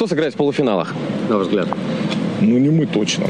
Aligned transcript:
Кто 0.00 0.06
сыграет 0.06 0.32
в 0.32 0.38
полуфиналах, 0.38 0.94
на 1.28 1.36
ваш 1.36 1.48
взгляд? 1.48 1.68
Ну, 2.40 2.56
не 2.56 2.70
мы 2.70 2.86
точно. 2.86 3.26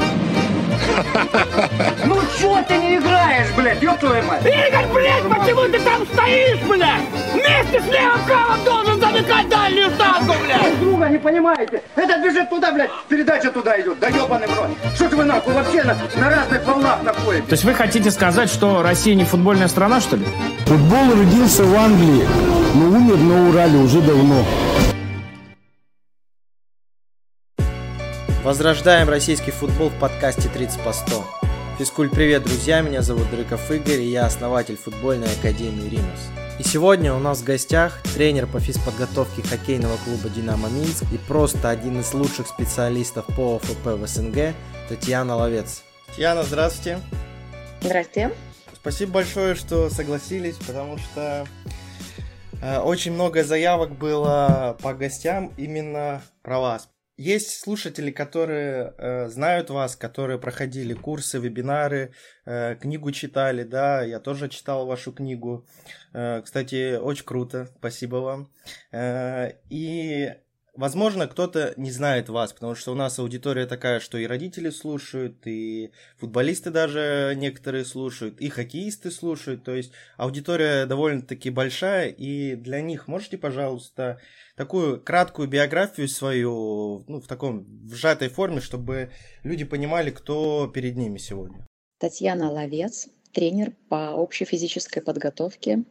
Ну 2.04 2.16
чё 2.38 2.62
ты 2.68 2.76
не 2.78 2.96
играешь, 2.96 3.48
блядь, 3.56 3.82
ёб 3.82 3.98
твою 3.98 4.22
мать? 4.22 4.40
Игорь, 4.46 4.86
блядь, 4.94 5.24
почему 5.24 5.62
ты 5.62 5.80
там 5.80 6.06
стоишь, 6.14 6.60
блядь? 6.68 7.02
Вместе 7.32 7.80
с 7.80 7.92
левым-правым 7.92 8.64
должен 8.64 9.00
замыкать 9.00 9.48
дальнюю 9.48 9.90
штангу, 9.90 10.32
блядь! 10.44 10.78
Друга 10.78 11.08
не 11.08 11.18
понимаете? 11.18 11.82
Это 11.96 12.22
бежит 12.22 12.48
туда, 12.48 12.70
блядь, 12.70 12.90
передача 13.08 13.50
туда 13.50 13.80
идет, 13.80 13.98
да 13.98 14.06
ёбаный 14.06 14.46
в 14.46 14.56
рот. 14.56 14.68
Что 14.94 15.08
ж 15.08 15.12
вы 15.14 15.24
нахуй 15.24 15.52
вообще 15.52 15.82
на, 15.82 15.96
на 16.20 16.30
разных 16.30 16.64
волнах 16.64 17.02
находитесь? 17.02 17.48
То 17.48 17.54
есть 17.54 17.64
вы 17.64 17.74
хотите 17.74 18.12
сказать, 18.12 18.48
что 18.48 18.80
Россия 18.84 19.16
не 19.16 19.24
футбольная 19.24 19.66
страна, 19.66 20.00
что 20.00 20.14
ли? 20.14 20.24
Футбол 20.66 21.16
родился 21.18 21.64
в 21.64 21.74
Англии, 21.74 22.24
но 22.76 22.96
умер 22.96 23.16
на 23.16 23.48
Урале 23.48 23.78
уже 23.78 24.00
давно. 24.02 24.44
Возрождаем 28.50 29.08
российский 29.08 29.52
футбол 29.52 29.90
в 29.90 29.98
подкасте 30.00 30.48
30 30.48 30.82
по 30.82 30.92
100. 30.92 31.24
Физкуль 31.78 32.10
привет, 32.10 32.42
друзья, 32.42 32.80
меня 32.80 33.00
зовут 33.00 33.30
Дрыков 33.30 33.70
Игорь, 33.70 34.00
и 34.00 34.10
я 34.10 34.26
основатель 34.26 34.76
футбольной 34.76 35.28
академии 35.32 35.88
«Римус». 35.88 36.20
И 36.58 36.64
сегодня 36.64 37.14
у 37.14 37.20
нас 37.20 37.42
в 37.42 37.44
гостях 37.44 38.02
тренер 38.12 38.48
по 38.48 38.58
физподготовке 38.58 39.42
хоккейного 39.42 39.96
клуба 40.04 40.28
«Динамо 40.30 40.68
Минск» 40.68 41.04
и 41.12 41.18
просто 41.28 41.70
один 41.70 42.00
из 42.00 42.12
лучших 42.12 42.48
специалистов 42.48 43.24
по 43.36 43.54
ОФП 43.54 43.86
в 43.86 44.04
СНГ 44.04 44.52
Татьяна 44.88 45.36
Ловец. 45.36 45.84
Татьяна, 46.08 46.42
здравствуйте. 46.42 46.98
Здравствуйте. 47.80 48.32
Спасибо 48.74 49.12
большое, 49.12 49.54
что 49.54 49.88
согласились, 49.90 50.56
потому 50.56 50.98
что 50.98 51.46
э, 52.60 52.78
очень 52.80 53.12
много 53.12 53.44
заявок 53.44 53.96
было 53.96 54.76
по 54.82 54.92
гостям 54.92 55.52
именно 55.56 56.20
про 56.42 56.58
вас. 56.58 56.88
Есть 57.20 57.60
слушатели, 57.60 58.10
которые 58.10 58.94
э, 58.96 59.28
знают 59.28 59.68
вас, 59.68 59.94
которые 59.94 60.38
проходили 60.38 60.94
курсы, 60.94 61.38
вебинары, 61.38 62.14
э, 62.46 62.76
книгу 62.76 63.12
читали, 63.12 63.62
да, 63.62 64.02
я 64.02 64.20
тоже 64.20 64.48
читал 64.48 64.86
вашу 64.86 65.12
книгу. 65.12 65.66
Э, 66.14 66.40
кстати, 66.40 66.96
очень 66.96 67.26
круто, 67.26 67.68
спасибо 67.76 68.16
вам. 68.16 68.50
Э, 68.90 69.52
и 69.68 70.32
Возможно, 70.80 71.26
кто-то 71.26 71.74
не 71.76 71.90
знает 71.90 72.28
вас, 72.28 72.52
потому 72.52 72.74
что 72.74 72.92
у 72.92 72.94
нас 72.94 73.18
аудитория 73.18 73.66
такая, 73.66 73.98
что 73.98 74.18
и 74.18 74.26
родители 74.26 74.70
слушают, 74.70 75.46
и 75.46 75.90
футболисты 76.16 76.70
даже 76.70 77.34
некоторые 77.36 77.84
слушают, 77.84 78.40
и 78.40 78.48
хоккеисты 78.48 79.10
слушают. 79.10 79.64
То 79.64 79.74
есть 79.74 79.92
аудитория 80.16 80.86
довольно-таки 80.86 81.50
большая, 81.50 82.08
и 82.08 82.54
для 82.54 82.80
них 82.80 83.08
можете, 83.08 83.36
пожалуйста, 83.36 84.20
такую 84.60 85.00
краткую 85.00 85.48
биографию 85.48 86.06
свою, 86.06 87.02
ну, 87.08 87.22
в 87.22 87.26
таком 87.26 87.64
в 87.88 87.94
сжатой 87.94 88.28
форме, 88.28 88.60
чтобы 88.60 89.10
люди 89.42 89.64
понимали, 89.64 90.10
кто 90.10 90.68
перед 90.68 90.98
ними 90.98 91.16
сегодня. 91.16 91.66
Татьяна 91.98 92.50
Ловец, 92.50 93.08
тренер 93.32 93.72
по 93.88 94.12
общей 94.12 94.44
физической 94.44 95.00
подготовке. 95.00 95.84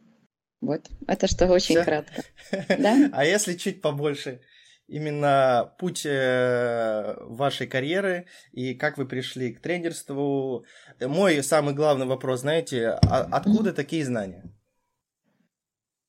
Вот, 0.60 0.88
это 1.08 1.26
что 1.26 1.48
очень 1.48 1.74
Всё? 1.74 1.84
кратко. 1.84 2.22
Да? 2.78 3.10
А 3.12 3.24
если 3.24 3.54
чуть 3.54 3.82
побольше? 3.82 4.40
именно 4.86 5.72
путь 5.78 6.04
э, 6.04 7.14
вашей 7.20 7.68
карьеры 7.68 8.26
и 8.50 8.74
как 8.74 8.98
вы 8.98 9.06
пришли 9.06 9.52
к 9.52 9.60
тренерству. 9.60 10.64
Мой 11.00 11.44
самый 11.44 11.74
главный 11.74 12.06
вопрос, 12.06 12.40
знаете, 12.40 12.88
а 12.88 13.28
откуда 13.30 13.72
такие 13.72 14.04
знания? 14.04 14.52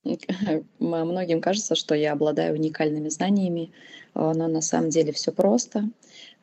Многим 0.79 1.41
кажется, 1.41 1.75
что 1.75 1.95
я 1.95 2.13
обладаю 2.13 2.55
уникальными 2.55 3.09
знаниями, 3.09 3.71
но 4.13 4.33
на 4.33 4.61
самом 4.61 4.89
деле 4.89 5.11
все 5.11 5.31
просто. 5.31 5.89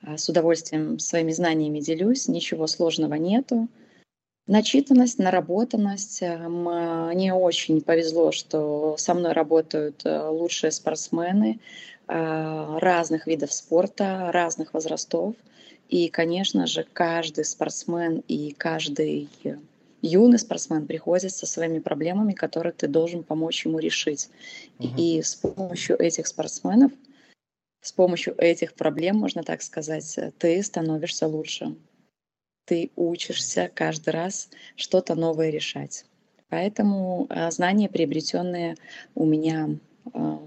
А, 0.02 0.16
с 0.16 0.28
удовольствием 0.28 0.98
своими 0.98 1.32
знаниями 1.32 1.80
делюсь, 1.80 2.28
ничего 2.28 2.66
сложного 2.66 3.14
нету. 3.14 3.68
Начитанность, 4.46 5.18
наработанность. 5.18 6.22
Мне 6.22 7.34
очень 7.34 7.82
повезло, 7.82 8.32
что 8.32 8.96
со 8.96 9.12
мной 9.12 9.32
работают 9.32 10.02
лучшие 10.04 10.70
спортсмены, 10.70 11.60
а, 12.06 12.78
разных 12.78 13.26
видов 13.26 13.52
спорта, 13.52 14.30
разных 14.32 14.72
возрастов. 14.72 15.34
И, 15.88 16.08
конечно 16.08 16.66
же, 16.66 16.86
каждый 16.92 17.44
спортсмен 17.44 18.22
и 18.28 18.52
каждый 18.52 19.28
юный 20.08 20.38
спортсмен 20.38 20.86
приходит 20.86 21.32
со 21.32 21.46
своими 21.46 21.78
проблемами, 21.78 22.32
которые 22.32 22.72
ты 22.72 22.88
должен 22.88 23.22
помочь 23.22 23.64
ему 23.64 23.78
решить. 23.78 24.28
Угу. 24.78 24.94
И 24.96 25.22
с 25.22 25.34
помощью 25.34 26.00
этих 26.00 26.26
спортсменов, 26.26 26.92
с 27.80 27.92
помощью 27.92 28.34
этих 28.38 28.74
проблем, 28.74 29.16
можно 29.16 29.42
так 29.42 29.62
сказать, 29.62 30.18
ты 30.38 30.62
становишься 30.62 31.26
лучше. 31.26 31.76
Ты 32.64 32.90
учишься 32.96 33.70
каждый 33.74 34.10
раз 34.10 34.50
что-то 34.76 35.14
новое 35.14 35.50
решать. 35.50 36.04
Поэтому 36.48 37.26
а, 37.28 37.50
знания, 37.50 37.88
приобретенные 37.88 38.76
у 39.14 39.26
меня 39.26 39.78
а, 40.12 40.40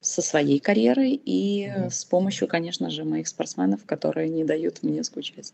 со 0.00 0.22
своей 0.22 0.60
карьерой 0.60 1.14
и 1.14 1.66
mm 1.66 1.90
с 1.90 2.04
помощью, 2.04 2.48
конечно 2.48 2.90
же, 2.90 3.04
моих 3.04 3.28
спортсменов, 3.28 3.84
которые 3.84 4.28
не 4.28 4.44
дают 4.44 4.82
мне 4.82 5.02
скучать. 5.02 5.52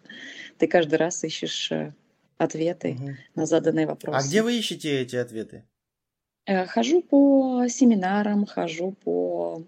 Ты 0.58 0.66
каждый 0.66 0.96
раз 0.96 1.22
ищешь 1.24 1.72
э, 1.72 1.92
ответы 2.40 2.96
mm 2.98 3.14
на 3.34 3.46
заданные 3.46 3.86
вопросы. 3.86 4.16
А 4.16 4.26
где 4.26 4.42
вы 4.42 4.58
ищете 4.58 5.00
эти 5.02 5.16
ответы? 5.16 5.64
Э, 6.46 6.66
хожу 6.66 7.02
по 7.02 7.66
семинарам, 7.68 8.46
хожу 8.46 8.92
по 9.04 9.62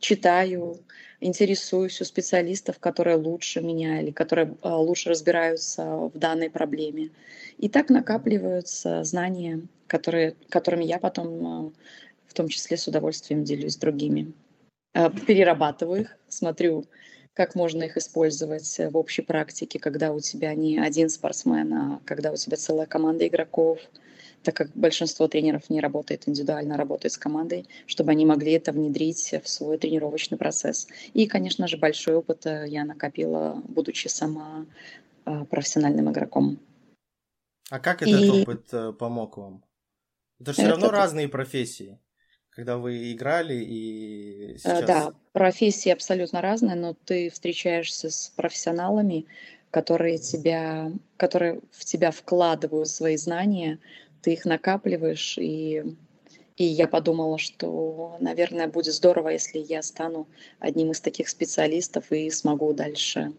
читаю, 0.00 0.78
интересуюсь 1.20 2.00
у 2.00 2.04
специалистов, 2.04 2.78
которые 2.80 3.16
лучше 3.16 3.60
меня 3.60 4.00
или 4.00 4.10
которые 4.10 4.46
э, 4.62 4.68
лучше 4.68 5.10
разбираются 5.10 5.84
в 5.84 6.18
данной 6.18 6.50
проблеме. 6.50 7.10
И 7.56 7.68
так 7.68 7.88
накапливаются 7.88 9.04
знания, 9.04 9.60
которые, 9.86 10.34
которыми 10.48 10.84
я 10.84 10.98
потом 10.98 11.72
в 12.26 12.34
том 12.34 12.48
числе 12.48 12.76
с 12.76 12.86
удовольствием 12.88 13.44
делюсь 13.44 13.74
с 13.74 13.78
другими. 13.78 14.32
Перерабатываю 15.26 16.02
их, 16.02 16.16
смотрю, 16.28 16.84
как 17.38 17.54
можно 17.54 17.84
их 17.84 17.96
использовать 17.96 18.80
в 18.90 18.96
общей 18.96 19.22
практике, 19.22 19.78
когда 19.78 20.12
у 20.12 20.18
тебя 20.18 20.56
не 20.56 20.76
один 20.76 21.08
спортсмен, 21.08 21.72
а 21.72 22.00
когда 22.04 22.32
у 22.32 22.36
тебя 22.36 22.56
целая 22.56 22.86
команда 22.86 23.28
игроков, 23.28 23.78
так 24.42 24.56
как 24.56 24.70
большинство 24.74 25.28
тренеров 25.28 25.70
не 25.70 25.80
работает 25.80 26.28
индивидуально, 26.28 26.74
а 26.74 26.78
работает 26.78 27.12
с 27.12 27.16
командой, 27.16 27.68
чтобы 27.86 28.10
они 28.10 28.26
могли 28.26 28.50
это 28.50 28.72
внедрить 28.72 29.36
в 29.44 29.48
свой 29.48 29.78
тренировочный 29.78 30.36
процесс. 30.36 30.88
И, 31.14 31.28
конечно 31.28 31.68
же, 31.68 31.76
большой 31.76 32.16
опыт 32.16 32.44
э, 32.46 32.64
я 32.66 32.84
накопила, 32.84 33.62
будучи 33.68 34.08
сама 34.08 34.66
а, 35.24 35.44
профессиональным 35.44 36.10
игроком. 36.10 36.58
А 37.70 37.78
как 37.78 38.02
этот 38.02 38.20
И... 38.20 38.30
опыт 38.30 38.66
э, 38.72 38.92
помог 38.92 39.36
вам? 39.36 39.64
Это 40.40 40.54
же 40.54 40.58
все 40.58 40.70
равно 40.70 40.90
разные 40.90 41.28
профессии 41.28 42.00
когда 42.58 42.76
вы 42.76 43.12
играли 43.12 43.54
и 43.54 44.54
э, 44.54 44.58
сейчас? 44.58 44.84
Да, 44.84 45.12
профессии 45.32 45.90
абсолютно 45.90 46.40
разные, 46.40 46.74
но 46.74 46.96
ты 47.04 47.30
встречаешься 47.30 48.10
с 48.10 48.32
профессионалами, 48.34 49.26
которые 49.70 50.18
тебя, 50.18 50.90
которые 51.16 51.60
в 51.70 51.84
тебя 51.84 52.10
вкладывают 52.10 52.88
свои 52.88 53.16
знания, 53.16 53.78
ты 54.22 54.32
их 54.32 54.44
накапливаешь, 54.44 55.38
и, 55.38 55.84
и 56.56 56.64
я 56.64 56.88
подумала, 56.88 57.38
что, 57.38 58.16
наверное, 58.18 58.66
будет 58.66 58.92
здорово, 58.92 59.28
если 59.28 59.60
я 59.60 59.80
стану 59.80 60.26
одним 60.58 60.90
из 60.90 61.00
таких 61.00 61.28
специалистов 61.28 62.10
и 62.10 62.28
смогу 62.28 62.72
дальше 62.72 63.34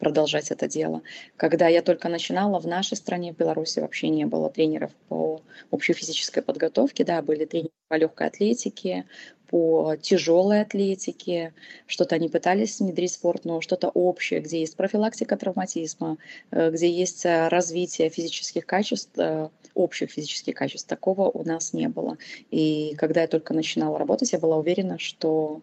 продолжать 0.00 0.50
это 0.50 0.66
дело. 0.66 1.02
Когда 1.36 1.68
я 1.68 1.82
только 1.82 2.08
начинала, 2.08 2.58
в 2.58 2.66
нашей 2.66 2.96
стране, 2.96 3.32
в 3.32 3.36
Беларуси, 3.36 3.78
вообще 3.78 4.08
не 4.08 4.24
было 4.24 4.50
тренеров 4.50 4.90
по 5.08 5.40
общей 5.70 5.92
физической 5.92 6.42
подготовке. 6.42 7.04
Да, 7.04 7.22
были 7.22 7.44
тренеры 7.44 7.70
по 7.88 7.94
легкой 7.94 8.28
атлетике, 8.28 9.04
по 9.50 9.96
тяжелой 10.00 10.62
атлетике, 10.62 11.52
что-то 11.86 12.14
они 12.14 12.28
пытались 12.28 12.78
внедрить 12.78 13.12
спорт, 13.12 13.44
но 13.44 13.60
что-то 13.60 13.88
общее, 13.88 14.40
где 14.40 14.60
есть 14.60 14.76
профилактика 14.76 15.36
травматизма, 15.36 16.18
э, 16.52 16.70
где 16.70 16.88
есть 16.88 17.26
э, 17.26 17.48
развитие 17.48 18.10
физических 18.10 18.64
качеств, 18.64 19.10
э, 19.18 19.48
общих 19.74 20.10
физических 20.10 20.54
качеств, 20.54 20.88
такого 20.88 21.28
у 21.28 21.44
нас 21.44 21.72
не 21.72 21.88
было. 21.88 22.16
И 22.50 22.94
когда 22.96 23.22
я 23.22 23.26
только 23.26 23.52
начинала 23.52 23.98
работать, 23.98 24.32
я 24.32 24.38
была 24.38 24.56
уверена, 24.56 24.98
что 25.00 25.62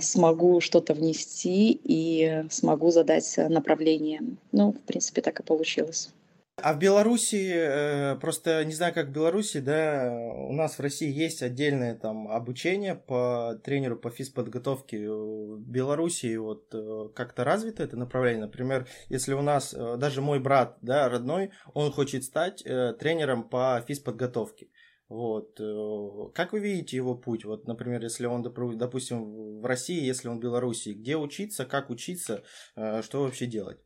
смогу 0.00 0.60
что-то 0.60 0.94
внести 0.94 1.72
и 1.82 2.44
смогу 2.50 2.90
задать 2.90 3.38
направление. 3.48 4.20
Ну, 4.52 4.72
в 4.72 4.80
принципе, 4.80 5.22
так 5.22 5.40
и 5.40 5.42
получилось. 5.42 6.10
А 6.56 6.74
в 6.74 6.78
Беларуси, 6.78 7.50
э, 7.54 8.16
просто 8.16 8.64
не 8.64 8.74
знаю, 8.74 8.92
как 8.92 9.06
в 9.06 9.10
Беларуси, 9.10 9.58
да, 9.60 10.12
у 10.12 10.52
нас 10.52 10.76
в 10.76 10.80
России 10.80 11.10
есть 11.10 11.42
отдельное 11.42 11.94
там 11.94 12.28
обучение 12.28 12.94
по 12.94 13.58
тренеру 13.64 13.96
по 13.96 14.10
физподготовке. 14.10 15.10
В 15.10 15.60
Беларуси 15.60 16.36
вот 16.36 16.66
э, 16.74 17.08
как-то 17.14 17.44
развито 17.44 17.82
это 17.82 17.96
направление. 17.96 18.42
Например, 18.42 18.86
если 19.08 19.32
у 19.32 19.40
нас 19.40 19.72
э, 19.72 19.96
даже 19.96 20.20
мой 20.20 20.40
брат, 20.40 20.76
да, 20.82 21.08
родной, 21.08 21.50
он 21.72 21.90
хочет 21.90 22.22
стать 22.22 22.62
тренером 22.62 23.44
по 23.48 23.82
физподготовке. 23.88 24.68
Вот. 25.12 25.60
э, 25.60 26.30
Как 26.34 26.52
вы 26.52 26.60
видите 26.60 26.96
его 26.96 27.14
путь? 27.14 27.44
Вот, 27.44 27.66
например, 27.66 28.02
если 28.02 28.26
он, 28.26 28.42
допустим, 28.42 29.60
в 29.60 29.66
России, 29.66 30.02
если 30.02 30.28
он 30.28 30.38
в 30.38 30.40
Белоруссии, 30.42 30.92
где 30.94 31.16
учиться, 31.16 31.64
как 31.66 31.90
учиться, 31.90 32.44
э, 32.76 33.02
что 33.02 33.22
вообще 33.22 33.46
делать? 33.46 33.78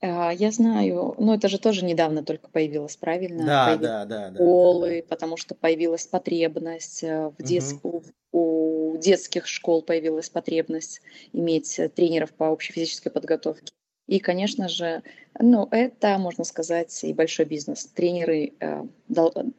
А, 0.00 0.32
Я 0.32 0.50
знаю, 0.52 1.14
ну 1.18 1.32
это 1.34 1.48
же 1.48 1.58
тоже 1.58 1.84
недавно 1.84 2.24
только 2.24 2.48
появилось, 2.50 2.96
правильно? 2.96 3.48
Да, 3.48 3.60
Появились 3.62 3.90
да, 3.90 4.04
да, 4.06 4.30
да, 4.30 4.54
да, 4.54 4.70
школы, 4.74 5.04
потому 5.08 5.36
что 5.36 5.54
появилась 5.54 6.06
потребность 6.06 7.02
э, 7.04 7.28
в 7.30 7.40
Мгм. 7.40 7.42
детск- 7.42 8.02
у 8.32 8.96
детских 8.98 9.46
школ 9.46 9.82
появилась 9.82 10.28
потребность 10.30 11.00
иметь 11.32 11.80
тренеров 11.94 12.32
по 12.34 12.44
общей 12.44 12.72
физической 12.72 13.10
подготовке. 13.10 13.72
И, 14.06 14.18
конечно 14.18 14.68
же, 14.68 15.02
ну, 15.40 15.66
это, 15.70 16.18
можно 16.18 16.44
сказать, 16.44 17.02
и 17.04 17.12
большой 17.14 17.46
бизнес. 17.46 17.86
Тренеры, 17.86 18.52
э, 18.60 18.82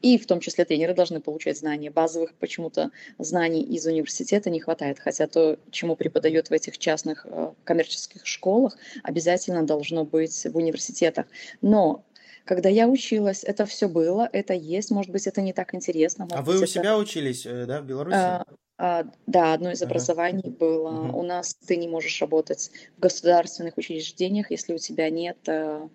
и 0.02 0.18
в 0.20 0.28
том 0.28 0.40
числе 0.40 0.66
тренеры 0.66 0.94
должны 0.94 1.20
получать 1.20 1.58
знания. 1.58 1.90
Базовых 1.90 2.34
почему-то 2.36 2.92
знаний 3.18 3.64
из 3.64 3.86
университета 3.88 4.50
не 4.52 4.60
хватает, 4.60 5.00
хотя 5.00 5.28
то, 5.28 5.58
чему 5.72 5.96
преподает 5.96 6.50
в 6.50 6.54
этих 6.54 6.78
частных 6.78 7.26
э, 7.28 7.54
коммерческих 7.64 8.26
школах, 8.26 8.78
обязательно 9.04 9.66
должно 9.66 10.06
быть 10.06 10.46
в 10.46 10.56
университетах. 10.56 11.26
Но 11.62 12.04
когда 12.46 12.70
я 12.70 12.88
училась, 12.88 13.44
это 13.44 13.66
все 13.66 13.90
было, 13.90 14.30
это 14.32 14.54
есть, 14.54 14.92
может 14.92 15.12
быть, 15.12 15.26
это 15.26 15.42
не 15.42 15.54
так 15.54 15.74
интересно. 15.74 16.28
А 16.32 16.44
вы 16.44 16.54
быть, 16.54 16.62
у 16.62 16.64
это- 16.66 16.72
себя 16.72 16.98
учились, 16.98 17.46
э, 17.48 17.66
да, 17.66 17.82
в 17.82 17.86
Беларуси? 17.86 18.16
а, 18.16 18.46
а, 18.78 19.06
да, 19.26 19.54
одно 19.54 19.72
из 19.72 19.82
Ага. 19.82 19.92
образований 19.92 20.50
было. 20.50 20.92
Мгм. 20.92 21.16
У 21.16 21.24
нас 21.24 21.56
ты 21.56 21.78
не 21.78 21.88
можешь 21.88 22.20
работать 22.22 22.72
в 22.98 23.00
государственных 23.00 23.78
учреждениях, 23.78 24.52
если 24.52 24.74
у 24.74 24.78
тебя 24.78 25.10
нет 25.10 25.38
э, 25.48 25.88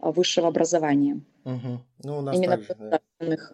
высшего 0.00 0.48
образования. 0.48 1.20
Мгм. 1.44 1.84
Ну, 2.04 2.18
у 2.18 2.20
нас 2.22 2.36
Именно 2.36 2.56
так 2.56 2.64
же, 2.64 2.76
да. 2.78 3.00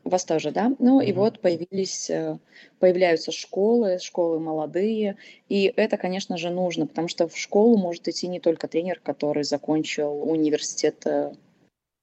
У 0.05 0.09
вас 0.09 0.25
тоже, 0.25 0.51
да? 0.51 0.75
Ну 0.79 1.01
и 1.01 1.13
Мгм. 1.13 1.21
вот 1.21 1.41
появились, 1.41 2.09
э, 2.11 2.39
появляются 2.79 3.33
школы, 3.33 3.99
школы 3.99 4.39
молодые, 4.39 5.17
и 5.49 5.73
это, 5.77 5.97
конечно 5.97 6.37
же, 6.37 6.51
нужно, 6.51 6.87
потому 6.87 7.09
что 7.09 7.29
в 7.29 7.37
школу 7.37 7.77
может 7.77 8.09
идти 8.09 8.29
не 8.29 8.41
только 8.41 8.69
тренер, 8.69 9.01
который 9.01 9.43
закончил 9.45 10.23
университет 10.23 11.05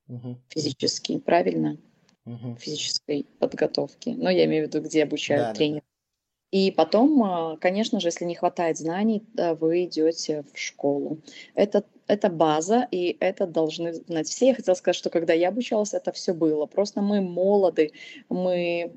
Мгм. 0.08 0.42
физический, 0.50 1.20
правильно? 1.20 1.78
Мгм. 2.26 2.58
физической 2.58 3.26
подготовки. 3.40 4.10
Но 4.10 4.30
я 4.32 4.46
имею 4.46 4.66
в 4.66 4.68
виду, 4.68 4.82
где 4.82 5.04
обучают 5.04 5.50
да, 5.50 5.54
тренеров. 5.54 5.85
И 6.56 6.72
потом, 6.72 7.22
а, 7.22 7.58
конечно 7.58 8.00
же, 8.00 8.08
если 8.08 8.24
не 8.24 8.34
хватает 8.34 8.78
знаний, 8.78 9.22
вы 9.60 9.84
идете 9.84 10.46
в 10.54 10.58
школу. 10.58 11.18
Это, 11.54 11.84
это 12.08 12.30
база, 12.30 12.88
и 12.92 13.18
это 13.20 13.46
должны 13.46 13.94
знать 13.94 14.30
все. 14.30 14.48
Я 14.48 14.56
хотела 14.56 14.76
сказать, 14.76 14.96
что 14.96 15.10
когда 15.10 15.34
я 15.34 15.50
обучалась, 15.50 15.94
это 15.94 16.14
все 16.14 16.34
было. 16.34 16.66
Просто 16.66 17.02
мы 17.02 17.20
молоды, 17.20 17.92
мы 18.30 18.94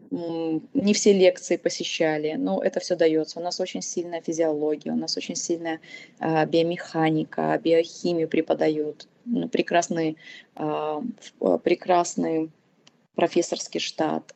не 0.72 0.94
все 0.94 1.12
лекции 1.12 1.56
посещали, 1.56 2.34
но 2.34 2.62
это 2.62 2.78
все 2.78 2.94
дается. 2.94 3.40
У 3.40 3.42
нас 3.42 3.58
очень 3.58 3.82
сильная 3.82 4.20
физиология, 4.20 4.92
у 4.92 4.96
нас 4.96 5.16
очень 5.16 5.34
сильная 5.34 5.80
а, 6.20 6.46
биомеханика, 6.46 7.60
биохимию 7.60 8.28
преподают. 8.28 9.08
Ну, 9.24 9.48
прекрасный, 9.48 10.16
а, 10.54 11.02
прекрасный 11.64 12.52
профессорский 13.16 13.80
штат. 13.80 14.32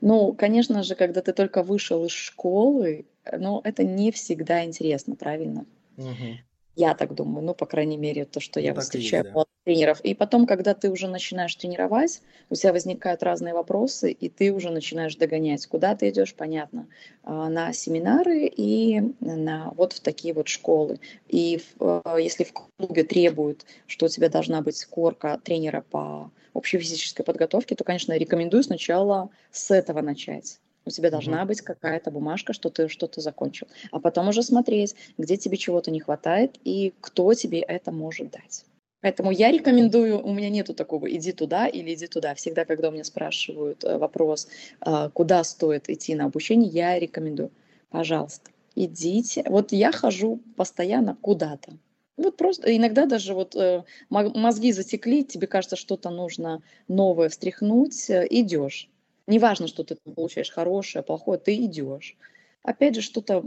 Ну, 0.00 0.32
конечно 0.34 0.82
же, 0.82 0.94
когда 0.94 1.20
ты 1.20 1.32
только 1.32 1.62
вышел 1.62 2.04
из 2.04 2.12
школы, 2.12 3.06
э, 3.24 3.38
ну, 3.38 3.60
это 3.64 3.84
не 3.84 4.10
всегда 4.10 4.64
интересно, 4.64 5.14
правильно? 5.16 5.66
Мгм. 5.96 6.38
Я 6.76 6.94
так 6.94 7.14
думаю, 7.14 7.44
ну, 7.44 7.54
по 7.54 7.66
крайней 7.66 7.96
мере, 7.96 8.24
то, 8.24 8.40
что 8.40 8.60
я 8.60 8.70
Ну, 8.70 8.74
и 8.74 8.76
есть, 8.76 8.88
встречаю 8.88 9.24
да. 9.24 9.44
тренеров. 9.64 10.00
И 10.02 10.14
потом, 10.14 10.46
когда 10.46 10.74
ты 10.74 10.90
уже 10.90 11.08
начинаешь 11.08 11.54
тренировать, 11.54 12.22
у 12.48 12.54
тебя 12.54 12.72
возникают 12.72 13.22
разные 13.22 13.54
вопросы, 13.54 14.12
и 14.12 14.28
ты 14.28 14.52
уже 14.52 14.70
начинаешь 14.70 15.16
догонять, 15.16 15.66
куда 15.66 15.94
ты 15.94 16.08
идешь, 16.08 16.34
понятно, 16.34 16.88
а, 17.22 17.48
на 17.48 17.72
семинары 17.72 18.46
и 18.46 19.00
на 19.20 19.72
вот 19.76 19.92
в 19.92 20.00
такие 20.00 20.32
вот 20.32 20.48
школы. 20.48 21.00
И 21.28 21.60
э, 21.80 22.16
если 22.18 22.44
в 22.44 22.52
клубе 22.52 23.04
требуют, 23.04 23.64
что 23.86 24.06
у 24.06 24.08
тебя 24.08 24.28
должна 24.28 24.62
быть 24.62 24.84
корка 24.86 25.38
тренера 25.42 25.84
по 25.90 26.30
общей 26.54 26.78
физической 26.78 27.22
подготовке, 27.24 27.74
то, 27.74 27.84
конечно, 27.84 28.16
рекомендую 28.16 28.62
сначала 28.62 29.30
с 29.50 29.70
этого 29.70 30.00
начать. 30.02 30.60
У 30.84 30.90
тебя 30.90 31.10
должна 31.10 31.38
Мгм. 31.38 31.48
быть 31.48 31.60
какая-то 31.60 32.10
бумажка, 32.10 32.52
что 32.52 32.70
ты 32.70 32.88
что-то 32.88 33.20
закончил. 33.20 33.66
А 33.92 34.00
потом 34.00 34.28
уже 34.28 34.42
смотреть, 34.42 34.94
где 35.18 35.36
тебе 35.36 35.56
чего-то 35.56 35.90
не 35.90 36.00
хватает 36.00 36.58
и 36.64 36.94
кто 37.00 37.34
тебе 37.34 37.60
это 37.60 37.92
может 37.92 38.30
дать. 38.30 38.64
Поэтому 39.02 39.30
я 39.30 39.50
рекомендую, 39.50 40.22
у 40.22 40.32
меня 40.32 40.50
нету 40.50 40.74
такого 40.74 41.10
иди 41.10 41.32
туда 41.32 41.66
или 41.66 41.94
иди 41.94 42.06
туда. 42.06 42.34
Всегда, 42.34 42.64
когда 42.64 42.88
у 42.88 42.92
меня 42.92 43.04
спрашивают 43.04 43.82
э, 43.82 43.96
вопрос, 43.96 44.48
э, 44.84 45.08
куда 45.14 45.42
стоит 45.44 45.88
идти 45.88 46.14
на 46.14 46.26
обучение, 46.26 46.68
я 46.70 46.98
рекомендую, 46.98 47.50
пожалуйста, 47.88 48.50
идите. 48.74 49.42
Вот 49.46 49.72
я 49.72 49.90
хожу 49.92 50.40
постоянно 50.56 51.16
куда-то. 51.20 51.72
Вот 52.18 52.36
просто 52.36 52.76
иногда 52.76 53.06
даже 53.06 53.32
вот 53.32 53.56
э, 53.56 53.84
мо- 54.10 54.36
мозги 54.38 54.72
затекли, 54.72 55.24
тебе 55.24 55.46
кажется, 55.46 55.76
что-то 55.76 56.10
нужно 56.10 56.62
новое 56.86 57.30
встряхнуть, 57.30 58.10
идешь. 58.10 58.90
Неважно, 59.30 59.68
что 59.68 59.84
ты 59.84 59.94
там 59.94 60.12
получаешь 60.14 60.50
хорошее, 60.50 61.04
плохое, 61.04 61.38
ты 61.38 61.54
идешь. 61.64 62.16
Опять 62.64 62.96
же, 62.96 63.00
что-то 63.00 63.44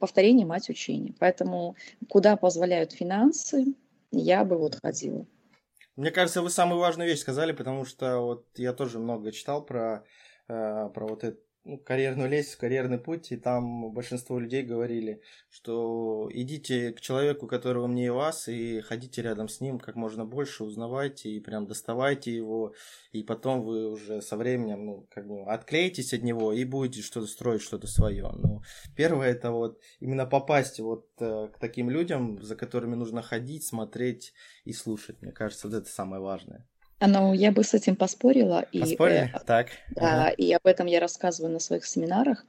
повторение 0.00 0.44
мать 0.44 0.68
учения. 0.68 1.14
Поэтому 1.20 1.76
куда 2.08 2.36
позволяют 2.36 2.90
финансы, 2.90 3.66
я 4.10 4.44
бы 4.44 4.58
вот 4.58 4.80
ходила. 4.82 5.24
Мне 5.94 6.10
кажется, 6.10 6.42
вы 6.42 6.50
самую 6.50 6.80
важную 6.80 7.08
вещь 7.08 7.20
сказали, 7.20 7.52
потому 7.52 7.84
что 7.84 8.18
вот 8.18 8.46
я 8.56 8.72
тоже 8.72 8.98
много 8.98 9.30
читал 9.30 9.64
про, 9.64 10.04
э, 10.48 10.88
про 10.92 11.06
вот 11.06 11.22
эту 11.22 11.40
ну, 11.64 11.78
карьерную 11.78 12.28
лестницу, 12.28 12.58
карьерный 12.58 12.98
путь, 12.98 13.32
и 13.32 13.36
там 13.36 13.92
большинство 13.92 14.38
людей 14.38 14.62
говорили, 14.62 15.20
что 15.50 16.28
идите 16.32 16.92
к 16.92 17.00
человеку, 17.00 17.46
которого 17.46 17.84
умнее 17.84 18.12
вас, 18.12 18.48
и 18.48 18.80
ходите 18.80 19.20
рядом 19.22 19.48
с 19.48 19.60
ним 19.60 19.78
как 19.78 19.94
можно 19.94 20.24
больше, 20.24 20.64
узнавайте 20.64 21.28
и 21.28 21.40
прям 21.40 21.66
доставайте 21.66 22.34
его, 22.34 22.74
и 23.12 23.22
потом 23.22 23.62
вы 23.62 23.90
уже 23.90 24.22
со 24.22 24.36
временем, 24.36 24.86
ну, 24.86 25.06
как 25.10 25.26
бы 25.26 25.42
отклеитесь 25.42 26.14
от 26.14 26.22
него 26.22 26.52
и 26.52 26.64
будете 26.64 27.02
что-то 27.02 27.26
строить, 27.26 27.62
что-то 27.62 27.86
свое. 27.86 28.30
Ну, 28.32 28.62
первое 28.96 29.30
это 29.30 29.50
вот 29.50 29.80
именно 30.00 30.24
попасть 30.24 30.80
вот 30.80 31.08
э, 31.20 31.48
к 31.52 31.58
таким 31.58 31.90
людям, 31.90 32.42
за 32.42 32.56
которыми 32.56 32.94
нужно 32.94 33.22
ходить, 33.22 33.64
смотреть 33.64 34.32
и 34.64 34.72
слушать. 34.72 35.20
Мне 35.20 35.32
кажется, 35.32 35.68
вот 35.68 35.76
это 35.76 35.90
самое 35.90 36.22
важное. 36.22 36.66
А, 37.00 37.08
Ну, 37.08 37.32
я 37.32 37.50
бы 37.50 37.64
с 37.64 37.74
этим 37.74 37.96
поспорила. 37.96 38.60
И, 38.72 38.80
Поспорили? 38.80 39.30
э, 39.34 39.38
Так. 39.46 39.68
да, 39.96 40.26
ага. 40.26 40.28
и 40.28 40.52
об 40.52 40.66
этом 40.66 40.86
я 40.86 41.00
рассказываю 41.00 41.52
на 41.52 41.58
своих 41.58 41.86
семинарах. 41.86 42.44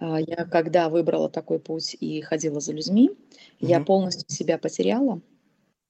А, 0.00 0.20
Я 0.20 0.44
когда 0.44 0.88
выбрала 0.88 1.28
такой 1.28 1.58
путь 1.58 1.96
и 2.00 2.20
ходила 2.20 2.60
за 2.60 2.72
людьми, 2.72 3.10
я 3.60 3.78
Мгм. 3.78 3.86
полностью 3.86 4.28
себя 4.28 4.58
потеряла. 4.58 5.20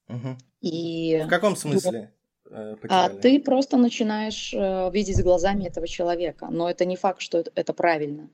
Мгм. 0.08 0.38
И 0.62 1.22
В 1.26 1.28
каком 1.28 1.56
смысле 1.56 2.10
э, 2.50 2.76
а 2.88 3.08
потеряли? 3.08 3.20
ты 3.20 3.40
просто 3.40 3.76
начинаешь 3.76 4.54
э, 4.54 4.90
видеть 4.92 5.22
глазами 5.22 5.64
этого 5.64 5.86
человека. 5.86 6.46
Но 6.50 6.70
это 6.70 6.84
не 6.86 6.96
факт, 6.96 7.20
что 7.20 7.44
это, 7.54 7.72
правильно. 7.74 8.30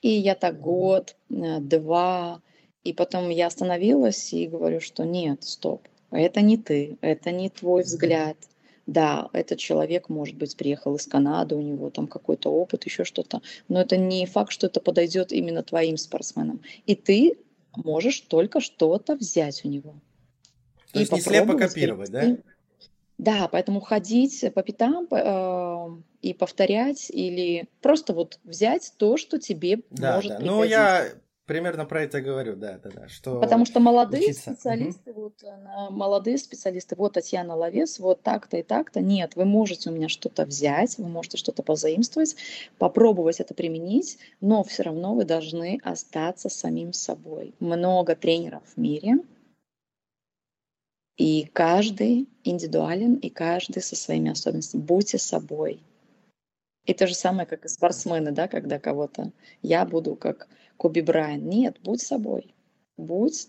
И 0.00 0.10
я 0.10 0.36
так 0.36 0.60
год, 0.60 1.16
два, 1.28 2.40
и 2.84 2.92
потом 2.92 3.30
я 3.30 3.48
остановилась 3.48 4.32
и 4.32 4.46
говорю, 4.46 4.80
что 4.80 5.04
нет, 5.04 5.42
стоп, 5.42 5.82
это 6.12 6.40
не 6.40 6.56
ты, 6.56 6.98
это 7.00 7.32
не 7.32 7.50
твой 7.50 7.82
взгляд. 7.82 8.36
Да, 8.88 9.28
этот 9.34 9.58
человек, 9.58 10.08
может 10.08 10.34
быть, 10.36 10.56
приехал 10.56 10.96
из 10.96 11.06
Канады, 11.06 11.54
у 11.54 11.60
него 11.60 11.90
там 11.90 12.06
какой-то 12.06 12.48
опыт, 12.50 12.86
еще 12.86 13.04
что-то, 13.04 13.42
но 13.68 13.82
это 13.82 13.98
не 13.98 14.24
факт, 14.24 14.50
что 14.50 14.66
это 14.66 14.80
подойдет 14.80 15.30
именно 15.30 15.62
твоим 15.62 15.98
спортсменам. 15.98 16.62
И 16.86 16.94
ты 16.94 17.38
можешь 17.76 18.20
только 18.20 18.60
что-то 18.60 19.14
взять 19.14 19.62
у 19.66 19.68
него. 19.68 19.94
То 20.92 21.00
есть 21.00 21.12
не 21.12 21.20
слепо 21.20 21.54
копировать, 21.58 22.10
да? 22.10 22.38
Да, 23.18 23.48
поэтому 23.48 23.80
ходить 23.80 24.42
по 24.54 24.62
пятам 24.62 25.06
э, 25.10 26.02
и 26.22 26.32
повторять 26.32 27.10
или 27.10 27.68
просто 27.82 28.14
вот 28.14 28.38
взять 28.42 28.94
то, 28.96 29.18
что 29.18 29.38
тебе 29.38 29.80
Да, 29.90 30.14
может 30.14 30.30
да. 30.30 30.38
Ну, 30.38 30.62
пригодиться. 30.62 30.78
я 30.78 31.12
примерно 31.48 31.86
про 31.86 32.02
это 32.02 32.20
говорю, 32.20 32.54
да, 32.54 32.78
да, 32.78 32.90
да. 32.90 33.08
Что 33.08 33.40
Потому 33.40 33.64
что 33.64 33.80
молодые 33.80 34.24
учиться. 34.24 34.52
Специалисты, 34.52 35.12
вот, 35.12 35.42
э, 35.42 35.90
молодые 35.90 36.38
специалисты, 36.38 36.94
вот 36.94 37.14
Татьяна 37.14 37.56
Ловес, 37.56 37.98
вот 37.98 38.22
так-то 38.22 38.58
и 38.58 38.62
так-то. 38.62 39.00
Нет, 39.00 39.34
вы 39.34 39.46
можете 39.46 39.90
у 39.90 39.92
меня 39.92 40.08
что-то 40.08 40.44
взять, 40.44 40.98
вы 40.98 41.08
можете 41.08 41.38
что-то 41.38 41.64
позаимствовать, 41.64 42.36
попробовать 42.78 43.40
это 43.40 43.54
применить, 43.54 44.18
но 44.40 44.62
все 44.62 44.84
равно 44.84 45.14
вы 45.14 45.24
должны 45.24 45.80
остаться 45.82 46.48
самим 46.48 46.92
собой. 46.92 47.54
Много 47.58 48.14
тренеров 48.14 48.62
в 48.76 48.76
мире, 48.76 49.16
и 51.16 51.50
каждый 51.52 52.28
индивидуален, 52.44 53.14
и 53.14 53.30
каждый 53.30 53.82
со 53.82 53.96
своими 53.96 54.30
особенностями. 54.30 54.82
Будьте 54.82 55.18
собой. 55.18 55.80
И 56.84 56.94
то 56.94 57.06
же 57.06 57.14
самое, 57.14 57.46
как 57.46 57.64
и 57.64 57.68
спортсмены, 57.68 58.32
да, 58.32 58.48
когда 58.48 58.78
кого-то 58.78 59.32
я 59.62 59.84
буду 59.84 60.14
как 60.14 60.48
Коби 60.78 61.00
Брайан. 61.00 61.46
Нет, 61.46 61.76
будь 61.82 62.00
собой. 62.00 62.54
Будь 62.96 63.48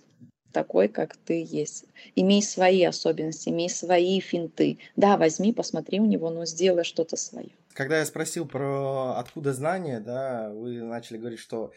такой, 0.52 0.88
как 0.88 1.16
ты 1.16 1.46
есть. 1.48 1.86
Имей 2.16 2.42
свои 2.42 2.84
особенности, 2.84 3.50
имей 3.50 3.70
свои 3.70 4.20
финты. 4.20 4.80
Да, 4.96 5.16
возьми, 5.16 5.54
посмотри 5.54 6.00
у 6.00 6.06
него, 6.06 6.30
но 6.32 6.46
сделай 6.46 6.84
что-то 6.84 7.16
свое. 7.16 7.50
когда 7.74 8.00
я 8.00 8.06
спросил 8.06 8.48
про 8.48 9.18
откуда 9.18 9.54
знания, 9.54 10.00
да, 10.00 10.50
вы 10.52 10.82
начали 10.82 11.18
говорить, 11.18 11.40
что 11.40 11.72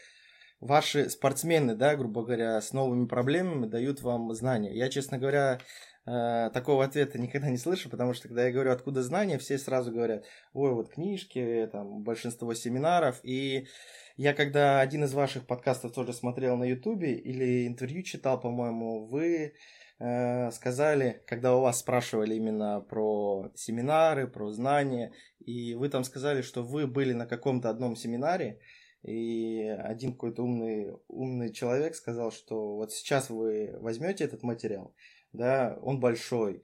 ваши 0.59 1.09
спортсмены, 1.09 1.75
да, 1.75 1.95
грубо 1.95 2.23
говоря, 2.23 2.59
с 2.59 2.73
новыми 2.73 3.05
проблемами 3.05 3.67
дают 3.67 4.01
вам 4.01 4.33
знания. 4.33 4.73
Я, 4.73 4.89
честно 4.89 5.17
говоря, 5.17 5.59
э, 6.05 6.49
такого 6.53 6.83
ответа 6.83 7.19
никогда 7.19 7.49
не 7.49 7.57
слышу, 7.57 7.89
потому 7.89 8.13
что 8.13 8.27
когда 8.27 8.45
я 8.45 8.51
говорю 8.51 8.71
откуда 8.71 9.03
знания, 9.03 9.37
все 9.37 9.57
сразу 9.57 9.91
говорят, 9.91 10.25
ой, 10.53 10.73
вот 10.73 10.89
книжки, 10.89 11.69
там 11.71 12.01
большинство 12.01 12.53
семинаров, 12.53 13.19
и 13.23 13.67
я 14.15 14.33
когда 14.33 14.79
один 14.79 15.03
из 15.03 15.13
ваших 15.13 15.47
подкастов 15.47 15.93
тоже 15.93 16.13
смотрел 16.13 16.55
на 16.55 16.65
ютубе 16.65 17.15
или 17.15 17.67
интервью 17.67 18.03
читал, 18.03 18.39
по-моему, 18.39 19.05
вы 19.07 19.53
э, 19.99 20.51
сказали, 20.51 21.23
когда 21.25 21.55
у 21.55 21.61
вас 21.61 21.79
спрашивали 21.79 22.35
именно 22.35 22.81
про 22.81 23.51
семинары, 23.55 24.27
про 24.27 24.51
знания, 24.51 25.13
и 25.39 25.73
вы 25.73 25.89
там 25.89 26.03
сказали, 26.03 26.41
что 26.41 26.61
вы 26.61 26.85
были 26.85 27.13
на 27.13 27.25
каком-то 27.25 27.69
одном 27.69 27.95
семинаре, 27.95 28.59
и 29.01 29.65
один 29.79 30.13
какой-то 30.13 30.43
умный, 30.43 30.93
умный 31.07 31.51
человек 31.51 31.95
сказал, 31.95 32.31
что 32.31 32.75
вот 32.75 32.91
сейчас 32.93 33.29
вы 33.29 33.75
возьмете 33.79 34.23
этот 34.23 34.43
материал, 34.43 34.95
да, 35.33 35.77
он 35.81 35.99
большой, 35.99 36.63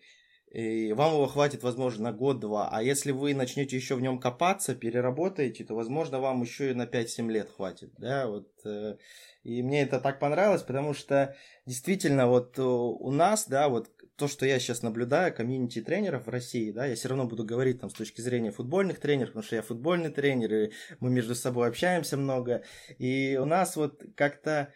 и 0.52 0.94
вам 0.94 1.14
его 1.14 1.28
хватит, 1.28 1.62
возможно, 1.62 2.06
на 2.06 2.12
год-два. 2.12 2.70
А 2.72 2.82
если 2.82 3.12
вы 3.12 3.36
начнете 3.36 3.76
еще 3.76 3.96
в 3.96 4.02
нем 4.02 4.20
копаться, 4.20 4.74
переработаете, 4.74 5.64
то, 5.64 5.76
возможно, 5.76 6.20
вам 6.20 6.42
еще 6.42 6.72
и 6.72 6.74
на 6.74 6.86
5-7 6.86 7.30
лет 7.30 7.50
хватит. 7.56 7.92
Да, 7.98 8.28
вот. 8.28 8.50
Э, 8.66 8.98
и 9.44 9.62
мне 9.62 9.84
это 9.84 10.00
так 10.00 10.20
понравилось, 10.20 10.64
потому 10.64 10.94
что 10.94 11.36
действительно 11.68 12.28
вот 12.28 12.58
э, 12.58 12.64
у 12.64 13.12
нас, 13.12 13.48
да, 13.48 13.70
вот 13.70 13.92
то, 14.16 14.28
что 14.28 14.46
я 14.48 14.60
сейчас 14.60 14.82
наблюдаю, 14.82 15.34
комьюнити 15.34 15.82
тренеров 15.82 16.26
в 16.26 16.30
России, 16.30 16.72
да, 16.72 16.88
я 16.88 16.96
все 16.96 17.10
равно 17.10 17.26
буду 17.26 17.46
говорить 17.46 17.80
там 17.80 17.92
с 17.92 17.94
точки 17.94 18.22
зрения 18.22 18.52
футбольных 18.52 19.00
тренеров, 19.00 19.30
потому 19.30 19.44
что 19.44 19.56
я 19.56 19.62
футбольный 19.62 20.10
тренер, 20.10 20.54
и 20.54 20.72
мы 21.00 21.12
между 21.12 21.36
собой 21.36 21.68
общаемся 21.68 22.18
много. 22.18 22.64
И 22.98 23.38
у 23.40 23.46
нас 23.46 23.76
вот 23.76 24.04
как-то 24.16 24.74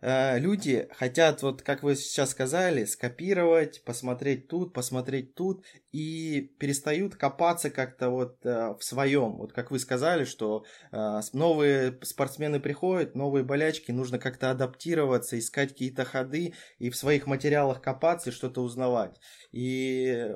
Э, 0.00 0.38
люди 0.38 0.88
хотят, 0.92 1.42
вот 1.42 1.62
как 1.62 1.82
вы 1.82 1.96
сейчас 1.96 2.30
сказали, 2.30 2.84
скопировать, 2.84 3.82
посмотреть 3.84 4.48
тут, 4.48 4.72
посмотреть 4.72 5.34
тут, 5.34 5.64
и 5.92 6.52
перестают 6.58 7.16
копаться 7.16 7.70
как-то 7.70 8.10
вот 8.10 8.44
э, 8.44 8.74
в 8.78 8.82
своем. 8.82 9.36
Вот 9.36 9.52
как 9.52 9.70
вы 9.70 9.78
сказали, 9.78 10.24
что 10.24 10.64
э, 10.92 11.20
новые 11.32 11.98
спортсмены 12.02 12.60
приходят, 12.60 13.14
новые 13.14 13.44
болячки, 13.44 13.90
нужно 13.90 14.18
как-то 14.18 14.50
адаптироваться, 14.50 15.38
искать 15.38 15.70
какие-то 15.70 16.04
ходы 16.04 16.54
и 16.78 16.90
в 16.90 16.96
своих 16.96 17.26
материалах 17.26 17.80
копаться 17.80 18.30
и 18.30 18.32
что-то 18.32 18.62
узнавать. 18.62 19.18
И 19.52 20.30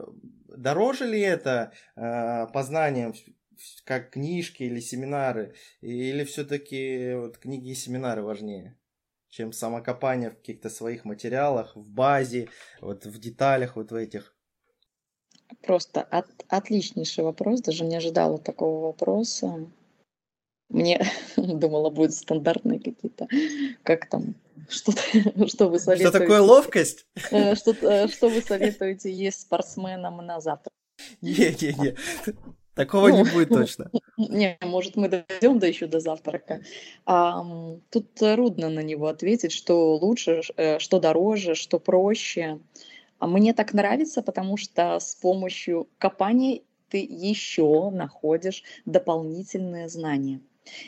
дороже 0.49 1.07
ли 1.07 1.21
это 1.21 1.73
познанием 2.53 3.15
как 3.85 4.11
книжки 4.11 4.63
или 4.63 4.81
семинары, 4.81 5.55
или 5.81 6.25
все-таки 6.25 7.15
вот 7.15 7.39
книги 7.39 7.71
и 7.71 7.75
семинары 7.75 8.23
важнее? 8.23 8.80
Чем 9.31 9.53
самокопание 9.53 10.31
в 10.31 10.37
каких-то 10.37 10.69
своих 10.69 11.05
материалах, 11.05 11.77
в 11.77 11.89
базе, 11.89 12.49
вот 12.81 13.07
в 13.07 13.19
деталях, 13.19 13.77
вот 13.77 13.93
в 13.93 13.95
этих. 13.95 14.35
Просто 15.63 16.03
от, 16.03 16.27
отличнейший 16.49 17.25
вопрос, 17.25 17.61
даже 17.61 17.85
не 17.85 17.97
ожидала 17.97 18.39
такого 18.39 18.87
вопроса. 18.87 19.71
Мне 20.69 21.01
думала, 21.37 21.91
будут 21.91 22.15
стандартные 22.15 22.79
какие-то, 22.79 23.29
как 23.83 24.09
там, 24.09 24.35
что, 24.69 24.93
что 25.47 25.69
вы 25.69 25.79
советуете. 25.79 26.11
Что 26.11 26.19
такое 26.19 26.41
ловкость? 26.41 27.07
Э, 27.31 27.55
что, 27.55 27.73
э, 27.73 28.09
что 28.09 28.29
вы 28.29 28.43
советуете 28.43 29.13
есть 29.13 29.43
спортсменам 29.43 30.19
на 30.19 30.41
завтра? 30.41 30.73
Не-не-не, 31.23 31.97
Такого 32.81 33.09
ну, 33.09 33.17
не 33.19 33.31
будет 33.35 33.51
точно. 33.51 33.91
Не, 34.17 34.57
может, 34.63 34.97
мы 34.97 35.11
дойдем 35.11 35.59
до 35.59 35.67
еще 35.67 35.87
до 35.87 36.01
завтрака. 36.01 36.63
А, 37.05 37.45
тут 37.91 38.15
трудно 38.15 38.71
на 38.71 38.81
него 38.81 39.09
ответить, 39.09 39.53
что 39.53 39.97
лучше, 39.97 40.41
э, 40.57 40.79
что 40.79 40.99
дороже, 40.99 41.55
что 41.55 41.79
проще. 41.79 42.59
А 43.19 43.27
мне 43.27 43.53
так 43.53 43.75
нравится, 43.75 44.23
потому 44.23 44.57
что 44.57 44.99
с 44.99 45.15
помощью 45.15 45.89
копания 45.99 46.63
ты 46.89 47.07
еще 47.07 47.91
находишь 47.91 48.63
дополнительные 48.87 49.91
знания. 49.91 50.41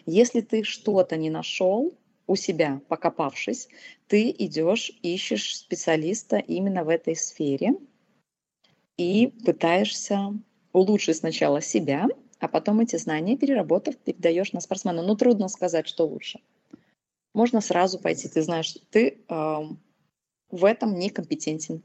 Если 0.07 0.41
ты 0.41 0.63
что-то 0.63 1.19
не 1.19 1.29
нашел 1.29 1.93
у 2.27 2.37
себя, 2.37 2.81
покопавшись, 2.89 3.69
ты 4.07 4.31
идешь, 4.31 4.93
ищешь 5.03 5.59
специалиста 5.59 6.39
именно 6.39 6.85
в 6.85 6.89
этой 6.89 7.17
сфере 7.17 7.75
и 8.97 9.27
пытаешься 9.45 10.33
улучшить 10.73 11.17
сначала 11.17 11.61
себя, 11.61 12.09
а 12.38 12.49
потом 12.49 12.81
эти 12.81 12.97
знания, 12.97 13.37
переработав, 13.37 13.97
передаешь 13.97 14.52
на 14.52 14.61
спортсмена. 14.61 15.02
Ну, 15.02 15.17
трудно 15.17 15.49
сказать, 15.49 15.87
что 15.87 16.07
лучше. 16.07 16.41
Можно 17.35 17.61
сразу 17.61 17.99
пойти, 17.99 18.29
ты 18.29 18.43
знаешь, 18.43 18.76
ты 18.91 19.19
э, 19.29 19.57
в 20.50 20.64
этом 20.64 20.99
некомпетентен. 20.99 21.83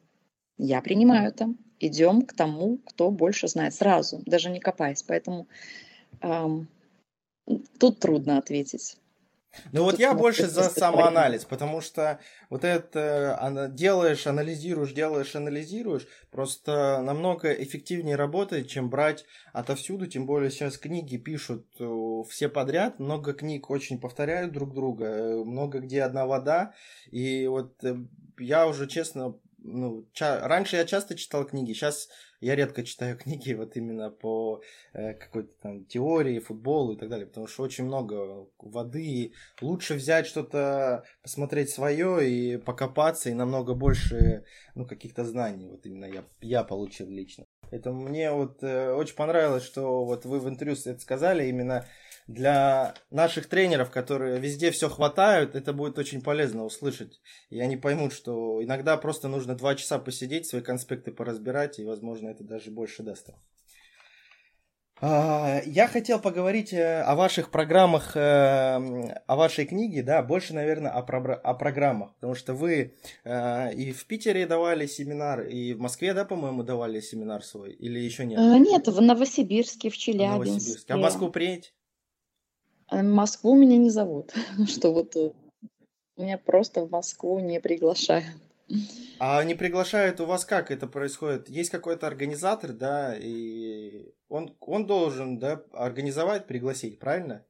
Я 0.58 0.82
принимаю 0.82 1.30
это. 1.30 1.54
Идем 1.80 2.24
к 2.24 2.34
тому, 2.34 2.80
кто 2.80 3.12
больше 3.12 3.48
знает 3.48 3.74
сразу, 3.76 4.24
даже 4.26 4.50
не 4.50 4.60
копаясь. 4.60 5.04
Поэтому 5.04 5.48
э, 6.22 6.48
тут 7.80 8.00
трудно 8.00 8.40
ответить. 8.40 8.98
Ну 9.72 9.84
вот 9.84 10.00
я 10.00 10.14
больше 10.14 10.48
за 10.48 10.64
самоанализ, 10.70 11.46
потому 11.46 11.82
что 11.82 12.20
вот 12.50 12.64
это 12.64 13.70
делаешь, 13.72 14.28
анализируешь, 14.28 14.94
делаешь, 14.94 15.36
анализируешь, 15.36 16.08
просто 16.32 17.02
намного 17.02 17.52
эффективнее 17.52 18.16
работает, 18.16 18.68
чем 18.68 18.90
брать 18.90 19.26
отовсюду, 19.54 20.08
тем 20.08 20.26
более 20.26 20.52
сейчас 20.52 20.78
книги 20.78 21.18
пишут 21.18 21.66
э, 21.80 22.24
все 22.30 22.50
подряд, 22.50 23.00
много 23.00 23.34
книг 23.34 23.70
очень 23.70 24.00
повторяют 24.00 24.52
друг 24.52 24.74
друга, 24.74 25.06
э, 25.06 25.44
много 25.44 25.80
где 25.80 26.04
одна 26.04 26.26
вода, 26.26 26.74
и 27.12 27.48
вот 27.48 27.84
э, 27.84 27.96
я 28.38 28.68
уже 28.68 28.88
честно 28.88 29.36
ну, 29.68 30.08
ча- 30.14 30.48
раньше 30.48 30.78
я 30.78 30.86
часто 30.86 31.16
читал 31.16 31.46
книги, 31.46 31.74
сейчас 31.74 32.10
я 32.40 32.56
редко 32.56 32.84
читаю 32.84 33.18
книги 33.24 33.54
вот 33.54 33.76
именно 33.76 34.10
по 34.10 34.62
э, 34.94 35.14
какой-то 35.14 35.54
там 35.62 35.86
теории, 35.86 36.40
футболу 36.40 36.94
и 36.94 36.98
так 36.98 37.10
далее, 37.10 37.28
потому 37.28 37.48
что 37.48 37.64
очень 37.64 37.86
много 37.86 38.48
воды. 38.58 39.34
Лучше 39.62 39.96
взять 39.96 40.26
что-то, 40.26 41.04
посмотреть 41.22 41.70
свое 41.70 42.30
и 42.30 42.58
покопаться, 42.58 43.30
и 43.30 43.34
намного 43.34 43.74
больше 43.74 44.46
ну, 44.76 44.86
каких-то 44.86 45.26
знаний 45.26 45.68
вот 45.68 45.86
именно 45.86 46.06
я, 46.06 46.24
я 46.42 46.64
получил 46.64 47.10
лично. 47.10 47.46
Это 47.70 47.92
мне 47.92 48.32
вот 48.32 48.64
э, 48.64 48.94
очень 48.94 49.16
понравилось, 49.16 49.64
что 49.64 50.06
вот 50.06 50.26
вы 50.26 50.40
в 50.40 50.48
интервью 50.48 50.78
это 50.86 51.00
сказали, 51.00 51.48
именно 51.48 51.86
для 52.28 52.94
наших 53.10 53.48
тренеров, 53.48 53.90
которые 53.90 54.40
везде 54.40 54.72
все 54.72 54.90
хватают, 54.90 55.56
это 55.56 55.74
будет 55.74 55.98
очень 55.98 56.22
полезно 56.22 56.66
услышать. 56.66 57.22
И 57.50 57.60
они 57.60 57.78
поймут, 57.78 58.14
что 58.14 58.64
иногда 58.64 58.98
просто 58.98 59.28
нужно 59.30 59.56
два 59.56 59.76
часа 59.76 59.98
посидеть, 59.98 60.46
свои 60.46 60.62
конспекты 60.62 61.12
поразбирать, 61.12 61.80
и, 61.80 61.86
возможно, 61.86 62.30
это 62.30 62.44
даже 62.44 62.70
больше 62.70 63.04
даст. 63.04 63.30
А, 65.00 65.62
я 65.66 65.88
хотел 65.88 66.20
поговорить 66.20 66.74
э, 66.74 67.02
о 67.02 67.16
ваших 67.16 67.52
программах, 67.52 68.18
э, 68.18 68.20
о 68.20 69.36
вашей 69.36 69.66
книге, 69.66 70.02
да, 70.02 70.24
больше, 70.24 70.56
наверное, 70.56 70.92
о, 70.92 71.04
про 71.04 71.36
о 71.36 71.54
программах, 71.54 72.16
потому 72.16 72.34
что 72.34 72.56
вы 72.56 72.96
э, 73.24 73.74
и 73.76 73.92
в 73.92 74.08
Питере 74.08 74.48
давали 74.48 74.88
семинар, 74.88 75.42
и 75.42 75.74
в 75.74 75.80
Москве, 75.80 76.16
да, 76.16 76.26
по-моему, 76.26 76.64
давали 76.64 77.00
семинар 77.00 77.44
свой, 77.44 77.74
или 77.74 78.00
еще 78.00 78.26
нет? 78.26 78.40
Нет, 78.40 78.88
в 78.88 79.00
Новосибирске, 79.00 79.92
в 79.92 79.98
Челябинске. 79.98 80.52
Новосибирске. 80.52 80.94
А 80.94 80.98
в 80.98 81.02
Москву 81.02 81.30
приедете? 81.30 81.70
А 82.88 83.04
Москву 83.04 83.56
меня 83.56 83.78
не 83.78 83.90
зовут, 83.90 84.34
что 84.68 84.94
вот 84.94 85.16
э, 85.16 85.32
меня 86.18 86.38
просто 86.38 86.86
в 86.86 86.92
Москву 86.92 87.40
не 87.40 87.60
приглашают. 87.60 88.26
А 89.20 89.44
не 89.44 89.56
приглашают 89.56 90.20
у 90.20 90.26
вас 90.26 90.46
как 90.46 90.72
это 90.72 90.88
происходит? 90.88 91.50
Есть 91.50 91.70
какой-то 91.70 92.08
организатор, 92.08 92.74
да, 92.74 93.16
и 93.18 94.12
он, 94.30 94.56
он 94.60 94.86
должен, 94.86 95.40
да, 95.40 95.64
организовать, 95.72 96.48
пригласить, 96.48 97.00
правильно? 97.00 97.46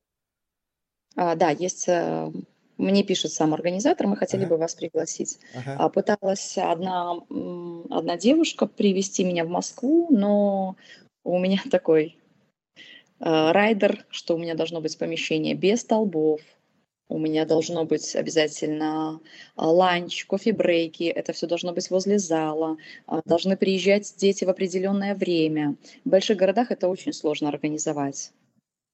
А, 1.15 1.35
да, 1.35 1.49
есть, 1.49 1.87
э, 1.87 2.31
мне 2.77 3.03
пишет 3.03 3.31
сам 3.31 3.53
организатор, 3.53 4.07
мы 4.07 4.15
хотели 4.15 4.43
ага. 4.43 4.51
бы 4.51 4.57
вас 4.57 4.75
пригласить. 4.75 5.39
Ага. 5.55 5.75
А, 5.79 5.89
пыталась 5.89 6.57
одна, 6.57 7.13
одна 7.89 8.17
девушка 8.17 8.67
привести 8.67 9.23
меня 9.23 9.43
в 9.43 9.49
Москву, 9.49 10.07
но 10.11 10.75
у 11.23 11.39
меня 11.39 11.59
такой 11.71 12.17
райдер, 13.19 14.05
что 14.09 14.35
у 14.35 14.37
меня 14.37 14.55
должно 14.55 14.81
быть 14.81 14.97
помещение 14.97 15.55
без 15.55 15.81
столбов, 15.81 16.41
у 17.09 17.19
меня 17.19 17.45
должно 17.45 17.85
быть 17.85 18.15
обязательно 18.15 19.21
э, 19.55 19.61
ланч, 19.61 20.25
кофе-брейки, 20.25 21.03
это 21.03 21.31
все 21.33 21.47
должно 21.47 21.73
быть 21.73 21.89
возле 21.89 22.19
зала, 22.19 22.77
э, 23.07 23.21
должны 23.25 23.55
приезжать 23.55 24.13
дети 24.17 24.43
в 24.43 24.49
определенное 24.49 25.15
время. 25.15 25.75
В 26.03 26.09
больших 26.09 26.37
городах 26.37 26.71
это 26.71 26.87
очень 26.89 27.13
сложно 27.13 27.49
организовать. 27.49 28.31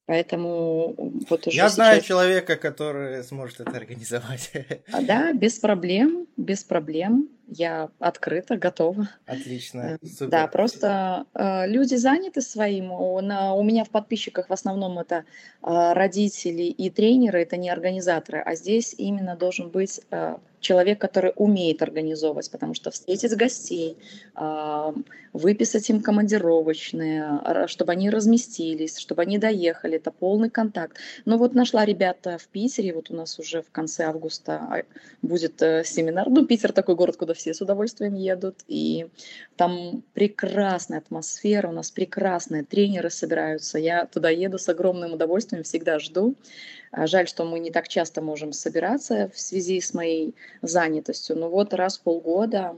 Поэтому 0.06 0.94
вот 1.30 1.48
уже 1.48 1.56
Я 1.56 1.64
сейчас... 1.64 1.76
знаю 1.76 2.02
человека, 2.02 2.58
который 2.58 3.24
сможет 3.24 3.62
это 3.62 3.72
организовать. 3.72 4.52
А, 4.92 5.02
да, 5.02 5.34
без 5.34 5.60
проблем, 5.60 6.28
без 6.36 6.64
проблем. 6.64 7.30
Я 7.48 7.90
открыта, 8.00 8.58
готова. 8.58 9.10
Отлично, 9.26 9.98
Э, 10.02 10.06
супер. 10.06 10.30
Да, 10.30 10.48
просто 10.48 11.26
э, 11.34 11.68
люди 11.68 11.96
заняты 11.96 12.42
своим. 12.42 12.92
У, 12.92 13.20
на- 13.22 13.54
у 13.54 13.64
меня 13.64 13.84
в 13.84 13.90
подписчиках 13.90 14.50
в 14.50 14.54
основном 14.54 14.98
это 15.00 15.26
э, 15.62 15.94
родители 15.94 16.64
и 16.64 16.90
тренеры, 16.90 17.42
это 17.42 17.58
не 17.58 17.70
организаторы, 17.70 18.40
а 18.40 18.56
здесь 18.56 18.96
именно 18.98 19.36
должен 19.36 19.70
быть 19.70 20.02
э, 20.12 20.38
человек, 20.60 21.00
который 21.02 21.34
умеет 21.36 21.82
организовывать, 21.82 22.50
потому 22.50 22.74
что 22.74 22.90
встретить 22.92 23.36
гостей, 23.36 23.98
э, 24.36 24.94
выписать 25.34 25.90
им 25.90 26.02
командировочные, 26.02 27.68
чтобы 27.68 27.92
они 27.92 28.10
разместились, 28.10 28.98
чтобы 28.98 29.24
они 29.24 29.38
доехали, 29.38 29.98
это 29.98 30.12
полный 30.12 30.50
контакт. 30.50 30.98
Ну 31.26 31.38
вот 31.38 31.54
нашла 31.56 31.86
ребята 31.86 32.38
в 32.38 32.48
Питере, 32.48 32.94
вот 32.94 33.12
у 33.12 33.16
нас 33.16 33.40
уже 33.40 33.62
в 33.62 33.72
конце 33.72 34.06
августа 34.06 34.54
а, 34.70 34.84
будет 35.22 35.62
э, 35.62 35.84
семинар. 35.84 36.30
Ну, 36.30 36.46
Питер 36.46 36.72
такой 36.72 36.96
город, 36.96 37.18
куда 37.18 37.34
все 37.34 37.43
с 37.52 37.62
удовольствием 37.62 38.14
едут, 38.14 38.64
и 38.68 39.08
там 39.58 40.04
прекрасная 40.14 41.00
атмосфера, 41.00 41.68
у 41.68 41.72
нас 41.72 41.92
прекрасные 41.92 42.64
тренеры 42.64 43.10
собираются. 43.10 43.78
Я 43.80 44.06
туда 44.06 44.30
еду 44.30 44.58
с 44.58 44.70
огромным 44.70 45.14
удовольствием, 45.14 45.64
всегда 45.64 46.00
жду. 46.00 46.36
А, 46.92 47.08
Жаль, 47.08 47.28
что 47.28 47.44
мы 47.44 47.60
не 47.60 47.72
так 47.72 47.88
часто 47.88 48.22
можем 48.22 48.54
собираться 48.54 49.30
в 49.34 49.40
связи 49.40 49.82
с 49.82 49.94
моей 49.94 50.36
занятостью. 50.62 51.36
Но 51.38 51.50
вот 51.50 51.74
раз 51.74 51.98
в 51.98 52.02
полгода, 52.02 52.78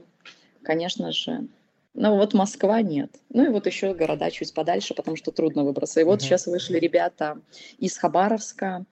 конечно 0.62 1.12
же, 1.12 1.46
ну 1.94 2.16
вот 2.16 2.34
Москва 2.34 2.82
нет. 2.82 3.10
Ну 3.30 3.44
и 3.46 3.48
вот 3.48 3.66
еще 3.66 3.94
города 3.94 4.30
чуть 4.30 4.52
подальше, 4.52 4.94
потому 4.94 5.16
что 5.16 5.30
трудно 5.32 5.64
выбраться. 5.64 6.00
И 6.00 6.04
вот 6.04 6.20
Мгм. 6.20 6.20
сейчас 6.20 6.46
вышли 6.46 6.78
ребята 6.78 7.40
из 7.78 7.96
Хабаровска, 7.96 8.84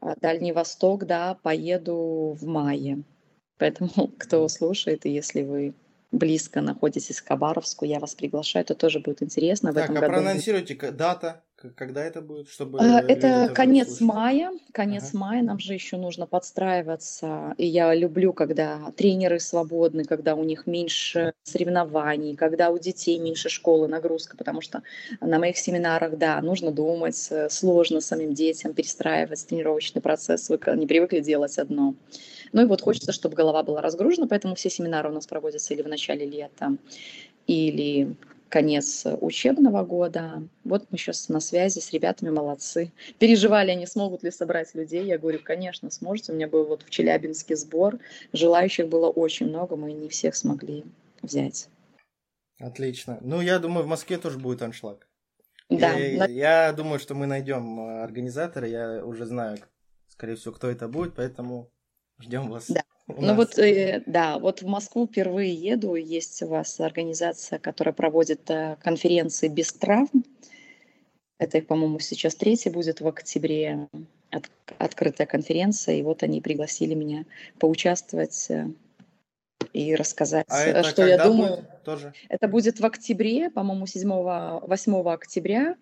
а, 0.00 0.14
Дальний 0.20 0.52
Восток, 0.52 1.06
да, 1.06 1.38
поеду 1.42 2.36
в 2.38 2.46
мае. 2.46 3.02
Поэтому, 3.58 3.90
кто 4.18 4.46
слушает, 4.48 5.06
и 5.06 5.10
если 5.10 5.42
вы 5.42 5.74
близко 6.12 6.60
находитесь 6.60 7.20
к 7.20 7.28
Хабаровску, 7.28 7.84
я 7.84 7.98
вас 7.98 8.14
приглашаю, 8.14 8.64
это 8.64 8.74
тоже 8.74 9.00
будет 9.00 9.22
интересно. 9.22 9.72
В 9.72 9.74
Так, 9.74 9.84
этом 9.84 9.98
а 9.98 10.00
году 10.00 10.12
проанонсируйте 10.12 10.74
дата, 10.92 11.44
когда 11.74 12.04
это 12.04 12.20
будет, 12.20 12.48
чтобы 12.48 12.80
люди 12.80 13.12
Это 13.12 13.54
конец 13.54 14.00
мая, 14.00 14.52
конец 14.72 15.10
Ага. 15.10 15.18
мая, 15.18 15.42
нам 15.42 15.58
же 15.58 15.72
еще 15.72 15.96
нужно 15.96 16.26
подстраиваться. 16.26 17.54
И 17.56 17.66
я 17.66 17.94
люблю, 17.94 18.32
когда 18.34 18.92
тренеры 18.96 19.40
свободны, 19.40 20.04
когда 20.04 20.34
у 20.34 20.44
них 20.44 20.66
меньше 20.66 21.32
соревнований, 21.44 22.36
когда 22.36 22.70
у 22.70 22.78
детей 22.78 23.18
меньше 23.18 23.48
школы, 23.48 23.88
нагрузка, 23.88 24.36
потому 24.36 24.60
что 24.60 24.82
на 25.20 25.38
моих 25.38 25.56
семинарах, 25.56 26.18
да, 26.18 26.40
нужно 26.42 26.70
думать, 26.70 27.28
э, 27.30 27.48
сложно 27.48 28.00
самим 28.00 28.34
детям 28.34 28.74
перестраивать 28.74 29.46
тренировочный 29.46 30.02
процесс, 30.02 30.50
вы 30.50 30.58
не 30.76 30.86
привыкли 30.86 31.20
делать 31.20 31.58
одно. 31.58 31.94
Ну 32.52 32.62
и 32.62 32.66
вот 32.66 32.82
хочется, 32.82 33.12
чтобы 33.12 33.34
голова 33.36 33.62
была 33.62 33.80
разгружена, 33.80 34.26
поэтому 34.26 34.54
все 34.54 34.68
семинары 34.68 35.08
у 35.08 35.12
нас 35.12 35.26
проводятся 35.26 35.72
или 35.74 35.82
в 35.82 35.88
начале 35.88 36.26
лета, 36.26 36.76
или 37.46 38.16
конец 38.48 39.06
учебного 39.20 39.84
года. 39.84 40.42
Вот 40.64 40.86
мы 40.90 40.98
сейчас 40.98 41.28
на 41.28 41.40
связи 41.40 41.80
с 41.80 41.92
ребятами, 41.92 42.30
молодцы. 42.30 42.92
Переживали 43.18 43.70
они, 43.70 43.86
смогут 43.86 44.22
ли 44.22 44.30
собрать 44.30 44.74
людей. 44.74 45.04
Я 45.04 45.18
говорю, 45.18 45.40
конечно, 45.42 45.90
сможете. 45.90 46.32
У 46.32 46.34
меня 46.34 46.48
был 46.48 46.64
вот 46.64 46.82
в 46.82 46.90
Челябинске 46.90 47.56
сбор. 47.56 47.98
Желающих 48.32 48.88
было 48.88 49.08
очень 49.08 49.46
много, 49.48 49.76
мы 49.76 49.92
не 49.92 50.08
всех 50.08 50.36
смогли 50.36 50.84
взять. 51.22 51.68
Отлично. 52.58 53.18
Ну, 53.20 53.40
я 53.40 53.58
думаю, 53.58 53.84
в 53.84 53.88
Москве 53.88 54.16
тоже 54.16 54.38
будет 54.38 54.62
аншлаг. 54.62 55.06
Да, 55.68 55.92
я, 55.94 56.18
на- 56.18 56.30
я 56.30 56.72
думаю, 56.72 56.98
что 56.98 57.14
мы 57.14 57.26
найдем 57.26 57.80
э, 57.80 58.02
организатора. 58.02 58.68
Я 58.68 59.04
уже 59.04 59.26
знаю, 59.26 59.58
скорее 60.06 60.36
всего, 60.36 60.54
кто 60.54 60.68
это 60.68 60.88
будет, 60.88 61.14
поэтому 61.14 61.70
ждем 62.18 62.48
вас. 62.48 62.70
Да. 62.70 62.82
Ну 63.08 63.20
нас. 63.20 63.36
вот, 63.36 63.58
э, 63.58 64.02
да, 64.06 64.38
вот 64.38 64.62
в 64.62 64.66
Москву 64.66 65.06
впервые 65.06 65.54
еду. 65.54 65.94
Есть 65.94 66.42
у 66.42 66.48
вас 66.48 66.80
организация, 66.80 67.58
которая 67.58 67.92
проводит 67.92 68.50
э, 68.50 68.76
конференции 68.82 69.48
без 69.48 69.72
травм. 69.72 70.24
Это, 71.38 71.60
по-моему, 71.60 72.00
сейчас 72.00 72.34
третий 72.34 72.70
будет 72.70 73.00
в 73.00 73.06
октябре. 73.06 73.88
От- 74.30 74.50
открытая 74.78 75.26
конференция. 75.26 75.96
И 75.96 76.02
вот 76.02 76.24
они 76.24 76.40
пригласили 76.40 76.94
меня 76.94 77.24
поучаствовать 77.60 78.46
э, 78.50 78.66
и 79.72 79.94
рассказать, 79.94 80.46
А 80.48 80.64
это 80.64 80.82
что 80.82 81.06
я 81.06 81.22
думаю. 81.22 81.56
будет? 81.56 81.82
Тоже. 81.84 82.12
Это 82.28 82.48
будет 82.48 82.80
в 82.80 82.86
октябре, 82.86 83.50
по-моему, 83.50 83.86
7-8 83.86 85.12
октября. 85.12 85.76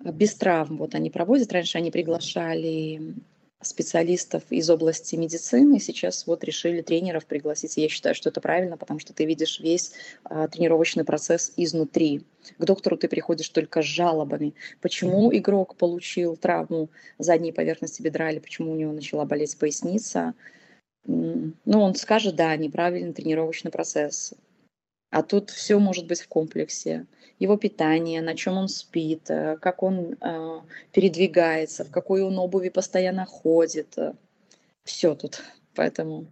Без 0.00 0.34
травм 0.34 0.76
вот 0.76 0.94
они 0.94 1.10
проводят. 1.10 1.52
Раньше 1.52 1.78
они 1.78 1.90
приглашали 1.90 3.14
специалистов 3.62 4.42
из 4.50 4.68
области 4.70 5.16
медицины. 5.16 5.78
Сейчас 5.80 6.26
вот 6.26 6.44
решили 6.44 6.82
тренеров 6.82 7.26
пригласить. 7.26 7.76
Я 7.76 7.88
считаю, 7.88 8.14
что 8.14 8.28
это 8.28 8.40
правильно, 8.40 8.76
потому 8.76 9.00
что 9.00 9.12
ты 9.12 9.24
видишь 9.24 9.60
весь 9.60 9.92
а, 10.24 10.48
тренировочный 10.48 11.04
процесс 11.04 11.52
изнутри. 11.56 12.22
К 12.58 12.64
доктору 12.64 12.96
ты 12.96 13.08
приходишь 13.08 13.48
только 13.48 13.82
с 13.82 13.86
жалобами. 13.86 14.54
Почему 14.80 15.34
игрок 15.34 15.76
получил 15.76 16.36
травму 16.36 16.90
задней 17.18 17.52
поверхности 17.52 18.02
бедра 18.02 18.30
или 18.30 18.38
почему 18.38 18.72
у 18.72 18.76
него 18.76 18.92
начала 18.92 19.24
болеть 19.24 19.56
поясница? 19.58 20.34
Ну, 21.04 21.52
он 21.64 21.94
скажет, 21.94 22.36
да, 22.36 22.56
неправильный 22.56 23.12
тренировочный 23.12 23.70
процесс. 23.70 24.34
А 25.12 25.22
тут 25.22 25.50
все 25.50 25.78
может 25.78 26.06
быть 26.06 26.22
в 26.22 26.28
комплексе. 26.28 27.06
Его 27.38 27.56
питание, 27.58 28.22
на 28.22 28.34
чем 28.34 28.56
он 28.56 28.68
спит, 28.68 29.30
э, 29.30 29.58
как 29.58 29.82
он 29.82 30.16
э, 30.20 30.60
передвигается, 30.92 31.84
в 31.84 31.90
какой 31.90 32.22
он 32.22 32.38
обуви 32.38 32.70
постоянно 32.70 33.26
ходит. 33.26 33.96
Все 34.84 35.14
тут. 35.14 35.42
Поэтому 35.74 36.26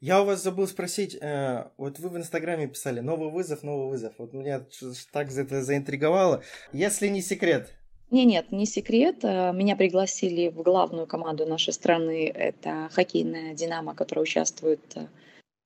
Я 0.00 0.22
у 0.22 0.24
вас 0.26 0.42
забыл 0.42 0.66
спросить, 0.68 1.16
э, 1.20 1.70
вот 1.76 1.98
вы 2.00 2.08
в 2.08 2.16
Инстаграме 2.16 2.66
писали 2.68 3.00
«новый 3.00 3.30
вызов, 3.30 3.62
новый 3.62 3.88
вызов». 3.90 4.14
Вот 4.18 4.32
меня 4.32 4.66
так 5.12 5.30
за 5.30 5.42
это 5.42 5.62
заинтриговало. 5.62 6.42
Если 6.72 7.08
не 7.08 7.22
секрет, 7.22 7.74
Не, 8.10 8.24
нет, 8.24 8.52
не 8.52 8.66
секрет. 8.66 9.24
Э, 9.24 9.52
Меня 9.52 9.76
пригласили 9.76 10.48
в 10.48 10.62
главную 10.62 11.06
команду 11.06 11.46
нашей 11.46 11.72
страны. 11.72 12.28
Это 12.28 12.88
хоккейная 12.92 13.54
«Динамо», 13.54 13.94
которая 13.94 14.22
участвует 14.24 14.80
э, 14.96 15.08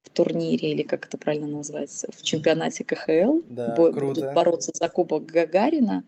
в 0.03 0.11
турнире, 0.11 0.73
или 0.73 0.83
как 0.83 1.07
это 1.07 1.19
правильно 1.19 1.49
назвать, 1.49 2.05
в 2.09 2.23
чемпионате 2.23 2.85
КХЛ. 2.85 3.41
Да, 3.49 3.75
Бо- 3.77 3.93
круто. 3.93 4.21
Будут 4.21 4.35
бороться 4.35 4.73
за 4.75 4.89
Кубок 4.89 5.27
Гагарина. 5.27 6.05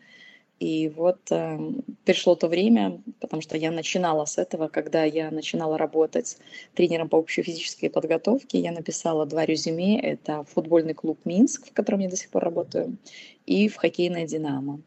И 0.61 0.89
вот 0.89 1.21
э, 1.31 1.59
пришло 2.05 2.37
то 2.37 2.47
время, 2.47 3.03
потому 3.21 3.43
что 3.43 3.57
я 3.57 3.73
начинала 3.73 4.25
с 4.25 4.39
этого, 4.39 4.69
когда 4.69 5.03
я 5.05 5.31
начинала 5.31 5.77
работать 5.77 6.39
тренером 6.75 7.09
по 7.09 7.17
общей 7.17 7.43
физической 7.43 7.89
подготовке, 7.89 8.61
я 8.61 8.71
написала 8.71 9.27
два 9.27 9.45
резюме. 9.45 10.01
Это 10.01 10.45
футбольный 10.45 10.95
клуб 10.95 11.19
«Минск», 11.25 11.67
в 11.67 11.73
котором 11.73 12.01
я 12.01 12.09
до 12.09 12.17
сих 12.17 12.31
пор 12.31 12.45
работаю, 12.45 12.97
и 13.47 13.69
в 13.69 13.77
хоккейное 13.77 14.27
«Динамо». 14.27 14.81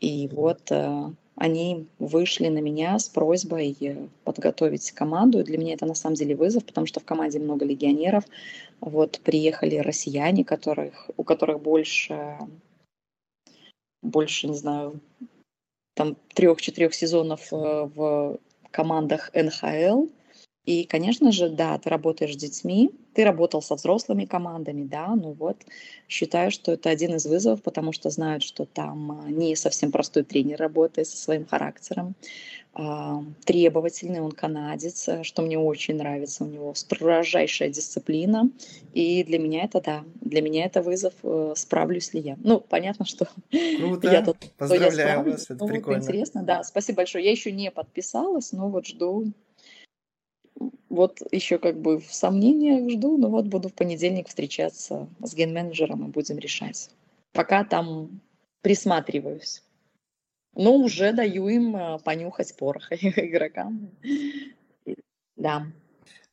И 0.00 0.28
вот 0.32 0.70
э, 0.70 1.12
они 1.40 1.86
вышли 1.98 2.48
на 2.48 2.58
меня 2.58 2.98
с 2.98 3.08
просьбой 3.08 3.74
э, 3.80 3.96
подготовить 4.24 4.92
команду. 4.92 5.42
Для 5.42 5.56
меня 5.56 5.72
это 5.72 5.86
на 5.86 5.94
самом 5.94 6.14
деле 6.14 6.36
вызов, 6.36 6.66
потому 6.66 6.86
что 6.86 7.00
в 7.00 7.06
команде 7.06 7.38
много 7.38 7.64
легионеров. 7.64 8.24
Вот 8.80 9.20
приехали 9.24 9.76
россияне, 9.76 10.44
которых, 10.44 11.08
у 11.16 11.24
которых 11.24 11.62
больше, 11.62 12.36
больше, 14.02 14.48
не 14.48 14.54
знаю, 14.54 15.00
там 15.94 16.14
трех-четырех 16.34 16.92
сезонов 16.92 17.50
э, 17.54 17.56
в 17.56 18.38
командах 18.70 19.30
НХЛ. 19.32 20.08
И, 20.66 20.84
конечно 20.84 21.32
же, 21.32 21.48
да, 21.48 21.78
ты 21.78 21.88
работаешь 21.88 22.34
с 22.34 22.36
детьми, 22.36 22.90
ты 23.14 23.24
работал 23.24 23.62
со 23.62 23.76
взрослыми 23.76 24.26
командами, 24.26 24.84
да, 24.84 25.14
ну 25.14 25.32
вот, 25.32 25.56
считаю, 26.06 26.50
что 26.50 26.72
это 26.72 26.90
один 26.90 27.14
из 27.14 27.24
вызовов, 27.24 27.62
потому 27.62 27.92
что 27.92 28.10
знают, 28.10 28.42
что 28.42 28.66
там 28.66 29.12
а, 29.12 29.30
не 29.30 29.56
совсем 29.56 29.90
простой 29.90 30.22
тренер 30.22 30.58
работает 30.58 31.08
со 31.08 31.16
своим 31.16 31.46
характером, 31.46 32.14
а, 32.74 33.24
требовательный, 33.44 34.20
он 34.20 34.32
канадец, 34.32 35.08
э, 35.08 35.22
что 35.24 35.42
мне 35.42 35.58
очень 35.58 35.96
нравится, 35.96 36.44
у 36.44 36.46
него 36.46 36.74
строжайшая 36.74 37.70
дисциплина, 37.70 38.48
и 38.92 39.24
для 39.24 39.38
меня 39.38 39.64
это, 39.64 39.80
да, 39.80 40.04
для 40.20 40.40
меня 40.40 40.66
это 40.66 40.82
вызов, 40.82 41.14
э, 41.22 41.54
справлюсь 41.56 42.14
ли 42.14 42.20
я. 42.20 42.36
Ну, 42.44 42.60
понятно, 42.60 43.06
что 43.06 43.26
круто. 43.76 44.06
я 44.12 44.22
тут 44.22 44.36
я 44.42 44.50
Поздравляю 44.56 44.92
справлюсь. 44.92 45.34
вас, 45.34 45.44
это 45.44 45.54
Ну, 45.54 45.66
вот 45.66 45.72
прикольно. 45.72 46.02
интересно, 46.02 46.42
да, 46.42 46.62
спасибо 46.62 46.98
большое. 46.98 47.24
Я 47.24 47.30
еще 47.32 47.50
не 47.50 47.70
подписалась, 47.70 48.52
но 48.52 48.68
вот 48.68 48.86
жду. 48.86 49.32
Вот 50.88 51.22
еще 51.32 51.58
как 51.58 51.80
бы 51.80 52.00
в 52.00 52.12
сомнениях 52.12 52.90
жду, 52.90 53.16
но 53.16 53.28
вот 53.28 53.46
буду 53.46 53.68
в 53.68 53.74
понедельник 53.74 54.28
встречаться 54.28 55.08
с 55.22 55.34
ген-менеджером 55.34 56.06
и 56.06 56.10
будем 56.10 56.38
решать. 56.38 56.90
Пока 57.32 57.64
там 57.64 58.20
присматриваюсь. 58.60 59.62
Но 60.54 60.74
уже 60.74 61.12
даю 61.12 61.48
им 61.48 61.76
э, 61.76 61.98
понюхать 62.00 62.56
порох 62.56 62.88
игрокам. 62.92 63.90
Да. 65.36 65.66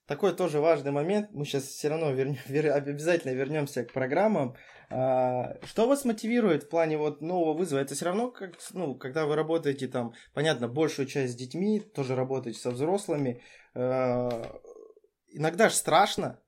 Такой 0.08 0.34
тоже 0.34 0.62
важный 0.62 0.92
момент. 0.92 1.30
Мы 1.34 1.46
сейчас 1.46 1.64
все 1.64 1.90
равно 1.90 2.12
вернем, 2.12 2.38
вер- 2.48 2.72
обязательно 2.72 3.34
вернемся 3.34 3.84
к 3.84 3.92
программам. 3.94 4.56
А, 4.90 5.58
Что 5.66 5.86
вас 5.88 6.06
мотивирует 6.06 6.64
в 6.64 6.70
плане 6.70 6.98
вот 6.98 7.22
нового 7.22 7.54
вызова? 7.54 7.80
Это 7.80 7.94
все 7.94 8.06
равно, 8.06 8.32
как, 8.32 8.54
ну, 8.74 8.96
когда 8.96 9.26
вы 9.26 9.36
работаете 9.36 9.88
там, 9.88 10.14
понятно, 10.34 10.70
большую 10.70 11.08
часть 11.08 11.34
с 11.34 11.36
детьми, 11.36 11.82
тоже 11.82 12.16
работаете 12.16 12.58
со 12.60 12.72
взрослыми. 12.72 13.42
А, 13.80 14.60
Иногда 15.30 15.70
же 15.70 15.76
страшно. 15.76 16.40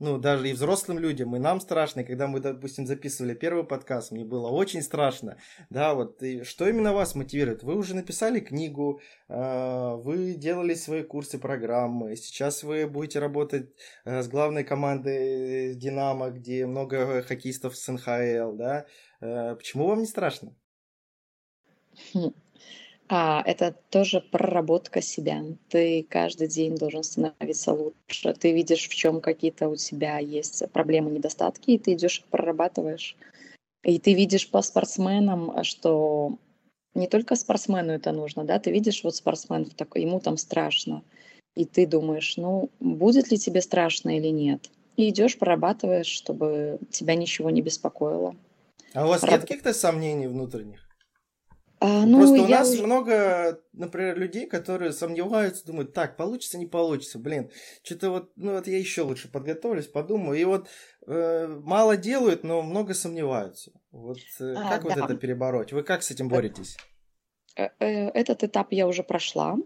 ну, 0.00 0.18
даже 0.18 0.48
и 0.48 0.52
взрослым 0.52 0.98
людям, 0.98 1.34
и 1.34 1.38
нам 1.38 1.60
страшно. 1.60 2.00
И 2.00 2.04
когда 2.04 2.26
мы, 2.28 2.40
допустим, 2.40 2.86
записывали 2.86 3.34
первый 3.34 3.64
подкаст, 3.64 4.12
мне 4.12 4.24
было 4.24 4.48
очень 4.48 4.82
страшно. 4.82 5.38
Да, 5.70 5.94
вот, 5.94 6.22
и 6.22 6.44
что 6.44 6.68
именно 6.68 6.92
вас 6.92 7.14
мотивирует? 7.14 7.62
Вы 7.62 7.74
уже 7.74 7.96
написали 7.96 8.40
книгу, 8.40 9.00
э, 9.28 9.94
вы 9.96 10.34
делали 10.34 10.74
свои 10.74 11.02
курсы, 11.02 11.38
программы, 11.38 12.16
сейчас 12.16 12.62
вы 12.62 12.86
будете 12.86 13.18
работать 13.18 13.70
э, 14.04 14.22
с 14.22 14.28
главной 14.28 14.62
командой 14.64 15.74
«Динамо», 15.74 16.30
где 16.30 16.66
много 16.66 17.22
хоккеистов 17.22 17.76
с 17.76 17.88
НХЛ, 17.88 18.56
да? 18.56 18.86
Э, 19.20 19.56
почему 19.56 19.86
вам 19.86 20.00
не 20.00 20.06
страшно? 20.06 20.54
А, 23.08 23.42
это 23.46 23.74
тоже 23.90 24.20
проработка 24.20 25.00
себя. 25.00 25.42
Ты 25.70 26.06
каждый 26.08 26.48
день 26.48 26.76
должен 26.76 27.02
становиться 27.02 27.72
лучше. 27.72 28.34
Ты 28.34 28.52
видишь, 28.52 28.88
в 28.88 28.94
чем 28.94 29.20
какие-то 29.20 29.68
у 29.68 29.76
тебя 29.76 30.18
есть 30.18 30.62
проблемы, 30.72 31.10
недостатки, 31.10 31.70
и 31.70 31.78
ты 31.78 31.94
идешь 31.94 32.20
их 32.20 32.26
прорабатываешь. 32.26 33.16
И 33.82 33.98
ты 33.98 34.12
видишь 34.12 34.50
по 34.50 34.60
спортсменам, 34.60 35.64
что 35.64 36.38
не 36.94 37.06
только 37.06 37.36
спортсмену 37.36 37.92
это 37.92 38.12
нужно, 38.12 38.44
да, 38.44 38.58
ты 38.58 38.70
видишь 38.70 39.02
вот 39.04 39.14
спортсмен, 39.14 39.66
такой, 39.66 40.02
ему 40.02 40.20
там 40.20 40.36
страшно, 40.36 41.02
и 41.54 41.64
ты 41.64 41.86
думаешь, 41.86 42.36
ну, 42.36 42.70
будет 42.80 43.30
ли 43.30 43.38
тебе 43.38 43.62
страшно 43.62 44.18
или 44.18 44.28
нет. 44.28 44.68
И 44.96 45.08
идешь, 45.10 45.38
прорабатываешь, 45.38 46.06
чтобы 46.06 46.78
тебя 46.90 47.14
ничего 47.14 47.50
не 47.50 47.62
беспокоило. 47.62 48.34
А 48.94 49.04
у 49.04 49.08
вас 49.08 49.20
Прораб... 49.20 49.40
нет 49.40 49.48
каких-то 49.48 49.72
сомнений 49.72 50.26
внутренних? 50.26 50.87
А, 51.80 52.04
ну, 52.06 52.18
Просто 52.18 52.42
у 52.42 52.46
я 52.48 52.58
нас 52.58 52.70
уже- 52.72 52.82
много, 52.84 53.62
например, 53.72 54.18
людей, 54.18 54.46
которые 54.46 54.92
сомневаются, 54.92 55.64
думают, 55.64 55.92
так, 55.92 56.16
получится, 56.16 56.58
не 56.58 56.66
получится, 56.66 57.18
блин, 57.20 57.50
что-то 57.84 58.10
вот, 58.10 58.32
ну 58.36 58.52
вот 58.54 58.66
я 58.66 58.78
еще 58.78 59.02
лучше 59.02 59.30
подготовлюсь, 59.30 59.86
подумаю, 59.86 60.40
и 60.40 60.44
вот 60.44 60.68
э, 61.06 61.46
мало 61.46 61.96
делают, 61.96 62.42
но 62.42 62.62
много 62.62 62.94
сомневаются. 62.94 63.72
Вот 63.92 64.18
э, 64.40 64.54
А, 64.56 64.68
как 64.70 64.84
вот 64.84 64.94
да. 64.96 65.04
это 65.04 65.16
перебороть? 65.16 65.72
Вы 65.72 65.84
как 65.84 66.02
с 66.02 66.10
этим 66.10 66.28
боретесь? 66.28 66.76
Э, 67.56 67.68
э, 67.78 68.08
Этот 68.10 68.42
этап 68.42 68.72
я 68.72 68.86
уже 68.88 69.02
прошла. 69.04 69.56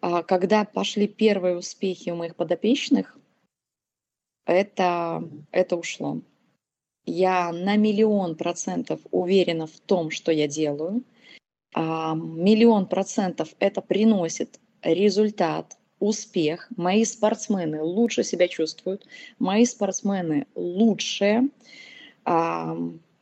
А 0.00 0.22
Когда 0.22 0.64
пошли 0.64 1.06
первые 1.06 1.56
успехи 1.58 2.08
у 2.08 2.16
моих 2.16 2.36
подопечных, 2.36 3.18
это, 4.46 5.22
это 5.52 5.76
ушло. 5.76 6.22
Я 7.10 7.50
на 7.50 7.76
миллион 7.76 8.36
процентов 8.36 9.00
уверена 9.10 9.66
в 9.66 9.80
том, 9.80 10.12
что 10.12 10.30
я 10.30 10.46
делаю. 10.46 11.02
А, 11.74 12.14
Миллион 12.14 12.86
процентов 12.86 13.48
это 13.58 13.80
приносит 13.80 14.60
результат, 14.80 15.76
успех. 15.98 16.68
Мои 16.76 17.04
спортсмены 17.04 17.82
лучше 17.82 18.22
себя 18.22 18.46
чувствуют, 18.46 19.08
мои 19.40 19.64
спортсмены 19.64 20.46
лучше. 20.54 21.48
А, 22.24 22.76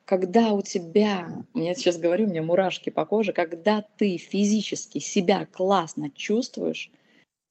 Когда 0.05 0.53
у 0.53 0.61
тебя, 0.61 1.45
я 1.55 1.75
сейчас 1.75 1.97
говорю, 1.97 2.27
у 2.27 2.29
меня 2.29 2.43
мурашки 2.43 2.91
по 2.91 3.07
коже, 3.07 3.33
когда 3.33 3.83
ты 3.97 4.19
физически 4.19 4.99
себя 4.99 5.47
классно 5.51 6.11
чувствуешь, 6.11 6.91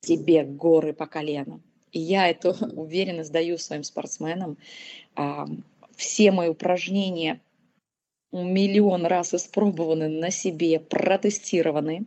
тебе 0.02 0.44
горы 0.44 0.94
по 0.94 1.08
колено. 1.08 1.62
И 1.92 2.00
я 2.00 2.30
эту 2.30 2.52
уверенность 2.76 3.32
даю 3.32 3.58
своим 3.58 3.84
спортсменам. 3.84 4.58
Все 5.98 6.32
мои 6.32 6.48
упражнения 6.48 7.42
миллион 8.32 9.06
раз 9.06 9.34
испробованы 9.34 10.08
на 10.08 10.30
себе, 10.32 10.80
протестированы 10.80 12.06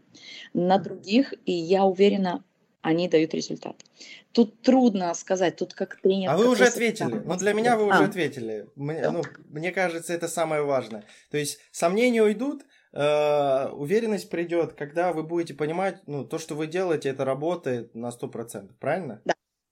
на 0.55 0.79
других, 0.79 1.35
и 1.45 1.53
я 1.53 1.85
уверена, 1.85 2.45
они 2.83 3.09
дают 3.09 3.35
результат. 3.35 3.85
Тут 4.33 4.63
трудно 4.63 5.13
сказать, 5.15 5.57
тут 5.57 5.75
как 5.75 6.01
тренер. 6.01 6.31
А 6.31 6.37
вы 6.37 6.49
уже 6.49 6.65
ответили. 6.67 7.11
там 7.11 7.23
Ну, 7.27 7.37
для 7.37 7.53
меня 7.53 7.77
вы 7.77 7.85
А, 7.85 7.87
уже 7.89 8.05
ответили. 8.05 8.69
Мне, 8.77 9.03
Да. 9.03 9.13
ну, 9.13 9.23
мне 9.49 9.73
кажется, 9.73 10.15
это 10.15 10.29
самое 10.29 10.63
важное. 10.63 11.05
То 11.31 11.37
есть 11.37 11.59
сомнения 11.73 12.23
уйдут, 12.23 12.63
э, 12.93 13.69
уверенность 13.71 14.31
придет, 14.31 14.75
когда 14.75 15.13
вы 15.13 15.25
будете 15.25 15.55
понимать, 15.55 16.01
ну, 16.07 16.25
то, 16.25 16.39
что 16.39 16.55
вы 16.55 16.69
делаете, 16.69 17.09
это 17.09 17.25
работает 17.25 17.95
на 17.95 18.11
100%, 18.11 18.79
правильно? 18.79 19.21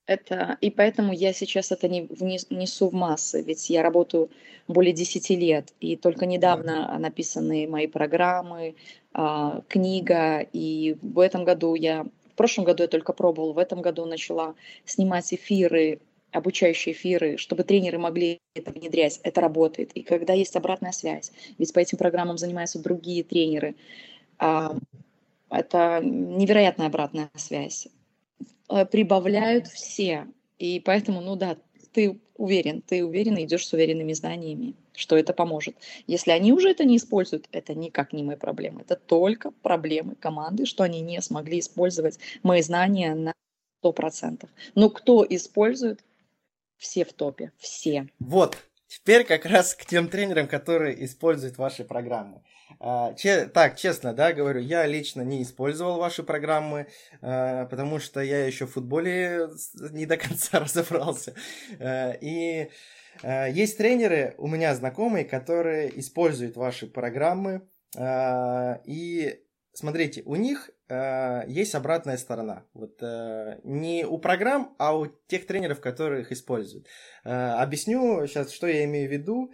Это, 0.08 0.56
и 0.62 0.70
поэтому 0.70 1.12
я 1.12 1.34
сейчас 1.34 1.70
это 1.70 1.86
не 1.86 2.08
несу 2.48 2.88
в 2.88 2.94
массы, 2.94 3.42
ведь 3.42 3.68
я 3.68 3.82
работаю 3.82 4.30
более 4.66 4.94
10 4.94 5.28
лет, 5.38 5.74
и 5.80 5.96
только 5.96 6.24
недавно 6.24 6.98
написаны 6.98 7.68
мои 7.68 7.86
программы, 7.86 8.74
а, 9.12 9.60
книга, 9.68 10.40
и 10.54 10.96
в 11.02 11.18
этом 11.18 11.44
году 11.44 11.74
я, 11.74 12.04
в 12.04 12.36
прошлом 12.36 12.64
году 12.64 12.84
я 12.84 12.88
только 12.88 13.12
пробовала, 13.12 13.52
в 13.52 13.58
этом 13.58 13.82
году 13.82 14.06
начала 14.06 14.54
снимать 14.86 15.34
эфиры, 15.34 16.00
обучающие 16.32 16.94
эфиры, 16.94 17.36
чтобы 17.36 17.62
тренеры 17.62 17.98
могли 17.98 18.40
это 18.54 18.70
внедрять, 18.70 19.20
это 19.24 19.42
работает. 19.42 19.92
И 19.92 20.02
когда 20.02 20.32
есть 20.32 20.56
обратная 20.56 20.92
связь, 20.92 21.32
ведь 21.58 21.74
по 21.74 21.80
этим 21.80 21.98
программам 21.98 22.38
занимаются 22.38 22.78
другие 22.78 23.24
тренеры, 23.24 23.74
а, 24.38 24.74
это 25.50 26.00
невероятная 26.02 26.86
обратная 26.86 27.28
связь 27.34 27.88
прибавляют 28.90 29.66
все. 29.66 30.26
И 30.58 30.80
поэтому, 30.80 31.20
ну 31.20 31.36
да, 31.36 31.56
ты 31.92 32.20
уверен, 32.36 32.82
ты 32.82 33.04
уверен 33.04 33.36
и 33.36 33.44
идешь 33.44 33.66
с 33.66 33.72
уверенными 33.72 34.12
знаниями, 34.12 34.74
что 34.94 35.16
это 35.16 35.32
поможет. 35.32 35.76
Если 36.06 36.30
они 36.30 36.52
уже 36.52 36.70
это 36.70 36.84
не 36.84 36.96
используют, 36.96 37.48
это 37.52 37.74
никак 37.74 38.12
не 38.12 38.22
мои 38.22 38.36
проблемы. 38.36 38.82
Это 38.82 38.96
только 38.96 39.50
проблемы 39.50 40.14
команды, 40.14 40.64
что 40.64 40.84
они 40.84 41.00
не 41.00 41.20
смогли 41.20 41.58
использовать 41.58 42.18
мои 42.42 42.62
знания 42.62 43.14
на 43.14 43.32
100%. 43.84 44.48
Но 44.74 44.90
кто 44.90 45.26
использует, 45.28 46.04
все 46.76 47.04
в 47.04 47.12
топе, 47.12 47.52
все. 47.58 48.08
Вот, 48.20 48.56
теперь 48.86 49.24
как 49.24 49.44
раз 49.46 49.74
к 49.74 49.84
тем 49.84 50.08
тренерам, 50.08 50.46
которые 50.46 51.04
используют 51.04 51.58
ваши 51.58 51.84
программы. 51.84 52.42
А, 52.80 53.14
че- 53.14 53.46
так, 53.46 53.76
честно, 53.76 54.12
да, 54.12 54.32
говорю, 54.32 54.60
я 54.60 54.86
лично 54.86 55.22
не 55.22 55.42
использовал 55.42 55.98
ваши 55.98 56.22
программы, 56.22 56.86
а, 57.22 57.66
потому 57.66 57.98
что 57.98 58.20
я 58.20 58.46
еще 58.46 58.66
в 58.66 58.72
футболе 58.72 59.48
не 59.90 60.06
до 60.06 60.16
конца 60.16 60.60
разобрался. 60.60 61.34
А, 61.80 62.12
И 62.20 62.68
есть 63.52 63.78
тренеры, 63.78 64.34
у 64.38 64.46
меня 64.46 64.74
знакомые, 64.76 65.24
которые 65.24 65.98
используют 65.98 66.56
ваши 66.56 66.86
программы. 66.86 67.62
И 67.98 69.40
смотрите, 69.72 70.22
у 70.24 70.36
них 70.36 70.70
есть 71.48 71.74
обратная 71.74 72.16
сторона. 72.16 72.64
Вот 72.74 73.02
не 73.64 74.04
у 74.06 74.18
программ, 74.18 74.76
а 74.78 74.96
у 74.96 75.06
тех 75.26 75.48
тренеров, 75.48 75.80
которые 75.80 76.20
их 76.22 76.30
используют. 76.30 76.86
Объясню 77.24 78.24
сейчас, 78.28 78.52
что 78.52 78.68
я 78.68 78.84
имею 78.84 79.08
в 79.08 79.12
виду. 79.12 79.50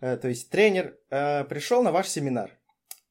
Э, 0.00 0.16
то 0.16 0.28
есть 0.28 0.50
тренер 0.50 0.96
пришел 1.10 1.82
на 1.82 1.90
ваш 1.90 2.06
семинар, 2.06 2.57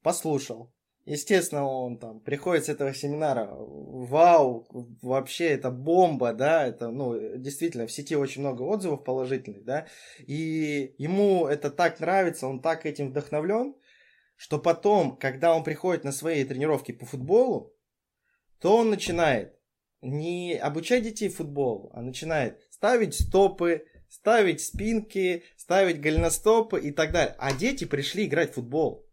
послушал. 0.02 0.72
Естественно, 1.04 1.66
он 1.66 1.98
там 1.98 2.20
приходит 2.20 2.66
с 2.66 2.68
этого 2.68 2.92
семинара, 2.92 3.48
вау, 3.50 4.66
вообще 5.00 5.46
это 5.46 5.70
бомба, 5.70 6.34
да, 6.34 6.66
это, 6.66 6.90
ну, 6.90 7.38
действительно, 7.38 7.86
в 7.86 7.92
сети 7.92 8.14
очень 8.14 8.42
много 8.42 8.60
отзывов 8.60 9.04
положительных, 9.04 9.64
да, 9.64 9.86
и 10.18 10.94
ему 10.98 11.46
это 11.46 11.70
так 11.70 12.00
нравится, 12.00 12.46
он 12.46 12.60
так 12.60 12.84
этим 12.84 13.08
вдохновлен, 13.08 13.74
что 14.36 14.58
потом, 14.58 15.16
когда 15.16 15.56
он 15.56 15.64
приходит 15.64 16.04
на 16.04 16.12
свои 16.12 16.44
тренировки 16.44 16.92
по 16.92 17.06
футболу, 17.06 17.74
то 18.60 18.76
он 18.76 18.90
начинает 18.90 19.58
не 20.02 20.56
обучать 20.56 21.04
детей 21.04 21.30
футболу, 21.30 21.90
а 21.94 22.02
начинает 22.02 22.60
ставить 22.70 23.14
стопы, 23.14 23.86
ставить 24.08 24.60
спинки, 24.60 25.42
ставить 25.56 26.00
голеностопы 26.00 26.80
и 26.80 26.90
так 26.92 27.12
далее. 27.12 27.34
А 27.38 27.52
дети 27.52 27.84
пришли 27.84 28.26
играть 28.26 28.52
в 28.52 28.54
футбол. 28.54 29.07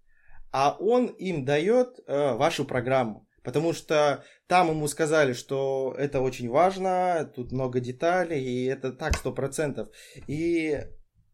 А 0.58 0.78
он 0.80 1.08
им 1.08 1.44
дает 1.44 2.00
э, 2.08 2.34
вашу 2.36 2.64
программу. 2.64 3.28
Потому 3.44 3.74
что 3.74 4.24
там 4.48 4.70
ему 4.70 4.88
сказали, 4.88 5.34
что 5.34 5.94
это 5.98 6.22
очень 6.22 6.50
важно, 6.50 7.30
тут 7.36 7.52
много 7.52 7.82
деталей, 7.82 8.42
и 8.42 8.64
это 8.64 8.94
так, 8.94 9.18
сто 9.18 9.34
процентов. 9.34 9.90
И 10.28 10.80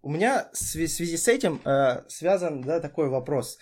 у 0.01 0.09
меня 0.09 0.49
в 0.53 0.55
свя- 0.55 0.87
в 0.87 0.89
связи 0.89 1.17
с 1.17 1.27
этим 1.27 1.61
э, 1.63 2.01
связан 2.07 2.61
да, 2.63 2.79
такой 2.79 3.09
вопрос. 3.09 3.59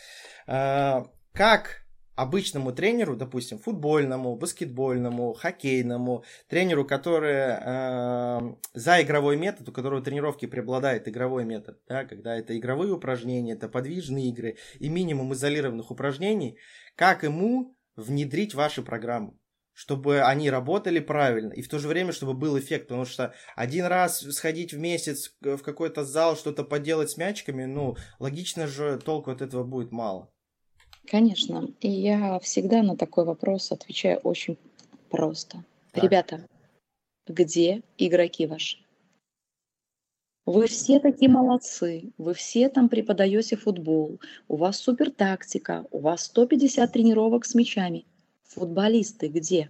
Э, 0.47 1.01
как 1.33 1.81
обычному 2.19 2.73
тренеру, 2.73 3.15
допустим, 3.15 3.59
футбольному, 3.59 4.35
баскетбольному, 4.35 5.33
хоккейному, 5.33 6.25
тренеру, 6.49 6.85
который 6.85 7.55
э, 7.59 8.55
за 8.73 9.01
игровой 9.01 9.37
метод, 9.37 9.69
у 9.69 9.71
которого 9.71 10.01
тренировки 10.01 10.45
преобладает 10.45 11.07
игровой 11.07 11.45
метод, 11.45 11.79
да, 11.87 12.03
когда 12.03 12.35
это 12.35 12.57
игровые 12.57 12.93
упражнения, 12.93 13.53
это 13.53 13.69
подвижные 13.69 14.27
игры 14.29 14.57
и 14.79 14.89
минимум 14.89 15.33
изолированных 15.33 15.91
упражнений, 15.91 16.57
как 16.95 17.23
ему 17.23 17.77
внедрить 17.95 18.53
ваши 18.53 18.81
программы? 18.81 19.33
чтобы 19.73 20.23
они 20.23 20.49
работали 20.49 20.99
правильно, 20.99 21.53
и 21.53 21.61
в 21.61 21.69
то 21.69 21.79
же 21.79 21.87
время, 21.87 22.11
чтобы 22.11 22.33
был 22.33 22.59
эффект, 22.59 22.89
потому 22.89 23.05
что 23.05 23.33
один 23.55 23.85
раз 23.85 24.19
сходить 24.19 24.73
в 24.73 24.77
месяц 24.77 25.33
в 25.39 25.59
какой-то 25.59 26.03
зал, 26.03 26.35
что-то 26.35 26.65
поделать 26.65 27.11
с 27.11 27.15
мячиками, 27.17 27.63
ну, 27.63 27.95
логично 28.19 28.67
же, 28.67 28.97
толку 28.97 29.31
от 29.31 29.41
этого 29.41 29.63
будет 29.63 29.93
мало. 29.93 30.33
Конечно. 31.07 31.69
И 31.81 31.89
я 31.89 32.39
всегда 32.39 32.83
на 32.83 32.95
такой 32.95 33.25
вопрос 33.25 33.71
отвечаю 33.71 34.19
очень 34.19 34.57
просто. 35.09 35.63
Так. 35.91 36.03
Ребята, 36.03 36.47
где 37.27 37.81
игроки 37.97 38.45
ваши? 38.45 38.77
Вы 40.45 40.65
все 40.65 40.99
такие 40.99 41.29
молодцы, 41.29 42.11
вы 42.17 42.33
все 42.33 42.69
там 42.69 42.89
преподаете 42.89 43.55
футбол, 43.55 44.19
у 44.47 44.55
вас 44.55 44.77
супер 44.77 45.11
тактика, 45.11 45.85
у 45.91 45.99
вас 45.99 46.23
150 46.23 46.91
тренировок 46.91 47.45
с 47.45 47.53
мячами. 47.53 48.05
Футболисты 48.47 49.27
где? 49.27 49.69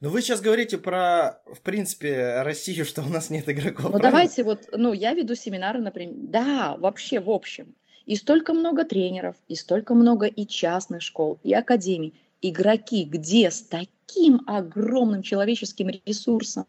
Ну 0.00 0.10
вы 0.10 0.22
сейчас 0.22 0.40
говорите 0.40 0.78
про, 0.78 1.42
в 1.46 1.60
принципе, 1.62 2.42
Россию, 2.42 2.84
что 2.86 3.02
у 3.02 3.08
нас 3.08 3.28
нет 3.30 3.48
игроков. 3.48 3.86
Ну 3.86 3.90
правильно? 3.90 4.10
давайте 4.10 4.44
вот, 4.44 4.68
ну 4.72 4.92
я 4.92 5.14
веду 5.14 5.34
семинары, 5.34 5.80
например, 5.80 6.14
да, 6.16 6.76
вообще 6.78 7.18
в 7.18 7.28
общем. 7.28 7.74
И 8.06 8.16
столько 8.16 8.52
много 8.52 8.84
тренеров, 8.84 9.36
и 9.48 9.54
столько 9.54 9.94
много 9.94 10.26
и 10.26 10.46
частных 10.46 11.02
школ, 11.02 11.38
и 11.42 11.52
академий. 11.52 12.14
Игроки 12.42 13.04
где 13.04 13.50
с 13.50 13.62
таким 13.62 14.42
огромным 14.46 15.22
человеческим 15.22 15.90
ресурсом? 16.06 16.66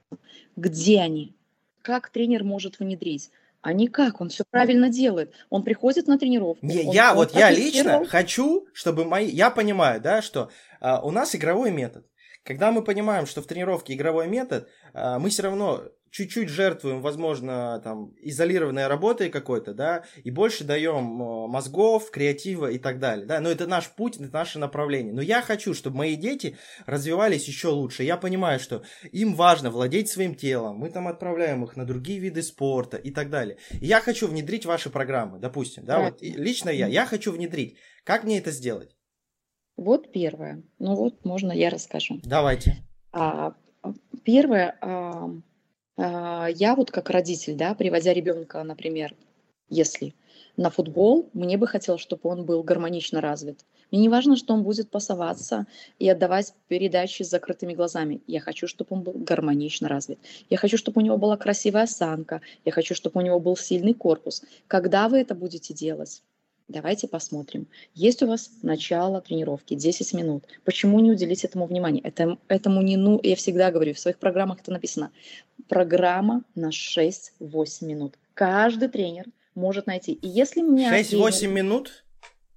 Где 0.55 0.99
они? 0.99 1.33
как 1.81 2.09
тренер 2.09 2.43
может 2.43 2.79
внедрить? 2.79 3.31
А 3.61 3.73
никак, 3.73 4.21
он 4.21 4.29
все 4.29 4.43
правильно 4.49 4.89
делает. 4.89 5.33
Он 5.51 5.63
приходит 5.63 6.07
на 6.07 6.17
тренировку. 6.17 6.65
Не, 6.65 6.83
он- 6.83 6.95
я 6.95 7.11
он 7.11 7.17
вот 7.17 7.35
я 7.35 7.51
лично 7.51 8.03
хочу, 8.05 8.67
чтобы 8.73 9.05
мои, 9.05 9.27
я 9.27 9.51
понимаю, 9.51 10.01
да, 10.01 10.23
что 10.23 10.49
а, 10.79 11.01
у 11.01 11.11
нас 11.11 11.35
игровой 11.35 11.69
метод. 11.71 12.07
Когда 12.43 12.71
мы 12.71 12.83
понимаем, 12.83 13.27
что 13.27 13.43
в 13.43 13.45
тренировке 13.45 13.93
игровой 13.93 14.27
метод, 14.27 14.67
а, 14.93 15.19
мы 15.19 15.29
все 15.29 15.43
равно 15.43 15.83
чуть-чуть 16.11 16.49
жертвуем, 16.49 17.01
возможно, 17.01 17.81
там 17.83 18.13
изолированной 18.21 18.87
работой 18.87 19.29
какой-то, 19.29 19.73
да, 19.73 20.03
и 20.23 20.29
больше 20.29 20.63
даем 20.63 21.21
э, 21.21 21.47
мозгов, 21.47 22.11
креатива 22.11 22.69
и 22.69 22.77
так 22.77 22.99
далее, 22.99 23.25
да. 23.25 23.39
Но 23.39 23.49
это 23.49 23.65
наш 23.65 23.89
путь, 23.89 24.17
это 24.17 24.31
наше 24.31 24.59
направление. 24.59 25.13
Но 25.13 25.21
я 25.21 25.41
хочу, 25.41 25.73
чтобы 25.73 25.97
мои 25.97 26.15
дети 26.15 26.57
развивались 26.85 27.47
еще 27.47 27.69
лучше. 27.69 28.03
Я 28.03 28.17
понимаю, 28.17 28.59
что 28.59 28.83
им 29.11 29.35
важно 29.35 29.71
владеть 29.71 30.09
своим 30.09 30.35
телом. 30.35 30.77
Мы 30.77 30.89
там 30.91 31.07
отправляем 31.07 31.63
их 31.63 31.77
на 31.77 31.85
другие 31.85 32.19
виды 32.19 32.43
спорта 32.43 32.97
и 32.97 33.11
так 33.11 33.29
далее. 33.29 33.57
И 33.79 33.85
я 33.85 34.01
хочу 34.01 34.27
внедрить 34.27 34.65
ваши 34.65 34.89
программы, 34.89 35.39
допустим, 35.39 35.85
да, 35.85 36.01
вот 36.01 36.21
и 36.21 36.33
лично 36.33 36.69
я, 36.69 36.87
я 36.87 37.05
хочу 37.05 37.31
внедрить. 37.31 37.77
Как 38.03 38.25
мне 38.25 38.37
это 38.37 38.51
сделать? 38.51 38.97
Вот 39.77 40.11
первое. 40.11 40.63
Ну 40.77 40.95
вот, 40.95 41.23
можно 41.23 41.51
я 41.53 41.69
расскажу. 41.69 42.19
Давайте. 42.23 42.75
А, 43.13 43.53
первое, 44.23 44.77
а, 44.81 45.29
я 45.97 46.75
вот 46.75 46.91
как 46.91 47.09
родитель, 47.09 47.55
да, 47.55 47.73
приводя 47.75 48.13
ребенка, 48.13 48.63
например, 48.63 49.15
если 49.69 50.13
на 50.57 50.69
футбол, 50.69 51.29
мне 51.33 51.57
бы 51.57 51.67
хотелось, 51.67 52.01
чтобы 52.01 52.29
он 52.29 52.45
был 52.45 52.61
гармонично 52.63 53.21
развит. 53.21 53.65
Мне 53.89 54.01
не 54.01 54.09
важно, 54.09 54.35
что 54.35 54.53
он 54.53 54.63
будет 54.63 54.89
пасоваться 54.89 55.65
и 55.99 56.09
отдавать 56.09 56.53
передачи 56.67 57.23
с 57.23 57.29
закрытыми 57.29 57.73
глазами. 57.73 58.21
Я 58.27 58.41
хочу, 58.41 58.67
чтобы 58.67 58.95
он 58.95 59.03
был 59.03 59.13
гармонично 59.13 59.87
развит. 59.87 60.19
Я 60.49 60.57
хочу, 60.57 60.77
чтобы 60.77 61.01
у 61.01 61.03
него 61.03 61.17
была 61.17 61.37
красивая 61.37 61.83
осанка. 61.83 62.41
Я 62.65 62.71
хочу, 62.71 62.95
чтобы 62.95 63.19
у 63.19 63.23
него 63.23 63.39
был 63.39 63.55
сильный 63.55 63.93
корпус. 63.93 64.43
Когда 64.67 65.07
вы 65.09 65.19
это 65.19 65.35
будете 65.35 65.73
делать? 65.73 66.21
Давайте 66.71 67.07
посмотрим. 67.09 67.67
Есть 67.93 68.23
у 68.23 68.27
вас 68.27 68.49
начало 68.61 69.19
тренировки, 69.21 69.73
10 69.75 70.13
минут. 70.13 70.45
Почему 70.63 71.01
не 71.01 71.11
уделить 71.11 71.43
этому 71.43 71.65
внимание? 71.65 72.01
Это, 72.01 72.37
этому 72.47 72.81
не 72.81 72.95
ну, 72.95 73.19
я 73.21 73.35
всегда 73.35 73.71
говорю, 73.71 73.93
в 73.93 73.99
своих 73.99 74.17
программах 74.17 74.61
это 74.61 74.71
написано. 74.71 75.11
Программа 75.67 76.43
на 76.55 76.69
6-8 76.69 77.85
минут. 77.85 78.15
Каждый 78.33 78.87
тренер 78.87 79.25
может 79.53 79.85
найти. 79.85 80.13
И 80.13 80.27
если 80.27 80.61
мне 80.61 80.89
6-8 80.89 81.47
минут 81.47 82.05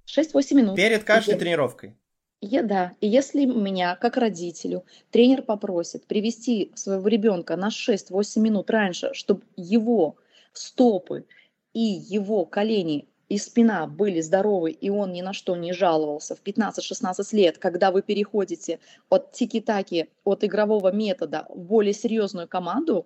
6-8 0.07 0.55
минут. 0.55 0.75
перед 0.77 1.03
каждой 1.03 1.31
Я- 1.31 1.37
тренировкой. 1.37 1.95
я, 2.39 2.63
да. 2.63 2.93
И 3.01 3.07
если 3.07 3.43
меня, 3.43 3.97
как 3.97 4.15
родителю, 4.15 4.85
тренер 5.11 5.41
попросит 5.41 6.05
привести 6.05 6.71
своего 6.75 7.05
ребенка 7.09 7.57
на 7.57 7.69
6-8 7.69 8.39
минут 8.39 8.69
раньше, 8.69 9.09
чтобы 9.13 9.41
его 9.57 10.15
стопы 10.53 11.25
и 11.73 11.81
его 11.81 12.45
колени 12.45 13.09
и 13.29 13.37
спина 13.37 13.87
были 13.87 14.21
здоровы, 14.21 14.71
и 14.71 14.89
он 14.89 15.13
ни 15.13 15.21
на 15.21 15.33
что 15.33 15.55
не 15.55 15.73
жаловался 15.73 16.35
в 16.35 16.43
15-16 16.43 17.35
лет, 17.35 17.57
когда 17.57 17.91
вы 17.91 18.01
переходите 18.01 18.79
от 19.09 19.31
тики-таки, 19.31 20.09
от 20.23 20.43
игрового 20.43 20.91
метода 20.91 21.45
в 21.49 21.57
более 21.57 21.93
серьезную 21.93 22.47
команду, 22.47 23.05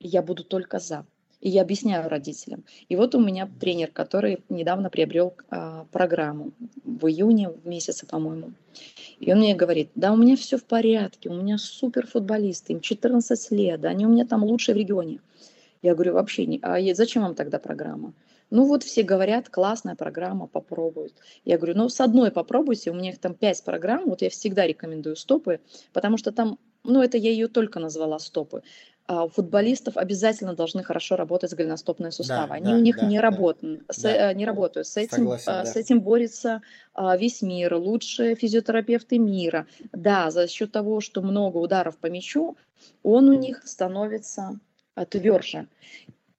я 0.00 0.22
буду 0.22 0.44
только 0.44 0.78
за. 0.78 1.06
И 1.40 1.48
я 1.48 1.62
объясняю 1.62 2.08
родителям. 2.08 2.64
И 2.88 2.94
вот 2.94 3.16
у 3.16 3.20
меня 3.20 3.50
тренер, 3.58 3.90
который 3.90 4.44
недавно 4.48 4.90
приобрел 4.90 5.34
а, 5.50 5.86
программу 5.90 6.52
в 6.84 7.08
июне 7.08 7.48
в 7.48 7.66
месяце, 7.66 8.06
по-моему. 8.06 8.52
И 9.18 9.32
он 9.32 9.40
мне 9.40 9.56
говорит, 9.56 9.90
да, 9.96 10.12
у 10.12 10.16
меня 10.16 10.36
все 10.36 10.56
в 10.56 10.62
порядке, 10.62 11.30
у 11.30 11.34
меня 11.34 11.58
супер 11.58 12.06
футболисты, 12.06 12.74
им 12.74 12.80
14 12.80 13.50
лет, 13.50 13.80
да, 13.80 13.88
они 13.88 14.06
у 14.06 14.08
меня 14.08 14.24
там 14.24 14.44
лучшие 14.44 14.76
в 14.76 14.78
регионе. 14.78 15.18
Я 15.82 15.94
говорю, 15.94 16.12
вообще 16.12 16.46
не, 16.46 16.60
а 16.62 16.78
зачем 16.94 17.22
вам 17.24 17.34
тогда 17.34 17.58
программа? 17.58 18.12
Ну 18.52 18.66
вот 18.66 18.82
все 18.82 19.02
говорят, 19.02 19.48
классная 19.48 19.94
программа, 19.94 20.46
попробуют. 20.46 21.14
Я 21.46 21.56
говорю, 21.56 21.74
ну 21.74 21.88
с 21.88 21.98
одной 22.02 22.30
попробуйте, 22.30 22.90
у 22.90 22.94
меня 22.94 23.08
их 23.08 23.18
там 23.18 23.32
5 23.32 23.64
программ, 23.64 24.04
вот 24.04 24.20
я 24.20 24.28
всегда 24.28 24.66
рекомендую 24.66 25.16
стопы, 25.16 25.60
потому 25.94 26.18
что 26.18 26.32
там, 26.32 26.58
ну 26.84 27.02
это 27.02 27.16
я 27.16 27.30
ее 27.30 27.48
только 27.48 27.80
назвала 27.80 28.18
стопы. 28.18 28.62
А 29.06 29.24
у 29.24 29.30
футболистов 29.30 29.96
обязательно 29.96 30.54
должны 30.54 30.84
хорошо 30.84 31.16
работать 31.16 31.54
голеностопные 31.54 32.12
суставы. 32.12 32.54
Они 32.54 32.66
да, 32.66 32.72
у 32.72 32.78
них 32.80 32.96
да, 32.96 33.06
не, 33.06 33.16
да. 33.16 33.22
работают, 33.22 33.84
с, 33.88 34.02
Да. 34.02 34.30
э, 34.30 34.34
не 34.34 34.44
работают. 34.44 34.86
С 34.86 34.98
этим, 34.98 35.16
Согласен, 35.16 35.50
а, 35.50 35.64
да. 35.64 35.64
с 35.64 35.74
этим 35.74 36.02
борется 36.02 36.60
а, 36.92 37.16
весь 37.16 37.40
мир, 37.40 37.74
лучшие 37.76 38.36
физиотерапевты 38.36 39.18
мира. 39.18 39.66
Да, 39.92 40.30
за 40.30 40.46
счет 40.46 40.72
того, 40.72 41.00
что 41.00 41.22
много 41.22 41.56
ударов 41.56 41.96
по 41.96 42.08
мячу, 42.08 42.58
он 43.02 43.30
у 43.30 43.32
них 43.32 43.62
становится 43.64 44.60
тверже. 45.08 45.68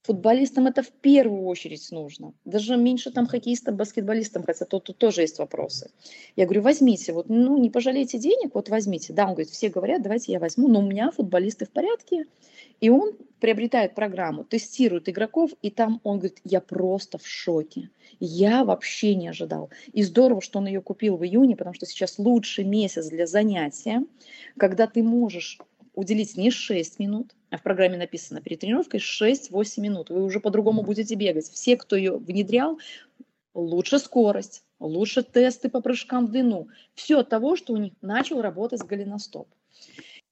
Футболистам 0.04 0.68
это 0.68 0.84
в 0.84 0.92
первую 0.92 1.46
очередь 1.46 1.90
нужно. 1.92 2.34
Даже 2.44 2.76
меньше 2.76 3.10
там 3.10 3.26
хоккеистам, 3.26 3.78
баскетболистам, 3.78 4.44
хотя 4.44 4.66
тут, 4.66 4.84
тут 4.84 4.98
тоже 4.98 5.22
есть 5.22 5.40
вопросы. 5.40 5.92
Я 6.36 6.44
говорю, 6.44 6.62
возьмите, 6.62 7.14
вот, 7.14 7.30
ну, 7.30 7.58
не 7.58 7.70
пожалейте 7.70 8.20
денег, 8.20 8.54
вот 8.54 8.68
возьмите. 8.68 9.14
Да, 9.14 9.24
он 9.24 9.36
говорит, 9.36 9.50
все 9.50 9.70
говорят, 9.70 10.02
давайте 10.02 10.34
я 10.34 10.40
возьму, 10.40 10.68
но 10.68 10.80
у 10.80 10.86
меня 10.86 11.10
футболисты 11.12 11.66
в 11.66 11.70
порядке. 11.70 12.26
И 12.82 12.90
он 12.90 13.14
приобретает 13.40 13.96
программу, 13.96 14.44
тестирует 14.44 15.08
игроков, 15.08 15.52
и 15.62 15.70
там 15.70 16.02
он 16.04 16.18
говорит, 16.18 16.42
я 16.44 16.60
просто 16.60 17.18
в 17.18 17.26
шоке. 17.26 17.90
Я 18.20 18.66
вообще 18.66 19.16
не 19.16 19.30
ожидал. 19.30 19.70
И 19.94 20.04
здорово, 20.04 20.42
что 20.42 20.60
он 20.60 20.68
ее 20.68 20.82
купил 20.82 21.16
в 21.16 21.24
июне, 21.24 21.56
потому 21.56 21.74
что 21.74 21.86
сейчас 21.86 22.20
лучший 22.20 22.66
месяц 22.66 23.08
для 23.08 23.26
занятия, 23.26 24.04
когда 24.58 24.88
ты 24.88 25.02
можешь 25.02 25.60
уделить 25.94 26.38
не 26.38 26.52
6 26.52 27.00
минут, 27.00 27.36
а 27.50 27.58
в 27.58 27.62
программе 27.62 27.98
написано 27.98 28.42
перед 28.42 28.60
тренировкой 28.60 29.00
6-8 29.00 29.82
минут. 29.82 30.10
Вы 30.10 30.24
уже 30.24 30.40
по-другому 30.40 30.84
будете 30.84 31.16
бегать. 31.16 31.50
Все, 31.50 31.78
кто 31.78 31.96
ее 31.96 32.18
внедрял, 32.18 32.80
лучше 33.54 34.00
скорость, 34.00 34.64
лучше 34.80 35.24
тесты 35.24 35.70
по 35.70 35.82
прыжкам 35.82 36.28
в 36.28 36.32
длину. 36.32 36.68
Все 36.96 37.20
от 37.20 37.30
того, 37.30 37.56
что 37.56 37.74
у 37.74 37.78
них 37.78 37.94
начал 38.02 38.42
работать 38.42 38.82
голеностоп. 38.82 39.48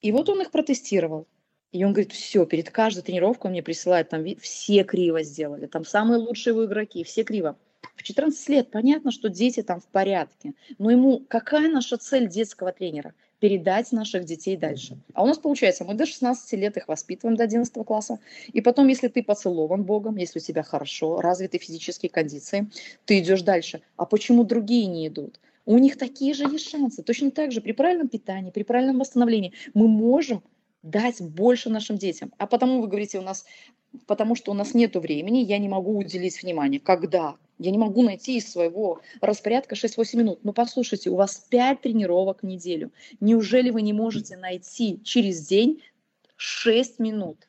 И 0.02 0.12
вот 0.12 0.30
он 0.30 0.42
их 0.42 0.52
протестировал. 0.52 1.28
И 1.72 1.86
он 1.86 1.94
говорит, 1.94 2.12
все, 2.12 2.46
перед 2.46 2.70
каждой 2.70 3.02
тренировкой 3.02 3.50
он 3.50 3.54
мне 3.54 3.64
присылает, 3.64 4.10
там 4.10 4.26
все 4.42 4.84
криво 4.84 5.24
сделали, 5.24 5.68
там 5.68 5.86
самые 5.86 6.18
лучшие 6.18 6.52
его 6.52 6.66
игроки, 6.66 7.04
все 7.06 7.24
криво. 7.24 7.58
В 7.96 8.04
14 8.04 8.50
лет 8.50 8.72
понятно, 8.72 9.12
что 9.12 9.30
дети 9.30 9.64
там 9.64 9.80
в 9.80 9.88
порядке, 9.88 10.54
но 10.80 10.92
ему 10.92 11.24
какая 11.28 11.70
наша 11.70 11.98
цель 11.98 12.28
детского 12.28 12.74
тренера? 12.74 13.14
Передать 13.42 13.92
наших 13.92 14.26
детей 14.26 14.56
дальше. 14.56 14.98
А 15.16 15.24
у 15.24 15.26
нас 15.26 15.40
получается, 15.40 15.84
мы 15.84 15.96
до 15.96 16.06
16 16.06 16.54
лет 16.54 16.78
их 16.78 16.88
воспитываем 16.88 17.36
до 17.36 17.44
11 17.44 17.74
класса, 17.86 18.20
и 18.54 18.62
потом, 18.62 18.88
если 18.88 19.08
ты 19.08 19.24
поцелован 19.24 19.84
Богом, 19.84 20.16
если 20.16 20.38
у 20.38 20.42
тебя 20.42 20.62
хорошо, 20.62 21.20
развиты 21.22 21.58
физические 21.58 22.12
кондиции, 22.12 22.70
ты 23.06 23.18
идешь 23.18 23.42
дальше. 23.42 23.82
А 23.98 24.06
почему 24.06 24.44
другие 24.44 24.86
не 24.86 25.08
идут? 25.08 25.40
У 25.66 25.80
них 25.80 25.98
такие 25.98 26.36
же 26.36 26.44
есть 26.44 26.70
шансы. 26.70 27.02
Точно 27.02 27.32
так 27.32 27.52
же 27.52 27.62
при 27.62 27.72
правильном 27.72 28.10
питании, 28.10 28.52
при 28.52 28.62
правильном 28.62 29.00
восстановлении 29.00 29.54
мы 29.74 29.88
можем 29.88 30.44
дать 30.84 31.20
больше 31.20 31.72
нашим 31.72 31.98
детям. 31.98 32.32
А 32.38 32.46
потому 32.46 32.80
вы 32.80 32.88
говорите, 32.88 33.18
у 33.18 33.24
нас, 33.24 33.46
потому 34.06 34.36
что 34.36 34.52
у 34.52 34.54
нас 34.54 34.76
нет 34.76 34.96
времени, 34.96 35.40
я 35.40 35.58
не 35.58 35.68
могу 35.68 35.98
уделить 35.98 36.42
внимание. 36.44 36.80
Когда? 36.80 37.38
Я 37.62 37.70
не 37.70 37.78
могу 37.78 38.02
найти 38.02 38.38
из 38.38 38.52
своего 38.52 39.02
распорядка 39.22 39.76
6-8 39.76 40.18
минут. 40.18 40.40
Ну 40.44 40.52
послушайте, 40.52 41.12
у 41.12 41.16
вас 41.16 41.46
5 41.50 41.82
тренировок 41.82 42.42
в 42.42 42.46
неделю. 42.46 42.92
Неужели 43.20 43.70
вы 43.70 43.84
не 43.84 43.94
можете 43.94 44.36
найти 44.36 45.00
через 45.04 45.46
день 45.46 45.84
6 46.38 46.98
минут? 46.98 47.48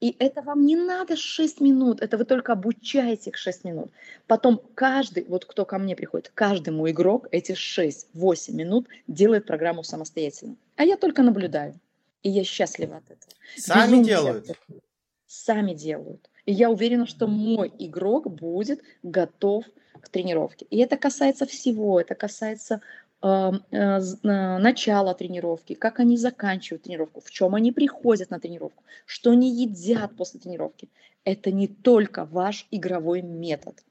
И 0.00 0.16
это 0.18 0.40
вам 0.42 0.64
не 0.64 0.76
надо 0.76 1.16
6 1.16 1.60
минут, 1.60 2.00
это 2.00 2.16
вы 2.16 2.24
только 2.24 2.52
обучаете 2.52 3.30
их 3.30 3.36
6 3.36 3.64
минут. 3.64 3.90
Потом 4.26 4.60
каждый, 4.74 5.24
вот 5.24 5.44
кто 5.44 5.64
ко 5.64 5.78
мне 5.78 5.94
приходит, 5.94 6.30
каждый 6.34 6.70
мой 6.70 6.92
игрок 6.92 7.28
эти 7.30 7.52
6-8 7.52 8.52
минут 8.52 8.88
делает 9.06 9.46
программу 9.46 9.84
самостоятельно. 9.84 10.56
А 10.76 10.84
я 10.84 10.96
только 10.96 11.22
наблюдаю. 11.22 11.78
И 12.22 12.30
я 12.30 12.44
счастлива 12.44 12.96
от 12.96 13.04
этого. 13.04 13.32
Сами 13.56 13.82
Безумно 13.82 14.04
делают. 14.04 14.46
счастлива. 14.46 14.80
Сами 15.26 15.74
делают. 15.74 16.30
И 16.46 16.52
я 16.52 16.70
уверена, 16.70 17.06
что 17.06 17.26
мой 17.26 17.72
игрок 17.78 18.30
будет 18.30 18.82
готов 19.02 19.64
к 20.00 20.08
тренировке. 20.08 20.66
И 20.70 20.78
это 20.78 20.96
касается 20.96 21.46
всего. 21.46 22.00
Это 22.00 22.14
касается 22.14 22.80
э, 23.22 23.52
э, 23.70 23.98
начало 24.22 25.14
тренировки, 25.14 25.74
как 25.74 26.00
они 26.00 26.16
заканчивают 26.16 26.82
тренировку, 26.82 27.20
в 27.20 27.30
чем 27.30 27.54
они 27.54 27.72
приходят 27.72 28.30
на 28.30 28.40
тренировку, 28.40 28.84
что 29.06 29.30
они 29.30 29.50
едят 29.50 30.14
после 30.16 30.40
тренировки. 30.40 30.88
Это 31.24 31.50
не 31.50 31.68
только 31.68 32.26
ваш 32.26 32.66
игровой 32.70 33.22
метод. 33.22 33.82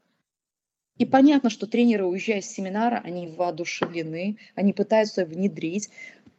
И 0.99 1.05
понятно, 1.05 1.49
что 1.49 1.65
тренеры, 1.65 2.05
уезжая 2.05 2.41
с 2.41 2.45
семинара, 2.45 3.01
они 3.03 3.27
воодушевлены, 3.27 4.37
они 4.53 4.73
пытаются 4.73 5.25
внедрить. 5.25 5.89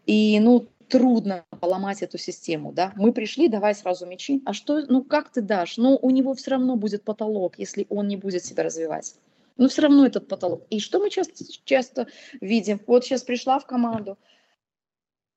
И, 0.07 0.39
ну, 0.39 0.69
трудно 0.89 1.45
поломать 1.61 2.03
эту 2.03 2.19
систему, 2.19 2.73
да. 2.73 2.93
Мы 2.97 3.13
пришли, 3.13 3.49
давай 3.49 3.75
сразу 3.75 4.07
мячи. 4.07 4.43
А 4.45 4.53
что, 4.53 4.85
ну, 4.89 5.03
как 5.03 5.31
ты 5.31 5.43
дашь? 5.43 5.77
Ну, 5.77 5.99
у 6.01 6.11
него 6.11 6.35
все 6.35 6.53
равно 6.53 6.77
будет 6.77 7.05
потолок, 7.05 7.59
если 7.59 7.87
он 7.89 8.09
не 8.09 8.17
будет 8.17 8.45
себя 8.45 8.63
развивать. 8.63 9.17
Но 9.57 9.69
все 9.69 9.83
равно 9.83 10.07
этот 10.07 10.29
потолок. 10.29 10.67
И 10.71 10.81
что 10.81 10.99
мы 10.99 11.11
часто, 11.11 11.45
часто 11.65 12.07
видим? 12.41 12.81
Вот 12.87 13.05
сейчас 13.05 13.23
пришла 13.23 13.59
в 13.59 13.67
команду, 13.67 14.19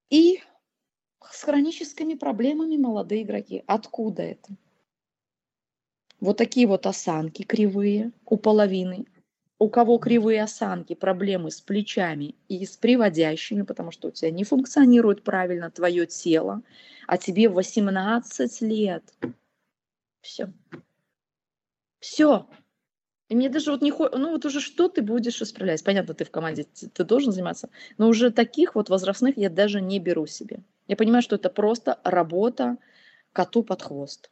и 0.10 0.41
с 1.31 1.43
хроническими 1.43 2.13
проблемами 2.13 2.77
молодые 2.77 3.23
игроки. 3.23 3.63
Откуда 3.67 4.23
это? 4.23 4.55
Вот 6.19 6.38
такие 6.38 6.67
вот 6.67 6.86
осанки 6.86 7.43
кривые 7.43 8.12
у 8.25 8.38
половины. 8.38 9.05
У 9.59 9.69
кого 9.69 9.97
кривые 9.97 10.43
осанки, 10.43 10.93
проблемы 10.93 11.49
с 11.49 11.61
плечами 11.61 12.35
и 12.47 12.63
с 12.63 12.77
приводящими, 12.77 13.63
потому 13.63 13.91
что 13.91 14.09
у 14.09 14.11
тебя 14.11 14.29
не 14.29 14.43
функционирует 14.43 15.23
правильно 15.23 15.71
твое 15.71 16.05
тело, 16.05 16.61
а 17.07 17.17
тебе 17.17 17.49
18 17.49 18.61
лет. 18.61 19.03
Все. 20.21 20.53
Все. 21.99 22.47
И 23.29 23.35
мне 23.35 23.49
даже 23.49 23.71
вот 23.71 23.81
не 23.81 23.91
хочется, 23.91 24.19
ну 24.19 24.31
вот 24.31 24.45
уже 24.45 24.61
что 24.61 24.89
ты 24.89 25.01
будешь 25.01 25.41
исправлять? 25.41 25.83
Понятно, 25.83 26.13
ты 26.13 26.25
в 26.25 26.31
команде, 26.31 26.65
ты 26.65 27.03
должен 27.03 27.31
заниматься, 27.33 27.69
но 27.97 28.07
уже 28.07 28.31
таких 28.31 28.75
вот 28.75 28.89
возрастных 28.89 29.37
я 29.37 29.49
даже 29.49 29.81
не 29.81 29.99
беру 29.99 30.27
себе. 30.27 30.63
Я 30.87 30.95
понимаю, 30.95 31.21
что 31.23 31.35
это 31.35 31.49
просто 31.49 31.99
работа 32.03 32.77
коту 33.33 33.63
под 33.63 33.81
хвост. 33.81 34.31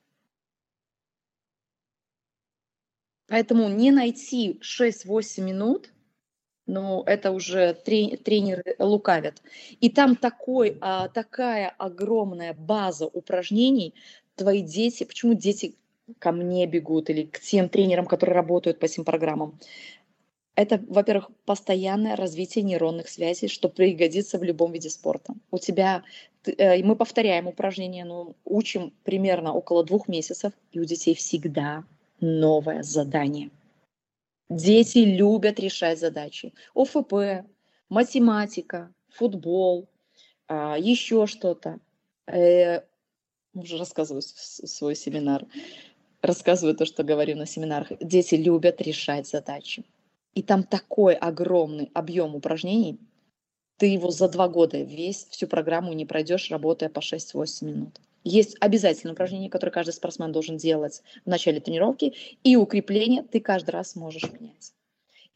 Поэтому 3.27 3.69
не 3.69 3.91
найти 3.91 4.59
6-8 4.61 5.41
минут, 5.41 5.91
ну, 6.67 7.03
это 7.03 7.31
уже 7.31 7.73
тренеры 7.73 8.75
лукавят. 8.79 9.41
И 9.81 9.89
там 9.89 10.15
такой, 10.15 10.77
а, 10.81 11.09
такая 11.09 11.69
огромная 11.77 12.53
база 12.53 13.05
упражнений, 13.05 13.93
твои 14.35 14.61
дети, 14.61 15.03
почему 15.03 15.33
дети 15.35 15.75
ко 16.19 16.31
мне 16.31 16.65
бегут 16.65 17.09
или 17.09 17.23
к 17.23 17.39
тем 17.39 17.69
тренерам, 17.69 18.05
которые 18.05 18.35
работают 18.35 18.79
по 18.79 18.85
этим 18.85 19.05
программам. 19.05 19.59
Это, 20.55 20.81
во-первых, 20.87 21.29
постоянное 21.45 22.15
развитие 22.15 22.63
нейронных 22.63 23.09
связей, 23.09 23.47
что 23.47 23.67
пригодится 23.67 24.39
в 24.39 24.43
любом 24.43 24.71
виде 24.71 24.89
спорта. 24.89 25.33
У 25.51 25.57
тебя, 25.57 26.03
э, 26.45 26.81
мы 26.83 26.95
повторяем 26.95 27.47
упражнения, 27.47 28.05
ну, 28.05 28.35
учим 28.45 28.93
примерно 29.03 29.53
около 29.53 29.83
двух 29.83 30.07
месяцев, 30.07 30.53
и 30.71 30.79
у 30.79 30.85
детей 30.85 31.13
всегда 31.13 31.83
новое 32.19 32.83
задание. 32.83 33.51
Дети 34.49 34.99
любят 34.99 35.59
решать 35.59 35.99
задачи. 35.99 36.53
ОФП, 36.75 37.47
математика, 37.89 38.93
футбол, 39.09 39.89
а, 40.47 40.77
еще 40.77 41.25
что-то. 41.25 41.79
Э, 42.27 42.81
уже 43.53 43.77
рассказываю 43.77 44.21
свой 44.21 44.95
семинар 44.95 45.45
рассказываю 46.25 46.75
то, 46.75 46.85
что 46.85 47.03
говорю 47.03 47.37
на 47.37 47.45
семинарах. 47.45 47.91
Дети 48.01 48.35
любят 48.35 48.81
решать 48.81 49.27
задачи. 49.27 49.83
И 50.33 50.43
там 50.43 50.63
такой 50.63 51.13
огромный 51.13 51.89
объем 51.93 52.35
упражнений, 52.35 52.99
ты 53.77 53.87
его 53.87 54.11
за 54.11 54.27
два 54.29 54.47
года 54.47 54.81
весь, 54.81 55.27
всю 55.29 55.47
программу 55.47 55.93
не 55.93 56.05
пройдешь, 56.05 56.51
работая 56.51 56.89
по 56.89 56.99
6-8 56.99 57.65
минут. 57.65 58.01
Есть 58.25 58.57
обязательные 58.59 59.13
упражнения, 59.13 59.49
которые 59.49 59.71
каждый 59.71 59.93
спортсмен 59.93 60.31
должен 60.31 60.57
делать 60.57 61.01
в 61.23 61.29
начале 61.29 61.61
тренировки, 61.61 62.13
и 62.43 62.57
укрепление 62.57 63.23
ты 63.23 63.39
каждый 63.39 63.69
раз 63.69 63.95
можешь 63.95 64.29
менять. 64.31 64.73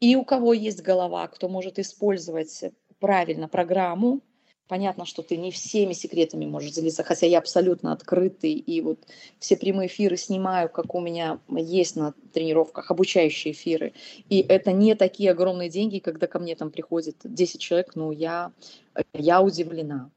И 0.00 0.16
у 0.16 0.24
кого 0.24 0.52
есть 0.52 0.82
голова, 0.82 1.26
кто 1.28 1.48
может 1.48 1.78
использовать 1.78 2.64
правильно 2.98 3.48
программу, 3.48 4.20
Понятно, 4.70 5.04
что 5.04 5.22
ты 5.24 5.36
не 5.36 5.50
всеми 5.50 5.94
секретами 5.94 6.46
можешь 6.46 6.70
делиться, 6.70 7.02
хотя 7.02 7.26
я 7.26 7.38
абсолютно 7.38 7.92
открытый, 7.92 8.52
и 8.52 8.80
вот 8.80 9.00
все 9.40 9.56
прямые 9.56 9.88
эфиры 9.88 10.16
снимаю, 10.16 10.68
как 10.68 10.94
у 10.94 11.00
меня 11.00 11.40
есть 11.48 11.96
на 11.96 12.14
тренировках, 12.32 12.88
обучающие 12.88 13.52
эфиры. 13.52 13.94
И 14.28 14.38
это 14.48 14.70
не 14.70 14.94
такие 14.94 15.32
огромные 15.32 15.70
деньги, 15.70 15.98
когда 15.98 16.28
ко 16.28 16.38
мне 16.38 16.54
там 16.54 16.70
приходит 16.70 17.16
10 17.24 17.60
человек, 17.60 17.96
ну, 17.96 18.12
я, 18.12 18.52
я 19.12 19.42
удивлена. 19.42 20.12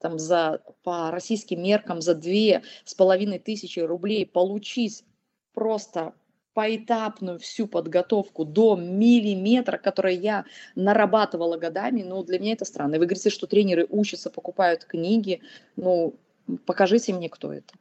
Там 0.00 0.18
за, 0.18 0.62
по 0.82 1.10
российским 1.10 1.62
меркам 1.62 2.00
за 2.00 2.14
две 2.14 2.62
с 2.84 2.94
половиной 2.94 3.38
тысячи 3.38 3.80
рублей 3.80 4.26
получить 4.26 5.04
просто 5.52 6.14
поэтапную 6.58 7.38
всю 7.38 7.68
подготовку 7.68 8.44
до 8.44 8.74
миллиметра, 8.74 9.78
которую 9.78 10.20
я 10.20 10.44
нарабатывала 10.74 11.56
годами, 11.56 12.02
ну, 12.02 12.24
для 12.24 12.40
меня 12.40 12.54
это 12.54 12.64
странно. 12.64 12.96
И 12.96 12.98
вы 12.98 13.06
говорите, 13.06 13.30
что 13.30 13.46
тренеры 13.46 13.86
учатся, 13.88 14.28
покупают 14.28 14.84
книги. 14.84 15.40
Ну, 15.76 16.16
покажите 16.66 17.12
мне, 17.12 17.28
кто 17.28 17.52
это. 17.52 17.74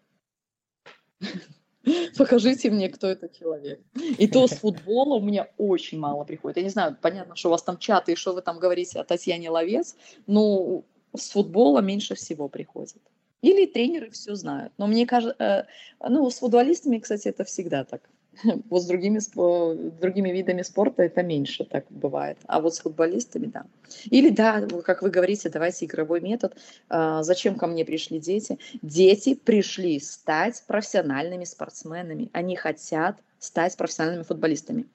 Покажите 2.17 2.69
мне, 2.69 2.89
кто 2.89 3.07
это 3.07 3.29
человек. 3.29 3.79
И 3.95 4.27
то 4.27 4.45
с 4.45 4.51
футбола 4.51 5.15
у 5.15 5.21
меня 5.21 5.47
очень 5.57 5.97
мало 5.97 6.25
приходит. 6.25 6.57
Я 6.57 6.63
не 6.63 6.69
знаю, 6.69 6.97
понятно, 7.01 7.35
что 7.35 7.49
у 7.49 7.51
вас 7.51 7.63
там 7.63 7.77
чаты 7.77 8.11
и 8.11 8.15
что 8.15 8.33
вы 8.33 8.41
там 8.41 8.59
говорите 8.59 8.99
о 8.99 9.03
Татьяне 9.03 9.49
Ловец, 9.49 9.95
но 10.27 10.83
с 11.15 11.31
футбола 11.31 11.79
меньше 11.81 12.15
всего 12.15 12.47
приходит. 12.47 13.01
Или 13.41 13.65
тренеры 13.65 14.09
все 14.09 14.35
знают. 14.35 14.73
Но 14.77 14.87
мне 14.87 15.05
кажется, 15.05 15.35
э, 15.39 16.09
ну, 16.09 16.29
с 16.29 16.39
футболистами, 16.39 16.97
кстати, 16.97 17.27
это 17.27 17.43
всегда 17.43 17.83
так. 17.83 18.01
Вот 18.69 18.81
с 18.81 18.85
другими, 18.85 19.19
другими 19.99 20.29
видами 20.29 20.61
спорта 20.61 21.03
это 21.03 21.23
меньше 21.23 21.63
так 21.63 21.85
бывает. 21.89 22.37
А 22.47 22.59
вот 22.61 22.75
с 22.75 22.79
футболистами, 22.79 23.47
да. 23.47 23.65
Или 24.05 24.29
да, 24.29 24.67
как 24.83 25.01
вы 25.01 25.09
говорите, 25.09 25.49
давайте 25.49 25.85
игровой 25.85 26.21
метод. 26.21 26.55
А, 26.89 27.23
зачем 27.23 27.55
ко 27.55 27.67
мне 27.67 27.85
пришли 27.85 28.19
дети? 28.19 28.57
Дети 28.81 29.35
пришли 29.35 29.99
стать 29.99 30.63
профессиональными 30.67 31.43
спортсменами. 31.43 32.29
Они 32.33 32.55
хотят 32.55 33.17
стать 33.39 33.77
профессиональными 33.77 34.23
футболистами. 34.23 34.87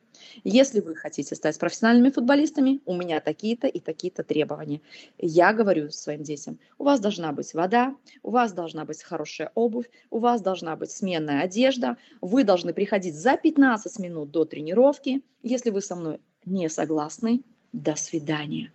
Если 0.44 0.80
вы 0.80 0.94
хотите 0.94 1.34
стать 1.34 1.58
профессиональными 1.58 2.10
футболистами, 2.10 2.80
у 2.84 2.94
меня 2.94 3.20
такие-то 3.20 3.66
и 3.66 3.80
такие-то 3.80 4.24
требования. 4.24 4.80
Я 5.18 5.52
говорю 5.52 5.90
своим 5.90 6.22
детям, 6.22 6.58
у 6.78 6.84
вас 6.84 7.00
должна 7.00 7.32
быть 7.32 7.54
вода, 7.54 7.96
у 8.22 8.30
вас 8.30 8.52
должна 8.52 8.84
быть 8.84 9.02
хорошая 9.02 9.50
обувь, 9.54 9.90
у 10.10 10.18
вас 10.18 10.40
должна 10.40 10.76
быть 10.76 10.90
сменная 10.90 11.42
одежда, 11.42 11.96
вы 12.20 12.44
должны 12.44 12.72
приходить 12.72 13.14
за 13.14 13.36
15 13.36 13.98
минут 13.98 14.30
до 14.30 14.44
тренировки. 14.44 15.22
Если 15.42 15.70
вы 15.70 15.80
со 15.80 15.96
мной 15.96 16.20
не 16.44 16.68
согласны, 16.68 17.42
до 17.72 17.96
свидания. 17.96 18.72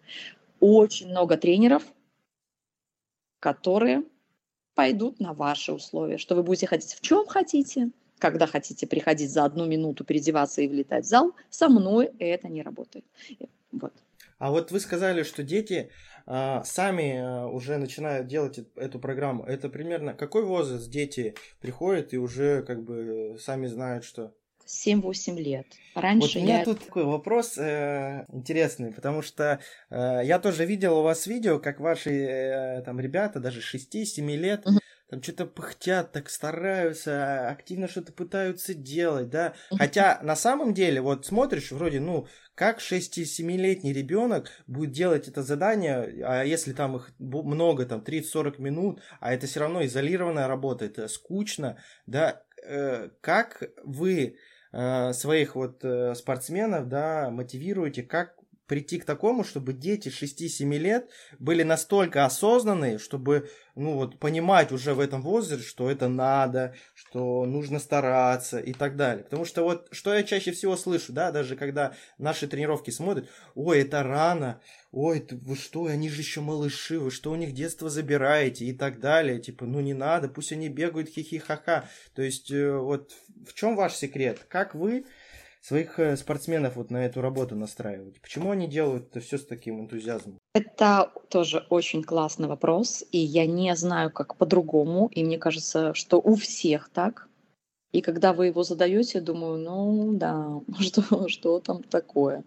Очень 0.59 1.09
много 1.09 1.37
тренеров, 1.37 1.83
которые 3.39 4.03
пойдут 4.73 5.19
на 5.19 5.33
ваши 5.33 5.71
условия, 5.71 6.17
что 6.17 6.35
вы 6.35 6.43
будете 6.43 6.67
ходить 6.67 6.93
в 6.93 7.01
чем 7.01 7.25
хотите, 7.27 7.91
когда 8.19 8.47
хотите 8.47 8.87
приходить 8.87 9.31
за 9.31 9.45
одну 9.45 9.65
минуту, 9.65 10.03
переодеваться 10.03 10.61
и 10.61 10.67
влетать 10.67 11.05
в 11.05 11.07
зал, 11.07 11.33
со 11.49 11.69
мной 11.69 12.11
это 12.19 12.47
не 12.47 12.61
работает. 12.61 13.05
Вот. 13.71 13.93
А 14.39 14.51
вот 14.51 14.71
вы 14.71 14.79
сказали, 14.79 15.23
что 15.23 15.43
дети 15.43 15.89
а, 16.25 16.63
сами 16.63 17.17
а, 17.17 17.47
уже 17.47 17.77
начинают 17.77 18.27
делать 18.27 18.59
эту 18.75 18.99
программу. 18.99 19.43
Это 19.43 19.69
примерно 19.69 20.13
какой 20.13 20.43
возраст 20.43 20.89
дети 20.89 21.35
приходят 21.59 22.13
и 22.13 22.17
уже 22.17 22.61
как 22.63 22.83
бы 22.83 23.37
сами 23.39 23.67
знают, 23.67 24.03
что 24.03 24.33
7-8 24.67 25.37
лет. 25.37 25.65
Раньше 25.95 26.27
вот 26.27 26.35
у 26.35 26.39
меня 26.43 26.59
я... 26.59 26.65
тут 26.65 26.83
такой 26.85 27.05
вопрос 27.05 27.57
э, 27.57 28.25
интересный, 28.31 28.91
потому 28.91 29.21
что 29.21 29.61
э, 29.89 30.21
я 30.23 30.39
тоже 30.39 30.65
видел 30.65 30.99
у 30.99 31.03
вас 31.03 31.25
видео, 31.25 31.59
как 31.59 31.79
ваши 31.79 32.11
э, 32.11 32.81
там 32.81 32.99
ребята, 32.99 33.39
даже 33.39 33.61
6-7 33.61 34.35
лет, 34.35 34.67
угу 34.67 34.77
там 35.09 35.23
что-то 35.23 35.45
пыхтят, 35.45 36.11
так 36.11 36.29
стараются, 36.29 37.49
активно 37.49 37.87
что-то 37.87 38.11
пытаются 38.11 38.73
делать, 38.73 39.29
да. 39.29 39.53
Хотя 39.77 40.19
на 40.21 40.35
самом 40.35 40.73
деле, 40.73 41.01
вот 41.01 41.25
смотришь, 41.25 41.71
вроде, 41.71 41.99
ну, 41.99 42.27
как 42.55 42.79
6-7-летний 42.79 43.93
ребенок 43.93 44.49
будет 44.67 44.91
делать 44.91 45.27
это 45.27 45.43
задание, 45.43 46.25
а 46.25 46.43
если 46.43 46.73
там 46.73 46.97
их 46.97 47.11
много, 47.19 47.85
там 47.85 48.01
30-40 48.01 48.61
минут, 48.61 49.01
а 49.19 49.33
это 49.33 49.47
все 49.47 49.61
равно 49.61 49.85
изолированная 49.85 50.47
работа, 50.47 50.85
это 50.85 51.07
скучно, 51.07 51.77
да, 52.05 52.41
э, 52.65 53.09
как 53.21 53.63
вы 53.83 54.37
э, 54.73 55.13
своих 55.13 55.55
вот 55.55 55.85
э, 55.85 56.15
спортсменов, 56.15 56.89
да, 56.89 57.29
мотивируете, 57.29 58.03
как 58.03 58.36
прийти 58.67 58.99
к 58.99 59.05
такому, 59.05 59.43
чтобы 59.43 59.73
дети 59.73 60.09
6-7 60.09 60.77
лет 60.77 61.09
были 61.39 61.63
настолько 61.63 62.25
осознанные, 62.25 62.99
чтобы, 62.99 63.49
ну 63.75 63.93
вот, 63.93 64.19
понимать 64.19 64.71
уже 64.71 64.93
в 64.93 64.99
этом 64.99 65.21
возрасте, 65.21 65.65
что 65.65 65.89
это 65.89 66.09
надо, 66.09 66.75
что 66.93 67.45
нужно 67.45 67.79
стараться 67.79 68.59
и 68.59 68.73
так 68.73 68.95
далее. 68.97 69.23
Потому 69.23 69.45
что 69.45 69.63
вот, 69.63 69.87
что 69.91 70.13
я 70.13 70.23
чаще 70.23 70.51
всего 70.51 70.75
слышу, 70.75 71.13
да, 71.13 71.31
даже 71.31 71.55
когда 71.55 71.95
наши 72.17 72.47
тренировки 72.47 72.91
смотрят, 72.91 73.29
ой, 73.55 73.81
это 73.81 74.03
рано, 74.03 74.61
ой, 74.91 75.25
вы 75.31 75.55
что, 75.55 75.85
они 75.85 76.09
же 76.09 76.21
еще 76.21 76.41
малыши, 76.41 76.99
вы 76.99 77.09
что 77.09 77.31
у 77.31 77.35
них 77.35 77.53
детство 77.53 77.89
забираете 77.89 78.65
и 78.65 78.73
так 78.73 78.99
далее, 78.99 79.39
типа, 79.39 79.65
ну 79.65 79.79
не 79.79 79.93
надо, 79.93 80.27
пусть 80.27 80.51
они 80.51 80.67
бегают 80.67 81.09
хихи-ха-ха. 81.09 81.89
То 82.13 82.21
есть, 82.21 82.51
э, 82.51 82.77
вот 82.77 83.13
в 83.47 83.53
чем 83.53 83.75
ваш 83.75 83.93
секрет? 83.93 84.45
Как 84.49 84.75
вы 84.75 85.05
своих 85.67 85.99
э, 85.99 86.15
спортсменов 86.15 86.77
вот 86.77 86.91
на 86.91 87.05
эту 87.05 87.21
работу 87.21 87.55
настраивать? 87.55 88.21
Почему 88.21 88.51
они 88.51 88.67
делают 88.67 89.09
это 89.09 89.19
все 89.19 89.37
с 89.37 89.45
таким 89.45 89.81
энтузиазмом? 89.81 90.37
Это 90.53 91.11
тоже 91.29 91.65
очень 91.69 92.03
классный 92.03 92.47
вопрос, 92.47 93.03
и 93.11 93.17
я 93.17 93.45
не 93.45 93.75
знаю, 93.75 94.09
как 94.11 94.37
по-другому, 94.37 95.07
и 95.07 95.25
мне 95.25 95.37
кажется, 95.37 95.93
что 95.93 96.21
у 96.21 96.35
всех 96.35 96.89
так. 96.89 97.27
И 97.91 98.01
когда 98.01 98.31
вы 98.31 98.47
его 98.47 98.63
задаете, 98.63 99.19
думаю, 99.19 99.57
ну 99.57 100.13
да, 100.13 100.61
что, 100.79 101.27
что 101.27 101.59
там 101.59 101.83
такое, 101.83 102.43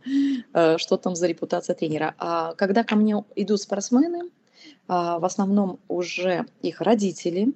э, 0.54 0.78
что 0.78 0.96
там 0.96 1.14
за 1.14 1.26
репутация 1.26 1.74
тренера. 1.74 2.14
А 2.18 2.54
когда 2.54 2.84
ко 2.84 2.96
мне 2.96 3.22
идут 3.36 3.60
спортсмены, 3.60 4.30
а, 4.88 5.18
в 5.18 5.24
основном 5.24 5.78
уже 5.88 6.46
их 6.62 6.80
родители, 6.80 7.54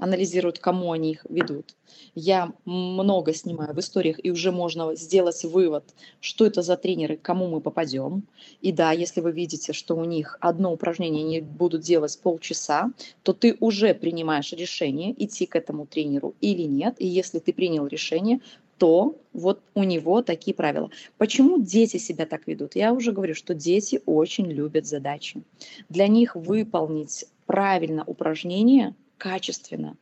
анализируют, 0.00 0.58
кому 0.58 0.92
они 0.92 1.12
их 1.12 1.26
ведут. 1.28 1.76
Я 2.14 2.52
много 2.64 3.34
снимаю 3.34 3.74
в 3.74 3.78
историях, 3.78 4.18
и 4.22 4.30
уже 4.30 4.50
можно 4.50 4.96
сделать 4.96 5.44
вывод, 5.44 5.84
что 6.20 6.46
это 6.46 6.62
за 6.62 6.76
тренеры, 6.76 7.16
к 7.16 7.22
кому 7.22 7.48
мы 7.48 7.60
попадем. 7.60 8.24
И 8.62 8.72
да, 8.72 8.92
если 8.92 9.20
вы 9.20 9.32
видите, 9.32 9.72
что 9.72 9.94
у 9.96 10.04
них 10.04 10.38
одно 10.40 10.72
упражнение 10.72 11.24
они 11.24 11.40
будут 11.42 11.82
делать 11.82 12.18
полчаса, 12.22 12.92
то 13.22 13.32
ты 13.34 13.56
уже 13.60 13.94
принимаешь 13.94 14.52
решение, 14.52 15.14
идти 15.22 15.44
к 15.46 15.54
этому 15.54 15.86
тренеру 15.86 16.34
или 16.40 16.62
нет. 16.62 16.94
И 16.98 17.06
если 17.06 17.38
ты 17.38 17.52
принял 17.52 17.86
решение, 17.86 18.40
то 18.78 19.14
вот 19.34 19.60
у 19.74 19.82
него 19.84 20.22
такие 20.22 20.54
правила. 20.54 20.88
Почему 21.18 21.60
дети 21.60 21.98
себя 21.98 22.24
так 22.24 22.46
ведут? 22.46 22.74
Я 22.74 22.94
уже 22.94 23.12
говорю, 23.12 23.34
что 23.34 23.52
дети 23.52 24.00
очень 24.06 24.46
любят 24.46 24.86
задачи. 24.86 25.42
Для 25.90 26.08
них 26.08 26.34
выполнить 26.34 27.26
правильно 27.44 28.02
упражнение– 28.06 28.94
качественно, 29.20 29.96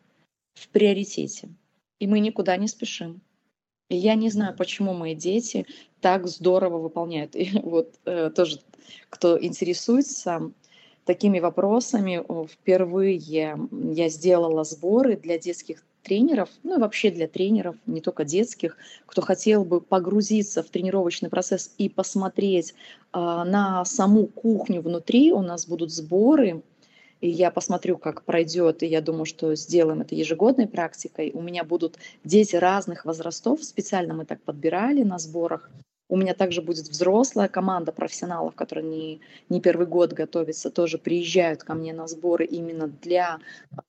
в 0.54 0.68
приоритете. 0.68 1.50
И 1.98 2.06
мы 2.06 2.20
никуда 2.20 2.56
не 2.56 2.68
спешим. 2.68 3.20
И 3.90 3.96
я 3.96 4.14
не 4.14 4.30
знаю, 4.30 4.56
почему 4.56 4.94
мои 4.94 5.14
дети 5.14 5.66
так 6.00 6.28
здорово 6.28 6.78
выполняют. 6.78 7.34
И 7.34 7.50
вот 7.62 7.98
э, 8.04 8.30
тоже, 8.30 8.60
кто 9.10 9.42
интересуется 9.42 10.52
такими 11.04 11.40
вопросами, 11.40 12.22
впервые 12.46 13.16
я 13.16 14.08
сделала 14.08 14.64
сборы 14.64 15.16
для 15.16 15.38
детских 15.38 15.82
тренеров, 16.02 16.48
ну 16.62 16.76
и 16.76 16.80
вообще 16.80 17.10
для 17.10 17.26
тренеров, 17.26 17.76
не 17.86 18.00
только 18.00 18.24
детских, 18.24 18.76
кто 19.06 19.20
хотел 19.22 19.64
бы 19.64 19.80
погрузиться 19.80 20.62
в 20.62 20.70
тренировочный 20.70 21.28
процесс 21.28 21.74
и 21.78 21.88
посмотреть 21.88 22.72
э, 22.72 23.18
на 23.18 23.84
саму 23.84 24.26
кухню 24.26 24.80
внутри. 24.82 25.32
У 25.32 25.42
нас 25.42 25.66
будут 25.66 25.90
сборы 25.90 26.62
и 27.20 27.28
я 27.28 27.50
посмотрю, 27.50 27.98
как 27.98 28.24
пройдет, 28.24 28.82
и 28.82 28.86
я 28.86 29.00
думаю, 29.00 29.24
что 29.24 29.54
сделаем 29.54 30.00
это 30.00 30.14
ежегодной 30.14 30.66
практикой. 30.66 31.30
У 31.34 31.42
меня 31.42 31.64
будут 31.64 31.98
дети 32.24 32.56
разных 32.56 33.04
возрастов, 33.04 33.64
специально 33.64 34.14
мы 34.14 34.24
так 34.24 34.40
подбирали 34.42 35.02
на 35.02 35.18
сборах. 35.18 35.70
У 36.10 36.16
меня 36.16 36.32
также 36.32 36.62
будет 36.62 36.88
взрослая 36.88 37.48
команда 37.48 37.92
профессионалов, 37.92 38.54
которые 38.54 38.88
не, 38.88 39.20
не 39.50 39.60
первый 39.60 39.86
год 39.86 40.14
готовятся, 40.14 40.70
тоже 40.70 40.96
приезжают 40.96 41.64
ко 41.64 41.74
мне 41.74 41.92
на 41.92 42.06
сборы 42.06 42.46
именно 42.46 42.88
для, 42.88 43.40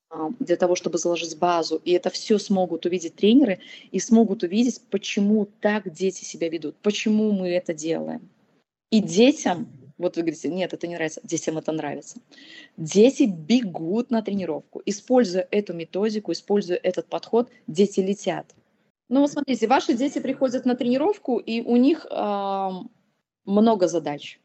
а, 0.10 0.30
для 0.40 0.58
того, 0.58 0.76
чтобы 0.76 0.98
заложить 0.98 1.38
базу. 1.38 1.82
И 1.86 1.92
это 1.92 2.10
все 2.10 2.38
смогут 2.38 2.86
увидеть 2.86 3.16
тренеры 3.16 3.60
и 3.92 4.00
смогут 4.00 4.44
увидеть, 4.44 4.82
почему 4.90 5.48
так 5.62 5.90
дети 5.94 6.26
себя 6.26 6.50
ведут, 6.50 6.76
почему 6.82 7.32
мы 7.32 7.52
это 7.52 7.74
делаем. 7.74 8.28
И 8.92 9.02
детям 9.02 9.68
вот 10.00 10.16
вы 10.16 10.24
говорите, 10.24 10.48
нет, 10.50 10.74
это 10.74 10.88
не 10.88 10.96
нравится, 10.96 11.20
детям 11.24 11.58
это 11.58 11.72
нравится. 11.72 12.20
Дети 12.78 13.24
бегут 13.24 14.10
на 14.10 14.22
тренировку. 14.22 14.82
Используя 14.86 15.48
эту 15.52 15.74
методику, 15.74 16.32
используя 16.32 16.78
этот 16.78 17.08
подход, 17.08 17.50
дети 17.68 18.00
летят. 18.00 18.56
Ну 19.10 19.22
вот 19.22 19.32
смотрите, 19.32 19.68
ваши 19.68 19.94
дети 19.94 20.20
приходят 20.20 20.66
на 20.66 20.76
тренировку, 20.76 21.38
и 21.38 21.62
у 21.62 21.76
них 21.76 22.08
э, 22.10 22.70
много 23.46 23.88
задач. 23.88 24.40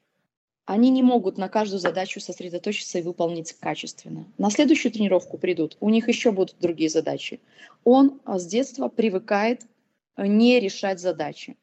Они 0.66 0.90
не 0.90 1.02
могут 1.02 1.38
на 1.38 1.48
каждую 1.48 1.78
задачу 1.78 2.20
сосредоточиться 2.20 2.98
и 2.98 3.02
выполнить 3.02 3.52
качественно. 3.52 4.26
На 4.38 4.50
следующую 4.50 4.90
тренировку 4.90 5.38
придут, 5.38 5.76
у 5.80 5.88
них 5.88 6.08
еще 6.08 6.32
будут 6.32 6.56
другие 6.58 6.90
задачи. 6.90 7.40
Он 7.84 8.20
а, 8.24 8.38
с 8.38 8.46
детства 8.46 8.88
привыкает 8.88 9.62
э, 10.16 10.26
не 10.26 10.58
решать 10.58 10.98
задачи. 10.98 11.56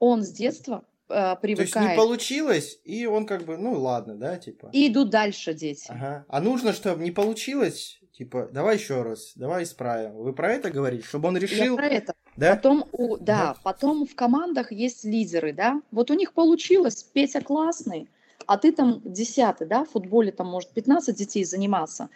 Он 0.00 0.22
с 0.22 0.30
детства 0.30 0.84
э, 1.08 1.36
привыкает. 1.40 1.72
То 1.72 1.80
есть 1.80 1.90
не 1.90 1.96
получилось, 1.96 2.80
и 2.84 3.06
он 3.06 3.26
как 3.26 3.44
бы, 3.44 3.56
ну 3.56 3.78
ладно, 3.78 4.14
да, 4.14 4.36
типа. 4.36 4.70
И 4.72 4.88
идут 4.88 5.10
дальше 5.10 5.54
дети. 5.54 5.86
Ага. 5.88 6.24
А 6.28 6.40
нужно, 6.40 6.72
чтобы 6.72 7.02
не 7.02 7.10
получилось, 7.10 8.00
типа, 8.12 8.48
давай 8.52 8.76
еще 8.76 9.02
раз, 9.02 9.32
давай 9.36 9.64
исправим. 9.64 10.14
Вы 10.14 10.32
про 10.32 10.52
это 10.52 10.70
говорите, 10.70 11.06
чтобы 11.06 11.28
он 11.28 11.36
решил? 11.36 11.74
Я 11.74 11.76
про 11.76 11.86
это. 11.86 12.14
Да? 12.36 12.56
Потом, 12.56 12.84
у, 12.92 13.16
да, 13.16 13.54
вот. 13.54 13.62
потом 13.64 14.06
в 14.06 14.14
командах 14.14 14.70
есть 14.70 15.04
лидеры, 15.04 15.52
да. 15.52 15.80
Вот 15.90 16.10
у 16.10 16.14
них 16.14 16.32
получилось, 16.32 17.02
Петя 17.02 17.40
классный, 17.40 18.08
а 18.46 18.56
ты 18.58 18.72
там 18.72 19.00
десятый, 19.04 19.66
да, 19.66 19.84
в 19.84 19.90
футболе 19.90 20.32
там 20.32 20.46
может 20.46 20.70
15 20.70 21.16
детей 21.16 21.44
заниматься. 21.44 22.08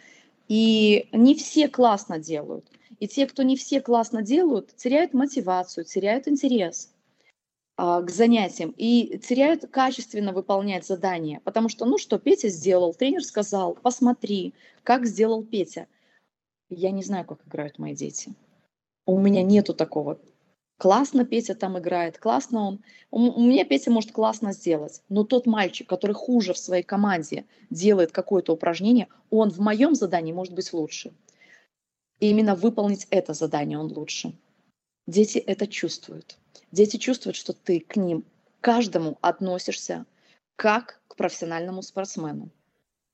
И 0.48 1.08
не 1.12 1.34
все 1.34 1.68
классно 1.68 2.18
делают. 2.18 2.66
И 3.00 3.08
те, 3.08 3.26
кто 3.26 3.42
не 3.42 3.56
все 3.56 3.80
классно 3.80 4.22
делают, 4.22 4.74
теряют 4.76 5.12
мотивацию, 5.12 5.84
теряют 5.84 6.28
интерес. 6.28 6.90
А, 7.76 8.02
к 8.02 8.10
занятиям 8.10 8.74
и 8.76 9.18
теряют 9.18 9.66
качественно 9.70 10.32
выполнять 10.32 10.86
задания, 10.86 11.40
потому 11.44 11.68
что, 11.68 11.86
ну 11.86 11.96
что, 11.96 12.18
Петя 12.18 12.48
сделал, 12.48 12.92
тренер 12.92 13.24
сказал, 13.24 13.74
посмотри, 13.74 14.52
как 14.82 15.06
сделал 15.06 15.42
Петя. 15.42 15.86
Я 16.68 16.90
не 16.90 17.02
знаю, 17.02 17.24
как 17.24 17.46
играют 17.46 17.78
мои 17.78 17.94
дети. 17.94 18.34
У 19.06 19.18
меня 19.18 19.42
нету 19.42 19.74
такого. 19.74 20.20
Классно 20.76 21.24
Петя 21.24 21.54
там 21.54 21.78
играет, 21.78 22.18
классно 22.18 22.66
он. 22.66 22.84
У 23.10 23.40
меня 23.40 23.64
Петя 23.64 23.90
может 23.90 24.12
классно 24.12 24.52
сделать, 24.52 25.02
но 25.08 25.24
тот 25.24 25.46
мальчик, 25.46 25.88
который 25.88 26.12
хуже 26.12 26.52
в 26.52 26.58
своей 26.58 26.82
команде 26.82 27.46
делает 27.70 28.12
какое-то 28.12 28.52
упражнение, 28.52 29.08
он 29.30 29.50
в 29.50 29.60
моем 29.60 29.94
задании 29.94 30.32
может 30.32 30.54
быть 30.54 30.72
лучше. 30.72 31.12
И 32.20 32.28
именно 32.28 32.54
выполнить 32.54 33.06
это 33.10 33.32
задание 33.32 33.78
он 33.78 33.92
лучше. 33.92 34.34
Дети 35.06 35.38
это 35.38 35.66
чувствуют. 35.66 36.36
Дети 36.72 36.96
чувствуют, 36.96 37.36
что 37.36 37.52
ты 37.52 37.80
к 37.80 37.96
ним, 37.96 38.24
каждому 38.60 39.18
относишься 39.20 40.06
как 40.56 41.00
к 41.08 41.16
профессиональному 41.16 41.82
спортсмену. 41.82 42.50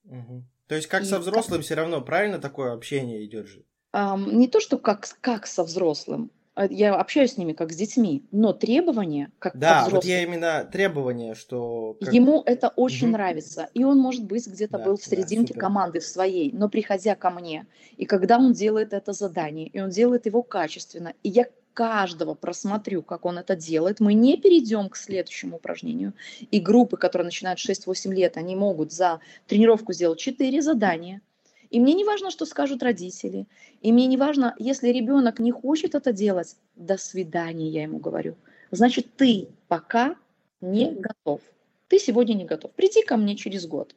Угу. 0.04 0.44
То 0.68 0.74
есть 0.74 0.86
как 0.86 1.02
И 1.02 1.06
со 1.06 1.18
взрослым 1.18 1.58
как... 1.58 1.64
все 1.64 1.74
равно, 1.74 2.00
правильно 2.00 2.38
такое 2.38 2.72
общение 2.72 3.24
идет 3.24 3.46
же? 3.46 3.64
Um, 3.94 4.32
не 4.32 4.48
то, 4.48 4.60
что 4.60 4.78
как, 4.78 5.08
как 5.20 5.46
со 5.46 5.64
взрослым. 5.64 6.30
А, 6.54 6.66
я 6.66 6.94
общаюсь 6.94 7.34
с 7.34 7.36
ними 7.38 7.52
как 7.52 7.72
с 7.72 7.76
детьми, 7.76 8.26
но 8.32 8.52
требования, 8.52 9.30
как 9.38 9.56
Да, 9.56 9.88
вот 9.88 10.04
я 10.04 10.22
именно 10.22 10.68
требования, 10.70 11.34
что... 11.34 11.96
Как... 12.00 12.12
Ему 12.12 12.42
это 12.44 12.68
очень 12.68 13.06
угу. 13.06 13.12
нравится. 13.12 13.70
И 13.74 13.84
он, 13.84 13.98
может 13.98 14.24
быть, 14.24 14.46
где-то 14.46 14.76
да, 14.78 14.84
был 14.84 14.96
в 14.96 15.04
серединке 15.04 15.54
да, 15.54 15.60
команды 15.60 16.00
своей, 16.00 16.52
но 16.52 16.68
приходя 16.68 17.14
ко 17.14 17.30
мне, 17.30 17.66
и 17.96 18.04
когда 18.04 18.38
он 18.38 18.52
делает 18.52 18.92
это 18.92 19.12
задание, 19.12 19.68
и 19.68 19.80
он 19.80 19.90
делает 19.90 20.26
его 20.26 20.42
качественно, 20.42 21.14
и 21.22 21.30
я 21.30 21.46
каждого 21.78 22.34
просмотрю, 22.34 23.02
как 23.02 23.24
он 23.24 23.38
это 23.38 23.54
делает, 23.54 24.00
мы 24.00 24.12
не 24.12 24.36
перейдем 24.36 24.88
к 24.88 24.96
следующему 24.96 25.58
упражнению. 25.58 26.12
И 26.50 26.58
группы, 26.58 26.96
которые 26.96 27.26
начинают 27.26 27.60
6-8 27.60 28.12
лет, 28.12 28.36
они 28.36 28.56
могут 28.56 28.90
за 28.90 29.20
тренировку 29.46 29.92
сделать 29.92 30.18
4 30.18 30.60
задания. 30.60 31.22
И 31.70 31.78
мне 31.78 31.94
не 31.94 32.04
важно, 32.04 32.32
что 32.32 32.46
скажут 32.46 32.82
родители. 32.82 33.46
И 33.80 33.92
мне 33.92 34.06
не 34.08 34.16
важно, 34.16 34.56
если 34.58 34.88
ребенок 34.88 35.38
не 35.38 35.52
хочет 35.52 35.94
это 35.94 36.12
делать, 36.12 36.56
до 36.74 36.98
свидания, 36.98 37.68
я 37.68 37.82
ему 37.84 37.98
говорю. 37.98 38.34
Значит, 38.72 39.14
ты 39.14 39.46
пока 39.68 40.16
не 40.60 40.90
готов. 40.90 41.42
Ты 41.86 42.00
сегодня 42.00 42.34
не 42.34 42.44
готов. 42.44 42.72
Приди 42.72 43.04
ко 43.04 43.16
мне 43.16 43.36
через 43.36 43.68
год. 43.68 43.94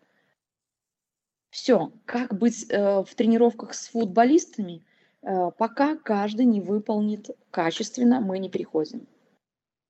Все, 1.49 1.91
как 2.05 2.38
быть 2.38 2.67
э, 2.69 3.03
в 3.03 3.15
тренировках 3.15 3.73
с 3.73 3.88
футболистами– 3.88 4.84
пока 5.22 5.95
каждый 5.95 6.45
не 6.45 6.61
выполнит 6.61 7.30
качественно, 7.51 8.19
мы 8.19 8.39
не 8.39 8.49
приходим. 8.49 9.07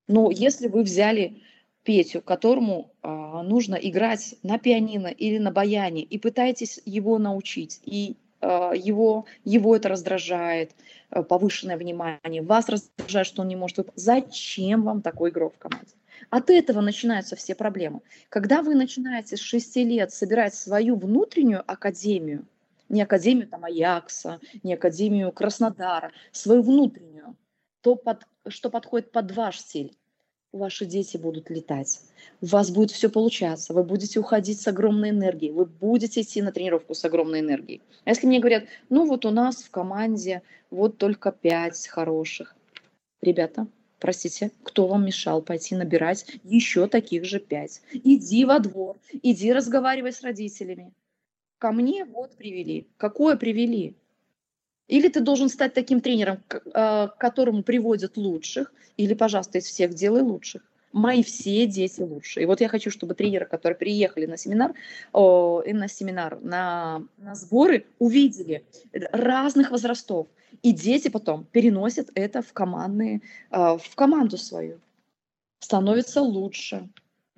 Но 0.07 0.29
если 0.29 0.67
вы 0.67 0.83
взяли 0.83 1.41
Петю, 1.83 2.21
которому 2.21 2.91
а, 3.01 3.41
нужно 3.41 3.75
играть 3.75 4.35
на 4.43 4.59
пианино 4.59 5.07
или 5.07 5.39
на 5.39 5.51
баяне, 5.51 6.03
и 6.03 6.19
пытаетесь 6.19 6.79
его 6.85 7.17
научить, 7.17 7.79
и 7.83 8.17
а, 8.39 8.73
его, 8.73 9.25
его 9.45 9.75
это 9.75 9.89
раздражает, 9.89 10.71
а, 11.09 11.23
повышенное 11.23 11.77
внимание, 11.77 12.43
вас 12.43 12.69
раздражает, 12.69 13.25
что 13.25 13.41
он 13.41 13.47
не 13.47 13.55
может 13.55 13.77
выполнить, 13.77 13.99
зачем 13.99 14.83
вам 14.83 15.01
такой 15.01 15.31
игрок 15.31 15.55
в 15.55 15.57
команде? 15.57 15.93
От 16.29 16.51
этого 16.51 16.81
начинаются 16.81 17.35
все 17.35 17.55
проблемы. 17.55 18.01
Когда 18.29 18.61
вы 18.61 18.75
начинаете 18.75 19.37
с 19.37 19.39
6 19.39 19.77
лет 19.77 20.13
собирать 20.13 20.53
свою 20.53 20.95
внутреннюю 20.95 21.63
академию, 21.65 22.45
не 22.91 23.01
академию 23.01 23.47
там 23.47 23.65
Аякса, 23.65 24.39
не 24.63 24.73
академию 24.73 25.31
Краснодара, 25.31 26.11
свою 26.31 26.61
внутреннюю, 26.61 27.35
то, 27.81 27.95
под, 27.95 28.23
что 28.47 28.69
подходит 28.69 29.11
под 29.11 29.31
ваш 29.35 29.59
стиль, 29.59 29.95
ваши 30.51 30.85
дети 30.85 31.17
будут 31.17 31.49
летать. 31.49 32.01
У 32.41 32.47
вас 32.47 32.69
будет 32.69 32.91
все 32.91 33.09
получаться. 33.09 33.73
Вы 33.73 33.83
будете 33.83 34.19
уходить 34.19 34.59
с 34.59 34.67
огромной 34.67 35.09
энергией. 35.09 35.51
Вы 35.51 35.65
будете 35.65 36.21
идти 36.21 36.41
на 36.41 36.51
тренировку 36.51 36.93
с 36.93 37.05
огромной 37.05 37.39
энергией. 37.39 37.81
А 38.03 38.09
если 38.09 38.27
мне 38.27 38.39
говорят, 38.39 38.65
ну 38.89 39.07
вот 39.07 39.25
у 39.25 39.31
нас 39.31 39.63
в 39.63 39.71
команде 39.71 40.41
вот 40.69 40.97
только 40.97 41.31
пять 41.31 41.87
хороших. 41.87 42.55
Ребята, 43.21 43.67
простите, 43.99 44.51
кто 44.63 44.87
вам 44.87 45.05
мешал 45.05 45.41
пойти 45.41 45.75
набирать 45.75 46.25
еще 46.43 46.87
таких 46.87 47.23
же 47.23 47.39
пять? 47.39 47.81
Иди 47.93 48.43
во 48.45 48.59
двор, 48.59 48.97
иди 49.23 49.53
разговаривай 49.53 50.11
с 50.11 50.21
родителями. 50.21 50.91
Ко 51.61 51.71
мне 51.71 52.05
вот 52.05 52.35
привели. 52.37 52.87
Какое 52.97 53.35
привели? 53.35 53.93
Или 54.87 55.09
ты 55.09 55.19
должен 55.19 55.47
стать 55.47 55.75
таким 55.75 56.01
тренером, 56.01 56.41
к 56.47 56.59
а, 56.73 57.09
которому 57.19 57.61
приводят 57.61 58.17
лучших, 58.17 58.73
или, 58.97 59.13
пожалуйста, 59.13 59.59
из 59.59 59.65
всех 59.65 59.93
делай 59.93 60.23
лучших. 60.23 60.63
Мои 60.91 61.21
все 61.21 61.67
дети 61.67 62.01
лучшие. 62.01 62.45
И 62.45 62.47
вот 62.47 62.61
я 62.61 62.67
хочу, 62.67 62.89
чтобы 62.89 63.13
тренеры, 63.13 63.45
которые 63.45 63.77
приехали 63.77 64.25
на 64.25 64.37
семинар, 64.37 64.73
о, 65.13 65.61
на 65.63 65.87
семинар, 65.87 66.39
на, 66.41 67.03
на 67.19 67.35
сборы, 67.35 67.85
увидели 67.99 68.65
разных 69.11 69.69
возрастов. 69.69 70.25
И 70.63 70.71
дети 70.71 71.09
потом 71.09 71.45
переносят 71.51 72.09
это 72.15 72.41
в, 72.41 72.53
командные, 72.53 73.21
а, 73.51 73.77
в 73.77 73.95
команду 73.95 74.39
свою. 74.39 74.79
Становится 75.59 76.23
лучше 76.23 76.89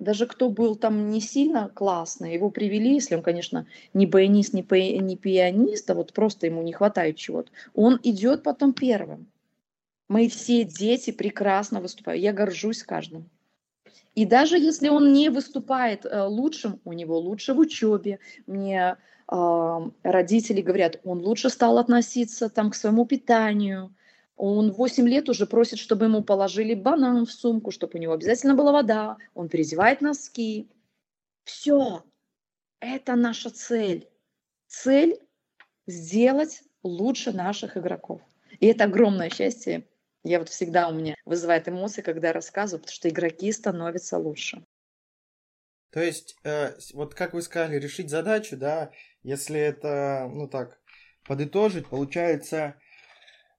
даже 0.04 0.26
кто 0.26 0.48
был 0.50 0.76
там 0.76 1.10
не 1.10 1.20
сильно 1.20 1.70
классный, 1.74 2.34
его 2.34 2.50
привели, 2.50 2.94
если 2.94 3.16
он, 3.16 3.22
конечно, 3.22 3.66
не 3.92 4.06
баянист, 4.06 4.52
не, 4.52 4.62
пи, 4.62 4.98
не 4.98 5.16
пианист, 5.16 5.90
а 5.90 5.94
вот 5.94 6.12
просто 6.12 6.46
ему 6.46 6.62
не 6.62 6.72
хватает 6.72 7.16
чего-то, 7.16 7.50
он 7.74 7.98
идет 8.02 8.42
потом 8.42 8.72
первым. 8.72 9.26
Мои 10.08 10.28
все 10.28 10.64
дети 10.64 11.10
прекрасно 11.10 11.80
выступают, 11.80 12.22
я 12.22 12.32
горжусь 12.32 12.82
каждым. 12.82 13.28
И 14.14 14.26
даже 14.26 14.58
если 14.58 14.88
он 14.88 15.12
не 15.12 15.28
выступает 15.28 16.04
э, 16.04 16.22
лучшим, 16.22 16.80
у 16.84 16.92
него 16.92 17.18
лучше 17.18 17.54
в 17.54 17.58
учебе, 17.58 18.20
мне 18.46 18.96
э, 19.28 19.90
родители 20.02 20.60
говорят, 20.60 21.00
он 21.04 21.20
лучше 21.20 21.50
стал 21.50 21.78
относиться 21.78 22.48
там 22.48 22.70
к 22.70 22.76
своему 22.76 23.06
питанию, 23.06 23.92
он 24.36 24.72
8 24.72 25.08
лет 25.08 25.28
уже 25.28 25.46
просит, 25.46 25.78
чтобы 25.78 26.06
ему 26.06 26.22
положили 26.22 26.74
банан 26.74 27.24
в 27.24 27.32
сумку, 27.32 27.70
чтобы 27.70 27.98
у 27.98 28.02
него 28.02 28.12
обязательно 28.12 28.54
была 28.54 28.72
вода. 28.72 29.16
Он 29.34 29.48
переодевает 29.48 30.00
носки. 30.00 30.68
Все. 31.44 32.02
Это 32.80 33.14
наша 33.14 33.50
цель. 33.50 34.08
Цель 34.66 35.18
сделать 35.86 36.62
лучше 36.82 37.32
наших 37.32 37.76
игроков. 37.76 38.22
И 38.60 38.66
это 38.66 38.84
огромное 38.84 39.30
счастье. 39.30 39.86
Я 40.24 40.38
вот 40.38 40.48
всегда 40.48 40.88
у 40.88 40.94
меня 40.94 41.14
вызывает 41.24 41.68
эмоции, 41.68 42.02
когда 42.02 42.32
рассказываю, 42.32 42.80
потому 42.80 42.94
что 42.94 43.08
игроки 43.08 43.52
становятся 43.52 44.18
лучше. 44.18 44.64
То 45.90 46.02
есть, 46.02 46.36
э, 46.42 46.72
вот 46.92 47.14
как 47.14 47.34
вы 47.34 47.42
сказали, 47.42 47.78
решить 47.78 48.10
задачу, 48.10 48.56
да, 48.56 48.90
если 49.22 49.60
это, 49.60 50.28
ну 50.32 50.48
так, 50.48 50.80
подытожить, 51.24 51.88
получается, 51.88 52.76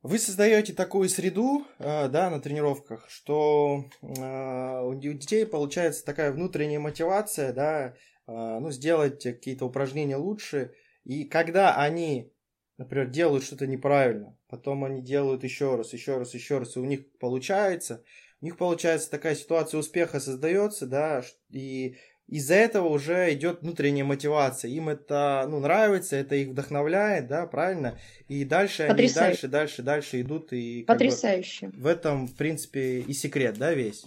вы 0.05 0.19
создаете 0.19 0.71
такую 0.73 1.09
среду, 1.09 1.65
э, 1.79 2.07
да, 2.09 2.29
на 2.29 2.39
тренировках, 2.39 3.09
что 3.09 3.85
э, 4.03 4.81
у 4.83 4.93
детей 4.93 5.47
получается 5.47 6.05
такая 6.05 6.31
внутренняя 6.31 6.79
мотивация, 6.79 7.51
да, 7.53 7.87
э, 7.87 7.93
ну, 8.27 8.69
сделать 8.69 9.23
какие-то 9.23 9.65
упражнения 9.65 10.15
лучше. 10.15 10.75
И 11.05 11.23
когда 11.23 11.75
они, 11.75 12.31
например, 12.77 13.07
делают 13.09 13.43
что-то 13.43 13.65
неправильно, 13.65 14.37
потом 14.47 14.83
они 14.83 15.01
делают 15.01 15.43
еще 15.43 15.75
раз, 15.75 15.91
еще 15.91 16.19
раз, 16.19 16.35
еще 16.35 16.59
раз, 16.59 16.75
и 16.75 16.79
у 16.79 16.85
них 16.85 17.11
получается, 17.17 18.03
у 18.41 18.45
них 18.45 18.57
получается 18.57 19.09
такая 19.09 19.33
ситуация 19.33 19.79
успеха 19.79 20.19
создается, 20.19 20.85
да, 20.85 21.23
и 21.49 21.97
из-за 22.27 22.55
этого 22.55 22.87
уже 22.87 23.31
идет 23.33 23.61
внутренняя 23.61 24.03
мотивация. 24.03 24.71
Им 24.71 24.89
это 24.89 25.45
ну, 25.47 25.59
нравится, 25.59 26.15
это 26.15 26.35
их 26.35 26.49
вдохновляет, 26.49 27.27
да, 27.27 27.45
правильно? 27.45 27.99
И 28.27 28.43
дальше 28.45 28.83
они 28.83 29.07
дальше, 29.09 29.47
дальше, 29.47 29.83
дальше 29.83 30.21
идут. 30.21 30.51
И 30.51 30.83
Потрясающе. 30.87 31.67
Бы, 31.67 31.81
в 31.81 31.87
этом, 31.87 32.27
в 32.27 32.35
принципе, 32.35 33.01
и 33.01 33.13
секрет, 33.13 33.57
да, 33.57 33.73
весь. 33.73 34.05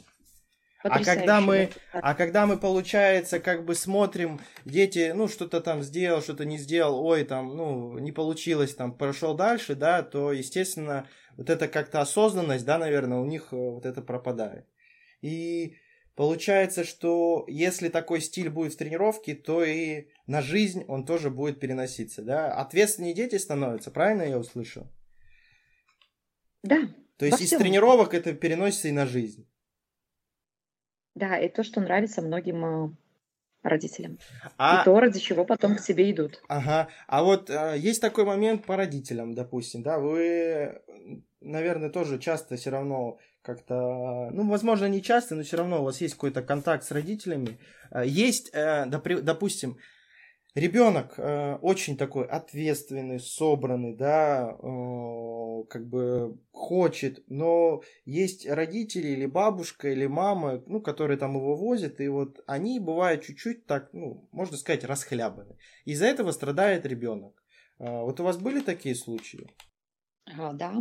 А 0.83 1.03
когда 1.03 1.41
мы, 1.41 1.71
а 1.93 2.15
когда 2.15 2.47
мы, 2.47 2.57
получается, 2.57 3.41
как 3.41 3.65
бы 3.65 3.75
смотрим, 3.75 4.41
дети, 4.65 5.13
ну, 5.15 5.27
что-то 5.27 5.61
там 5.61 5.83
сделал, 5.83 6.23
что-то 6.23 6.45
не 6.45 6.57
сделал, 6.57 7.05
ой, 7.05 7.25
там, 7.25 7.57
ну, 7.57 7.99
не 7.99 8.13
получилось, 8.13 8.75
там, 8.75 8.93
прошел 8.93 9.35
дальше, 9.35 9.75
да, 9.75 10.03
то, 10.03 10.33
естественно, 10.33 11.09
вот 11.37 11.51
это 11.51 11.67
как-то 11.67 12.01
осознанность, 12.01 12.65
да, 12.65 12.79
наверное, 12.79 13.19
у 13.19 13.25
них 13.25 13.49
э, 13.51 13.57
вот 13.57 13.87
это 13.87 14.03
пропадает. 14.03 14.67
И 15.21 15.77
Получается, 16.19 16.83
что 16.83 17.45
если 17.47 17.89
такой 17.89 18.21
стиль 18.21 18.51
будет 18.51 18.73
в 18.73 18.77
тренировке, 18.77 19.37
то 19.37 19.63
и 19.63 20.09
на 20.27 20.43
жизнь 20.43 20.85
он 20.89 21.07
тоже 21.07 21.31
будет 21.31 21.61
переноситься, 21.61 22.23
да? 22.23 22.53
Ответственнее 22.55 23.15
дети 23.15 23.37
становятся, 23.37 23.93
правильно 23.93 24.23
я 24.25 24.37
услышал? 24.37 24.89
Да. 26.65 26.89
То 27.19 27.25
есть 27.25 27.41
из 27.41 27.47
всем. 27.47 27.61
тренировок 27.61 28.15
это 28.15 28.35
переносится 28.35 28.89
и 28.89 28.91
на 28.91 29.07
жизнь. 29.07 29.49
Да, 31.15 31.39
и 31.39 31.49
то, 31.49 31.63
что 31.63 31.81
нравится 31.81 32.21
многим 32.21 32.65
э, 32.65 32.97
родителям. 33.63 34.19
А... 34.57 34.81
И 34.81 34.85
то, 34.85 34.99
ради 34.99 35.21
чего 35.21 35.45
потом 35.45 35.77
к 35.77 35.81
себе 35.81 36.11
идут. 36.11 36.43
Ага. 36.49 36.89
А 37.07 37.23
вот 37.23 37.49
э, 37.49 37.77
есть 37.79 38.01
такой 38.01 38.25
момент 38.25 38.67
по 38.67 38.75
родителям, 38.75 39.37
допустим, 39.37 39.85
да, 39.85 40.01
вы, 40.01 40.83
наверное, 41.41 41.91
тоже 41.91 42.19
часто 42.19 42.57
все 42.57 42.71
равно 42.71 43.21
как-то, 43.49 44.29
ну, 44.35 44.47
возможно, 44.47 44.91
не 44.91 45.01
часто, 45.01 45.35
но 45.35 45.43
все 45.43 45.57
равно 45.57 45.81
у 45.81 45.85
вас 45.85 46.03
есть 46.03 46.13
какой-то 46.13 46.43
контакт 46.43 46.85
с 46.85 46.91
родителями. 46.91 47.59
Э, 47.91 48.03
есть, 48.05 48.51
э, 48.53 48.85
допустим, 48.85 49.79
ребенок 50.55 51.15
э, 51.17 51.55
очень 51.63 51.97
такой 51.97 52.27
ответственный, 52.27 53.19
собранный, 53.19 53.97
да, 53.97 54.55
как 55.71 55.89
бы 55.89 56.39
хочет, 56.53 57.25
но 57.29 57.81
есть 58.05 58.47
родители 58.47 59.09
или 59.09 59.25
бабушка, 59.25 59.89
или 59.89 60.07
мама, 60.07 60.63
ну, 60.67 60.83
которые 60.83 61.17
там 61.17 61.35
его 61.35 61.57
возят, 61.57 62.03
и 62.03 62.09
вот 62.09 62.41
они 62.47 62.81
бывают 62.81 63.23
чуть-чуть 63.23 63.65
так, 63.65 63.89
ну, 63.95 64.29
можно 64.31 64.59
сказать, 64.59 64.85
расхлябаны. 64.85 65.57
Из-за 65.87 66.05
этого 66.05 66.33
страдает 66.33 66.85
ребенок. 66.85 67.33
Вот 67.79 68.21
у 68.21 68.25
вас 68.25 68.37
были 68.37 68.61
такие 68.61 68.95
случаи? 68.95 69.49
А, 70.39 70.53
да, 70.53 70.75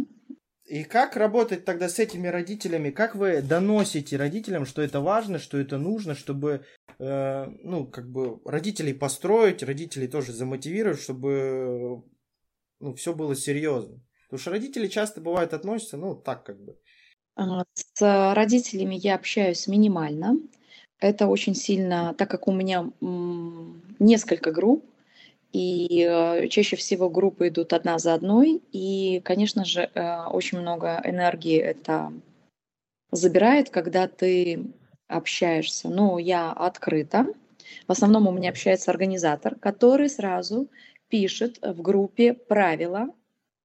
и 0.67 0.83
как 0.83 1.15
работать 1.15 1.63
тогда 1.63 1.87
с 1.87 1.97
этими 1.97 2.27
родителями? 2.27 2.89
Как 2.89 3.15
вы 3.15 3.41
доносите 3.41 4.17
родителям, 4.17 4.65
что 4.65 4.81
это 4.81 4.99
важно, 4.99 5.39
что 5.39 5.57
это 5.57 5.77
нужно, 5.77 6.13
чтобы, 6.13 6.65
э, 6.99 7.45
ну, 7.63 7.87
как 7.87 8.09
бы 8.09 8.41
родителей 8.43 8.93
построить, 8.93 9.63
родителей 9.63 10.07
тоже 10.07 10.33
замотивировать, 10.33 10.99
чтобы, 10.99 12.03
ну, 12.79 12.93
все 12.95 13.13
было 13.13 13.33
серьезно? 13.33 14.03
Потому 14.25 14.41
что 14.41 14.51
родители 14.51 14.87
часто 14.87 15.21
бывают 15.21 15.53
относятся, 15.53 15.95
ну, 15.95 16.15
так 16.15 16.43
как 16.43 16.61
бы. 16.61 16.77
А, 17.35 17.63
с 17.73 18.33
родителями 18.33 18.95
я 18.95 19.15
общаюсь 19.15 19.67
минимально. 19.67 20.37
Это 20.99 21.27
очень 21.27 21.55
сильно, 21.55 22.13
так 22.17 22.29
как 22.29 22.47
у 22.47 22.51
меня 22.51 22.91
несколько 23.99 24.51
групп, 24.51 24.83
и 25.57 26.05
э, 26.07 26.49
чаще 26.49 26.75
всего 26.75 27.09
группы 27.09 27.47
идут 27.47 27.73
одна 27.73 27.97
за 27.97 28.13
одной, 28.13 28.61
и, 28.71 29.21
конечно 29.25 29.65
же, 29.65 29.89
э, 29.91 30.25
очень 30.25 30.59
много 30.59 31.01
энергии 31.03 31.57
это 31.57 32.13
забирает, 33.09 33.71
когда 33.71 34.07
ты 34.07 34.67
общаешься. 35.07 35.89
Ну, 35.89 36.19
я 36.19 36.51
открыта. 36.51 37.25
В 37.87 37.91
основном 37.91 38.27
у 38.27 38.31
меня 38.31 38.51
общается 38.51 38.91
организатор, 38.91 39.55
который 39.55 40.09
сразу 40.09 40.67
пишет 41.09 41.57
в 41.63 41.81
группе 41.81 42.33
правила 42.33 43.09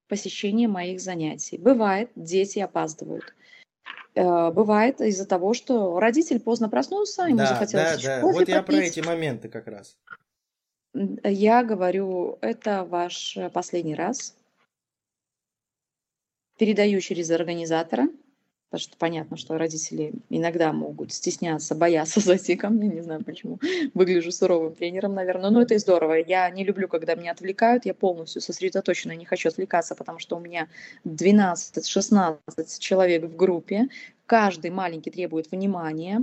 посещения 0.07 0.67
моих 0.67 0.99
занятий. 0.99 1.59
Бывает, 1.59 2.09
дети 2.15 2.57
опаздывают. 2.57 3.35
Э, 4.15 4.49
бывает 4.49 4.99
из-за 4.99 5.27
того, 5.27 5.53
что 5.53 5.99
родитель 5.99 6.39
поздно 6.39 6.69
проснулся, 6.69 7.25
ему 7.25 7.37
да, 7.37 7.45
захотелось 7.49 8.01
да, 8.01 8.15
да. 8.15 8.21
кофе 8.21 8.39
Вот 8.39 8.47
я 8.47 8.63
попить. 8.63 8.79
про 8.79 8.83
эти 8.83 8.99
моменты 9.01 9.47
как 9.47 9.67
раз. 9.67 9.95
Я 10.93 11.63
говорю, 11.63 12.37
это 12.41 12.83
ваш 12.83 13.35
э, 13.35 13.49
последний 13.49 13.95
раз. 13.95 14.35
Передаю 16.57 17.01
через 17.01 17.31
организатора, 17.31 18.09
потому 18.69 18.89
что 18.89 18.97
понятно, 18.97 19.37
что 19.37 19.57
родители 19.57 20.13
иногда 20.29 20.71
могут 20.71 21.11
стесняться, 21.11 21.73
бояться 21.73 22.19
зайти 22.19 22.55
ко 22.55 22.69
мне, 22.69 22.89
не 22.89 23.01
знаю 23.01 23.23
почему. 23.23 23.59
Выгляжу 23.95 24.31
суровым 24.31 24.75
тренером, 24.75 25.15
наверное, 25.15 25.49
но 25.49 25.63
это 25.63 25.73
и 25.73 25.79
здорово. 25.79 26.13
Я 26.13 26.47
не 26.51 26.63
люблю, 26.63 26.87
когда 26.87 27.15
меня 27.15 27.31
отвлекают, 27.31 27.85
я 27.85 27.95
полностью 27.95 28.43
сосредоточена, 28.43 29.13
не 29.13 29.25
хочу 29.25 29.49
отвлекаться, 29.49 29.95
потому 29.95 30.19
что 30.19 30.35
у 30.35 30.39
меня 30.39 30.67
12-16 31.05 32.37
человек 32.77 33.23
в 33.23 33.35
группе, 33.35 33.87
каждый 34.27 34.69
маленький 34.69 35.09
требует 35.09 35.49
внимания, 35.49 36.21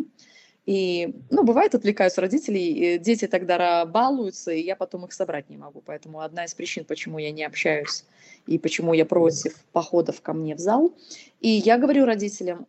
И, 0.71 1.17
ну, 1.31 1.43
бывает, 1.43 1.75
отвлекаются 1.75 2.21
родители, 2.21 2.61
и 2.61 2.99
дети 2.99 3.27
тогда 3.27 3.85
балуются, 3.85 4.53
и 4.53 4.63
я 4.63 4.77
потом 4.77 5.05
их 5.05 5.13
собрать 5.13 5.51
не 5.51 5.57
могу. 5.57 5.81
Поэтому 5.81 6.21
одна 6.21 6.45
из 6.45 6.55
причин, 6.55 6.85
почему 6.85 7.19
я 7.19 7.33
не 7.33 7.43
общаюсь 7.43 8.05
и 8.47 8.57
почему 8.57 8.93
я 8.93 9.05
против 9.05 9.65
походов 9.73 10.23
ко 10.23 10.33
мне 10.33 10.55
в 10.55 10.61
зал. 10.61 10.97
И 11.41 11.49
я 11.49 11.77
говорю 11.77 12.05
родителям, 12.05 12.69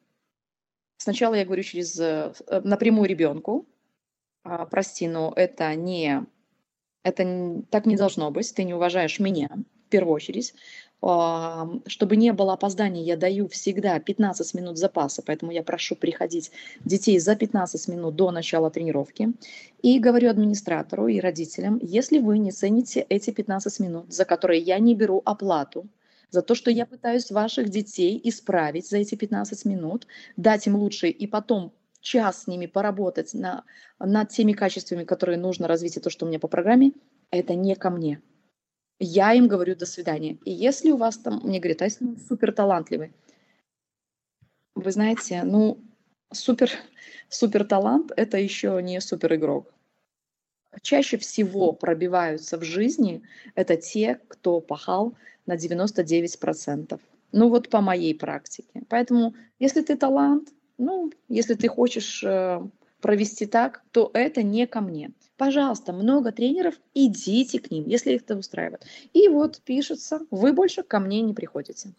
сначала 0.98 1.36
я 1.36 1.46
говорю 1.46 1.62
через 1.62 2.00
э, 2.00 2.34
напрямую 2.64 3.08
ребенку, 3.08 3.68
«А, 4.44 4.66
прости, 4.66 5.08
но 5.08 5.32
это 5.36 5.76
не, 5.76 6.26
это 7.04 7.62
так 7.70 7.86
не 7.86 7.98
должно 7.98 8.32
быть, 8.32 8.52
ты 8.56 8.64
не 8.64 8.74
уважаешь 8.74 9.20
меня 9.20 9.52
в 9.86 9.90
первую 9.90 10.16
очередь 10.16 10.56
чтобы 11.02 12.16
не 12.16 12.32
было 12.32 12.54
опозданий, 12.54 13.04
я 13.04 13.18
даю 13.18 13.48
всегда 13.48 14.00
15 14.00 14.54
минут 14.54 14.78
запаса, 14.78 15.24
поэтому 15.26 15.52
я 15.52 15.64
прошу 15.64 15.96
приходить 15.96 16.52
детей 16.86 17.18
за 17.18 17.36
15 17.36 17.88
минут 17.88 18.16
до 18.16 18.30
начала 18.30 18.70
тренировки. 18.70 19.34
И 19.82 19.98
говорю 20.00 20.30
администратору 20.30 21.08
и 21.08 21.20
родителям, 21.20 21.80
если 21.82 22.20
вы 22.20 22.38
не 22.38 22.52
цените 22.52 23.02
эти 23.10 23.32
15 23.32 23.80
минут, 23.80 24.14
за 24.14 24.26
которые 24.26 24.62
я 24.62 24.78
не 24.78 24.94
беру 24.94 25.24
оплату, 25.26 25.88
за 26.30 26.44
то, 26.44 26.54
что 26.54 26.70
я 26.70 26.86
пытаюсь 26.86 27.32
ваших 27.32 27.70
детей 27.70 28.22
исправить 28.24 28.88
за 28.88 29.00
эти 29.00 29.16
15 29.16 29.66
минут, 29.66 30.06
дать 30.38 30.68
им 30.68 30.76
лучше 30.76 31.10
и 31.10 31.26
потом 31.26 31.74
час 32.00 32.44
с 32.44 32.48
ними 32.48 32.68
поработать 32.68 33.34
на, 33.34 33.64
над 34.00 34.30
теми 34.30 34.54
качествами, 34.54 35.04
которые 35.04 35.40
нужно 35.40 35.68
развить, 35.68 35.98
и 35.98 36.00
то, 36.00 36.12
что 36.12 36.26
у 36.26 36.30
меня 36.30 36.40
по 36.40 36.48
программе, 36.48 36.92
это 37.32 37.56
не 37.56 37.76
ко 37.76 37.90
мне 37.90 38.22
я 39.04 39.34
им 39.34 39.48
говорю 39.48 39.76
до 39.76 39.86
свидания. 39.86 40.38
И 40.46 40.52
если 40.52 40.92
у 40.92 40.98
вас 40.98 41.18
там, 41.18 41.42
мне 41.44 41.60
говорят, 41.60 41.82
а 41.82 41.86
если 41.86 42.16
супер 42.28 42.52
талантливый, 42.52 43.12
вы 44.76 44.92
знаете, 44.92 45.42
ну, 45.44 45.80
супер, 46.32 46.70
супер 47.28 47.66
талант 47.66 48.12
это 48.16 48.38
еще 48.38 48.80
не 48.82 49.02
супер 49.02 49.34
игрок. 49.36 49.74
Чаще 50.84 51.18
всего 51.18 51.74
пробиваются 51.74 52.58
в 52.58 52.64
жизни 52.64 53.24
это 53.56 53.76
те, 53.76 54.20
кто 54.28 54.62
пахал 54.62 55.16
на 55.48 55.58
99%. 55.58 57.00
Ну 57.32 57.50
вот 57.50 57.70
по 57.70 57.82
моей 57.82 58.14
практике. 58.14 58.84
Поэтому, 58.88 59.34
если 59.60 59.82
ты 59.82 59.98
талант, 59.98 60.50
ну, 60.78 61.12
если 61.28 61.56
ты 61.56 61.68
хочешь 61.68 62.24
э, 62.24 62.62
провести 63.02 63.48
так, 63.48 63.84
то 63.92 64.12
это 64.14 64.44
не 64.44 64.68
ко 64.68 64.82
мне. 64.82 65.12
Пожалуйста, 65.42 65.92
много 65.92 66.32
тренеров, 66.32 66.76
идите 66.94 67.60
к 67.60 67.72
ним, 67.72 67.86
если 67.88 68.14
их 68.14 68.22
это 68.22 68.38
устраивает. 68.38 68.86
И 69.12 69.28
вот 69.28 69.60
пишется, 69.64 70.20
вы 70.30 70.54
больше 70.54 70.84
ко 70.84 71.00
мне 71.00 71.20
не 71.22 71.34
приходите. 71.34 71.96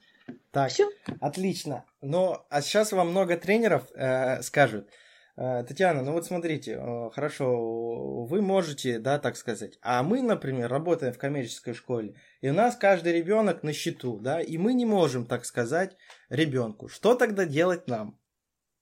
Так, 0.52 0.70
Все. 0.70 0.88
отлично. 1.20 1.84
Но 2.00 2.46
а 2.50 2.62
сейчас 2.62 2.92
вам 2.92 3.10
много 3.10 3.36
тренеров 3.36 3.90
э, 3.96 4.42
скажут, 4.42 4.88
э, 5.36 5.64
Татьяна, 5.64 6.02
ну 6.02 6.12
вот 6.12 6.24
смотрите, 6.24 6.78
э, 6.80 7.10
хорошо, 7.12 8.22
вы 8.26 8.42
можете, 8.42 9.00
да, 9.00 9.18
так 9.18 9.36
сказать. 9.36 9.76
А 9.82 10.04
мы, 10.04 10.22
например, 10.22 10.70
работаем 10.70 11.12
в 11.12 11.18
коммерческой 11.18 11.74
школе, 11.74 12.14
и 12.42 12.48
у 12.48 12.52
нас 12.52 12.76
каждый 12.76 13.12
ребенок 13.12 13.64
на 13.64 13.72
счету, 13.72 14.20
да, 14.20 14.40
и 14.40 14.56
мы 14.56 14.72
не 14.72 14.86
можем, 14.86 15.26
так 15.26 15.46
сказать, 15.46 15.96
ребенку. 16.28 16.86
Что 16.86 17.16
тогда 17.16 17.44
делать 17.44 17.88
нам? 17.88 18.16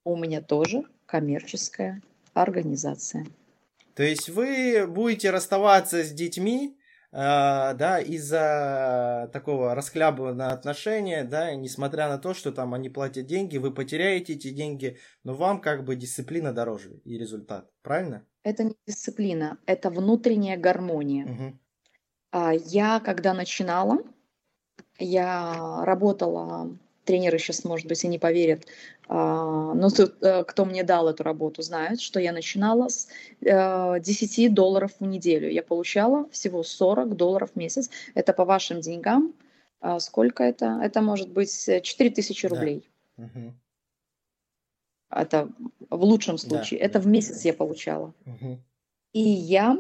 У 0.05 0.19
меня 0.19 0.43
тоже 0.43 0.83
коммерческая 1.07 2.03
организация. 2.35 3.25
То 3.95 4.03
есть 4.03 4.29
вы 4.29 4.87
будете 4.87 5.31
расставаться 5.31 6.05
с 6.05 6.13
детьми, 6.13 6.79
э, 7.13 7.17
да, 7.17 8.01
из-за 8.01 9.29
такого 9.33 9.75
расхлябанного 9.75 10.53
отношения, 10.53 11.25
да, 11.25 11.55
несмотря 11.55 12.09
на 12.09 12.19
то, 12.19 12.35
что 12.35 12.53
там 12.53 12.75
они 12.75 12.89
платят 12.89 13.27
деньги, 13.27 13.59
вы 13.59 13.73
потеряете 13.73 14.35
эти 14.35 14.51
деньги, 14.51 14.99
но 15.25 15.35
вам 15.35 15.61
как 15.61 15.85
бы 15.85 15.97
дисциплина 15.97 16.53
дороже 16.53 17.01
и 17.05 17.19
результат, 17.19 17.71
правильно? 17.83 18.27
Это 18.43 18.65
не 18.65 18.75
дисциплина, 18.87 19.59
это 19.67 19.91
внутренняя 19.91 20.57
гармония. 20.57 21.27
Угу. 21.27 21.59
Я, 22.65 23.01
когда 23.01 23.35
начинала, 23.35 23.99
я 24.99 25.85
работала 25.85 26.79
тренеры 27.05 27.39
сейчас, 27.39 27.65
может 27.65 27.87
быть, 27.87 28.05
и 28.05 28.09
не 28.09 28.19
поверят, 28.19 28.67
но 29.13 29.89
э, 30.21 30.45
кто 30.45 30.65
мне 30.65 30.85
дал 30.85 31.09
эту 31.09 31.25
работу, 31.25 31.63
знает, 31.63 32.01
что 32.01 32.21
я 32.21 32.33
начинала 32.33 32.89
с 32.89 33.09
10 33.41 34.39
э, 34.39 34.49
долларов 34.49 34.93
в 35.01 35.05
неделю. 35.05 35.51
Я 35.51 35.65
получала 35.65 36.29
всего 36.31 36.63
40 36.63 37.17
долларов 37.17 37.51
в 37.53 37.57
месяц. 37.57 37.91
Это 38.15 38.33
по 38.33 38.45
вашим 38.45 38.81
деньгам. 38.81 39.35
А 39.81 39.99
сколько 39.99 40.45
это? 40.45 40.79
Это 40.81 41.03
может 41.03 41.29
быть 41.29 41.51
4000 41.83 42.47
рублей. 42.47 42.89
Да. 43.17 43.25
Угу. 43.25 43.55
Это 45.11 45.49
в 45.91 46.05
лучшем 46.05 46.39
случае. 46.39 46.79
Да. 46.79 46.87
Это 46.87 47.01
в 47.01 47.07
месяц 47.09 47.45
я 47.45 47.53
получала. 47.53 48.15
Угу. 48.27 48.59
И 49.15 49.21
я, 49.21 49.77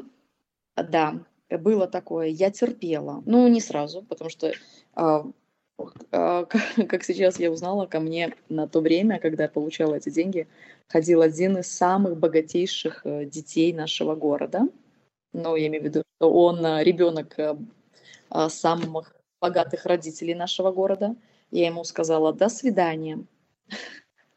да, 0.77 1.25
было 1.49 1.87
такое, 1.87 2.27
я 2.27 2.51
терпела. 2.51 3.23
Ну, 3.27 3.47
не 3.47 3.61
сразу, 3.61 4.03
потому 4.03 4.29
что 4.29 4.53
а, 4.95 5.19
а, 5.19 5.33
как 6.11 7.05
сейчас 7.05 7.39
я 7.39 7.51
узнала, 7.51 7.87
ко 7.87 8.01
мне 8.01 8.35
на 8.49 8.67
то 8.67 8.81
время, 8.81 9.19
когда 9.19 9.45
я 9.45 9.49
получала 9.49 9.95
эти 9.95 10.11
деньги, 10.11 10.47
ходил 10.89 11.23
один 11.23 11.59
из 11.59 11.67
самых 11.67 12.17
богатейших 12.17 13.03
э, 13.05 13.25
детей 13.25 13.73
нашего 13.73 14.15
города. 14.15 14.69
Ну, 15.33 15.57
я 15.57 15.69
имею 15.69 15.83
в 15.83 15.87
виду, 15.87 16.03
что 16.17 16.33
он 16.33 16.65
э, 16.65 16.83
ребенок 16.83 17.39
э, 17.39 17.57
а, 18.29 18.49
самых 18.49 19.15
богатых 19.41 19.87
родителей 19.87 20.35
нашего 20.35 20.73
города. 20.73 21.17
Я 21.51 21.67
ему 21.67 21.85
сказала 21.85 22.33
«до 22.33 22.49
свидания». 22.49 23.25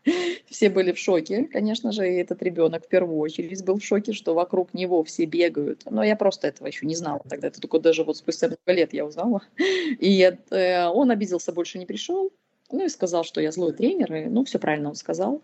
Все 0.49 0.69
были 0.69 0.91
в 0.91 0.99
шоке, 0.99 1.45
конечно 1.45 1.91
же, 1.91 2.07
и 2.07 2.17
этот 2.17 2.41
ребенок 2.41 2.85
в 2.85 2.87
первую 2.87 3.17
очередь 3.19 3.63
был 3.63 3.79
в 3.79 3.83
шоке, 3.83 4.13
что 4.13 4.33
вокруг 4.33 4.73
него 4.73 5.03
все 5.03 5.25
бегают. 5.25 5.83
Но 5.89 6.03
я 6.03 6.15
просто 6.15 6.47
этого 6.47 6.67
еще 6.67 6.85
не 6.85 6.95
знала 6.95 7.21
тогда. 7.29 7.47
Это 7.47 7.61
только 7.61 7.79
даже 7.79 8.03
вот 8.03 8.17
спустя 8.17 8.47
много 8.47 8.73
лет 8.73 8.93
я 8.93 9.05
узнала. 9.05 9.41
И 9.57 10.21
э, 10.49 10.85
он 10.87 11.11
обиделся, 11.11 11.53
больше 11.53 11.79
не 11.79 11.85
пришел. 11.85 12.31
Ну 12.71 12.85
и 12.85 12.89
сказал, 12.89 13.23
что 13.23 13.39
я 13.39 13.51
злой 13.51 13.73
тренер. 13.73 14.13
И, 14.13 14.25
ну, 14.25 14.43
все 14.45 14.59
правильно 14.59 14.89
он 14.89 14.95
сказал. 14.95 15.41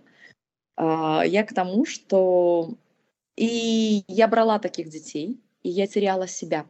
А, 0.75 1.23
я 1.25 1.43
к 1.43 1.53
тому, 1.53 1.85
что... 1.85 2.73
И 3.35 4.03
я 4.07 4.27
брала 4.27 4.59
таких 4.59 4.89
детей, 4.89 5.39
и 5.63 5.69
я 5.69 5.87
теряла 5.87 6.27
себя. 6.27 6.65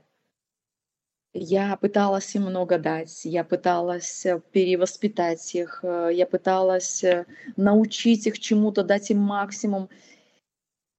Я 1.34 1.76
пыталась 1.78 2.34
им 2.36 2.44
много 2.44 2.80
дать, 2.80 3.24
я 3.24 3.44
пыталась 3.44 4.26
э, 4.26 4.42
перевоспитать 4.52 5.54
их, 5.54 5.82
э, 5.84 6.10
я 6.12 6.26
пыталась 6.26 7.04
э, 7.04 7.28
научить 7.56 8.26
их 8.26 8.40
чему-то, 8.40 8.84
дать 8.84 9.12
им 9.12 9.20
максимум. 9.20 9.90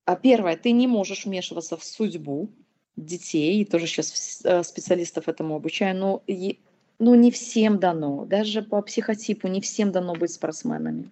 А 0.04 0.14
первое, 0.14 0.56
ты 0.56 0.70
не 0.70 0.86
можешь 0.86 1.24
вмешиваться 1.24 1.76
в 1.76 1.82
судьбу 1.82 2.48
детей, 2.94 3.60
и 3.60 3.64
тоже 3.64 3.86
сейчас 3.86 4.08
специалистов 4.66 5.28
этому 5.28 5.56
обучаю, 5.56 5.96
но 5.96 6.22
ну, 7.00 7.14
не 7.14 7.30
всем 7.32 7.78
дано, 7.78 8.24
даже 8.24 8.62
по 8.62 8.80
психотипу 8.82 9.48
не 9.48 9.60
всем 9.60 9.90
дано 9.90 10.14
быть 10.14 10.32
спортсменами. 10.32 11.10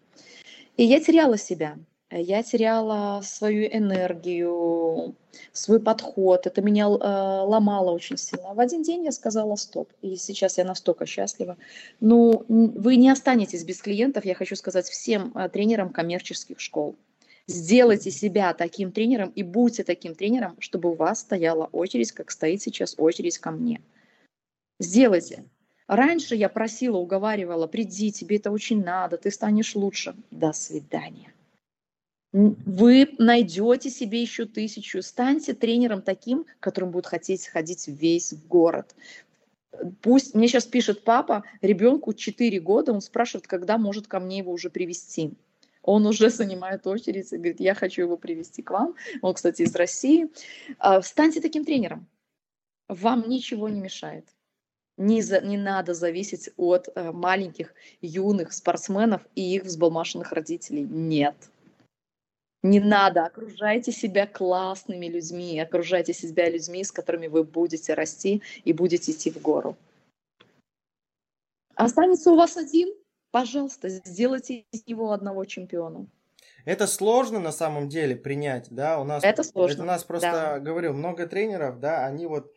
И 0.77 0.85
я 0.85 1.01
теряла 1.01 1.39
себя 1.39 1.77
я 2.11 2.43
теряла 2.43 3.21
свою 3.23 3.67
энергию, 3.67 5.15
свой 5.53 5.81
подход. 5.81 6.47
Это 6.47 6.63
меня 6.63 6.85
э, 6.85 6.87
ломало 6.89 7.91
очень 7.91 8.17
сильно. 8.17 8.55
В 8.55 8.61
один 8.61 8.83
день 8.83 9.05
я 9.05 9.13
сказала 9.13 9.57
стоп. 9.57 9.93
И 10.01 10.17
сейчас 10.17 10.59
я 10.59 10.65
настолько 10.65 11.05
счастлива. 11.05 11.59
Ну, 12.01 12.45
вы 12.49 12.97
не 12.97 13.11
останетесь 13.11 13.65
без 13.65 13.83
клиентов, 13.83 14.25
я 14.25 14.35
хочу 14.35 14.57
сказать 14.57 14.89
всем 14.89 15.33
э, 15.35 15.49
тренерам 15.51 15.91
коммерческих 15.91 16.61
школ. 16.61 16.97
Сделайте 17.47 18.11
себя 18.11 18.53
таким 18.55 18.93
тренером 18.93 19.31
и 19.31 19.43
будьте 19.43 19.85
таким 19.85 20.15
тренером, 20.15 20.57
чтобы 20.61 20.91
у 20.91 20.95
вас 20.95 21.21
стояла 21.21 21.67
очередь, 21.73 22.13
как 22.13 22.31
стоит 22.31 22.63
сейчас 22.63 22.95
очередь 22.99 23.39
ко 23.39 23.51
мне. 23.51 23.83
Сделайте. 24.79 25.45
Раньше 25.87 26.37
я 26.37 26.51
просила, 26.51 26.99
уговаривала, 26.99 27.67
приди, 27.67 28.13
тебе 28.13 28.37
это 28.37 28.51
очень 28.51 28.85
надо, 28.85 29.17
ты 29.17 29.31
станешь 29.31 29.75
лучше. 29.75 30.15
До 30.31 30.53
свидания 30.53 31.33
вы 32.33 33.15
найдете 33.19 33.89
себе 33.91 34.21
еще 34.21 34.45
тысячу. 34.45 35.03
Станьте 35.03 35.55
тренером 35.55 36.03
таким, 36.03 36.45
которым 36.61 36.91
будет 36.91 37.07
хотеть 37.07 37.47
ходить 37.47 37.89
весь 37.89 38.35
город. 38.49 38.95
Пусть 40.03 40.35
мне 40.35 40.49
сейчас 40.49 40.67
пишет 40.67 41.05
папа, 41.05 41.45
ребенку 41.63 42.13
4 42.13 42.61
года, 42.61 42.93
он 42.93 43.01
спрашивает, 43.01 43.47
когда 43.47 43.79
может 43.79 44.09
ко 44.09 44.21
мне 44.21 44.39
его 44.39 44.53
уже 44.53 44.71
привести. 44.71 45.35
Он 45.83 46.07
уже 46.07 46.31
занимает 46.31 46.87
очередь 46.87 47.33
и 47.33 47.37
говорит, 47.37 47.61
я 47.61 47.75
хочу 47.75 48.03
его 48.03 48.17
привести 48.17 48.63
к 48.63 48.71
вам. 48.71 48.95
Он, 49.23 49.35
кстати, 49.35 49.63
из 49.63 49.75
России. 49.75 50.29
А, 50.79 51.01
станьте 51.01 51.41
таким 51.41 51.65
тренером. 51.65 52.07
Вам 52.89 53.29
ничего 53.29 53.69
не 53.69 53.81
мешает. 53.81 54.27
Не, 54.97 55.23
за, 55.23 55.41
не 55.41 55.57
надо 55.57 55.95
зависеть 55.95 56.51
от 56.57 56.89
э, 56.95 57.13
маленьких 57.13 57.73
юных 58.01 58.53
спортсменов 58.53 59.23
и 59.37 59.55
их 59.55 59.63
взбалмашенных 59.63 60.33
родителей. 60.33 60.83
Нет. 60.83 61.37
Не 62.63 62.81
надо, 62.81 63.25
окружайте 63.25 63.93
себя 63.93 64.27
классными 64.27 65.07
людьми, 65.07 65.61
окружайте 65.61 66.13
себя 66.13 66.51
людьми, 66.51 66.83
с 66.83 66.91
которыми 66.91 67.29
вы 67.29 67.45
будете 67.45 67.95
расти 67.95 68.43
и 68.65 68.73
будете 68.73 69.13
идти 69.13 69.31
в 69.31 69.41
гору. 69.41 69.77
Останется 71.77 72.33
у 72.33 72.37
вас 72.37 72.57
один, 72.57 72.93
пожалуйста, 73.31 73.89
сделайте 73.89 74.65
из 74.73 74.85
него 74.89 75.13
одного 75.13 75.45
чемпиона. 75.45 76.09
Это 76.65 76.89
сложно 76.89 77.39
на 77.39 77.53
самом 77.53 77.89
деле 77.89 78.17
принять, 78.17 78.67
да, 78.71 79.01
у 79.01 79.05
нас... 79.05 79.23
Это 79.23 79.45
сложно, 79.45 79.75
Это 79.75 79.83
у 79.83 79.87
нас 79.87 80.03
просто, 80.03 80.33
да. 80.33 80.59
говорю, 80.59 80.93
много 80.93 81.27
тренеров, 81.29 81.79
да, 81.79 82.05
они 82.05 82.27
вот... 82.27 82.53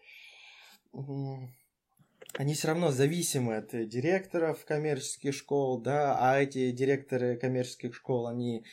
Они 2.38 2.54
все 2.54 2.70
равно 2.70 2.92
зависимы 2.92 3.58
от 3.58 3.70
директоров 3.88 4.66
коммерческих 4.66 5.36
школ, 5.36 5.80
да, 5.80 6.18
а 6.20 6.40
эти 6.40 6.72
директоры 6.72 7.38
коммерческих 7.38 7.94
школ, 7.94 8.28
они 8.28 8.66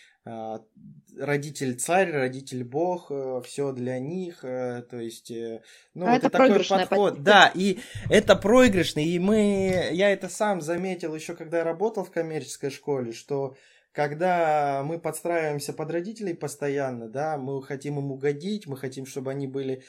родитель 1.18 1.74
царь, 1.76 2.12
родитель 2.12 2.64
бог, 2.64 3.10
все 3.44 3.72
для 3.72 3.98
них, 3.98 4.44
э, 4.44 4.82
то 4.88 4.98
есть, 4.98 5.30
э, 5.30 5.62
ну, 5.94 6.06
А 6.06 6.12
вот 6.12 6.18
это 6.18 6.28
и 6.28 6.30
такой 6.30 6.64
подход, 6.64 7.14
позиция. 7.14 7.24
да, 7.24 7.52
и 7.54 7.78
это 8.08 8.36
проигрышный, 8.36 9.04
и 9.04 9.18
мы, 9.18 9.90
я 9.92 10.10
это 10.10 10.28
сам 10.28 10.60
заметил 10.60 11.14
еще, 11.14 11.34
когда 11.34 11.58
я 11.58 11.64
работал 11.64 12.04
в 12.04 12.10
коммерческой 12.10 12.70
школе, 12.70 13.12
что 13.12 13.56
когда 13.92 14.82
мы 14.84 14.98
подстраиваемся 14.98 15.72
под 15.72 15.90
родителей 15.90 16.34
постоянно, 16.34 17.08
да, 17.08 17.36
мы 17.36 17.62
хотим 17.62 17.98
им 17.98 18.12
угодить, 18.12 18.66
мы 18.66 18.76
хотим, 18.76 19.06
чтобы 19.06 19.30
они 19.30 19.46
были 19.46 19.82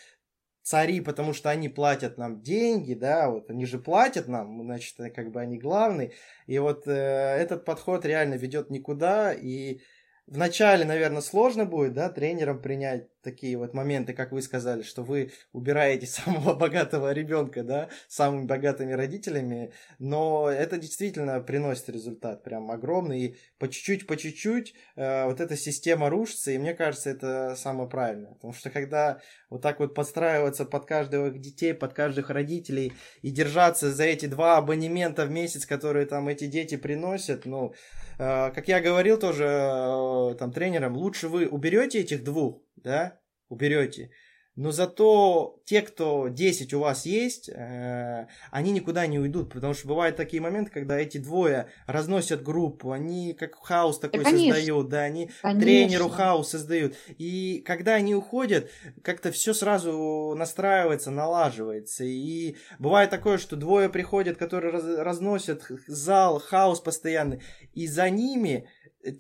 цари, 0.64 1.02
потому 1.02 1.34
что 1.34 1.50
они 1.50 1.70
платят 1.70 2.18
нам 2.18 2.42
деньги, 2.42 2.94
да, 2.94 3.30
вот 3.30 3.50
они 3.50 3.66
же 3.66 3.80
платят 3.80 4.28
нам, 4.28 4.64
значит, 4.64 4.96
как 5.16 5.32
бы 5.32 5.42
они 5.42 5.58
главные. 5.58 6.14
И 6.48 6.58
вот 6.60 6.88
э, 6.88 6.92
этот 6.92 7.66
подход 7.66 8.06
реально 8.06 8.36
ведет 8.36 8.70
никуда. 8.70 9.34
И 9.34 9.82
вначале, 10.30 10.86
наверное, 10.86 11.22
сложно 11.22 11.66
будет, 11.66 11.94
да, 11.94 12.10
тренерам 12.10 12.62
принять 12.62 13.08
такие 13.22 13.58
вот 13.58 13.74
моменты, 13.74 14.14
как 14.14 14.32
вы 14.32 14.42
сказали, 14.42 14.84
что 14.84 15.04
вы 15.04 15.32
убираете 15.52 16.06
самого 16.08 16.54
богатого 16.54 17.12
ребенка, 17.12 17.64
да, 17.64 17.90
самыми 18.08 18.46
богатыми 18.46 18.94
родителями, 18.94 19.74
но 19.98 20.50
это 20.50 20.78
действительно 20.78 21.42
приносит 21.42 21.90
результат 21.90 22.44
прям 22.44 22.72
огромный, 22.72 23.20
и 23.20 23.38
по 23.58 23.68
чуть-чуть, 23.68 24.08
по 24.08 24.16
чуть-чуть 24.16 24.74
э, 24.96 25.26
вот 25.26 25.42
эта 25.42 25.58
система 25.58 26.10
рушится, 26.10 26.52
и 26.52 26.58
мне 26.58 26.74
кажется, 26.74 27.10
это 27.10 27.56
самое 27.56 27.90
правильное, 27.90 28.34
потому 28.34 28.54
что 28.54 28.70
когда 28.70 29.22
вот 29.50 29.62
так 29.62 29.80
вот 29.80 29.96
подстраиваться 29.96 30.66
под 30.66 30.86
каждых 30.86 31.40
детей, 31.40 31.74
под 31.74 31.94
каждых 31.94 32.30
родителей 32.30 32.94
и 33.22 33.32
держаться 33.32 33.92
за 33.92 34.04
эти 34.04 34.28
два 34.28 34.58
абонемента 34.58 35.26
в 35.26 35.32
месяц, 35.32 35.66
которые 35.66 36.06
там 36.06 36.28
эти 36.28 36.46
дети 36.48 36.78
приносят, 36.78 37.46
ну, 37.46 37.74
э, 38.20 38.52
как 38.52 38.68
я 38.68 38.80
говорил 38.80 39.18
тоже 39.18 39.46
э, 39.46 40.36
там 40.38 40.52
тренерам, 40.52 40.96
лучше 40.96 41.28
вы 41.28 41.48
уберете 41.48 42.00
этих 42.00 42.24
двух, 42.24 42.62
да, 42.76 43.20
уберете. 43.50 44.12
Но 44.60 44.72
зато 44.72 45.62
те, 45.64 45.82
кто 45.82 46.28
10 46.28 46.74
у 46.74 46.82
вас 46.82 47.06
есть, 47.06 47.48
э, 47.48 48.28
они 48.52 48.72
никуда 48.72 49.08
не 49.08 49.18
уйдут, 49.18 49.54
потому 49.54 49.74
что 49.74 49.88
бывают 49.88 50.18
такие 50.18 50.42
моменты, 50.42 50.70
когда 50.70 51.00
эти 51.00 51.18
двое 51.18 51.70
разносят 51.88 52.44
группу, 52.44 52.92
они 52.92 53.32
как 53.32 53.56
хаос 53.56 54.00
такой 54.00 54.26
конечно. 54.26 54.54
создают, 54.54 54.90
да, 54.90 55.04
они 55.04 55.32
Конечно. 55.42 55.62
тренеру 55.62 56.10
хаос 56.10 56.50
создают. 56.50 56.94
И 57.18 57.64
когда 57.66 57.94
они 57.94 58.14
уходят, 58.14 58.70
как-то 59.02 59.32
все 59.32 59.54
сразу 59.54 60.34
настраивается, 60.36 61.10
налаживается. 61.10 62.04
И 62.04 62.58
бывает 62.80 63.10
такое, 63.12 63.38
что 63.38 63.56
двое 63.56 63.88
приходят, 63.88 64.36
которые 64.38 64.74
раз- 64.74 64.98
разносят 64.98 65.72
зал, 65.88 66.38
хаос 66.38 66.82
постоянный, 66.82 67.42
и 67.72 67.88
за 67.88 68.10
ними 68.10 68.68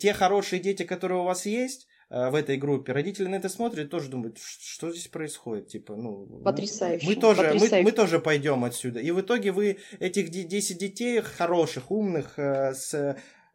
те 0.01 0.11
хорошие 0.11 0.59
дети, 0.59 0.83
которые 0.83 1.21
у 1.21 1.23
вас 1.23 1.45
есть, 1.45 1.87
в 2.10 2.34
этой 2.36 2.57
группе, 2.57 2.91
родители 2.91 3.28
на 3.28 3.36
это 3.36 3.49
смотрят 3.49 3.86
и 3.86 3.89
тоже 3.89 4.10
думают, 4.10 4.38
«Ш- 4.39 4.57
что 4.62 4.91
здесь 4.91 5.07
происходит, 5.07 5.68
типа, 5.68 5.95
ну... 5.95 6.26
Потрясающе, 6.43 7.05
Мы 7.07 7.16
тоже, 7.16 7.41
мы, 7.41 7.47
потрясающе. 7.53 7.84
мы 7.84 7.91
тоже 7.91 8.20
пойдем 8.20 8.64
отсюда. 8.64 8.99
И 8.99 9.12
в 9.12 9.22
итоге 9.22 9.51
вы 9.51 9.78
этих 9.99 10.30
де- 10.30 10.43
10 10.43 10.78
детей 10.80 11.22
хороших, 11.22 11.91
умных, 11.91 12.39
э, 12.39 12.74
с 12.74 12.93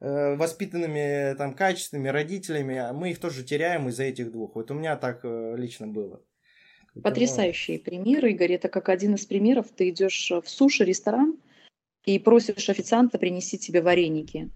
э, 0.01 0.37
воспитанными, 0.37 1.35
там, 1.37 1.55
качественными 1.55 2.09
родителями, 2.09 2.77
а 2.77 2.93
мы 2.93 3.11
их 3.11 3.19
тоже 3.19 3.43
теряем 3.43 3.89
из-за 3.89 4.05
этих 4.05 4.31
двух. 4.31 4.55
Вот 4.55 4.71
у 4.71 4.75
меня 4.75 4.97
так 4.97 5.21
э, 5.25 5.55
лично 5.57 5.87
было. 5.89 6.21
Поэтому- 6.95 7.03
Потрясающий 7.03 7.79
пример, 7.79 8.25
Игорь. 8.27 8.53
Это 8.53 8.69
как 8.69 8.89
один 8.89 9.15
из 9.15 9.27
примеров. 9.27 9.67
Ты 9.75 9.89
идешь 9.91 10.31
в 10.31 10.49
суши-ресторан 10.49 11.39
и 12.05 12.19
просишь 12.21 12.69
официанта 12.69 13.19
принести 13.19 13.59
тебе 13.59 13.83
вареники. 13.83 14.51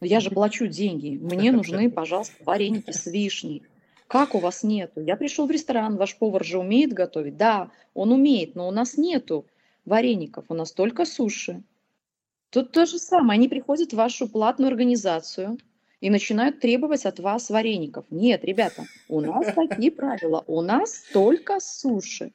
Но 0.00 0.06
я 0.06 0.20
же 0.20 0.30
плачу 0.30 0.66
деньги. 0.66 1.18
Мне 1.20 1.52
нужны, 1.52 1.90
пожалуйста, 1.90 2.34
вареники 2.44 2.90
с 2.90 3.06
вишней. 3.06 3.62
Как 4.06 4.34
у 4.34 4.38
вас 4.38 4.64
нету? 4.64 5.00
Я 5.00 5.16
пришел 5.16 5.46
в 5.46 5.50
ресторан, 5.50 5.96
ваш 5.96 6.16
повар 6.16 6.44
же 6.44 6.58
умеет 6.58 6.92
готовить? 6.92 7.36
Да, 7.36 7.70
он 7.94 8.12
умеет, 8.12 8.56
но 8.56 8.66
у 8.66 8.72
нас 8.72 8.96
нету 8.96 9.46
вареников, 9.84 10.46
у 10.48 10.54
нас 10.54 10.72
только 10.72 11.04
суши. 11.04 11.62
Тут 12.50 12.72
то 12.72 12.86
же 12.86 12.98
самое. 12.98 13.38
Они 13.38 13.48
приходят 13.48 13.92
в 13.92 13.96
вашу 13.96 14.28
платную 14.28 14.68
организацию 14.68 15.58
и 16.00 16.10
начинают 16.10 16.60
требовать 16.60 17.06
от 17.06 17.20
вас 17.20 17.50
вареников. 17.50 18.04
Нет, 18.10 18.44
ребята, 18.44 18.84
у 19.08 19.20
нас 19.20 19.52
такие 19.54 19.92
правила. 19.92 20.42
У 20.46 20.60
нас 20.60 21.04
только 21.12 21.60
суши. 21.60 22.32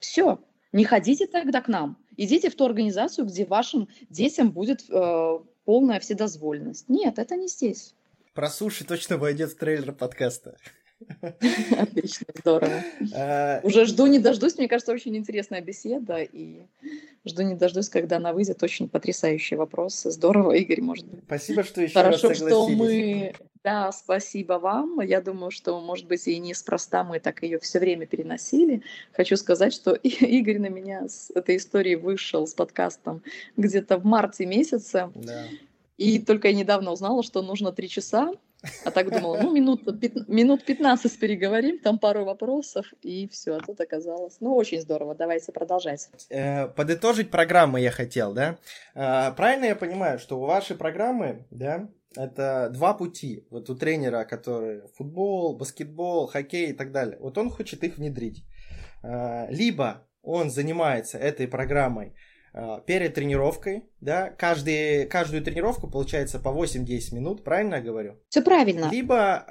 Все. 0.00 0.40
Не 0.72 0.84
ходите 0.84 1.26
тогда 1.26 1.60
к 1.60 1.68
нам. 1.68 1.98
Идите 2.16 2.50
в 2.50 2.56
ту 2.56 2.64
организацию, 2.64 3.26
где 3.26 3.44
вашим 3.44 3.88
детям 4.10 4.50
будет 4.50 4.84
э, 4.88 5.38
полная 5.64 6.00
вседозволенность. 6.00 6.88
Нет, 6.88 7.18
это 7.18 7.36
не 7.36 7.48
здесь. 7.48 7.94
Про 8.34 8.48
суши 8.48 8.84
точно 8.84 9.18
войдет 9.18 9.52
в 9.52 9.56
трейлер 9.56 9.92
подкаста. 9.92 10.56
Отлично, 11.78 12.26
здорово. 12.34 12.82
Э, 13.14 13.60
Уже 13.62 13.86
жду 13.86 14.06
не 14.06 14.18
дождусь. 14.18 14.58
Мне 14.58 14.68
кажется, 14.68 14.92
очень 14.92 15.16
интересная 15.16 15.60
беседа. 15.60 16.18
И 16.20 16.62
жду 17.24 17.42
не 17.42 17.54
дождусь, 17.54 17.88
когда 17.88 18.16
она 18.16 18.32
выйдет. 18.32 18.62
Очень 18.62 18.88
потрясающий 18.88 19.56
вопрос. 19.56 20.02
Здорово, 20.02 20.52
Игорь, 20.52 20.80
может 20.80 21.06
быть. 21.06 21.22
Спасибо, 21.26 21.62
что 21.62 21.82
еще 21.82 21.94
Хорошо, 21.94 22.28
раз 22.28 22.38
что 22.38 22.68
мы... 22.68 23.34
Да, 23.64 23.92
спасибо 23.92 24.54
вам. 24.54 25.00
Я 25.00 25.20
думаю, 25.20 25.52
что, 25.52 25.80
может 25.80 26.08
быть, 26.08 26.26
и 26.26 26.36
неспроста 26.38 27.04
мы 27.04 27.20
так 27.20 27.42
ее 27.44 27.60
все 27.60 27.78
время 27.78 28.06
переносили. 28.06 28.82
Хочу 29.12 29.36
сказать, 29.36 29.72
что 29.72 29.92
Игорь 30.02 30.58
на 30.58 30.68
меня 30.68 31.08
с 31.08 31.30
этой 31.30 31.56
историей 31.58 31.96
вышел 31.96 32.46
с 32.46 32.54
подкастом 32.54 33.22
где-то 33.56 33.98
в 33.98 34.04
марте 34.04 34.46
месяце. 34.46 35.10
Да. 35.14 35.44
И 35.96 36.18
только 36.18 36.48
я 36.48 36.54
недавно 36.54 36.90
узнала, 36.90 37.22
что 37.22 37.42
нужно 37.42 37.70
три 37.70 37.88
часа. 37.88 38.32
А 38.84 38.90
так 38.90 39.10
думала, 39.10 39.40
ну, 39.42 39.52
минут, 39.52 39.84
пят- 40.00 40.28
минут 40.28 40.64
15 40.64 41.18
переговорим, 41.18 41.78
там 41.78 41.98
пару 41.98 42.24
вопросов, 42.24 42.86
и 43.02 43.28
все. 43.28 43.56
А 43.56 43.60
тут 43.60 43.80
оказалось. 43.80 44.36
Ну, 44.40 44.54
очень 44.54 44.80
здорово. 44.80 45.14
Давайте 45.14 45.52
продолжать. 45.52 46.08
Э, 46.30 46.68
подытожить 46.68 47.30
программы 47.30 47.80
я 47.80 47.90
хотел, 47.90 48.32
да? 48.32 48.58
Э, 48.94 49.32
правильно 49.36 49.66
я 49.66 49.76
понимаю, 49.76 50.18
что 50.18 50.38
у 50.38 50.46
вашей 50.46 50.76
программы, 50.76 51.46
да, 51.50 51.88
это 52.16 52.70
два 52.72 52.94
пути. 52.94 53.46
Вот 53.50 53.70
у 53.70 53.74
тренера, 53.74 54.24
который 54.24 54.82
футбол, 54.96 55.56
баскетбол, 55.56 56.26
хоккей 56.26 56.70
и 56.70 56.72
так 56.72 56.92
далее. 56.92 57.18
Вот 57.20 57.38
он 57.38 57.50
хочет 57.50 57.82
их 57.84 57.96
внедрить. 57.96 58.44
Э, 59.02 59.46
либо 59.50 60.06
он 60.22 60.50
занимается 60.50 61.18
этой 61.18 61.48
программой 61.48 62.14
перед 62.86 63.14
тренировкой, 63.14 63.84
да, 64.00 64.28
каждый, 64.30 65.06
каждую 65.06 65.42
тренировку 65.42 65.88
получается 65.88 66.38
по 66.38 66.50
8-10 66.50 67.14
минут, 67.14 67.44
правильно 67.44 67.76
я 67.76 67.80
говорю? 67.80 68.20
Все 68.28 68.42
правильно. 68.42 68.90
Либо 68.90 69.44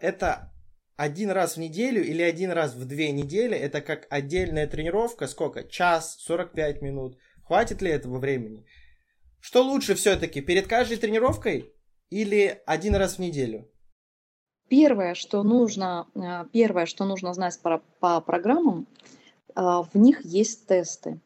э, 0.00 0.06
это 0.06 0.52
один 0.96 1.30
раз 1.30 1.56
в 1.56 1.60
неделю 1.60 2.02
или 2.02 2.22
один 2.22 2.50
раз 2.50 2.74
в 2.74 2.86
две 2.86 3.12
недели, 3.12 3.56
это 3.56 3.82
как 3.82 4.06
отдельная 4.08 4.66
тренировка, 4.66 5.26
сколько? 5.26 5.64
Час, 5.64 6.16
45 6.20 6.82
минут. 6.82 7.18
Хватит 7.44 7.82
ли 7.82 7.90
этого 7.90 8.18
времени? 8.18 8.64
Что 9.40 9.62
лучше 9.62 9.94
все-таки, 9.94 10.40
перед 10.40 10.66
каждой 10.66 10.96
тренировкой 10.96 11.72
или 12.10 12.62
один 12.66 12.96
раз 12.96 13.16
в 13.16 13.18
неделю? 13.18 13.70
Первое, 14.68 15.14
что 15.14 15.42
нужно, 15.42 16.08
э, 16.14 16.46
первое, 16.52 16.86
что 16.86 17.04
нужно 17.04 17.34
знать 17.34 17.60
про, 17.60 17.80
по 18.00 18.20
программам, 18.20 18.88
э, 19.54 19.60
в 19.60 19.90
них 19.94 20.24
есть 20.24 20.66
тесты. 20.66 21.20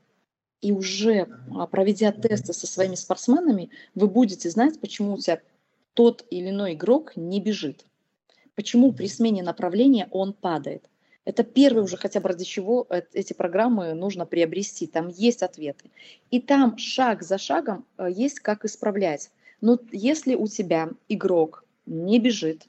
И 0.61 0.73
уже 0.73 1.29
а, 1.55 1.67
проведя 1.67 2.13
тесты 2.13 2.53
со 2.53 2.67
своими 2.67 2.95
спортсменами, 2.95 3.71
вы 3.95 4.09
будете 4.09 4.51
знать, 4.51 4.79
почему 4.81 5.15
у 5.15 5.19
тебя 5.19 5.41
тот 5.95 6.25
или 6.31 6.51
иной 6.51 6.75
игрок 6.75 7.17
не 7.17 7.41
бежит. 7.41 7.87
Почему 8.55 8.93
при 8.93 9.07
смене 9.07 9.43
направления 9.43 10.09
он 10.11 10.33
падает. 10.35 10.89
Это 11.25 11.45
первое 11.45 11.83
уже 11.83 11.97
хотя 11.97 12.21
бы 12.21 12.29
ради 12.29 12.45
чего 12.45 12.87
э- 12.91 13.03
эти 13.13 13.33
программы 13.33 13.95
нужно 13.95 14.27
приобрести. 14.27 14.87
Там 14.87 15.09
есть 15.09 15.43
ответы. 15.43 15.91
И 16.31 16.41
там 16.41 16.77
шаг 16.77 17.23
за 17.23 17.39
шагом 17.39 17.87
э, 17.97 18.09
есть 18.11 18.41
как 18.41 18.65
исправлять. 18.65 19.31
Но 19.61 19.79
если 19.93 20.35
у 20.35 20.47
тебя 20.47 20.91
игрок 21.09 21.65
не 21.87 22.19
бежит, 22.19 22.67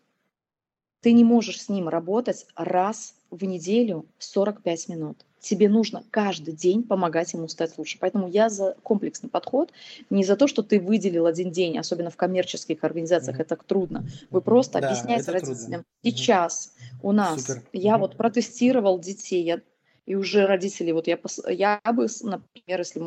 ты 1.01 1.13
не 1.13 1.23
можешь 1.23 1.61
с 1.61 1.69
ним 1.69 1.89
работать 1.89 2.45
раз 2.55 3.15
в 3.31 3.43
неделю 3.45 4.05
45 4.19 4.89
минут. 4.89 5.25
Тебе 5.39 5.69
нужно 5.69 6.03
каждый 6.11 6.53
день 6.53 6.83
помогать 6.83 7.33
ему 7.33 7.47
стать 7.47 7.75
лучше. 7.77 7.97
Поэтому 7.99 8.27
я 8.27 8.49
за 8.49 8.75
комплексный 8.83 9.29
подход, 9.29 9.71
не 10.11 10.23
за 10.23 10.35
то, 10.35 10.45
что 10.47 10.61
ты 10.61 10.79
выделил 10.79 11.25
один 11.25 11.49
день, 11.49 11.79
особенно 11.79 12.11
в 12.11 12.17
коммерческих 12.17 12.83
организациях, 12.83 13.37
Мгм. 13.37 13.41
это 13.45 13.55
трудно. 13.55 14.05
Вы 14.29 14.41
просто 14.41 14.79
Да, 14.81 14.87
объясняете 14.89 15.31
трудно. 15.31 15.47
родителям. 15.47 15.79
Мгм. 15.79 15.85
Сейчас 16.03 16.73
у 17.01 17.11
нас, 17.11 17.41
Супер. 17.41 17.63
я 17.73 17.93
Мгм. 17.93 18.01
вот 18.01 18.17
протестировал 18.17 18.99
детей, 18.99 19.43
я- 19.43 19.61
и 20.05 20.15
уже 20.15 20.45
родители, 20.45 20.91
вот 20.91 21.07
я, 21.07 21.17
я 21.47 21.79
бы, 21.93 22.07
например, 22.23 22.79
если 22.79 23.01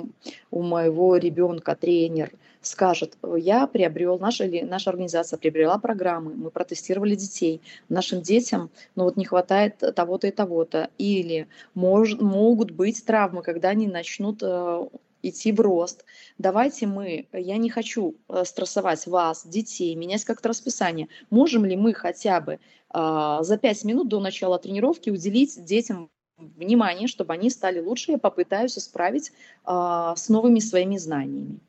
у 0.50 0.62
моего 0.62 1.16
ребенка 1.16 1.76
тренер 1.76 2.32
скажет, 2.66 3.16
я 3.36 3.66
приобрел, 3.66 4.18
наша, 4.18 4.44
или 4.44 4.62
наша 4.62 4.90
организация 4.90 5.38
приобрела 5.38 5.78
программы, 5.78 6.34
мы 6.34 6.50
протестировали 6.50 7.14
детей, 7.14 7.60
нашим 7.88 8.22
детям 8.22 8.70
ну 8.94 9.04
вот 9.04 9.16
не 9.16 9.24
хватает 9.24 9.78
того-то 9.94 10.26
и 10.26 10.30
того-то, 10.30 10.90
или 10.98 11.48
мож, 11.74 12.14
могут 12.14 12.70
быть 12.70 13.04
травмы, 13.04 13.42
когда 13.42 13.70
они 13.70 13.86
начнут 13.86 14.42
э, 14.42 14.88
идти 15.22 15.52
в 15.52 15.60
рост. 15.60 16.04
Давайте 16.38 16.86
мы, 16.86 17.26
я 17.32 17.56
не 17.56 17.70
хочу 17.70 18.16
э, 18.28 18.44
стрессовать 18.44 19.06
вас, 19.06 19.46
детей, 19.46 19.94
менять 19.94 20.24
как-то 20.24 20.50
расписание. 20.50 21.08
Можем 21.30 21.64
ли 21.64 21.76
мы 21.76 21.94
хотя 21.94 22.40
бы 22.40 22.58
э, 22.94 23.38
за 23.40 23.58
5 23.58 23.84
минут 23.84 24.08
до 24.08 24.20
начала 24.20 24.58
тренировки 24.58 25.10
уделить 25.10 25.64
детям 25.64 26.10
внимание, 26.36 27.08
чтобы 27.08 27.32
они 27.34 27.50
стали 27.50 27.80
лучше, 27.80 28.12
я 28.12 28.18
попытаюсь 28.18 28.78
исправить 28.78 29.32
э, 29.66 30.12
с 30.16 30.28
новыми 30.28 30.60
своими 30.60 30.96
знаниями. 30.98 31.60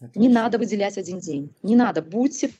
Отлично. 0.00 0.20
Не 0.20 0.28
надо 0.28 0.58
выделять 0.58 0.98
один 0.98 1.18
день, 1.18 1.54
не 1.62 1.76
надо, 1.76 2.02
будьте 2.02 2.50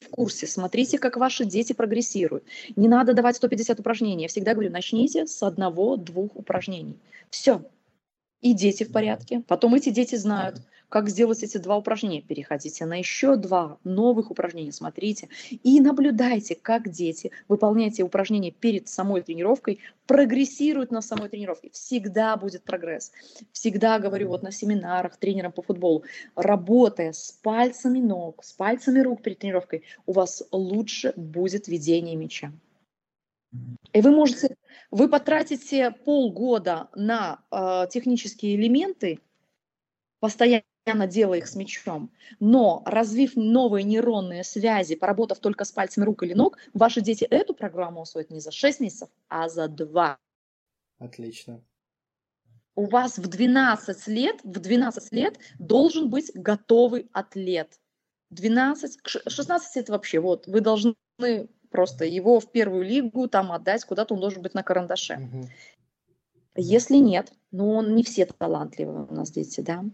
в 0.00 0.08
курсе, 0.08 0.46
смотрите, 0.46 0.98
как 0.98 1.16
ваши 1.16 1.44
дети 1.44 1.72
прогрессируют. 1.72 2.44
Не 2.76 2.88
надо 2.88 3.12
давать 3.12 3.36
150 3.36 3.80
упражнений. 3.80 4.22
Я 4.22 4.28
всегда 4.28 4.54
говорю, 4.54 4.70
начните 4.70 5.26
с 5.26 5.42
одного-двух 5.42 6.34
упражнений. 6.36 6.98
Все, 7.28 7.62
и 8.40 8.54
дети 8.54 8.84
в 8.84 8.92
порядке. 8.92 9.42
Потом 9.46 9.74
эти 9.74 9.90
дети 9.90 10.14
знают, 10.16 10.62
как 10.90 11.08
сделать 11.08 11.42
эти 11.42 11.56
два 11.56 11.78
упражнения. 11.78 12.20
Переходите 12.20 12.84
на 12.84 12.98
еще 12.98 13.36
два 13.36 13.78
новых 13.84 14.30
упражнения, 14.30 14.72
смотрите 14.72 15.28
и 15.50 15.80
наблюдайте, 15.80 16.54
как 16.54 16.90
дети, 16.90 17.30
выполняя 17.48 17.88
эти 17.88 18.02
упражнения 18.02 18.50
перед 18.50 18.88
самой 18.88 19.22
тренировкой, 19.22 19.78
прогрессируют 20.06 20.90
на 20.90 21.00
самой 21.00 21.28
тренировке. 21.28 21.70
Всегда 21.72 22.36
будет 22.36 22.64
прогресс. 22.64 23.12
Всегда 23.52 23.98
говорю 23.98 24.28
вот 24.28 24.42
на 24.42 24.50
семинарах 24.50 25.16
тренерам 25.16 25.52
по 25.52 25.62
футболу, 25.62 26.04
работая 26.34 27.12
с 27.12 27.38
пальцами 27.42 28.00
ног, 28.00 28.44
с 28.44 28.52
пальцами 28.52 29.00
рук 29.00 29.22
перед 29.22 29.38
тренировкой, 29.38 29.84
у 30.06 30.12
вас 30.12 30.42
лучше 30.50 31.14
будет 31.16 31.68
ведение 31.68 32.16
мяча. 32.16 32.52
И 33.92 34.00
вы 34.00 34.10
можете, 34.10 34.56
вы 34.90 35.08
потратите 35.08 35.90
полгода 35.90 36.88
на 36.94 37.42
э, 37.50 37.86
технические 37.90 38.54
элементы, 38.56 39.20
постоянно 40.20 40.62
делая 40.86 41.38
их 41.38 41.46
с 41.46 41.56
мячом, 41.56 42.10
но 42.38 42.82
развив 42.86 43.36
новые 43.36 43.84
нейронные 43.84 44.44
связи, 44.44 44.96
поработав 44.96 45.38
только 45.38 45.64
с 45.64 45.72
пальцами 45.72 46.04
рук 46.04 46.22
или 46.22 46.34
ног, 46.34 46.58
ваши 46.72 47.00
дети 47.00 47.24
эту 47.24 47.54
программу 47.54 48.02
усвоят 48.02 48.30
не 48.30 48.40
за 48.40 48.50
6 48.50 48.80
месяцев, 48.80 49.08
а 49.28 49.48
за 49.48 49.68
2. 49.68 50.18
Отлично. 50.98 51.62
У 52.74 52.86
вас 52.86 53.18
в 53.18 53.26
12 53.26 54.06
лет, 54.08 54.40
в 54.42 54.58
12 54.58 55.12
лет 55.12 55.38
должен 55.58 56.08
быть 56.08 56.30
готовый 56.34 57.08
атлет. 57.12 57.78
12, 58.30 59.00
16 59.04 59.76
это 59.76 59.92
вообще, 59.92 60.20
вот, 60.20 60.46
вы 60.46 60.60
должны 60.60 60.94
просто 61.70 62.04
его 62.04 62.40
в 62.40 62.50
первую 62.50 62.84
лигу 62.84 63.28
там 63.28 63.52
отдать, 63.52 63.84
куда-то 63.84 64.14
он 64.14 64.20
должен 64.20 64.42
быть 64.42 64.54
на 64.54 64.62
карандаше. 64.62 65.14
Угу. 65.14 65.48
Если 66.56 66.96
нет, 66.96 67.32
ну 67.50 67.70
он 67.72 67.94
не 67.94 68.02
все 68.02 68.26
талантливые 68.26 69.06
у 69.08 69.14
нас 69.14 69.30
дети, 69.30 69.60
да, 69.60 69.84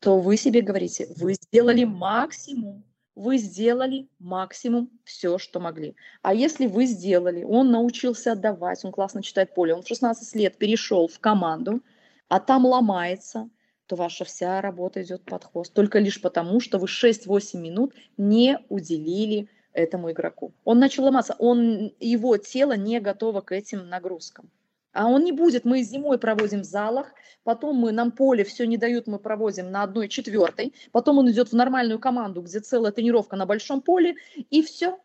то 0.00 0.20
вы 0.20 0.36
себе 0.36 0.60
говорите, 0.60 1.08
вы 1.16 1.34
сделали 1.34 1.84
максимум, 1.84 2.84
вы 3.14 3.38
сделали 3.38 4.08
максимум 4.18 4.90
все, 5.04 5.38
что 5.38 5.58
могли. 5.58 5.96
А 6.22 6.34
если 6.34 6.66
вы 6.66 6.86
сделали, 6.86 7.44
он 7.44 7.70
научился 7.70 8.32
отдавать, 8.32 8.84
он 8.84 8.92
классно 8.92 9.22
читает 9.22 9.54
поле, 9.54 9.74
он 9.74 9.82
в 9.82 9.88
16 9.88 10.34
лет 10.34 10.58
перешел 10.58 11.08
в 11.08 11.18
команду, 11.18 11.82
а 12.28 12.40
там 12.40 12.66
ломается, 12.66 13.48
то 13.86 13.96
ваша 13.96 14.24
вся 14.24 14.60
работа 14.60 15.02
идет 15.02 15.24
под 15.24 15.44
хвост. 15.44 15.72
Только 15.72 15.98
лишь 15.98 16.20
потому, 16.20 16.60
что 16.60 16.78
вы 16.78 16.86
6-8 16.86 17.58
минут 17.58 17.94
не 18.16 18.58
уделили 18.68 19.48
этому 19.72 20.10
игроку. 20.10 20.52
Он 20.64 20.78
начал 20.78 21.04
ломаться, 21.04 21.36
он, 21.38 21.92
его 22.00 22.36
тело 22.36 22.76
не 22.76 23.00
готово 23.00 23.40
к 23.40 23.52
этим 23.52 23.88
нагрузкам. 23.88 24.50
А 24.96 25.08
он 25.08 25.24
не 25.24 25.32
будет, 25.32 25.66
мы 25.66 25.82
зимой 25.82 26.18
проводим 26.18 26.62
в 26.62 26.64
залах, 26.64 27.12
потом 27.44 27.76
мы, 27.76 27.92
нам 27.92 28.10
поле 28.12 28.44
все 28.44 28.66
не 28.66 28.78
дают, 28.78 29.06
мы 29.06 29.18
проводим 29.18 29.70
на 29.70 29.82
одной 29.82 30.08
четвертой, 30.08 30.72
потом 30.90 31.18
он 31.18 31.30
идет 31.30 31.52
в 31.52 31.52
нормальную 31.52 31.98
команду, 31.98 32.40
где 32.40 32.60
целая 32.60 32.92
тренировка 32.92 33.36
на 33.36 33.44
большом 33.44 33.82
поле, 33.82 34.16
и 34.50 34.62
все. 34.62 34.98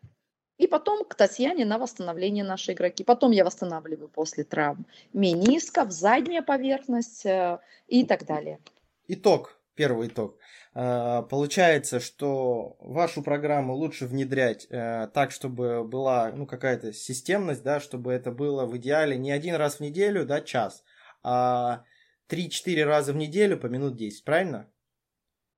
И 0.56 0.66
потом 0.66 1.04
к 1.04 1.14
Татьяне 1.14 1.66
на 1.66 1.76
восстановление 1.76 2.44
нашей 2.44 2.72
игроки. 2.72 3.04
Потом 3.04 3.32
я 3.32 3.44
восстанавливаю 3.44 4.08
после 4.08 4.44
травм 4.44 4.86
менисков, 5.12 5.90
задняя 5.90 6.40
поверхность 6.40 7.26
э, 7.26 7.58
и 7.88 8.04
так 8.04 8.24
далее. 8.24 8.60
Итог, 9.08 9.58
первый 9.74 10.08
итог. 10.08 10.38
Э, 10.74 11.22
получается, 11.28 12.00
что 12.00 12.76
вашу 12.80 13.22
программу 13.22 13.74
лучше 13.74 14.06
внедрять 14.06 14.66
э, 14.70 15.08
так, 15.12 15.30
чтобы 15.30 15.84
была 15.84 16.32
ну, 16.32 16.46
какая-то 16.46 16.92
системность, 16.92 17.62
да, 17.62 17.80
чтобы 17.80 18.12
это 18.12 18.30
было 18.30 18.64
в 18.64 18.76
идеале 18.78 19.16
не 19.18 19.30
один 19.30 19.54
раз 19.56 19.76
в 19.76 19.80
неделю, 19.80 20.24
да, 20.24 20.40
час, 20.40 20.82
а 21.22 21.84
3-4 22.30 22.84
раза 22.84 23.12
в 23.12 23.16
неделю 23.16 23.58
по 23.58 23.66
минут 23.66 23.96
10, 23.96 24.24
правильно? 24.24 24.70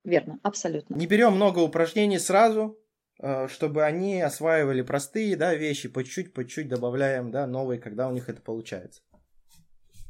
Верно, 0.02 0.40
абсолютно. 0.42 0.96
Не 0.96 1.06
берем 1.06 1.32
много 1.32 1.60
упражнений 1.60 2.18
сразу, 2.18 2.76
э, 3.20 3.46
чтобы 3.46 3.84
они 3.84 4.20
осваивали 4.20 4.82
простые 4.82 5.36
да, 5.36 5.54
вещи, 5.54 5.88
по 5.88 6.02
чуть-чуть, 6.02 6.34
по 6.34 6.44
чуть 6.44 6.68
добавляем 6.68 7.30
да, 7.30 7.46
новые, 7.46 7.80
когда 7.80 8.08
у 8.08 8.12
них 8.12 8.28
это 8.28 8.42
получается. 8.42 9.00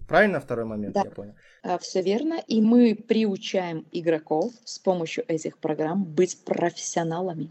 Правильно 0.06 0.40
второй 0.40 0.64
момент, 0.64 0.94
да. 0.94 1.02
я 1.04 1.10
понял? 1.10 1.34
А, 1.62 1.78
Все 1.78 2.02
верно. 2.02 2.42
И 2.46 2.60
мы 2.60 2.94
приучаем 2.94 3.86
игроков 3.92 4.52
с 4.64 4.78
помощью 4.78 5.24
этих 5.28 5.58
программ 5.58 6.04
быть 6.04 6.44
профессионалами. 6.44 7.50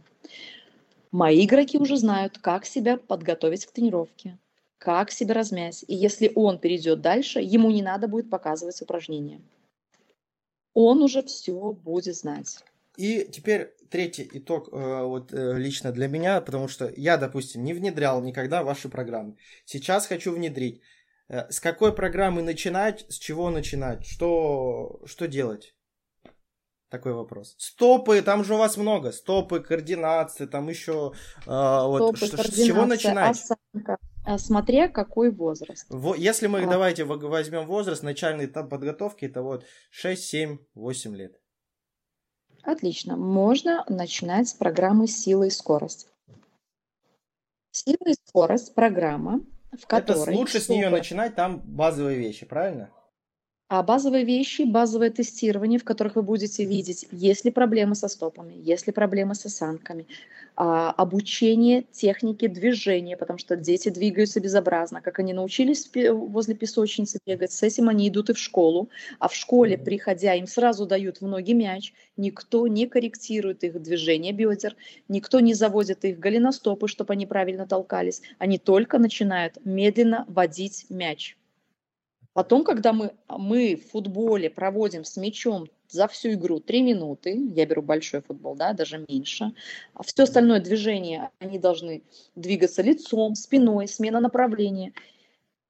Мои 1.11 1.45
игроки 1.45 1.77
уже 1.77 1.97
знают, 1.97 2.37
как 2.39 2.65
себя 2.65 2.97
подготовить 2.97 3.65
к 3.65 3.71
тренировке, 3.71 4.37
как 4.77 5.11
себя 5.11 5.35
размять. 5.35 5.83
И 5.87 5.95
если 5.95 6.31
он 6.33 6.59
перейдет 6.59 7.01
дальше, 7.01 7.39
ему 7.39 7.69
не 7.71 7.81
надо 7.81 8.07
будет 8.07 8.29
показывать 8.29 8.81
упражнения. 8.81 9.41
Он 10.73 11.03
уже 11.03 11.21
все 11.21 11.71
будет 11.71 12.15
знать. 12.15 12.63
И 12.97 13.27
теперь 13.31 13.73
третий 13.89 14.29
итог 14.33 14.69
э, 14.71 15.03
вот 15.03 15.33
э, 15.33 15.57
лично 15.57 15.91
для 15.91 16.07
меня, 16.07 16.41
потому 16.41 16.67
что 16.67 16.91
я, 16.95 17.17
допустим, 17.17 17.63
не 17.63 17.73
внедрял 17.73 18.21
никогда 18.21 18.63
ваши 18.63 18.89
программы. 18.89 19.35
Сейчас 19.65 20.07
хочу 20.07 20.31
внедрить. 20.31 20.81
Э, 21.29 21.49
с 21.49 21.59
какой 21.59 21.93
программы 21.93 22.41
начинать, 22.41 23.05
с 23.09 23.17
чего 23.17 23.49
начинать, 23.49 24.05
что, 24.05 25.01
что 25.05 25.27
делать? 25.27 25.75
Такой 26.89 27.13
вопрос. 27.13 27.55
Стопы, 27.57 28.21
там 28.21 28.43
же 28.43 28.53
у 28.53 28.57
вас 28.57 28.77
много. 28.77 29.11
Стопы, 29.11 29.61
координации, 29.61 30.45
там 30.45 30.69
еще 30.69 31.13
э, 31.45 31.49
вот, 31.49 32.17
Стопы, 32.17 32.27
что, 32.27 32.51
с 32.51 32.55
чего 32.55 32.85
начинать? 32.85 33.31
Осанка. 33.31 33.97
А 34.25 34.37
смотря 34.37 34.87
какой 34.87 35.31
возраст. 35.31 35.85
Во, 35.89 36.15
если 36.15 36.47
мы, 36.47 36.63
а. 36.63 36.69
давайте 36.69 37.03
возьмем 37.03 37.65
возраст 37.65 38.03
начальной 38.03 38.45
этап 38.45 38.69
подготовки, 38.69 39.25
это 39.25 39.41
вот 39.41 39.65
6, 39.89 40.23
7, 40.23 40.57
8 40.75 41.15
лет. 41.15 41.41
Отлично. 42.61 43.17
Можно 43.17 43.83
начинать 43.89 44.47
с 44.47 44.53
программы 44.53 45.07
«Сила 45.07 45.43
и 45.43 45.49
скорость». 45.49 46.07
«Сила 47.71 48.05
и 48.05 48.13
скорость»– 48.25 48.73
программа, 48.75 49.41
в 49.81 49.87
которой... 49.87 50.21
Это 50.21 50.31
лучше 50.31 50.59
с 50.59 50.69
нее 50.69 50.89
начинать, 50.89 51.35
там 51.35 51.59
базовые 51.59 52.17
вещи, 52.17 52.45
правильно? 52.45 52.89
А 53.75 53.81
базовые 53.81 54.23
вещи, 54.23 54.61
базовое 54.61 55.09
тестирование, 55.09 55.79
в 55.79 55.83
которых 55.83 56.15
вы 56.15 56.21
будете 56.21 56.63
видеть, 56.63 57.07
есть 57.09 57.43
ли 57.43 57.49
проблемы 57.49 57.95
со 57.95 58.07
стопами, 58.07 58.53
есть 58.53 58.85
ли 58.85 58.93
проблемы 58.93 59.33
с 59.33 59.47
осанками, 59.47 60.05
а, 60.55 60.91
обучение 60.91 61.81
технике 61.91 62.49
движения, 62.49 63.17
потому 63.17 63.39
что 63.39 63.55
дети 63.55 63.89
двигаются 63.89 64.39
безобразно. 64.39 65.01
Как 65.01 65.17
они 65.17 65.33
научились 65.33 65.89
возле 66.11 66.53
песочницы 66.53 67.17
бегать, 67.25 67.51
с 67.51 67.63
этим 67.63 67.89
они 67.89 68.09
идут 68.09 68.29
и 68.29 68.33
в 68.33 68.37
школу. 68.37 68.91
А 69.17 69.27
в 69.27 69.33
школе, 69.33 69.79
приходя, 69.79 70.35
им 70.35 70.45
сразу 70.45 70.85
дают 70.85 71.21
в 71.21 71.25
ноги 71.25 71.55
мяч, 71.55 71.93
никто 72.15 72.67
не 72.67 72.85
корректирует 72.85 73.63
их 73.63 73.81
движение 73.81 74.33
бедер, 74.33 74.75
никто 75.07 75.39
не 75.39 75.55
заводит 75.55 76.05
их 76.05 76.19
голеностопы, 76.19 76.87
чтобы 76.87 77.13
они 77.13 77.25
правильно 77.25 77.65
толкались. 77.65 78.21
Они 78.37 78.59
только 78.59 78.99
начинают 78.99 79.57
медленно 79.65 80.25
водить 80.27 80.85
мяч. 80.89 81.35
Потом, 82.33 82.63
когда 82.63 82.93
мы, 82.93 83.13
мы 83.29 83.75
в 83.75 83.91
футболе 83.91 84.49
проводим 84.49 85.03
с 85.03 85.17
мячом 85.17 85.69
за 85.87 86.07
всю 86.07 86.33
игру 86.33 86.59
3 86.59 86.81
минуты, 86.81 87.39
я 87.53 87.65
беру 87.67 87.83
большой 87.83 88.21
футбол, 88.21 88.55
да, 88.55 88.73
даже 88.73 89.05
меньше, 89.07 89.53
а 89.93 90.01
все 90.01 90.23
остальное 90.23 90.59
движение, 90.59 91.29
они 91.39 91.59
должны 91.59 92.03
двигаться 92.35 92.81
лицом, 92.81 93.35
спиной, 93.35 93.87
смена 93.87 94.19
направления. 94.19 94.93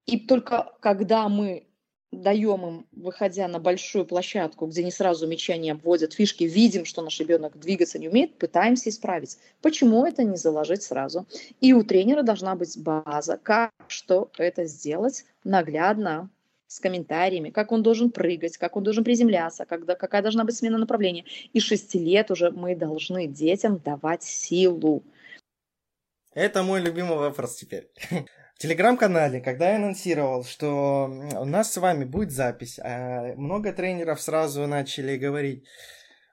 И 0.06 0.20
только 0.20 0.74
когда 0.80 1.28
мы 1.28 1.68
даем 2.14 2.66
им, 2.66 2.88
выходя 2.92 3.48
на 3.48 3.60
большую 3.60 4.06
площадку, 4.06 4.68
где 4.68 4.84
не 4.84 4.92
сразу 4.92 5.28
мяча 5.28 5.58
не 5.58 5.72
обводят 5.72 6.14
фишки, 6.14 6.44
видим, 6.44 6.86
что 6.86 7.02
наш 7.02 7.20
ребенок 7.20 7.60
двигаться 7.60 8.00
не 8.00 8.08
умеет, 8.08 8.38
пытаемся 8.38 8.90
исправить. 8.90 9.38
Почему 9.62 10.06
это 10.06 10.24
не 10.24 10.38
заложить 10.38 10.84
сразу? 10.84 11.26
И 11.60 11.74
у 11.74 11.84
тренера 11.84 12.22
должна 12.22 12.56
быть 12.56 12.78
база, 12.82 13.38
как 13.42 13.72
что 13.88 14.30
это 14.38 14.66
сделать 14.66 15.26
наглядно, 15.44 16.30
с 16.74 16.80
комментариями, 16.80 17.52
как 17.52 17.72
он 17.72 17.84
должен 17.84 18.10
прыгать, 18.10 18.58
как 18.58 18.76
он 18.76 18.84
должен 18.84 19.04
приземляться, 19.04 19.66
когда, 19.66 19.94
какая 19.94 20.24
должна 20.24 20.44
быть 20.44 20.56
смена 20.56 20.80
направления. 20.80 21.24
И 21.54 21.60
шести 21.60 22.00
лет 22.00 22.32
уже 22.32 22.50
мы 22.50 22.76
должны 22.76 23.28
детям 23.28 23.78
давать 23.78 24.24
силу. 24.24 25.04
Это 26.34 26.64
мой 26.64 26.82
любимый 26.82 27.18
вопрос 27.18 27.58
теперь. 27.58 27.92
В 28.56 28.60
телеграм-канале, 28.60 29.40
когда 29.40 29.70
я 29.70 29.76
анонсировал, 29.76 30.44
что 30.44 31.06
у 31.40 31.46
нас 31.46 31.72
с 31.72 31.78
вами 31.78 32.06
будет 32.06 32.32
запись, 32.32 32.80
а 32.80 33.36
много 33.36 33.72
тренеров 33.72 34.20
сразу 34.20 34.66
начали 34.66 35.16
говорить, 35.16 35.66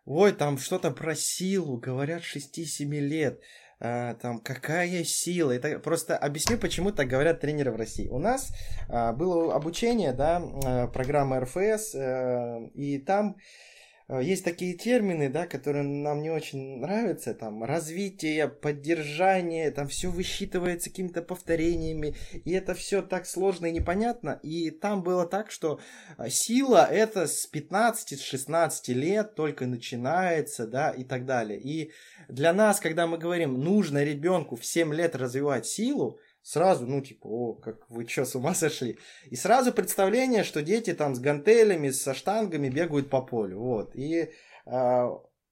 ой, 0.07 0.32
там 0.32 0.57
что-то 0.57 0.91
про 0.91 1.14
силу, 1.14 1.76
говорят 1.76 2.22
6-7 2.22 2.88
лет, 3.01 3.43
а, 3.81 4.14
там 4.14 4.39
какая 4.41 5.03
сила. 5.05 5.53
Это 5.53 5.78
просто 5.78 6.16
объясню, 6.16 6.59
почему 6.59 6.93
так 6.93 7.09
говорят 7.09 7.41
тренеры 7.41 7.72
в 7.72 7.76
России. 7.76 8.09
У 8.09 8.18
нас 8.18 8.53
а, 8.89 9.12
было 9.12 9.55
обучение, 9.55 10.12
да, 10.12 10.43
а, 10.64 10.87
программа 10.89 11.41
РФС, 11.41 11.95
а, 11.95 12.59
и 12.74 12.99
там 12.99 13.37
Э, 13.37 13.70
есть 14.19 14.45
такие 14.45 14.75
термины, 14.75 15.29
да, 15.29 15.47
которые 15.47 15.85
нам 15.85 16.21
не 16.21 16.31
очень 16.31 16.79
нравятся, 16.79 17.33
там, 17.33 17.63
развитие, 17.63 18.49
поддержание, 18.49 19.71
там 19.71 19.87
все 19.87 20.11
высчитывается 20.11 20.91
какими-то 20.91 21.23
повторениями, 21.23 22.17
и 22.45 22.53
это 22.53 22.75
все 22.75 23.03
так 23.03 23.25
сложно 23.25 23.67
и 23.67 23.73
непонятно, 23.73 24.41
и 24.43 24.71
там 24.71 25.05
было 25.05 25.27
так, 25.27 25.53
что 25.53 25.79
э, 26.19 26.29
сила 26.29 26.89
это 26.91 27.29
с 27.29 27.49
15-16 27.53 28.93
лет 28.95 29.37
только 29.37 29.67
начинается, 29.67 30.67
да, 30.67 30.91
и 30.91 31.05
так 31.05 31.25
далее. 31.25 31.61
И 31.61 31.93
для 32.29 32.53
нас, 32.53 32.81
когда 32.81 33.07
мы 33.07 33.17
говорим, 33.17 33.61
нужно 33.61 34.03
ребенку 34.03 34.57
в 34.57 34.67
7 34.67 34.93
лет 34.93 35.15
развивать 35.15 35.67
силу, 35.67 36.19
сразу, 36.51 36.84
ну, 36.84 37.01
типа, 37.01 37.26
о, 37.28 37.55
как 37.55 37.88
вы 37.88 38.09
что, 38.09 38.24
с 38.24 38.34
ума 38.34 38.55
сошли? 38.55 38.98
И 39.30 39.36
сразу 39.36 39.72
представление, 39.72 40.42
что 40.42 40.62
дети 40.62 40.92
там 40.94 41.14
с 41.14 41.20
гантелями, 41.20 41.90
со 41.90 42.12
штангами 42.12 42.68
бегают 42.68 43.09
по 43.09 43.22
полю, 43.22 43.61
вот. 43.61 43.94
И 43.94 44.30
а, 44.66 45.11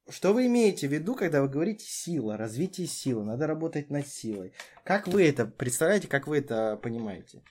что 0.09 0.33
вы 0.33 0.47
имеете 0.47 0.89
в 0.89 0.93
виду, 0.93 1.15
когда 1.15 1.41
вы 1.41 1.49
говорите 1.49 1.85
сила, 1.87 2.37
развитие 2.37 2.89
силы, 2.89 3.25
надо 3.25 3.47
работать 3.47 3.91
над 3.91 4.09
силой? 4.09 4.53
Как 4.83 5.07
вы 5.07 5.29
это 5.29 5.47
представляете, 5.47 6.09
как 6.09 6.27
вы 6.27 6.39
это 6.39 6.77
понимаете? 6.83 7.43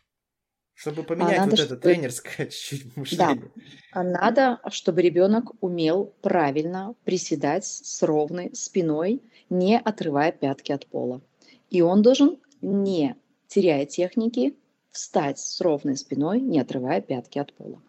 Чтобы 0.73 1.03
поменять 1.03 1.39
а 1.39 1.45
вот 1.45 1.57
это 1.57 1.77
тренерское 1.77 2.47
чуть-чуть 2.49 2.97
мышление. 2.97 3.35
Да. 3.55 3.61
А 3.93 4.03
надо, 4.03 4.59
чтобы 4.69 5.01
ребенок 5.01 5.45
умел 5.63 6.13
правильно 6.21 6.95
приседать 7.05 7.65
с 7.65 8.03
ровной 8.03 8.53
спиной, 8.53 9.21
не 9.49 9.79
отрывая 9.79 10.33
пятки 10.33 10.73
от 10.73 10.85
пола. 10.85 11.21
И 11.69 11.81
он 11.81 12.01
должен 12.01 12.39
не 12.61 13.15
теряя 13.47 13.85
техники, 13.85 14.55
встать 14.89 15.39
с 15.39 15.61
ровной 15.61 15.97
спиной, 15.97 16.39
не 16.39 16.59
отрывая 16.59 17.01
пятки 17.01 17.39
от 17.39 17.53
пола. 17.53 17.81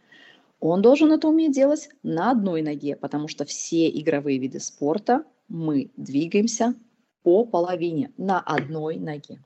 Он 0.60 0.82
должен 0.82 1.12
это 1.12 1.28
уметь 1.28 1.52
делать 1.52 1.88
на 2.02 2.30
одной 2.30 2.62
ноге, 2.62 2.96
потому 2.96 3.28
что 3.28 3.44
все 3.44 3.88
игровые 3.88 4.38
виды 4.38 4.60
спорта 4.60 5.24
мы 5.48 5.90
двигаемся 5.96 6.74
по 7.22 7.44
половине 7.44 8.12
на 8.16 8.40
одной 8.40 8.96
ноге. 8.96 9.40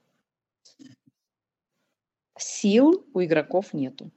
Сил 2.38 3.06
у 3.12 3.22
игроков 3.22 3.74
нету. 3.74 4.10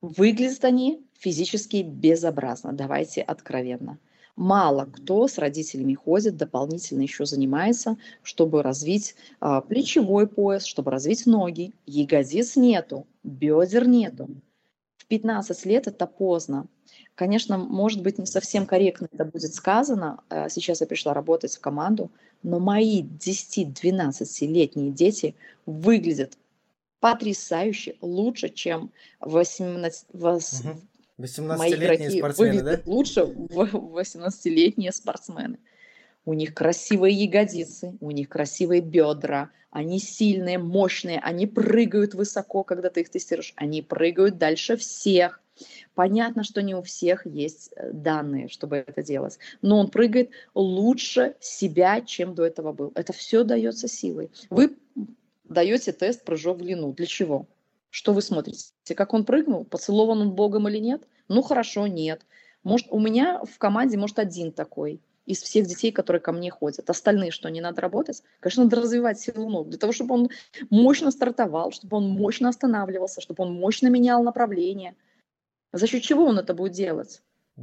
Выглядят 0.00 0.64
они 0.64 1.06
физически 1.14 1.82
безобразно, 1.82 2.72
давайте 2.72 3.22
откровенно– 3.22 3.98
Мало 4.36 4.86
кто 4.86 5.28
с 5.28 5.36
родителями 5.36 5.94
ходит, 5.94 6.36
дополнительно 6.36 7.02
еще 7.02 7.26
занимается, 7.26 7.98
чтобы 8.22 8.62
развить 8.62 9.14
а, 9.40 9.60
плечевой 9.60 10.26
пояс, 10.26 10.64
чтобы 10.64 10.90
развить 10.90 11.26
ноги. 11.26 11.74
Ягодиц 11.86 12.56
нету, 12.56 13.06
бедер 13.22 13.86
нету. 13.86 14.30
В 14.96 15.06
15 15.06 15.66
лет 15.66 15.86
это 15.86 16.06
поздно. 16.06 16.66
Конечно, 17.14 17.58
может 17.58 18.02
быть, 18.02 18.18
не 18.18 18.24
совсем 18.24 18.64
корректно 18.64 19.08
это 19.12 19.26
будет 19.26 19.52
сказано. 19.52 20.22
А, 20.30 20.48
сейчас 20.48 20.80
я 20.80 20.86
пришла 20.86 21.12
работать 21.12 21.54
в 21.54 21.60
команду, 21.60 22.10
но 22.42 22.58
мои 22.58 23.02
10-12-летние 23.02 24.92
дети 24.92 25.34
выглядят 25.66 26.38
потрясающе 27.00 27.96
лучше, 28.00 28.48
чем 28.48 28.92
18, 29.20 30.06
угу. 30.14 30.80
18-летние 31.22 32.10
спортсмены, 32.10 32.62
да? 32.62 32.80
лучше 32.86 33.20
18-летние 33.20 34.92
спортсмены. 34.92 35.58
У 36.24 36.34
них 36.34 36.54
красивые 36.54 37.14
ягодицы, 37.14 37.96
у 38.00 38.10
них 38.10 38.28
красивые 38.28 38.80
бедра, 38.80 39.50
они 39.70 39.98
сильные, 39.98 40.58
мощные, 40.58 41.18
они 41.18 41.46
прыгают 41.46 42.14
высоко, 42.14 42.62
когда 42.62 42.90
ты 42.90 43.00
их 43.00 43.08
тестируешь, 43.08 43.54
они 43.56 43.82
прыгают 43.82 44.38
дальше 44.38 44.76
всех. 44.76 45.40
Понятно, 45.94 46.44
что 46.44 46.62
не 46.62 46.74
у 46.74 46.82
всех 46.82 47.26
есть 47.26 47.70
э, 47.76 47.90
данные, 47.92 48.48
чтобы 48.48 48.76
это 48.76 49.02
делать, 49.02 49.38
но 49.60 49.78
он 49.78 49.88
прыгает 49.90 50.30
лучше 50.54 51.36
себя, 51.40 52.00
чем 52.00 52.34
до 52.34 52.44
этого 52.44 52.72
был. 52.72 52.92
Это 52.94 53.12
все 53.12 53.44
дается 53.44 53.88
силой. 53.88 54.30
Вы 54.50 54.76
даете 55.44 55.92
тест 55.92 56.24
прыжок 56.24 56.58
в 56.58 56.62
длину. 56.62 56.92
Для 56.92 57.06
чего? 57.06 57.46
Что 57.90 58.12
вы 58.12 58.22
смотрите? 58.22 58.72
Как 58.94 59.12
он 59.12 59.24
прыгнул? 59.24 59.64
Поцелован 59.64 60.20
он 60.20 60.30
Богом 60.32 60.68
или 60.68 60.78
нет? 60.78 61.02
Ну 61.28 61.42
хорошо, 61.42 61.86
нет. 61.86 62.22
Может, 62.62 62.88
у 62.90 63.00
меня 63.00 63.40
в 63.44 63.58
команде, 63.58 63.96
может, 63.96 64.18
один 64.18 64.52
такой 64.52 65.00
из 65.26 65.42
всех 65.42 65.66
детей, 65.66 65.92
которые 65.92 66.20
ко 66.20 66.32
мне 66.32 66.50
ходят. 66.50 66.88
Остальные 66.90 67.30
что, 67.30 67.48
не 67.48 67.60
надо 67.60 67.80
работать? 67.80 68.22
Конечно, 68.40 68.64
надо 68.64 68.76
развивать 68.76 69.20
силу 69.20 69.48
ног, 69.48 69.68
для 69.68 69.78
того, 69.78 69.92
чтобы 69.92 70.14
он 70.14 70.30
мощно 70.70 71.10
стартовал, 71.10 71.70
чтобы 71.70 71.96
он 71.98 72.08
мощно 72.08 72.48
останавливался, 72.48 73.20
чтобы 73.20 73.44
он 73.44 73.54
мощно 73.54 73.88
менял 73.88 74.22
направление. 74.22 74.96
За 75.72 75.86
счет 75.86 76.02
чего 76.02 76.26
он 76.26 76.38
это 76.38 76.54
будет 76.54 76.72
делать? 76.72 77.22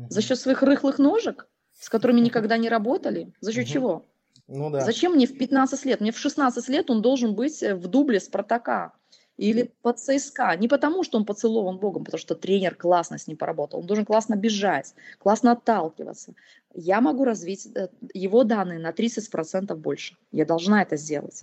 За 0.09 0.21
счет 0.21 0.39
своих 0.39 0.63
рыхлых 0.63 0.99
ножек, 0.99 1.47
с 1.73 1.89
которыми 1.89 2.19
никогда 2.19 2.57
не 2.57 2.69
работали? 2.69 3.33
За 3.41 3.51
счет 3.51 3.67
чего? 3.67 4.05
Ну 4.47 4.69
да. 4.69 4.81
Зачем 4.81 5.13
мне 5.13 5.27
в 5.27 5.37
15 5.37 5.85
лет? 5.85 6.01
Мне 6.01 6.11
в 6.11 6.17
16 6.17 6.69
лет 6.69 6.89
он 6.89 7.01
должен 7.01 7.35
быть 7.35 7.61
в 7.61 7.87
дубле 7.87 8.19
Спартака 8.19 8.93
или 9.39 9.71
под 9.81 9.99
ЦСКА. 9.99 10.57
Не 10.57 10.67
потому, 10.67 11.03
что 11.03 11.17
он 11.17 11.25
поцелован 11.25 11.77
Богом, 11.77 12.03
потому 12.03 12.19
что 12.19 12.35
тренер 12.35 12.75
классно 12.75 13.17
с 13.17 13.25
ним 13.25 13.37
поработал. 13.37 13.79
Он 13.79 13.85
должен 13.85 14.05
классно 14.05 14.35
бежать, 14.35 14.93
классно 15.17 15.53
отталкиваться. 15.53 16.33
Я 16.73 16.99
могу 16.99 17.23
развить 17.23 17.65
э, 17.73 17.87
его 18.13 18.43
данные 18.43 18.79
на 18.79 18.91
30% 18.91 19.73
больше. 19.75 20.17
Я 20.31 20.45
должна 20.45 20.81
это 20.81 20.97
сделать. 20.97 21.41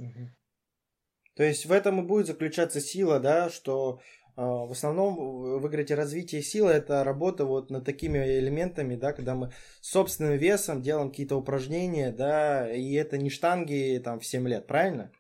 То 1.36 1.42
есть 1.42 1.64
в 1.64 1.72
этом 1.72 2.00
и 2.00 2.06
будет 2.06 2.26
заключаться 2.26 2.82
сила, 2.82 3.18
да, 3.18 3.48
что 3.48 4.00
э, 4.36 4.42
в 4.42 4.72
основном 4.72 5.58
в 5.58 5.66
игре 5.66 5.86
развитие 5.94 6.42
силы 6.42 6.72
это 6.72 7.02
работа 7.02 7.46
вот 7.46 7.70
над 7.70 7.86
такими 7.86 8.18
элементами, 8.18 8.96
да, 8.96 9.14
когда 9.14 9.34
мы 9.34 9.52
собственным 9.80 10.36
весом 10.36 10.82
делаем 10.82 11.08
какие-то 11.08 11.36
упражнения, 11.36 12.12
да, 12.12 12.70
и 12.70 12.92
это 12.92 13.16
не 13.16 13.30
штанги 13.30 13.98
там 14.04 14.20
в 14.20 14.26
7 14.26 14.46
лет, 14.46 14.66
правильно? 14.66 15.10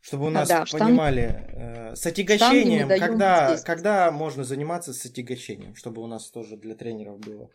Чтобы 0.00 0.26
у 0.26 0.30
нас 0.30 0.48
да, 0.48 0.64
понимали, 0.70 1.28
штанг... 1.28 1.92
э, 1.92 1.96
с 1.96 2.06
отягощением, 2.06 2.88
когда, 2.88 3.56
когда 3.58 4.10
можно 4.10 4.44
заниматься 4.44 4.94
с 4.94 5.04
отягощением, 5.04 5.74
чтобы 5.74 6.02
у 6.02 6.06
нас 6.06 6.30
тоже 6.30 6.56
для 6.56 6.74
тренеров 6.74 7.18
было 7.18 7.50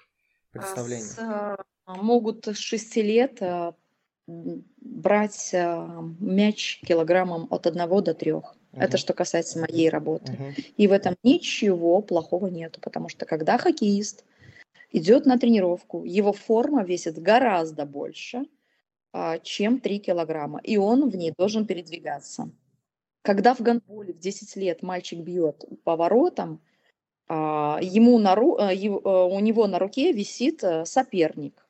представление. 0.51 1.05
С, 1.05 1.17
э, 1.17 1.57
могут 1.87 2.47
с 2.47 2.57
6 2.57 2.95
лет 2.97 3.41
э, 3.41 3.73
брать 4.27 5.55
мяч 6.19 6.79
килограммом 6.85 7.47
от 7.49 7.65
1 7.65 8.03
до 8.03 8.13
3. 8.13 8.33
Угу. 8.33 8.45
Это 8.73 8.97
что 8.97 9.13
касается 9.13 9.59
моей 9.59 9.89
работы. 9.89 10.33
Угу. 10.33 10.53
И 10.77 10.87
в 10.87 10.91
этом 10.91 11.15
ничего 11.23 12.01
плохого 12.01 12.47
нету, 12.47 12.79
потому 12.79 13.09
что 13.09 13.25
когда 13.25 13.57
хоккеист 13.57 14.23
идет 14.91 15.25
на 15.25 15.39
тренировку, 15.39 16.03
его 16.03 16.31
форма 16.31 16.83
весит 16.83 17.21
гораздо 17.21 17.85
больше, 17.85 18.37
а, 18.37 18.43
чем 19.43 19.79
3 19.79 19.99
килограмма, 19.99 20.59
и 20.63 20.77
он 20.77 21.09
в 21.09 21.15
ней 21.15 21.33
должен 21.37 21.65
передвигаться. 21.65 22.49
Когда 23.21 23.53
в 23.55 23.61
гандболе 23.61 24.13
в 24.13 24.19
10 24.19 24.55
лет 24.55 24.83
мальчик 24.83 25.19
бьет 25.19 25.65
по 25.83 25.95
воротам, 25.95 26.61
а, 27.27 27.79
ему 27.81 28.19
на 28.19 28.35
ру, 28.35 28.57
а, 28.59 28.71
у 29.25 29.39
него 29.39 29.67
на 29.67 29.79
руке 29.79 30.11
висит 30.11 30.63
соперник. 30.83 31.65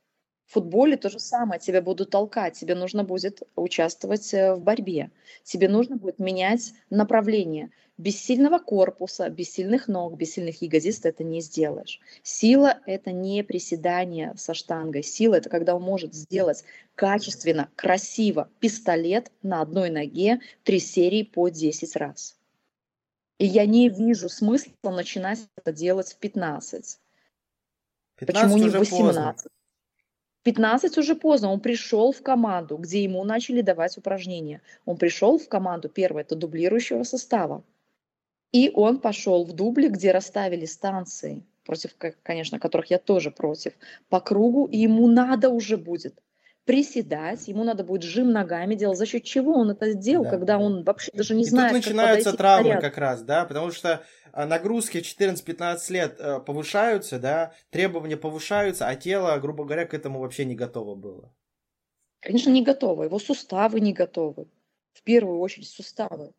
В 0.46 0.54
футболе 0.54 0.96
то 0.96 1.10
же 1.10 1.20
самое, 1.20 1.60
тебя 1.60 1.82
будут 1.82 2.12
толкать, 2.12 2.60
тебе 2.60 2.76
нужно 2.76 3.04
будет 3.04 3.42
участвовать 3.56 4.32
э, 4.34 4.54
в 4.54 4.62
борьбе, 4.62 5.12
тебе 5.44 5.68
нужно 5.68 5.98
будет 5.98 6.20
менять 6.20 6.74
направление. 6.92 7.72
Без 7.98 8.22
сильного 8.22 8.60
корпуса, 8.60 9.30
без 9.30 9.52
сильных 9.52 9.88
ног, 9.88 10.18
без 10.18 10.34
сильных 10.34 10.62
ягодиц 10.62 11.00
ты 11.00 11.10
это 11.10 11.24
не 11.24 11.40
сделаешь. 11.40 12.02
Сила– 12.24 12.80
это 12.86 13.14
не 13.14 13.42
приседание 13.42 14.34
со 14.36 14.54
штангой. 14.54 15.02
Сила– 15.02 15.36
это 15.36 15.50
когда 15.50 15.76
он 15.76 15.82
может 15.82 16.14
сделать 16.14 16.66
качественно, 16.96 17.70
красиво 17.78 18.50
пистолет 18.60 19.32
на 19.44 19.62
одной 19.62 19.90
ноге 19.90 20.42
три 20.64 20.80
серии 20.80 21.24
по 21.24 21.48
10 21.48 21.96
раз. 21.96 22.38
И 23.38 23.46
я 23.46 23.66
не 23.66 23.88
вижу 23.88 24.28
смысла 24.28 24.72
начинать 24.84 25.40
это 25.56 25.72
делать 25.72 26.12
в 26.12 26.18
15. 26.18 27.00
15 28.18 28.44
Почему 28.44 28.58
не 28.58 28.70
в 28.70 28.78
18? 28.78 29.44
Поздно. 29.44 29.52
15 30.44 30.98
уже 30.98 31.16
поздно. 31.16 31.52
Он 31.52 31.60
пришел 31.60 32.12
в 32.12 32.22
команду, 32.22 32.78
где 32.78 33.04
ему 33.04 33.24
начали 33.24 33.62
давать 33.62 33.98
упражнения. 33.98 34.62
Он 34.86 34.98
пришел 34.98 35.40
в 35.40 35.48
команду, 35.48 35.90
первое, 35.90 36.24
это 36.24 36.36
дублирующего 36.36 37.04
состава. 37.04 37.64
И 38.52 38.72
он 38.74 39.00
пошел 39.00 39.46
в 39.46 39.54
дубле, 39.54 39.90
где 39.90 40.12
расставили 40.12 40.66
станции, 40.66 41.44
против, 41.66 41.92
конечно, 42.24 42.60
которых 42.60 42.90
я 42.90 43.00
тоже 43.00 43.32
против, 43.32 43.74
по 44.10 44.20
кругу, 44.20 44.66
и 44.66 44.78
ему 44.78 45.08
надо 45.08 45.50
уже 45.50 45.78
будет 45.78 46.22
приседать, 46.66 47.48
ему 47.48 47.64
надо 47.64 47.84
будет 47.84 48.04
жим 48.04 48.32
ногами 48.32 48.76
делать. 48.76 48.98
За 48.98 49.06
счет 49.06 49.24
чего 49.24 49.54
он 49.54 49.72
это 49.72 49.92
сделал, 49.92 50.24
да. 50.24 50.32
когда 50.32 50.58
он 50.58 50.84
вообще 50.84 51.12
даже 51.14 51.36
не 51.36 51.44
и 51.44 51.46
знает, 51.46 51.74
тут 51.74 51.86
начинаются 51.86 52.34
травмы 52.34 52.82
как 52.82 52.98
раз, 52.98 53.22
да, 53.22 53.46
потому 53.46 53.72
что 53.72 54.04
а, 54.32 54.46
нагрузки 54.46 55.02
в 55.02 55.04
14-15 55.04 55.78
лет 55.90 56.16
э, 56.20 56.40
повышаются, 56.40 57.20
да, 57.20 57.54
требования 57.70 58.18
повышаются, 58.18 58.88
а 58.88 58.96
тело, 58.96 59.38
грубо 59.38 59.64
говоря, 59.64 59.86
к 59.86 59.94
этому 59.94 60.20
вообще 60.20 60.44
не 60.44 60.56
готово 60.56 60.96
было. 60.96 61.32
Конечно, 62.20 62.50
не 62.50 62.64
готово. 62.64 63.04
Его 63.04 63.20
суставы 63.20 63.80
не 63.80 63.94
готовы. 63.94 64.48
В 64.94 65.04
первую 65.04 65.40
очередь 65.40 65.70
суставы. 65.70 66.34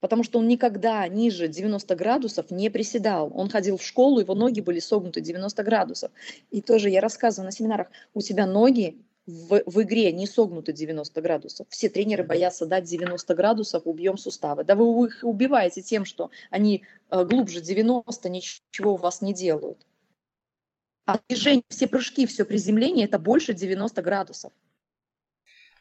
Потому 0.00 0.24
что 0.24 0.38
он 0.38 0.48
никогда 0.48 1.06
ниже 1.08 1.46
90 1.46 1.94
градусов 1.94 2.50
не 2.50 2.70
приседал. 2.70 3.30
Он 3.34 3.48
ходил 3.48 3.76
в 3.76 3.82
школу, 3.82 4.20
его 4.20 4.34
ноги 4.34 4.60
были 4.60 4.80
согнуты 4.80 5.20
90 5.20 5.62
градусов. 5.62 6.10
И 6.50 6.62
тоже 6.62 6.88
я 6.90 7.00
рассказываю 7.00 7.46
на 7.46 7.52
семинарах, 7.52 7.88
у 8.14 8.22
тебя 8.22 8.46
ноги 8.46 8.98
в, 9.26 9.62
в 9.66 9.82
игре 9.82 10.12
не 10.12 10.26
согнуты 10.26 10.72
90 10.72 11.20
градусов. 11.20 11.66
Все 11.70 11.88
тренеры 11.88 12.24
боятся 12.24 12.66
дать 12.66 12.84
90 12.84 13.34
градусов, 13.34 13.82
убьем 13.84 14.16
суставы. 14.16 14.64
Да 14.64 14.74
вы 14.74 15.06
их 15.06 15.20
убиваете 15.22 15.82
тем, 15.82 16.04
что 16.04 16.30
они 16.50 16.84
э, 17.10 17.24
глубже 17.24 17.60
90, 17.60 18.28
ничего 18.28 18.94
у 18.94 18.96
вас 18.96 19.20
не 19.20 19.34
делают. 19.34 19.86
А 21.06 21.18
движение, 21.28 21.64
все 21.68 21.86
прыжки, 21.86 22.26
все 22.26 22.44
приземление– 22.44 23.04
это 23.06 23.18
больше 23.18 23.52
90 23.52 24.02
градусов. 24.02 24.52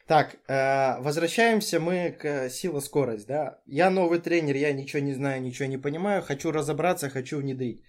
Так, 0.09 0.37
э, 0.47 0.99
возвращаемся 1.01 1.79
мы 1.79 2.17
к 2.19 2.49
сила-скорость, 2.49 3.27
да. 3.27 3.61
Я 3.67 3.91
новый 3.91 4.17
тренер, 4.17 4.55
я 4.55 4.73
ничего 4.73 5.03
не 5.03 5.13
знаю, 5.13 5.39
ничего 5.39 5.67
не 5.69 5.77
понимаю, 5.77 6.23
хочу 6.23 6.51
разобраться, 6.51 7.11
хочу 7.11 7.37
внедрить. 7.37 7.83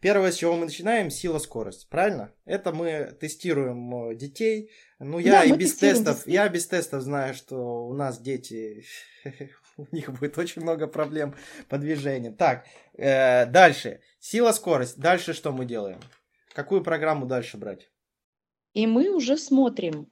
Первое, 0.00 0.32
с 0.32 0.36
чего 0.36 0.56
мы 0.56 0.64
начинаем, 0.64 1.10
сила-скорость, 1.10 1.90
правильно? 1.90 2.32
Это 2.46 2.72
мы 2.72 3.14
тестируем 3.20 3.94
э, 3.94 4.14
детей. 4.14 4.70
Ну, 4.98 5.18
я 5.18 5.32
да, 5.32 5.44
и 5.44 5.52
без 5.52 5.76
тестов, 5.76 6.20
детей. 6.20 6.32
я 6.32 6.48
без 6.48 6.66
тестов 6.66 7.02
знаю, 7.02 7.34
что 7.34 7.86
у 7.86 7.92
нас 7.92 8.18
дети, 8.18 8.86
у 9.76 9.84
них 9.92 10.10
будет 10.18 10.38
очень 10.38 10.62
много 10.62 10.86
проблем 10.86 11.34
по 11.68 11.76
движению. 11.76 12.32
Так, 12.32 12.64
э, 12.96 13.44
дальше. 13.44 14.00
Сила-скорость. 14.20 14.98
Дальше 14.98 15.34
что 15.34 15.52
мы 15.52 15.66
делаем? 15.66 16.00
Какую 16.54 16.82
программу 16.82 17.26
дальше 17.26 17.58
брать? 17.58 17.90
И 18.72 18.86
мы 18.86 19.10
уже 19.10 19.36
смотрим, 19.36 20.08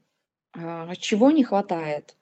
чего 0.98 1.30
не 1.30 1.44
хватает. 1.44 2.16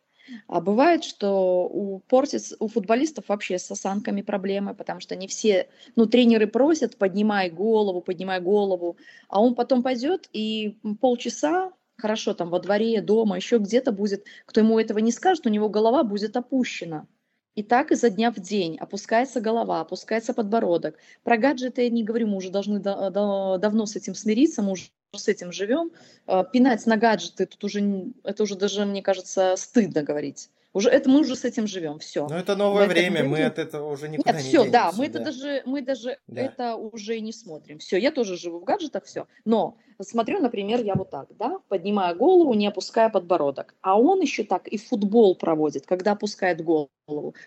А 0.46 0.60
бывает, 0.60 1.04
что 1.04 1.68
у, 1.70 1.98
портится, 2.00 2.56
у 2.58 2.68
футболистов 2.68 3.28
вообще 3.28 3.58
с 3.58 3.70
осанками 3.70 4.22
проблемы, 4.22 4.74
потому 4.74 5.00
что 5.00 5.16
не 5.16 5.28
все, 5.28 5.68
ну, 5.96 6.06
тренеры 6.06 6.46
просят, 6.46 6.96
поднимай 6.96 7.50
голову, 7.50 8.00
поднимай 8.00 8.40
голову, 8.40 8.96
а 9.28 9.42
он 9.42 9.54
потом 9.54 9.82
пойдет 9.82 10.28
и 10.32 10.78
полчаса, 11.00 11.72
хорошо, 11.96 12.34
там 12.34 12.48
во 12.48 12.58
дворе, 12.58 13.02
дома, 13.02 13.36
еще 13.36 13.58
где-то 13.58 13.92
будет, 13.92 14.24
кто 14.46 14.60
ему 14.60 14.78
этого 14.78 14.98
не 14.98 15.12
скажет, 15.12 15.46
у 15.46 15.50
него 15.50 15.68
голова 15.68 16.04
будет 16.04 16.36
опущена. 16.36 17.06
И 17.54 17.62
так 17.62 17.92
изо 17.92 18.10
дня 18.10 18.32
в 18.32 18.40
день 18.40 18.76
опускается 18.78 19.40
голова, 19.40 19.80
опускается 19.80 20.34
подбородок. 20.34 20.98
Про 21.22 21.36
гаджеты 21.36 21.82
я 21.82 21.90
не 21.90 22.02
говорю, 22.02 22.26
мы 22.26 22.38
уже 22.38 22.50
должны 22.50 22.80
да, 22.80 23.10
да, 23.10 23.58
давно 23.58 23.86
с 23.86 23.94
этим 23.94 24.14
смириться, 24.14 24.60
мы 24.62 24.72
уже 24.72 24.84
с 25.18 25.28
этим 25.28 25.52
живем. 25.52 25.90
А, 26.26 26.44
пинать 26.44 26.86
на 26.86 26.96
гаджеты, 26.96 27.46
тут 27.46 27.64
уже, 27.64 28.12
это 28.22 28.42
уже 28.42 28.56
даже, 28.56 28.84
мне 28.84 29.02
кажется, 29.02 29.54
стыдно 29.56 30.02
говорить. 30.02 30.50
Уже 30.74 30.90
это 30.90 31.08
мы 31.08 31.20
уже 31.20 31.36
с 31.36 31.44
этим 31.44 31.68
живем, 31.68 32.00
все. 32.00 32.26
Но 32.26 32.36
это 32.36 32.56
новое 32.56 32.88
время, 32.88 33.22
мы 33.22 33.44
от 33.44 33.60
этого 33.60 33.92
уже 33.92 34.08
никуда 34.08 34.32
Нет, 34.32 34.42
не 34.42 34.48
все, 34.48 34.58
денемся, 34.64 34.72
да, 34.72 34.92
мы 34.96 35.08
да. 35.08 35.20
это 35.20 35.24
даже, 35.24 35.62
мы 35.66 35.82
даже 35.82 36.18
да. 36.26 36.40
это 36.42 36.74
уже 36.74 37.20
не 37.20 37.32
смотрим. 37.32 37.78
Все, 37.78 37.96
я 37.96 38.10
тоже 38.10 38.36
живу 38.36 38.58
в 38.58 38.64
гаджетах, 38.64 39.04
все. 39.04 39.28
Но 39.44 39.76
смотрю, 40.00 40.40
например, 40.40 40.82
я 40.82 40.96
вот 40.96 41.10
так, 41.10 41.28
да, 41.38 41.60
поднимая 41.68 42.16
голову, 42.16 42.54
не 42.54 42.66
опуская 42.66 43.08
подбородок. 43.08 43.76
А 43.82 44.00
он 44.00 44.20
еще 44.20 44.42
так 44.42 44.66
и 44.66 44.76
футбол 44.76 45.36
проводит, 45.36 45.86
когда 45.86 46.12
опускает 46.12 46.60
голову, 46.60 46.88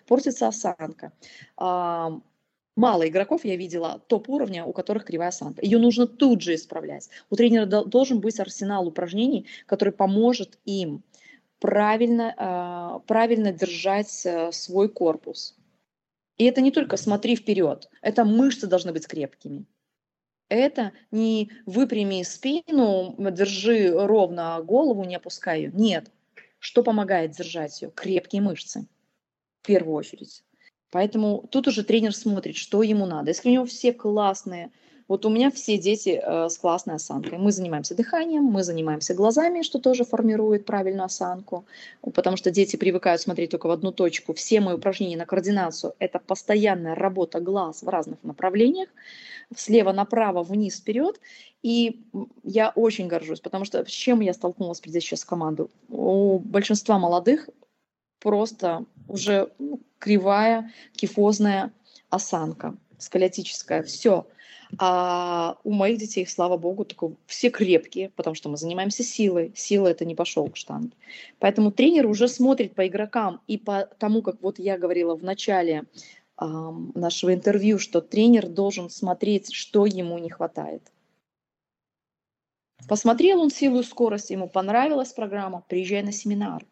портится 0.07 0.47
осанка. 0.47 1.11
Мало 2.78 3.07
игроков 3.07 3.43
я 3.43 3.55
видела 3.55 4.03
топ-уровня, 4.05 4.63
у 4.63 4.71
которых 4.71 5.05
кривая 5.05 5.30
осанка. 5.30 5.65
Ее 5.65 5.80
нужно 5.80 6.05
тут 6.05 6.43
же 6.43 6.53
исправлять. 6.53 7.09
У 7.32 7.36
тренера 7.36 7.65
должен 7.65 8.19
быть 8.19 8.39
арсенал 8.39 8.88
упражнений, 8.88 9.47
который 9.65 9.91
поможет 9.91 10.59
им 10.63 11.01
правильно, 11.59 12.36
а, 12.38 12.99
правильно 12.99 13.51
держать 13.51 14.23
э, 14.28 14.51
свой 14.51 14.89
корпус. 14.89 15.57
И 16.38 16.45
это 16.45 16.61
не 16.61 16.69
только 16.69 16.97
смотри 16.97 17.36
вперед, 17.36 17.89
это 18.03 18.23
мышцы 18.25 18.67
должны 18.67 18.93
быть 18.93 19.07
крепкими. 19.07 19.65
Это 20.47 20.91
не 21.09 21.49
выпрями 21.65 22.21
спину, 22.21 23.15
держи 23.17 23.89
ровно 23.89 24.61
голову, 24.61 25.03
не 25.03 25.15
опускай 25.15 25.63
ее. 25.63 25.71
Нет. 25.73 26.11
Что 26.59 26.84
помогает 26.84 27.32
держать 27.32 27.82
ее? 27.82 27.89
Крепкие 27.89 28.43
мышцы. 28.43 28.86
В 29.63 29.65
первую 29.65 29.95
очередь. 29.95 30.43
Поэтому 30.91 31.45
тут 31.51 31.67
уже 31.67 31.83
тренер 31.83 32.15
смотрит, 32.15 32.55
что 32.55 32.81
ему 32.83 33.05
надо. 33.05 33.29
Если 33.29 33.49
у 33.49 33.53
него 33.53 33.65
все 33.65 33.93
классные, 33.93 34.71
вот 35.07 35.25
у 35.25 35.29
меня 35.29 35.51
все 35.51 35.77
дети 35.77 36.21
э, 36.21 36.49
с 36.49 36.57
классной 36.57 36.95
осанкой. 36.95 37.38
Мы 37.38 37.51
занимаемся 37.51 37.95
дыханием, 37.95 38.43
мы 38.43 38.63
занимаемся 38.63 39.13
глазами, 39.13 39.61
что 39.61 39.79
тоже 39.79 40.03
формирует 40.03 40.65
правильную 40.65 41.05
осанку, 41.05 41.65
потому 42.13 42.35
что 42.35 42.51
дети 42.51 42.75
привыкают 42.75 43.21
смотреть 43.21 43.51
только 43.51 43.67
в 43.67 43.71
одну 43.71 43.91
точку. 43.91 44.33
Все 44.33 44.59
мои 44.59 44.75
упражнения 44.75 45.17
на 45.17 45.25
координацию– 45.25 45.93
это 45.99 46.19
постоянная 46.19 46.95
работа 46.95 47.39
глаз 47.39 47.83
в 47.83 47.88
разных 47.88 48.21
направлениях, 48.23 48.89
слева 49.55 49.93
направо, 49.93 50.43
вниз, 50.43 50.77
вперед. 50.79 51.19
И 51.63 52.01
я 52.43 52.71
очень 52.75 53.07
горжусь, 53.07 53.39
потому 53.39 53.65
что 53.65 53.83
с 53.85 53.89
чем 53.89 54.19
я 54.19 54.33
столкнулась, 54.33 54.79
придя 54.79 54.99
сейчас 54.99 55.23
в 55.23 55.25
команду? 55.25 55.71
У 55.89 56.39
большинства 56.39 56.99
молодых 56.99 57.49
просто 58.20 58.86
уже 59.07 59.51
ну, 59.59 59.80
кривая, 59.99 60.72
кифозная 60.93 61.72
осанка, 62.09 62.76
сколиотическая, 62.97 63.84
все. 63.84 64.28
А 64.80 65.57
у 65.63 65.72
моих 65.72 65.97
детей, 65.97 66.28
слава 66.28 66.57
богу, 66.57 66.84
такой, 66.84 67.15
все 67.26 67.49
крепкие, 67.49 68.09
потому 68.09 68.36
что 68.36 68.49
мы 68.49 68.57
занимаемся 68.57 69.03
силой. 69.03 69.53
Сила 69.55 69.88
это 69.88 70.03
не 70.03 70.15
пошел 70.15 70.49
к 70.49 70.57
штанге. 70.57 70.91
Поэтому 71.39 71.72
тренер 71.72 72.07
уже 72.07 72.28
смотрит 72.28 72.76
по 72.76 72.86
игрокам 72.86 73.41
и 73.47 73.57
по 73.57 73.88
тому, 73.97 74.22
как 74.22 74.41
вот 74.41 74.59
я 74.59 74.78
говорила 74.78 75.15
в 75.15 75.24
начале 75.24 75.86
э, 76.39 76.45
нашего 76.95 77.34
интервью, 77.34 77.80
что 77.80 78.01
тренер 78.01 78.47
должен 78.47 78.89
смотреть, 78.89 79.53
что 79.53 79.86
ему 79.86 80.18
не 80.18 80.30
хватает. 80.30 80.91
Посмотрел 82.88 83.41
он 83.41 83.49
силу 83.49 83.80
и 83.80 83.84
скорость, 83.84 84.30
ему 84.30 84.47
понравилась 84.47 85.13
программа, 85.13 85.63
приезжай 85.68 86.03
на 86.03 86.11
семинар. 86.11 86.65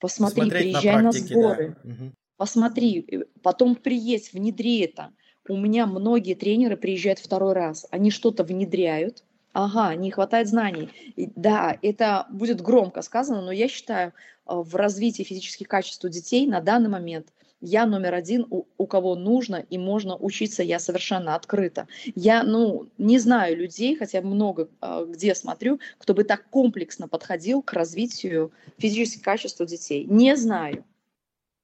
Посмотри, 0.00 0.42
Смотреть 0.42 0.62
приезжай 0.62 1.02
на, 1.02 1.10
практике, 1.10 1.34
на 1.34 1.40
сборы. 1.40 1.76
Да. 1.82 1.94
Посмотри, 2.36 3.04
э, 3.10 3.24
потом 3.42 3.74
приедь, 3.74 4.32
внедри 4.32 4.80
это. 4.80 5.10
У 5.48 5.56
меня 5.56 5.86
многие 5.86 6.34
тренеры 6.34 6.76
приезжают 6.76 7.18
второй 7.18 7.52
раз. 7.52 7.86
Они 7.90 8.10
что-то 8.10 8.44
внедряют. 8.44 9.24
Ага, 9.52 9.94
не 9.96 10.10
хватает 10.10 10.48
знаний. 10.48 10.90
И, 11.16 11.30
да, 11.34 11.76
это 11.82 12.26
будет 12.30 12.60
громко 12.60 13.02
сказано, 13.02 13.40
но 13.42 13.50
я 13.50 13.68
считаю, 13.68 14.12
э, 14.46 14.54
в 14.54 14.74
развитии 14.76 15.24
физических 15.24 15.66
качеств 15.66 16.04
у 16.04 16.08
детей 16.08 16.46
на 16.46 16.60
данный 16.60 16.90
момент 16.90 17.32
я 17.60 17.86
номер 17.86 18.14
один, 18.14 18.46
у, 18.50 18.64
у 18.76 18.86
кого 18.86 19.16
нужно 19.16 19.64
и 19.68 19.78
можно 19.78 20.16
учиться, 20.16 20.62
я 20.62 20.78
совершенно 20.78 21.34
открыта. 21.34 21.88
Я, 22.14 22.42
ну, 22.42 22.88
не 22.98 23.18
знаю 23.18 23.56
людей, 23.56 23.96
хотя 23.96 24.20
много 24.20 24.68
э, 24.80 25.06
где 25.08 25.34
смотрю, 25.34 25.80
кто 25.98 26.14
бы 26.14 26.24
так 26.24 26.48
комплексно 26.50 27.08
подходил 27.08 27.62
к 27.62 27.72
развитию 27.72 28.52
физических 28.78 29.22
качеств 29.22 29.60
у 29.60 29.64
детей. 29.64 30.04
Не 30.04 30.36
знаю. 30.36 30.84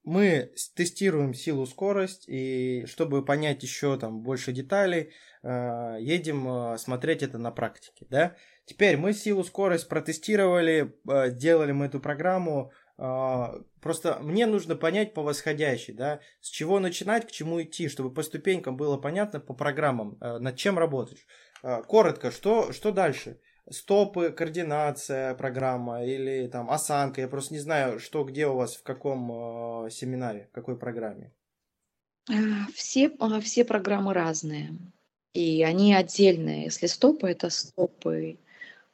Мы 0.04 0.50
тестируем 0.74 1.32
силу, 1.32 1.64
скорость, 1.64 2.24
и 2.28 2.84
чтобы 2.86 3.24
понять 3.24 3.62
еще 3.62 3.98
там 3.98 4.20
больше 4.20 4.52
деталей, 4.52 5.12
э, 5.42 5.96
едем 6.00 6.46
э, 6.46 6.78
смотреть 6.78 7.22
это 7.22 7.38
на 7.38 7.50
практике, 7.50 8.06
да. 8.10 8.36
Теперь 8.66 8.98
мы 8.98 9.14
силу, 9.14 9.44
скорость 9.44 9.88
протестировали, 9.88 10.94
э, 11.08 11.30
делали 11.30 11.72
мы 11.72 11.86
эту 11.86 12.00
программу, 12.00 12.70
просто 12.96 14.18
мне 14.20 14.46
нужно 14.46 14.76
понять 14.76 15.14
по 15.14 15.22
восходящей, 15.22 15.94
да, 15.94 16.20
с 16.40 16.48
чего 16.48 16.80
начинать, 16.80 17.26
к 17.26 17.30
чему 17.30 17.62
идти, 17.62 17.88
чтобы 17.88 18.12
по 18.12 18.22
ступенькам 18.22 18.76
было 18.76 18.96
понятно 18.96 19.40
по 19.40 19.54
программам, 19.54 20.16
над 20.20 20.56
чем 20.56 20.78
работать. 20.78 21.26
Коротко, 21.62 22.30
что, 22.30 22.72
что 22.72 22.92
дальше? 22.92 23.40
стопы, 23.70 24.30
координация 24.30 25.34
программа 25.34 26.04
или 26.04 26.46
там 26.48 26.70
осанка. 26.70 27.20
Я 27.20 27.28
просто 27.28 27.54
не 27.54 27.60
знаю, 27.60 27.98
что 27.98 28.24
где 28.24 28.46
у 28.46 28.56
вас, 28.56 28.76
в 28.76 28.82
каком 28.82 29.86
э, 29.86 29.90
семинаре, 29.90 30.48
в 30.50 30.54
какой 30.54 30.78
программе. 30.78 31.32
А, 32.28 32.34
все, 32.74 33.10
а, 33.18 33.40
все 33.40 33.64
программы 33.64 34.14
разные. 34.14 34.76
И 35.32 35.62
они 35.62 35.94
отдельные. 35.94 36.64
Если 36.64 36.86
стопы, 36.86 37.28
это 37.28 37.50
стопы. 37.50 38.38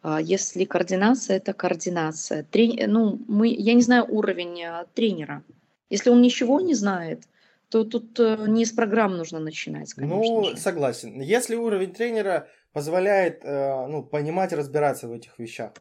А 0.02 0.20
если 0.20 0.64
координация, 0.64 1.36
это 1.36 1.52
координация. 1.52 2.44
Трени... 2.44 2.84
Ну, 2.86 3.20
мы... 3.28 3.48
Я 3.48 3.74
не 3.74 3.82
знаю 3.82 4.06
уровень 4.08 4.62
тренера. 4.94 5.42
Если 5.90 6.10
он 6.10 6.22
ничего 6.22 6.60
не 6.60 6.74
знает, 6.74 7.24
то 7.68 7.84
тут 7.84 8.18
э, 8.18 8.44
не 8.48 8.64
с 8.64 8.72
программ 8.72 9.16
нужно 9.16 9.38
начинать, 9.38 9.92
конечно 9.94 10.34
Ну, 10.34 10.44
же. 10.44 10.56
согласен. 10.56 11.20
Если 11.20 11.54
уровень 11.54 11.92
тренера 11.92 12.48
позволяет 12.72 13.44
э, 13.44 13.86
ну, 13.86 14.02
понимать, 14.02 14.52
разбираться 14.52 15.08
в 15.08 15.12
этих 15.12 15.38
вещах. 15.38 15.72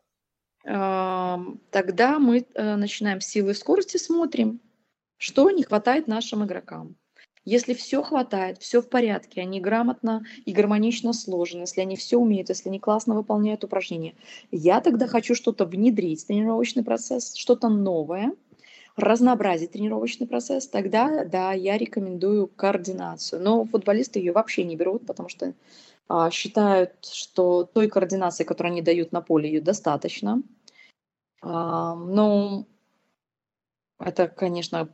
Тогда 0.64 2.20
мы 2.20 2.46
э, 2.54 2.76
начинаем 2.76 3.22
с 3.22 3.28
силы 3.28 3.52
и 3.52 3.54
скорости, 3.54 3.98
смотрим, 3.98 4.60
что 5.18 5.50
не 5.52 5.64
хватает 5.64 6.08
нашим 6.08 6.44
игрокам. 6.46 6.96
Если 7.46 7.74
все 7.74 8.04
хватает, 8.04 8.60
все 8.60 8.82
в 8.82 8.90
порядке, 8.90 9.42
они 9.42 9.60
грамотно 9.60 10.24
и 10.46 10.52
гармонично 10.52 11.14
сложены, 11.14 11.62
если 11.62 11.82
они 11.82 11.96
все 11.96 12.18
умеют, 12.18 12.50
если 12.50 12.70
они 12.70 12.80
классно 12.80 13.16
выполняют 13.16 13.64
упражнения, 13.64 14.14
я 14.52 14.82
тогда 14.82 15.08
хочу 15.08 15.36
что-то 15.36 15.66
внедрить 15.66 16.24
в 16.24 16.28
тренировочный 16.28 16.84
процесс, 16.84 17.36
что-то 17.36 17.70
новое, 17.70 18.34
разнообразить 18.96 19.72
тренировочный 19.72 20.28
процесс, 20.28 20.68
тогда, 20.68 21.24
да, 21.26 21.54
я 21.54 21.78
рекомендую 21.78 22.48
координацию. 22.48 23.42
Но 23.42 23.66
футболисты 23.66 24.20
ее 24.20 24.34
вообще 24.34 24.64
не 24.64 24.76
берут, 24.76 25.06
потому 25.06 25.30
что 25.30 25.54
а, 26.08 26.30
считают, 26.32 27.06
что 27.06 27.64
той 27.64 27.88
координации, 27.88 28.44
которую 28.44 28.74
они 28.74 28.82
дают 28.82 29.12
на 29.12 29.22
поле, 29.22 29.50
ее 29.50 29.62
достаточно. 29.62 30.42
А, 31.42 31.96
ну, 31.96 32.68
это, 34.00 34.28
конечно, 34.28 34.90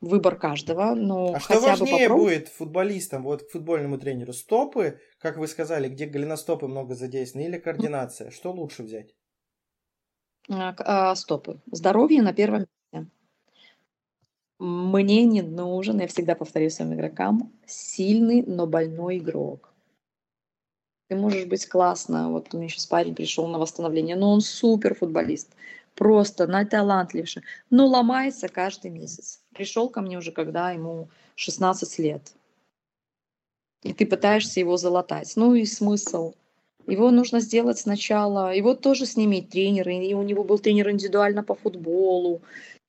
выбор 0.00 0.36
каждого, 0.36 0.94
но 0.94 1.34
А 1.34 1.40
что 1.40 1.60
хотя 1.60 1.76
бы 1.76 1.86
важнее 1.86 2.08
попробовать. 2.08 2.34
будет 2.38 2.48
футболистам, 2.48 3.22
вот 3.22 3.42
к 3.44 3.50
футбольному 3.50 3.98
тренеру? 3.98 4.32
Стопы, 4.32 5.00
как 5.18 5.36
вы 5.38 5.46
сказали, 5.48 5.88
где 5.88 6.06
голеностопы 6.06 6.66
много 6.66 6.94
задействованы, 6.94 7.46
или 7.48 7.58
координация? 7.58 8.30
Что 8.30 8.52
лучше 8.52 8.82
взять? 8.82 9.14
А, 10.48 10.74
а, 10.78 11.14
стопы. 11.14 11.60
Здоровье 11.70 12.22
на 12.22 12.32
первом 12.32 12.66
месте. 12.92 13.10
Мне 14.58 15.24
не 15.24 15.42
нужен, 15.42 16.00
я 16.00 16.06
всегда 16.06 16.34
повторю 16.34 16.70
своим 16.70 16.94
игрокам, 16.94 17.52
сильный, 17.66 18.42
но 18.42 18.66
больной 18.66 19.18
игрок. 19.18 19.72
Ты 21.08 21.16
можешь 21.16 21.46
быть 21.46 21.68
классно, 21.68 22.30
вот 22.30 22.52
у 22.52 22.58
меня 22.58 22.68
сейчас 22.68 22.86
парень 22.86 23.14
пришел 23.14 23.46
на 23.46 23.58
восстановление, 23.58 24.16
но 24.16 24.32
он 24.32 24.40
супер 24.40 24.94
футболист, 24.94 25.54
просто 25.96 26.46
найталантливейший, 26.46 27.42
но 27.70 27.86
ломается 27.86 28.48
каждый 28.48 28.90
месяц. 28.90 29.40
Пришел 29.52 29.88
ко 29.88 30.00
мне 30.00 30.18
уже, 30.18 30.30
когда 30.30 30.70
ему 30.70 31.08
16 31.34 31.98
лет, 31.98 32.32
и 33.82 33.92
ты 33.92 34.06
пытаешься 34.06 34.60
его 34.60 34.76
залатать. 34.76 35.32
Ну 35.36 35.54
и 35.54 35.64
смысл? 35.64 36.34
Его 36.86 37.10
нужно 37.10 37.40
сделать 37.40 37.78
сначала, 37.78 38.54
его 38.54 38.74
тоже 38.74 39.06
снимет 39.06 39.48
тренер, 39.48 39.88
и 39.88 40.14
у 40.14 40.22
него 40.22 40.44
был 40.44 40.58
тренер 40.58 40.90
индивидуально 40.90 41.42
по 41.42 41.54
футболу, 41.54 42.42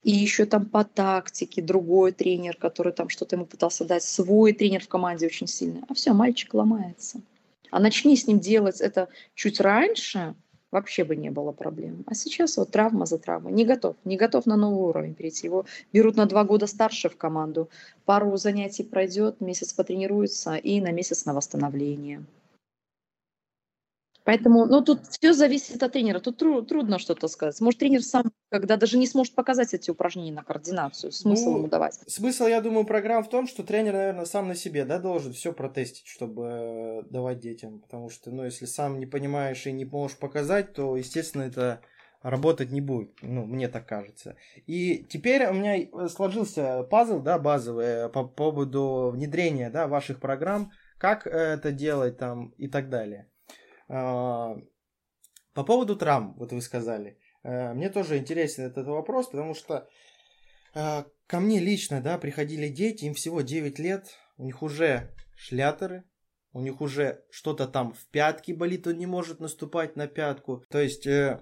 и 0.03 0.11
еще 0.11 0.45
там 0.45 0.65
по 0.65 0.83
тактике 0.83 1.61
другой 1.61 2.11
тренер, 2.11 2.57
который 2.57 2.93
там 2.93 3.09
что-то 3.09 3.35
ему 3.35 3.45
пытался 3.45 3.85
дать, 3.85 4.03
свой 4.03 4.53
тренер 4.53 4.83
в 4.83 4.87
команде 4.87 5.25
очень 5.25 5.47
сильный. 5.47 5.81
А 5.89 5.95
все, 5.95 6.13
мальчик 6.13 6.53
ломается. 6.53 7.21
А 7.71 7.79
начни 7.79 8.15
с 8.15 8.27
ним 8.27 8.39
делать 8.39 8.81
это 8.81 9.09
чуть 9.33 9.59
раньше, 9.59 10.35
вообще 10.71 11.03
бы 11.03 11.15
не 11.15 11.29
было 11.29 11.51
проблем. 11.51 12.03
А 12.07 12.13
сейчас 12.13 12.57
вот 12.57 12.71
травма 12.71 13.05
за 13.05 13.17
травмой. 13.17 13.53
Не 13.53 13.65
готов, 13.65 13.95
не 14.03 14.17
готов 14.17 14.45
на 14.45 14.57
новый 14.57 14.89
уровень 14.89 15.15
перейти. 15.15 15.47
Его 15.47 15.65
берут 15.93 16.15
на 16.15 16.25
два 16.25 16.43
года 16.43 16.67
старше 16.67 17.09
в 17.09 17.17
команду. 17.17 17.69
Пару 18.05 18.35
занятий 18.37 18.83
пройдет, 18.83 19.41
месяц 19.41 19.73
потренируется 19.73 20.55
и 20.55 20.81
на 20.81 20.91
месяц 20.91 21.25
на 21.25 21.33
восстановление. 21.33 22.25
Поэтому, 24.23 24.65
ну, 24.65 24.83
тут 24.83 25.07
все 25.07 25.31
зависит 25.31 25.81
от 25.81 25.93
тренера. 25.93 26.19
Тут 26.19 26.37
тру- 26.37 26.61
трудно 26.61 26.99
что-то 26.99 27.29
сказать. 27.29 27.61
Может, 27.61 27.79
тренер 27.79 28.03
сам, 28.03 28.33
когда 28.49 28.77
даже 28.77 28.97
не 28.97 29.07
сможет 29.07 29.35
показать 29.35 29.73
эти 29.73 29.91
упражнения 29.91 30.31
на 30.31 30.43
координацию, 30.43 31.11
смысл 31.11 31.51
Ну, 31.51 31.57
ему 31.57 31.67
давать. 31.67 31.99
Смысл, 32.07 32.45
я 32.45 32.61
думаю, 32.61 32.85
программ 32.85 33.23
в 33.23 33.29
том, 33.29 33.47
что 33.47 33.63
тренер, 33.63 33.93
наверное, 33.93 34.25
сам 34.25 34.47
на 34.47 34.55
себе, 34.55 34.85
да, 34.85 34.99
должен 34.99 35.33
все 35.33 35.51
протестить, 35.51 36.07
чтобы 36.07 36.43
э, 36.45 37.03
давать 37.09 37.39
детям. 37.39 37.79
Потому 37.79 38.09
что, 38.09 38.31
ну, 38.31 38.45
если 38.45 38.65
сам 38.65 38.99
не 38.99 39.05
понимаешь 39.05 39.65
и 39.67 39.71
не 39.71 39.85
можешь 39.85 40.17
показать, 40.17 40.73
то, 40.73 40.95
естественно, 40.95 41.43
это 41.43 41.81
работать 42.21 42.71
не 42.71 42.81
будет. 42.81 43.11
Ну, 43.21 43.45
мне 43.45 43.67
так 43.67 43.87
кажется. 43.87 44.35
И 44.65 45.05
теперь 45.09 45.45
у 45.47 45.53
меня 45.53 45.77
э, 45.77 46.07
сложился 46.07 46.83
пазл, 46.83 47.19
да, 47.19 47.37
базовый 47.39 47.85
э, 47.85 48.09
по 48.09 48.23
поводу 48.23 49.11
внедрения, 49.13 49.69
да, 49.69 49.87
ваших 49.87 50.19
программ, 50.19 50.71
как 50.97 51.27
это 51.27 51.71
делать 51.71 52.17
там 52.17 52.49
и 52.57 52.67
так 52.67 52.89
далее. 52.89 53.29
А, 53.89 54.55
По 55.53 55.63
поводу 55.63 55.95
травм, 55.95 56.33
вот 56.37 56.51
вы 56.51 56.61
сказали. 56.61 57.17
Э, 57.47 57.73
Мне 57.73 57.89
тоже 57.89 58.17
интересен 58.17 58.65
этот 58.65 58.87
вопрос, 58.87 59.27
потому 59.27 59.55
что 59.55 59.87
э, 60.75 61.03
ко 61.27 61.39
мне 61.39 61.59
лично, 61.59 62.01
да, 62.01 62.17
приходили 62.17 62.67
дети, 62.67 63.05
им 63.05 63.13
всего 63.13 63.41
9 63.41 63.79
лет, 63.79 64.17
у 64.37 64.43
них 64.43 64.61
уже 64.61 65.15
шлятеры, 65.37 66.03
у 66.51 66.59
них 66.59 66.81
уже 66.81 67.23
что-то 67.31 67.67
там 67.67 67.93
в 67.93 68.05
пятке 68.09 68.53
болит, 68.53 68.85
он 68.87 68.97
не 68.97 69.05
может 69.05 69.39
наступать 69.39 69.95
на 69.95 70.07
пятку. 70.07 70.65
То 70.69 70.79
есть 70.79 71.07
э, 71.07 71.39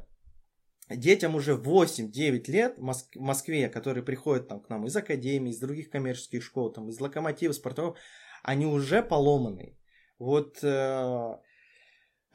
детям 0.90 1.34
уже 1.36 1.54
8-9 1.56 2.52
лет 2.52 2.78
в 2.78 2.84
Моск- 2.84 3.16
в 3.16 3.22
Москве, 3.22 3.68
которые 3.68 4.04
приходят 4.04 4.48
там 4.48 4.62
к 4.62 4.70
нам 4.70 4.86
из 4.86 4.96
академии, 4.96 5.50
из 5.50 5.60
других 5.60 5.90
коммерческих 5.90 6.44
школ, 6.44 6.72
там, 6.72 6.90
из 6.90 7.00
локомотива, 7.00 7.52
спортов, 7.52 7.98
они 8.44 8.68
уже 8.68 9.02
поломаны. 9.02 9.76
Вот 10.20 10.60
э, 10.62 11.36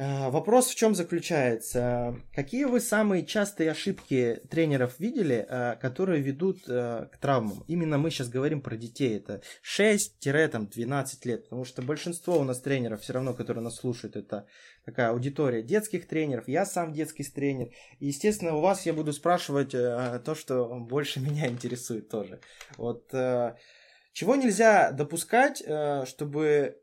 вопрос 0.01 0.69
в 0.69 0.75
чем 0.75 0.95
заключается? 0.95 2.17
Какие 2.35 2.65
вы 2.65 2.81
самые 2.81 3.27
частые 3.27 3.71
ошибки 3.71 4.41
тренеров 4.49 4.99
видели, 4.99 5.47
э, 5.47 5.77
которые 5.77 6.23
ведут 6.23 6.63
э, 6.69 7.07
к 7.13 7.19
травмам? 7.19 7.65
Именно 7.69 7.99
мы 7.99 8.11
сейчас 8.11 8.31
говорим 8.31 8.63
про 8.63 8.77
детей. 8.77 9.19
Это 9.19 9.43
6-12 9.63 11.07
лет. 11.25 11.43
Потому 11.45 11.67
что 11.67 11.83
большинство 11.83 12.39
у 12.39 12.45
нас 12.45 12.61
тренеров, 12.61 13.03
все 13.03 13.13
равно, 13.13 13.35
которые 13.35 13.63
нас 13.63 13.77
слушают, 13.77 14.17
это 14.17 14.47
такая 14.87 15.11
аудитория 15.11 15.63
детских 15.63 16.09
тренеров. 16.09 16.49
Я 16.49 16.65
сам 16.65 16.95
детский 16.95 17.25
тренер. 17.25 17.69
И, 17.99 18.07
естественно, 18.07 18.57
у 18.57 18.61
вас 18.61 18.87
я 18.87 18.95
буду 18.95 19.13
спрашивать 19.13 19.75
э, 19.75 20.21
то, 20.25 20.35
что 20.35 20.67
больше 20.81 21.21
меня 21.21 21.47
интересует 21.49 22.09
тоже. 22.09 22.41
Вот 22.79 23.13
э, 23.13 23.55
чего 24.13 24.35
нельзя 24.35 24.93
допускать, 24.93 25.63
э, 25.65 26.05
чтобы 26.07 26.80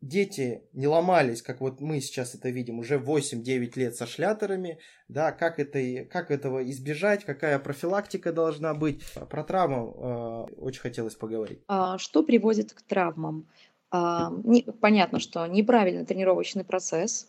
дети 0.00 0.62
не 0.72 0.86
ломались, 0.86 1.42
как 1.42 1.60
вот 1.60 1.80
мы 1.80 2.00
сейчас 2.00 2.34
это 2.34 2.48
видим, 2.50 2.78
уже 2.78 2.96
8-9 2.98 3.72
лет 3.76 3.96
со 3.96 4.06
шлятерами, 4.06 4.78
да, 5.08 5.32
как, 5.32 5.58
это, 5.58 6.04
как 6.06 6.30
этого 6.30 6.68
избежать, 6.70 7.24
какая 7.24 7.58
профилактика 7.58 8.32
должна 8.32 8.74
быть. 8.74 9.02
Про 9.28 9.44
травму 9.44 10.48
э, 10.50 10.54
очень 10.60 10.80
хотелось 10.80 11.14
поговорить. 11.14 11.60
А, 11.68 11.98
Что 11.98 12.22
приводит 12.22 12.72
к 12.72 12.82
травмам? 12.82 13.46
А, 13.90 14.30
не- 14.44 14.62
понятно, 14.62 15.18
что 15.18 15.46
неправильный 15.46 16.06
тренировочный 16.06 16.64
процесс. 16.64 17.28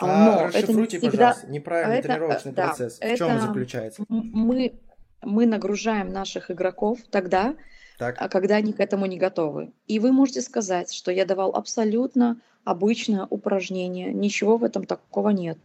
а, 0.00 0.06
но 0.06 0.32
это 0.48 0.58
не 0.58 0.62
расшифруйте, 0.62 0.98
всегда- 0.98 1.10
пожалуйста, 1.28 1.46
неправильный 1.50 1.98
это, 1.98 2.08
тренировочный 2.08 2.52
да, 2.52 2.66
процесс. 2.68 2.98
В 2.98 3.16
чем 3.16 3.28
он 3.28 3.36
это- 3.36 3.46
заключается? 3.46 4.04
Мы, 4.08 4.80
мы 5.22 5.46
нагружаем 5.46 6.08
наших 6.08 6.50
игроков 6.50 6.98
тогда, 7.10 7.56
Так, 7.98 8.16
а 8.18 8.28
когда 8.28 8.56
они 8.56 8.72
к 8.72 8.80
этому 8.80 9.06
не 9.06 9.18
готовы. 9.18 9.72
И 9.86 9.98
вы 9.98 10.12
можете 10.12 10.40
сказать, 10.40 10.92
что 10.92 11.12
я 11.12 11.24
давал 11.24 11.54
абсолютно 11.54 12.40
обычное 12.64 13.26
упражнение, 13.28 14.12
ничего 14.12 14.56
в 14.56 14.64
этом 14.64 14.84
такого 14.84 15.30
нет. 15.30 15.58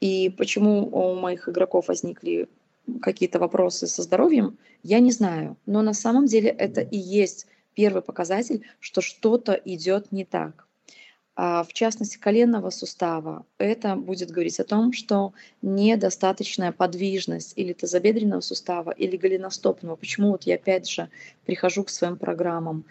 И 0.00 0.28
почему 0.36 0.88
у 0.88 1.14
моих 1.14 1.48
игроков 1.48 1.88
возникли 1.88 2.48
какие-то 3.00 3.38
вопросы 3.38 3.86
со 3.86 4.02
здоровьем, 4.02 4.58
я 4.82 5.00
не 5.00 5.12
знаю. 5.12 5.56
Но 5.66 5.82
на 5.82 5.94
самом 5.94 6.26
деле 6.26 6.50
это 6.50 6.80
и 6.80 6.96
есть 6.96 7.46
первый 7.74 8.02
показатель, 8.02 8.66
что 8.80 9.00
что-то 9.00 9.52
идет 9.52 10.12
не 10.12 10.24
так. 10.24 10.65
А 11.38 11.64
в 11.64 11.72
частности, 11.74 12.16
коленного 12.16 12.70
сустава, 12.70 13.44
это 13.58 13.94
будет 13.94 14.30
говорить 14.30 14.58
о 14.58 14.64
том, 14.64 14.92
что 14.94 15.34
недостаточная 15.60 16.72
подвижность 16.72 17.52
или 17.56 17.74
тазобедренного 17.74 18.40
сустава, 18.40 18.90
или 18.90 19.16
голеностопного. 19.18 19.96
Почему 19.96 20.30
вот 20.32 20.44
я 20.44 20.54
опять 20.54 20.88
же 20.88 21.10
прихожу 21.44 21.84
к 21.84 21.90
своим 21.90 22.16
программам, 22.16 22.76
ам, 22.78 22.84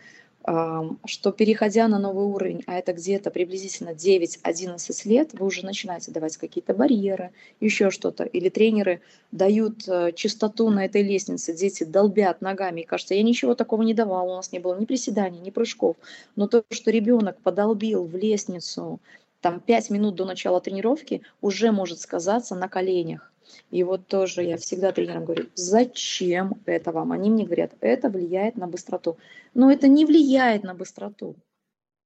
что 0.45 1.31
переходя 1.31 1.87
на 1.87 1.97
новый 1.97 2.25
уровень, 2.25 2.63
а 2.67 2.77
это 2.77 2.93
где-то 2.93 3.31
приблизительно 3.31 3.89
9-11 3.89 4.77
лет, 5.05 5.31
вы 5.33 5.47
уже 5.47 5.65
начинаете 5.65 6.11
давать 6.11 6.37
какие-то 6.37 6.75
барьеры, 6.75 7.31
еще 7.59 7.89
что-то. 7.89 8.25
Или 8.25 8.49
тренеры 8.49 9.01
дают 9.31 9.87
э, 9.87 10.11
чистоту 10.13 10.69
на 10.69 10.85
этой 10.85 11.01
лестнице, 11.01 11.53
дети 11.53 11.83
долбят 11.83 12.41
ногами, 12.41 12.81
и 12.81 12.85
кажется, 12.85 13.15
я 13.15 13.23
ничего 13.23 13.55
такого 13.55 13.81
не 13.81 13.95
давал, 13.95 14.29
у 14.29 14.35
нас 14.35 14.51
не 14.51 14.59
было 14.59 14.79
ни 14.79 14.85
приседаний, 14.85 15.39
ни 15.39 15.49
прыжков. 15.49 15.95
Но 16.35 16.47
то, 16.47 16.63
что 16.69 16.91
ребенок 16.91 17.39
подолбил 17.41 18.05
в 18.05 18.15
лестницу 18.15 18.99
там 19.41 19.59
5 19.59 19.89
минут 19.89 20.15
до 20.15 20.25
начала 20.25 20.61
тренировки, 20.61 21.23
уже 21.41 21.71
может 21.71 21.99
сказаться 21.99 22.53
на 22.53 22.67
коленях. 22.67 23.31
И 23.71 23.83
вот 23.83 24.07
тоже 24.07 24.43
я 24.43 24.57
всегда 24.57 24.91
тренерам 24.91 25.25
говорю, 25.25 25.47
зачем 25.55 26.61
это 26.65 26.91
вам? 26.91 27.11
Они 27.11 27.29
мне 27.29 27.45
говорят, 27.45 27.73
это 27.81 28.09
влияет 28.09 28.55
на 28.57 28.67
быстроту. 28.67 29.17
Но 29.53 29.71
это 29.71 29.87
не 29.87 30.05
влияет 30.05 30.63
на 30.63 30.73
быстроту. 30.73 31.35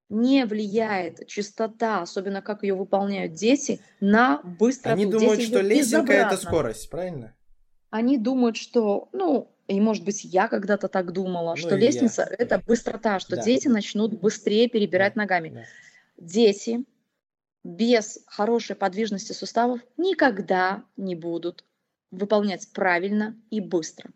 Не 0.10 0.46
влияет 0.46 1.28
чистота, 1.28 2.02
особенно 2.02 2.42
как 2.42 2.64
ее 2.64 2.74
выполняют 2.74 3.34
дети, 3.34 3.80
на 4.00 4.42
быстроту. 4.44 4.94
они 4.94 5.06
Дети 5.06 5.12
думают, 5.12 5.42
что 5.42 5.60
идут 5.60 5.70
лесенка 5.72 6.14
это 6.14 6.38
скорость, 6.38 6.90
правильно? 6.90 7.36
Они 7.92 8.18
думают, 8.18 8.56
что, 8.58 9.10
ну, 9.14 9.52
и, 9.68 9.80
может 9.80 10.04
быть, 10.04 10.24
я 10.24 10.48
когда-то 10.48 10.88
так 10.88 11.12
думала, 11.14 11.52
Ну 11.52 11.56
что 11.58 11.76
лестница– 11.76 12.24
это 12.38 12.62
быстрота, 12.66 13.20
что 13.20 13.36
Да. 13.36 13.44
дети 13.44 13.68
начнут 13.68 14.20
быстрее 14.20 14.68
перебирать 14.68 15.14
Да, 15.14 15.22
ногами. 15.22 15.50
да. 15.50 15.64
Дети 16.18 16.84
без 17.76 18.20
хорошей 18.26 18.76
подвижности 18.76 19.32
суставов 19.32 19.80
никогда 19.98 20.84
не 20.98 21.16
будут 21.16 21.64
выполнять 22.12 22.72
правильно 22.74 23.38
и 23.52 23.62
быстро. 23.62 24.10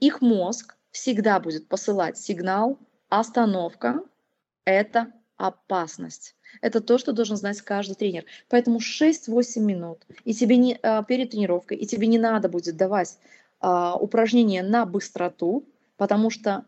Их 0.00 0.22
мозг 0.22 0.76
всегда 0.90 1.38
будет 1.38 1.68
посылать 1.68 2.16
сигнал 2.16 2.78
«остановка»– 3.10 4.02
это 4.64 5.12
опасность. 5.36 6.34
Это 6.62 6.80
то, 6.80 6.96
что 6.96 7.12
должен 7.12 7.36
знать 7.36 7.60
каждый 7.60 7.96
тренер. 7.96 8.24
Поэтому 8.48 8.78
6-8 8.78 9.60
минут 9.60 10.06
и 10.24 10.32
тебе 10.32 10.56
не, 10.56 10.78
а, 10.82 11.02
перед 11.02 11.30
тренировкой, 11.30 11.76
и 11.76 11.86
тебе 11.86 12.06
не 12.06 12.18
надо 12.18 12.48
будет 12.48 12.76
давать 12.76 13.18
а, 13.60 13.96
упражнения 13.96 14.62
на 14.62 14.86
быстроту, 14.86 15.68
потому 15.96 16.30
что 16.30 16.64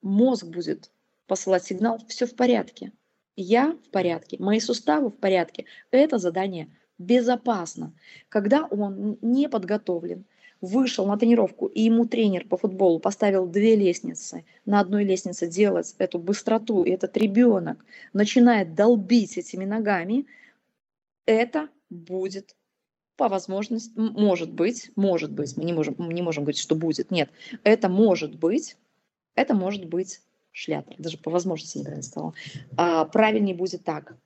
мозг 0.00 0.46
будет 0.46 0.90
посылать 1.26 1.64
сигнал 1.64 2.00
«все 2.08 2.26
в 2.26 2.34
порядке». 2.34 2.92
Я 3.36 3.76
в 3.86 3.90
порядке, 3.90 4.36
мои 4.38 4.60
суставы 4.60 5.10
в 5.10 5.16
порядке. 5.16 5.64
Это 5.90 6.18
задание 6.18 6.68
безопасно. 6.98 7.92
Когда 8.28 8.66
он 8.66 9.18
не 9.22 9.48
подготовлен, 9.48 10.24
вышел 10.60 11.06
на 11.06 11.18
тренировку, 11.18 11.66
и 11.66 11.82
ему 11.82 12.06
тренер 12.06 12.46
по 12.46 12.56
футболу 12.56 12.98
поставил 12.98 13.46
две 13.46 13.76
лестницы, 13.76 14.44
на 14.64 14.80
одной 14.80 15.04
лестнице 15.04 15.46
делать 15.46 15.94
эту 15.98 16.18
быстроту, 16.18 16.84
и 16.84 16.90
этот 16.90 17.16
ребенок 17.16 17.84
начинает 18.12 18.74
долбить 18.74 19.36
этими 19.36 19.64
ногами, 19.64 20.26
это 21.26 21.68
будет 21.90 22.56
по 23.16 23.28
возможности, 23.28 23.92
может 23.96 24.50
быть, 24.50 24.90
может 24.96 25.32
быть, 25.32 25.56
мы 25.56 25.64
не 25.64 25.72
можем, 25.72 25.94
мы 25.98 26.12
не 26.14 26.22
можем 26.22 26.44
говорить, 26.44 26.60
что 26.60 26.74
будет, 26.74 27.10
нет, 27.10 27.30
это 27.62 27.88
может 27.88 28.34
быть, 28.36 28.76
это 29.34 29.54
может 29.54 29.84
быть 29.84 30.20
шлятер, 30.54 30.94
даже 30.98 31.18
по 31.18 31.30
возможности 31.30 31.78
неправильно 31.78 32.02
сказала. 32.02 32.32
А, 32.76 33.04
правильнее 33.04 33.54
будет 33.54 33.84
так, 33.84 34.16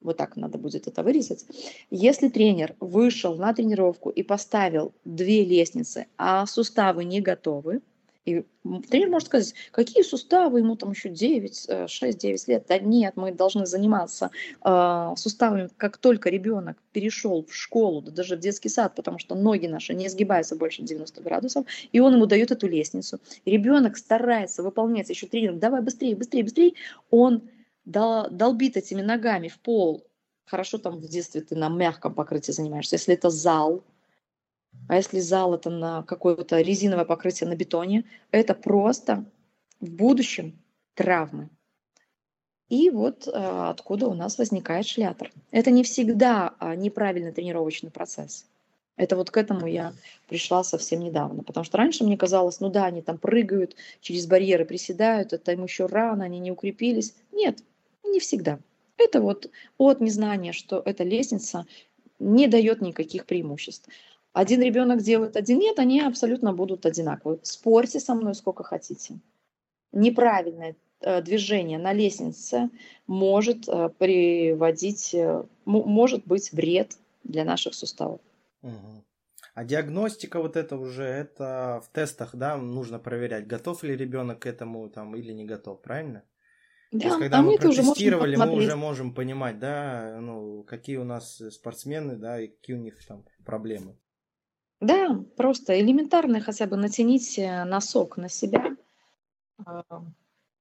вот 0.00 0.16
так 0.16 0.36
надо 0.36 0.56
будет 0.56 0.86
это 0.86 1.02
вырезать. 1.02 1.44
Если 1.90 2.28
тренер 2.28 2.76
вышел 2.80 3.34
на 3.34 3.52
тренировку 3.52 4.08
и 4.08 4.22
поставил 4.22 4.94
две 5.04 5.44
лестницы, 5.44 6.06
а 6.16 6.46
суставы 6.46 7.04
не 7.04 7.20
готовы, 7.20 7.82
и 8.26 8.44
тренер 8.90 9.10
может 9.10 9.28
сказать, 9.28 9.54
какие 9.70 10.02
суставы, 10.02 10.58
ему 10.58 10.76
там 10.76 10.90
еще 10.90 11.08
9, 11.08 11.68
6-9 11.86 12.38
лет. 12.48 12.66
Да 12.68 12.78
нет, 12.78 13.16
мы 13.16 13.32
должны 13.32 13.66
заниматься 13.66 14.30
э, 14.64 15.14
суставами, 15.16 15.70
как 15.76 15.96
только 15.96 16.28
ребенок 16.28 16.76
перешел 16.92 17.46
в 17.46 17.54
школу, 17.54 18.02
да 18.02 18.10
даже 18.10 18.36
в 18.36 18.40
детский 18.40 18.68
сад, 18.68 18.94
потому 18.96 19.20
что 19.20 19.36
ноги 19.36 19.68
наши 19.68 19.94
не 19.94 20.08
сгибаются 20.08 20.56
больше 20.56 20.82
90 20.82 21.22
градусов, 21.22 21.66
и 21.92 22.00
он 22.00 22.14
ему 22.14 22.26
дает 22.26 22.50
эту 22.50 22.66
лестницу. 22.66 23.20
Ребенок 23.44 23.96
старается 23.96 24.64
выполнять, 24.64 25.08
еще 25.08 25.28
тренер, 25.28 25.54
давай 25.54 25.80
быстрее, 25.80 26.16
быстрее, 26.16 26.42
быстрее, 26.42 26.72
он 27.10 27.42
дол- 27.84 28.28
долбит 28.30 28.76
этими 28.76 29.02
ногами 29.02 29.46
в 29.46 29.60
пол. 29.60 30.04
Хорошо 30.46 30.78
там 30.78 30.98
в 30.98 31.08
детстве 31.08 31.42
ты 31.42 31.54
на 31.54 31.68
мягком 31.68 32.12
покрытии 32.12 32.50
занимаешься. 32.50 32.96
Если 32.96 33.14
это 33.14 33.30
зал, 33.30 33.84
а 34.88 34.96
если 34.96 35.20
зал 35.20 35.54
это 35.54 35.70
на 35.70 36.02
какое-то 36.02 36.60
резиновое 36.60 37.04
покрытие 37.04 37.48
на 37.48 37.56
бетоне, 37.56 38.04
это 38.30 38.54
просто 38.54 39.24
в 39.80 39.90
будущем 39.90 40.58
травмы. 40.94 41.48
И 42.68 42.90
вот 42.90 43.28
а, 43.32 43.70
откуда 43.70 44.08
у 44.08 44.14
нас 44.14 44.38
возникает 44.38 44.86
шлятор. 44.86 45.30
Это 45.50 45.70
не 45.70 45.84
всегда 45.84 46.54
а, 46.58 46.74
неправильный 46.74 47.32
тренировочный 47.32 47.90
процесс. 47.90 48.46
Это 48.96 49.16
вот 49.16 49.30
к 49.30 49.36
этому 49.36 49.66
я 49.66 49.92
пришла 50.26 50.64
совсем 50.64 51.00
недавно. 51.00 51.42
Потому 51.42 51.64
что 51.64 51.78
раньше 51.78 52.02
мне 52.02 52.16
казалось, 52.16 52.60
ну 52.60 52.70
да, 52.70 52.86
они 52.86 53.02
там 53.02 53.18
прыгают, 53.18 53.76
через 54.00 54.26
барьеры 54.26 54.64
приседают, 54.64 55.32
это 55.32 55.52
им 55.52 55.64
еще 55.64 55.86
рано, 55.86 56.24
они 56.24 56.38
не 56.38 56.50
укрепились. 56.50 57.14
Нет, 57.30 57.62
не 58.04 58.18
всегда. 58.20 58.58
Это 58.96 59.20
вот 59.20 59.50
от 59.76 60.00
незнания, 60.00 60.52
что 60.52 60.82
эта 60.84 61.04
лестница 61.04 61.66
не 62.18 62.48
дает 62.48 62.80
никаких 62.80 63.26
преимуществ. 63.26 63.88
Один 64.36 64.60
ребенок 64.60 65.00
делает, 65.00 65.34
один 65.34 65.58
нет, 65.60 65.78
они 65.78 66.02
абсолютно 66.02 66.52
будут 66.52 66.84
одинаковые. 66.84 67.38
Спорьте 67.42 68.00
со 68.00 68.14
мной 68.14 68.34
сколько 68.34 68.62
хотите. 68.64 69.18
Неправильное 69.92 70.76
э, 71.00 71.22
движение 71.22 71.78
на 71.78 71.94
лестнице 71.94 72.68
может 73.06 73.66
э, 73.66 73.88
приводить, 73.98 75.14
э, 75.14 75.42
может 75.64 76.26
быть 76.26 76.52
вред 76.52 76.98
для 77.24 77.44
наших 77.44 77.72
суставов. 77.72 78.20
Мгм. 78.60 79.06
А 79.54 79.64
диагностика 79.64 80.38
вот 80.42 80.56
это 80.56 80.76
уже, 80.76 81.04
это 81.04 81.80
в 81.82 81.90
тестах, 81.94 82.36
да, 82.36 82.58
нужно 82.58 82.98
проверять, 82.98 83.46
готов 83.46 83.84
ли 83.84 83.96
ребенок 83.96 84.40
к 84.40 84.46
этому 84.46 84.90
там 84.90 85.16
или 85.16 85.32
не 85.32 85.46
готов, 85.46 85.80
правильно? 85.80 86.24
То 86.90 86.98
есть, 86.98 87.08
Да, 87.08 87.18
когда 87.18 87.38
а 87.38 87.42
мы 87.42 87.52
мы 87.52 87.56
протестировали, 87.56 88.36
мы 88.36 88.52
уже 88.52 88.76
можем 88.76 89.14
понимать, 89.14 89.58
да, 89.58 90.18
ну, 90.20 90.62
какие 90.64 90.98
у 90.98 91.04
нас 91.04 91.40
спортсмены, 91.52 92.16
да, 92.16 92.38
и 92.38 92.48
какие 92.48 92.76
у 92.76 92.80
них 92.80 93.02
там 93.06 93.24
проблемы. 93.46 93.96
Да, 94.80 95.24
просто 95.36 95.80
элементарно 95.80 96.40
хотя 96.40 96.66
бы 96.66 96.76
натяните 96.76 97.64
носок 97.64 98.16
на 98.16 98.28
себя 98.28 98.76
а, 99.64 99.82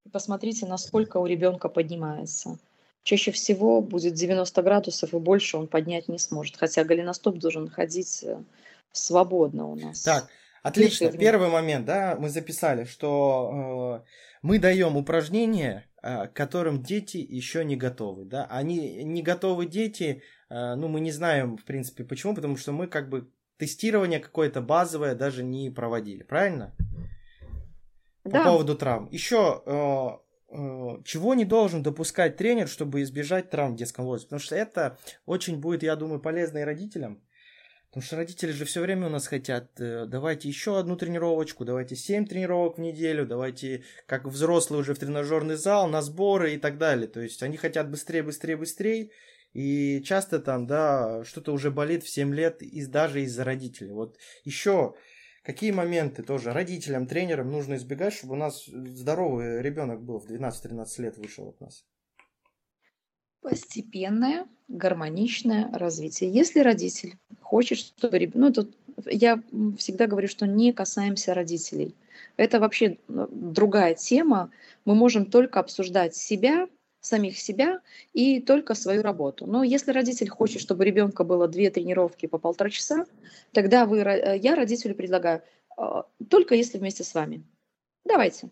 и 0.05 0.09
посмотрите, 0.09 0.65
насколько 0.65 1.17
у 1.17 1.25
ребенка 1.25 1.67
поднимается. 1.67 2.57
Чаще 3.03 3.31
всего 3.31 3.81
будет 3.81 4.13
90 4.13 4.61
градусов 4.63 5.13
и 5.13 5.17
больше 5.17 5.57
он 5.57 5.67
поднять 5.67 6.07
не 6.07 6.17
сможет, 6.17 6.57
хотя 6.57 6.83
голеностоп 6.83 7.37
должен 7.37 7.69
ходить 7.69 8.25
свободно 8.91 9.67
у 9.67 9.75
нас. 9.75 10.01
Так, 10.01 10.27
отлично. 10.63 11.07
ширина. 11.07 11.19
Первый 11.19 11.49
момент, 11.49 11.85
да, 11.85 12.15
мы 12.19 12.29
записали, 12.29 12.85
что 12.85 14.01
э, 14.03 14.07
мы 14.41 14.59
даем 14.59 14.97
упражнения, 14.97 15.85
э, 16.01 16.27
к 16.27 16.33
которым 16.33 16.81
дети 16.81 17.17
еще 17.17 17.63
не 17.63 17.75
готовы, 17.75 18.25
да. 18.25 18.45
Они 18.49 19.03
не 19.03 19.21
готовы 19.21 19.65
дети, 19.65 20.23
э, 20.49 20.75
ну, 20.75 20.87
мы 20.87 20.99
не 20.99 21.11
знаем, 21.11 21.57
в 21.57 21.65
принципе, 21.65 22.03
почему, 22.03 22.33
потому 22.33 22.57
что 22.57 22.71
мы 22.71 22.87
как 22.87 23.09
бы 23.09 23.29
тестирование 23.57 24.19
какое-то 24.19 24.61
базовое 24.61 25.15
даже 25.15 25.43
не 25.43 25.69
проводили, 25.69 26.23
правильно? 26.23 26.75
По 28.23 28.31
Да. 28.31 28.43
поводу 28.43 28.75
травм. 28.75 29.07
Еще 29.11 29.61
э, 29.65 30.09
э, 30.49 31.03
чего 31.03 31.35
не 31.35 31.45
должен 31.45 31.83
допускать 31.83 32.37
тренер, 32.37 32.67
чтобы 32.67 33.01
избежать 33.03 33.49
травм 33.49 33.73
в 33.73 33.77
детском 33.77 34.05
возрасте? 34.05 34.27
Потому 34.27 34.39
что 34.39 34.55
это 34.55 34.97
очень 35.25 35.59
будет, 35.59 35.83
я 35.83 35.95
думаю, 35.95 36.19
полезно 36.19 36.59
и 36.59 36.63
родителям. 36.63 37.21
Потому 37.89 38.07
что 38.07 38.17
родители 38.17 38.51
же 38.51 38.65
все 38.65 38.81
время 38.81 39.07
у 39.07 39.09
нас 39.09 39.27
хотят, 39.27 39.79
э, 39.79 40.05
давайте 40.05 40.49
еще 40.49 40.77
одну 40.77 40.97
тренировочку, 40.97 41.63
давайте 41.63 41.95
7 41.95 42.25
тренировок 42.25 42.77
в 42.77 42.81
неделю, 42.81 43.25
давайте, 43.25 43.83
как 44.05 44.25
взрослые 44.25 44.81
уже 44.81 44.93
в 44.93 44.99
тренажерный 44.99 45.55
зал, 45.55 45.87
на 45.87 46.01
сборы 46.01 46.55
и 46.55 46.57
так 46.57 46.77
далее. 46.77 47.07
То 47.07 47.21
есть 47.21 47.41
они 47.41 47.55
хотят 47.57 47.89
быстрее, 47.89 48.23
быстрее, 48.23 48.57
быстрее. 48.57 49.11
И 49.55 50.01
часто 50.01 50.39
там, 50.39 50.67
да, 50.67 51.23
что-то 51.23 51.53
уже 51.53 51.71
болит 51.71 52.03
в 52.03 52.09
7 52.09 52.35
лет, 52.35 52.61
из, 52.61 52.89
даже 52.89 53.21
из-за 53.21 53.45
родителей. 53.45 53.93
Вот 53.93 54.17
еще 54.43 54.95
какие 55.43 55.71
моменты 55.71 56.23
тоже 56.23 56.51
родителям, 56.51 57.07
тренерам 57.07 57.49
нужно 57.49 57.75
избегать, 57.75 58.11
чтобы 58.11 58.33
у 58.33 58.37
нас 58.37 58.65
здоровый 58.65 59.61
ребенок 59.61 60.03
был 60.03 60.19
в 60.19 60.29
12-13 60.29 60.85
лет 60.97 61.17
вышел 61.17 61.47
от 61.47 61.61
нас. 61.61 61.85
Постепенное, 63.39 64.45
гармоничное 64.67 65.71
развитие. 65.71 66.33
Если 66.33 66.59
родитель 66.59 67.15
хочет, 67.39 67.77
чтобы 67.77 68.19
ребенок... 68.19 68.35
Ну, 68.35 68.53
тут 68.53 68.77
я 69.05 69.41
всегда 69.77 70.07
говорю, 70.07 70.27
что 70.27 70.45
не 70.45 70.73
касаемся 70.73 71.33
родителей. 71.33 71.95
Это 72.35 72.59
вообще 72.59 72.97
э, 73.07 73.27
другая 73.31 73.93
тема. 73.93 74.51
Мы 74.83 74.95
можем 74.95 75.25
только 75.25 75.61
обсуждать 75.61 76.13
себя, 76.13 76.67
самих 77.05 77.37
себя 77.39 77.81
и 78.13 78.39
только 78.39 78.73
свою 78.73 79.01
работу. 79.01 79.45
Но 79.45 79.63
если 79.63 79.91
родитель 79.91 80.29
хочет, 80.29 80.61
чтобы 80.61 80.85
ребенка 80.85 81.23
было 81.23 81.47
две 81.47 81.69
тренировки 81.69 82.25
по 82.25 82.37
полтора 82.37 82.69
часа, 82.69 83.05
тогда 83.51 83.85
вы, 83.85 83.99
э, 83.99 84.37
я 84.37 84.55
родителю 84.55 84.95
предлагаю 84.95 85.43
э, 85.77 86.03
только 86.29 86.55
если 86.55 86.77
вместе 86.77 87.03
с 87.03 87.13
вами. 87.13 87.43
Давайте. 88.05 88.49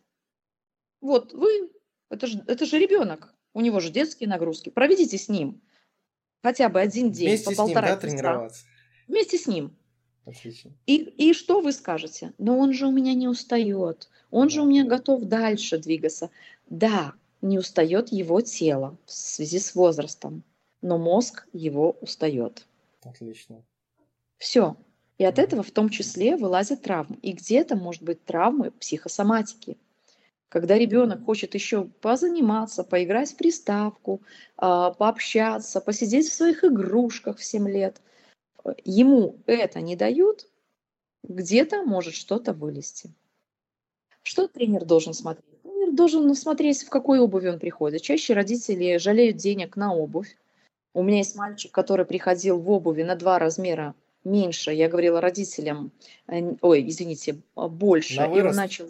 Вот 1.02 1.34
вы, 1.34 1.72
это 2.10 2.28
же, 2.28 2.44
это 2.48 2.66
же 2.66 2.80
ребенок, 2.80 3.34
у 3.54 3.62
него 3.62 3.80
же 3.80 3.90
детские 3.90 4.30
нагрузки. 4.30 4.70
Проведите 4.70 5.18
с 5.18 5.30
ним 5.30 5.62
хотя 6.44 6.70
бы 6.70 6.80
один 6.80 7.12
день 7.12 7.30
Вместе 7.30 7.46
по 7.46 7.56
с 7.56 7.58
ним, 7.58 7.66
полтора 7.66 7.88
да, 7.88 7.96
часа. 7.96 8.08
тренироваться. 8.08 8.66
Вместе 9.08 9.38
с 9.38 9.48
ним. 9.48 9.76
Отлично. 10.26 10.72
И, 10.86 10.98
и 10.98 11.34
что 11.34 11.60
вы 11.60 11.72
скажете? 11.72 12.34
Но 12.38 12.58
он 12.58 12.74
же 12.74 12.88
у 12.88 12.92
меня 12.92 13.14
не 13.14 13.28
устает. 13.28 14.10
Он 14.32 14.50
же 14.50 14.62
у 14.62 14.66
меня 14.66 14.86
готов 14.86 15.24
дальше 15.24 15.78
двигаться. 15.78 16.30
Да, 16.70 17.14
не 17.44 17.60
устает 17.60 18.12
его 18.12 18.42
тело 18.42 18.98
в 19.06 19.12
связи 19.12 19.60
с 19.60 19.76
возрастом, 19.76 20.44
но 20.82 20.98
мозг 20.98 21.48
его 21.54 21.98
устает. 22.02 22.66
Отлично. 23.04 23.64
Все. 24.38 24.76
И 25.18 25.26
от 25.26 25.38
этого 25.38 25.62
в 25.62 25.72
том 25.72 25.90
числе 25.90 26.36
вылазят 26.38 26.82
травмы. 26.82 27.18
И 27.22 27.34
где-то, 27.34 27.76
может 27.76 28.02
быть, 28.02 28.24
травмы 28.26 28.72
психосоматики. 28.72 29.78
Когда 30.50 30.78
ребенок 30.78 31.26
хочет 31.26 31.54
еще 31.54 31.86
позаниматься, 31.86 32.84
поиграть 32.84 33.32
в 33.32 33.38
приставку, 33.38 34.22
а, 34.56 34.92
пообщаться, 34.92 35.82
посидеть 35.82 36.30
в 36.30 36.34
своих 36.34 36.64
игрушках 36.64 37.38
в 37.38 37.44
7 37.44 37.68
лет, 37.70 38.02
ему 38.86 39.38
это 39.46 39.82
не 39.82 39.96
дают, 39.96 40.48
где-то 41.24 41.84
может 41.84 42.14
что-то 42.14 42.54
вылезти. 42.54 43.14
Что 44.22 44.48
тренер 44.48 44.86
должен 44.86 45.14
смотреть? 45.14 45.53
Должен 45.94 46.34
смотреть, 46.34 46.82
в 46.82 46.90
какой 46.90 47.20
обуви 47.20 47.50
он 47.50 47.60
приходит. 47.60 48.02
Чаще 48.02 48.34
родители 48.34 48.98
жалеют 48.98 49.38
денег 49.38 49.76
на 49.76 49.94
обувь. 49.94 50.36
У 50.96 51.04
меня 51.04 51.18
есть 51.18 51.36
мальчик, 51.36 51.72
который 51.72 52.04
приходил 52.04 52.58
в 52.60 52.68
обуви 52.72 53.04
на 53.04 53.16
два 53.16 53.38
размера 53.38 53.94
меньше. 54.24 54.72
Я 54.72 54.90
говорила 54.90 55.22
родителям, 55.22 55.92
э, 56.28 56.56
ой, 56.62 56.90
извините, 56.90 57.38
больше. 57.56 58.16
На 58.16 58.26
и 58.26 58.28
он 58.28 58.34
вырост? 58.34 58.58
начал 58.58 58.90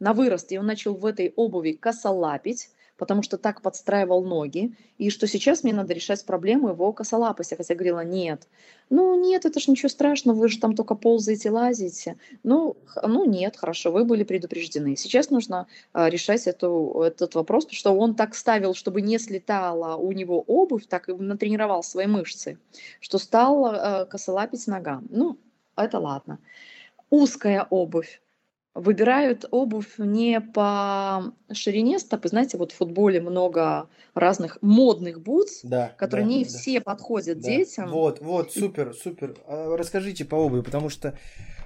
на 0.00 0.12
вырост, 0.14 0.50
и 0.50 0.58
он 0.58 0.66
начал 0.66 0.94
в 0.94 1.06
этой 1.06 1.32
обуви 1.36 1.72
косолапить, 1.72 2.70
потому 2.96 3.22
что 3.22 3.38
так 3.38 3.62
подстраивал 3.62 4.24
ноги, 4.24 4.74
и 4.98 5.10
что 5.10 5.26
сейчас 5.26 5.62
мне 5.62 5.72
надо 5.72 5.92
решать 5.94 6.24
проблему 6.24 6.68
его 6.68 6.92
косолапости. 6.92 7.54
Хотя 7.54 7.74
я 7.74 7.78
говорила, 7.78 8.04
нет, 8.04 8.48
ну 8.90 9.18
нет, 9.20 9.44
это 9.44 9.60
ж 9.60 9.68
ничего 9.68 9.88
страшного, 9.88 10.36
вы 10.36 10.48
же 10.48 10.58
там 10.58 10.74
только 10.74 10.94
ползаете, 10.94 11.50
лазите. 11.50 12.16
Ну, 12.42 12.76
ну 13.02 13.24
нет, 13.24 13.56
хорошо, 13.56 13.92
вы 13.92 14.04
были 14.04 14.24
предупреждены. 14.24 14.96
Сейчас 14.96 15.30
нужно 15.30 15.66
а, 15.92 16.08
решать 16.08 16.46
эту, 16.46 17.02
этот 17.04 17.34
вопрос, 17.34 17.64
потому 17.64 17.78
что 17.78 17.92
он 17.92 18.14
так 18.14 18.34
ставил, 18.34 18.74
чтобы 18.74 19.02
не 19.02 19.18
слетала 19.18 19.96
у 19.96 20.12
него 20.12 20.40
обувь, 20.40 20.86
так 20.86 21.08
и 21.08 21.12
натренировал 21.12 21.82
свои 21.82 22.06
мышцы, 22.06 22.58
что 23.00 23.18
стал 23.18 23.66
а, 23.66 24.04
косолапить 24.06 24.66
ногам. 24.66 25.06
Ну, 25.10 25.38
это 25.76 25.98
ладно. 25.98 26.38
Узкая 27.10 27.66
обувь. 27.70 28.20
Выбирают 28.76 29.46
обувь 29.50 29.94
не 29.98 30.38
по 30.40 31.32
ширине 31.50 31.98
стопы. 31.98 32.28
Знаете, 32.28 32.58
вот 32.58 32.72
в 32.72 32.76
футболе 32.76 33.22
много 33.22 33.88
разных 34.14 34.58
модных 34.60 35.22
бутс, 35.22 35.60
Да. 35.62 35.92
которые 35.96 36.26
да, 36.26 36.32
не 36.32 36.44
да. 36.44 36.50
все 36.50 36.80
подходят 36.82 37.40
Да. 37.40 37.48
детям. 37.48 37.90
Вот, 37.90 38.20
вот, 38.20 38.52
супер, 38.52 38.92
супер. 38.94 39.34
А, 39.46 39.74
Расскажите 39.76 40.26
по 40.26 40.34
обуви, 40.34 40.60
потому 40.60 40.90
что 40.90 41.18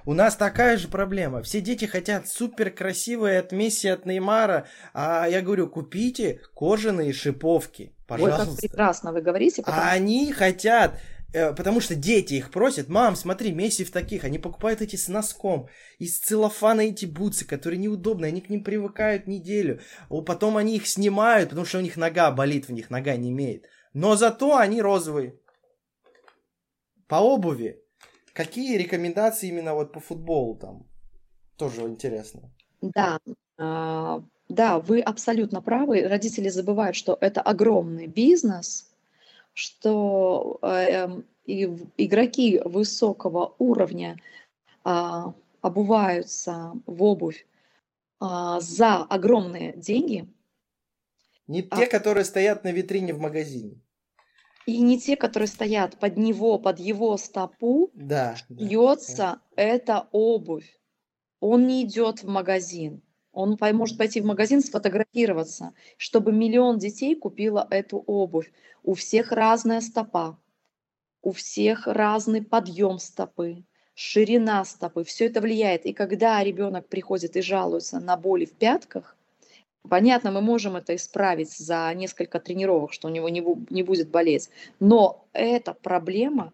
у 0.05 0.13
нас 0.13 0.35
такая 0.37 0.77
же 0.77 0.87
проблема. 0.87 1.41
Все 1.43 1.59
дети 1.59 1.83
хотят 1.85 2.27
супер 2.29 2.71
красивые 2.71 3.39
от 3.39 3.51
Месси, 3.51 3.89
от 3.89 4.05
Неймара, 4.05 4.65
а 4.93 5.27
я 5.27 5.41
говорю, 5.41 5.67
купите 5.67 6.39
кожаные 6.55 7.11
шиповки, 7.13 7.83
Ой, 7.83 8.17
как 8.17 8.19
пожалуйста. 8.21 8.61
прекрасно 8.61 9.11
вы 9.11 9.21
говорите. 9.21 9.61
потому 9.63 9.81
А 9.81 9.91
они 9.91 10.31
хотят, 10.31 10.97
потому 11.31 11.79
что 11.79 11.95
дети 11.95 12.35
их 12.35 12.51
просят, 12.51 12.89
мам, 12.89 13.15
смотри, 13.15 13.51
Месси 13.51 13.83
в 13.83 13.91
таких, 13.91 14.23
они 14.23 14.39
покупают 14.39 14.81
эти 14.81 14.95
с 14.95 15.07
носком, 15.07 15.67
из 15.99 16.19
целлофана 16.19 16.81
эти 16.81 17.05
бутсы, 17.05 17.45
которые 17.45 17.79
неудобные, 17.79 18.29
они 18.29 18.41
к 18.41 18.49
ним 18.49 18.63
привыкают 18.63 19.27
неделю, 19.27 19.79
потом 20.25 20.57
они 20.57 20.75
их 20.75 20.87
снимают, 20.87 21.49
потому 21.49 21.65
что 21.65 21.77
у 21.77 21.81
них 21.81 21.97
нога 21.97 22.31
болит, 22.31 22.67
в 22.67 22.71
них 22.71 22.89
нога 22.89 23.15
не 23.15 23.29
имеет, 23.29 23.65
но 23.93 24.15
зато 24.15 24.57
они 24.57 24.81
розовые. 24.81 25.39
По 27.07 27.15
обуви, 27.15 27.81
какие 28.33 28.77
рекомендации 28.77 29.49
именно 29.49 29.73
вот 29.73 29.93
по 29.93 29.99
футболу 29.99 30.55
там? 30.55 30.87
Тоже 31.57 31.81
интересно. 31.81 32.51
Да, 32.81 33.19
а, 33.57 34.23
да, 34.49 34.79
вы 34.79 35.01
абсолютно 35.01 35.61
правы. 35.61 36.07
Родители 36.07 36.49
забывают, 36.49 36.95
что 36.95 37.17
это 37.21 37.41
огромный 37.41 38.07
бизнес, 38.07 38.90
что 39.53 40.59
эм, 40.61 41.25
и 41.45 41.65
в- 41.65 41.87
игроки 41.97 42.59
высокого 42.63 43.55
уровня 43.59 44.17
а, 44.83 45.33
обуваются 45.61 46.73
в 46.85 47.03
обувь 47.03 47.45
а, 48.19 48.59
за 48.61 48.97
огромные 49.03 49.73
деньги, 49.75 50.27
Не 51.47 51.67
А- 51.69 51.75
те, 51.77 51.87
которые 51.87 52.23
стоят 52.23 52.63
на 52.63 52.71
витрине 52.71 53.13
в 53.13 53.19
магазине. 53.19 53.79
и 54.67 54.79
не 54.81 54.99
те, 54.99 55.17
которые 55.17 55.47
стоят 55.47 55.99
под 55.99 56.17
него, 56.17 56.57
под 56.59 56.79
его 56.79 57.17
стопу, 57.17 57.89
Да. 57.93 58.35
да. 58.47 58.65
Бьется 58.65 59.41
эта 59.55 60.07
обувь. 60.11 60.79
Он 61.39 61.65
не 61.67 61.83
идет 61.83 62.21
в 62.23 62.27
магазин. 62.27 63.01
Он 63.33 63.57
может 63.73 63.97
пойти 63.97 64.19
в 64.19 64.25
магазин 64.25 64.61
сфотографироваться, 64.61 65.73
чтобы 65.97 66.33
миллион 66.33 66.77
детей 66.79 67.15
купило 67.15 67.65
эту 67.69 67.99
обувь. 67.99 68.51
У 68.83 68.93
всех 68.93 69.31
разная 69.31 69.79
стопа, 69.81 70.37
у 71.21 71.31
всех 71.31 71.87
разный 71.87 72.43
подъем 72.43 72.99
стопы, 72.99 73.63
ширина 73.93 74.65
стопы. 74.65 75.03
Все 75.03 75.27
это 75.27 75.39
влияет. 75.39 75.85
И 75.85 75.93
когда 75.93 76.43
ребенок 76.43 76.87
приходит 76.87 77.37
и 77.37 77.41
жалуется 77.41 77.99
на 77.99 78.17
боли 78.17 78.45
в 78.45 78.53
пятках, 78.53 79.15
понятно, 79.87 80.31
мы 80.31 80.41
можем 80.41 80.75
это 80.75 80.95
исправить 80.95 81.55
за 81.55 81.93
несколько 81.95 82.39
тренировок, 82.39 82.91
что 82.91 83.07
у 83.07 83.11
него 83.11 83.29
не, 83.29 83.43
не 83.69 83.83
будет 83.83 84.09
болеть. 84.09 84.49
Но 84.79 85.25
это 85.31 85.73
проблема 85.73 86.53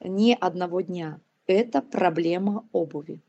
не 0.00 0.34
одного 0.34 0.82
дня. 0.82 1.20
Это 1.46 1.80
проблема 1.80 2.68
обуви. 2.72 3.22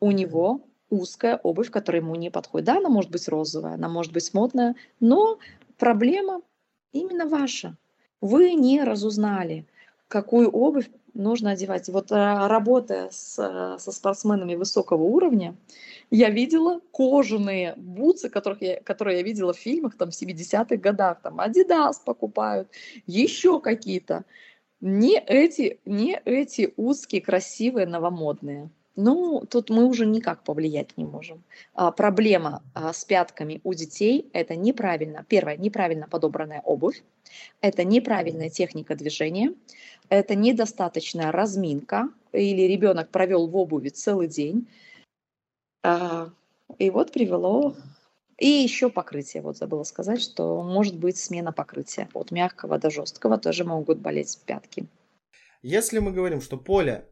У 0.00 0.10
него 0.10 0.66
узкая 0.92 1.38
обувь, 1.42 1.70
которая 1.70 2.02
ему 2.02 2.14
не 2.14 2.30
подходит. 2.30 2.66
Да, 2.66 2.76
она 2.76 2.90
может 2.90 3.10
быть 3.10 3.26
розовая, 3.28 3.74
она 3.74 3.88
может 3.88 4.12
быть 4.12 4.32
модная, 4.34 4.76
но 5.00 5.38
проблема 5.78 6.42
именно 6.92 7.26
ваша. 7.26 7.76
Вы 8.20 8.52
не 8.52 8.84
разузнали, 8.84 9.66
какую 10.08 10.50
обувь 10.50 10.90
нужно 11.14 11.52
одевать. 11.52 11.88
Вот 11.88 12.12
а, 12.12 12.46
работая 12.46 13.08
с, 13.10 13.38
а, 13.38 13.78
со 13.78 13.90
спортсменами 13.90 14.54
высокого 14.54 15.02
уровня, 15.02 15.56
я 16.10 16.28
видела 16.28 16.80
кожаные 16.92 17.74
бутсы, 17.76 18.28
которых 18.28 18.60
я, 18.60 18.80
которые 18.80 19.18
я 19.18 19.22
видела 19.22 19.54
в 19.54 19.58
фильмах 19.58 19.96
там, 19.96 20.10
в 20.10 20.22
70-х 20.22 20.76
годах. 20.76 21.22
Там 21.22 21.40
Adidas 21.40 21.94
покупают, 22.04 22.68
еще 23.06 23.60
какие-то. 23.60 24.24
Не 24.80 25.18
эти, 25.18 25.80
не 25.86 26.20
эти 26.24 26.74
узкие, 26.76 27.22
красивые, 27.22 27.86
новомодные. 27.86 28.70
Ну, 28.94 29.44
тут 29.48 29.70
мы 29.70 29.86
уже 29.86 30.04
никак 30.04 30.44
повлиять 30.44 30.98
не 30.98 31.04
можем. 31.04 31.42
А, 31.74 31.90
проблема 31.92 32.62
а, 32.74 32.92
с 32.92 33.04
пятками 33.04 33.60
у 33.64 33.72
детей– 33.72 34.28
это 34.34 34.54
неправильно. 34.54 35.24
Первое, 35.28 35.56
неправильно 35.56 36.08
подобранная 36.08 36.60
обувь. 36.60 37.02
Это 37.62 37.84
неправильная 37.84 38.50
техника 38.50 38.94
движения. 38.94 39.54
Это 40.10 40.34
недостаточная 40.34 41.32
разминка. 41.32 42.10
Или 42.32 42.62
ребенок 42.62 43.08
провел 43.08 43.46
в 43.46 43.56
обуви 43.56 43.88
целый 43.88 44.28
день. 44.28 44.68
А, 45.82 46.30
и 46.78 46.90
вот 46.90 47.12
привело... 47.12 47.74
И 48.38 48.48
еще 48.48 48.90
покрытие. 48.90 49.40
Вот 49.42 49.56
забыла 49.56 49.84
сказать, 49.84 50.20
что 50.20 50.62
может 50.64 50.98
быть 50.98 51.16
смена 51.16 51.52
покрытия. 51.52 52.08
От 52.12 52.32
мягкого 52.32 52.76
до 52.78 52.90
жесткого 52.90 53.38
тоже 53.38 53.64
могут 53.64 53.98
болеть 53.98 54.40
пятки. 54.44 54.86
Если 55.62 56.00
мы 56.00 56.10
говорим, 56.10 56.40
что 56.40 56.56
поле, 56.56 57.06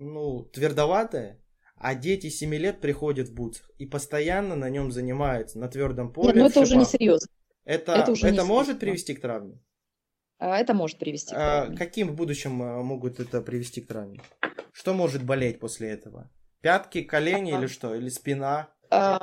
ну, 0.00 0.44
твердоватое, 0.52 1.38
а 1.76 1.94
дети 1.94 2.28
7 2.30 2.54
лет 2.54 2.80
приходят 2.80 3.28
в 3.28 3.34
бутсах 3.34 3.70
и 3.78 3.86
постоянно 3.86 4.56
на 4.56 4.68
нем 4.70 4.90
занимаются, 4.90 5.58
на 5.58 5.68
твердом 5.68 6.12
поле, 6.12 6.28
Нет, 6.28 6.36
ну 6.36 6.48
в 6.48 6.50
это 6.50 6.60
уже 6.60 6.76
не 6.76 6.84
серьезно. 6.84 7.28
это, 7.64 7.92
это 7.92 8.12
уже 8.12 8.26
не 8.30 8.36
это 8.36 8.44
может 8.44 8.66
серьезно. 8.66 8.80
привести 8.80 9.14
к 9.14 9.20
травме? 9.20 9.58
А, 10.38 10.58
Это 10.58 10.74
может 10.74 10.98
привести 10.98 11.34
к 11.34 11.38
А 11.38 11.60
травме. 11.62 11.76
каким 11.76 12.08
в 12.08 12.14
будущем 12.16 12.62
э, 12.62 12.82
могут 12.82 13.20
это 13.20 13.40
привести 13.42 13.80
к 13.82 13.86
травме? 13.86 14.20
Что 14.72 14.94
может 14.94 15.22
болеть 15.24 15.60
после 15.60 15.90
этого? 15.90 16.30
Пятки, 16.62 17.02
колени 17.02 17.52
или 17.58 17.66
что? 17.66 17.94
Или 17.94 18.08
спина? 18.08 18.68
А, 18.90 19.20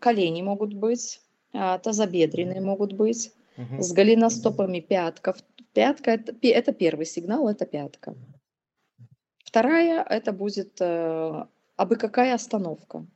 Колени 0.00 0.42
могут 0.42 0.72
быть, 0.74 1.20
а, 1.52 1.78
тазобедренные 1.78 2.60
могут 2.60 2.92
быть, 2.92 3.32
Мгм. 3.56 3.82
с 3.82 3.92
голеностопами 3.92 4.80
пятка. 4.80 5.34
Пятка 5.74 6.12
это, 6.12 6.34
это 6.42 6.72
первый 6.72 7.06
сигнал, 7.06 7.48
это 7.48 7.66
пятка. 7.66 8.14
Вторая 9.52 10.02
это 10.08 10.32
будет 10.32 10.80
э, 10.80 11.46
абы 11.76 11.96
какая 11.96 12.34
остановка. 12.34 13.06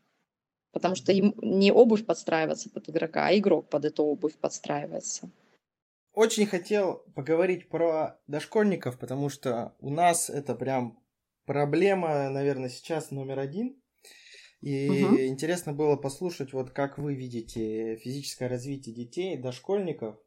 Потому 0.70 0.94
что 0.94 1.10
им 1.10 1.34
не 1.40 1.72
обувь 1.72 2.04
подстраивается 2.04 2.68
под 2.68 2.90
игрока, 2.90 3.26
а 3.26 3.34
игрок 3.34 3.70
под 3.70 3.86
эту 3.86 4.04
обувь 4.04 4.34
подстраивается. 4.34 5.30
Очень 6.12 6.44
хотел 6.44 7.04
поговорить 7.14 7.70
про 7.70 8.18
дошкольников, 8.26 8.98
потому 8.98 9.30
что 9.30 9.74
у 9.80 9.88
нас 9.88 10.28
это 10.28 10.54
прям 10.54 11.02
проблема, 11.46 12.28
наверное, 12.28 12.68
сейчас 12.68 13.10
номер 13.10 13.38
один. 13.38 13.80
И 14.60 14.90
Мгм. 14.90 15.28
интересно 15.28 15.72
было 15.72 15.96
послушать, 15.96 16.52
вот 16.52 16.70
как 16.70 16.98
вы 16.98 17.14
видите 17.14 17.96
физическое 17.96 18.48
развитие 18.48 18.94
детей, 18.94 19.38
дошкольников. 19.38 20.18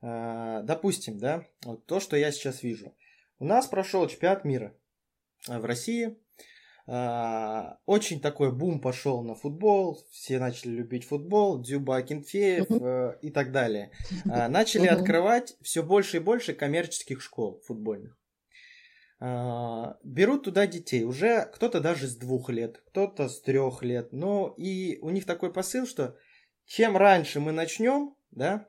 А, 0.00 0.62
Допустим, 0.62 1.18
да, 1.18 1.44
вот 1.66 1.84
то, 1.84 2.00
что 2.00 2.16
я 2.16 2.32
сейчас 2.32 2.62
вижу. 2.62 2.94
У 3.38 3.44
нас 3.44 3.66
прошел 3.66 4.08
чемпионат 4.08 4.46
мира 4.46 4.74
в 5.46 5.64
России. 5.64 6.16
А, 6.86 7.78
Очень 7.86 8.20
такой 8.20 8.52
бум 8.52 8.80
пошел 8.80 9.22
на 9.22 9.34
футбол, 9.34 10.00
все 10.10 10.38
начали 10.38 10.72
любить 10.72 11.04
футбол, 11.04 11.60
Дзюба 11.62 11.96
Акинфеев 11.98 12.66
э, 12.70 13.18
и 13.22 13.30
так 13.30 13.52
далее. 13.52 13.90
Начали 14.24 14.88
Мгм. 14.88 14.96
открывать 14.98 15.56
все 15.62 15.82
больше 15.82 16.16
и 16.16 16.20
больше 16.20 16.52
коммерческих 16.52 17.22
школ 17.22 17.60
футбольных. 17.66 18.16
Берут 19.20 20.44
туда 20.44 20.66
детей, 20.66 21.04
уже 21.04 21.44
кто-то 21.52 21.80
даже 21.80 22.06
с 22.06 22.16
двух 22.16 22.48
лет, 22.48 22.82
кто-то 22.88 23.28
с 23.28 23.40
трех 23.42 23.82
лет. 23.82 24.12
Но 24.12 24.54
и 24.56 24.98
у 25.02 25.10
них 25.10 25.26
такой 25.26 25.52
посыл, 25.52 25.86
что 25.86 26.16
чем 26.64 26.96
раньше 26.96 27.38
мы 27.38 27.52
начнем, 27.52 28.14
да, 28.30 28.66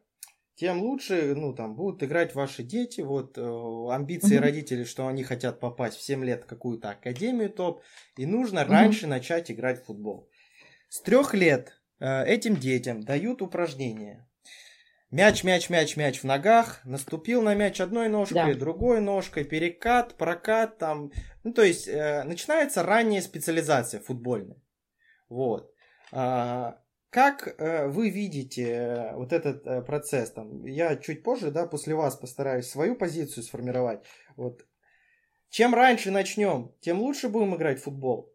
тем 0.61 0.83
лучше, 0.83 1.33
ну, 1.35 1.53
там, 1.53 1.73
будут 1.73 2.03
играть 2.03 2.35
ваши 2.35 2.61
дети. 2.61 3.01
Вот 3.01 3.35
э, 3.35 3.41
амбиции 3.41 4.35
Мгм. 4.35 4.43
родителей, 4.43 4.85
что 4.85 5.07
они 5.07 5.23
хотят 5.23 5.59
попасть 5.59 5.97
в 5.97 6.03
7 6.03 6.23
лет 6.23 6.43
в 6.43 6.45
какую-то 6.45 6.91
академию 6.91 7.49
топ, 7.49 7.81
и 8.15 8.27
нужно 8.27 8.61
Мгм. 8.61 8.71
раньше 8.71 9.07
начать 9.07 9.49
играть 9.49 9.81
в 9.81 9.85
футбол. 9.85 10.29
С 10.87 11.01
трех 11.01 11.33
лет 11.33 11.81
э, 11.99 12.25
этим 12.25 12.55
детям 12.57 13.01
дают 13.01 13.41
упражнения. 13.41 14.29
Мяч, 15.09 15.43
мяч, 15.43 15.69
мяч, 15.71 15.97
мяч 15.97 16.19
в 16.19 16.25
ногах, 16.25 16.81
наступил 16.85 17.41
на 17.41 17.55
мяч 17.55 17.81
одной 17.81 18.07
ножкой, 18.07 18.53
Да. 18.53 18.59
другой 18.59 19.01
ножкой, 19.01 19.45
перекат, 19.45 20.15
прокат, 20.15 20.77
там, 20.77 21.11
ну, 21.43 21.53
то 21.53 21.63
есть, 21.63 21.87
э, 21.87 22.23
начинается 22.23 22.83
ранняя 22.83 23.21
специализация 23.21 23.99
футбольная. 23.99 24.61
Вот. 25.27 25.73
А, 26.11 26.77
как 27.11 27.45
э, 27.45 27.87
вы 27.87 28.09
видите 28.09 28.63
э, 28.63 29.15
вот 29.15 29.33
этот 29.33 29.67
э, 29.67 29.81
процесс? 29.81 30.31
Там, 30.31 30.65
я 30.65 30.95
чуть 30.95 31.23
позже, 31.23 31.51
да, 31.51 31.67
после 31.67 31.93
вас 31.93 32.15
постараюсь 32.15 32.69
свою 32.69 32.95
позицию 32.95 33.43
сформировать. 33.43 33.99
Вот. 34.37 34.65
Чем 35.49 35.75
раньше 35.75 36.09
начнем, 36.09 36.73
тем 36.79 37.01
лучше 37.01 37.27
будем 37.27 37.53
играть 37.53 37.79
в 37.79 37.83
футбол. 37.83 38.33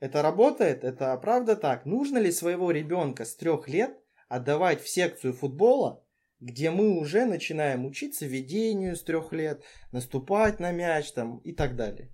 Это 0.00 0.22
работает? 0.22 0.84
Это 0.84 1.14
правда 1.18 1.54
так? 1.54 1.84
Нужно 1.84 2.16
ли 2.16 2.32
своего 2.32 2.70
ребенка 2.70 3.26
с 3.26 3.36
трех 3.36 3.68
лет 3.68 3.94
отдавать 4.28 4.80
в 4.82 4.88
секцию 4.88 5.34
футбола, 5.34 6.02
где 6.40 6.70
мы 6.70 6.98
уже 6.98 7.26
начинаем 7.26 7.84
учиться 7.84 8.24
ведению 8.24 8.96
с 8.96 9.02
трех 9.02 9.32
лет, 9.32 9.62
наступать 9.92 10.60
на 10.60 10.72
мяч 10.72 11.12
там 11.12 11.38
и 11.38 11.52
так 11.52 11.76
далее? 11.76 12.10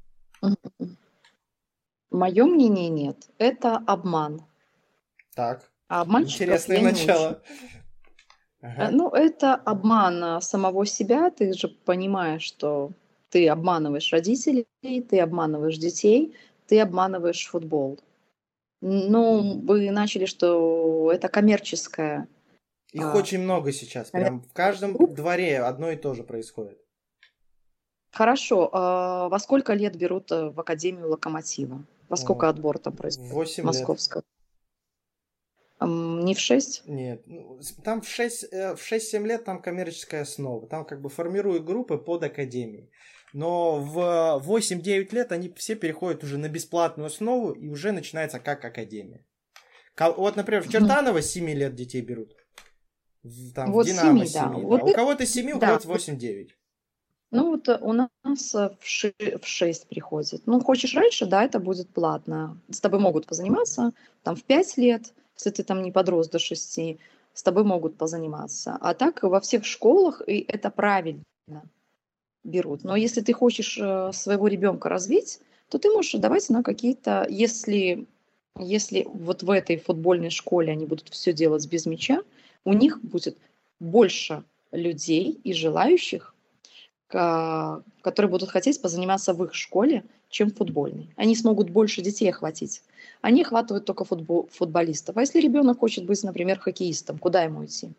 Мое 2.10 2.44
мнение 2.46 2.88
нет. 2.88 3.30
Это 3.38 3.76
обман. 3.76 4.40
Так, 5.36 5.69
А 5.90 6.02
обманщиков 6.02 6.42
интересное 6.42 6.76
я 6.76 6.82
не 6.82 6.90
начало. 6.92 7.28
очень. 7.28 7.68
Ага. 8.62 8.90
Ну, 8.92 9.08
это 9.10 9.54
обман 9.56 10.22
а, 10.22 10.40
самого 10.40 10.86
себя. 10.86 11.30
Ты 11.30 11.52
же 11.52 11.66
понимаешь, 11.66 12.42
что 12.42 12.92
ты 13.28 13.48
обманываешь 13.48 14.12
родителей, 14.12 14.66
ты 14.82 15.18
обманываешь 15.18 15.78
детей, 15.78 16.36
ты 16.68 16.80
обманываешь 16.80 17.44
футбол. 17.44 17.98
Ну, 18.80 19.60
вы 19.66 19.90
начали, 19.90 20.26
что 20.26 21.10
это 21.12 21.28
коммерческое. 21.28 22.28
Их 22.92 23.04
а, 23.04 23.16
очень 23.16 23.40
много 23.40 23.72
сейчас. 23.72 24.10
Прям 24.10 24.42
в 24.42 24.52
каждом 24.52 24.96
дворе 25.12 25.58
одно 25.58 25.90
и 25.90 25.96
то 25.96 26.14
же 26.14 26.22
происходит. 26.22 26.78
Хорошо. 28.12 28.70
а 28.72 29.28
во 29.28 29.38
сколько 29.40 29.72
лет 29.74 29.96
берут 29.96 30.30
э, 30.30 30.50
в 30.50 30.60
Академию 30.60 31.08
Локомотива? 31.08 31.84
Во 32.08 32.16
сколько 32.16 32.46
О, 32.46 32.50
отбор 32.50 32.78
там 32.78 32.94
происходит? 32.94 33.32
8 33.32 33.64
лет. 33.72 34.24
Не 36.24 36.34
в 36.34 36.38
6? 36.38 36.82
Нет, 36.86 37.22
ну, 37.26 37.60
там 37.84 38.00
в 38.00 38.08
6, 38.08 38.52
э, 38.52 38.74
в 38.76 38.80
6-7 38.80 39.26
лет 39.26 39.44
там 39.44 39.62
коммерческая 39.62 40.22
основа. 40.22 40.66
Там 40.66 40.84
как 40.84 41.00
бы 41.00 41.08
формируют 41.08 41.64
группы 41.64 41.98
под 41.98 42.24
академией. 42.24 42.90
Но 43.32 43.78
в 43.78 44.42
8-9 44.44 45.14
лет 45.14 45.32
они 45.32 45.52
все 45.56 45.76
переходят 45.76 46.24
уже 46.24 46.36
на 46.38 46.48
бесплатную 46.48 47.06
основу 47.06 47.52
и 47.52 47.68
уже 47.68 47.92
начинается 47.92 48.40
как 48.40 48.64
академия. 48.64 49.24
Ка- 49.94 50.12
Вот, 50.12 50.36
например, 50.36 50.62
в. 50.62 50.70
Чертаново 50.70 51.22
с 51.22 51.30
7 51.30 51.48
лет 51.50 51.74
детей 51.74 52.00
берут. 52.00 52.34
Там, 53.54 53.72
Вот 53.72 53.86
в 53.86 53.88
Динамо 53.88 54.26
семи, 54.26 54.32
да. 54.32 54.54
7, 54.54 54.66
Вот 54.66 54.82
У 54.82 54.92
кого-то 54.92 55.26
7, 55.26 55.52
у 55.52 55.58
да, 55.58 55.66
кого-то 55.66 55.88
вот 55.88 56.00
8-9. 56.00 56.48
Ну 57.32 57.50
вот 57.50 57.68
э, 57.68 57.78
у 57.80 57.92
нас 57.92 58.54
э, 58.54 58.70
в 58.80 59.46
6 59.46 59.88
приходит. 59.88 60.42
Ну, 60.46 60.60
хочешь 60.60 60.94
раньше, 60.94 61.26
да, 61.26 61.44
это 61.44 61.60
будет 61.60 61.88
платно. 61.90 62.60
С 62.70 62.80
тобой 62.80 62.98
могут 62.98 63.26
позаниматься 63.26 63.92
там 64.24 64.34
в 64.34 64.42
5 64.42 64.76
лет, 64.78 65.12
если 65.40 65.50
ты 65.50 65.62
там 65.62 65.82
не 65.82 65.90
подрос 65.90 66.28
до 66.28 66.38
6, 66.38 66.98
с 67.32 67.42
тобой 67.42 67.64
могут 67.64 67.96
позаниматься. 67.96 68.76
А 68.80 68.94
так 68.94 69.22
во 69.22 69.40
всех 69.40 69.64
школах, 69.64 70.22
и 70.26 70.44
это 70.46 70.70
правильно, 70.70 71.22
берут. 72.44 72.84
Но 72.84 72.94
если 72.96 73.22
ты 73.22 73.32
хочешь 73.32 73.78
э, 73.78 74.12
своего 74.12 74.48
ребенка 74.48 74.88
развить, 74.88 75.40
то 75.68 75.78
ты 75.78 75.90
можешь 75.90 76.20
давать 76.20 76.48
на 76.50 76.62
какие-то, 76.62 77.26
если, 77.28 78.06
если 78.58 79.06
вот 79.12 79.42
в 79.42 79.50
этой 79.50 79.78
футбольной 79.78 80.30
школе 80.30 80.72
они 80.72 80.86
будут 80.86 81.08
все 81.08 81.32
делать 81.32 81.66
без 81.68 81.86
мяча, 81.86 82.22
у 82.64 82.72
них 82.72 83.00
будет 83.02 83.38
больше 83.78 84.44
людей 84.72 85.40
и 85.42 85.52
желающих 85.52 86.34
которые 87.10 88.30
будут 88.30 88.50
хотеть 88.50 88.80
позаниматься 88.80 89.34
в 89.34 89.42
их 89.42 89.52
школе, 89.52 90.04
чем 90.28 90.50
в 90.50 90.56
футбольной. 90.56 91.10
Они 91.16 91.34
смогут 91.34 91.68
больше 91.70 92.02
детей 92.02 92.30
охватить. 92.30 92.82
Они 93.20 93.42
охватывают 93.42 93.84
только 93.84 94.04
футбол, 94.04 94.48
футболистов. 94.50 95.16
А 95.16 95.20
если 95.20 95.40
ребенок 95.40 95.78
хочет 95.80 96.04
быть, 96.06 96.22
например, 96.22 96.58
хоккеистом, 96.58 97.18
куда 97.18 97.42
ему 97.42 97.64
идти? 97.64 97.90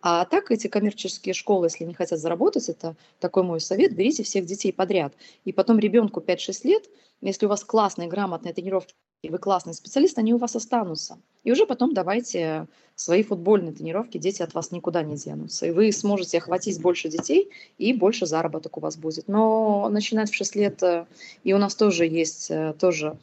А 0.00 0.24
так 0.24 0.50
эти 0.50 0.66
коммерческие 0.66 1.32
школы, 1.32 1.66
если 1.66 1.84
не 1.84 1.94
хотят 1.94 2.18
заработать, 2.18 2.68
это 2.68 2.96
такой 3.20 3.42
мой 3.42 3.60
совет, 3.60 3.94
берите 3.94 4.22
всех 4.22 4.44
детей 4.44 4.72
подряд. 4.72 5.14
И 5.44 5.52
потом 5.52 5.78
ребенку 5.78 6.20
5-6 6.20 6.60
лет, 6.64 6.90
если 7.20 7.46
у 7.46 7.48
вас 7.48 7.64
классные, 7.64 8.08
грамотные 8.08 8.52
тренировки, 8.52 8.94
и 9.22 9.30
вы 9.30 9.38
классный 9.38 9.72
специалист, 9.72 10.18
они 10.18 10.34
у 10.34 10.36
вас 10.36 10.54
останутся. 10.54 11.18
И 11.44 11.52
уже 11.52 11.64
потом 11.64 11.94
давайте 11.94 12.66
свои 12.94 13.22
футбольные 13.22 13.72
тренировки, 13.72 14.18
дети 14.18 14.42
от 14.42 14.52
вас 14.52 14.70
никуда 14.70 15.02
не 15.02 15.16
денутся. 15.16 15.64
И 15.64 15.70
вы 15.70 15.90
сможете 15.92 16.36
охватить 16.36 16.82
больше 16.82 17.08
детей, 17.08 17.50
и 17.78 17.94
больше 17.94 18.26
заработок 18.26 18.76
у 18.76 18.80
вас 18.80 18.98
будет. 18.98 19.26
Но 19.28 19.88
начинать 19.88 20.30
в 20.30 20.34
6 20.34 20.56
лет, 20.56 20.82
э, 20.82 21.06
и 21.42 21.54
у 21.54 21.58
нас 21.58 21.74
тоже 21.74 22.06
есть, 22.06 22.50
э, 22.50 22.74
тоже, 22.78 23.16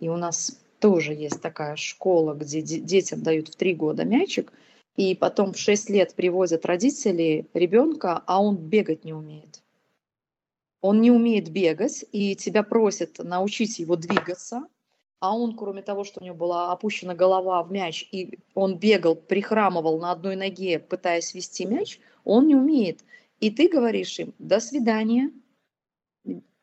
и 0.00 0.08
у 0.08 0.16
нас 0.16 0.58
тоже 0.80 1.14
есть 1.14 1.40
такая 1.40 1.76
школа, 1.76 2.34
где 2.34 2.60
де- 2.62 2.80
детям 2.80 3.22
дают 3.22 3.48
в 3.48 3.56
3 3.56 3.74
года 3.74 4.04
мячик, 4.04 4.52
и 4.96 5.14
потом 5.14 5.52
в 5.52 5.58
6 5.58 5.88
лет 5.90 6.14
привозят 6.14 6.66
родители 6.66 7.46
ребенка, 7.54 8.22
а 8.26 8.42
он 8.42 8.56
бегать 8.56 9.04
не 9.04 9.12
умеет. 9.12 9.62
Он 10.80 11.00
не 11.00 11.10
умеет 11.10 11.50
бегать, 11.50 12.04
и 12.10 12.34
тебя 12.34 12.62
просят 12.62 13.18
научить 13.18 13.78
его 13.78 13.96
двигаться, 13.96 14.66
а 15.20 15.36
он, 15.36 15.54
кроме 15.54 15.82
того, 15.82 16.04
что 16.04 16.20
у 16.20 16.24
него 16.24 16.34
была 16.34 16.72
опущена 16.72 17.14
голова 17.14 17.62
в 17.62 17.70
мяч, 17.70 18.08
и 18.10 18.38
он 18.54 18.78
бегал, 18.78 19.14
прихрамывал 19.14 20.00
на 20.00 20.12
одной 20.12 20.36
ноге, 20.36 20.78
пытаясь 20.78 21.34
вести 21.34 21.66
мяч, 21.66 22.00
он 22.24 22.46
не 22.46 22.56
умеет. 22.56 23.04
И 23.38 23.50
ты 23.50 23.68
говоришь 23.68 24.18
им, 24.18 24.34
до 24.38 24.60
свидания, 24.60 25.30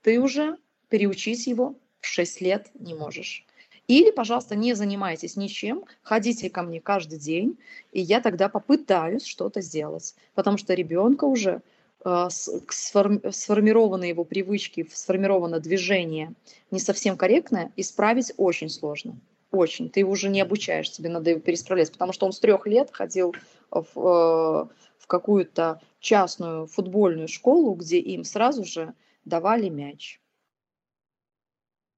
ты 0.02 0.20
уже 0.20 0.58
переучить 0.90 1.48
его 1.48 1.76
в 2.00 2.08
6 2.08 2.42
лет 2.42 2.72
не 2.76 2.96
можешь. 2.96 3.47
Или, 3.88 4.12
пожалуйста, 4.12 4.56
не 4.56 4.74
занимайтесь 4.74 5.38
ничем, 5.38 5.86
ходите 6.04 6.50
ко 6.50 6.62
мне 6.62 6.82
каждый 6.82 7.20
день, 7.20 7.58
и 7.94 8.02
я 8.02 8.20
тогда 8.20 8.50
попытаюсь 8.50 9.26
что-то 9.26 9.62
сделать. 9.62 10.14
Потому 10.36 10.58
что 10.58 10.74
ребенка 10.74 11.24
уже 11.24 11.62
э, 12.04 12.28
сформированы 12.30 14.04
его 14.04 14.26
привычки, 14.26 14.86
сформировано 14.92 15.62
движение 15.62 16.34
не 16.70 16.80
совсем 16.80 17.16
корректное, 17.16 17.72
исправить 17.78 18.34
очень 18.36 18.70
сложно. 18.70 19.18
Очень. 19.52 19.90
Ты 19.90 20.02
его 20.02 20.12
уже 20.12 20.28
не 20.28 20.42
обучаешь, 20.42 20.92
тебе 20.92 21.08
надо 21.08 21.30
его 21.30 21.40
пересправлять, 21.40 21.94
потому 21.94 22.12
что 22.12 22.26
он 22.26 22.34
с 22.34 22.40
трех 22.40 22.68
лет 22.68 22.90
ходил 22.92 23.34
в, 23.72 23.88
э, 23.96 24.68
в 24.98 25.08
какую-то 25.08 25.80
частную 26.02 26.68
футбольную 26.68 27.30
школу, 27.30 27.74
где 27.74 28.00
им 28.00 28.26
сразу 28.26 28.66
же 28.66 28.94
давали 29.24 29.70
мяч. 29.70 30.20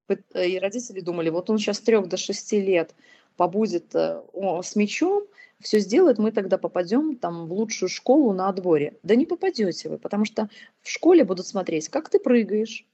Э, 0.09 0.47
И 0.47 0.59
родители 0.59 1.01
думали, 1.01 1.29
вот 1.29 1.49
он 1.49 1.57
сейчас 1.57 1.79
трех 1.79 2.07
до 2.07 2.17
шести 2.17 2.61
лет 2.61 2.95
побудет 3.37 3.93
э, 3.95 4.21
с 4.63 4.75
мячом, 4.75 5.23
все 5.61 5.79
сделает, 5.79 6.17
мы 6.17 6.31
тогда 6.31 6.57
попадем 6.57 7.17
там 7.17 7.47
в 7.47 7.53
лучшую 7.53 7.89
школу 7.89 8.33
на 8.33 8.47
отборе. 8.49 8.97
Да 9.03 9.15
не 9.15 9.25
попадете 9.25 9.89
вы, 9.89 9.97
потому 9.97 10.25
что 10.25 10.49
в 10.81 10.89
школе 10.89 11.23
будут 11.25 11.47
смотреть, 11.47 11.89
как 11.89 12.09
ты 12.09 12.19
прыгаешь, 12.19 12.85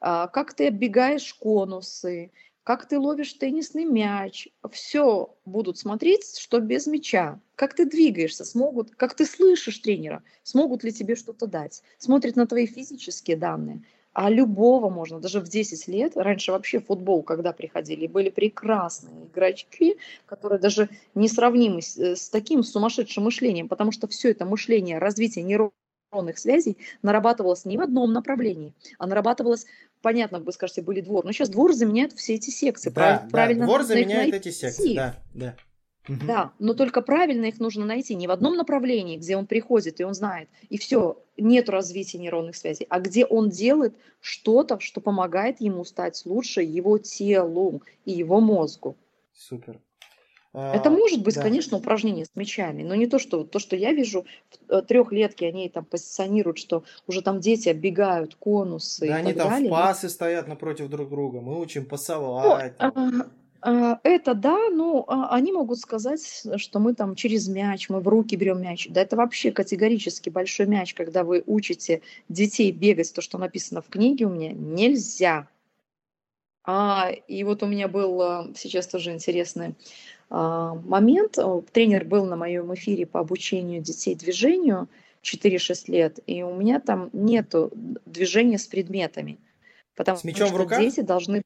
а, 0.00 0.28
как 0.28 0.54
ты 0.54 0.68
оббегаешь 0.68 1.34
конусы, 1.34 2.30
как 2.64 2.86
ты 2.86 2.98
ловишь 2.98 3.32
теннисный 3.32 3.84
мяч. 3.84 4.48
Все 4.70 5.34
будут 5.44 5.78
смотреть, 5.78 6.38
что 6.38 6.60
без 6.60 6.86
мяча. 6.86 7.40
Как 7.56 7.74
ты 7.74 7.86
двигаешься, 7.86 8.44
смогут, 8.44 8.94
как 8.94 9.14
ты 9.14 9.26
слышишь 9.26 9.78
тренера, 9.78 10.22
смогут 10.44 10.84
ли 10.84 10.92
тебе 10.92 11.16
что-то 11.16 11.46
дать. 11.46 11.82
Смотрят 11.98 12.36
на 12.36 12.46
твои 12.46 12.66
физические 12.66 13.36
данные. 13.36 13.82
А 14.12 14.28
любого 14.28 14.90
можно, 14.90 15.20
даже 15.20 15.40
в 15.40 15.48
10 15.48 15.88
лет, 15.88 16.16
раньше 16.16 16.52
вообще 16.52 16.80
футбол, 16.80 17.22
когда 17.22 17.52
приходили, 17.52 18.06
были 18.06 18.28
прекрасные 18.28 19.26
игрочки, 19.26 19.96
которые 20.26 20.58
даже 20.58 20.90
несравнимы 21.14 21.80
с, 21.80 21.96
э, 21.96 22.14
с 22.14 22.28
таким 22.28 22.62
сумасшедшим 22.62 23.24
мышлением, 23.24 23.68
потому 23.68 23.90
что 23.90 24.06
все 24.08 24.30
это 24.30 24.44
мышление, 24.44 24.98
развитие 24.98 25.44
нейронных 25.44 26.38
связей 26.38 26.76
нарабатывалось 27.00 27.64
не 27.64 27.78
в 27.78 27.80
одном 27.80 28.12
направлении, 28.12 28.74
а 28.98 29.06
нарабатывалось, 29.06 29.64
понятно, 30.02 30.40
вы 30.40 30.52
скажете, 30.52 30.82
были 30.82 31.00
двор, 31.00 31.24
но 31.24 31.32
сейчас 31.32 31.48
двор 31.48 31.72
заменяет 31.72 32.12
все 32.12 32.34
эти 32.34 32.50
секции. 32.50 32.90
Да, 32.90 32.94
прав- 33.00 33.22
да, 33.22 33.28
правильно 33.30 33.64
двор 33.64 33.82
заменяет 33.82 34.34
эти 34.34 34.50
секции, 34.50 34.94
да, 34.94 35.16
да. 35.32 35.56
Мгм. 36.08 36.36
Да, 36.36 36.52
но 36.58 36.74
только 36.74 37.02
правильно 37.02 37.46
их 37.46 37.58
нужно 37.60 37.84
найти 37.84 38.14
не 38.14 38.28
в 38.28 38.30
одном 38.30 38.56
направлении, 38.56 39.16
где 39.16 39.36
он 39.36 39.46
приходит 39.46 40.00
и 40.00 40.04
он 40.04 40.14
знает, 40.14 40.48
и 40.68 40.78
все, 40.78 41.24
нет 41.36 41.68
развития 41.68 42.18
нейронных 42.18 42.56
связей, 42.56 42.86
а 42.90 43.00
где 43.00 43.26
он 43.26 43.50
делает 43.50 43.96
что-то, 44.20 44.78
что 44.80 45.00
помогает 45.00 45.60
ему 45.60 45.84
стать 45.84 46.22
лучше 46.24 46.62
его 46.62 46.98
телу 46.98 47.82
и 48.04 48.12
его 48.12 48.40
мозгу. 48.40 48.96
Супер. 49.32 49.80
Это 50.72 50.88
А, 50.88 50.90
может 50.90 51.22
быть, 51.22 51.36
да. 51.36 51.38
конечно, 51.38 51.76
упражнение 51.76 52.24
с 52.24 52.30
мячами, 52.34 52.82
но 52.82 52.94
не 52.94 53.06
то, 53.06 53.18
что 53.18 53.44
то, 53.44 53.58
что 53.58 53.76
я 53.76 53.92
вижу 53.92 54.24
в 54.68 54.82
трехлетке, 54.82 55.48
они 55.48 55.68
там 55.68 55.84
позиционируют, 55.84 56.56
что 56.58 56.84
уже 57.06 57.20
там 57.20 57.40
дети 57.40 57.68
оббегают 57.68 58.36
конусы 58.36 59.08
Да 59.08 59.14
и 59.14 59.18
они 59.18 59.34
так 59.34 59.36
там 59.36 59.50
далее. 59.50 59.50
в 59.50 59.66
пасы 59.66 60.08
стоят 60.08 60.46
напротив 60.48 60.88
друг 60.88 61.08
друга, 61.10 61.40
мы 61.40 61.58
учим 61.60 61.86
Ну, 62.42 62.50
пасовать. 62.54 62.78
там. 62.78 63.32
А, 63.62 64.00
Это 64.02 64.34
да, 64.34 64.68
ну, 64.70 65.04
а, 65.06 65.34
они 65.34 65.52
могут 65.52 65.78
сказать, 65.78 66.44
что 66.56 66.78
мы 66.80 66.94
там 66.94 67.14
через 67.14 67.48
мяч, 67.48 67.88
мы 67.88 68.00
в 68.00 68.08
руки 68.08 68.34
берем 68.34 68.60
мяч. 68.60 68.88
Да 68.90 69.00
это 69.00 69.16
вообще 69.16 69.52
категорически 69.52 70.30
большой 70.30 70.66
мяч, 70.66 70.94
когда 70.94 71.22
вы 71.22 71.42
учите 71.46 72.02
детей 72.28 72.72
бегать, 72.72 73.14
то, 73.14 73.22
что 73.22 73.38
написано 73.38 73.80
в 73.80 73.88
книге 73.88 74.26
у 74.26 74.30
меня, 74.30 74.52
нельзя. 74.52 75.48
А, 76.64 77.10
и 77.28 77.44
вот 77.44 77.62
у 77.62 77.66
меня 77.66 77.88
был 77.88 78.20
а, 78.20 78.48
сейчас 78.56 78.86
тоже 78.88 79.12
интересный 79.12 79.74
а, 80.28 80.74
момент. 80.74 81.38
Тренер 81.72 82.04
был 82.04 82.24
на 82.24 82.36
моем 82.36 82.74
эфире 82.74 83.06
по 83.06 83.20
обучению 83.20 83.80
детей 83.80 84.14
движению 84.14 84.88
4-6 85.22 85.90
лет, 85.90 86.18
и 86.26 86.42
у 86.42 86.54
меня 86.54 86.80
там 86.80 87.10
нету 87.12 87.70
движения 88.06 88.58
с 88.58 88.66
предметами. 88.66 89.38
Потому 89.94 90.18
С 90.18 90.24
мячом 90.24 90.48
в 90.48 90.50
что 90.50 90.58
руках? 90.58 90.80
дети 90.80 91.00
должны 91.00 91.42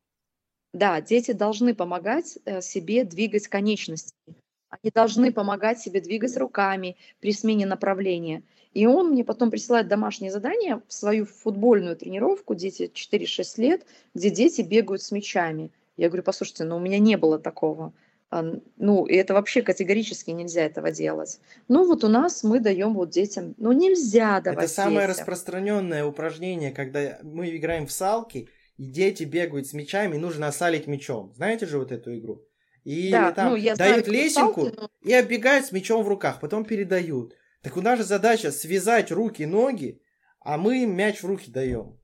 да, 0.77 1.01
дети 1.01 1.33
должны 1.33 1.75
помогать 1.75 2.39
э, 2.45 2.61
себе 2.61 3.05
двигать 3.05 3.49
конечностями. 3.49 4.37
Они 4.69 4.91
должны 4.95 5.33
помогать 5.33 5.81
себе 5.81 6.01
двигать 6.01 6.37
руками 6.37 6.97
при 7.21 7.33
смене 7.33 7.67
направления. 7.67 8.43
И 8.75 8.87
он 8.87 9.13
мне 9.13 9.25
потом 9.25 9.51
присылает 9.51 9.89
домашнее 9.89 10.31
задание 10.31 10.83
в 10.87 10.93
свою 10.93 11.25
футбольную 11.25 11.97
тренировку, 11.97 12.55
дети 12.55 12.91
4-6 12.93 13.45
лет, 13.57 13.87
где 14.15 14.29
дети 14.29 14.61
бегают 14.61 15.03
с 15.03 15.13
мячами. 15.13 15.71
Я 15.97 16.09
говорю, 16.09 16.25
послушайте, 16.25 16.65
ну 16.65 16.77
у 16.77 16.81
меня 16.81 16.99
не 16.99 17.17
было 17.17 17.39
такого. 17.39 17.95
А, 18.29 18.45
Ну, 18.77 19.07
и 19.07 19.15
это 19.15 19.33
вообще 19.33 19.63
категорически 19.63 20.31
нельзя 20.31 20.63
этого 20.63 20.91
делать. 20.91 21.41
Ну, 21.69 21.87
вот 21.87 22.05
у 22.05 22.09
нас 22.09 22.43
мы 22.43 22.61
даем 22.61 22.93
вот 22.95 23.11
детям, 23.11 23.55
ну, 23.57 23.73
нельзя 23.73 24.41
давать 24.41 24.65
Это 24.65 24.73
самое 24.75 25.07
детям. 25.07 25.11
распространенное 25.13 26.05
упражнение, 26.05 26.73
когда 26.73 27.19
мы 27.23 27.57
играем 27.57 27.87
в 27.87 27.93
салки, 27.93 28.49
и 28.77 28.85
дети 28.85 29.25
бегают 29.25 29.67
с 29.67 29.73
мячами, 29.73 30.17
нужно 30.17 30.49
осалить 30.49 30.87
мячом. 30.87 31.33
Знаете 31.35 31.67
же 31.67 31.79
вот 31.79 31.93
эту 31.93 32.17
игру? 32.17 32.43
И 32.85 33.11
Да, 33.11 33.33
там 33.33 33.51
ну, 33.51 33.57
я 33.57 33.75
знаю 33.75 33.93
дают 33.95 34.07
эту 34.07 34.13
лесенку 34.15 34.63
салки, 34.63 34.77
но- 34.81 34.91
и 35.03 35.13
оббегают 35.13 35.67
с 35.67 35.73
мячом 35.73 36.05
в 36.05 36.09
руках, 36.09 36.41
потом 36.41 36.65
передают. 36.65 37.35
Так 37.63 37.77
у 37.77 37.81
нас 37.81 37.99
же 37.99 38.05
задача 38.05 38.53
связать 38.53 39.11
руки 39.11 39.43
и 39.43 39.47
ноги, 39.47 40.01
а 40.41 40.57
мы 40.57 40.85
им 40.85 40.95
мяч 40.95 41.23
в 41.23 41.27
руки 41.27 41.51
даем. 41.51 41.99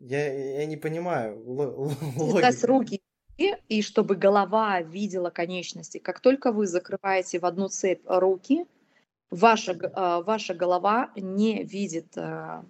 Я, 0.00 0.60
я 0.60 0.66
не 0.66 0.76
понимаю 0.76 1.42
ло- 1.44 1.90
связать 2.16 2.62
логику. 2.62 2.66
руки 2.66 3.02
и 3.68 3.82
чтобы 3.82 4.16
голова 4.16 4.80
видела 4.80 5.30
конечности. 5.30 5.98
Как 5.98 6.20
только 6.20 6.52
вы 6.52 6.66
закрываете 6.66 7.38
в 7.38 7.44
одну 7.44 7.68
цепь 7.68 8.02
руки, 8.06 8.66
ваша, 9.30 9.78
а, 9.94 10.22
ваша 10.22 10.54
голова 10.54 11.10
не 11.16 11.62
видит, 11.64 12.16
а, 12.16 12.64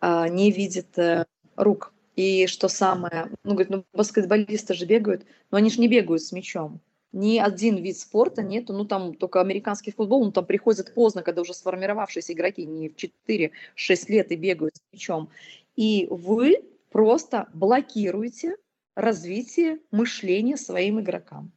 а, 0.00 0.28
не 0.28 0.50
видит 0.50 0.96
э, 0.98 1.26
рук. 1.56 1.91
И 2.16 2.46
что 2.46 2.68
самое, 2.68 3.30
ну, 3.42 3.52
говорит, 3.52 3.70
ну, 3.70 3.84
баскетболисты 3.92 4.74
же 4.74 4.84
бегают, 4.84 5.24
но 5.50 5.58
они 5.58 5.70
же 5.70 5.80
не 5.80 5.88
бегают 5.88 6.22
с 6.22 6.32
мячом. 6.32 6.80
Ни 7.12 7.38
один 7.38 7.76
вид 7.76 7.98
спорта 7.98 8.42
нету, 8.42 8.72
ну, 8.72 8.84
там 8.84 9.14
только 9.14 9.40
американский 9.40 9.92
футбол, 9.92 10.24
ну, 10.24 10.32
там 10.32 10.44
приходят 10.44 10.94
поздно, 10.94 11.22
когда 11.22 11.42
уже 11.42 11.54
сформировавшиеся 11.54 12.32
игроки 12.32 12.66
не 12.66 12.88
в 12.88 12.96
4-6 12.96 13.50
лет 14.08 14.32
и 14.32 14.36
бегают 14.36 14.76
с 14.76 14.82
мячом. 14.92 15.30
И 15.76 16.06
вы 16.10 16.62
просто 16.90 17.48
блокируете 17.54 18.56
развитие 18.94 19.78
мышления 19.90 20.56
своим 20.56 21.00
игрокам. 21.00 21.52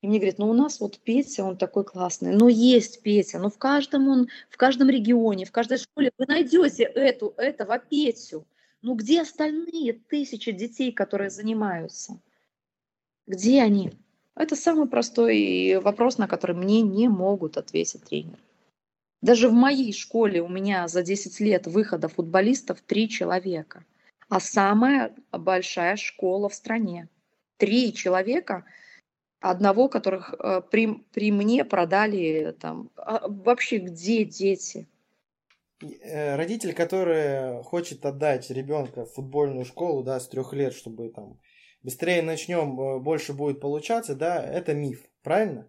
И 0.00 0.06
мне 0.06 0.18
говорят, 0.18 0.38
ну 0.38 0.50
у 0.50 0.52
нас 0.52 0.80
вот 0.80 0.98
Петя, 0.98 1.44
он 1.44 1.56
такой 1.56 1.84
классный. 1.84 2.32
Ну 2.32 2.48
есть 2.48 3.00
Петя, 3.02 3.38
ну 3.38 3.48
в 3.48 3.56
каждом 3.56 4.08
он, 4.08 4.28
в 4.50 4.56
каждом 4.58 4.90
регионе, 4.90 5.46
в 5.46 5.52
каждой 5.52 5.78
школе 5.78 6.10
вы 6.18 6.26
найдете 6.26 6.82
эту, 6.82 7.32
этого 7.38 7.78
Петю. 7.78 8.46
Ну 8.84 8.96
где 8.96 9.22
остальные 9.22 9.94
тысячи 9.94 10.52
детей, 10.52 10.92
которые 10.92 11.30
занимаются? 11.30 12.20
Где 13.26 13.62
они? 13.62 13.92
Это 14.36 14.56
самый 14.56 14.86
простой 14.86 15.78
вопрос, 15.78 16.18
на 16.18 16.28
который 16.28 16.54
мне 16.54 16.82
не 16.82 17.08
могут 17.08 17.56
ответить 17.56 18.04
тренеры. 18.04 18.36
Даже 19.22 19.48
в 19.48 19.54
моей 19.54 19.94
школе 19.94 20.42
у 20.42 20.48
меня 20.48 20.86
за 20.86 21.02
10 21.02 21.40
лет 21.40 21.66
выхода 21.66 22.08
футболистов 22.08 22.82
три 22.82 23.08
человека. 23.08 23.86
А 24.28 24.38
самая 24.38 25.14
большая 25.32 25.96
школа 25.96 26.50
в 26.50 26.54
стране. 26.54 27.08
Три 27.56 27.94
человека, 27.94 28.66
одного, 29.40 29.88
которых 29.88 30.34
э, 30.38 30.60
при, 30.70 30.92
при 31.14 31.32
мне 31.32 31.64
продали 31.64 32.54
там. 32.60 32.90
А 32.96 33.28
вообще 33.28 33.78
где 33.78 34.26
дети? 34.26 34.86
Э, 35.82 36.36
Родитель, 36.36 36.72
который 36.72 37.62
хочет 37.64 38.04
отдать 38.06 38.50
ребенка 38.50 39.04
в 39.06 39.12
футбольную 39.12 39.64
школу, 39.64 40.02
да, 40.02 40.20
с 40.20 40.28
трех 40.28 40.52
лет, 40.52 40.72
чтобы 40.72 41.08
там 41.10 41.40
быстрее 41.82 42.22
начнем, 42.22 42.80
э, 42.80 42.98
больше 43.00 43.32
будет 43.32 43.60
получаться, 43.60 44.14
да, 44.14 44.42
это 44.42 44.72
миф, 44.74 45.04
правильно? 45.22 45.68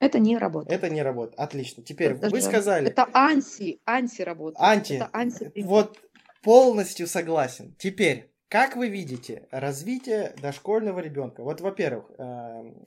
Это 0.00 0.18
не 0.18 0.38
работает. 0.38 0.72
Это 0.72 0.92
не 0.92 1.02
работает. 1.02 1.38
Отлично. 1.38 1.82
Теперь 1.82 2.12
Это 2.12 2.26
вы 2.26 2.38
даже- 2.38 2.42
сказали, 2.46 2.88
Это 2.88 3.08
анти, 3.12 3.80
анти 3.84 4.22
работает. 4.22 4.60
Анти. 4.62 4.92
Это 4.94 5.10
анти 5.12 5.52
Вот 5.62 5.98
полностью 6.42 7.06
согласен. 7.06 7.74
Теперь, 7.78 8.30
как 8.48 8.76
вы 8.76 8.88
видите 8.88 9.46
развитие 9.50 10.34
дошкольного 10.40 11.00
ребенка? 11.00 11.42
Вот, 11.42 11.60
во-первых, 11.60 12.10
эм, 12.16 12.84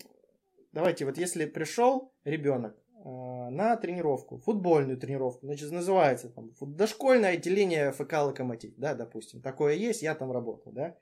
давайте, 0.72 1.05
вот 1.05 1.18
если 1.18 1.45
пришел 1.45 2.13
ребенок 2.23 2.76
на 3.03 3.76
тренировку, 3.78 4.38
футбольную 4.40 4.98
тренировку, 4.98 5.45
значит, 5.45 5.72
называется 5.72 6.30
там 6.30 6.52
дошкольное 6.60 7.32
отделение 7.32 7.91
ФК 7.91 8.14
Локомотив, 8.14 8.73
да, 8.78 8.94
допустим, 8.94 9.41
такое 9.41 9.76
есть, 9.76 10.02
я 10.02 10.15
там 10.15 10.32
работал, 10.32 10.72
да. 10.72 10.95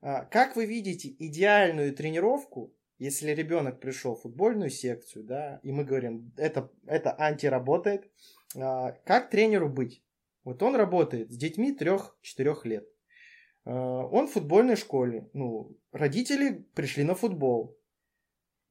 А, 0.00 0.24
Как 0.24 0.56
вы 0.56 0.66
видите 0.66 1.14
идеальную 1.18 1.94
тренировку, 1.94 2.74
если 2.98 3.32
ребенок 3.32 3.80
пришел 3.80 4.14
в 4.14 4.22
футбольную 4.22 4.70
секцию, 4.70 5.24
да, 5.24 5.60
и 5.62 5.72
мы 5.72 5.84
говорим, 5.84 6.32
это, 6.36 6.70
это 6.86 7.14
антиработает, 7.18 8.10
а, 8.56 8.92
как 9.04 9.30
тренеру 9.30 9.68
быть? 9.68 10.02
Вот 10.44 10.62
он 10.62 10.74
работает 10.74 11.30
с 11.30 11.36
детьми 11.36 11.76
3-4 11.76 12.64
лет. 12.64 12.88
А, 13.64 13.72
Он 14.06 14.26
в 14.26 14.32
футбольной 14.32 14.76
школе. 14.76 15.28
Ну, 15.32 15.76
родители 15.92 16.66
пришли 16.74 17.04
на 17.04 17.14
футбол. 17.14 17.78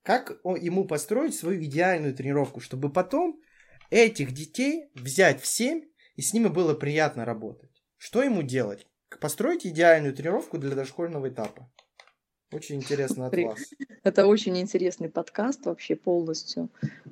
Как 0.10 0.40
ему 0.44 0.86
построить 0.86 1.36
свою 1.36 1.64
идеальную 1.64 2.16
тренировку, 2.16 2.62
чтобы 2.62 2.92
потом 2.92 3.40
этих 3.92 4.32
детей 4.32 4.90
взять 4.96 5.40
в 5.40 5.46
7 5.46 5.84
и 6.16 6.22
с 6.24 6.34
ними 6.34 6.48
было 6.48 6.74
приятно 6.74 7.26
работать? 7.26 7.70
Что 7.96 8.24
ему 8.24 8.42
делать? 8.42 8.88
Построить 9.22 9.68
идеальную 9.68 10.16
тренировку 10.16 10.58
для 10.58 10.74
дошкольного 10.74 11.30
этапа. 11.30 11.72
Очень 12.52 12.78
интересно 12.78 13.28
от 13.28 13.38
вас. 13.38 13.60
Это 14.04 14.26
очень 14.26 14.58
интересный 14.58 15.10
подкаст 15.10 15.68
вообще 15.68 15.96
полностью. 15.96 16.70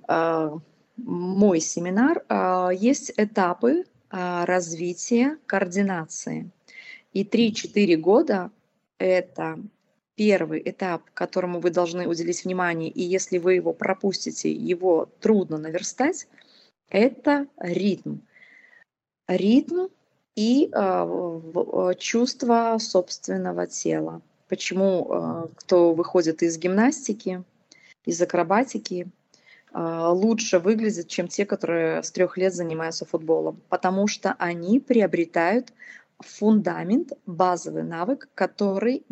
А, 0.07 0.57
Мой 0.95 1.60
семинар. 1.60 2.26
А, 2.30 2.72
Есть 2.72 3.14
этапы 3.15 3.86
а, 4.10 4.44
развития 4.48 5.38
координации. 5.45 6.49
И 7.14 7.24
3-4 7.24 7.95
года– 7.98 8.49
это 8.98 9.60
первый 10.18 10.61
этап, 10.65 11.03
которому 11.14 11.61
вы 11.61 11.69
должны 11.69 12.07
уделить 12.07 12.44
внимание. 12.44 12.89
И 12.89 13.02
если 13.02 13.38
вы 13.38 13.53
его 13.53 13.72
пропустите, 13.72 14.52
его 14.52 15.07
трудно 15.22 15.57
наверстать, 15.57 16.27
это 16.89 17.48
ритм. 17.57 18.18
Ритм 19.27 19.88
и 20.35 20.69
в- 20.72 21.41
в- 21.53 21.95
чувство 21.95 22.77
собственного 22.80 23.68
тела. 23.68 24.22
Почему 24.49 25.07
а, 25.10 25.49
кто 25.56 25.94
выходит 25.94 26.41
из 26.41 26.57
гимнастики, 26.57 27.44
из 28.06 28.22
акробатики, 28.22 29.07
а, 29.73 30.11
лучше 30.11 30.60
выглядят, 30.60 31.07
чем 31.10 31.27
те, 31.27 31.45
которые 31.45 32.02
с 32.02 32.11
трех 32.11 32.38
лет 32.38 32.53
занимаются 32.53 33.06
футболом, 33.06 33.61
потому 33.69 34.07
что 34.07 34.35
они 34.39 34.80
приобретают 34.80 35.73
фундамент, 36.19 37.14
базовый 37.26 37.84
навык, 37.84 38.30
который 38.34 39.03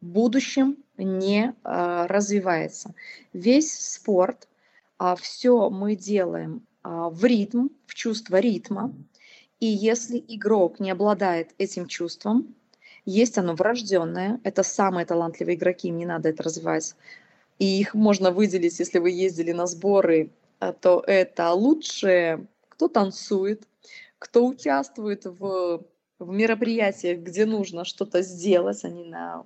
будущем 0.00 0.76
не 0.96 1.54
а, 1.64 2.06
развивается. 2.06 2.94
Весь 3.32 3.72
спорт, 3.72 4.48
все 5.20 5.70
мы 5.70 5.94
делаем 5.94 6.66
а, 6.82 7.08
в 7.10 7.24
ритм, 7.24 7.68
в 7.86 7.94
чувство 7.94 8.36
ритма, 8.36 8.92
и 9.60 9.66
если 9.66 10.24
игрок 10.28 10.80
не 10.80 10.90
обладает 10.90 11.50
этим 11.58 11.86
чувством, 11.86 12.54
есть 13.04 13.38
оно 13.38 13.54
врожденное, 13.54 14.40
это 14.44 14.62
самые 14.62 15.06
талантливые 15.06 15.56
игроки, 15.56 15.88
им 15.88 15.98
не 15.98 16.06
надо 16.06 16.28
это 16.28 16.42
развивать, 16.42 16.94
и 17.58 17.80
их 17.80 17.94
можно 17.94 18.30
выделить, 18.30 18.78
если 18.78 18.98
вы 18.98 19.10
ездили 19.10 19.52
на 19.52 19.66
сборы, 19.66 20.30
а, 20.60 20.72
то 20.72 21.02
это 21.06 21.52
лучшие, 21.52 22.46
кто 22.68 22.88
танцует, 22.88 23.64
кто 24.18 24.46
участвует 24.46 25.24
в, 25.24 25.84
в 26.18 26.30
мероприятиях, 26.30 27.20
где 27.20 27.46
нужно 27.46 27.84
что-то 27.84 28.22
сделать, 28.22 28.84
они 28.84 29.04
на 29.04 29.44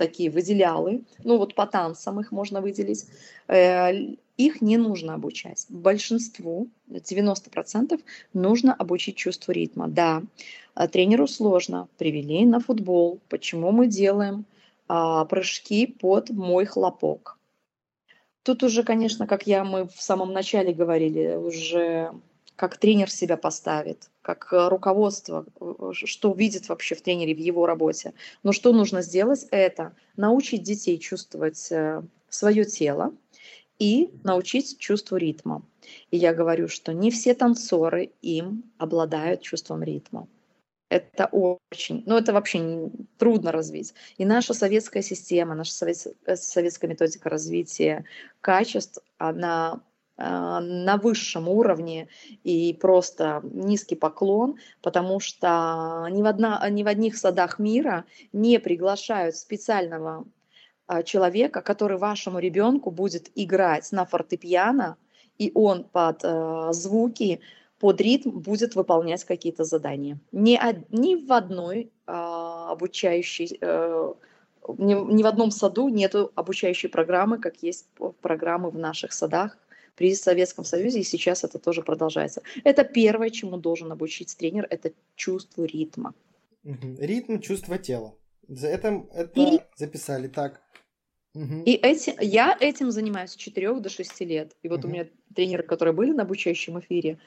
такие 0.00 0.30
выделялы, 0.30 1.02
ну 1.24 1.36
вот 1.36 1.54
по 1.54 1.66
танцам 1.66 2.20
их 2.20 2.32
можно 2.32 2.60
выделить, 2.60 3.04
Э, 3.50 3.92
их 4.36 4.62
не 4.62 4.76
нужно 4.76 5.14
обучать. 5.14 5.66
Большинству, 5.68 6.68
90% 6.88 8.00
нужно 8.32 8.72
обучить 8.72 9.16
чувству 9.16 9.52
ритма. 9.52 9.88
Да, 9.88 10.22
а 10.74 10.86
тренеру 10.86 11.26
сложно, 11.26 11.88
привели 11.98 12.46
на 12.46 12.60
футбол. 12.60 13.18
Почему 13.28 13.72
мы 13.72 13.88
делаем 13.88 14.44
а, 14.88 15.24
прыжки 15.24 15.86
под 15.86 16.30
мой 16.30 16.64
хлопок. 16.64 17.38
Тут 18.44 18.62
уже, 18.62 18.84
конечно, 18.84 19.26
как 19.26 19.46
я 19.46 19.64
мы 19.64 19.88
в 19.88 20.00
самом 20.00 20.32
начале 20.32 20.72
говорили, 20.72 21.34
уже 21.34 22.12
как 22.60 22.76
тренер 22.76 23.10
себя 23.10 23.38
поставит, 23.38 24.10
как 24.20 24.52
э, 24.52 24.68
руководство, 24.68 25.46
э, 25.58 25.92
что 25.94 26.34
видит 26.34 26.68
вообще 26.68 26.94
в 26.94 27.00
тренере, 27.00 27.34
в 27.34 27.38
его 27.38 27.64
работе. 27.64 28.12
Но 28.42 28.52
что 28.52 28.74
нужно 28.74 29.00
сделать, 29.00 29.46
это 29.50 29.94
научить 30.18 30.62
детей 30.62 30.98
чувствовать 30.98 31.72
э, 31.72 32.02
свое 32.28 32.66
тело 32.66 33.14
и 33.78 34.10
научить 34.24 34.78
чувству 34.78 35.16
ритма. 35.16 35.62
И 36.10 36.18
я 36.18 36.34
говорю, 36.34 36.68
что 36.68 36.92
не 36.92 37.10
все 37.10 37.32
танцоры 37.32 38.10
им 38.20 38.70
обладают 38.76 39.40
чувством 39.40 39.82
ритма. 39.82 40.28
Это 40.90 41.30
очень, 41.32 42.02
ну 42.04 42.18
это 42.18 42.34
вообще 42.34 42.90
трудно 43.16 43.52
развить. 43.52 43.94
И 44.18 44.26
наша 44.26 44.52
советская 44.52 45.02
система, 45.02 45.54
наша 45.54 45.72
советская 45.72 46.90
методика 46.90 47.30
развития 47.30 48.04
качеств, 48.42 48.98
она 49.16 49.80
на 50.20 50.98
высшем 50.98 51.48
уровне 51.48 52.08
и 52.44 52.76
просто 52.80 53.40
низкий 53.42 53.96
поклон, 53.96 54.56
потому 54.82 55.18
что 55.18 56.06
ни 56.10 56.22
в, 56.22 56.26
одна, 56.26 56.68
ни 56.68 56.82
в 56.82 56.88
одних 56.88 57.16
садах 57.16 57.58
мира 57.58 58.04
не 58.32 58.58
приглашают 58.58 59.36
специального 59.36 60.26
а, 60.86 61.04
человека, 61.04 61.62
который 61.62 61.98
вашему 61.98 62.40
ребенку 62.40 62.90
будет 62.90 63.30
играть 63.36 63.92
на 63.92 64.04
фортепиано, 64.04 64.96
и 65.38 65.52
он 65.54 65.84
под 65.84 66.24
э, 66.24 66.68
звуки, 66.72 67.40
под 67.78 68.00
ритм 68.00 68.40
будет 68.40 68.74
выполнять 68.74 69.24
какие-то 69.24 69.62
задания. 69.62 70.18
Ни, 70.32 70.60
ни 70.90 71.14
в 71.14 71.32
одной 71.32 71.92
э, 72.06 72.12
обучающей 72.12 73.56
э, 73.60 74.12
ни, 74.78 75.14
ни 75.14 75.22
в 75.22 75.26
одном 75.26 75.50
саду 75.52 75.88
нету 75.88 76.32
обучающей 76.34 76.88
программы, 76.88 77.38
как 77.38 77.62
есть 77.62 77.86
программы 78.20 78.70
в 78.70 78.76
наших 78.76 79.12
садах, 79.12 79.56
при 80.00 80.14
Советском 80.14 80.64
Союзе, 80.64 81.00
и 81.00 81.02
сейчас 81.02 81.44
это 81.44 81.58
тоже 81.58 81.82
продолжается. 81.82 82.40
Это 82.64 82.84
первое, 82.84 83.28
чему 83.28 83.58
должен 83.58 83.92
обучить 83.92 84.34
тренер, 84.34 84.66
это 84.70 84.92
чувство 85.14 85.64
ритма. 85.64 86.14
Угу. 86.64 86.96
Ритм, 87.00 87.38
чувство 87.38 87.76
тела. 87.76 88.14
За 88.48 88.68
это, 88.68 89.04
это 89.12 89.38
и, 89.38 89.60
записали 89.76 90.28
так. 90.28 90.62
Угу. 91.34 91.64
И 91.66 91.72
эти, 91.72 92.16
я 92.18 92.56
этим 92.58 92.90
занимаюсь 92.90 93.32
с 93.32 93.36
4 93.36 93.78
до 93.80 93.90
6 93.90 94.20
лет. 94.20 94.56
И 94.62 94.68
вот 94.70 94.78
угу. 94.78 94.88
у 94.88 94.90
меня 94.90 95.06
тренеры, 95.34 95.64
которые 95.64 95.92
были 95.92 96.12
на 96.12 96.22
обучающем 96.22 96.80
эфире, 96.80 97.18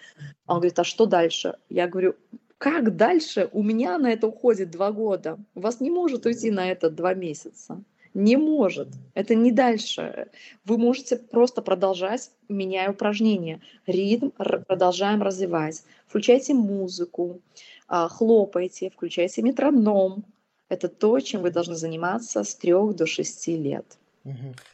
он 0.47 0.55
говорит, 0.55 0.79
а 0.79 0.83
что 0.83 1.05
дальше? 1.05 1.59
Я 1.69 1.87
говорю, 1.87 2.15
как 2.57 2.95
дальше? 2.95 3.49
У 3.51 3.61
меня 3.61 3.99
на 3.99 4.11
это 4.11 4.25
уходит 4.25 4.71
два 4.71 4.91
года. 4.91 5.37
У 5.53 5.59
вас 5.59 5.79
не 5.79 5.91
может 5.91 6.25
уйти 6.25 6.49
на 6.49 6.71
это 6.71 6.89
два 6.89 7.13
месяца. 7.13 7.83
Не 8.13 8.37
может. 8.37 8.89
Это 9.15 9.33
не 9.33 9.51
дальше. 9.51 10.27
Вы 10.65 10.77
можете 10.77 11.17
просто 11.17 11.61
продолжать, 11.61 12.31
меняя 12.47 12.91
упражнения. 12.91 13.61
Ритм 13.87 14.29
продолжаем 14.29 15.23
развивать. 15.23 15.83
Включайте 16.07 16.53
музыку, 16.53 17.41
а, 17.87 18.07
хлопайте, 18.07 18.91
включайте 18.91 19.41
метроном. 19.41 20.25
Это 20.69 20.89
то, 20.89 21.19
чем 21.19 21.41
вы 21.41 21.51
должны 21.51 21.75
заниматься 21.75 22.43
с 22.43 22.55
трех 22.55 22.95
до 22.95 23.05
шести 23.05 23.57
лет. 23.57 23.97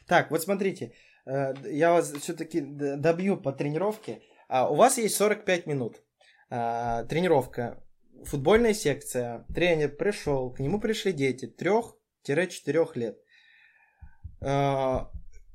Так, 0.06 0.30
вот 0.30 0.42
смотрите, 0.42 0.92
э, 1.26 1.54
я 1.64 1.92
вас 1.92 2.12
все-таки 2.12 2.60
добью 2.60 3.36
по 3.36 3.52
тренировке. 3.52 4.20
А, 4.48 4.70
у 4.70 4.74
вас 4.74 4.98
есть 4.98 5.16
45 5.16 5.66
минут. 5.66 6.02
А, 6.50 7.04
тренировка, 7.04 7.82
футбольная 8.24 8.74
секция, 8.74 9.44
тренер 9.54 9.90
пришел, 9.96 10.50
к 10.50 10.60
нему 10.60 10.80
пришли 10.80 11.12
дети 11.12 11.46
3-4 11.46 12.96
лет. 12.96 13.18
А, 14.40 15.10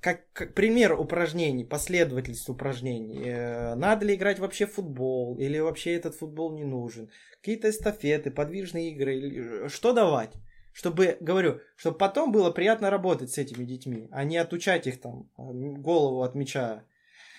как, 0.05 0.31
как 0.33 0.53
пример 0.53 0.93
упражнений, 0.99 1.65
последовательность 1.65 2.47
упражнений. 2.47 3.23
Э, 3.25 3.73
надо 3.73 4.05
ли 4.05 4.13
играть 4.13 4.37
вообще 4.37 4.67
в 4.67 4.73
футбол, 4.73 5.35
или 5.39 5.57
вообще 5.57 5.95
этот 5.95 6.13
футбол 6.13 6.53
не 6.53 6.63
нужен? 6.63 7.09
Какие-то 7.41 7.71
эстафеты, 7.71 8.29
подвижные 8.29 8.91
игры, 8.91 9.67
что 9.67 9.93
давать? 9.93 10.33
Чтобы, 10.73 11.17
говорю, 11.21 11.59
чтобы 11.75 11.97
потом 11.97 12.31
было 12.31 12.51
приятно 12.51 12.91
работать 12.91 13.31
с 13.31 13.37
этими 13.39 13.63
детьми, 13.63 14.07
а 14.11 14.23
не 14.25 14.37
отучать 14.37 14.85
их 14.85 15.01
там 15.01 15.27
голову 15.37 16.21
от 16.21 16.35
мяча. 16.35 16.83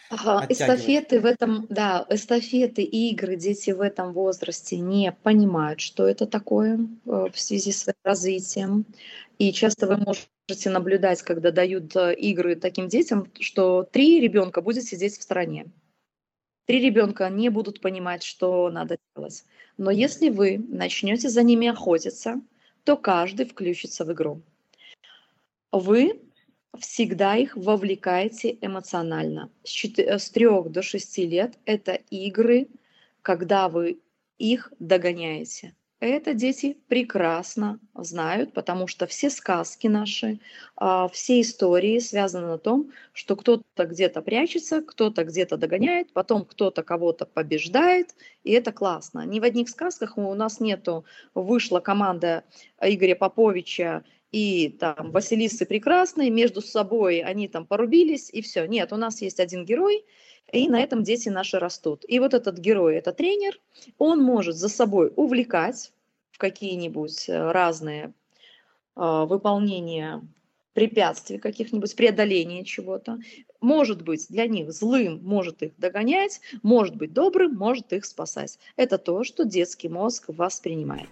Ага, 0.09 0.47
эстафеты 0.49 1.21
в 1.21 1.27
этом, 1.27 1.67
да, 1.69 2.07
эстафеты, 2.09 2.83
игры, 2.83 3.37
дети 3.37 3.73
в 3.73 3.81
этом 3.81 4.13
возрасте 4.13 4.79
не 4.79 5.11
понимают, 5.11 5.81
что 5.81 6.07
это 6.07 6.27
такое 6.27 6.79
э, 6.79 7.27
в 7.33 7.39
связи 7.39 7.73
с 7.73 7.89
развитием. 8.05 8.87
И 9.39 9.53
часто 9.53 9.87
вы 9.87 9.97
можете 9.97 10.71
наблюдать, 10.71 11.23
когда 11.23 11.51
дают 11.51 11.97
э, 11.97 12.15
игры 12.15 12.55
таким 12.55 12.89
детям, 12.89 13.31
что 13.41 13.83
три 13.83 14.21
ребенка 14.21 14.61
будет 14.61 14.85
сидеть 14.85 15.19
в 15.19 15.23
стороне. 15.23 15.67
Три 16.67 16.81
ребенка 16.81 17.29
не 17.29 17.49
будут 17.49 17.81
понимать, 17.81 18.23
что 18.23 18.71
надо 18.71 18.99
делать. 19.15 19.45
Но 19.77 19.91
если 19.91 20.31
вы 20.31 20.59
начнете 20.59 21.29
за 21.29 21.43
ними 21.43 21.69
охотиться, 21.69 22.41
то 22.85 22.97
каждый 22.97 23.47
включится 23.47 24.05
в 24.05 24.13
игру. 24.13 24.43
Вы 25.73 26.21
всегда 26.79 27.37
их 27.37 27.57
вовлекаете 27.57 28.59
эмоционально. 28.61 29.51
С, 29.65 29.71
4, 29.71 30.19
с 30.19 30.31
3 30.31 30.47
до 30.69 30.83
6 30.83 31.19
лет 31.19 31.59
это 31.65 31.93
игры, 32.11 32.69
когда 33.23 33.69
вы 33.69 34.01
их 34.39 34.73
догоняете. 34.79 35.75
Это 35.99 36.35
дети 36.35 36.77
прекрасно 36.89 37.81
знают, 37.95 38.53
потому 38.53 38.87
что 38.87 39.07
все 39.07 39.31
сказки 39.31 39.87
наши, 39.87 40.41
а, 40.77 41.09
все 41.09 41.41
истории 41.41 42.01
связаны 42.01 42.49
на 42.49 42.59
том, 42.59 42.93
что 43.15 43.35
кто-то 43.35 43.87
где-то 43.87 44.21
прячется, 44.21 44.83
кто-то 44.83 45.25
где-то 45.25 45.57
догоняет, 45.57 46.13
потом 46.13 46.45
кто-то 46.45 46.83
кого-то 46.83 47.25
побеждает, 47.25 48.15
и 48.45 48.53
это 48.53 48.73
классно. 48.73 49.25
Ни 49.25 49.41
в 49.41 49.45
одних 49.45 49.71
сказках 49.71 50.19
у 50.19 50.35
нас 50.35 50.61
нету 50.61 51.07
«вышла 51.35 51.81
команда 51.81 52.45
Игоря 52.79 53.15
Поповича 53.15 54.05
и 54.33 54.69
там 54.69 55.13
Василисы 55.13 55.67
Прекрасной, 55.67 56.31
между 56.31 56.61
собой 56.61 57.21
они 57.21 57.49
там 57.49 57.67
порубились, 57.67 58.31
и 58.31 58.43
все. 58.43 58.67
Нет, 58.67 58.93
у 58.93 58.97
нас 58.97 59.23
есть 59.23 59.41
один 59.41 59.65
герой, 59.65 60.05
и 60.53 60.69
на 60.69 60.81
этом 60.81 61.03
дети 61.03 61.29
наши 61.29 61.59
растут. 61.59 62.05
И 62.09 62.19
вот 62.19 62.35
этот 62.35 62.59
герой, 62.59 62.97
это 62.97 63.13
тренер, 63.13 63.61
он 63.99 64.23
может 64.23 64.57
за 64.57 64.69
собой 64.69 65.13
увлекать 65.17 65.93
в 66.31 66.39
какие-нибудь 66.39 67.29
э, 67.29 67.51
разные 67.51 68.13
э, 68.97 69.25
выполнения 69.29 70.23
препятствий 70.75 71.39
каких-нибудь, 71.39 71.97
преодоления 71.97 72.63
чего-то. 72.63 73.19
Может 73.63 74.03
быть 74.03 74.27
для 74.29 74.47
них 74.47 74.71
злым, 74.73 75.21
может 75.23 75.63
их 75.63 75.73
догонять, 75.79 76.41
может 76.63 76.97
быть 76.97 77.15
добрым, 77.15 77.55
может 77.55 77.95
их 77.95 78.05
спасать. 78.05 78.59
Это 78.77 78.99
то, 78.99 79.25
что 79.25 79.45
детский 79.45 79.89
мозг 79.89 80.27
воспринимает. 80.29 81.09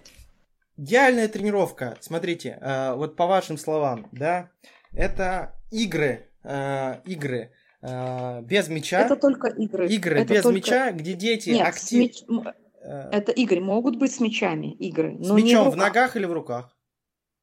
Идеальная 0.77 1.27
тренировка, 1.27 1.97
смотрите, 2.01 2.57
э, 2.61 2.93
вот 2.95 3.15
по 3.15 3.27
вашим 3.27 3.57
словам, 3.57 4.07
да, 4.11 4.49
это 4.93 5.55
игры, 5.71 6.29
э, 6.43 7.01
игры, 7.05 7.51
Э, 7.87 8.41
без 8.41 8.67
мяча. 8.67 9.01
Это 9.01 9.15
только 9.15 9.47
игры. 9.47 9.87
Игры 9.87 10.19
это 10.19 10.33
без 10.33 10.43
только... 10.43 10.55
мяча, 10.57 10.91
где 10.91 11.13
дети 11.13 11.49
Нет, 11.51 11.67
активно... 11.67 12.03
Мяч... 12.03 12.55
Э, 12.81 13.09
это 13.11 13.31
игры, 13.31 13.61
могут 13.61 13.97
быть 13.97 14.11
с 14.11 14.19
мячами 14.19 14.73
игры. 14.73 15.17
С 15.21 15.27
но 15.27 15.37
мячом 15.37 15.69
в, 15.69 15.73
в 15.73 15.77
ногах 15.77 16.15
или 16.15 16.25
в 16.25 16.33
руках? 16.33 16.75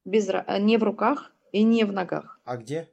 Без... 0.03 0.27
Э, 0.27 0.43
не 0.59 0.77
в 0.77 0.83
руках 0.83 1.31
и 1.53 1.63
не 1.63 1.85
в 1.85 1.93
ногах. 1.93 2.41
А 2.43 2.57
где? 2.57 2.89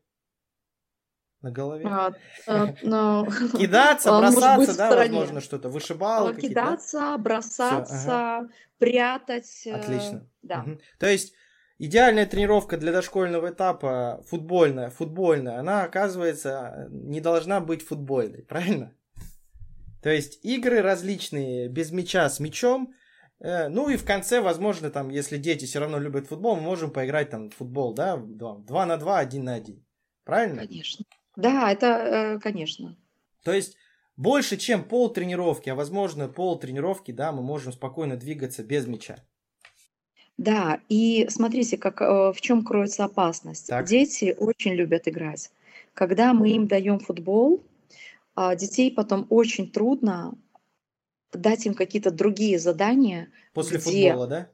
На 1.42 1.50
голове? 1.50 1.84
А, 1.88 2.12
а, 2.46 2.74
но... 2.82 3.26
Кидаться, 3.58 4.18
бросаться, 4.18 4.76
да, 4.76 4.96
возможно, 4.96 5.40
что-то, 5.40 5.68
вышибал. 5.68 6.34
Кидаться, 6.34 7.16
бросаться, 7.18 7.94
Всё, 7.94 8.10
ага. 8.10 8.48
прятать. 8.78 9.66
Отлично. 9.66 10.26
Да. 10.42 10.64
Угу. 10.66 10.78
То 10.98 11.06
есть 11.06 11.34
Идеальная 11.82 12.26
тренировка 12.26 12.76
для 12.76 12.92
дошкольного 12.92 13.52
этапа 13.52 14.22
футбольная, 14.26 14.90
футбольная, 14.90 15.60
она, 15.60 15.84
оказывается, 15.84 16.88
не 16.90 17.22
должна 17.22 17.60
быть 17.60 17.80
футбольной, 17.80 18.42
правильно? 18.48 18.94
То 20.02 20.10
есть 20.10 20.44
игры 20.44 20.82
различные, 20.82 21.68
без 21.68 21.90
мяча, 21.90 22.28
с 22.28 22.38
мячом. 22.38 22.92
Э, 23.38 23.68
ну 23.68 23.88
и 23.88 23.96
в 23.96 24.04
конце, 24.04 24.42
возможно, 24.42 24.90
там, 24.90 25.08
если 25.08 25.38
дети 25.38 25.64
все 25.64 25.78
равно 25.78 25.98
любят 25.98 26.26
футбол, 26.26 26.56
мы 26.56 26.62
можем 26.62 26.90
поиграть 26.90 27.30
там 27.30 27.48
в 27.48 27.54
футбол, 27.54 27.94
да, 27.94 28.18
2 28.18 28.86
на 28.86 28.98
2, 28.98 29.18
1 29.18 29.42
на 29.42 29.54
1. 29.54 29.82
Правильно? 30.24 30.66
Конечно. 30.66 31.06
Да, 31.40 31.70
это, 31.70 31.86
э, 31.86 32.38
конечно. 32.40 32.96
То 33.42 33.52
есть 33.52 33.76
больше, 34.16 34.56
чем 34.56 34.84
пол 34.84 35.10
тренировки, 35.10 35.70
а 35.70 35.74
возможно 35.74 36.28
пол 36.28 36.58
тренировки, 36.58 37.10
да, 37.10 37.32
мы 37.32 37.42
можем 37.42 37.72
спокойно 37.72 38.16
двигаться 38.16 38.62
без 38.62 38.86
мяча. 38.86 39.16
Да, 40.36 40.80
и 40.88 41.26
смотрите, 41.30 41.76
как, 41.76 42.00
э, 42.00 42.32
в 42.32 42.40
чем 42.40 42.64
кроется 42.64 43.04
опасность. 43.04 43.68
Так. 43.68 43.86
Дети 43.86 44.34
очень 44.38 44.72
любят 44.72 45.06
играть. 45.06 45.50
Когда 45.94 46.32
мы 46.32 46.50
им 46.50 46.66
даем 46.66 46.98
футбол, 46.98 47.64
а, 48.34 48.54
детей 48.54 48.90
потом 48.90 49.26
очень 49.28 49.70
трудно 49.70 50.34
дать 51.32 51.66
им 51.66 51.74
какие-то 51.74 52.10
другие 52.10 52.58
задания, 52.58 53.28
После 53.52 53.78
где 53.78 54.10
футбола, 54.10 54.26
да? 54.26 54.50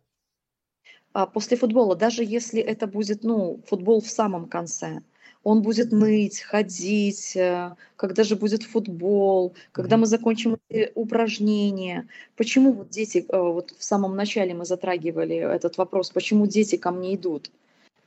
а, 1.13 1.27
после 1.27 1.57
футбола, 1.57 1.95
даже 1.97 2.25
если 2.25 2.61
это 2.61 2.87
будет, 2.87 3.23
ну, 3.23 3.63
футбол 3.67 4.01
в 4.01 4.09
самом 4.09 4.49
конце, 4.49 5.03
он 5.47 5.63
будет 5.63 5.93
ныть, 5.93 6.41
ходить, 6.41 7.37
э, 7.37 7.77
когда 7.95 8.25
же 8.25 8.35
будет 8.35 8.65
футбол, 8.65 9.55
когда 9.71 9.97
мы 9.97 10.07
закончим 10.07 10.57
эти 10.69 10.91
упражнения. 10.97 12.09
Почему 12.35 12.73
вот 12.73 12.91
дети, 12.91 13.25
э, 13.29 13.39
вот 13.39 13.71
в 13.79 13.85
самом 13.85 14.17
начале 14.17 14.55
мы 14.55 14.65
затрагивали 14.65 15.37
этот 15.37 15.79
вопрос, 15.79 16.11
почему 16.11 16.49
дети 16.49 16.77
ко 16.77 16.91
мне 16.91 17.15
идут? 17.15 17.53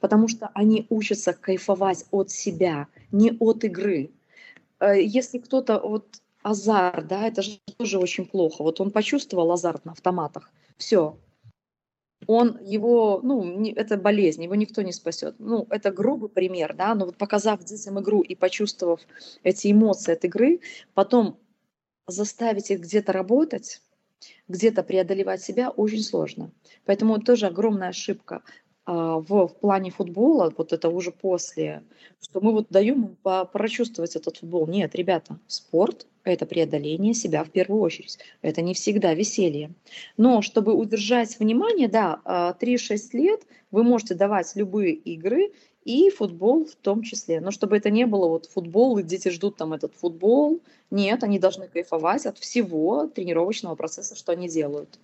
Потому 0.01 0.27
что 0.27 0.49
они 0.53 0.85
учатся 0.89 1.31
кайфовать 1.31 2.03
от 2.11 2.29
себя, 2.29 2.87
не 3.13 3.31
от 3.39 3.63
игры. 3.63 4.09
Э, 4.81 5.01
если 5.01 5.37
кто-то, 5.37 5.79
вот 5.79 6.21
азарт, 6.43 7.07
да, 7.07 7.25
это 7.25 7.41
же 7.41 7.51
тоже 7.77 7.99
очень 7.99 8.25
плохо. 8.25 8.63
Вот 8.63 8.81
он 8.81 8.91
почувствовал 8.91 9.49
азарт 9.53 9.85
на 9.85 9.93
автоматах, 9.93 10.51
все, 10.77 11.15
он 12.31 12.59
его, 12.61 13.21
ну, 13.23 13.43
не, 13.43 13.73
это 13.73 13.97
болезнь, 13.97 14.43
его 14.43 14.53
никто 14.53 14.83
не 14.83 14.93
спасет. 14.93 15.33
Ну, 15.39 15.65
это 15.71 15.89
грубый 15.89 16.29
пример, 16.29 16.75
да, 16.75 16.93
но 16.93 17.07
вот 17.07 17.17
показав 17.17 17.63
детям 17.63 17.99
игру 17.99 18.21
и 18.21 18.35
почувствовав 18.35 19.01
эти 19.41 19.71
эмоции 19.71 20.13
от 20.13 20.23
игры, 20.25 20.59
потом 20.93 21.39
заставить 22.05 22.69
их 22.69 22.81
где-то 22.81 23.13
работать, 23.13 23.81
где-то 24.47 24.83
преодолевать 24.83 25.41
себя 25.41 25.71
очень 25.71 26.03
сложно. 26.03 26.51
Поэтому 26.85 27.15
это 27.15 27.25
тоже 27.25 27.47
огромная 27.47 27.89
ошибка 27.89 28.43
в, 28.89 29.47
в 29.47 29.55
плане 29.59 29.91
футбола, 29.91 30.51
вот 30.57 30.73
это 30.73 30.89
уже 30.89 31.11
после, 31.11 31.83
что 32.21 32.41
мы 32.41 32.51
вот 32.53 32.67
даем 32.69 33.05
им 33.23 33.45
прочувствовать 33.51 34.15
этот 34.15 34.37
футбол. 34.37 34.65
Нет, 34.67 34.95
ребята, 34.95 35.37
спорт– 35.47 36.07
это 36.23 36.45
преодоление 36.45 37.13
себя 37.13 37.43
в 37.43 37.51
первую 37.51 37.81
очередь. 37.81 38.17
Это 38.41 38.61
не 38.61 38.73
всегда 38.73 39.13
веселье. 39.13 39.71
Но 40.17 40.41
чтобы 40.41 40.73
удержать 40.73 41.39
внимание, 41.39 41.87
да, 41.87 42.19
3-6 42.25 42.55
а, 43.13 43.17
лет 43.17 43.41
вы 43.71 43.83
можете 43.83 44.15
давать 44.15 44.55
любые 44.55 44.93
игры, 44.93 45.51
и 45.85 46.09
футбол 46.09 46.65
в 46.65 46.75
том 46.75 47.03
числе. 47.03 47.39
Но 47.39 47.51
чтобы 47.51 47.77
это 47.77 47.89
не 47.89 48.05
было 48.05 48.27
вот 48.27 48.45
футбол, 48.47 48.97
и 48.97 49.03
дети 49.03 49.29
ждут 49.29 49.55
там 49.55 49.73
этот 49.73 49.95
футбол. 49.95 50.61
Нет, 50.91 51.23
они 51.23 51.39
должны 51.39 51.67
кайфовать 51.67 52.25
от 52.25 52.37
всего 52.37 53.07
тренировочного 53.07 53.75
процесса, 53.75 54.15
что 54.15 54.31
они 54.33 54.49
делают 54.49 54.99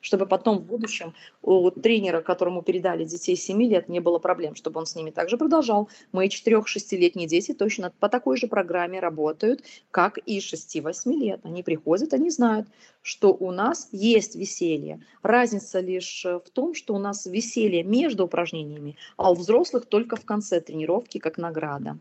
чтобы 0.00 0.26
потом 0.26 0.58
в 0.58 0.62
будущем 0.64 1.14
у 1.42 1.70
тренера, 1.70 2.20
которому 2.20 2.62
передали 2.62 3.04
детей 3.04 3.36
7 3.36 3.62
лет, 3.62 3.88
не 3.88 4.00
было 4.00 4.18
проблем, 4.18 4.54
чтобы 4.54 4.80
он 4.80 4.86
с 4.86 4.96
ними 4.96 5.10
также 5.10 5.36
продолжал. 5.36 5.88
Мои 6.12 6.28
4-6-летние 6.28 7.26
дети 7.26 7.52
точно 7.52 7.92
по 8.00 8.08
такой 8.08 8.36
же 8.36 8.46
программе 8.46 9.00
работают, 9.00 9.62
как 9.90 10.18
и 10.18 10.38
6-8 10.38 11.12
лет. 11.12 11.40
Они 11.44 11.62
приходят, 11.62 12.12
они 12.12 12.30
знают, 12.30 12.68
что 13.02 13.32
у 13.32 13.50
нас 13.50 13.88
есть 13.92 14.36
веселье. 14.36 15.00
Разница 15.22 15.80
лишь 15.80 16.24
в 16.24 16.50
том, 16.52 16.74
что 16.74 16.94
у 16.94 16.98
нас 16.98 17.26
веселье 17.26 17.82
между 17.82 18.24
упражнениями, 18.24 18.96
а 19.16 19.30
у 19.30 19.34
взрослых 19.34 19.86
только 19.86 20.16
в 20.16 20.24
конце 20.24 20.60
тренировки 20.60 21.18
как 21.18 21.38
награда. 21.38 21.98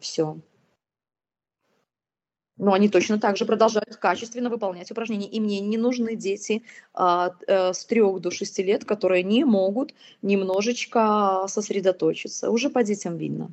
Все 0.00 0.36
но 2.58 2.72
они 2.72 2.88
точно 2.88 3.18
так 3.18 3.36
же 3.36 3.46
продолжают 3.46 3.96
качественно 3.96 4.50
выполнять 4.50 4.90
упражнения. 4.90 5.28
И 5.28 5.40
мне 5.40 5.60
не 5.60 5.78
нужны 5.78 6.16
дети 6.16 6.62
а, 6.92 7.34
а, 7.46 7.72
с 7.72 7.84
трех 7.84 8.20
до 8.20 8.30
шести 8.30 8.62
лет, 8.62 8.84
которые 8.84 9.22
не 9.22 9.44
могут 9.44 9.94
немножечко 10.22 11.46
сосредоточиться. 11.48 12.50
Уже 12.50 12.70
по 12.70 12.82
детям 12.82 13.16
видно. 13.16 13.50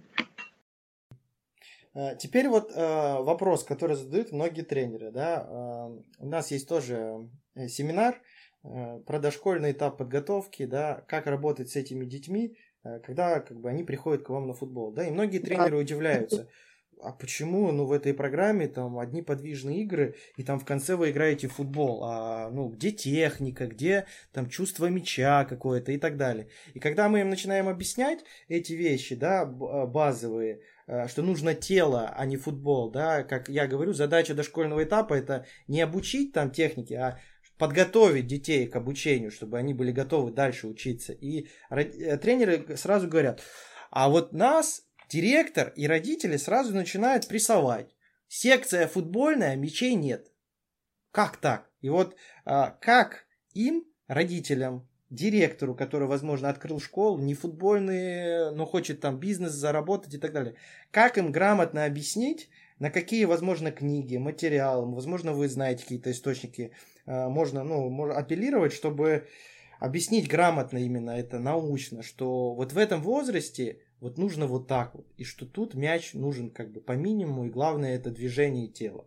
А, 1.93 2.15
теперь 2.15 2.49
вот 2.49 2.71
э, 2.73 3.21
вопрос, 3.21 3.63
который 3.63 3.95
задают 3.95 4.31
многие 4.31 4.63
тренеры. 4.63 5.11
Да? 5.11 5.47
Э, 5.47 5.97
у 6.19 6.27
нас 6.27 6.51
есть 6.51 6.67
тоже 6.67 7.29
э, 7.55 7.67
семинар 7.67 8.21
э, 8.63 8.99
про 9.05 9.19
дошкольный 9.19 9.71
этап 9.71 9.97
подготовки, 9.97 10.65
да, 10.65 11.03
как 11.07 11.27
работать 11.27 11.69
с 11.69 11.75
этими 11.75 12.03
детьми, 12.05 12.57
э, 12.83 12.99
когда 12.99 13.39
как 13.39 13.59
бы, 13.61 13.69
они 13.69 13.83
приходят 13.83 14.23
к 14.23 14.29
вам 14.29 14.47
на 14.47 14.53
футбол. 14.53 14.91
Да? 14.91 15.07
И 15.07 15.11
многие 15.11 15.39
тренеры 15.39 15.77
удивляются 15.77 16.49
а 17.01 17.11
почему, 17.11 17.71
ну, 17.71 17.85
в 17.85 17.91
этой 17.91 18.13
программе 18.13 18.67
там 18.67 18.97
одни 18.99 19.21
подвижные 19.21 19.81
игры, 19.81 20.15
и 20.37 20.43
там 20.43 20.59
в 20.59 20.65
конце 20.65 20.95
вы 20.95 21.11
играете 21.11 21.47
в 21.47 21.53
футбол, 21.53 22.03
а, 22.03 22.49
ну, 22.49 22.69
где 22.69 22.91
техника, 22.91 23.67
где 23.67 24.05
там 24.31 24.49
чувство 24.49 24.87
мяча 24.87 25.45
какое-то 25.45 25.91
и 25.91 25.97
так 25.97 26.17
далее. 26.17 26.47
И 26.73 26.79
когда 26.79 27.09
мы 27.09 27.21
им 27.21 27.29
начинаем 27.29 27.67
объяснять 27.67 28.19
эти 28.47 28.73
вещи, 28.73 29.15
да, 29.15 29.41
а, 29.41 29.85
базовые, 29.85 30.61
а, 30.87 31.07
что 31.07 31.21
нужно 31.21 31.53
тело, 31.53 32.13
а 32.15 32.25
не 32.25 32.37
футбол, 32.37 32.91
да, 32.91 33.23
как 33.23 33.49
я 33.49 33.67
говорю, 33.67 33.93
задача 33.93 34.33
дошкольного 34.33 34.83
этапа 34.83 35.13
это 35.13 35.45
не 35.67 35.81
обучить 35.81 36.33
там 36.33 36.51
технике, 36.51 36.97
а 36.97 37.19
подготовить 37.57 38.27
детей 38.27 38.67
к 38.67 38.75
обучению, 38.75 39.31
чтобы 39.31 39.57
они 39.57 39.73
были 39.73 39.91
готовы 39.91 40.31
дальше 40.31 40.67
учиться. 40.67 41.13
И 41.13 41.47
э, 41.69 42.17
тренеры 42.17 42.77
сразу 42.77 43.07
говорят, 43.07 43.41
а 43.91 44.09
вот 44.09 44.33
нас 44.33 44.83
Директор 45.09 45.71
и 45.75 45.87
родители 45.87 46.37
сразу 46.37 46.73
начинают 46.73 47.27
прессовать. 47.27 47.95
Секция 48.27 48.87
футбольная, 48.87 49.55
мячей 49.55 49.93
нет. 49.93 50.31
Как 51.11 51.37
так? 51.37 51.69
И 51.81 51.89
вот 51.89 52.15
а, 52.43 52.71
как 52.81 53.25
им, 53.53 53.85
родителям, 54.07 54.87
директору, 55.09 55.75
который, 55.75 56.07
возможно, 56.07 56.49
открыл 56.49 56.79
школу, 56.79 57.19
не 57.19 57.33
футбольный, 57.33 58.53
но 58.53 58.65
хочет 58.65 59.01
там 59.01 59.19
бизнес 59.19 59.51
заработать 59.51 60.13
и 60.13 60.17
так 60.17 60.33
далее, 60.33 60.55
как 60.91 61.17
им 61.17 61.31
грамотно 61.31 61.85
объяснить, 61.85 62.49
на 62.79 62.89
какие, 62.89 63.25
возможно, 63.25 63.71
книги, 63.71 64.17
материалы, 64.17 64.93
возможно, 64.93 65.33
вы 65.33 65.47
знаете 65.47 65.83
какие-то 65.83 66.11
источники, 66.11 66.71
а, 67.05 67.29
можно, 67.29 67.63
ну, 67.63 68.09
апеллировать, 68.11 68.73
чтобы 68.73 69.27
объяснить 69.79 70.27
грамотно 70.27 70.79
именно 70.79 71.11
это 71.11 71.39
научно, 71.39 72.01
что 72.03 72.53
вот 72.53 72.73
в 72.73 72.77
этом 72.77 73.01
возрасте 73.01 73.79
вот 73.99 74.17
нужно 74.17 74.47
вот 74.47 74.67
так 74.67 74.93
вот. 74.95 75.05
И 75.17 75.23
что 75.23 75.45
тут 75.45 75.73
мяч 75.73 76.13
нужен 76.13 76.49
как 76.49 76.71
бы 76.71 76.81
по 76.81 76.93
минимуму, 76.93 77.45
и 77.45 77.49
главное 77.49 77.95
это 77.95 78.11
движение 78.11 78.67
тела. 78.67 79.05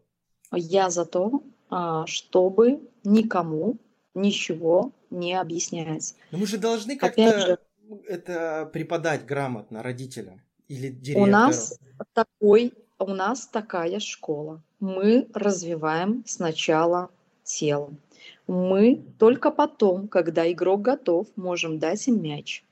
Я 0.53 0.91
за 0.91 1.05
то, 1.05 1.43
а, 1.71 2.07
чтобы 2.07 2.81
никому 3.05 3.77
ничего 4.15 4.93
не 5.11 5.35
объяснять. 5.35 6.15
Но 6.31 6.39
мы 6.39 6.47
же 6.47 6.59
должны 6.59 6.97
как-то 6.97 7.59
это 8.07 8.69
преподать 8.73 9.25
грамотно 9.25 9.83
родителям 9.83 10.41
или 10.69 10.89
директору. 10.89 11.27
У 11.27 11.31
нас 11.31 11.79
такой, 12.13 12.75
у 12.99 13.07
нас 13.07 13.47
такая 13.47 14.01
школа. 14.01 14.63
Мы 14.81 15.29
развиваем 15.33 16.25
сначала 16.27 17.11
тело. 17.43 17.91
Мы 18.47 19.03
только 19.19 19.51
потом, 19.51 20.09
когда 20.09 20.51
игрок 20.51 20.83
готов, 20.83 21.27
можем 21.37 21.79
дать 21.79 22.07
им 22.09 22.23
мяч. 22.23 22.65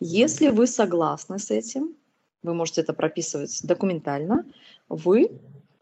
Если 0.00 0.48
вы 0.48 0.66
согласны 0.66 1.38
с 1.38 1.50
этим, 1.50 1.94
вы 2.42 2.54
можете 2.54 2.80
это 2.80 2.92
прописывать 2.92 3.60
документально, 3.62 4.44
вы 4.88 5.30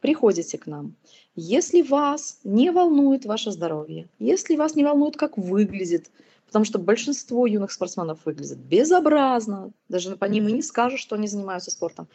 приходите 0.00 0.58
к 0.58 0.66
нам. 0.66 0.94
Если 1.34 1.82
вас 1.82 2.40
не 2.44 2.70
волнует 2.70 3.24
ваше 3.24 3.50
здоровье, 3.50 4.08
если 4.18 4.56
вас 4.56 4.74
не 4.74 4.84
волнует, 4.84 5.16
как 5.16 5.38
выглядит, 5.38 6.10
потому 6.46 6.64
что 6.64 6.78
большинство 6.78 7.46
юных 7.46 7.70
спортсменов 7.70 8.24
выглядит 8.24 8.58
безобразно, 8.58 9.70
даже 9.88 10.16
по 10.16 10.24
ним 10.24 10.48
и 10.48 10.52
не 10.52 10.62
скажешь, 10.62 11.00
что 11.00 11.16
они 11.16 11.28
занимаются 11.28 11.70
спортом. 11.70 12.08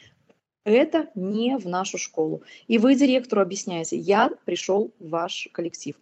Это 0.65 1.09
не 1.13 1.57
в 1.57 1.67
нашу 1.67 1.99
школу. 1.99 2.41
И 2.67 2.79
вы 2.79 2.95
директору 2.95 3.41
объясняете, 3.41 3.97
я 3.97 4.31
пришел 4.45 4.91
в 4.99 5.09
ваш 5.09 5.47
коллектив, 5.53 5.95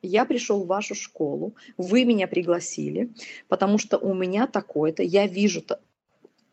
я 0.00 0.24
пришел 0.24 0.62
в 0.62 0.68
вашу 0.68 0.94
школу, 0.94 1.56
вы 1.76 2.04
меня 2.04 2.28
пригласили, 2.28 3.10
потому 3.48 3.78
что 3.78 3.98
у 3.98 4.14
меня 4.14 4.46
такое-то, 4.46 5.02
я 5.02 5.26
вижу 5.26 5.62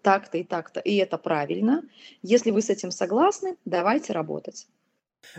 так-то 0.01 0.38
и 0.39 0.43
так-то, 0.43 0.80
и 0.80 0.95
это 0.95 1.19
правильно. 1.19 1.84
Если 2.23 2.49
вы 2.49 2.64
с 2.64 2.72
этим 2.72 2.89
согласны, 2.89 3.55
давайте 3.65 4.14
работать. 4.14 4.68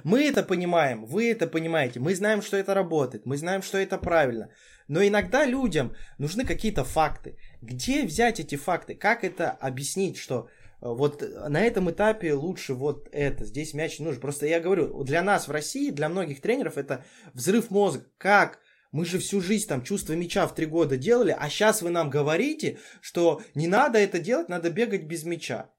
Мы 0.05 0.23
это 0.23 0.45
понимаем, 0.45 1.05
вы 1.05 1.33
это 1.33 1.49
понимаете, 1.49 1.99
мы 1.99 2.15
знаем, 2.15 2.43
что 2.43 2.57
это 2.57 2.75
работает, 2.75 3.27
мы 3.27 3.37
знаем, 3.37 3.63
что 3.63 3.77
это 3.77 3.99
правильно. 3.99 4.51
Но 4.87 5.03
иногда 5.03 5.45
людям 5.45 5.97
нужны 6.19 6.45
какие-то 6.45 6.85
факты. 6.85 7.37
Где 7.61 8.05
взять 8.05 8.39
эти 8.39 8.55
факты? 8.55 8.95
Как 8.95 9.25
это 9.25 9.51
объяснить, 9.51 10.17
что 10.17 10.49
вот 10.81 11.23
на 11.49 11.61
этом 11.61 11.91
этапе 11.91 12.35
лучше 12.35 12.75
вот 12.75 13.09
это. 13.13 13.45
Здесь 13.45 13.75
мяч 13.75 13.99
не 13.99 14.05
нужен. 14.05 14.21
Просто 14.21 14.47
я 14.47 14.61
говорю, 14.61 15.03
для 15.05 15.23
нас 15.23 15.49
в 15.49 15.51
России, 15.51 15.91
для 15.91 16.09
многих 16.09 16.41
тренеров 16.41 16.79
это 16.79 17.05
взрыв 17.35 17.71
мозга. 17.71 18.05
Как? 18.17 18.61
Мы 18.91 19.05
же 19.05 19.19
всю 19.19 19.41
жизнь 19.41 19.69
там 19.69 19.83
чувство 19.83 20.15
мяча 20.15 20.47
в 20.47 20.55
три 20.55 20.67
года 20.67 20.97
делали, 20.97 21.37
а 21.39 21.51
сейчас 21.51 21.83
вы 21.83 21.91
нам 21.91 22.09
говорите, 22.09 22.79
что 23.01 23.43
не 23.55 23.67
надо 23.67 23.99
это 23.99 24.19
делать, 24.19 24.49
надо 24.49 24.71
бегать 24.71 25.05
без 25.05 25.25
мяча. 25.25 25.71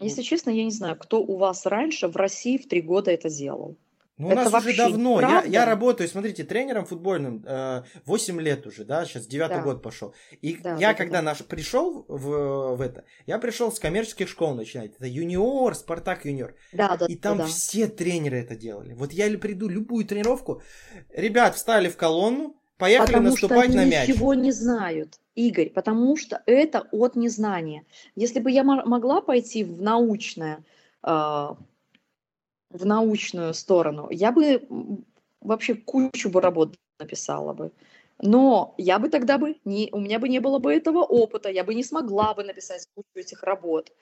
Если 0.00 0.22
честно, 0.22 0.50
я 0.50 0.64
не 0.64 0.70
знаю, 0.70 0.96
кто 0.96 1.22
у 1.22 1.36
вас 1.36 1.66
раньше 1.66 2.08
в 2.08 2.16
России 2.16 2.56
в 2.56 2.66
три 2.66 2.80
года 2.80 3.10
это 3.10 3.28
делал. 3.28 3.78
Ну, 4.16 4.28
у 4.28 4.34
нас 4.34 4.52
уже 4.52 4.76
давно. 4.76 5.20
Я, 5.20 5.42
я 5.42 5.64
работаю, 5.64 6.08
смотрите, 6.08 6.44
тренером 6.44 6.84
футбольным 6.84 7.44
э, 7.44 7.82
8 8.06 8.40
лет 8.40 8.64
уже, 8.66 8.84
да, 8.84 9.04
сейчас 9.04 9.26
девятый 9.26 9.56
да. 9.56 9.62
год 9.62 9.82
пошел. 9.82 10.14
И 10.40 10.56
да, 10.56 10.76
я, 10.76 10.94
когда 10.94 11.18
да. 11.18 11.22
наш 11.22 11.44
пришел 11.44 12.04
в, 12.06 12.76
в 12.76 12.80
это, 12.80 13.04
я 13.26 13.38
пришел 13.38 13.72
с 13.72 13.80
коммерческих 13.80 14.28
школ 14.28 14.54
начинать. 14.54 14.92
Это 14.94 15.06
юниор, 15.06 15.74
Спартак 15.74 16.24
юниор. 16.26 16.54
Да, 16.72 16.96
да, 16.96 17.06
и 17.06 17.16
там 17.16 17.38
да. 17.38 17.46
все 17.46 17.88
тренеры 17.88 18.38
это 18.38 18.54
делали. 18.54 18.94
Вот 18.94 19.12
я 19.12 19.36
приду 19.36 19.68
любую 19.68 20.04
тренировку, 20.04 20.62
ребят 21.12 21.56
встали 21.56 21.88
в 21.88 21.96
колонну, 21.96 22.56
поехали 22.78 23.06
Потому 23.06 23.30
наступать 23.30 23.64
что 23.66 23.74
на 23.74 23.82
они 23.82 23.90
мяч. 23.90 24.08
ничего 24.08 24.34
не 24.34 24.52
знают, 24.52 25.18
Игорь, 25.34 25.70
потому 25.70 26.16
что 26.16 26.40
это 26.46 26.86
от 26.92 27.16
незнания. 27.16 27.84
Если 28.14 28.38
бы 28.38 28.50
я 28.50 28.62
мо- 28.62 28.84
могла 28.84 29.20
пойти 29.20 29.64
в 29.64 29.82
научное, 29.82 30.64
а, 31.02 31.56
в 32.74 32.84
научную 32.84 33.54
сторону, 33.54 34.08
я 34.10 34.32
бы 34.32 34.66
вообще 35.40 35.74
кучу 35.74 36.28
бы 36.28 36.40
работ 36.40 36.76
написала 36.98 37.52
бы. 37.52 37.70
Но 38.20 38.74
я 38.78 38.98
бы 38.98 39.08
тогда 39.08 39.38
бы 39.38 39.56
не, 39.64 39.88
у 39.92 40.00
меня 40.00 40.18
бы 40.18 40.28
не 40.28 40.40
было 40.40 40.58
бы 40.58 40.72
этого 40.72 40.98
опыта, 40.98 41.48
я 41.50 41.64
бы 41.64 41.74
не 41.74 41.84
смогла 41.84 42.34
бы 42.34 42.44
написать 42.44 42.86
кучу 42.94 43.08
этих 43.14 43.42
работ. 43.42 43.92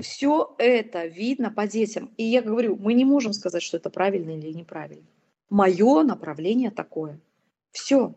все 0.00 0.54
это 0.58 1.06
видно 1.06 1.50
по 1.50 1.66
детям. 1.66 2.12
И 2.16 2.24
я 2.24 2.42
говорю, 2.42 2.76
мы 2.76 2.94
не 2.94 3.04
можем 3.04 3.32
сказать, 3.32 3.62
что 3.62 3.76
это 3.78 3.90
правильно 3.90 4.30
или 4.30 4.52
неправильно. 4.52 5.06
Мое 5.48 6.02
направление 6.02 6.70
такое. 6.70 7.18
Все. 7.72 8.14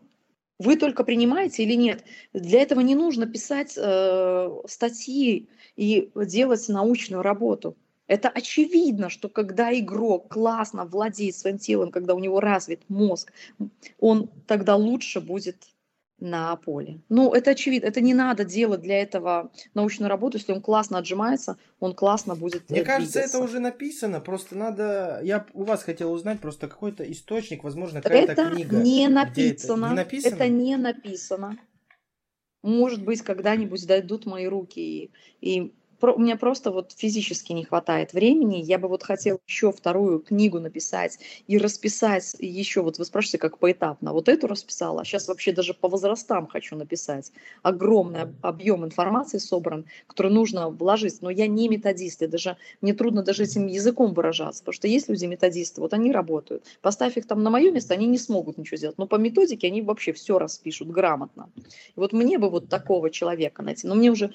Вы 0.58 0.76
только 0.76 1.04
принимаете 1.04 1.64
или 1.64 1.74
нет. 1.74 2.04
Для 2.32 2.62
этого 2.62 2.80
не 2.80 2.94
нужно 2.94 3.26
писать 3.26 3.74
э, 3.76 4.50
статьи 4.66 5.48
и 5.76 6.10
делать 6.14 6.68
научную 6.68 7.22
работу. 7.22 7.76
Это 8.06 8.28
очевидно, 8.28 9.08
что 9.08 9.28
когда 9.28 9.76
игрок 9.78 10.28
классно 10.32 10.84
владеет 10.84 11.36
своим 11.36 11.58
телом, 11.58 11.90
когда 11.90 12.14
у 12.14 12.18
него 12.18 12.40
развит 12.40 12.82
мозг, 12.88 13.32
он 13.98 14.30
тогда 14.46 14.76
лучше 14.76 15.20
будет 15.20 15.56
на 16.20 16.54
поле. 16.56 17.00
Ну, 17.08 17.32
это 17.32 17.50
очевидно. 17.50 17.86
Это 17.86 18.00
не 18.00 18.14
надо 18.14 18.44
делать 18.44 18.80
для 18.80 19.00
этого 19.02 19.50
научную 19.74 20.08
работу. 20.08 20.38
Если 20.38 20.52
он 20.52 20.62
классно 20.62 20.98
отжимается, 20.98 21.58
он 21.80 21.94
классно 21.94 22.34
будет 22.34 22.70
Мне 22.70 22.80
э, 22.80 22.84
кажется, 22.84 23.18
это 23.18 23.28
двигаться. 23.32 23.44
уже 23.44 23.60
написано, 23.60 24.20
просто 24.20 24.56
надо... 24.56 25.20
Я 25.22 25.44
у 25.54 25.64
вас 25.64 25.82
хотел 25.82 26.12
узнать 26.12 26.40
просто 26.40 26.68
какой-то 26.68 27.10
источник, 27.10 27.64
возможно, 27.64 28.00
какая-то 28.00 28.32
Это 28.32 28.50
книга. 28.50 28.76
не 28.76 28.82
где 28.82 29.04
это. 29.04 29.12
написано. 29.12 29.86
Не 29.88 29.94
написано? 29.94 30.34
Это 30.34 30.48
не 30.48 30.76
написано. 30.76 31.58
Может 32.62 33.04
быть, 33.04 33.20
когда-нибудь 33.20 33.86
дойдут 33.86 34.24
мои 34.24 34.46
руки. 34.46 34.80
И, 34.80 35.10
и 35.40 35.74
у 36.12 36.18
меня 36.18 36.36
просто 36.36 36.70
вот 36.70 36.92
физически 36.92 37.52
не 37.52 37.64
хватает 37.64 38.12
времени. 38.12 38.56
Я 38.56 38.78
бы 38.78 38.88
вот 38.88 39.02
хотела 39.02 39.38
еще 39.46 39.72
вторую 39.72 40.20
книгу 40.20 40.60
написать 40.60 41.18
и 41.46 41.58
расписать 41.58 42.36
еще, 42.38 42.82
вот 42.82 42.98
вы 42.98 43.04
спрашиваете, 43.04 43.38
как 43.38 43.58
поэтапно. 43.58 44.12
Вот 44.12 44.28
эту 44.28 44.46
расписала, 44.46 45.00
а 45.00 45.04
сейчас 45.04 45.28
вообще 45.28 45.52
даже 45.52 45.74
по 45.74 45.88
возрастам 45.88 46.46
хочу 46.46 46.76
написать. 46.76 47.32
Огромный 47.62 48.22
об- 48.22 48.44
объем 48.44 48.84
информации 48.84 49.38
собран, 49.38 49.86
который 50.06 50.32
нужно 50.32 50.70
вложить. 50.70 51.22
Но 51.22 51.30
я 51.30 51.46
не 51.46 51.68
методист, 51.68 52.22
и 52.22 52.26
даже 52.26 52.56
мне 52.80 52.94
трудно 52.94 53.22
даже 53.22 53.44
этим 53.44 53.66
языком 53.66 54.14
выражаться, 54.14 54.62
потому 54.62 54.74
что 54.74 54.88
есть 54.88 55.08
люди 55.08 55.26
методисты, 55.26 55.80
вот 55.80 55.94
они 55.94 56.12
работают. 56.12 56.64
Поставь 56.82 57.16
их 57.16 57.26
там 57.26 57.42
на 57.42 57.50
мое 57.50 57.70
место, 57.70 57.94
они 57.94 58.06
не 58.06 58.18
смогут 58.18 58.58
ничего 58.58 58.76
сделать. 58.76 58.98
Но 58.98 59.06
по 59.06 59.16
методике 59.16 59.68
они 59.68 59.82
вообще 59.82 60.12
все 60.12 60.38
распишут 60.38 60.88
грамотно. 60.88 61.50
И 61.96 62.00
вот 62.00 62.12
мне 62.12 62.38
бы 62.38 62.50
вот 62.50 62.68
такого 62.68 63.10
человека 63.10 63.62
найти. 63.62 63.86
Но 63.86 63.94
мне 63.94 64.10
уже 64.10 64.32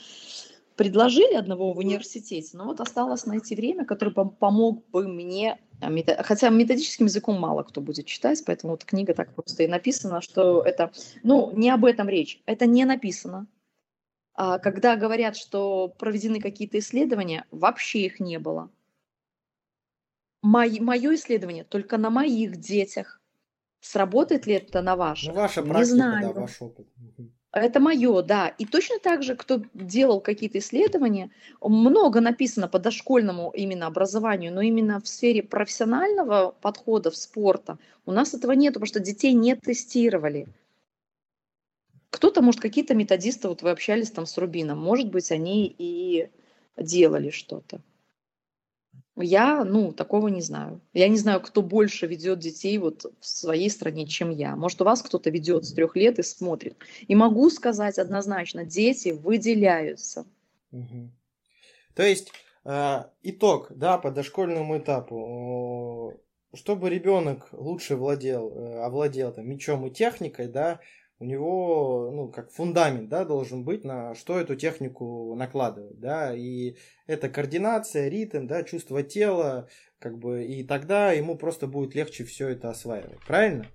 предложили 0.80 1.34
одного 1.34 1.74
в 1.74 1.80
университете, 1.80 2.56
но 2.56 2.64
вот 2.64 2.80
осталось 2.80 3.26
найти 3.26 3.54
время, 3.54 3.84
которое 3.84 4.12
пом- 4.12 4.30
помог 4.30 4.88
бы 4.92 5.10
мне, 5.10 5.60
а, 5.82 6.24
хотя 6.24 6.48
методическим 6.50 7.08
языком 7.08 7.38
мало 7.38 7.64
кто 7.64 7.82
будет 7.82 8.06
читать, 8.06 8.42
поэтому 8.46 8.72
вот 8.72 8.86
книга 8.86 9.14
так 9.14 9.36
просто 9.36 9.64
и 9.64 9.68
написана, 9.68 10.22
что 10.22 10.62
это, 10.62 10.94
ну, 11.22 11.52
не 11.52 11.70
об 11.70 11.84
этом 11.84 12.08
речь, 12.08 12.42
это 12.46 12.66
не 12.66 12.86
написано. 12.86 13.46
А 14.36 14.58
когда 14.58 14.96
говорят, 14.96 15.36
что 15.36 15.94
проведены 16.00 16.40
какие-то 16.40 16.80
исследования, 16.80 17.46
вообще 17.52 18.06
их 18.06 18.22
не 18.22 18.40
было. 18.40 18.72
мое 20.42 21.16
исследование 21.16 21.66
только 21.66 21.98
на 21.98 22.10
моих 22.10 22.56
детях. 22.56 23.20
Сработает 23.82 24.48
ли 24.48 24.54
это 24.54 24.82
на 24.82 24.96
ваших? 24.96 25.34
Ну, 25.34 25.42
ваша 25.42 25.62
не 25.62 25.70
практика, 25.72 25.94
знаю. 25.96 26.34
да, 26.34 26.40
ваш 26.40 26.62
опыт. 26.62 26.88
Это 27.52 27.80
мое, 27.80 28.22
да. 28.22 28.48
И 28.48 28.66
точно 28.66 29.00
так 29.00 29.24
же, 29.24 29.36
кто 29.36 29.64
делал 29.74 30.22
какие-то 30.22 30.60
исследования, 30.60 31.32
много 31.62 32.22
написано 32.22 32.68
по 32.68 32.78
дошкольному 32.78 33.52
именно 33.56 33.88
образованию, 33.88 34.54
но 34.54 34.62
именно 34.62 35.02
в 35.02 35.08
сфере 35.08 35.42
профессионального 35.42 36.56
подхода 36.62 37.10
в 37.10 37.16
спорта 37.16 37.80
у 38.06 38.12
нас 38.12 38.36
этого 38.36 38.52
нет, 38.52 38.74
потому 38.74 38.88
что 38.88 39.00
детей 39.00 39.34
не 39.34 39.56
тестировали. 39.56 40.48
Кто-то, 42.12 42.42
может, 42.42 42.62
какие-то 42.62 42.94
методисты, 42.94 43.48
вот 43.48 43.64
вы 43.64 43.72
общались 43.72 44.12
там 44.12 44.26
с 44.26 44.38
Рубином, 44.38 44.80
может 44.80 45.10
быть, 45.10 45.32
они 45.32 45.74
и 45.78 46.30
делали 46.78 47.32
что-то. 47.32 47.82
Я, 49.22 49.64
ну, 49.66 49.92
такого 49.92 50.28
не 50.28 50.42
знаю. 50.42 50.82
Я 50.94 51.08
не 51.10 51.18
знаю, 51.18 51.42
кто 51.42 51.62
больше 51.62 52.08
ведет 52.08 52.40
детей 52.40 52.78
вот 52.78 53.06
в 53.20 53.26
своей 53.26 53.70
стране, 53.70 54.08
чем 54.08 54.30
я. 54.30 54.56
Может, 54.56 54.82
у 54.82 54.86
вас 54.86 55.02
кто-то 55.02 55.30
ведет 55.30 55.66
с 55.66 55.74
трех 55.74 55.96
лет 55.96 56.20
и 56.20 56.24
смотрит. 56.24 56.78
И 57.08 57.16
могу 57.16 57.50
сказать 57.50 58.00
однозначно, 58.00 58.66
дети 58.66 59.10
выделяются. 59.10 60.26
Мгм. 60.72 61.12
То 61.96 62.04
есть 62.04 62.32
э, 62.66 63.04
итог, 63.24 63.68
да, 63.72 63.98
по 63.98 64.12
дошкольному 64.12 64.78
этапу, 64.78 66.22
чтобы 66.54 66.90
ребенок 66.90 67.50
лучше 67.52 67.96
владел, 67.96 68.52
э, 68.52 68.84
овладел 68.84 69.34
там 69.34 69.48
мечом 69.50 69.86
и 69.86 69.92
техникой, 69.92 70.48
да, 70.48 70.80
у 71.20 71.26
него, 71.26 72.12
ну, 72.14 72.30
как 72.30 72.52
фундамент, 72.52 73.10
да, 73.10 73.26
должен 73.26 73.64
быть, 73.64 73.84
на 73.84 74.16
что 74.16 74.40
эту 74.40 74.56
технику 74.56 75.36
накладывать, 75.36 76.00
да, 76.00 76.34
и 76.34 76.76
это 77.08 77.28
координация, 77.30 78.08
ритм, 78.08 78.48
да, 78.48 78.64
чувство 78.64 79.04
тела, 79.04 79.68
как 80.00 80.18
бы, 80.18 80.46
и 80.46 80.64
тогда 80.64 81.12
ему 81.12 81.36
просто 81.38 81.68
будет 81.68 81.94
легче 81.94 82.24
все 82.24 82.48
это 82.48 82.70
осваивать, 82.70 83.20
правильно? 83.28 83.66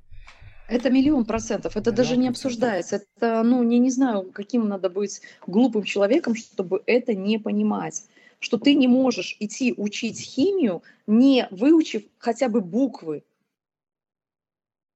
Это 0.66 0.88
миллион 0.88 1.26
процентов. 1.26 1.76
Это 1.76 1.90
Миллион 1.90 1.96
даже 1.96 2.16
не 2.16 2.28
процентов. 2.28 2.46
обсуждается. 2.46 3.02
Это, 3.16 3.42
ну, 3.42 3.62
не, 3.62 3.78
не 3.78 3.90
знаю, 3.90 4.30
каким 4.32 4.66
надо 4.66 4.88
быть 4.88 5.20
глупым 5.46 5.82
человеком, 5.82 6.34
чтобы 6.34 6.82
это 6.86 7.14
не 7.14 7.38
понимать. 7.38 8.04
Что 8.40 8.58
ты 8.58 8.74
не 8.74 8.88
можешь 8.88 9.36
идти 9.40 9.74
учить 9.76 10.18
химию, 10.18 10.82
не 11.06 11.46
выучив 11.50 12.04
хотя 12.18 12.48
бы 12.48 12.62
буквы. 12.62 13.24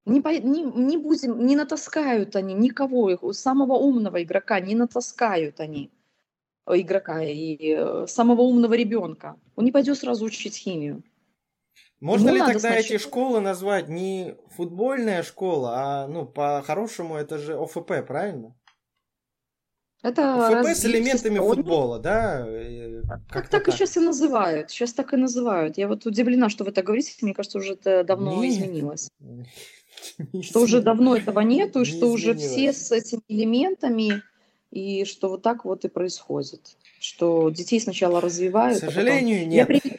Не, 0.08 0.20
по- 0.20 0.28
не, 0.38 0.62
не 0.62 0.96
будем, 0.96 1.44
не 1.46 1.54
натаскают 1.56 2.34
они 2.36 2.54
никого, 2.54 3.10
их- 3.10 3.34
самого 3.34 3.74
умного 3.74 4.22
игрока 4.22 4.58
не 4.60 4.74
натаскают 4.74 5.60
они 5.60 5.90
э, 6.66 6.80
игрока 6.80 7.22
и 7.22 7.56
э, 7.76 8.06
самого 8.08 8.42
умного 8.42 8.74
ребенка. 8.74 9.36
Он 9.56 9.64
не 9.64 9.72
пойдет 9.72 9.98
сразу 9.98 10.24
учить 10.24 10.56
химию. 10.56 11.02
Можно 12.00 12.28
Ему 12.30 12.46
ли 12.46 12.52
тогда 12.52 12.70
эти 12.76 12.86
сначала- 12.88 12.98
школы 13.00 13.40
назвать 13.40 13.88
не 13.88 14.36
футбольная 14.56 15.22
школа, 15.22 15.72
а, 15.76 16.06
ну, 16.08 16.26
по-хорошему 16.26 17.16
это 17.16 17.38
же 17.38 17.56
ОФП, 17.56 18.06
правильно? 18.06 18.54
Это 20.02 20.62
ФП 20.62 20.68
с 20.76 20.84
элементами 20.84 21.38
всестороннего- 21.38 21.54
футбола, 21.56 21.98
да? 21.98 22.46
э, 22.48 23.02
Так, 23.08 23.20
как-то 23.28 23.50
так 23.50 23.68
и 23.68 23.72
сейчас 23.72 23.96
и 23.96 24.00
называют. 24.00 24.70
Сейчас 24.70 24.92
так 24.92 25.12
и 25.12 25.16
называют. 25.16 25.76
Я 25.76 25.88
вот 25.88 26.06
удивлена, 26.06 26.48
что 26.50 26.62
вы 26.64 26.70
так 26.70 26.84
говорите. 26.84 27.14
Мне 27.20 27.34
кажется, 27.34 27.58
уже 27.58 27.72
это 27.72 28.04
давно 28.04 28.44
Нет. 28.44 28.52
изменилось. 28.54 29.08
Что 30.42 30.60
уже 30.60 30.80
давно 30.82 31.16
этого 31.16 31.40
нету, 31.40 31.82
и 31.82 31.84
что 31.84 32.06
уже 32.10 32.34
все 32.34 32.72
с 32.72 32.90
этими 32.92 33.20
элементами, 33.28 34.22
и 34.70 35.04
что 35.04 35.28
вот 35.28 35.42
так 35.42 35.64
вот 35.64 35.84
и 35.84 35.88
происходит. 35.88 36.76
Что 37.00 37.50
детей 37.50 37.80
сначала 37.80 38.20
К 38.20 38.24
развивают. 38.24 38.78
а 38.78 38.86
потом- 38.86 38.94
сожалению, 38.94 39.40
Я 39.40 39.46
нет. 39.46 39.66
приведу- 39.68 39.96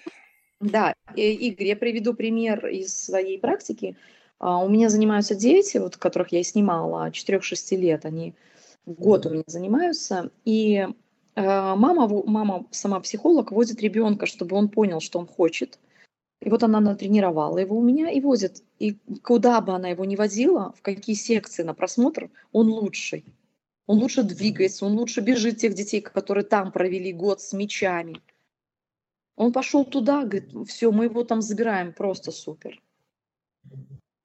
Да, 0.59 0.93
Игорь, 1.15 1.67
я 1.67 1.75
приведу 1.77 2.13
пример 2.13 2.67
из 2.67 2.93
своей 2.93 3.39
практики. 3.39 3.95
А, 4.39 4.63
У 4.63 4.69
меня 4.69 4.89
занимаются 4.89 5.35
дети, 5.35 5.77
вот 5.77 5.95
которых 5.97 6.31
я 6.33 6.39
и 6.39 6.43
снимала, 6.43 7.11
4-6 7.11 7.75
лет, 7.77 8.05
они 8.05 8.33
год 8.85 9.25
у 9.25 9.29
меня 9.29 9.43
занимаются, 9.47 10.31
и 10.45 10.85
э, 11.35 11.41
мама, 11.75 12.07
мама 12.25 12.65
сама 12.71 12.99
психолог 12.99 13.51
водит 13.51 13.81
ребенка, 13.81 14.25
чтобы 14.25 14.57
он 14.57 14.67
понял, 14.67 14.99
что 14.99 15.19
он 15.19 15.27
хочет. 15.27 15.79
И 16.41 16.49
вот 16.49 16.63
она 16.63 16.79
натренировала 16.79 17.57
его 17.57 17.77
у 17.77 17.83
меня 17.83 18.09
и 18.09 18.21
возит. 18.21 18.63
И 18.79 18.93
куда 19.23 19.59
бы 19.59 19.73
она 19.73 19.89
его 19.89 20.05
ни 20.05 20.15
водила, 20.15 20.73
в 20.77 20.81
какие 20.81 21.15
секции 21.15 21.63
на 21.63 21.73
просмотр, 21.73 22.31
он 22.51 22.69
лучший. 22.69 23.25
Он 23.87 23.97
лучше 23.97 24.23
двигается, 24.23 24.85
он 24.85 24.93
лучше 24.93 25.19
бежит 25.21 25.57
тех 25.57 25.73
детей, 25.73 25.99
которые 25.99 26.45
там 26.45 26.71
провели 26.71 27.11
год 27.11 27.41
с 27.41 27.53
мячами. 27.53 28.21
Он 29.35 29.51
пошел 29.51 29.83
туда, 29.83 30.23
говорит, 30.23 30.51
все, 30.67 30.91
мы 30.91 31.05
его 31.05 31.23
там 31.23 31.41
забираем, 31.41 31.91
просто 31.91 32.31
супер. 32.31 32.81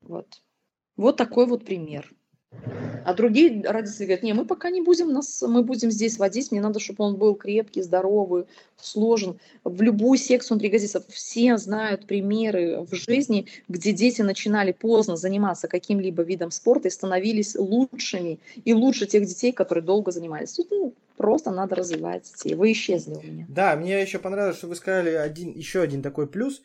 Вот. 0.01 0.43
Вот 0.97 1.17
такой 1.17 1.47
вот 1.47 1.65
пример. 1.65 2.14
А 3.05 3.13
другие 3.13 3.63
родители 3.63 4.05
говорят, 4.05 4.23
не, 4.23 4.33
мы 4.33 4.47
пока 4.47 4.71
не 4.71 4.81
будем 4.81 5.13
нас, 5.13 5.43
мы 5.43 5.63
будем 5.63 5.91
здесь 5.91 6.19
водить, 6.19 6.51
мне 6.51 6.61
надо, 6.63 6.81
чтобы 6.81 7.05
он 7.05 7.17
был 7.17 7.35
крепкий, 7.35 7.83
здоровый, 7.83 8.47
сложен. 8.81 9.39
В 9.63 9.83
любую 9.83 10.19
секцию 10.19 10.57
он 10.57 10.61
пригодится. 10.61 11.05
Все 11.09 11.57
знают 11.59 12.07
примеры 12.07 12.81
в 12.81 12.95
жизни, 12.95 13.47
где 13.69 13.93
дети 13.93 14.23
начинали 14.23 14.73
поздно 14.73 15.17
заниматься 15.17 15.69
каким-либо 15.69 16.23
видом 16.23 16.51
спорта 16.51 16.89
и 16.89 16.91
становились 16.91 17.55
лучшими 17.57 18.41
и 18.65 18.73
лучше 18.73 19.07
тех 19.07 19.27
детей, 19.27 19.53
которые 19.53 19.85
долго 19.85 20.11
занимались. 20.11 20.53
Тут 20.55 20.71
ну, 20.71 20.95
просто 21.17 21.51
надо 21.51 21.75
развивать 21.75 22.25
детей. 22.25 22.55
Вы 22.55 22.73
исчезли 22.73 23.15
у 23.15 23.23
меня. 23.23 23.47
Да, 23.49 23.77
мне 23.77 24.01
еще 24.01 24.19
понравилось, 24.19 24.57
что 24.57 24.67
вы 24.67 24.77
сказали 24.77 25.11
один, 25.11 25.53
еще 25.53 25.83
один 25.83 26.01
такой 26.01 26.27
плюс, 26.27 26.63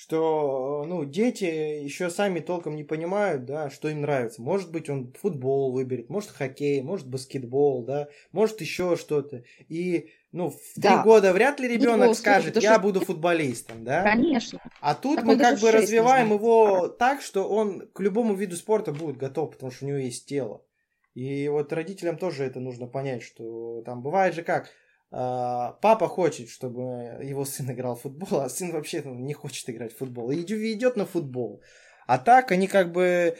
что, 0.00 0.84
ну, 0.86 1.04
дети 1.04 1.44
еще 1.44 2.08
сами 2.08 2.40
толком 2.40 2.74
не 2.74 2.84
понимают, 2.84 3.44
да, 3.44 3.68
что 3.68 3.90
им 3.90 4.00
нравится. 4.00 4.40
Может 4.40 4.72
быть, 4.72 4.88
он 4.88 5.12
футбол 5.20 5.72
выберет, 5.72 6.08
может, 6.08 6.30
хоккей, 6.30 6.80
может, 6.80 7.06
баскетбол, 7.06 7.84
да, 7.84 8.08
может, 8.32 8.62
еще 8.62 8.96
что-то. 8.96 9.44
И, 9.68 10.08
ну, 10.32 10.48
в 10.48 10.56
три 10.74 10.82
Да. 10.84 11.02
года 11.02 11.34
вряд 11.34 11.60
ли 11.60 11.68
ребенок 11.68 11.98
Футбол, 11.98 12.14
скажет, 12.14 12.52
слушай, 12.54 12.64
я 12.64 12.76
да 12.76 12.78
буду 12.78 13.00
что- 13.00 13.08
футболистом, 13.12 13.84
да. 13.84 14.02
Конечно. 14.02 14.58
А 14.80 14.94
тут 14.94 15.16
Так 15.16 15.24
мы 15.26 15.36
как 15.36 15.60
бы 15.60 15.70
развиваем 15.70 16.32
его 16.32 16.88
так, 16.88 17.20
что 17.20 17.46
он 17.46 17.86
к 17.92 18.00
любому 18.00 18.32
виду 18.32 18.56
спорта 18.56 18.92
будет 18.94 19.18
готов, 19.18 19.50
потому 19.50 19.70
что 19.70 19.84
у 19.84 19.88
него 19.88 19.98
есть 19.98 20.24
тело. 20.26 20.62
И 21.12 21.46
вот 21.48 21.74
родителям 21.74 22.16
тоже 22.16 22.44
это 22.44 22.58
нужно 22.58 22.86
понять, 22.86 23.22
что 23.22 23.82
там 23.84 24.00
бывает 24.00 24.34
же 24.34 24.42
как, 24.44 24.70
папа 25.10 26.08
хочет, 26.08 26.48
чтобы 26.48 27.18
его 27.22 27.44
сын 27.44 27.70
играл 27.70 27.96
в 27.96 28.02
футбол, 28.02 28.40
а 28.40 28.48
сын 28.48 28.70
вообще 28.72 29.02
не 29.04 29.34
хочет 29.34 29.68
играть 29.68 29.92
в 29.92 29.98
футбол. 29.98 30.30
И 30.30 30.42
идет 30.42 30.96
на 30.96 31.04
футбол. 31.04 31.62
А 32.06 32.18
так 32.18 32.52
они 32.52 32.66
как 32.66 32.92
бы 32.92 33.36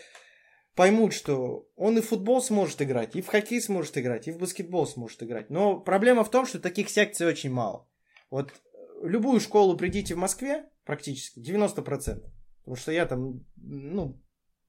поймут, 0.75 1.13
что 1.13 1.69
он 1.77 1.99
и 1.99 2.01
в 2.01 2.09
футбол 2.09 2.41
сможет 2.43 2.81
играть, 2.83 3.15
и 3.15 3.23
в 3.23 3.29
хоккей 3.29 3.61
сможет 3.61 3.99
играть, 3.99 4.29
и 4.29 4.33
в 4.33 4.39
баскетбол 4.39 4.87
сможет 4.87 5.23
играть. 5.23 5.51
Но 5.51 5.79
проблема 5.79 6.25
в 6.25 6.31
том, 6.31 6.47
что 6.47 6.59
таких 6.59 6.89
секций 6.89 7.27
очень 7.27 7.51
мало. 7.51 7.89
Вот 8.31 8.53
в 9.01 9.07
любую 9.07 9.41
школу 9.41 9.77
придите 9.77 10.15
в 10.15 10.19
Москве, 10.19 10.65
практически, 10.85 11.41
90%. 11.41 12.23
Потому 12.61 12.77
что 12.77 12.93
я 12.93 13.07
там, 13.07 13.45
ну, 13.57 14.21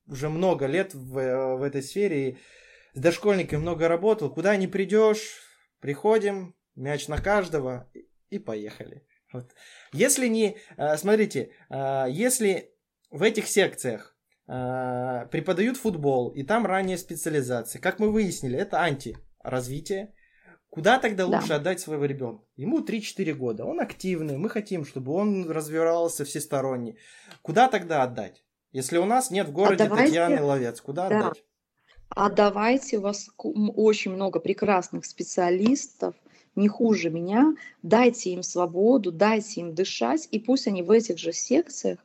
уже 0.08 0.30
много 0.30 0.66
лет 0.66 0.94
в, 0.94 1.18
э, 1.18 1.56
в 1.58 1.62
этой 1.62 1.84
сфере, 1.84 2.30
и 2.30 2.38
с 2.94 3.00
дошкольниками 3.00 3.60
много 3.60 3.88
работал. 3.88 4.30
Куда 4.34 4.56
не 4.56 4.68
придешь, 4.68 5.42
приходим, 5.80 6.56
мяч 6.76 7.08
на 7.08 7.18
каждого, 7.18 7.90
и- 8.30 8.40
поехали. 8.40 9.06
Вот. 9.34 9.46
Если 9.94 10.28
не, 10.28 10.58
э, 10.78 10.98
смотрите, 10.98 11.52
э, 11.70 12.06
если 12.10 12.74
в 13.10 13.24
этих 13.24 13.48
секциях 13.48 14.16
э, 14.48 15.28
преподают 15.32 15.78
футбол, 15.78 16.30
и 16.30 16.44
там 16.44 16.66
ранняя 16.66 16.98
специализация, 16.98 17.80
как 17.82 18.00
мы 18.00 18.12
выяснили, 18.12 18.58
это 18.58 18.82
антиразвитие, 18.82 20.14
Куда 20.70 21.00
тогда 21.00 21.28
Да. 21.28 21.38
лучше 21.38 21.52
отдать 21.52 21.82
своего 21.82 22.06
ребенка? 22.06 22.46
Ему 22.56 22.80
3-4 22.80 23.34
года, 23.34 23.66
он 23.66 23.82
активный, 23.82 24.38
мы 24.38 24.50
хотим, 24.50 24.86
чтобы 24.86 25.12
он 25.12 25.50
развивался 25.52 26.24
всесторонне. 26.24 26.96
Куда 27.42 27.68
тогда 27.68 28.04
отдать? 28.04 28.46
Если 28.72 28.98
у 28.98 29.04
нас 29.04 29.32
нет 29.32 29.48
в 29.50 29.52
городе 29.52 29.84
давайте- 29.84 30.06
Татьяны 30.06 30.42
Ловец, 30.42 30.80
куда 30.80 31.10
Да. 31.10 31.20
отдать? 31.20 31.44
А 32.10 32.30
давайте, 32.30 33.00
у 33.00 33.02
вас 33.02 33.28
очень 33.38 34.12
много 34.12 34.40
прекрасных 34.40 35.04
специалистов, 35.06 36.16
не 36.56 36.68
хуже 36.68 37.10
меня, 37.10 37.56
дайте 37.84 38.32
им 38.32 38.44
свободу, 38.44 39.12
дайте 39.12 39.62
им 39.62 39.74
дышать, 39.74 40.28
и 40.32 40.40
пусть 40.40 40.68
они 40.68 40.84
в 40.84 40.92
этих 40.92 41.18
же 41.18 41.34
секциях, 41.34 42.00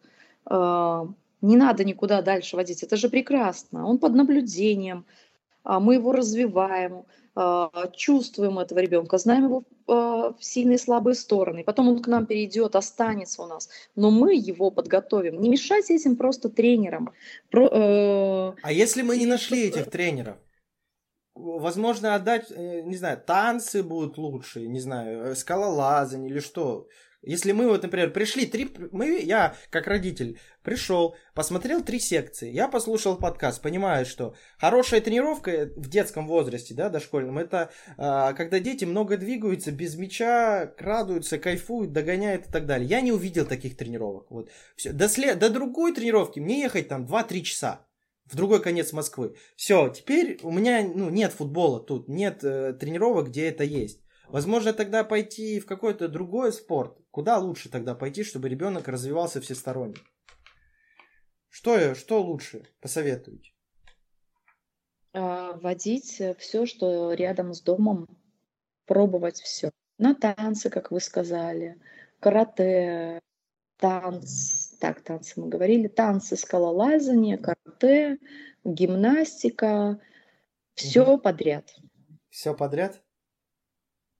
э, 0.49 1.07
не 1.43 1.57
надо 1.57 1.85
никуда 1.85 2.23
дальше 2.23 2.57
водить, 2.57 2.83
это 2.83 2.97
же 2.97 3.09
прекрасно, 3.09 3.87
он 3.87 3.99
под 3.99 4.15
наблюдением, 4.15 5.05
а 5.63 5.81
мы 5.81 5.95
его 5.95 6.13
развиваем, 6.13 7.05
а, 7.39 7.71
чувствуем 7.95 8.59
этого 8.59 8.79
ребенка, 8.79 9.19
знаем 9.19 9.45
его 9.45 9.65
а, 9.89 10.35
сильные 10.41 10.77
и 10.77 10.79
слабые 10.79 11.15
стороны, 11.15 11.65
потом 11.65 11.89
он 11.89 12.03
к 12.03 12.07
нам 12.07 12.25
перейдет, 12.25 12.75
останется 12.75 13.43
у 13.43 13.47
нас, 13.47 13.69
но 13.95 14.11
мы 14.11 14.35
его 14.35 14.71
подготовим. 14.71 15.39
Не 15.43 15.51
мешайте 15.51 15.95
этим 15.95 16.17
просто 16.17 16.49
тренерам. 16.49 17.11
Про- 17.51 17.69
э, 17.71 18.53
А 18.63 18.73
если 18.73 19.03
мы 19.03 19.19
не 19.19 19.27
нашли 19.27 19.69
этих 19.69 19.91
тренеров? 19.91 20.37
Возможно, 21.37 22.15
отдать, 22.15 22.51
э, 22.51 22.81
не 22.81 22.97
знаю, 22.97 23.21
танцы 23.25 23.83
будут 23.83 24.17
лучше, 24.17 24.67
не 24.67 24.81
знаю, 24.81 25.27
э, 25.27 25.35
скалолазание 25.35 26.31
или 26.31 26.41
что. 26.41 26.89
Если 27.23 27.53
мы 27.53 27.69
вот, 27.69 27.83
например, 27.83 28.13
пришли 28.13 28.47
три, 28.47 28.73
мы, 28.93 29.21
я 29.21 29.57
как 29.71 29.87
родитель 29.87 30.39
пришел, 30.63 31.17
посмотрел 31.35 31.83
три 31.83 31.99
секции, 31.99 32.51
я 32.51 32.69
послушал 32.69 33.17
подкаст, 33.17 33.61
понимаю, 33.61 34.07
что 34.07 34.35
хорошая 34.59 35.01
тренировка 35.01 35.69
в 35.77 35.89
детском 35.89 36.29
возрасте, 36.29 36.73
да, 36.73 36.89
дошкольном, 36.89 37.39
это 37.39 37.71
а, 37.99 38.33
когда 38.33 38.61
дети 38.61 38.85
много 38.85 39.17
двигаются, 39.17 39.73
без 39.73 39.97
мяча, 39.97 40.67
крадаются, 40.67 41.39
кайфуют, 41.39 41.93
догоняют 41.93 42.47
и 42.47 42.53
так 42.53 42.65
далее. 42.65 42.89
Я 42.89 43.01
не 43.01 43.13
увидел 43.13 43.45
таких 43.45 43.77
тренировок. 43.77 44.31
Вот. 44.31 44.49
Всё. 44.77 44.93
До, 44.93 45.09
след... 45.09 45.39
До 45.39 45.51
другой 45.51 45.93
тренировки 45.95 46.39
мне 46.39 46.61
ехать 46.61 46.89
там 46.89 47.05
2-3 47.05 47.41
часа 47.43 47.87
в 48.27 48.37
другой 48.37 48.63
конец 48.63 48.93
Москвы. 48.93 49.37
Все, 49.57 49.89
теперь 49.89 50.39
у 50.43 50.51
меня 50.51 50.83
ну, 50.83 51.11
нет 51.11 51.33
футбола 51.33 51.81
тут, 51.81 52.09
нет 52.09 52.45
э, 52.45 52.73
тренировок, 52.75 53.29
где 53.29 53.49
это 53.49 53.65
есть. 53.65 54.03
Возможно, 54.29 54.73
тогда 54.73 55.05
пойти 55.05 55.61
в 55.61 55.67
какой-то 55.67 56.09
другой 56.09 56.53
спорт. 56.53 56.99
Куда 57.11 57.39
лучше 57.39 57.69
тогда 57.69 57.95
пойти, 57.95 58.25
чтобы 58.25 58.49
ребенок 58.49 58.89
развивался 58.89 59.41
всесторонне? 59.41 59.97
Что, 61.49 61.95
что 61.95 62.21
лучше 62.21 62.67
посоветуете? 62.81 63.53
а, 65.17 65.53
вводить 65.55 66.21
все, 66.39 66.67
что 66.67 67.13
рядом 67.15 67.55
с 67.55 67.63
домом, 67.63 68.07
пробовать 68.85 69.41
все. 69.41 69.71
На 69.99 70.15
танцы, 70.15 70.69
как 70.69 70.91
вы 70.91 71.01
сказали, 71.01 71.81
карате, 72.21 73.21
танцы, 73.79 74.66
так, 74.79 75.03
танцы 75.03 75.41
мы 75.41 75.49
говорили, 75.49 75.89
танцы, 75.89 76.37
скалолазание, 76.37 77.39
карате, 77.39 78.19
гимнастика, 78.65 80.01
все 80.75 81.19
подряд. 81.19 81.75
Все 82.29 82.55
подряд? 82.55 83.03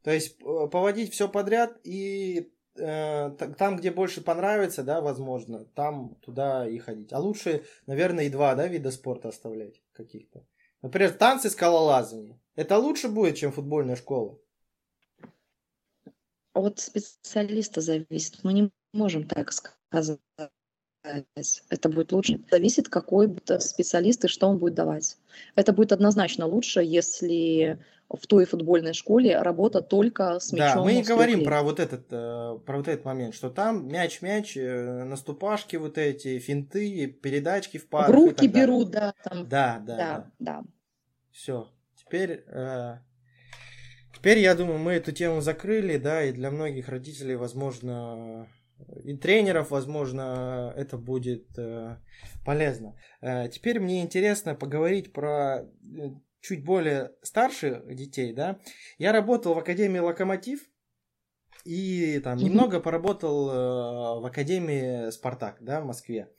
То 0.03 0.11
есть 0.11 0.41
э, 0.41 0.69
поводить 0.71 1.13
все 1.13 1.29
подряд 1.29 1.79
и 1.85 2.53
э, 2.77 3.31
там, 3.59 3.77
где 3.77 3.91
больше 3.91 4.23
понравится, 4.23 4.83
да, 4.83 5.01
возможно, 5.01 5.65
там 5.65 6.15
туда 6.17 6.69
и 6.69 6.79
ходить. 6.79 7.13
А 7.13 7.19
лучше, 7.19 7.65
наверное, 7.87 8.25
и 8.25 8.31
два, 8.31 8.55
да, 8.55 8.69
вида 8.69 8.91
спорта 8.91 9.29
оставлять 9.29 9.83
каких-то. 9.93 10.47
Например, 10.81 11.13
танцы, 11.13 11.51
скалолазание. 11.51 12.41
Это 12.55 12.79
лучше 12.79 13.09
будет, 13.09 13.37
чем 13.37 13.53
футбольная 13.53 13.97
школа. 13.97 14.39
От 16.55 16.79
специалиста 16.79 17.81
зависит. 17.81 18.45
Мы 18.45 18.53
не 18.53 18.71
можем 18.93 19.27
так 19.27 19.53
сказать. 19.53 19.77
Это 21.69 21.89
будет 21.89 22.13
лучше. 22.13 22.41
Зависит, 22.51 22.89
какой 22.89 23.29
будет 23.29 23.63
специалист 23.63 24.25
и 24.25 24.29
что 24.29 24.49
он 24.49 24.59
будет 24.59 24.75
давать. 24.75 25.17
Это 25.55 25.73
будет 25.73 25.93
однозначно 25.93 26.47
лучше, 26.47 26.81
если 26.83 27.79
в 28.09 28.27
той 28.27 28.45
футбольной 28.45 28.93
школе 28.93 29.41
работа 29.41 29.83
только 29.83 30.39
с 30.39 30.53
мячом. 30.53 30.77
Да, 30.77 30.85
мы 30.85 30.95
трех 30.95 31.07
говорим 31.07 31.45
про 31.45 31.63
вот 31.63 31.81
этот, 31.81 32.07
э, 32.11 32.59
про 32.65 32.77
вот 32.77 32.89
этот 32.89 33.05
момент, 33.05 33.35
что 33.35 33.51
там 33.51 33.89
мяч-мяч, 33.89 34.57
э, 34.57 35.05
наступашки 35.05 35.77
вот 35.77 35.99
эти, 35.99 36.39
финты, 36.39 37.07
передачки 37.09 37.79
в 37.79 37.85
В 37.85 37.89
парах. 37.89 38.11
и 38.11 38.13
руки 38.13 38.47
берут, 38.47 38.91
да, 38.91 39.15
там. 39.25 39.49
Да, 39.49 39.83
да, 39.85 39.97
да. 39.97 39.97
Да, 39.97 40.31
да. 40.39 40.63
Все. 41.33 41.69
Теперь, 41.97 42.45
э, 42.47 42.99
теперь, 44.15 44.39
я 44.39 44.55
думаю, 44.55 44.79
мы 44.79 44.93
эту 44.93 45.11
тему 45.11 45.41
закрыли, 45.41 45.97
да, 45.97 46.23
и 46.23 46.33
для 46.33 46.53
многих 46.53 46.89
родителей, 46.89 47.35
возможно, 47.35 48.47
и 49.05 49.17
тренеров, 49.17 49.71
возможно, 49.71 50.73
это 50.77 50.99
будет 50.99 51.47
э, 51.59 51.97
полезно. 52.45 52.97
Э, 53.21 53.49
теперь 53.49 53.81
мне 53.81 54.03
интересно 54.03 54.55
поговорить 54.55 55.13
про 55.13 55.61
э, 55.61 55.65
чуть 56.41 56.65
более 56.65 57.13
старших 57.23 57.95
детей, 57.95 58.33
да. 58.33 58.59
Я 58.99 59.13
работал 59.13 59.55
в 59.55 59.59
Академии 59.59 59.99
Локомотив 59.99 60.61
и 61.65 62.21
там 62.23 62.37
Мгм. 62.37 62.45
немного 62.45 62.81
поработал 62.81 64.21
в 64.21 64.27
Академии 64.27 65.11
Спартак, 65.11 65.57
да, 65.61 65.81
в 65.81 65.87
Москве. 65.87 66.31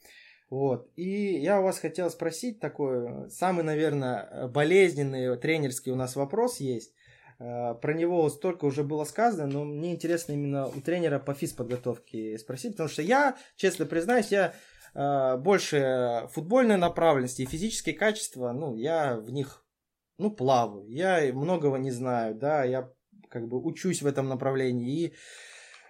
Вот. 0.49 0.89
И 0.95 1.39
я 1.39 1.59
у 1.59 1.63
вас 1.63 1.79
хотел 1.79 2.09
спросить 2.09 2.61
такой, 2.61 3.29
самый, 3.29 3.65
наверное, 3.65 4.47
болезненный 4.47 5.37
тренерский 5.37 5.91
у 5.91 5.95
нас 5.95 6.15
вопрос 6.15 6.61
есть. 6.61 6.93
Э, 7.39 7.75
Про 7.75 7.93
него 7.93 8.29
столько 8.29 8.65
уже 8.65 8.83
было 8.83 9.03
сказано, 9.03 9.47
но 9.47 9.63
мне 9.63 9.93
интересно 9.93 10.33
именно 10.33 10.67
у 10.67 10.81
тренера 10.81 11.19
по 11.19 11.33
физподготовке 11.33 12.37
спросить, 12.37 12.73
потому 12.73 12.89
что 12.89 13.01
я, 13.01 13.37
честно 13.55 13.85
признаюсь, 13.85 14.31
я 14.31 14.53
э, 14.93 15.37
больше 15.37 16.27
футбольной 16.31 16.77
направленности 16.77 17.43
и 17.43 17.47
физические 17.47 17.95
качества, 17.95 18.51
ну, 18.51 18.75
я 18.75 19.17
в 19.17 19.31
них, 19.31 19.65
ну, 20.17 20.31
плаваю. 20.31 20.87
Я 20.89 21.31
многого 21.33 21.77
не 21.77 21.91
знаю, 21.91 22.35
да, 22.35 22.63
я 22.63 22.91
как 23.29 23.47
бы 23.47 23.61
учусь 23.61 24.01
в 24.01 24.07
этом 24.07 24.27
направлении. 24.27 25.05
И 25.05 25.13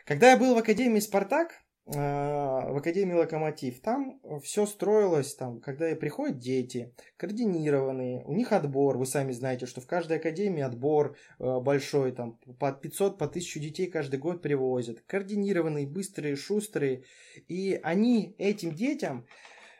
когда 0.05 0.31
я 0.31 0.37
был 0.37 0.55
в 0.55 0.57
Академии 0.57 0.99
Спартак, 0.99 1.53
в 1.87 2.77
Академии 2.77 3.13
Локомотив, 3.13 3.79
там 3.79 4.19
все 4.43 4.65
строилось, 4.65 5.33
там, 5.35 5.61
когда 5.61 5.95
приходят 5.95 6.37
дети, 6.37 6.93
координированные, 7.15 8.25
у 8.25 8.33
них 8.33 8.51
отбор, 8.51 8.97
вы 8.97 9.05
сами 9.05 9.31
знаете, 9.31 9.67
что 9.67 9.79
в 9.79 9.87
каждой 9.87 10.17
академии 10.17 10.61
отбор 10.61 11.15
э, 11.39 11.59
большой, 11.61 12.11
там, 12.11 12.37
по 12.59 12.73
500, 12.73 13.17
по 13.17 13.25
1000 13.25 13.59
детей 13.61 13.87
каждый 13.87 14.19
год 14.19 14.41
привозят, 14.41 14.99
координированные, 15.07 15.87
быстрые, 15.87 16.35
шустрые, 16.35 17.03
и 17.47 17.79
они 17.81 18.35
этим 18.37 18.75
детям, 18.75 19.25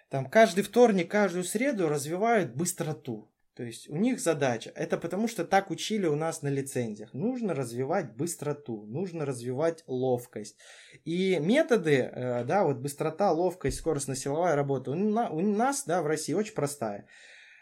там, 0.09 0.29
каждый 0.29 0.63
вторник, 0.63 1.11
каждую 1.11 1.43
среду 1.43 1.89
развивают 1.89 2.55
быстроту. 2.55 3.29
То 3.57 3.63
есть 3.63 3.89
у 3.89 3.97
них 3.97 4.19
задача, 4.19 4.71
это 4.75 4.99
потому 4.99 5.27
что 5.27 5.43
так 5.43 5.71
учили 5.71 6.05
у 6.05 6.15
нас 6.15 6.43
на 6.43 6.47
лицензиях. 6.47 7.11
Нужно 7.15 7.55
развивать 7.55 8.15
быстроту, 8.15 8.85
нужно 8.85 9.25
развивать 9.25 9.84
ловкость. 9.88 10.57
И 11.05 11.39
методы, 11.39 11.95
э, 11.95 12.43
да, 12.43 12.63
вот 12.63 12.77
быстрота, 12.77 13.31
ловкость, 13.31 13.79
скоростно-силовая 13.79 14.55
работа 14.55 14.91
у 14.91 15.41
нас, 15.41 15.85
да, 15.88 16.03
в 16.03 16.05
России 16.05 16.35
очень 16.35 16.53
простая. 16.53 17.07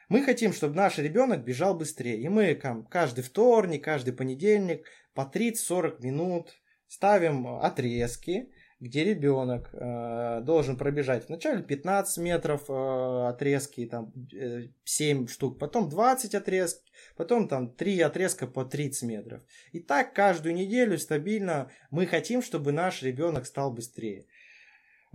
Мы 0.09 0.21
хотим, 0.21 0.51
чтобы 0.51 0.75
наш 0.75 0.97
ребенок 0.97 1.45
бежал 1.45 1.77
быстрее. 1.77 2.19
И 2.19 2.27
мы 2.27 2.53
там, 2.55 2.85
каждый 2.87 3.23
вторник, 3.23 3.85
каждый 3.85 4.11
понедельник 4.13 4.85
по 5.13 5.21
30-40 5.21 6.01
минут 6.01 6.49
ставим 6.87 7.47
отрезки, 7.47 8.51
где 8.79 9.05
ребенок 9.05 9.69
э, 9.71 10.41
должен 10.41 10.77
пробежать 10.77 11.27
вначале 11.29 11.63
15 11.63 12.17
метров 12.17 12.69
э, 12.69 13.27
отрезки, 13.29 13.85
там 13.85 14.11
э, 14.33 14.67
7 14.83 15.27
штук, 15.27 15.59
потом 15.59 15.87
20 15.87 16.35
отрезки, 16.35 16.91
потом 17.15 17.47
там 17.47 17.73
3 17.73 18.01
отрезка 18.01 18.47
по 18.47 18.65
30 18.65 19.03
метров. 19.03 19.41
И 19.71 19.79
так 19.79 20.13
каждую 20.13 20.55
неделю 20.55 20.97
стабильно 20.97 21.71
мы 21.89 22.05
хотим, 22.05 22.41
чтобы 22.41 22.73
наш 22.73 23.01
ребенок 23.01 23.45
стал 23.45 23.71
быстрее. 23.71 24.25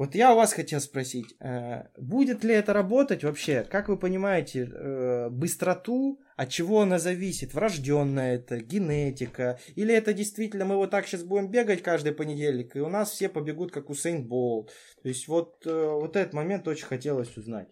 Вот 0.01 0.15
я 0.15 0.33
у 0.33 0.37
вас 0.37 0.55
хотел 0.55 0.81
спросить, 0.81 1.37
э, 1.41 1.83
будет 1.99 2.43
ли 2.43 2.55
это 2.55 2.73
работать 2.73 3.23
вообще? 3.23 3.67
Как 3.71 3.91
вы 3.91 3.99
понимаете, 3.99 4.67
э, 4.73 5.29
быстроту, 5.29 6.19
от 6.37 6.49
чего 6.49 6.81
она 6.81 6.99
зависит? 6.99 7.53
Врожденная 7.53 8.37
это, 8.37 8.61
генетика? 8.61 9.61
Или 9.75 9.95
это 9.95 10.15
действительно 10.15 10.65
мы 10.65 10.77
вот 10.77 10.91
так 10.91 11.07
сейчас 11.07 11.23
будем 11.23 11.51
бегать 11.51 11.83
каждый 11.83 12.13
понедельник, 12.13 12.77
и 12.77 12.81
у 12.81 12.89
нас 12.89 13.11
все 13.11 13.29
побегут 13.29 13.73
как 13.73 13.91
Усейн 13.91 14.27
Болт? 14.27 14.73
То 15.03 15.09
есть 15.11 15.29
вот, 15.29 15.67
э, 15.67 15.71
вот 15.71 16.17
этот 16.17 16.33
момент 16.33 16.67
очень 16.67 16.87
хотелось 16.87 17.37
узнать. 17.37 17.69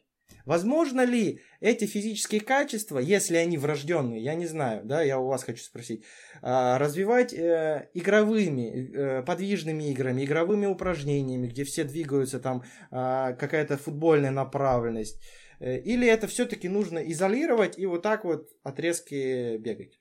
Возможно 0.48 1.04
ли 1.04 1.42
эти 1.60 1.84
физические 1.84 2.40
качества, 2.40 2.98
если 2.98 3.36
они 3.36 3.58
врожденные, 3.58 4.22
я 4.22 4.34
не 4.34 4.46
знаю, 4.46 4.80
да, 4.82 5.02
я 5.02 5.18
у 5.18 5.26
вас 5.26 5.44
хочу 5.44 5.62
спросить, 5.62 6.06
а, 6.40 6.78
развивать 6.78 7.34
э, 7.34 7.90
игровыми, 7.92 8.62
э, 8.70 9.22
подвижными 9.24 9.90
играми, 9.90 10.24
игровыми 10.24 10.64
упражнениями, 10.64 11.48
где 11.48 11.64
все 11.64 11.84
двигаются, 11.84 12.40
там 12.40 12.62
а, 12.90 13.34
какая-то 13.34 13.76
футбольная 13.76 14.30
направленность, 14.30 15.20
э, 15.60 15.80
или 15.80 16.08
это 16.08 16.26
все-таки 16.26 16.70
нужно 16.70 17.00
изолировать 17.00 17.78
и 17.78 17.84
вот 17.84 18.00
так 18.00 18.24
вот 18.24 18.48
отрезки 18.62 19.58
бегать? 19.58 20.00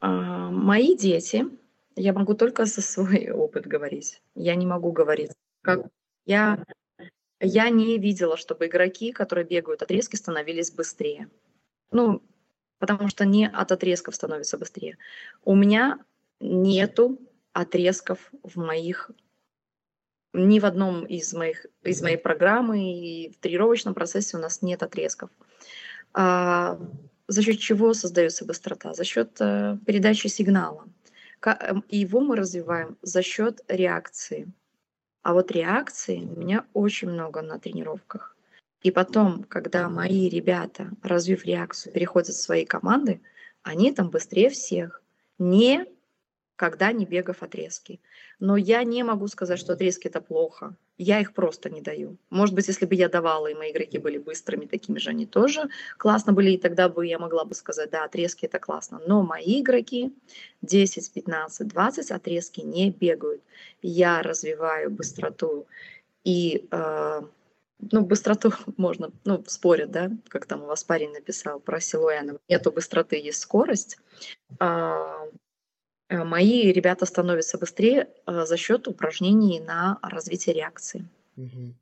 А, 0.00 0.50
мои 0.50 0.96
дети, 0.96 1.44
я 1.96 2.14
могу 2.14 2.32
только 2.32 2.64
за 2.64 2.80
свой 2.80 3.30
опыт 3.44 3.66
говорить, 3.66 4.22
я 4.34 4.54
не 4.54 4.64
могу 4.64 4.90
говорить, 4.90 5.32
как 5.60 5.86
я 6.24 6.64
я 7.40 7.70
не 7.70 7.98
видела, 7.98 8.36
чтобы 8.36 8.66
игроки, 8.66 9.12
которые 9.12 9.44
бегают 9.44 9.82
отрезки, 9.82 10.16
становились 10.16 10.70
быстрее. 10.70 11.28
Ну, 11.90 12.22
потому 12.78 13.08
что 13.08 13.24
не 13.24 13.48
от 13.48 13.72
отрезков 13.72 14.14
становится 14.14 14.58
быстрее. 14.58 14.98
У 15.44 15.54
меня 15.54 15.98
нету 16.40 17.18
отрезков 17.52 18.30
в 18.42 18.58
моих 18.58 19.10
ни 20.34 20.60
в 20.60 20.66
одном 20.66 21.06
из 21.06 21.32
моих 21.32 21.66
из 21.82 22.02
моей 22.02 22.18
программы 22.18 22.92
и 22.92 23.30
в 23.30 23.38
тренировочном 23.38 23.94
процессе 23.94 24.36
у 24.36 24.40
нас 24.40 24.62
нет 24.62 24.82
отрезков. 24.82 25.30
А, 26.12 26.78
за 27.26 27.42
счет 27.42 27.58
чего 27.58 27.94
создается 27.94 28.44
быстрота? 28.44 28.94
За 28.94 29.04
счет 29.04 29.36
э, 29.40 29.78
передачи 29.86 30.26
сигнала. 30.28 30.84
К, 31.40 31.82
его 31.88 32.20
мы 32.20 32.36
развиваем 32.36 32.98
за 33.02 33.22
счет 33.22 33.62
реакции. 33.68 34.52
А 35.22 35.34
вот 35.34 35.50
реакции 35.50 36.20
у 36.20 36.38
меня 36.38 36.64
очень 36.72 37.10
много 37.10 37.42
на 37.42 37.58
тренировках. 37.58 38.36
И 38.82 38.90
потом, 38.90 39.44
когда 39.44 39.88
мои 39.88 40.28
ребята, 40.28 40.90
развив 41.02 41.44
реакцию, 41.44 41.92
переходят 41.92 42.34
в 42.34 42.40
свои 42.40 42.64
команды, 42.64 43.20
они 43.62 43.92
там 43.92 44.10
быстрее 44.10 44.50
всех. 44.50 45.02
Не 45.38 45.86
когда 46.58 46.90
не 46.90 47.06
бегав 47.06 47.44
отрезки. 47.44 48.00
Но 48.40 48.56
я 48.56 48.82
не 48.82 49.04
могу 49.04 49.28
сказать, 49.28 49.60
что 49.60 49.74
отрезки 49.74 50.08
это 50.08 50.20
плохо. 50.20 50.74
Я 50.98 51.20
их 51.20 51.32
просто 51.32 51.70
не 51.70 51.80
даю. 51.80 52.16
Может 52.30 52.56
быть, 52.56 52.66
если 52.66 52.84
бы 52.84 52.96
я 52.96 53.08
давала, 53.08 53.46
и 53.46 53.54
мои 53.54 53.70
игроки 53.70 53.98
были 53.98 54.18
быстрыми, 54.18 54.66
такими 54.66 54.98
же 54.98 55.10
они 55.10 55.24
тоже 55.24 55.68
классно 55.98 56.32
были, 56.32 56.50
и 56.50 56.58
тогда 56.58 56.88
бы 56.88 57.06
я 57.06 57.20
могла 57.20 57.44
бы 57.44 57.54
сказать, 57.54 57.90
да, 57.90 58.04
отрезки 58.04 58.46
это 58.46 58.58
классно. 58.58 59.00
Но 59.06 59.22
мои 59.22 59.60
игроки 59.60 60.12
10, 60.62 61.12
15, 61.12 61.68
20 61.68 62.10
отрезки 62.10 62.60
не 62.60 62.90
бегают. 62.90 63.40
Я 63.80 64.22
развиваю 64.22 64.90
быстроту 64.90 65.64
и 66.24 66.66
э, 66.72 67.22
ну, 67.92 68.00
быстроту 68.04 68.52
можно, 68.76 69.12
ну, 69.24 69.44
спорят, 69.46 69.92
да, 69.92 70.10
как 70.26 70.46
там 70.46 70.64
у 70.64 70.66
вас 70.66 70.82
парень 70.82 71.12
написал 71.12 71.60
про 71.60 71.78
Силуэна. 71.78 72.38
Нету 72.48 72.72
быстроты, 72.72 73.14
есть 73.14 73.40
скорость. 73.40 73.98
А, 74.58 75.28
мои 76.10 76.72
ребята 76.72 77.06
становятся 77.06 77.58
быстрее 77.58 78.08
э, 78.26 78.44
за 78.44 78.56
счет 78.56 78.88
упражнений 78.88 79.60
на 79.60 79.98
развитие 80.02 80.54
реакции. 80.54 81.06
Угу. 81.36 81.74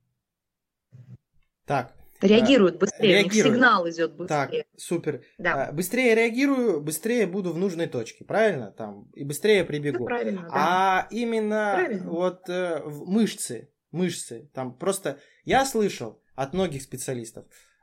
Так. 1.65 1.93
Реагируют 2.21 2.79
быстрее, 2.79 3.23
реагируют. 3.23 3.55
сигнал 3.57 3.89
идет 3.91 4.15
быстрее. 4.15 4.65
Так, 4.65 4.81
супер. 4.81 5.23
Да. 5.37 5.71
Быстрее 5.73 6.15
реагирую, 6.15 6.81
быстрее 6.81 7.27
буду 7.27 7.53
в 7.53 7.59
нужной 7.59 7.89
точке, 7.89 8.25
правильно? 8.25 8.71
Там 8.71 9.11
и 9.15 9.23
быстрее 9.23 9.65
прибегу. 9.65 10.01
Ну, 10.01 10.07
правильно, 10.07 10.43
да. 10.43 10.49
А 10.53 11.09
именно 11.11 11.73
правильно. 11.75 12.11
вот 12.11 12.49
э, 12.49 12.83
мышцы, 12.85 13.71
мышцы, 13.91 14.49
там 14.55 14.75
просто 14.75 15.19
я 15.45 15.67
слышал 15.67 16.23
от 16.35 16.55
многих 16.55 16.83
специалистов, 16.83 17.45
Э, 17.45 17.76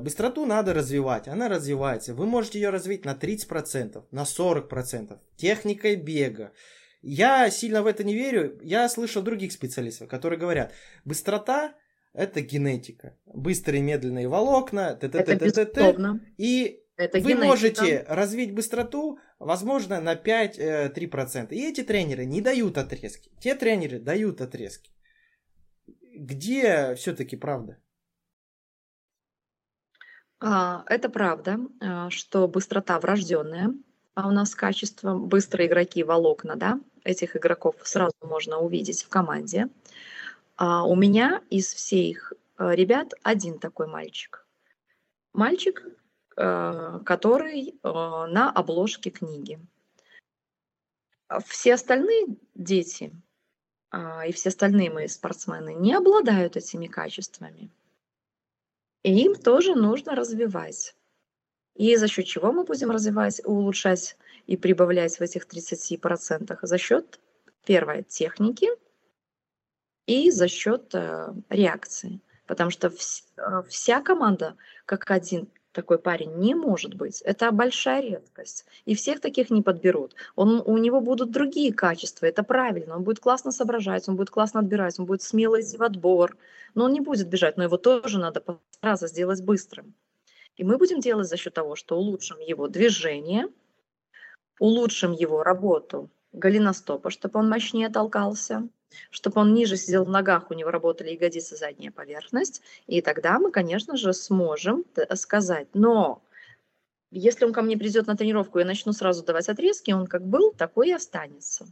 быстроту 0.00 0.46
надо 0.46 0.74
развивать, 0.74 1.28
она 1.28 1.48
развивается. 1.48 2.14
Вы 2.14 2.26
можете 2.26 2.58
ее 2.58 2.70
развить 2.70 3.04
на 3.04 3.14
30%, 3.14 4.04
на 4.10 4.24
40%, 4.24 5.18
техникой 5.36 5.96
бега. 5.96 6.52
Я 7.02 7.50
сильно 7.50 7.82
в 7.82 7.86
это 7.86 8.04
не 8.04 8.14
верю. 8.14 8.58
Я 8.62 8.88
слышал 8.88 9.22
других 9.22 9.52
специалистов, 9.52 10.08
которые 10.08 10.38
говорят, 10.38 10.72
быстрота 11.04 11.74
это 12.14 12.40
генетика. 12.40 13.16
Быстрые 13.26 13.82
медленные 13.82 14.28
волокна, 14.28 14.94
т 14.94 15.06
-т 15.06 15.10
-т 15.10 15.38
-т 15.38 15.74
-т 15.74 15.96
-т, 15.96 16.20
и 16.38 16.82
это 16.96 17.18
вы 17.18 17.28
генетика. 17.28 17.46
можете 17.46 18.04
развить 18.08 18.54
быстроту, 18.54 19.18
возможно, 19.38 20.00
на 20.00 20.14
5-3%. 20.14 21.52
Э, 21.52 21.54
и 21.54 21.72
эти 21.72 21.82
тренеры 21.82 22.26
не 22.26 22.40
дают 22.40 22.78
отрезки. 22.78 23.30
Те 23.40 23.54
тренеры 23.54 23.98
дают 23.98 24.40
отрезки. 24.40 24.90
Где 26.14 26.94
все-таки 26.94 27.36
правда? 27.36 27.81
А, 30.44 30.82
это 30.88 31.08
правда, 31.08 31.60
а, 31.80 32.10
что 32.10 32.48
быстрота 32.48 32.98
врожденная, 32.98 33.74
а 34.14 34.26
у 34.26 34.32
нас 34.32 34.56
качество 34.56 35.16
быстрые 35.16 35.68
игроки 35.68 36.02
волокна, 36.02 36.56
да, 36.56 36.80
этих 37.04 37.36
игроков 37.36 37.76
сразу 37.84 38.14
можно 38.22 38.58
увидеть 38.58 39.04
в 39.04 39.08
команде. 39.08 39.68
А 40.56 40.84
у 40.84 40.96
меня 40.96 41.42
из 41.48 41.72
всех 41.72 42.32
ребят 42.58 43.14
один 43.22 43.58
такой 43.60 43.86
мальчик. 43.86 44.46
Мальчик, 45.32 45.84
который 46.34 47.74
на 47.82 48.50
обложке 48.50 49.10
книги. 49.10 49.58
Все 51.46 51.74
остальные 51.74 52.36
дети 52.54 53.12
и 54.26 54.32
все 54.32 54.50
остальные 54.50 54.90
мои 54.90 55.08
спортсмены 55.08 55.74
не 55.74 55.94
обладают 55.94 56.56
этими 56.56 56.86
качествами. 56.86 57.70
И 59.02 59.24
им 59.24 59.34
тоже 59.34 59.74
нужно 59.74 60.14
развивать. 60.14 60.94
И 61.74 61.96
за 61.96 62.08
счет 62.08 62.26
чего 62.26 62.52
мы 62.52 62.64
будем 62.64 62.90
развивать, 62.90 63.40
улучшать 63.44 64.16
и 64.46 64.56
прибавлять 64.56 65.16
в 65.18 65.20
этих 65.22 65.46
30%? 65.46 66.58
За 66.62 66.78
счет, 66.78 67.20
первое, 67.64 68.02
техники 68.02 68.68
и 70.06 70.30
за 70.30 70.48
счет 70.48 70.94
э, 70.94 71.32
реакции. 71.48 72.20
Потому 72.46 72.70
что 72.70 72.88
вс- 72.88 73.24
э, 73.36 73.62
вся 73.68 74.02
команда, 74.02 74.56
как 74.84 75.10
один 75.10 75.48
такой 75.72 75.98
парень 75.98 76.34
не 76.36 76.54
может 76.54 76.94
быть. 76.94 77.22
Это 77.22 77.50
большая 77.50 78.02
редкость. 78.02 78.66
И 78.84 78.94
всех 78.94 79.20
таких 79.20 79.50
не 79.50 79.62
подберут. 79.62 80.14
Он, 80.36 80.62
у 80.64 80.76
него 80.78 81.00
будут 81.00 81.30
другие 81.30 81.72
качества, 81.72 82.26
это 82.26 82.42
правильно. 82.42 82.96
Он 82.96 83.02
будет 83.02 83.20
классно 83.20 83.52
соображать, 83.52 84.08
он 84.08 84.16
будет 84.16 84.30
классно 84.30 84.60
отбирать, 84.60 84.98
он 84.98 85.06
будет 85.06 85.22
смело 85.22 85.60
идти 85.60 85.76
в 85.76 85.82
отбор. 85.82 86.36
Но 86.74 86.84
он 86.84 86.92
не 86.92 87.00
будет 87.00 87.28
бежать, 87.28 87.56
но 87.56 87.64
его 87.64 87.76
тоже 87.76 88.18
надо 88.18 88.40
постараться 88.40 89.08
сделать 89.08 89.42
быстрым. 89.42 89.94
И 90.56 90.64
мы 90.64 90.76
будем 90.76 91.00
делать 91.00 91.28
за 91.28 91.36
счет 91.36 91.54
того, 91.54 91.76
что 91.76 91.96
улучшим 91.96 92.38
его 92.38 92.68
движение, 92.68 93.48
улучшим 94.58 95.12
его 95.12 95.42
работу 95.42 96.10
голеностопа, 96.32 97.10
чтобы 97.10 97.40
он 97.40 97.48
мощнее 97.48 97.88
толкался, 97.88 98.68
чтобы 99.10 99.40
он 99.40 99.54
ниже 99.54 99.76
сидел 99.76 100.04
в 100.04 100.10
ногах, 100.10 100.50
у 100.50 100.54
него 100.54 100.70
работали 100.70 101.10
ягодицы, 101.10 101.56
задняя 101.56 101.90
поверхность, 101.92 102.62
и 102.86 103.00
тогда 103.00 103.38
мы, 103.38 103.50
конечно 103.50 103.96
же, 103.96 104.12
сможем 104.12 104.84
сказать, 105.14 105.68
но 105.74 106.22
если 107.14 107.44
он 107.44 107.52
ко 107.52 107.60
мне 107.62 107.76
придет 107.76 108.06
на 108.06 108.16
тренировку 108.16 108.58
и 108.58 108.64
начну 108.64 108.92
сразу 108.92 109.22
давать 109.22 109.48
отрезки, 109.50 109.90
он 109.90 110.06
как 110.06 110.26
был, 110.26 110.52
такой 110.52 110.88
и 110.88 110.92
останется. 110.92 111.66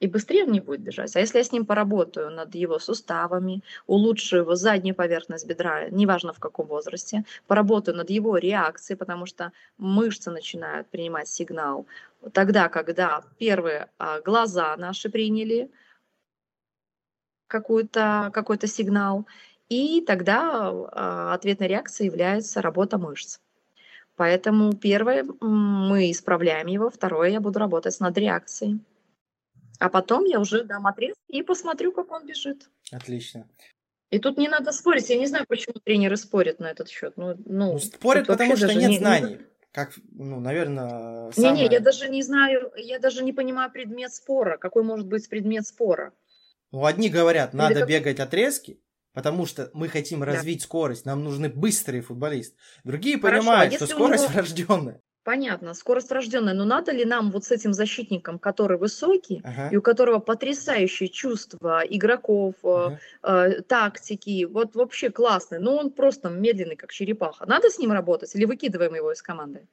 и 0.00 0.08
быстрее 0.08 0.44
он 0.44 0.52
не 0.52 0.60
будет 0.60 0.80
бежать. 0.80 1.14
А 1.14 1.20
если 1.20 1.38
я 1.38 1.44
с 1.44 1.52
ним 1.52 1.66
поработаю 1.66 2.30
над 2.30 2.54
его 2.54 2.78
суставами, 2.78 3.62
улучшу 3.86 4.38
его 4.38 4.54
заднюю 4.56 4.94
поверхность 4.94 5.46
бедра, 5.46 5.88
неважно 5.90 6.32
в 6.32 6.40
каком 6.40 6.66
возрасте, 6.66 7.24
поработаю 7.46 7.96
над 7.96 8.10
его 8.10 8.38
реакцией, 8.38 8.96
потому 8.96 9.26
что 9.26 9.52
мышцы 9.78 10.30
начинают 10.30 10.88
принимать 10.88 11.28
сигнал. 11.28 11.86
Тогда, 12.32 12.68
когда 12.68 13.22
первые 13.38 13.88
а, 13.98 14.20
глаза 14.20 14.76
наши 14.76 15.10
приняли 15.10 15.70
какой-то 17.50 18.30
какой 18.32 18.58
сигнал, 18.66 19.26
и 19.68 20.00
тогда 20.00 20.70
а, 20.70 21.34
ответной 21.34 21.68
реакцией 21.68 22.06
является 22.06 22.62
работа 22.62 22.98
мышц. 22.98 23.38
Поэтому 24.16 24.74
первое, 24.74 25.24
мы 25.40 26.10
исправляем 26.10 26.66
его, 26.66 26.90
второе, 26.90 27.30
я 27.30 27.40
буду 27.40 27.58
работать 27.58 27.98
над 28.00 28.18
реакцией. 28.18 28.80
А 29.78 29.88
потом 29.88 30.24
я 30.24 30.38
уже 30.40 30.64
дам 30.64 30.86
отрезки 30.86 31.20
и 31.28 31.42
посмотрю, 31.42 31.92
как 31.92 32.10
он 32.10 32.26
бежит. 32.26 32.68
Отлично. 32.92 33.46
И 34.10 34.18
тут 34.18 34.36
не 34.36 34.48
надо 34.48 34.72
спорить. 34.72 35.08
Я 35.08 35.16
не 35.16 35.26
знаю, 35.26 35.46
почему 35.48 35.74
тренеры 35.82 36.16
спорят 36.16 36.58
на 36.58 36.66
этот 36.70 36.88
счет. 36.88 37.14
Ну, 37.16 37.34
ну, 37.46 37.72
ну 37.72 37.78
спорят, 37.78 38.26
потому 38.26 38.56
что 38.56 38.74
нет 38.74 38.90
не, 38.90 38.98
знаний. 38.98 39.38
Как, 39.72 39.92
ну, 40.12 40.40
наверное, 40.40 41.30
самое... 41.30 41.54
Не-не, 41.54 41.72
я 41.72 41.80
даже 41.80 42.08
не 42.08 42.22
знаю, 42.22 42.72
я 42.76 42.98
даже 42.98 43.22
не 43.22 43.32
понимаю 43.32 43.70
предмет 43.70 44.12
спора. 44.12 44.58
Какой 44.58 44.82
может 44.82 45.06
быть 45.06 45.28
предмет 45.28 45.66
спора? 45.66 46.12
Ну, 46.72 46.84
одни 46.84 47.08
говорят, 47.08 47.52
надо 47.52 47.80
как... 47.80 47.88
бегать 47.88 48.20
отрезки, 48.20 48.80
потому 49.12 49.46
что 49.46 49.70
мы 49.74 49.88
хотим 49.88 50.22
развить 50.22 50.60
да. 50.60 50.64
скорость, 50.64 51.04
нам 51.04 51.24
нужны 51.24 51.48
быстрые 51.48 52.02
футболисты. 52.02 52.56
Другие 52.84 53.18
Хорошо, 53.18 53.36
а 53.36 53.40
понимают, 53.40 53.74
а 53.74 53.76
что 53.76 53.86
скорость 53.86 54.24
него... 54.24 54.32
врожденная. 54.34 55.00
Понятно, 55.22 55.74
скорость 55.74 56.10
рожденная. 56.10 56.54
Но 56.54 56.64
надо 56.64 56.92
ли 56.92 57.04
нам 57.04 57.30
вот 57.30 57.44
с 57.44 57.50
этим 57.50 57.74
защитником, 57.74 58.38
который 58.38 58.78
высокий, 58.78 59.42
ага. 59.44 59.68
и 59.70 59.76
у 59.76 59.82
которого 59.82 60.18
потрясающее 60.18 61.10
чувство 61.10 61.82
игроков, 61.86 62.54
э, 62.64 62.68
ага. 62.68 62.98
э, 63.22 63.60
тактики, 63.62 64.46
вот 64.46 64.74
вообще 64.74 65.10
классный, 65.10 65.58
но 65.58 65.76
он 65.76 65.90
просто 65.90 66.30
медленный, 66.30 66.76
как 66.76 66.90
черепаха. 66.90 67.44
Надо 67.44 67.68
с 67.68 67.78
ним 67.78 67.92
работать 67.92 68.34
или 68.34 68.46
выкидываем 68.46 68.94
его 68.94 69.12
из 69.12 69.20
команды? 69.20 69.68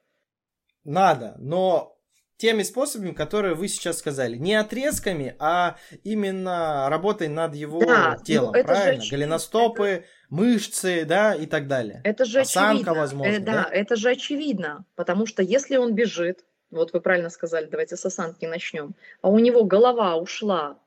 Надо, 0.84 1.36
но 1.38 1.97
теми 2.38 2.64
способами, 2.64 3.12
которые 3.12 3.56
вы 3.56 3.68
сейчас 3.68 3.98
сказали. 4.00 4.38
Не 4.38 4.56
отрезками, 4.56 5.36
а 5.40 5.78
именно 6.04 6.88
работой 6.90 7.28
над 7.28 7.56
его 7.56 7.80
да, 7.80 8.18
телом, 8.24 8.54
ну, 8.56 8.64
правильно? 8.64 9.04
Же 9.04 9.12
Голеностопы, 9.12 9.88
это... 9.88 10.06
мышцы, 10.30 11.06
да, 11.06 11.34
и 11.36 11.46
так 11.48 11.68
далее. 11.68 12.02
Это 12.04 12.26
же 12.26 12.42
Осанка, 12.42 12.72
очевидно. 12.72 12.94
возможно. 12.94 13.32
Э, 13.32 13.40
да, 13.40 13.54
да, 13.54 13.70
это 13.72 13.96
же 13.96 14.10
очевидно, 14.12 14.86
потому 14.96 15.26
что 15.26 15.42
если 15.42 15.78
он 15.78 15.94
бежит, 15.94 16.46
вот 16.70 16.94
вы 16.94 17.02
правильно 17.02 17.30
сказали, 17.30 17.66
давайте 17.66 17.98
с 17.98 18.06
осанки 18.06 18.46
начнем, 18.46 18.96
а 19.22 19.30
у 19.30 19.40
него 19.40 19.64
голова 19.64 20.16
ушла 20.16 20.80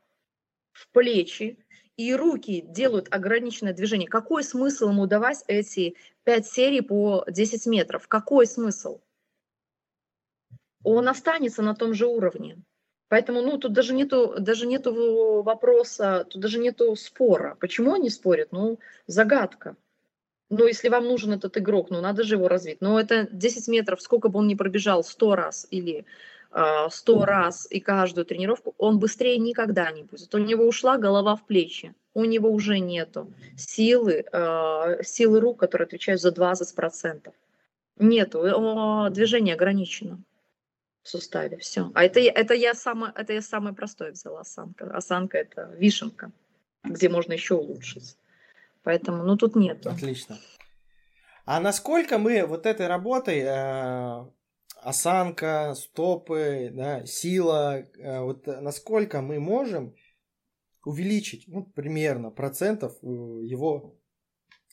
в 0.72 0.88
плечи, 0.88 1.58
и 1.96 2.14
руки 2.14 2.64
делают 2.66 3.08
ограниченное 3.10 3.74
движение. 3.74 4.08
Какой 4.08 4.42
смысл 4.42 4.88
ему 4.88 5.06
давать 5.06 5.44
эти 5.48 5.96
пять 6.24 6.46
серий 6.46 6.80
по 6.80 7.24
10 7.28 7.66
метров? 7.66 8.08
Какой 8.08 8.46
смысл? 8.46 9.00
Он 10.82 11.08
останется 11.08 11.62
на 11.62 11.74
том 11.74 11.94
же 11.94 12.06
уровне. 12.06 12.58
Поэтому, 13.10 13.42
ну, 13.42 13.58
тут 13.58 13.72
даже 13.72 13.92
нету, 13.92 14.36
даже 14.38 14.66
нету 14.66 15.42
вопроса, 15.42 16.26
тут 16.30 16.40
даже 16.40 16.60
нету 16.60 16.94
спора. 16.94 17.56
Почему 17.60 17.94
они 17.94 18.08
спорят? 18.08 18.52
Ну, 18.52 18.78
загадка. 19.08 19.76
Но 20.48 20.66
если 20.66 20.88
вам 20.88 21.04
нужен 21.04 21.32
этот 21.32 21.58
игрок, 21.58 21.90
ну, 21.90 22.00
надо 22.00 22.22
же 22.22 22.36
его 22.36 22.46
развить. 22.46 22.80
Но 22.80 23.00
это 23.00 23.28
10 23.32 23.68
метров, 23.68 24.00
сколько 24.00 24.28
бы 24.28 24.38
он 24.38 24.46
ни 24.46 24.54
пробежал, 24.54 25.02
100 25.02 25.34
раз 25.34 25.66
или 25.70 26.04
э, 26.52 26.88
100 26.88 27.24
раз 27.24 27.66
и 27.68 27.80
каждую 27.80 28.24
тренировку, 28.24 28.74
он 28.78 29.00
быстрее 29.00 29.38
никогда 29.38 29.90
не 29.90 30.04
будет. 30.04 30.32
У 30.32 30.38
него 30.38 30.64
ушла 30.64 30.96
голова 30.96 31.34
в 31.34 31.44
плечи. 31.46 31.94
У 32.14 32.24
него 32.24 32.48
уже 32.48 32.78
нету 32.78 33.32
силы, 33.56 34.24
э, 34.32 35.02
силы 35.02 35.40
рук, 35.40 35.58
которые 35.58 35.86
отвечают 35.86 36.20
за 36.20 36.30
20%. 36.30 37.32
Нету, 37.98 38.42
движение 39.10 39.54
ограничено 39.54 40.22
в 41.02 41.08
суставе. 41.08 41.58
Все. 41.58 41.90
А 41.94 42.04
это, 42.04 42.20
это, 42.20 42.54
я 42.54 42.74
самое, 42.74 43.12
это 43.16 43.32
я 43.32 43.42
самое 43.42 43.74
простое 43.74 44.12
взяла 44.12 44.40
осанка. 44.40 44.84
Осанка 44.94 45.38
это 45.38 45.74
вишенка, 45.76 46.32
где 46.84 47.08
можно 47.08 47.32
еще 47.32 47.54
улучшить. 47.54 48.16
Поэтому, 48.82 49.24
ну 49.24 49.36
тут 49.36 49.56
нет. 49.56 49.86
Отлично. 49.86 50.38
А 51.44 51.60
насколько 51.60 52.18
мы 52.18 52.46
вот 52.46 52.66
этой 52.66 52.86
работой 52.86 53.40
э, 53.40 54.26
осанка, 54.82 55.74
стопы, 55.74 56.70
да, 56.72 57.04
сила, 57.06 57.78
э, 57.78 58.20
вот 58.20 58.46
насколько 58.46 59.20
мы 59.20 59.40
можем 59.40 59.94
увеличить, 60.84 61.44
ну, 61.48 61.64
примерно, 61.64 62.30
процентов 62.30 62.96
э, 63.02 63.06
его 63.06 63.96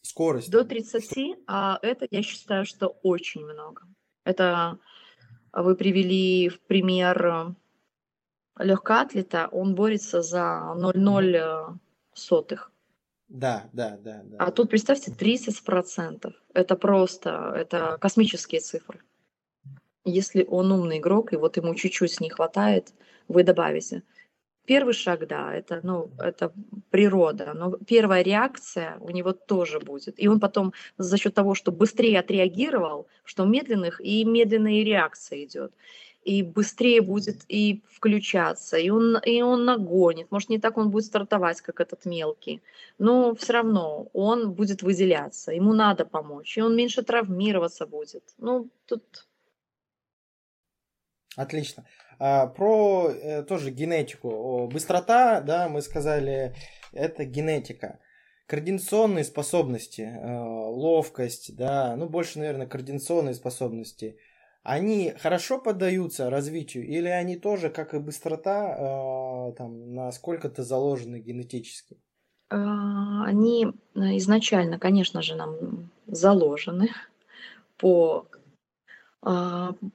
скорости? 0.02 0.52
До 0.52 0.64
30, 0.64 1.38
а 1.48 1.80
это 1.82 2.08
я 2.12 2.22
считаю, 2.22 2.66
что 2.66 2.88
очень 3.02 3.44
много. 3.44 3.84
Это 4.24 4.80
вы 5.54 5.76
привели 5.76 6.50
в 6.50 6.60
пример 6.62 7.26
э, 7.26 8.64
легкоатлета, 8.64 9.48
он 9.52 9.76
борется 9.76 10.22
за 10.22 10.74
0,0 10.76 11.36
э, 11.36 11.78
сотых. 12.14 12.72
Да, 13.28 13.70
да, 13.74 13.98
да, 13.98 14.22
да. 14.24 14.38
А 14.40 14.52
тут 14.52 14.70
представьте 14.70 15.12
30%. 15.12 16.34
Это 16.54 16.76
просто, 16.76 17.54
это 17.56 17.98
космические 18.00 18.62
цифры. 18.62 19.02
Если 20.06 20.46
он 20.46 20.72
умный 20.72 21.00
игрок, 21.00 21.34
и 21.34 21.36
вот 21.36 21.58
ему 21.58 21.76
чуть-чуть 21.76 22.22
не 22.22 22.30
хватает, 22.30 22.94
вы 23.28 23.44
добавите. 23.44 24.04
Первый 24.68 24.94
шаг, 24.94 25.26
да, 25.28 25.54
это, 25.54 25.80
ну, 25.82 26.10
это 26.20 26.52
природа, 26.90 27.54
но 27.56 27.78
первая 27.88 28.22
реакция 28.22 28.98
у 29.00 29.12
него 29.12 29.32
тоже 29.32 29.80
будет. 29.80 30.22
И 30.22 30.28
он 30.28 30.42
потом 30.42 30.74
за 30.98 31.18
счет 31.18 31.34
того, 31.34 31.56
что 31.56 31.72
быстрее 31.72 32.20
отреагировал, 32.20 33.08
что 33.24 33.46
медленных 33.46 34.02
и 34.02 34.26
медленная 34.26 34.84
реакция 34.84 35.46
идет, 35.46 35.72
и 36.26 36.44
быстрее 36.44 37.02
будет 37.02 37.46
и 37.48 37.82
включаться, 37.90 38.76
и 38.78 38.90
он, 38.90 39.18
и 39.26 39.42
он 39.42 39.64
нагонит. 39.64 40.32
Может, 40.32 40.50
не 40.50 40.60
так 40.60 40.78
он 40.78 40.90
будет 40.90 41.06
стартовать, 41.06 41.62
как 41.62 41.80
этот 41.80 42.04
мелкий, 42.06 42.62
но 43.00 43.34
все 43.36 43.54
равно 43.54 44.10
он 44.12 44.52
будет 44.52 44.84
выделяться, 44.84 45.54
ему 45.54 45.72
надо 45.72 46.04
помочь, 46.04 46.58
и 46.58 46.62
он 46.62 46.76
меньше 46.76 47.04
травмироваться 47.04 47.86
будет. 47.86 48.24
Ну, 48.38 48.70
тут... 48.86 49.27
Отлично. 51.38 51.86
А, 52.20 52.48
про 52.48 53.12
э, 53.12 53.44
тоже 53.44 53.70
генетику. 53.70 54.68
Быстрота, 54.74 55.40
да, 55.40 55.70
мы 55.70 55.84
сказали, 55.84 56.56
это 56.92 57.26
генетика. 57.26 58.00
Координационные 58.48 59.24
способности, 59.24 60.02
э, 60.02 60.36
ловкость, 60.36 61.56
да, 61.56 61.96
ну 61.96 62.10
больше, 62.10 62.40
наверное, 62.40 62.66
координационные 62.66 63.36
способности. 63.36 64.18
Они 64.64 65.12
хорошо 65.12 65.60
поддаются 65.60 66.32
развитию 66.32 66.88
или 66.88 67.08
они 67.08 67.38
тоже, 67.38 67.70
как 67.70 67.94
и 67.94 68.00
быстрота, 68.00 69.50
э, 69.50 69.54
там, 69.56 69.94
на 69.94 70.12
сколько-то 70.12 70.64
заложены 70.64 71.20
генетически? 71.20 72.02
А, 72.50 73.26
они 73.26 73.68
изначально, 73.94 74.80
конечно 74.80 75.22
же, 75.22 75.36
нам 75.36 75.92
заложены 76.08 76.90
по 77.78 78.26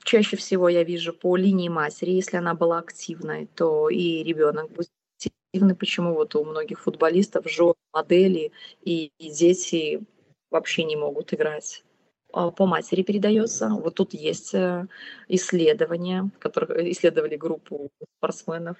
чаще 0.05 0.37
всего 0.37 0.69
я 0.69 0.85
вижу 0.85 1.13
по 1.13 1.37
линии 1.37 1.69
матери, 1.69 2.11
если 2.11 2.37
она 2.37 2.55
была 2.55 2.79
активной, 2.79 3.47
то 3.55 3.89
и 3.89 4.23
ребенок 4.23 4.71
будет 4.73 4.91
активный. 5.19 5.75
Почему 5.75 6.15
вот 6.15 6.35
у 6.35 6.45
многих 6.45 6.81
футболистов 6.81 7.49
жены, 7.49 7.75
модели 7.93 8.53
и, 8.83 9.13
и 9.19 9.31
дети 9.31 10.03
вообще 10.51 10.85
не 10.85 10.97
могут 10.97 11.33
играть? 11.33 11.85
А, 12.33 12.51
по 12.51 12.67
матери 12.67 13.03
передается. 13.03 13.69
Вот 13.69 13.95
тут 13.95 14.15
есть 14.15 14.55
э, 14.55 14.87
исследования, 15.29 16.31
которые 16.39 16.91
исследовали 16.93 17.37
группу 17.37 17.91
спортсменов 18.19 18.77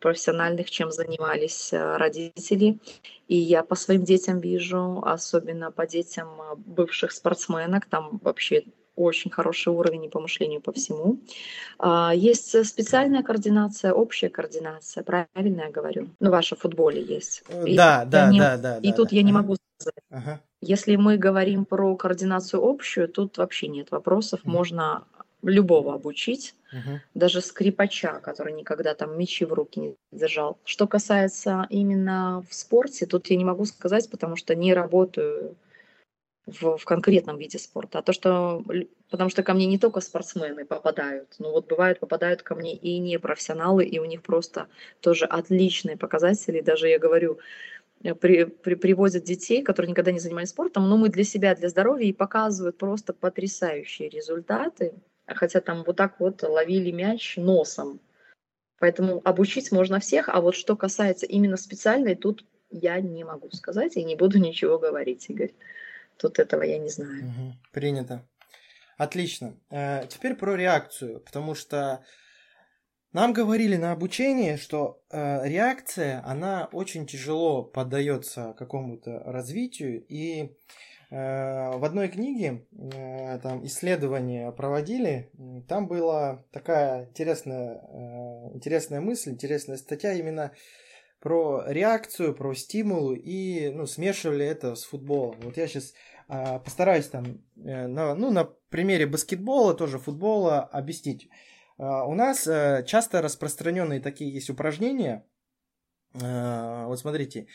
профессиональных, 0.00 0.70
чем 0.70 0.90
занимались 0.90 1.72
э, 1.72 1.96
родители. 1.96 2.78
И 3.28 3.36
я 3.36 3.62
по 3.62 3.74
своим 3.74 4.04
детям 4.04 4.40
вижу, 4.40 5.02
особенно 5.04 5.70
по 5.70 5.86
детям 5.86 6.28
э, 6.40 6.56
бывших 6.56 7.12
спортсменок, 7.12 7.86
там 7.86 8.18
вообще 8.22 8.64
очень 9.04 9.30
хороший 9.30 9.72
уровень 9.72 10.10
по 10.10 10.20
мышлению, 10.20 10.60
по 10.60 10.72
всему. 10.72 11.18
А, 11.78 12.12
есть 12.14 12.66
специальная 12.66 13.22
координация, 13.22 13.92
общая 13.92 14.28
координация, 14.28 15.02
правильно 15.02 15.62
я 15.62 15.70
говорю? 15.70 16.08
Ну, 16.20 16.30
ваша 16.30 16.56
в 16.56 16.60
футболе 16.60 17.02
есть. 17.02 17.42
И 17.66 17.76
да, 17.76 18.04
да, 18.04 18.30
не, 18.30 18.38
да, 18.38 18.56
да. 18.56 18.78
И 18.78 18.90
да, 18.90 18.96
тут 18.96 19.10
да. 19.10 19.16
я 19.16 19.22
не 19.22 19.32
могу 19.32 19.56
сказать. 19.78 19.94
Ага. 20.10 20.40
Если 20.60 20.96
мы 20.96 21.16
говорим 21.16 21.64
про 21.64 21.96
координацию 21.96 22.62
общую, 22.62 23.08
тут 23.08 23.38
вообще 23.38 23.68
нет 23.68 23.90
вопросов, 23.90 24.40
угу. 24.44 24.50
можно 24.50 25.04
любого 25.42 25.94
обучить, 25.94 26.54
угу. 26.72 27.00
даже 27.14 27.40
скрипача, 27.40 28.20
который 28.20 28.52
никогда 28.52 28.94
там 28.94 29.18
мечи 29.18 29.44
в 29.44 29.52
руки 29.52 29.80
не 29.80 29.94
держал. 30.12 30.58
Что 30.64 30.86
касается 30.86 31.66
именно 31.70 32.44
в 32.48 32.54
спорте, 32.54 33.06
тут 33.06 33.28
я 33.28 33.36
не 33.36 33.44
могу 33.44 33.64
сказать, 33.64 34.10
потому 34.10 34.36
что 34.36 34.54
не 34.54 34.74
работаю 34.74 35.56
в, 36.50 36.76
в 36.76 36.84
конкретном 36.84 37.38
виде 37.38 37.58
спорта. 37.58 37.98
А 37.98 38.02
то, 38.02 38.12
что... 38.12 38.64
Потому 39.10 39.30
что 39.30 39.42
ко 39.42 39.54
мне 39.54 39.66
не 39.66 39.78
только 39.78 40.00
спортсмены 40.00 40.64
попадают, 40.64 41.34
но 41.38 41.50
вот 41.50 41.68
бывают, 41.68 41.98
попадают 41.98 42.42
ко 42.42 42.54
мне 42.54 42.74
и 42.74 42.98
не 42.98 43.18
профессионалы, 43.18 43.84
и 43.84 43.98
у 43.98 44.04
них 44.04 44.22
просто 44.22 44.68
тоже 45.00 45.24
отличные 45.26 45.96
показатели. 45.96 46.60
Даже 46.60 46.88
я 46.88 46.98
говорю, 46.98 47.38
э, 48.02 48.14
при, 48.14 48.44
при, 48.44 48.74
привозят 48.74 49.24
детей, 49.24 49.62
которые 49.62 49.90
никогда 49.90 50.12
не 50.12 50.20
занимались 50.20 50.50
спортом, 50.50 50.88
но 50.88 50.96
мы 50.96 51.08
для 51.08 51.24
себя, 51.24 51.54
для 51.54 51.68
здоровья 51.68 52.06
и 52.06 52.12
показывают 52.12 52.78
просто 52.78 53.12
потрясающие 53.12 54.08
результаты, 54.08 54.94
хотя 55.26 55.60
там 55.60 55.82
вот 55.84 55.96
так 55.96 56.20
вот 56.20 56.42
ловили 56.42 56.90
мяч 56.90 57.36
носом. 57.36 58.00
Поэтому 58.78 59.20
обучить 59.24 59.72
можно 59.72 60.00
всех, 60.00 60.28
а 60.28 60.40
вот 60.40 60.54
что 60.54 60.76
касается 60.76 61.26
именно 61.26 61.56
специальной, 61.56 62.14
тут 62.14 62.44
я 62.70 63.00
не 63.00 63.24
могу 63.24 63.50
сказать 63.50 63.96
и 63.96 64.04
не 64.04 64.16
буду 64.16 64.38
ничего 64.38 64.78
говорить, 64.78 65.28
Игорь. 65.28 65.52
Тут 66.20 66.38
этого 66.38 66.62
я 66.62 66.78
не 66.78 66.90
знаю. 66.90 67.24
Угу, 67.24 67.54
принято. 67.72 68.28
Отлично. 68.98 69.56
Э, 69.70 70.06
теперь 70.06 70.34
про 70.34 70.54
реакцию, 70.54 71.20
потому 71.20 71.54
что 71.54 72.04
нам 73.12 73.32
говорили 73.32 73.76
на 73.76 73.92
обучении, 73.92 74.56
что 74.56 75.02
э, 75.10 75.48
реакция, 75.48 76.22
она 76.26 76.68
очень 76.72 77.06
тяжело 77.06 77.64
поддается 77.64 78.54
какому-то 78.58 79.20
развитию, 79.24 80.04
и 80.06 80.54
э, 81.10 81.76
в 81.78 81.82
одной 81.82 82.08
книге 82.08 82.66
э, 82.70 83.38
там 83.42 83.64
исследования 83.64 84.52
проводили, 84.52 85.30
там 85.66 85.88
была 85.88 86.44
такая 86.52 87.06
интересная, 87.06 87.80
э, 87.82 88.54
интересная 88.54 89.00
мысль, 89.00 89.30
интересная 89.30 89.78
статья 89.78 90.12
именно 90.12 90.52
про 91.20 91.62
реакцию, 91.66 92.34
про 92.34 92.54
стимул 92.54 93.12
и 93.12 93.70
ну, 93.74 93.86
смешивали 93.86 94.44
это 94.44 94.74
с 94.74 94.84
футболом. 94.84 95.36
Вот 95.42 95.56
я 95.56 95.68
сейчас 95.68 95.92
а, 96.28 96.58
постараюсь 96.58 97.06
там 97.06 97.42
э, 97.56 97.86
на, 97.86 98.14
ну, 98.14 98.30
на 98.30 98.44
примере 98.70 99.06
баскетбола, 99.06 99.74
тоже 99.74 99.98
футбола 99.98 100.60
объяснить. 100.60 101.28
А, 101.78 102.04
у 102.06 102.14
нас 102.14 102.46
а, 102.46 102.82
часто 102.82 103.20
распространенные 103.20 104.00
такие 104.00 104.32
есть 104.32 104.50
упражнения. 104.50 105.26
А, 106.22 106.86
вот 106.86 106.98
смотрите, 106.98 107.46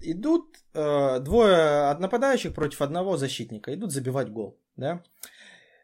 идут 0.00 0.56
а, 0.74 1.18
двое 1.18 1.94
нападающих 1.98 2.54
против 2.54 2.80
одного 2.80 3.16
защитника, 3.16 3.74
идут 3.74 3.92
забивать 3.92 4.30
гол, 4.30 4.58
да? 4.76 5.02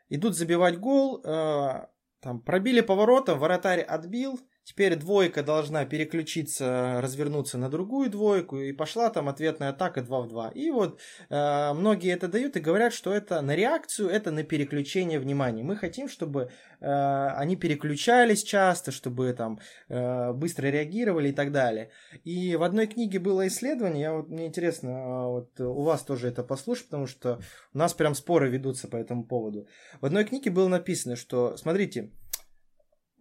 Идут 0.09 0.37
забивать 0.37 0.79
гол, 0.79 1.23
а, 1.25 1.91
там 2.21 2.41
пробили 2.41 2.81
поворотом, 2.81 3.39
вратарь 3.39 3.81
отбил, 3.81 4.41
Теперь 4.65 4.97
двойка 4.97 5.43
должна 5.43 5.85
переключиться, 5.85 6.99
развернуться 7.03 7.59
на 7.59 7.69
другую 7.69 8.09
двойку, 8.09 8.59
и 8.59 8.73
пошла 8.73 9.11
там 9.11 9.28
ответная 9.28 9.69
атака 9.69 10.01
2 10.01 10.20
в 10.23 10.28
2. 10.28 10.49
И 10.55 10.70
вот 10.70 10.99
э, 11.28 11.73
многие 11.74 12.15
это 12.15 12.28
дают 12.28 12.57
и 12.57 12.61
говорят, 12.61 12.95
что 12.95 13.12
это 13.12 13.43
на 13.43 13.55
реакцию, 13.55 14.09
это 14.09 14.31
на 14.31 14.43
переключение 14.43 15.20
внимания. 15.20 15.62
Мы 15.62 15.77
хотим, 15.77 16.09
чтобы 16.09 16.51
э, 16.81 17.27
они 17.36 17.57
переключались 17.57 18.43
часто, 18.43 18.91
чтобы 18.91 19.35
там 19.35 19.59
э, 19.91 20.32
быстро 20.32 20.69
реагировали 20.69 21.28
и 21.28 21.32
так 21.32 21.53
далее. 21.53 21.91
И 22.24 22.57
в 22.57 22.62
одной 22.62 22.86
книге 22.86 23.19
было 23.19 23.47
исследование, 23.47 24.03
я 24.03 24.15
вот, 24.15 24.31
мне 24.31 24.47
интересно 24.47 24.91
а, 24.95 25.27
вот 25.28 25.61
у 25.61 25.82
вас 25.82 26.03
тоже 26.05 26.28
это 26.28 26.43
послушать, 26.43 26.86
потому 26.86 27.07
что 27.07 27.39
у 27.74 27.78
нас 27.78 27.93
прям 27.93 28.15
споры 28.15 28.49
ведутся 28.49 28.89
по 28.89 28.97
этому 28.97 29.24
поводу. 29.24 29.66
В 30.01 30.07
одной 30.07 30.24
книге 30.24 30.51
было 30.51 30.69
написано, 30.69 31.16
что, 31.16 31.59
смотрите, 31.59 32.11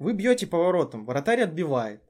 вы 0.04 0.14
бьете 0.14 0.46
поворотом, 0.46 1.06
вратарь 1.06 1.42
отбивает. 1.42 2.02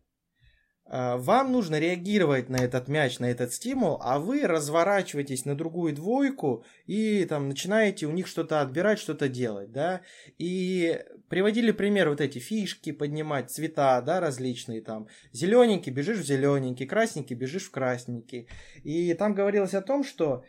А, 0.86 1.18
вам 1.18 1.52
нужно 1.52 1.80
реагировать 1.80 2.50
на 2.50 2.58
этот 2.58 2.88
мяч, 2.88 3.20
на 3.20 3.32
этот 3.32 3.54
стимул, 3.54 4.00
а 4.02 4.20
вы 4.20 4.46
разворачиваетесь 4.46 5.46
на 5.46 5.56
другую 5.56 5.94
двойку 5.94 6.66
и 6.86 7.26
там 7.26 7.48
начинаете 7.48 8.06
у 8.06 8.12
них 8.12 8.28
что-то 8.28 8.62
отбирать, 8.62 9.00
что-то 9.00 9.30
делать, 9.30 9.72
да. 9.72 10.02
И 10.38 11.02
приводили 11.30 11.72
пример 11.72 12.10
вот 12.10 12.20
эти 12.20 12.40
фишки 12.40 12.92
поднимать, 12.92 13.50
цвета, 13.50 14.02
да, 14.02 14.20
различные 14.20 14.82
там. 14.82 15.08
Зелененький 15.32 15.92
бежишь 15.92 16.20
в 16.20 16.26
зелененький, 16.26 16.86
красненький 16.86 17.36
бежишь 17.36 17.68
в 17.68 17.72
красненький. 17.72 18.50
И 18.84 19.14
там 19.14 19.34
говорилось 19.34 19.74
о 19.74 19.82
том, 19.82 20.04
что 20.04 20.44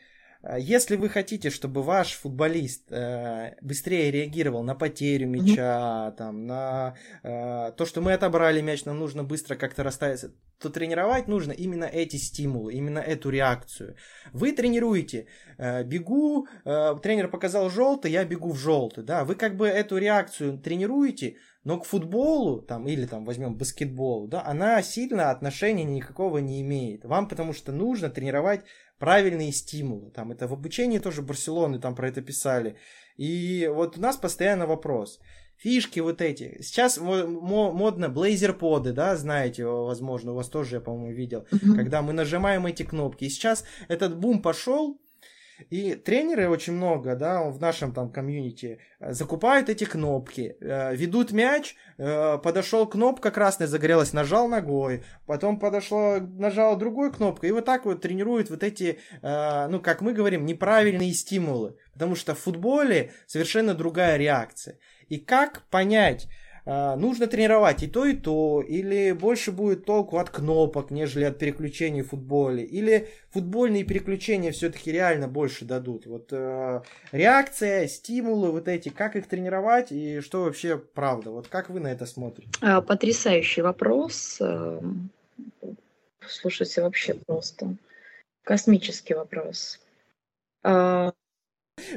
если 0.59 0.97
вы 0.97 1.09
хотите, 1.09 1.51
чтобы 1.51 1.83
ваш 1.83 2.12
футболист 2.12 2.91
э, 2.91 3.55
быстрее 3.62 4.11
реагировал 4.11 4.62
на 4.62 4.75
потерю 4.75 5.29
мяча, 5.29 6.09
mm-hmm. 6.09 6.16
там, 6.16 6.47
на 6.47 6.95
э, 7.23 7.73
то, 7.77 7.87
что 7.87 8.01
мы 8.01 8.12
отобрали 8.12 8.61
мяч, 8.61 8.85
нам 8.85 8.99
нужно 8.99 9.25
быстро 9.25 9.57
как-то 9.57 9.83
расставиться, 9.83 10.33
то 10.59 10.71
тренировать 10.71 11.29
нужно 11.29 11.53
именно 11.53 11.85
эти 11.85 12.16
стимулы, 12.16 12.75
именно 12.75 12.99
эту 12.99 13.31
реакцию. 13.31 13.97
Вы 14.33 14.53
тренируете, 14.53 15.27
э, 15.59 15.83
бегу, 15.85 16.47
э, 16.65 16.95
тренер 17.03 17.29
показал 17.29 17.71
желтый, 17.71 18.12
я 18.12 18.25
бегу 18.25 18.53
в 18.53 18.59
желтый, 18.59 19.05
да, 19.05 19.25
вы 19.25 19.37
как 19.37 19.57
бы 19.57 19.66
эту 19.66 19.97
реакцию 19.99 20.59
тренируете, 20.59 21.37
но 21.65 21.81
к 21.81 21.87
футболу, 21.87 22.61
там, 22.61 22.87
или 22.87 23.07
там 23.07 23.25
возьмем 23.25 23.57
баскетбол, 23.57 24.29
да, 24.29 24.45
она 24.45 24.83
сильно 24.83 25.31
отношения 25.31 25.85
никакого 25.85 26.39
не 26.39 26.61
имеет. 26.61 27.05
Вам 27.05 27.27
потому 27.27 27.55
что 27.55 27.73
нужно 27.73 28.11
тренировать 28.11 28.65
правильные 28.99 29.53
стимулы. 29.53 30.11
Там 30.11 30.33
это 30.33 30.47
в 30.47 30.53
обучении 30.53 30.99
тоже 30.99 31.23
Барселоны 31.23 31.79
там 31.81 31.95
про 31.95 32.09
это 32.09 32.23
писали. 32.23 32.77
И 33.16 33.71
вот 33.73 33.99
у 33.99 34.01
нас 34.01 34.16
постоянно 34.16 34.66
вопрос. 34.66 35.21
Фишки 35.57 36.01
вот 36.01 36.21
эти. 36.21 36.61
Сейчас 36.62 36.99
модно 36.99 38.09
блейзер-поды, 38.09 38.93
да, 38.93 39.16
знаете, 39.16 39.65
возможно, 39.65 40.33
у 40.33 40.35
вас 40.35 40.49
тоже, 40.49 40.77
я, 40.77 40.81
по-моему, 40.81 41.12
видел. 41.12 41.47
Mm-hmm. 41.51 41.77
Когда 41.77 42.03
мы 42.03 42.12
нажимаем 42.12 42.66
эти 42.66 42.83
кнопки. 42.83 43.25
И 43.25 43.31
сейчас 43.31 43.65
этот 43.89 44.19
бум 44.19 44.43
пошел, 44.43 45.01
и 45.70 45.94
тренеры 45.94 46.48
очень 46.48 46.74
много, 46.74 47.14
да, 47.16 47.43
в 47.43 47.60
нашем 47.60 47.93
там 47.93 48.10
комьюнити 48.10 48.78
э, 49.01 49.12
закупают 49.12 49.68
эти 49.68 49.85
кнопки, 49.85 50.56
э, 50.60 50.94
ведут 50.94 51.32
мяч, 51.32 51.76
э, 51.97 52.39
подошел 52.39 52.86
кнопка 52.86 53.31
красная 53.31 53.66
загорелась, 53.66 54.12
нажал 54.12 54.48
ногой, 54.48 55.05
потом 55.26 55.59
подошло, 55.59 56.18
нажал 56.20 56.76
другую 56.76 57.12
кнопку, 57.12 57.47
и 57.47 57.52
вот 57.52 57.64
так 57.64 57.85
вот 57.85 58.01
тренируют 58.01 58.51
вот 58.51 58.62
эти, 58.62 58.98
ну, 59.22 59.81
как 59.81 60.01
мы 60.01 60.12
говорим, 60.12 60.44
неправильные 60.44 61.12
стимулы, 61.12 61.76
потому 61.93 62.16
что 62.16 62.35
в 62.35 62.39
футболе 62.40 63.12
совершенно 63.26 63.74
другая 63.74 64.16
реакция. 64.16 64.78
И 65.09 65.18
как 65.18 65.62
понять, 65.70 66.28
нужно 66.66 67.27
тренировать 67.27 67.82
и 67.82 67.86
то, 67.86 68.07
и 68.07 68.16
то, 68.16 68.62
или 68.62 69.12
больше 69.12 69.53
будет 69.53 69.85
толку 69.85 70.16
от 70.16 70.31
кнопок, 70.31 70.91
нежели 70.91 71.24
от 71.24 71.39
переключений 71.39 72.03
в 72.03 72.09
футболе, 72.09 72.65
или 72.65 73.11
футбольные 73.31 73.85
переключения 73.85 74.51
все-таки 74.53 74.91
реально 74.91 75.28
больше 75.28 75.66
дадут. 75.66 76.07
Вот 76.07 76.32
э, 76.32 76.81
реакция, 77.12 77.86
стимулы 77.86 78.51
вот 78.51 78.69
эти, 78.69 78.89
как 78.89 79.15
их 79.16 79.27
тренировать 79.27 79.93
и 79.93 80.20
что 80.20 80.45
вообще 80.45 80.78
правда? 80.78 81.31
Вот 81.31 81.49
как 81.49 81.69
вы 81.69 81.81
на 81.81 81.89
это 81.89 82.07
смотрите? 82.07 82.51
А, 82.62 82.81
потрясающий 82.81 83.61
вопрос. 83.61 84.41
Эм, 84.41 85.11
слушайте, 86.27 86.81
вообще 86.81 87.15
просто 87.27 87.77
космический 88.43 89.15
вопрос. 89.15 89.81
А, 90.62 91.12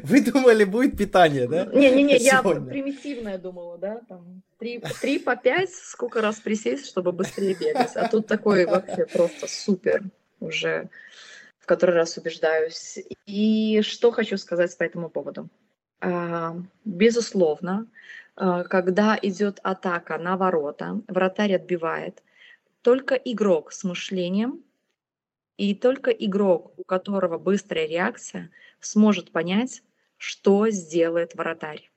вы 0.04 0.22
думали, 0.22 0.64
будет 0.64 0.98
питание, 0.98 1.48
да? 1.48 1.66
Не-не-не, 1.66 2.18
я 2.18 2.42
примитивное 2.42 3.38
думала, 3.38 3.78
да, 3.78 4.02
там 4.10 4.42
три, 4.60 4.82
три 5.02 5.20
по 5.20 5.36
пять, 5.36 5.74
сколько 5.74 6.22
раз 6.22 6.40
присесть, 6.40 6.88
чтобы 6.88 7.12
быстрее 7.12 7.56
бегать. 7.56 7.96
А 7.96 8.08
тут 8.08 8.28
такой 8.28 8.66
вообще 8.66 9.06
просто 9.06 9.48
супер 9.48 10.04
уже 10.40 10.90
в 11.60 11.66
который 11.68 11.96
раз 11.96 12.18
убеждаюсь. 12.18 12.98
И 13.26 13.82
что 13.82 14.12
хочу 14.12 14.38
сказать 14.38 14.78
по 14.78 14.84
этому 14.84 15.10
поводу. 15.10 15.50
А, 16.00 16.56
безусловно, 16.86 17.88
а, 18.38 18.64
когда 18.64 19.20
идет 19.22 19.60
атака 19.64 20.18
на 20.18 20.38
ворота, 20.38 21.02
вратарь 21.10 21.56
отбивает, 21.56 22.24
только 22.82 23.16
игрок 23.16 23.74
с 23.74 23.84
мышлением 23.84 24.64
и 25.58 25.76
только 25.76 26.12
игрок, 26.12 26.72
у 26.78 26.86
которого 26.86 27.38
быстрая 27.38 27.86
реакция, 27.86 28.50
сможет 28.80 29.34
понять, 29.34 29.84
что 30.16 30.70
сделает 30.70 31.36
вратарь. 31.36 31.92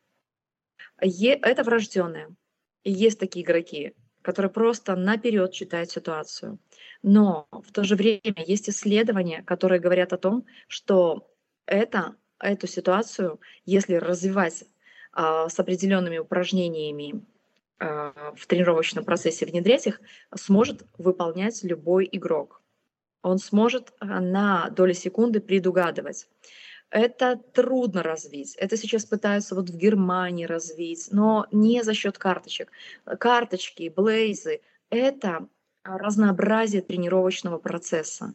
Это 0.99 1.63
врожденное. 1.63 2.35
Есть 2.85 3.19
такие 3.19 3.45
игроки, 3.45 3.95
которые 4.23 4.51
просто 4.51 4.97
наперед 4.97 5.53
читают 5.53 5.91
ситуацию. 5.91 6.59
Но 7.03 7.49
в 7.51 7.73
то 7.73 7.85
же 7.85 7.97
время 7.97 8.45
есть 8.47 8.69
исследования, 8.69 9.43
которые 9.43 9.81
говорят 9.81 10.13
о 10.13 10.19
том, 10.19 10.45
что 10.69 11.29
это, 11.67 12.17
эту 12.39 12.67
ситуацию, 12.67 13.41
если 13.65 13.95
развивать 13.95 14.65
а, 15.13 15.49
с 15.49 15.59
определенными 15.59 16.19
упражнениями 16.19 17.25
а, 17.79 18.35
в 18.37 18.47
тренировочном 18.47 19.05
процессе, 19.05 19.47
внедрять 19.47 19.87
их, 19.87 20.01
сможет 20.35 20.85
выполнять 20.99 21.63
любой 21.65 22.09
игрок. 22.11 22.63
Он 23.23 23.39
сможет 23.39 23.93
а, 23.99 24.21
на 24.21 24.71
доли 24.71 24.93
секунды 24.93 25.41
предугадывать. 25.41 26.29
Это 26.91 27.37
трудно 27.37 28.03
развить. 28.03 28.57
Это 28.57 28.77
сейчас 28.77 29.05
пытаются 29.05 29.55
вот 29.55 29.71
в 29.71 29.77
Германии 29.77 30.45
развить, 30.45 31.09
но 31.13 31.47
не 31.53 31.83
за 31.85 31.95
счет 31.95 32.19
карточек. 32.19 32.73
Карточки, 33.05 33.93
блейзы— 33.95 34.61
это 34.91 35.47
разнообразие 35.85 36.83
тренировочного 36.83 37.59
процесса. 37.59 38.35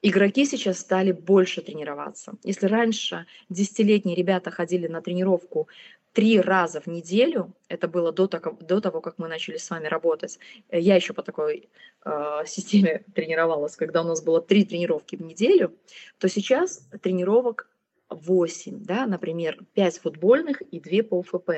Игроки 0.00 0.44
сейчас 0.44 0.78
стали 0.78 1.12
больше 1.12 1.60
тренироваться. 1.60 2.34
Если 2.44 2.66
раньше 2.66 3.26
десятилетние 3.48 4.14
ребята 4.14 4.50
ходили 4.50 4.86
на 4.86 5.00
тренировку 5.00 5.68
три 6.12 6.40
раза 6.40 6.80
в 6.80 6.86
неделю, 6.86 7.54
это 7.68 7.88
было 7.88 8.12
до 8.12 8.26
того, 8.26 8.56
до 8.60 8.80
того, 8.80 9.00
как 9.00 9.18
мы 9.18 9.28
начали 9.28 9.56
с 9.56 9.70
вами 9.70 9.86
работать. 9.86 10.38
Я 10.70 10.96
еще 10.96 11.12
по 11.12 11.22
такой 11.22 11.68
э, 12.04 12.42
системе 12.46 13.04
тренировалась, 13.14 13.76
когда 13.76 14.02
у 14.02 14.04
нас 14.04 14.22
было 14.22 14.40
три 14.40 14.64
тренировки 14.64 15.16
в 15.16 15.22
неделю, 15.22 15.74
то 16.18 16.28
сейчас 16.28 16.88
тренировок 17.02 17.68
8, 18.10 18.84
да, 18.84 19.06
например, 19.06 19.58
5 19.74 19.98
футбольных 19.98 20.62
и 20.62 20.80
2 20.80 21.02
по 21.04 21.18
УФП. 21.18 21.50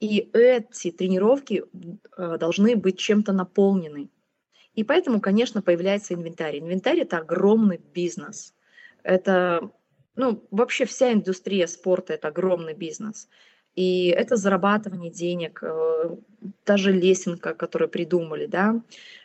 И 0.00 0.30
эти 0.32 0.90
тренировки 0.90 1.64
э, 2.16 2.36
должны 2.38 2.76
быть 2.76 2.98
чем-то 2.98 3.32
наполнены. 3.32 4.10
И 4.74 4.84
поэтому, 4.84 5.20
конечно, 5.20 5.60
появляется 5.60 6.14
инвентарь. 6.14 6.60
Инвентарь– 6.60 7.00
это 7.00 7.18
огромный 7.18 7.78
бизнес. 7.78 8.54
Это, 9.02 9.72
ну, 10.14 10.46
вообще 10.52 10.84
вся 10.84 11.12
индустрия 11.12 11.66
спорта– 11.66 12.12
это 12.14 12.28
огромный 12.28 12.74
бизнес. 12.74 13.28
И 13.78 14.08
это 14.08 14.34
зарабатывание 14.34 15.08
денег, 15.08 15.60
э, 15.62 16.16
даже 16.66 16.90
лесенка, 16.90 17.54
которую 17.54 17.88
придумали, 17.88 18.46
да, 18.46 18.82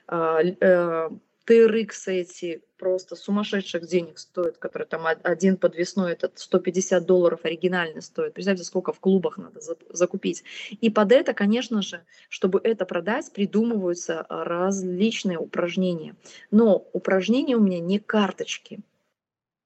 а, 0.08 0.44
э, 0.44 1.10
TRX 1.48 1.90
эти 2.06 2.62
просто 2.78 3.16
сумасшедших 3.16 3.88
денег 3.88 4.20
стоят, 4.20 4.60
которые 4.60 4.86
там 4.88 5.08
один 5.24 5.58
подвесной, 5.58 6.12
этот 6.12 6.38
150 6.38 7.04
долларов 7.04 7.40
оригинальный 7.46 8.04
стоит. 8.04 8.36
Представьте, 8.36 8.64
сколько 8.64 8.94
в 8.94 9.00
клубах 9.00 9.40
надо 9.40 9.60
закупить. 9.90 10.44
И 10.82 10.92
под 10.92 11.12
это, 11.14 11.34
конечно 11.34 11.82
же, 11.82 12.04
чтобы 12.30 12.62
это 12.64 12.86
продать, 12.86 13.34
придумываются 13.34 14.24
различные 14.30 15.40
упражнения. 15.40 16.16
Но 16.52 16.86
упражнения 16.94 17.56
у 17.56 17.62
меня 17.62 17.80
не 17.80 17.98
карточки. 17.98 18.82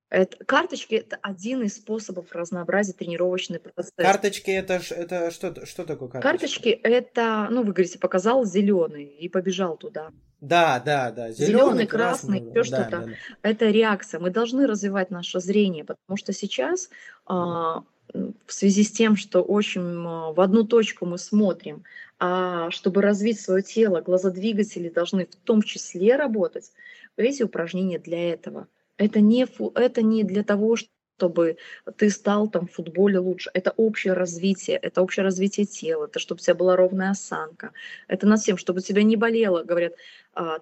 Это, 0.09 0.37
карточки 0.45 0.95
это 0.95 1.17
один 1.21 1.63
из 1.63 1.75
способов 1.75 2.31
разнообразить 2.31 2.97
тренировочный 2.97 3.59
процесс. 3.59 3.91
Карточки 3.95 4.51
это, 4.51 4.79
это 4.89 5.31
что, 5.31 5.65
что 5.65 5.83
такое 5.83 6.07
карточки? 6.07 6.23
Карточки 6.23 6.69
это, 6.69 7.47
ну 7.51 7.63
вы 7.63 7.73
говорите, 7.73 7.99
показал 7.99 8.45
зеленый 8.45 9.03
и 9.03 9.27
побежал 9.27 9.75
туда. 9.75 10.11
Да, 10.39 10.79
да, 10.79 11.11
да. 11.11 11.31
Зеленый, 11.31 11.47
Зеленый 11.47 11.87
красный, 11.87 12.39
красный 12.39 12.61
еще 12.61 12.71
да, 12.71 12.77
что-то. 12.83 12.97
Да, 12.99 13.05
да. 13.05 13.11
Это 13.41 13.65
реакция. 13.69 14.19
Мы 14.19 14.29
должны 14.29 14.65
развивать 14.65 15.11
наше 15.11 15.39
зрение, 15.41 15.83
потому 15.83 16.15
что 16.15 16.31
сейчас 16.31 16.89
а, 17.25 17.83
в 18.13 18.53
связи 18.53 18.83
с 18.83 18.91
тем, 18.91 19.17
что 19.17 19.41
очень 19.41 19.81
а, 19.81 20.31
в 20.31 20.39
одну 20.39 20.63
точку 20.63 21.05
мы 21.05 21.17
смотрим, 21.17 21.83
а 22.19 22.69
чтобы 22.71 23.01
развить 23.01 23.41
свое 23.41 23.61
тело, 23.61 24.01
глазодвигатели 24.01 24.89
должны 24.89 25.25
в 25.25 25.35
том 25.35 25.61
числе 25.61 26.15
работать. 26.15 26.71
Эти 27.17 27.43
упражнения 27.43 27.99
для 27.99 28.31
этого. 28.31 28.67
Это 28.97 29.21
не, 29.21 29.47
это 29.75 30.01
не 30.01 30.23
для 30.23 30.43
того, 30.43 30.75
чтобы 30.75 31.57
ты 31.97 32.09
стал 32.09 32.47
там 32.49 32.67
в 32.67 32.73
футболе 32.73 33.19
лучше. 33.19 33.49
Это 33.53 33.71
общее 33.71 34.13
развитие, 34.13 34.77
это 34.77 35.01
общее 35.01 35.23
развитие 35.23 35.65
тела, 35.65 36.05
это 36.05 36.19
чтобы 36.19 36.39
у 36.39 36.43
тебя 36.43 36.55
была 36.55 36.75
ровная 36.75 37.11
осанка. 37.11 37.73
Это 38.07 38.27
над 38.27 38.39
всем, 38.39 38.57
чтобы 38.57 38.81
тебя 38.81 39.03
не 39.03 39.15
болело. 39.15 39.63
Говорят, 39.63 39.93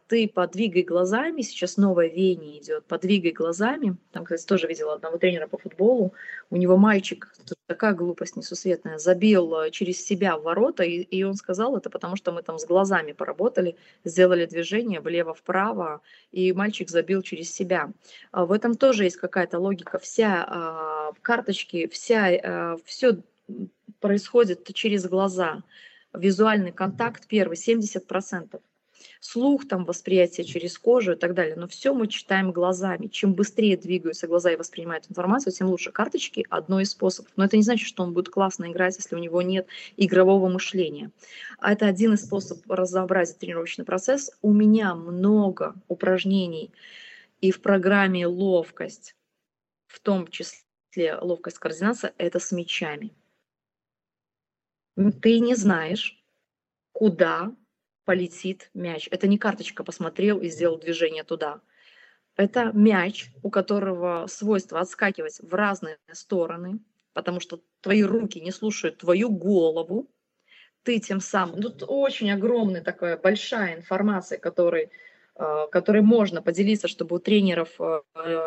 ты 0.08 0.28
подвигай 0.28 0.84
глазами, 0.84 1.42
сейчас 1.42 1.76
новое 1.78 2.08
веяние 2.08 2.60
идет, 2.60 2.86
подвигай 2.86 3.32
глазами. 3.32 3.98
Там, 4.12 4.24
кстати, 4.24 4.46
тоже 4.46 4.68
видела 4.68 4.94
одного 4.94 5.18
тренера 5.18 5.48
по 5.48 5.58
футболу. 5.58 6.14
У 6.50 6.56
него 6.56 6.78
мальчик, 6.78 7.34
такая 7.66 7.94
глупость 7.94 8.38
несусветная, 8.38 9.00
забил 9.00 9.54
э, 9.56 9.72
через 9.72 10.06
себя 10.06 10.38
ворота, 10.38 10.84
и, 10.84 11.02
и 11.02 11.24
он 11.24 11.34
сказал 11.36 11.76
это, 11.76 11.90
потому 11.90 12.16
что 12.16 12.32
мы 12.32 12.42
там 12.42 12.58
с 12.58 12.66
глазами 12.66 13.12
поработали, 13.12 13.76
сделали 14.04 14.46
движение 14.46 15.02
влево-вправо, 15.02 16.02
и 16.32 16.54
мальчик 16.54 16.90
забил 16.90 17.22
через 17.22 17.52
себя. 17.54 17.92
А 18.32 18.46
в 18.46 18.52
этом 18.52 18.76
тоже 18.76 19.04
есть 19.04 19.18
какая-то 19.18 19.60
логика. 19.60 20.00
Вся 20.00 20.46
а, 20.48 21.12
карточки, 21.22 21.88
вся, 21.88 22.28
а, 22.44 22.78
все 22.86 23.18
происходит 24.00 24.74
через 24.74 25.06
глаза. 25.08 25.64
Визуальный 26.14 26.72
контакт 26.72 27.28
первый 27.28 27.58
70% 27.58 28.62
слух, 29.20 29.68
там, 29.68 29.86
восприятие 29.86 30.46
через 30.46 30.78
кожу 30.78 31.14
и 31.14 31.16
так 31.16 31.34
далее. 31.34 31.56
Но 31.56 31.68
все 31.68 31.94
мы 31.94 32.08
читаем 32.08 32.52
глазами. 32.52 33.08
Чем 33.08 33.34
быстрее 33.34 33.78
двигаются 33.78 34.28
глаза 34.28 34.52
и 34.52 34.56
воспринимают 34.56 35.10
информацию, 35.10 35.54
тем 35.54 35.68
лучше. 35.68 35.92
Карточки– 35.92 36.46
одно 36.50 36.80
из 36.80 36.92
способов. 36.92 37.32
Но 37.36 37.46
это 37.46 37.58
не 37.58 37.64
значит, 37.64 37.88
что 37.88 38.04
он 38.04 38.14
будет 38.14 38.30
классно 38.30 38.72
играть, 38.72 38.98
если 38.98 39.16
у 39.16 39.20
него 39.20 39.42
нет 39.42 39.68
игрового 39.98 40.50
мышления. 40.50 41.12
А 41.60 41.74
это 41.74 41.88
один 41.88 42.14
из 42.14 42.26
способов 42.26 42.64
разнообразить 42.68 43.40
тренировочный 43.40 43.86
процесс. 43.86 44.32
У 44.42 44.52
меня 44.52 44.96
много 44.96 45.76
упражнений 45.88 46.72
и 47.42 47.52
в 47.52 47.62
программе 47.62 48.28
«Ловкость», 48.28 49.16
в 49.88 50.00
том 50.00 50.28
числе 50.28 51.16
ловкость 51.22 51.60
координация, 51.60 52.14
это 52.18 52.40
с 52.40 52.52
мячами. 52.52 53.14
Ты 55.22 55.40
не 55.40 55.56
знаешь, 55.56 56.24
куда 56.94 57.54
полетит 58.06 58.70
мяч. 58.74 59.08
Это 59.12 59.28
не 59.28 59.38
карточка 59.38 59.84
посмотрел 59.84 60.40
и 60.40 60.50
сделал 60.50 60.78
движение 60.78 61.24
туда. 61.24 61.62
Это 62.38 62.72
мяч, 62.74 63.32
у 63.44 63.50
которого 63.50 64.28
свойство 64.28 64.80
отскакивать 64.80 65.40
в 65.42 65.54
разные 65.54 65.98
стороны, 66.12 66.80
потому 67.14 67.40
что 67.40 67.62
твои 67.82 68.04
руки 68.04 68.40
не 68.40 68.52
слушают 68.52 69.00
твою 69.00 69.30
голову. 69.30 70.10
Ты 70.84 71.00
тем 71.00 71.20
самым... 71.20 71.62
Тут 71.62 71.84
очень 71.88 72.32
огромная 72.32 72.82
такая 72.82 73.18
большая 73.18 73.78
информация, 73.78 74.38
которой, 74.38 74.92
э, 75.36 75.68
которой 75.72 76.02
можно 76.02 76.42
поделиться, 76.42 76.88
чтобы 76.88 77.16
у 77.16 77.20
тренеров 77.20 77.70
э, 77.80 78.02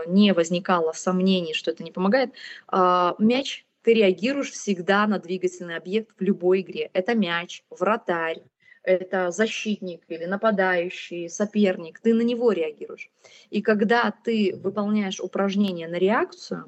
не 0.06 0.32
возникало 0.32 0.92
сомнений, 0.92 1.54
что 1.54 1.70
это 1.70 1.82
не 1.82 1.90
помогает. 1.90 2.32
А, 2.68 3.16
мяч 3.18 3.66
ты 3.82 3.94
реагируешь 3.94 4.50
всегда 4.50 5.06
на 5.06 5.18
двигательный 5.18 5.76
объект 5.76 6.14
в 6.18 6.22
любой 6.22 6.60
игре. 6.60 6.90
Это 6.92 7.14
мяч, 7.14 7.64
вратарь, 7.70 8.42
это 8.82 9.30
защитник 9.30 10.02
или 10.08 10.24
нападающий, 10.24 11.28
соперник, 11.28 12.00
ты 12.00 12.14
на 12.14 12.22
него 12.22 12.52
реагируешь. 12.52 13.10
И 13.50 13.62
когда 13.62 14.12
ты 14.24 14.58
выполняешь 14.62 15.20
упражнение 15.20 15.88
на 15.88 15.96
реакцию, 15.96 16.66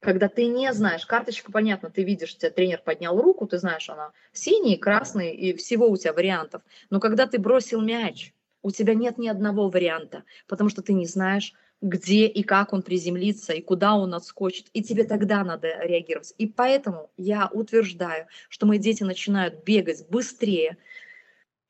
когда 0.00 0.28
ты 0.28 0.46
не 0.46 0.72
знаешь, 0.72 1.06
карточка, 1.06 1.52
понятно, 1.52 1.88
ты 1.88 2.02
видишь, 2.02 2.34
у 2.34 2.38
тебя 2.38 2.50
тренер 2.50 2.82
поднял 2.84 3.20
руку, 3.20 3.46
ты 3.46 3.58
знаешь, 3.58 3.88
она 3.88 4.10
синий, 4.32 4.76
красный, 4.76 5.32
и 5.32 5.56
всего 5.56 5.88
у 5.88 5.96
тебя 5.96 6.12
вариантов. 6.12 6.62
Но 6.90 6.98
когда 6.98 7.26
ты 7.26 7.38
бросил 7.38 7.80
мяч, 7.80 8.34
у 8.62 8.72
тебя 8.72 8.94
нет 8.94 9.18
ни 9.18 9.28
одного 9.28 9.68
варианта, 9.68 10.24
потому 10.48 10.70
что 10.70 10.82
ты 10.82 10.92
не 10.92 11.06
знаешь, 11.06 11.52
где 11.80 12.26
и 12.26 12.44
как 12.44 12.72
он 12.72 12.82
приземлится, 12.82 13.52
и 13.52 13.60
куда 13.60 13.94
он 13.94 14.14
отскочит. 14.14 14.68
И 14.72 14.82
тебе 14.82 15.04
тогда 15.04 15.44
надо 15.44 15.68
реагировать. 15.84 16.32
И 16.38 16.46
поэтому 16.46 17.10
я 17.16 17.48
утверждаю, 17.52 18.26
что 18.48 18.66
мои 18.66 18.78
дети 18.78 19.02
начинают 19.02 19.64
бегать 19.64 20.08
быстрее, 20.08 20.78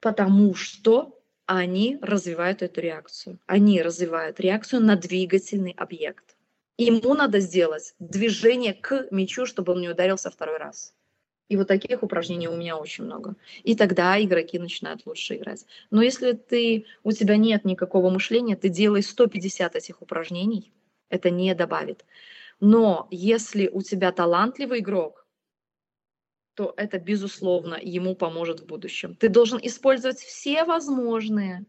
потому 0.02 0.54
что 0.54 1.18
они 1.46 1.98
развивают 2.02 2.60
эту 2.60 2.80
реакцию. 2.80 3.38
Они 3.46 3.80
развивают 3.80 4.40
реакцию 4.40 4.82
на 4.82 4.96
двигательный 4.96 5.74
объект. 5.78 6.36
Ему 6.76 7.14
надо 7.14 7.38
сделать 7.38 7.94
движение 8.00 8.74
к 8.74 9.06
мячу, 9.10 9.46
чтобы 9.46 9.72
он 9.72 9.80
не 9.80 9.88
ударился 9.88 10.30
второй 10.30 10.58
раз. 10.58 10.94
И 11.48 11.56
вот 11.56 11.68
таких 11.68 12.02
упражнений 12.02 12.48
у 12.48 12.56
меня 12.56 12.76
очень 12.76 13.04
много. 13.04 13.36
И 13.62 13.76
тогда 13.76 14.20
игроки 14.20 14.58
начинают 14.58 15.06
лучше 15.06 15.36
играть. 15.36 15.66
Но 15.90 16.02
если 16.02 16.32
ты, 16.32 16.86
у 17.04 17.12
тебя 17.12 17.36
нет 17.36 17.64
никакого 17.64 18.10
мышления, 18.10 18.56
ты 18.56 18.68
делай 18.70 19.02
150 19.02 19.76
этих 19.76 20.02
упражнений, 20.02 20.72
это 21.10 21.30
не 21.30 21.54
добавит. 21.54 22.04
Но 22.58 23.06
если 23.10 23.68
у 23.68 23.82
тебя 23.82 24.10
талантливый 24.10 24.80
игрок, 24.80 25.21
то 26.54 26.74
это, 26.76 26.98
безусловно, 26.98 27.78
ему 27.80 28.14
поможет 28.14 28.60
в 28.60 28.66
будущем. 28.66 29.14
Ты 29.16 29.28
должен 29.28 29.58
использовать 29.62 30.18
все 30.18 30.64
возможные 30.64 31.64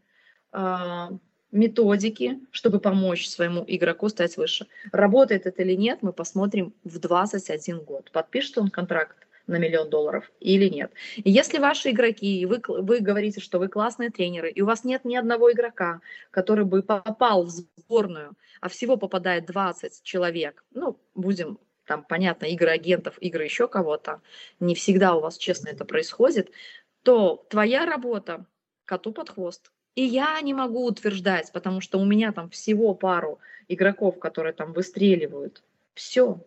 э, 0.52 1.08
методики, 1.50 2.40
чтобы 2.50 2.80
помочь 2.80 3.28
своему 3.28 3.64
игроку 3.66 4.08
стать 4.08 4.36
выше. 4.36 4.66
Работает 4.92 5.46
это 5.46 5.62
или 5.62 5.74
нет, 5.74 6.00
мы 6.02 6.12
посмотрим 6.12 6.74
в 6.84 6.98
21 6.98 7.80
год. 7.84 8.10
Подпишет 8.10 8.58
он 8.58 8.70
контракт 8.70 9.16
на 9.46 9.58
миллион 9.58 9.90
долларов 9.90 10.30
или 10.40 10.68
нет. 10.68 10.92
И 11.16 11.30
если 11.30 11.58
ваши 11.58 11.90
игроки, 11.90 12.46
вы, 12.46 12.60
вы 12.66 13.00
говорите, 13.00 13.40
что 13.40 13.58
вы 13.58 13.68
классные 13.68 14.10
тренеры, 14.10 14.50
и 14.50 14.62
у 14.62 14.66
вас 14.66 14.84
нет 14.84 15.04
ни 15.04 15.16
одного 15.16 15.52
игрока, 15.52 16.00
который 16.30 16.64
бы 16.64 16.82
попал 16.82 17.44
в 17.44 17.50
сборную, 17.50 18.32
а 18.60 18.68
всего 18.68 18.96
попадает 18.96 19.46
20 19.46 20.02
человек, 20.02 20.64
ну, 20.72 20.98
будем 21.14 21.58
там, 21.86 22.04
понятно, 22.04 22.46
игры 22.46 22.70
агентов, 22.70 23.16
игры 23.20 23.44
еще 23.44 23.68
кого-то, 23.68 24.20
не 24.60 24.74
всегда 24.74 25.14
у 25.14 25.20
вас 25.20 25.36
честно 25.38 25.68
это 25.68 25.84
происходит, 25.84 26.50
то 27.02 27.44
твоя 27.50 27.86
работа 27.86 28.46
коту 28.84 29.12
под 29.12 29.30
хвост. 29.30 29.70
И 29.94 30.02
я 30.02 30.40
не 30.40 30.54
могу 30.54 30.86
утверждать, 30.86 31.52
потому 31.52 31.80
что 31.80 31.98
у 31.98 32.04
меня 32.04 32.32
там 32.32 32.50
всего 32.50 32.94
пару 32.94 33.38
игроков, 33.68 34.18
которые 34.18 34.52
там 34.52 34.72
выстреливают. 34.72 35.62
Все. 35.94 36.44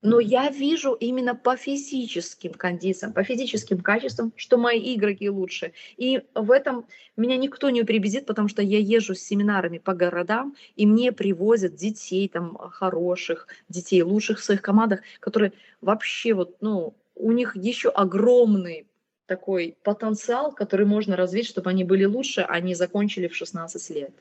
Но 0.00 0.20
я 0.20 0.48
вижу 0.48 0.92
именно 0.92 1.34
по 1.34 1.56
физическим 1.56 2.52
кондициям, 2.52 3.12
по 3.12 3.24
физическим 3.24 3.80
качествам, 3.80 4.32
что 4.36 4.56
мои 4.56 4.94
игроки 4.94 5.28
лучше. 5.28 5.72
И 5.96 6.22
в 6.34 6.52
этом 6.52 6.86
меня 7.16 7.36
никто 7.36 7.68
не 7.70 7.82
перебедит, 7.82 8.24
потому 8.26 8.46
что 8.46 8.62
я 8.62 8.78
езжу 8.78 9.14
с 9.14 9.20
семинарами 9.20 9.78
по 9.78 9.94
городам, 9.94 10.54
и 10.76 10.86
мне 10.86 11.10
привозят 11.10 11.74
детей 11.74 12.28
там 12.28 12.56
хороших, 12.56 13.48
детей 13.68 14.02
лучших 14.02 14.38
в 14.38 14.44
своих 14.44 14.62
командах, 14.62 15.00
которые 15.18 15.52
вообще 15.80 16.32
вот, 16.32 16.56
ну, 16.60 16.94
у 17.16 17.32
них 17.32 17.56
еще 17.56 17.88
огромный 17.88 18.86
такой 19.26 19.76
потенциал, 19.82 20.52
который 20.52 20.86
можно 20.86 21.16
развить, 21.16 21.46
чтобы 21.46 21.70
они 21.70 21.84
были 21.84 22.04
лучше, 22.04 22.46
а 22.48 22.60
не 22.60 22.74
закончили 22.74 23.26
в 23.26 23.34
16 23.34 23.90
лет. 23.90 24.12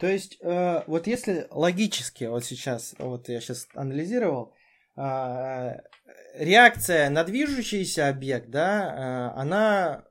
То 0.00 0.06
есть, 0.06 0.38
э, 0.40 0.82
вот 0.86 1.06
если 1.06 1.46
логически, 1.50 2.24
вот 2.24 2.44
сейчас, 2.44 2.94
вот 2.98 3.28
я 3.28 3.40
сейчас 3.40 3.68
анализировал, 3.74 4.54
э, 4.96 5.76
реакция 6.34 7.10
на 7.10 7.22
движущийся 7.22 8.08
объект, 8.08 8.48
да, 8.48 9.32
э, 9.36 9.40
она, 9.40 10.04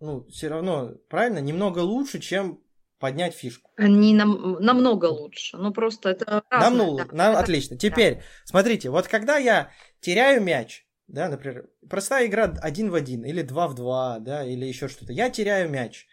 ну, 0.00 0.26
все 0.28 0.48
равно, 0.48 0.90
правильно, 1.08 1.38
немного 1.38 1.78
лучше, 1.78 2.18
чем 2.18 2.60
поднять 2.98 3.32
фишку. 3.32 3.70
Не 3.78 4.12
нам, 4.12 4.54
намного 4.54 5.06
лучше, 5.06 5.56
ну 5.56 5.72
просто 5.72 6.08
это 6.10 6.42
разное, 6.50 6.96
да. 6.96 7.04
нам, 7.12 7.30
Это- 7.32 7.40
отлично. 7.40 7.76
Теперь, 7.76 8.22
смотрите, 8.44 8.90
вот 8.90 9.06
когда 9.06 9.36
я 9.36 9.70
теряю 10.00 10.42
мяч, 10.42 10.84
да, 11.06 11.28
например, 11.28 11.68
простая 11.88 12.26
игра 12.26 12.52
один 12.60 12.90
в 12.90 12.94
один, 12.96 13.24
или 13.24 13.42
два 13.42 13.68
в 13.68 13.76
два, 13.76 14.18
да, 14.18 14.44
или 14.44 14.66
еще 14.66 14.88
что-то, 14.88 15.12
я 15.12 15.30
теряю 15.30 15.70
мяч. 15.70 16.08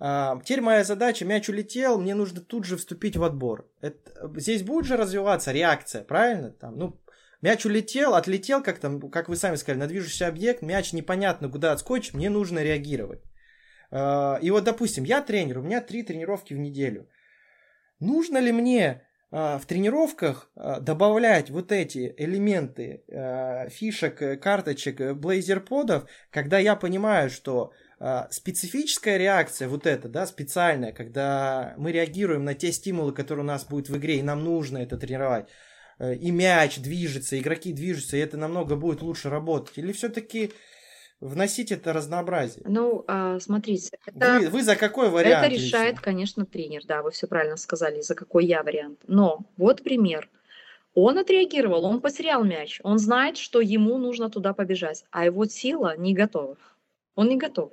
А, 0.00 0.40
теперь 0.44 0.60
моя 0.60 0.84
задача, 0.84 1.24
мяч 1.24 1.48
улетел, 1.48 1.98
мне 1.98 2.14
нужно 2.14 2.40
тут 2.40 2.64
же 2.64 2.76
вступить 2.76 3.16
в 3.16 3.24
отбор. 3.24 3.68
Это- 3.80 4.30
здесь 4.36 4.62
будет 4.62 4.84
же 4.84 4.96
развиваться 4.96 5.50
реакция, 5.52 6.04
правильно? 6.04 6.52
Там, 6.52 6.78
ну, 6.78 7.00
мяч 7.42 7.66
улетел, 7.66 8.14
отлетел, 8.14 8.62
как 8.62 8.78
там, 8.78 9.10
как 9.10 9.28
вы 9.28 9.36
сами 9.36 9.56
сказали, 9.56 9.80
на 9.80 9.88
движущийся 9.88 10.28
объект, 10.28 10.62
мяч 10.62 10.92
непонятно 10.92 11.48
куда 11.48 11.72
отскочит, 11.72 12.14
мне 12.14 12.30
нужно 12.30 12.62
реагировать. 12.62 13.22
А, 13.90 14.38
и 14.40 14.50
вот, 14.50 14.64
допустим, 14.64 15.02
я 15.04 15.20
тренер, 15.20 15.58
у 15.58 15.62
меня 15.62 15.80
три 15.80 16.04
тренировки 16.04 16.54
в 16.54 16.58
неделю. 16.58 17.08
Нужно 17.98 18.38
ли 18.38 18.52
мне 18.52 19.02
а, 19.32 19.58
в 19.58 19.66
тренировках 19.66 20.48
добавлять 20.54 21.50
вот 21.50 21.72
эти 21.72 22.14
элементы 22.16 23.02
фишек, 23.70 24.40
карточек, 24.40 25.16
блейзерподов, 25.16 26.08
когда 26.30 26.60
я 26.60 26.76
понимаю, 26.76 27.30
что 27.30 27.72
специфическая 28.30 29.16
реакция, 29.16 29.68
вот 29.68 29.86
эта, 29.86 30.08
да, 30.08 30.26
специальная, 30.26 30.92
когда 30.92 31.74
мы 31.78 31.90
реагируем 31.90 32.44
на 32.44 32.54
те 32.54 32.70
стимулы, 32.70 33.12
которые 33.12 33.44
у 33.44 33.46
нас 33.46 33.64
будут 33.64 33.88
в 33.88 33.96
игре, 33.96 34.18
и 34.18 34.22
нам 34.22 34.44
нужно 34.44 34.78
это 34.78 34.96
тренировать, 34.96 35.48
э, 35.98 36.14
и 36.14 36.30
мяч 36.30 36.78
движется, 36.78 37.38
игроки 37.38 37.72
движутся, 37.72 38.16
и 38.16 38.20
это 38.20 38.36
намного 38.36 38.76
будет 38.76 39.02
лучше 39.02 39.30
работать, 39.30 39.78
или 39.78 39.90
все-таки 39.90 40.52
вносить 41.20 41.72
это 41.72 41.92
разнообразие? 41.92 42.64
Ну, 42.68 43.04
а, 43.08 43.40
смотрите, 43.40 43.98
это... 44.06 44.38
Вы, 44.38 44.48
вы 44.48 44.62
за 44.62 44.76
какой 44.76 45.10
вариант? 45.10 45.46
Это 45.46 45.54
решает, 45.54 45.94
лично? 45.94 46.04
конечно, 46.04 46.46
тренер, 46.46 46.82
да, 46.86 47.02
вы 47.02 47.10
все 47.10 47.26
правильно 47.26 47.56
сказали, 47.56 48.00
за 48.00 48.14
какой 48.14 48.46
я 48.46 48.62
вариант. 48.62 49.00
Но 49.08 49.40
вот 49.56 49.82
пример. 49.82 50.28
Он 50.94 51.18
отреагировал, 51.18 51.84
он 51.84 52.00
потерял 52.00 52.44
мяч, 52.44 52.80
он 52.82 52.98
знает, 52.98 53.36
что 53.36 53.60
ему 53.60 53.98
нужно 53.98 54.30
туда 54.30 54.52
побежать, 54.52 55.04
а 55.10 55.24
его 55.24 55.46
сила 55.46 55.96
не 55.96 56.14
готова. 56.14 56.56
Он 57.14 57.28
не 57.28 57.36
готов. 57.36 57.72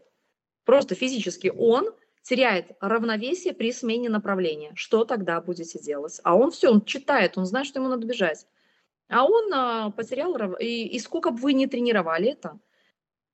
Просто 0.66 0.96
физически 0.96 1.54
он 1.56 1.90
теряет 2.24 2.72
равновесие 2.82 3.54
при 3.54 3.72
смене 3.72 4.10
направления. 4.10 4.72
Что 4.76 5.06
тогда 5.06 5.40
будете 5.40 5.80
делать? 5.80 6.20
А 6.24 6.36
он 6.36 6.52
все, 6.52 6.72
он 6.72 6.84
читает, 6.84 7.38
он 7.38 7.46
знает, 7.46 7.68
что 7.68 7.80
ему 7.80 7.90
надо 7.90 8.06
бежать. 8.06 8.48
А 9.08 9.24
он 9.26 9.54
а, 9.54 9.92
потерял, 9.92 10.36
и, 10.54 10.66
и 10.66 11.00
сколько 11.00 11.30
бы 11.30 11.38
вы 11.38 11.54
не 11.54 11.68
тренировали 11.68 12.32
это, 12.32 12.60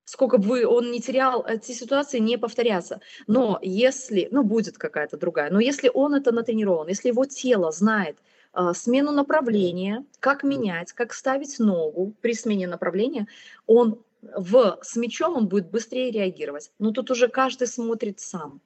сколько 0.04 0.38
бы 0.38 0.46
вы, 0.46 0.68
он 0.68 0.92
не 0.92 1.00
терял, 1.00 1.46
эти 1.46 1.72
ситуации 1.72 2.20
не 2.20 2.38
повторятся. 2.38 3.00
Но 3.28 3.58
если, 3.62 4.28
ну, 4.32 4.44
будет 4.44 4.78
какая-то 4.78 5.16
другая, 5.16 5.50
но 5.50 5.62
если 5.62 5.90
он 5.94 6.14
это 6.14 6.34
натренирован, 6.34 6.90
если 6.90 7.08
его 7.08 7.26
тело 7.26 7.72
знает 7.72 8.18
а, 8.52 8.74
смену 8.74 9.14
направления, 9.14 10.06
как 10.20 10.44
менять, 10.44 10.92
как 10.92 11.14
ставить 11.14 11.60
ногу 11.60 12.14
при 12.20 12.34
смене 12.34 12.68
направления, 12.68 13.28
он 13.66 14.04
в, 14.22 14.80
с 14.82 14.96
мячом 14.96 15.36
он 15.36 15.48
будет 15.48 15.70
быстрее 15.70 16.12
реагировать. 16.12 16.72
Но 16.80 16.92
тут 16.92 17.12
уже 17.12 17.28
каждый 17.28 17.68
смотрит 17.68 18.20
сам. 18.20 18.62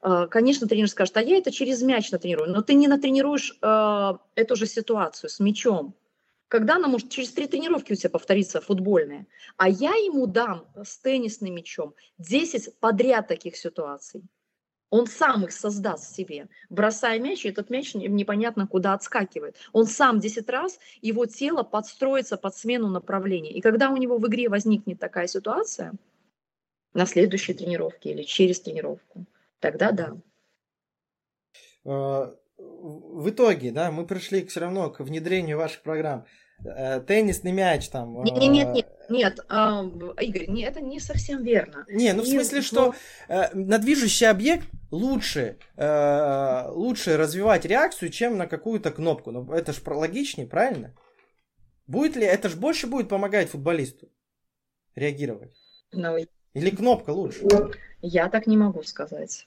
А, 0.00 0.26
Конечно, 0.26 0.66
тренер 0.66 0.88
скажет, 0.88 1.16
а 1.16 1.22
я 1.22 1.38
это 1.38 1.50
через 1.50 1.82
мяч 1.82 2.10
натренирую, 2.10 2.50
но 2.50 2.62
ты 2.62 2.74
не 2.74 2.88
натренируешь 2.88 3.56
а, 3.62 4.18
эту 4.34 4.56
же 4.56 4.66
ситуацию 4.66 5.30
с 5.30 5.40
мячом. 5.40 5.94
Когда 6.48 6.76
она 6.76 6.88
может 6.88 7.10
через 7.10 7.30
три 7.30 7.46
тренировки 7.46 7.92
у 7.92 7.96
тебя 7.96 8.10
повториться 8.10 8.60
футбольная, 8.60 9.26
а 9.58 9.68
я 9.68 9.90
ему 9.90 10.26
дам 10.26 10.66
с 10.82 10.98
теннисным 10.98 11.54
мячом 11.54 11.94
10 12.18 12.78
подряд 12.80 13.28
таких 13.28 13.56
ситуаций. 13.56 14.22
Он 14.90 15.06
сам 15.06 15.44
их 15.44 15.52
создаст 15.52 16.14
себе, 16.14 16.48
бросая 16.70 17.18
мяч, 17.18 17.44
этот 17.44 17.68
мяч 17.68 17.94
не- 17.94 18.08
непонятно 18.08 18.66
куда 18.66 18.94
отскакивает. 18.94 19.56
Он 19.72 19.86
сам 19.86 20.18
10 20.18 20.48
раз, 20.48 20.78
его 21.02 21.26
тело 21.26 21.62
подстроится 21.62 22.38
под 22.38 22.56
смену 22.56 22.88
направления. 22.88 23.52
И 23.52 23.60
когда 23.60 23.90
у 23.90 23.96
него 23.96 24.16
в 24.16 24.26
игре 24.26 24.48
возникнет 24.48 24.98
такая 24.98 25.26
ситуация, 25.26 25.92
на 26.94 27.04
следующей 27.04 27.52
тренировке 27.52 28.10
или 28.10 28.22
через 28.22 28.60
тренировку, 28.60 29.26
тогда 29.60 29.92
да. 29.92 30.16
Э, 31.84 32.34
В 32.56 33.28
итоге, 33.28 33.70
да, 33.72 33.90
мы 33.90 34.06
пришли 34.06 34.44
все 34.46 34.60
равно 34.60 34.90
к 34.90 35.00
внедрению 35.00 35.58
ваших 35.58 35.82
программ. 35.82 36.24
Э, 36.64 37.00
Теннисный 37.00 37.52
мяч 37.52 37.88
там. 37.88 38.24
Нет, 38.24 38.36
нет, 38.36 38.50
нет, 38.50 38.74
нет, 38.74 38.88
нет, 39.10 39.40
а, 39.48 39.84
Игорь, 40.20 40.62
это 40.62 40.80
не 40.80 40.98
совсем 40.98 41.44
верно. 41.44 41.84
Не, 41.88 42.14
ну 42.14 42.22
в 42.22 42.26
смысле, 42.26 42.58
ну, 42.58 42.62
что 42.62 42.94
э, 43.28 43.54
на 43.54 43.78
движущий 43.78 44.26
объект 44.28 44.66
лучше, 44.90 45.58
э, 45.76 46.68
лучше 46.70 47.16
развивать 47.16 47.64
реакцию, 47.64 48.10
чем 48.10 48.36
на 48.36 48.46
какую-то 48.46 48.90
кнопку. 48.90 49.30
Ну, 49.30 49.52
это 49.52 49.72
же 49.72 49.80
логичнее, 49.86 50.46
правильно? 50.46 50.94
Будет 51.86 52.16
ли, 52.16 52.24
это 52.24 52.48
же 52.48 52.56
больше 52.56 52.86
будет 52.86 53.08
помогать 53.08 53.50
футболисту 53.50 54.08
реагировать? 54.94 55.54
ну, 55.92 56.16
Или 56.54 56.70
кнопка 56.70 57.10
лучше? 57.10 57.46
я 58.00 58.28
так 58.28 58.46
не 58.46 58.56
могу 58.56 58.82
сказать. 58.82 59.46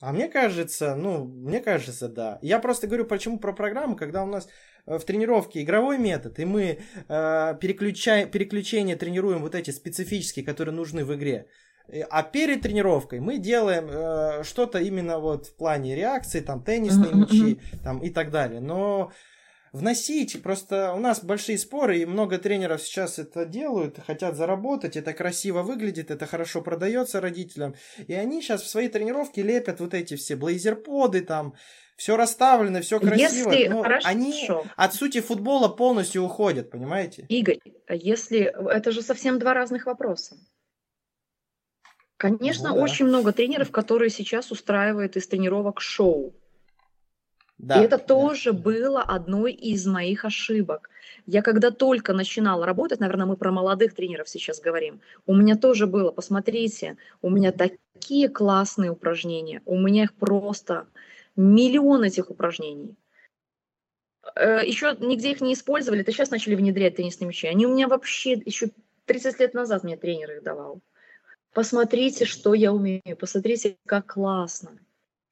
А 0.00 0.12
мне 0.12 0.28
кажется, 0.28 0.96
ну, 0.96 1.24
мне 1.24 1.60
кажется, 1.60 2.08
да. 2.08 2.38
Я 2.42 2.58
просто 2.58 2.88
говорю, 2.88 3.04
почему 3.04 3.38
про 3.38 3.52
программу, 3.52 3.94
когда 3.94 4.24
у 4.24 4.26
нас 4.26 4.48
э, 4.86 4.98
в 4.98 5.04
тренировке 5.04 5.62
игровой 5.62 5.96
метод, 5.98 6.40
и 6.40 6.44
мы 6.44 6.62
э, 6.62 7.58
переключаем, 7.60 8.28
переключение 8.28 8.96
тренируем 8.96 9.42
вот 9.42 9.54
эти 9.54 9.70
специфические, 9.70 10.44
которые 10.44 10.74
нужны 10.74 11.04
в 11.04 11.14
игре. 11.14 11.46
Э, 11.88 12.02
А 12.02 12.22
перед 12.22 12.62
тренировкой 12.62 13.20
мы 13.20 13.38
делаем 13.38 13.88
э, 13.90 14.44
что-то 14.44 14.78
именно 14.78 15.18
вот 15.18 15.46
в 15.46 15.56
плане 15.56 15.94
реакции, 15.94 16.40
там 16.40 16.62
теннисные 16.62 17.14
мячи, 17.14 17.60
там 17.82 17.98
и 17.98 18.10
так 18.10 18.30
далее. 18.30 18.60
Но 18.60 19.12
вносить, 19.72 20.42
просто 20.42 20.92
у 20.92 20.98
нас 20.98 21.24
большие 21.24 21.58
споры, 21.58 21.98
и 21.98 22.06
много 22.06 22.38
тренеров 22.38 22.82
сейчас 22.82 23.18
это 23.18 23.46
делают, 23.46 23.98
хотят 24.06 24.36
заработать, 24.36 24.96
это 24.96 25.12
красиво 25.12 25.62
выглядит, 25.62 26.10
это 26.10 26.26
хорошо 26.26 26.60
продается 26.60 27.20
родителям. 27.20 27.74
И 28.06 28.12
они 28.12 28.42
сейчас 28.42 28.62
в 28.62 28.68
свои 28.68 28.88
тренировки 28.88 29.40
лепят 29.40 29.80
вот 29.80 29.94
эти 29.94 30.16
все 30.16 30.36
блейзерподы, 30.36 31.22
там, 31.22 31.54
все 31.96 32.16
расставлено, 32.16 32.80
все 32.80 33.00
красиво. 33.00 33.50
Если 33.50 33.68
но 33.68 33.82
хорошо, 33.82 34.08
они 34.08 34.48
от 34.76 34.94
сути 34.94 35.20
футбола 35.20 35.68
полностью 35.68 36.22
уходят, 36.22 36.70
понимаете? 36.70 37.24
Игорь, 37.28 37.60
а 37.86 37.94
если 37.94 38.52
это 38.70 38.92
же 38.92 39.02
совсем 39.02 39.38
два 39.38 39.54
разных 39.54 39.86
вопроса. 39.86 40.36
Конечно, 42.22 42.68
Ну 42.68 42.76
да. 42.76 42.82
очень 42.82 43.06
много 43.06 43.32
тренеров, 43.32 43.72
которые 43.72 44.08
сейчас 44.08 44.52
устраивают 44.52 45.16
из 45.16 45.26
тренировок 45.26 45.80
шоу. 45.80 46.32
Да. 47.58 47.80
И 47.80 47.84
это 47.84 47.98
да. 47.98 48.04
тоже 48.04 48.52
было 48.52 49.02
одной 49.02 49.52
из 49.52 49.86
моих 49.86 50.24
ошибок. 50.24 50.88
Я 51.26 51.42
когда 51.42 51.72
только 51.72 52.12
начинала 52.12 52.64
работать, 52.64 53.00
наверное, 53.00 53.26
мы 53.26 53.36
про 53.36 53.50
молодых 53.50 53.94
тренеров 53.96 54.28
сейчас 54.28 54.60
говорим, 54.60 55.00
у 55.26 55.34
меня 55.34 55.56
тоже 55.56 55.88
было, 55.88 56.12
посмотрите, 56.12 56.96
у 57.22 57.28
меня 57.28 57.50
такие 57.50 58.28
классные 58.28 58.92
упражнения, 58.92 59.60
у 59.66 59.76
меня 59.76 60.04
их 60.04 60.14
просто 60.14 60.86
миллион 61.34 62.04
этих 62.04 62.30
упражнений. 62.30 62.94
Еще 64.36 64.96
нигде 65.00 65.32
их 65.32 65.40
не 65.40 65.54
использовали, 65.54 66.02
это 66.02 66.12
сейчас 66.12 66.30
начали 66.30 66.54
внедрять 66.54 66.94
теннисные 66.94 67.26
мячи. 67.26 67.48
Они 67.48 67.66
у 67.66 67.74
меня 67.74 67.88
вообще 67.88 68.34
еще 68.34 68.70
30 69.06 69.40
лет 69.40 69.54
назад 69.54 69.82
мне 69.82 69.96
тренер 69.96 70.30
их 70.36 70.44
давал. 70.44 70.80
Посмотрите, 71.52 72.24
что 72.24 72.54
я 72.54 72.72
умею, 72.72 73.16
посмотрите, 73.18 73.76
как 73.86 74.14
классно. 74.14 74.78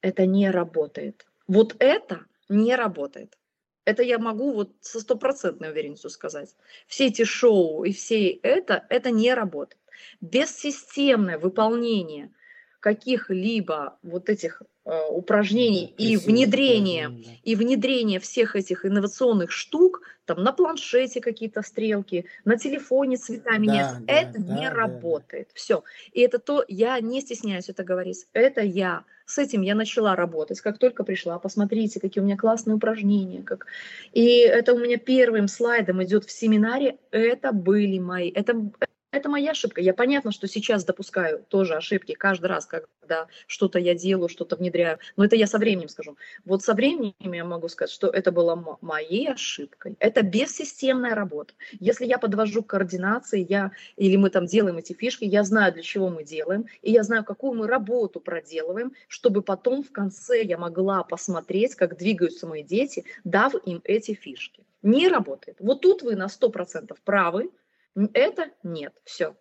Это 0.03 0.27
не 0.27 0.51
работает. 0.51 1.27
Вот 1.47 1.77
это 1.79 2.27
не 2.49 2.77
работает. 2.77 3.39
Это 3.87 4.03
я 4.03 4.19
могу 4.19 4.53
вот 4.53 4.73
со 4.81 5.01
стопроцентной 5.01 5.71
уверенностью 5.71 6.11
сказать. 6.11 6.55
Все 6.87 7.07
эти 7.07 7.25
шоу 7.25 7.85
и 7.85 7.93
все 7.93 8.29
это, 8.29 8.87
это 8.91 9.11
не 9.11 9.33
работает. 9.33 9.81
Бессистемное 10.21 11.39
выполнение 11.39 12.33
каких-либо 12.81 13.99
вот 14.03 14.29
этих 14.29 14.63
э, 14.85 15.01
упражнений 15.11 15.95
и 15.99 16.17
внедрения 16.17 17.13
и 17.45 17.55
внедрение 17.55 18.19
всех 18.19 18.57
этих 18.57 18.85
инновационных 18.85 19.51
штук 19.51 20.03
там 20.31 20.45
на 20.45 20.53
планшете 20.53 21.21
какие-то 21.21 21.63
стрелки, 21.63 22.25
на 22.45 22.57
телефоне 22.57 23.17
цветами 23.17 23.67
Да, 23.67 23.73
нет, 23.73 24.07
да, 24.07 24.13
это 24.13 24.41
да, 24.41 24.55
не 24.55 24.69
да, 24.69 24.71
да. 24.71 24.77
работает. 24.77 25.51
Все. 25.55 25.83
И 26.13 26.21
это 26.21 26.39
то, 26.39 26.65
я 26.69 27.01
не 27.01 27.21
стесняюсь 27.21 27.69
это 27.69 27.83
говорить. 27.83 28.27
Это 28.33 28.61
я. 28.61 29.05
С 29.27 29.39
этим 29.39 29.63
я 29.63 29.75
начала 29.75 30.15
работать, 30.15 30.61
как 30.61 30.79
только 30.79 31.03
пришла. 31.03 31.41
Посмотрите, 31.41 31.99
какие 31.99 32.23
у 32.23 32.25
меня 32.25 32.37
классные 32.37 32.77
упражнения. 32.77 33.43
Как... 33.43 33.67
И 34.13 34.39
это 34.41 34.75
у 34.75 34.79
меня 34.79 34.99
первым 34.99 35.49
слайдом 35.49 36.01
идет 36.05 36.25
в 36.25 36.31
семинаре. 36.31 36.99
Это 37.11 37.51
были 37.51 37.99
мои. 37.99 38.31
Это, 38.31 38.71
это 39.11 39.29
моя 39.29 39.51
ошибка. 39.51 39.81
Я 39.81 39.95
понятно, 39.95 40.33
что 40.33 40.47
сейчас 40.47 40.85
допускаю 40.85 41.45
тоже 41.49 41.75
ошибки 41.75 42.15
каждый 42.15 42.47
раз, 42.47 42.67
когда 42.67 43.27
что-то 43.47 43.79
я 43.79 43.95
делаю, 43.95 44.29
что-то 44.29 44.57
внедряю. 44.57 44.99
Но 45.17 45.25
это 45.25 45.37
я 45.37 45.47
со 45.47 45.59
временем 45.59 45.89
скажу. 45.89 46.17
Вот 46.45 46.63
со 46.63 46.75
временем 46.75 47.15
я 47.33 47.45
могу 47.45 47.69
сказать, 47.69 47.91
что 47.91 48.09
это 48.09 48.31
было 48.31 48.55
мо- 48.55 48.79
моей 48.81 49.33
ошибкой. 49.33 49.97
Это 49.99 50.23
бессистемная 50.23 51.15
работа. 51.15 51.55
Если 51.81 52.07
я 52.07 52.19
подвожу 52.19 52.63
координации, 52.63 53.45
я, 53.49 53.73
или 53.97 54.17
мы 54.17 54.31
там 54.31 54.47
делаем 54.47 54.79
эти 54.79 54.93
фишки, 54.93 55.25
я 55.25 55.43
знаю, 55.43 55.73
для 55.73 55.83
чего 55.83 56.09
мы 56.09 56.25
делаем, 56.25 56.67
и 56.83 56.93
я 56.93 57.03
знаю, 57.03 57.25
какую 57.25 57.55
мы 57.55 57.67
работу 57.67 58.21
проделываем, 58.21 58.93
чтобы 59.09 59.43
потом 59.43 59.83
в 59.83 59.91
конце 59.91 60.43
я 60.43 60.59
могла 60.59 61.03
посмотреть, 61.03 61.75
как 61.75 61.97
двигаются 61.97 62.47
мои 62.47 62.63
дети, 62.63 63.05
дав 63.25 63.55
им 63.67 63.81
эти 63.85 64.15
фишки. 64.15 64.65
Не 64.83 65.09
работает. 65.09 65.57
Вот 65.61 65.81
тут 65.83 66.03
вы 66.03 66.17
на 66.17 66.29
100% 66.29 66.97
правы, 67.05 67.51
это 67.95 68.51
нет. 68.63 68.95
Все. 69.05 69.35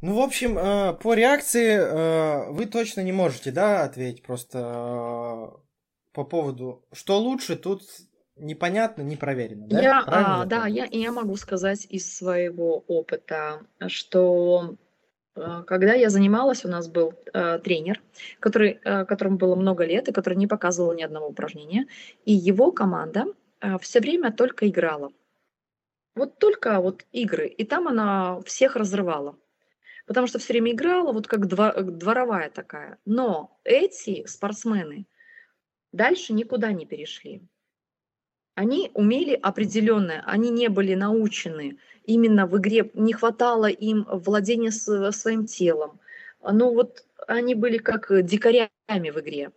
Ну, 0.00 0.14
в 0.14 0.20
общем, 0.20 0.56
э, 0.56 0.94
по 0.94 1.14
реакции 1.14 1.76
э, 1.76 2.50
вы 2.52 2.66
точно 2.66 3.00
не 3.00 3.12
можете, 3.12 3.50
да, 3.50 3.82
ответить 3.82 4.22
просто 4.22 4.58
э, 4.58 5.58
по 6.12 6.24
поводу, 6.24 6.84
что 6.92 7.18
лучше, 7.18 7.56
тут 7.56 7.82
непонятно, 8.36 9.02
не 9.02 9.16
проверено, 9.16 9.66
да? 9.66 9.80
Я, 9.80 10.02
Правильно 10.02 10.42
а, 10.42 10.46
да, 10.46 10.66
я, 10.66 10.86
я 10.90 11.12
могу 11.12 11.36
сказать 11.36 11.86
из 11.88 12.16
своего 12.16 12.84
опыта, 12.86 13.60
что 13.88 14.76
э, 15.34 15.62
когда 15.66 15.94
я 15.94 16.10
занималась, 16.10 16.64
у 16.64 16.68
нас 16.68 16.88
был 16.88 17.14
э, 17.32 17.58
тренер, 17.58 18.00
который, 18.40 18.80
э, 18.84 19.04
которому 19.04 19.36
было 19.36 19.56
много 19.56 19.84
лет 19.84 20.08
и 20.08 20.12
который 20.12 20.34
не 20.34 20.46
показывал 20.46 20.92
ни 20.94 21.02
одного 21.02 21.28
упражнения, 21.28 21.86
и 22.24 22.32
его 22.32 22.72
команда 22.72 23.26
все 23.80 23.98
время 23.98 24.32
только 24.32 24.68
играла. 24.68 25.10
Вот 26.14 26.38
только 26.38 26.80
вот 26.80 27.04
игры, 27.12 27.46
и 27.46 27.64
там 27.64 27.88
она 27.88 28.40
всех 28.42 28.76
разрывала. 28.76 29.38
Потому 30.06 30.26
что 30.26 30.38
все 30.38 30.54
время 30.54 30.72
играла, 30.72 31.12
вот 31.12 31.26
как 31.26 31.46
дво- 31.46 31.82
дворовая 31.82 32.50
такая. 32.50 32.98
Но 33.04 33.58
эти 33.64 34.26
спортсмены 34.26 35.06
дальше 35.92 36.32
никуда 36.32 36.72
не 36.72 36.86
перешли. 36.86 37.42
Они 38.54 38.90
умели 38.94 39.34
определенное, 39.34 40.24
они 40.26 40.50
не 40.50 40.68
были 40.68 40.94
научены 40.94 41.78
именно 42.04 42.46
в 42.46 42.58
игре, 42.58 42.90
не 42.94 43.12
хватало 43.12 43.66
им 43.66 44.04
владения 44.10 44.72
своим 44.72 45.46
телом. 45.46 46.00
Ну 46.42 46.74
вот 46.74 47.04
они 47.28 47.54
были 47.54 47.78
как 47.78 48.10
дикарями 48.24 49.10
в 49.10 49.20
игре. 49.20 49.52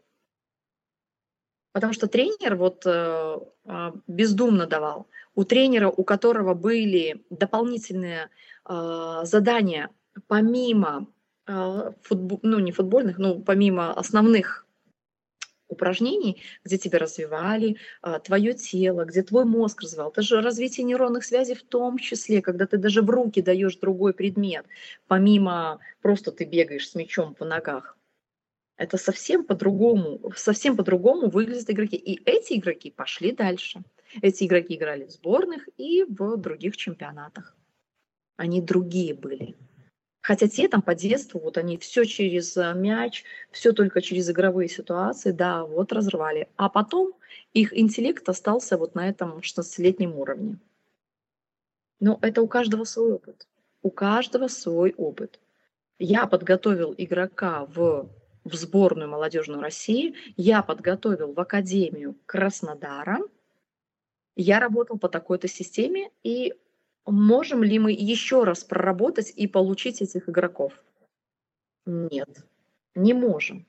Потому 1.73 1.93
что 1.93 2.07
тренер 2.07 2.55
вот 2.55 2.85
э, 2.85 3.37
а, 3.65 3.93
бездумно 4.07 4.67
давал. 4.67 5.07
У 5.35 5.45
тренера, 5.45 5.89
у 5.89 6.03
которого 6.03 6.53
были 6.53 7.23
дополнительные 7.29 8.29
а, 8.65 9.23
задания 9.23 9.89
помимо 10.27 11.07
а, 11.47 11.93
футбо- 12.03 12.39
ну 12.41 12.59
не 12.59 12.71
футбольных, 12.71 13.17
ну 13.17 13.41
помимо 13.41 13.93
основных 13.93 14.67
упражнений, 15.69 16.41
где 16.65 16.77
тебя 16.77 16.99
развивали, 16.99 17.77
твое 18.25 18.53
тело, 18.53 19.05
где 19.05 19.23
твой 19.23 19.45
мозг 19.45 19.83
развивал. 19.83 20.09
Это 20.09 20.21
же 20.21 20.41
развитие 20.41 20.83
нейронных 20.83 21.23
связей 21.23 21.55
в 21.55 21.63
том 21.63 21.97
числе, 21.97 22.41
когда 22.41 22.67
ты 22.67 22.77
даже 22.77 23.01
в 23.01 23.09
руки 23.09 23.41
даешь 23.41 23.77
другой 23.77 24.13
предмет, 24.13 24.65
помимо 25.07 25.79
просто 26.01 26.33
ты 26.33 26.43
бегаешь 26.43 26.89
с 26.89 26.95
мячом 26.95 27.33
по 27.33 27.45
ногах. 27.45 27.97
Это 28.81 28.97
совсем 28.97 29.43
по-другому, 29.43 30.19
совсем 30.35 30.75
по-другому 30.75 31.29
выглядят 31.29 31.69
игроки. 31.69 31.97
И 31.97 32.19
эти 32.25 32.53
игроки 32.53 32.89
пошли 32.89 33.31
дальше. 33.31 33.83
Эти 34.23 34.45
игроки 34.45 34.73
играли 34.73 35.05
в 35.05 35.11
сборных 35.11 35.69
и 35.77 36.03
в 36.03 36.35
других 36.37 36.75
чемпионатах. 36.77 37.55
Они 38.37 38.59
другие 38.59 39.13
были. 39.13 39.55
Хотя 40.21 40.47
те 40.47 40.67
там 40.67 40.81
по 40.81 40.95
детству, 40.95 41.39
вот 41.39 41.59
они 41.59 41.77
все 41.77 42.05
через 42.05 42.57
э, 42.57 42.73
мяч, 42.73 43.23
все 43.51 43.71
только 43.71 44.01
через 44.01 44.31
игровые 44.31 44.67
ситуации, 44.67 45.31
да, 45.31 45.63
вот 45.63 45.93
разрывали. 45.93 46.49
А 46.55 46.67
потом 46.67 47.13
их 47.53 47.77
интеллект 47.77 48.27
остался 48.27 48.79
вот 48.79 48.95
на 48.95 49.07
этом 49.07 49.41
16-летнем 49.41 50.15
уровне. 50.15 50.57
Но 51.99 52.17
это 52.23 52.41
у 52.41 52.47
каждого 52.47 52.85
свой 52.85 53.13
опыт. 53.13 53.47
У 53.83 53.91
каждого 53.91 54.47
свой 54.47 54.95
опыт. 54.97 55.39
Я 55.99 56.25
подготовил 56.25 56.95
игрока 56.97 57.67
в, 57.67 58.09
в 58.43 58.55
сборную 58.55 59.09
молодежную 59.09 59.61
России, 59.61 60.15
я 60.37 60.61
подготовил 60.63 61.33
в 61.33 61.39
Академию 61.39 62.15
Краснодара, 62.25 63.19
я 64.35 64.59
работал 64.59 64.97
по 64.97 65.09
такой-то 65.09 65.47
системе, 65.47 66.09
и 66.23 66.53
можем 67.05 67.63
ли 67.63 67.77
мы 67.79 67.91
еще 67.91 68.43
раз 68.43 68.63
проработать 68.63 69.31
и 69.35 69.47
получить 69.47 70.01
этих 70.01 70.29
игроков? 70.29 70.73
Нет, 71.85 72.45
не 72.95 73.13
можем. 73.13 73.65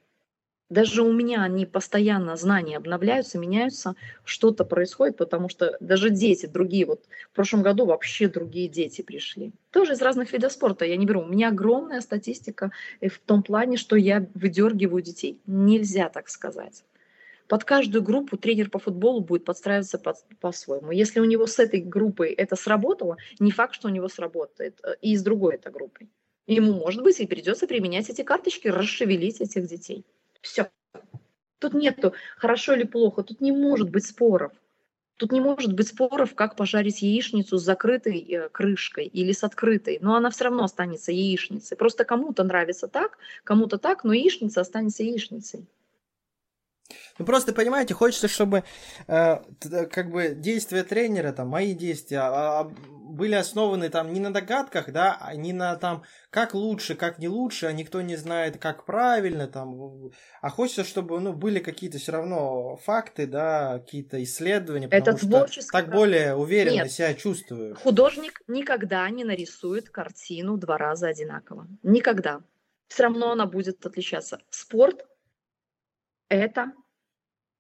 Даже 0.73 1.02
у 1.02 1.12
меня 1.12 1.42
они 1.42 1.67
постоянно 1.67 2.34
знания 2.34 2.78
обновляются, 2.78 3.39
меняются, 3.39 3.94
что-то 4.25 4.65
происходит, 4.65 5.18
потому 5.18 5.51
что 5.51 5.76
даже 5.81 6.09
дети 6.09 6.47
другие, 6.47 6.86
вот 6.86 7.05
в 7.31 7.36
прошлом 7.36 7.62
году 7.62 7.84
вообще 7.84 8.26
другие 8.26 8.68
дети 8.68 9.02
пришли. 9.02 9.52
Тоже 9.70 9.92
из 9.92 10.01
разных 10.01 10.33
видов 10.33 10.51
спорта 10.51 10.86
я 10.86 10.97
не 10.97 11.05
беру. 11.05 11.20
У 11.20 11.26
меня 11.26 11.49
огромная 11.49 12.01
статистика 12.01 12.73
э, 13.02 13.10
в 13.10 13.18
том 13.18 13.42
плане, 13.42 13.76
что 13.76 13.97
я 13.97 14.26
выдергиваю 14.33 15.02
детей. 15.02 15.39
Нельзя 15.47 16.09
так 16.09 16.31
сказать. 16.31 16.84
Под 17.49 17.65
каждую 17.65 18.02
группу 18.02 18.39
тренер 18.39 18.70
по 18.70 18.78
футболу 18.78 19.20
будет 19.20 19.44
подстраиваться 19.44 19.99
под, 19.99 20.17
по-своему. 20.41 20.91
Если 20.91 21.20
у 21.20 21.26
него 21.26 21.47
с 21.47 21.59
этой 21.59 21.83
группой 21.83 22.31
это 22.31 22.57
сработало, 22.57 23.18
не 23.39 23.51
факт, 23.51 23.75
что 23.75 23.89
у 23.89 23.91
него 23.91 24.09
сработает 24.09 24.81
э, 24.83 24.94
и 25.02 25.18
с 25.18 25.23
другой 25.23 25.57
этой 25.57 25.70
группой. 25.70 26.09
Ему, 26.47 26.73
может 26.73 27.02
быть, 27.02 27.20
и 27.20 27.26
придется 27.26 27.67
применять 27.67 28.09
эти 28.09 28.23
карточки, 28.23 28.68
расшевелить 28.68 29.42
этих 29.42 29.67
детей. 29.67 30.07
Все. 30.43 30.71
Тут 31.59 31.75
нету 31.75 32.12
хорошо 32.37 32.75
или 32.75 32.85
плохо, 32.85 33.23
тут 33.23 33.41
не 33.41 33.53
может 33.53 33.91
быть 33.91 34.05
споров. 34.05 34.53
Тут 35.17 35.31
не 35.31 35.41
может 35.41 35.73
быть 35.75 35.87
споров, 35.87 36.35
как 36.35 36.57
пожарить 36.57 37.03
яичницу 37.03 37.57
с 37.57 37.62
закрытой 37.62 38.19
э, 38.19 38.49
крышкой 38.49 39.07
или 39.07 39.31
с 39.31 39.45
открытой, 39.45 39.99
но 40.01 40.17
она 40.17 40.31
все 40.31 40.45
равно 40.45 40.65
останется 40.65 41.12
яичницей. 41.12 41.77
Просто 41.77 42.05
кому-то 42.05 42.43
нравится 42.43 42.89
так, 42.89 43.19
кому-то 43.45 43.79
так, 43.79 44.03
но 44.03 44.12
яичница 44.12 44.61
останется 44.62 45.05
яичницей. 45.05 45.69
Ну 47.19 47.25
просто 47.25 47.52
понимаете, 47.52 47.94
хочется, 47.94 48.28
чтобы 48.28 48.65
э, 49.07 49.36
т- 49.61 49.86
как 49.86 50.11
бы 50.11 50.35
действия 50.35 50.83
тренера, 50.83 51.33
там, 51.33 51.49
мои 51.49 51.75
действия 51.75 52.19
а, 52.19 52.61
а, 52.61 52.65
были 52.65 53.35
основаны 53.35 53.89
там 53.89 54.12
не 54.12 54.20
на 54.20 54.33
догадках, 54.33 54.91
да, 54.93 55.17
а 55.20 55.35
не 55.35 55.52
на 55.52 55.77
там 55.77 56.02
как 56.31 56.55
лучше, 56.55 56.94
как 56.94 57.19
не 57.19 57.28
лучше, 57.28 57.67
а 57.67 57.73
никто 57.73 58.01
не 58.01 58.17
знает, 58.17 58.59
как 58.59 58.85
правильно, 58.85 59.47
там, 59.47 60.11
а 60.41 60.51
хочется, 60.51 60.85
чтобы 60.85 61.20
ну 61.20 61.33
были 61.33 61.61
какие-то 61.61 61.99
все 61.99 62.12
равно 62.12 62.77
факты, 62.77 63.27
да, 63.27 63.78
какие-то 63.78 64.23
исследования, 64.23 64.89
потому 64.89 65.17
Это 65.17 65.19
что 65.19 65.28
творческое. 65.28 65.83
так 65.83 65.91
более 65.93 66.35
уверенно 66.35 66.75
Нет. 66.83 66.93
себя 66.93 67.15
чувствую. 67.15 67.75
Художник 67.77 68.43
никогда 68.49 69.09
не 69.11 69.25
нарисует 69.25 69.89
картину 69.91 70.57
два 70.57 70.78
раза 70.78 71.09
одинаково. 71.09 71.69
Никогда. 71.83 72.41
Все 72.89 73.05
равно 73.05 73.33
она 73.33 73.47
будет 73.47 73.85
отличаться. 73.86 74.41
Спорт– 74.51 75.07
это 76.33 76.73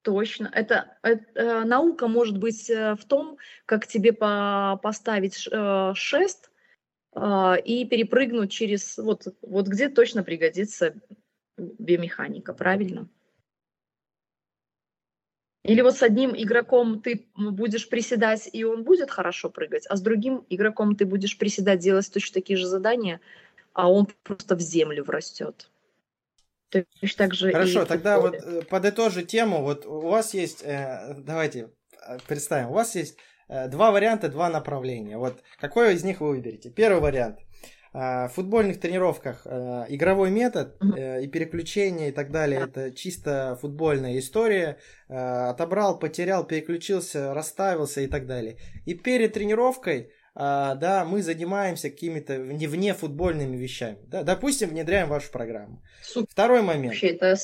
точно. 0.02 0.50
Это, 0.52 0.98
это, 1.02 1.24
э, 1.34 1.64
наука 1.64 2.08
может 2.08 2.38
быть 2.38 2.68
э, 2.70 2.94
в 2.96 3.04
том, 3.04 3.38
как 3.66 3.86
тебе 3.86 4.12
по- 4.12 4.78
поставить 4.82 5.48
э, 5.50 5.92
шест 5.94 6.50
и 7.14 7.86
перепрыгнуть 7.90 8.50
через 8.50 8.96
вот, 8.96 9.26
вот 9.42 9.66
где 9.66 9.90
точно 9.90 10.22
пригодится 10.24 10.94
биомеханика, 11.58 12.54
правильно? 12.54 13.06
Или 15.64 15.80
вот 15.82 15.96
с 15.96 16.02
одним 16.02 16.34
игроком 16.34 17.00
ты 17.00 17.26
будешь 17.36 17.88
приседать, 17.88 18.48
и 18.52 18.64
он 18.64 18.82
будет 18.82 19.10
хорошо 19.10 19.48
прыгать, 19.48 19.86
а 19.88 19.96
с 19.96 20.00
другим 20.00 20.44
игроком 20.48 20.96
ты 20.96 21.04
будешь 21.04 21.38
приседать, 21.38 21.80
делать 21.80 22.10
точно 22.12 22.34
такие 22.34 22.56
же 22.56 22.66
задания, 22.66 23.20
а 23.72 23.90
он 23.90 24.08
просто 24.22 24.56
в 24.56 24.60
землю 24.60 25.04
врастет. 25.04 25.70
Точно 26.72 27.18
так 27.18 27.34
же 27.34 27.50
и 27.50 27.52
Хорошо, 27.52 27.84
тогда 27.84 28.18
вот 28.18 28.34
футболе. 28.36 28.60
э, 28.60 28.64
подытожи 28.64 29.22
тему. 29.24 29.62
Вот 29.62 29.86
у 29.86 30.00
вас 30.00 30.34
есть, 30.34 30.62
э, 30.64 31.14
давайте 31.18 31.70
э, 32.08 32.18
представим, 32.26 32.70
у 32.70 32.74
вас 32.74 32.94
есть 32.96 33.18
два 33.48 33.90
варианта, 33.90 34.28
два 34.30 34.48
направления. 34.48 35.18
Вот 35.18 35.42
какой 35.60 35.94
из 35.94 36.04
них 36.04 36.20
вы 36.20 36.30
выберете? 36.30 36.70
Первый 36.70 37.02
вариант. 37.02 37.40
в 37.92 38.30
футбольных 38.34 38.80
тренировках 38.80 39.46
игровой 39.46 40.30
метод 40.30 40.80
и 40.82 41.28
переключение 41.28 42.08
и 42.08 42.12
так 42.12 42.30
далее, 42.30 42.62
это 42.62 42.90
чисто 42.92 43.58
футбольная 43.60 44.18
история. 44.18 44.78
Отобрал, 45.08 45.98
потерял, 45.98 46.46
переключился, 46.46 47.34
расставился 47.34 48.00
и 48.00 48.06
так 48.06 48.26
далее. 48.26 48.56
И 48.86 48.94
перед 48.94 49.34
тренировкой 49.34 50.12
да, 50.34 51.04
мы 51.04 51.22
занимаемся 51.22 51.90
какими-то 51.90 52.38
не 52.38 52.66
вне 52.66 52.94
футбольными 52.94 53.56
вещами. 53.56 53.98
Да, 54.06 54.22
допустим, 54.22 54.70
внедряем 54.70 55.08
вашу 55.08 55.30
программу. 55.30 55.82
Супер. 56.02 56.28
Второй 56.30 56.62
момент. 56.62 56.94
Вообще, 56.94 57.08
это 57.08 57.36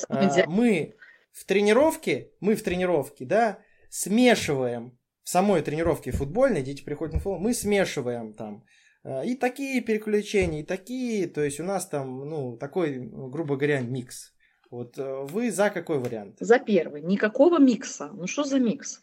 мы 0.47 0.94
в 1.33 1.44
тренировке, 1.44 2.31
мы 2.41 2.55
в 2.55 2.62
тренировке, 2.62 3.25
да, 3.25 3.58
смешиваем 3.91 4.99
в 5.23 5.28
самой 5.28 5.62
тренировке 5.62 6.10
футбольной, 6.10 6.62
дети 6.62 6.83
приходят 6.83 7.15
на 7.15 7.20
футбол, 7.20 7.39
мы 7.39 7.52
смешиваем 7.52 8.33
там 8.33 8.65
Э, 9.05 9.25
и 9.25 9.34
такие 9.34 9.81
переключения, 9.81 10.60
и 10.60 10.67
такие, 10.67 11.26
то 11.26 11.42
есть 11.42 11.60
у 11.60 11.65
нас 11.65 11.86
там, 11.86 12.28
ну, 12.28 12.57
такой, 12.57 12.99
грубо 12.99 13.57
говоря, 13.57 13.81
микс. 13.81 14.33
Вот 14.70 14.99
э, 14.99 15.26
вы 15.31 15.50
за 15.50 15.70
какой 15.70 15.99
вариант? 15.99 16.36
За 16.41 16.58
первый. 16.58 17.02
Никакого 17.02 17.58
микса. 17.58 18.10
Ну 18.12 18.26
что 18.26 18.44
за 18.44 18.58
микс? 18.58 19.02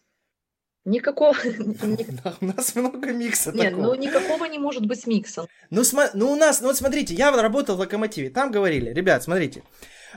Никакого... 0.85 1.35
У 2.41 2.45
нас 2.45 2.75
много 2.75 3.11
микса 3.11 3.51
Нет, 3.51 3.73
ну 3.75 3.95
никакого 3.95 4.45
не 4.45 4.59
может 4.59 4.85
быть 4.85 5.07
микса. 5.07 5.47
Ну, 5.71 5.81
ну 6.13 6.31
у 6.31 6.35
нас, 6.35 6.61
ну 6.61 6.67
вот 6.67 6.77
смотрите, 6.77 7.15
я 7.15 7.31
работал 7.31 7.75
в 7.75 7.79
Локомотиве, 7.79 8.29
там 8.29 8.51
говорили, 8.51 8.91
ребят, 8.91 9.23
смотрите, 9.23 9.63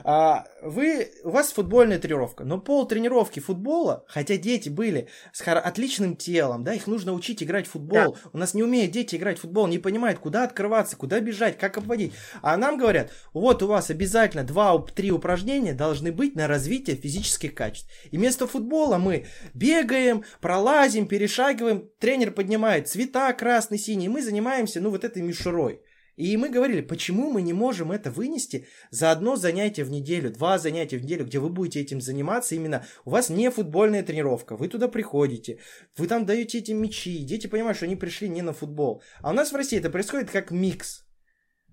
а, 0.03 0.45
вы, 0.61 1.11
у 1.23 1.29
вас 1.29 1.51
футбольная 1.51 1.99
тренировка, 1.99 2.43
но 2.43 2.59
пол 2.59 2.87
тренировки 2.87 3.39
футбола, 3.39 4.03
хотя 4.07 4.37
дети 4.37 4.69
были 4.69 5.07
с 5.33 5.41
отличным 5.41 6.15
телом, 6.15 6.63
да, 6.63 6.73
их 6.73 6.87
нужно 6.87 7.13
учить 7.13 7.43
играть 7.43 7.67
в 7.67 7.71
футбол. 7.71 8.13
Да. 8.13 8.29
У 8.33 8.37
нас 8.37 8.53
не 8.53 8.63
умеют 8.63 8.91
дети 8.91 9.15
играть 9.15 9.37
в 9.37 9.41
футбол, 9.41 9.67
не 9.67 9.77
понимают, 9.77 10.19
куда 10.19 10.43
открываться, 10.43 10.95
куда 10.95 11.19
бежать, 11.19 11.57
как 11.57 11.77
обводить. 11.77 12.13
А 12.41 12.57
нам 12.57 12.77
говорят, 12.77 13.11
вот 13.33 13.63
у 13.63 13.67
вас 13.67 13.89
обязательно 13.89 14.41
2-3 14.41 15.09
упражнения 15.09 15.73
должны 15.73 16.11
быть 16.11 16.35
на 16.35 16.47
развитие 16.47 16.95
физических 16.95 17.53
качеств. 17.53 17.89
И 18.11 18.17
вместо 18.17 18.47
футбола 18.47 18.97
мы 18.97 19.25
бегаем, 19.53 20.23
пролазим, 20.41 21.07
перешагиваем, 21.07 21.89
тренер 21.99 22.31
поднимает 22.31 22.87
цвета 22.87 23.31
красный, 23.33 23.77
синий, 23.77 24.09
мы 24.09 24.21
занимаемся, 24.21 24.81
ну, 24.81 24.89
вот 24.89 25.03
этой 25.03 25.21
мишурой. 25.21 25.81
И 26.19 26.35
мы 26.35 26.49
говорили, 26.49 26.81
почему 26.81 27.31
мы 27.31 27.41
не 27.41 27.53
можем 27.53 27.93
это 27.93 28.11
вынести 28.11 28.67
за 28.91 29.09
одно 29.11 29.37
занятие 29.37 29.85
в 29.85 29.89
неделю, 29.89 30.29
два 30.29 30.57
занятия 30.57 30.97
в 30.97 31.03
неделю, 31.03 31.25
где 31.25 31.39
вы 31.39 31.47
будете 31.47 31.79
этим 31.79 32.01
заниматься 32.01 32.55
именно. 32.55 32.85
У 33.05 33.11
вас 33.11 33.29
не 33.29 33.49
футбольная 33.49 34.03
тренировка, 34.03 34.57
вы 34.57 34.67
туда 34.67 34.89
приходите, 34.89 35.59
вы 35.95 36.07
там 36.07 36.25
даете 36.25 36.57
эти 36.57 36.73
мячи, 36.73 37.19
дети 37.19 37.47
понимают, 37.47 37.77
что 37.77 37.85
они 37.85 37.95
пришли 37.95 38.27
не 38.27 38.41
на 38.41 38.51
футбол. 38.51 39.01
А 39.21 39.29
у 39.29 39.33
нас 39.33 39.53
в 39.53 39.55
России 39.55 39.79
это 39.79 39.89
происходит 39.89 40.29
как 40.29 40.51
микс. 40.51 41.05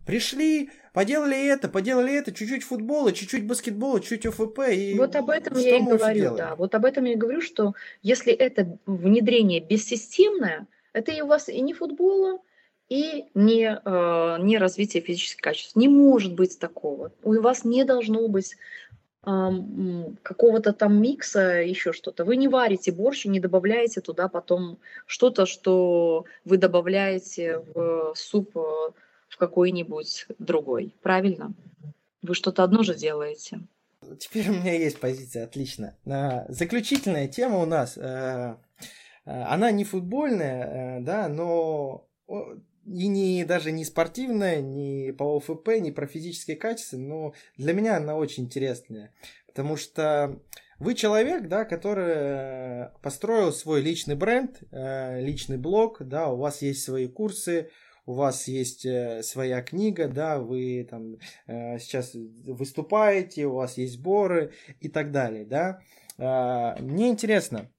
Пришли, 0.07 0.70
поделали 0.94 1.49
это, 1.49 1.68
поделали 1.68 2.15
это, 2.15 2.31
чуть-чуть 2.31 2.62
футбола, 2.62 3.10
чуть-чуть 3.10 3.49
баскетбола, 3.49 4.00
чуть 4.00 4.26
ОФП. 4.26 4.60
И 4.70 4.94
вот 4.97 5.16
об 5.16 5.31
этом 5.31 5.58
я 5.58 5.78
и 5.78 5.83
говорю, 5.83 6.20
делаем? 6.20 6.36
да. 6.36 6.55
Вот 6.55 6.73
об 6.76 6.84
этом 6.84 7.05
я 7.05 7.15
и 7.15 7.16
говорю, 7.16 7.41
что 7.41 7.75
если 8.00 8.33
это 8.33 8.78
внедрение 8.86 9.58
бессистемное, 9.60 10.68
это 10.92 11.10
и 11.10 11.20
у 11.20 11.26
вас 11.26 11.49
и 11.49 11.60
не 11.60 11.75
футбола, 11.75 12.39
и 12.89 13.26
не, 13.34 13.81
э, 13.84 14.36
не 14.40 14.58
развитие 14.58 15.02
физических 15.02 15.40
качеств. 15.40 15.76
Не 15.76 15.89
может 15.89 16.34
быть 16.34 16.58
такого. 16.58 17.12
У 17.23 17.40
вас 17.40 17.65
не 17.65 17.84
должно 17.84 18.28
быть 18.28 18.56
какого-то 19.26 20.73
там 20.73 21.02
микса, 21.02 21.60
еще 21.60 21.92
что-то. 21.92 22.24
Вы 22.24 22.36
не 22.36 22.47
варите 22.47 22.92
борщ 22.92 23.26
и 23.26 23.28
не 23.28 23.40
добавляете 23.40 24.00
туда 24.00 24.28
потом 24.28 24.78
что-то, 25.05 25.47
что 25.47 26.26
вы 26.44 26.58
добавляете 26.58 27.58
в 27.74 28.15
суп 28.15 28.56
э, 28.56 28.60
в 29.28 29.36
какой-нибудь 29.36 30.26
другой. 30.39 30.94
Правильно? 31.02 31.52
Вы 32.23 32.36
что-то 32.36 32.62
одно 32.62 32.84
же 32.84 32.94
делаете. 32.94 33.58
Теперь 34.20 34.48
у 34.48 34.52
меня 34.52 34.74
есть 34.74 35.00
позиция, 35.00 35.42
отлично. 35.42 35.97
Заключительная 36.48 37.26
тема 37.26 37.58
у 37.58 37.66
нас, 37.66 37.98
э, 37.98 38.55
она 39.24 39.73
не 39.73 39.82
футбольная, 39.82 41.00
да, 41.00 41.26
но 41.28 42.06
и 42.86 43.08
не 43.08 43.44
даже 43.44 43.73
не 43.73 43.84
спортивная, 43.84 44.60
не 44.60 45.12
по 45.12 45.36
ОФП, 45.36 45.68
не 45.81 45.90
про 45.90 46.06
физические 46.06 46.56
качества, 46.56 46.97
но 46.97 47.34
для 47.56 47.73
меня 47.73 47.97
она 47.97 48.16
очень 48.16 48.44
интересная, 48.44 49.12
потому 49.47 49.76
что 49.76 50.40
вы 50.78 50.94
человек, 50.94 51.48
да, 51.48 51.65
который 51.65 52.12
э, 52.15 52.89
построил 53.02 53.52
свой 53.52 53.81
личный 53.81 54.15
бренд, 54.15 54.62
э, 54.70 55.20
личный 55.23 55.56
блог, 55.56 55.98
да, 56.00 56.28
у 56.28 56.36
вас 56.36 56.60
есть 56.60 56.84
свои 56.84 57.08
курсы, 57.08 57.70
у 58.05 58.12
вас 58.12 58.47
есть 58.47 58.84
э, 58.84 59.23
своя 59.23 59.62
книга, 59.62 60.06
да, 60.06 60.39
вы 60.39 60.86
там 60.89 61.16
сейчас 61.47 62.12
выступаете, 62.15 63.47
у 63.47 63.55
вас 63.55 63.78
есть 63.78 63.94
сборы 63.94 64.52
и 64.81 64.89
так 64.89 65.12
далее, 65.12 65.44
да. 65.44 65.81
Мне 66.81 67.08
интересно, 67.08 67.70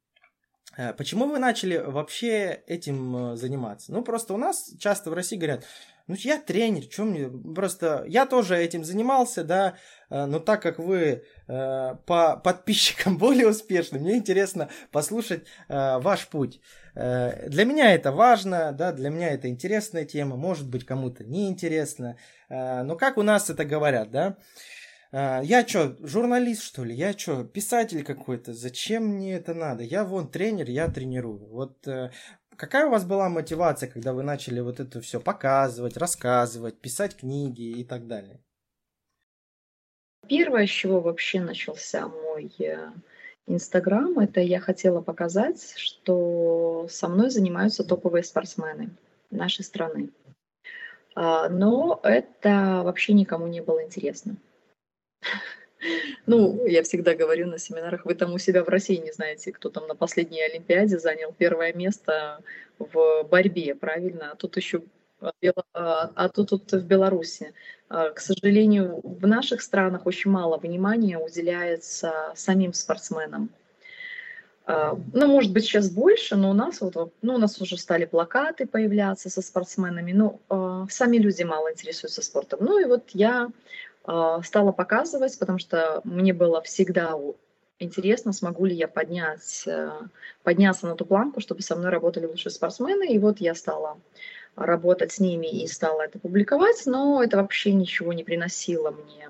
почему 0.98 1.28
вы 1.28 1.40
начали 1.40 1.78
вообще 1.78 2.62
этим 2.68 3.34
э, 3.34 3.36
заниматься? 3.36 3.92
Ну, 3.92 4.04
просто 4.04 4.34
у 4.34 4.38
нас 4.38 4.72
часто 4.80 5.10
в 5.10 5.14
России 5.14 5.36
говорят, 5.36 5.66
ну, 6.08 6.16
я 6.20 6.40
тренер, 6.40 6.84
что 6.84 7.04
мне... 7.04 7.28
Просто 7.28 8.06
я 8.08 8.26
тоже 8.26 8.58
этим 8.58 8.84
занимался, 8.84 9.44
да, 9.44 9.76
э, 10.10 10.26
но 10.26 10.40
так 10.40 10.62
как 10.62 10.80
вы 10.80 11.24
по 11.48 12.42
подписчикам 12.44 13.18
более 13.20 13.48
успешны, 13.48 14.00
мне 14.00 14.18
интересно 14.18 14.70
послушать 14.92 15.46
ваш 15.70 16.28
путь. 16.28 16.60
Для 16.94 17.64
меня 17.64 17.94
это 17.94 18.12
важно, 18.12 18.74
да, 18.74 18.92
для 18.92 19.10
меня 19.10 19.30
это 19.30 19.48
интересная 19.48 20.04
тема, 20.04 20.36
может 20.36 20.68
быть, 20.68 20.86
кому-то 20.86 21.24
неинтересно, 21.24 22.18
но 22.50 22.98
как 22.98 23.18
у 23.18 23.22
нас 23.22 23.50
это 23.50 23.64
говорят, 23.64 24.12
да, 24.12 24.36
я 25.12 25.66
что, 25.68 25.96
журналист, 26.00 26.64
что 26.64 26.84
ли? 26.84 26.94
Я 26.94 27.14
что, 27.14 27.44
писатель 27.44 28.04
какой-то? 28.04 28.54
Зачем 28.54 29.06
мне 29.06 29.36
это 29.36 29.54
надо? 29.54 29.84
Я 29.84 30.04
вон 30.04 30.30
тренер, 30.30 30.70
я 30.70 30.88
тренирую. 30.90 31.46
Вот 31.48 31.88
э, 31.88 32.12
какая 32.56 32.88
у 32.88 32.90
вас 32.90 33.06
была 33.06 33.30
мотивация, 33.30 33.90
когда 33.90 34.14
вы 34.14 34.24
начали 34.24 34.60
вот 34.60 34.80
это 34.80 35.00
все 35.02 35.20
показывать, 35.20 35.98
рассказывать, 35.98 36.80
писать 36.80 37.16
книги 37.16 37.80
и 37.80 37.84
так 37.84 38.08
далее? 38.08 38.42
Первое, 40.28 40.68
с 40.68 40.70
чего 40.70 41.00
вообще 41.00 41.40
начался 41.40 42.08
мой 42.08 42.52
э, 42.60 42.92
Инстаграм, 43.46 44.20
это 44.20 44.42
я 44.42 44.60
хотела 44.60 45.02
показать, 45.02 45.74
что 45.78 46.88
со 46.90 47.08
мной 47.08 47.30
занимаются 47.30 47.86
топовые 47.86 48.24
спортсмены 48.24 48.90
нашей 49.32 49.64
страны. 49.64 50.10
А, 51.16 51.48
но 51.48 52.00
это 52.04 52.82
вообще 52.84 53.14
никому 53.14 53.48
не 53.48 53.62
было 53.62 53.84
интересно. 53.84 54.36
Ну, 56.26 56.66
я 56.66 56.84
всегда 56.84 57.14
говорю 57.14 57.48
на 57.48 57.60
семинарах, 57.60 58.06
вы 58.06 58.16
там 58.16 58.34
у 58.34 58.40
себя 58.40 58.64
в 58.64 58.70
России 58.70 58.96
не 58.98 59.12
знаете, 59.12 59.52
кто 59.52 59.70
там 59.70 59.88
на 59.88 59.96
последней 59.96 60.42
Олимпиаде 60.42 60.98
занял 60.98 61.34
первое 61.38 61.72
место 61.72 62.42
в 62.80 63.24
борьбе, 63.30 63.76
правильно? 63.76 64.32
А 64.32 64.36
тут 64.36 64.58
еще 64.58 64.82
а, 65.20 65.32
а, 65.74 66.12
а 66.16 66.30
тут, 66.30 66.50
тут 66.50 66.72
в 66.72 66.86
Беларуси. 66.86 67.54
А, 67.90 68.10
к 68.10 68.20
сожалению, 68.20 69.02
в 69.04 69.26
наших 69.26 69.62
странах 69.62 70.06
очень 70.06 70.32
мало 70.32 70.58
внимания 70.58 71.18
уделяется 71.18 72.34
самим 72.36 72.74
спортсменам. 72.74 73.50
Ну, 74.68 75.28
может 75.28 75.54
быть, 75.54 75.64
сейчас 75.64 75.90
больше, 75.90 76.36
но 76.36 76.50
у 76.50 76.54
нас 76.54 76.82
вот, 76.82 77.14
ну, 77.22 77.36
у 77.36 77.38
нас 77.38 77.62
уже 77.62 77.78
стали 77.78 78.04
плакаты 78.04 78.68
появляться 78.68 79.30
со 79.30 79.42
спортсменами, 79.42 80.12
но 80.12 80.88
сами 80.90 81.16
люди 81.16 81.42
мало 81.44 81.72
интересуются 81.72 82.22
спортом. 82.22 82.60
Ну 82.66 82.78
и 82.78 82.84
вот 82.84 83.04
я 83.14 83.50
стала 84.44 84.72
показывать, 84.72 85.38
потому 85.38 85.60
что 85.60 86.02
мне 86.06 86.34
было 86.34 86.62
всегда 86.62 87.16
интересно, 87.80 88.34
смогу 88.34 88.66
ли 88.66 88.76
я 88.76 88.88
поднять, 88.88 89.64
э, 89.68 89.92
подняться 90.44 90.88
на 90.88 90.96
ту 90.96 91.06
планку, 91.06 91.42
чтобы 91.42 91.62
со 91.62 91.76
мной 91.76 91.92
работали 91.92 92.26
лучшие 92.26 92.52
спортсмены. 92.52 93.08
И 93.08 93.20
вот 93.20 93.40
я 93.40 93.54
стала 93.56 94.00
работать 94.56 95.12
с 95.12 95.20
ними 95.20 95.48
и 95.48 95.68
стала 95.68 96.02
это 96.02 96.20
публиковать, 96.20 96.84
но 96.86 97.22
это 97.24 97.38
вообще 97.38 97.74
ничего 97.74 98.14
не 98.14 98.24
приносило 98.24 98.92
мне. 98.92 99.30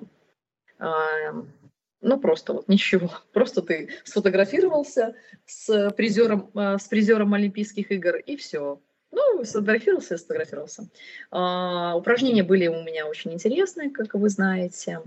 Ну, 2.00 2.20
просто 2.20 2.54
вот 2.54 2.68
ничего. 2.68 3.12
Просто 3.34 3.62
ты 3.62 3.90
сфотографировался 4.04 5.16
с 5.46 5.90
призером, 5.92 6.52
э, 6.54 6.78
с 6.78 6.88
призером 6.88 7.34
Олимпийских 7.34 7.92
игр, 7.92 8.18
и 8.18 8.38
все. 8.38 8.80
Ну, 9.11 9.44
сфотографировался, 9.44 10.18
сфотографировался. 10.18 10.90
А, 11.32 11.95
упражнения 11.95 12.44
были 12.44 12.68
у 12.68 12.84
меня 12.84 13.08
очень 13.08 13.34
интересные, 13.34 13.90
как 13.90 14.14
вы 14.14 14.30
знаете, 14.30 15.02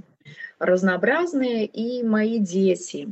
разнообразные. 0.59 1.67
И 1.67 2.03
мои 2.03 2.39
дети 2.39 3.09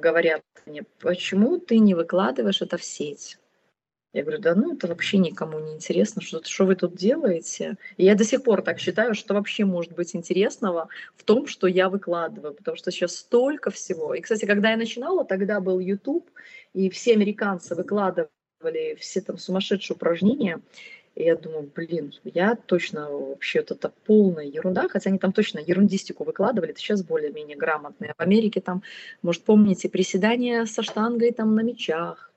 говорят 0.00 0.42
мне, 0.66 0.82
почему 1.00 1.58
ты 1.58 1.78
не 1.78 1.94
выкладываешь 1.94 2.62
это 2.62 2.76
в 2.76 2.84
сеть? 2.84 3.38
Я 4.12 4.22
говорю, 4.22 4.40
да 4.40 4.54
ну 4.54 4.74
это 4.74 4.86
вообще 4.88 5.18
никому 5.18 5.58
не 5.58 5.74
интересно, 5.74 6.22
что, 6.22 6.42
что 6.42 6.64
вы 6.64 6.74
тут 6.74 6.96
делаете. 6.96 7.76
И 7.98 8.04
я 8.04 8.14
до 8.14 8.24
сих 8.24 8.42
пор 8.42 8.62
так 8.62 8.78
считаю, 8.78 9.14
что 9.14 9.34
вообще 9.34 9.66
может 9.66 9.92
быть 9.92 10.16
интересного 10.16 10.88
в 11.16 11.22
том, 11.22 11.46
что 11.46 11.66
я 11.66 11.90
выкладываю, 11.90 12.54
потому 12.54 12.78
что 12.78 12.90
сейчас 12.90 13.16
столько 13.16 13.70
всего. 13.70 14.14
И, 14.14 14.22
кстати, 14.22 14.46
когда 14.46 14.70
я 14.70 14.78
начинала, 14.78 15.24
тогда 15.24 15.60
был 15.60 15.78
YouTube, 15.80 16.30
и 16.72 16.88
все 16.88 17.12
американцы 17.12 17.74
выкладывали 17.74 18.30
все 18.98 19.20
там 19.20 19.38
сумасшедшие 19.38 19.96
упражнения. 19.96 20.60
И 21.16 21.24
я 21.24 21.34
думаю, 21.34 21.70
блин, 21.74 22.12
я 22.24 22.56
точно 22.56 23.10
вообще 23.10 23.60
вот 23.60 23.70
это 23.70 23.90
полная 24.04 24.44
ерунда, 24.44 24.86
хотя 24.88 25.08
они 25.08 25.18
там 25.18 25.32
точно 25.32 25.60
ерундистику 25.60 26.24
выкладывали, 26.24 26.72
это 26.72 26.78
сейчас 26.78 27.02
более-менее 27.02 27.56
грамотные. 27.56 28.12
В 28.18 28.20
Америке 28.20 28.60
там, 28.60 28.82
может, 29.22 29.42
помните, 29.42 29.88
приседания 29.88 30.66
со 30.66 30.82
штангой 30.82 31.32
там 31.32 31.54
на 31.54 31.60
мечах, 31.60 32.30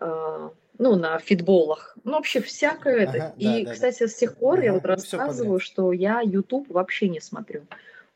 э, 0.00 0.50
ну, 0.78 0.96
на 0.96 1.18
фитболах, 1.18 1.98
ну, 2.04 2.12
вообще 2.12 2.40
всякое 2.40 3.04
это. 3.04 3.16
Ага, 3.16 3.34
И, 3.36 3.44
да, 3.44 3.64
да, 3.64 3.72
кстати, 3.72 4.06
с 4.06 4.14
тех 4.14 4.36
пор 4.36 4.60
я 4.60 4.70
Ага, 4.70 4.80
вот 4.80 4.88
ну, 4.88 4.96
всё 4.96 5.18
рассказываю, 5.18 5.60
что 5.60 5.92
я 5.92 6.22
YouTube 6.22 6.70
вообще 6.70 7.10
не 7.10 7.20
смотрю. 7.20 7.66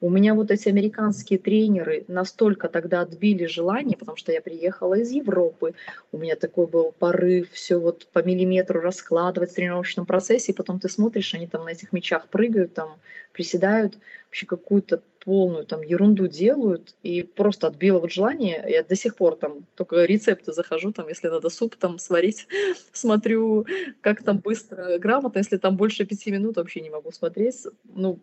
У 0.02 0.08
меня 0.08 0.34
вот 0.34 0.50
эти 0.50 0.68
американские 0.68 1.38
тренеры 1.38 2.04
настолько 2.08 2.68
тогда 2.68 3.02
отбили 3.02 3.44
желание, 3.44 3.98
потому 3.98 4.16
что 4.16 4.32
я 4.32 4.40
приехала 4.40 4.94
из 4.94 5.10
Европы, 5.10 5.74
у 6.10 6.16
меня 6.18 6.36
такой 6.36 6.66
был 6.66 6.92
порыв 6.92 7.50
все 7.52 7.76
вот 7.76 8.06
по 8.12 8.22
миллиметру 8.22 8.80
раскладывать 8.80 9.50
в 9.50 9.54
тренировочном 9.54 10.06
процессе, 10.06 10.52
и 10.52 10.54
потом 10.54 10.80
ты 10.80 10.88
смотришь, 10.88 11.34
они 11.34 11.46
там 11.46 11.64
на 11.64 11.70
этих 11.70 11.92
мячах 11.92 12.28
прыгают, 12.28 12.72
там 12.72 12.96
приседают, 13.34 13.98
вообще 14.26 14.46
какую-то 14.46 15.02
полную 15.22 15.66
там 15.66 15.82
ерунду 15.82 16.28
делают, 16.28 16.94
и 17.02 17.22
просто 17.22 17.66
отбило 17.66 17.98
вот 17.98 18.10
желание. 18.10 18.64
Я 18.66 18.82
до 18.82 18.96
сих 18.96 19.16
пор 19.16 19.36
там 19.36 19.66
только 19.74 20.04
рецепты 20.06 20.52
захожу, 20.52 20.92
там, 20.92 21.08
если 21.08 21.28
надо 21.28 21.50
суп 21.50 21.76
там 21.76 21.98
сварить, 21.98 22.46
смотрю, 22.92 23.66
как 24.00 24.22
там 24.22 24.38
быстро, 24.38 24.98
грамотно, 24.98 25.38
если 25.38 25.58
там 25.58 25.76
больше 25.76 26.06
пяти 26.06 26.30
минут, 26.30 26.56
вообще 26.56 26.80
не 26.80 26.88
могу 26.88 27.12
смотреть. 27.12 27.66
Ну, 27.84 28.18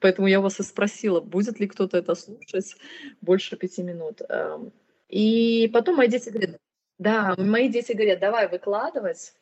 Поэтому 0.00 0.26
я 0.28 0.40
вас 0.40 0.60
и 0.60 0.62
спросила, 0.62 1.20
будет 1.20 1.60
ли 1.60 1.66
кто-то 1.68 1.96
это 1.98 2.14
слушать 2.14 2.76
больше 3.20 3.56
пяти 3.56 3.82
минут. 3.82 4.22
Эм, 4.28 4.72
И 5.08 5.70
потом 5.72 5.96
мои 5.96 6.08
дети 6.08 6.30
говорят, 6.30 6.58
да, 6.98 7.34
мои 7.38 7.68
дети 7.68 7.92
говорят, 7.92 8.18
давай 8.20 8.48
выкладывать, 8.48 9.34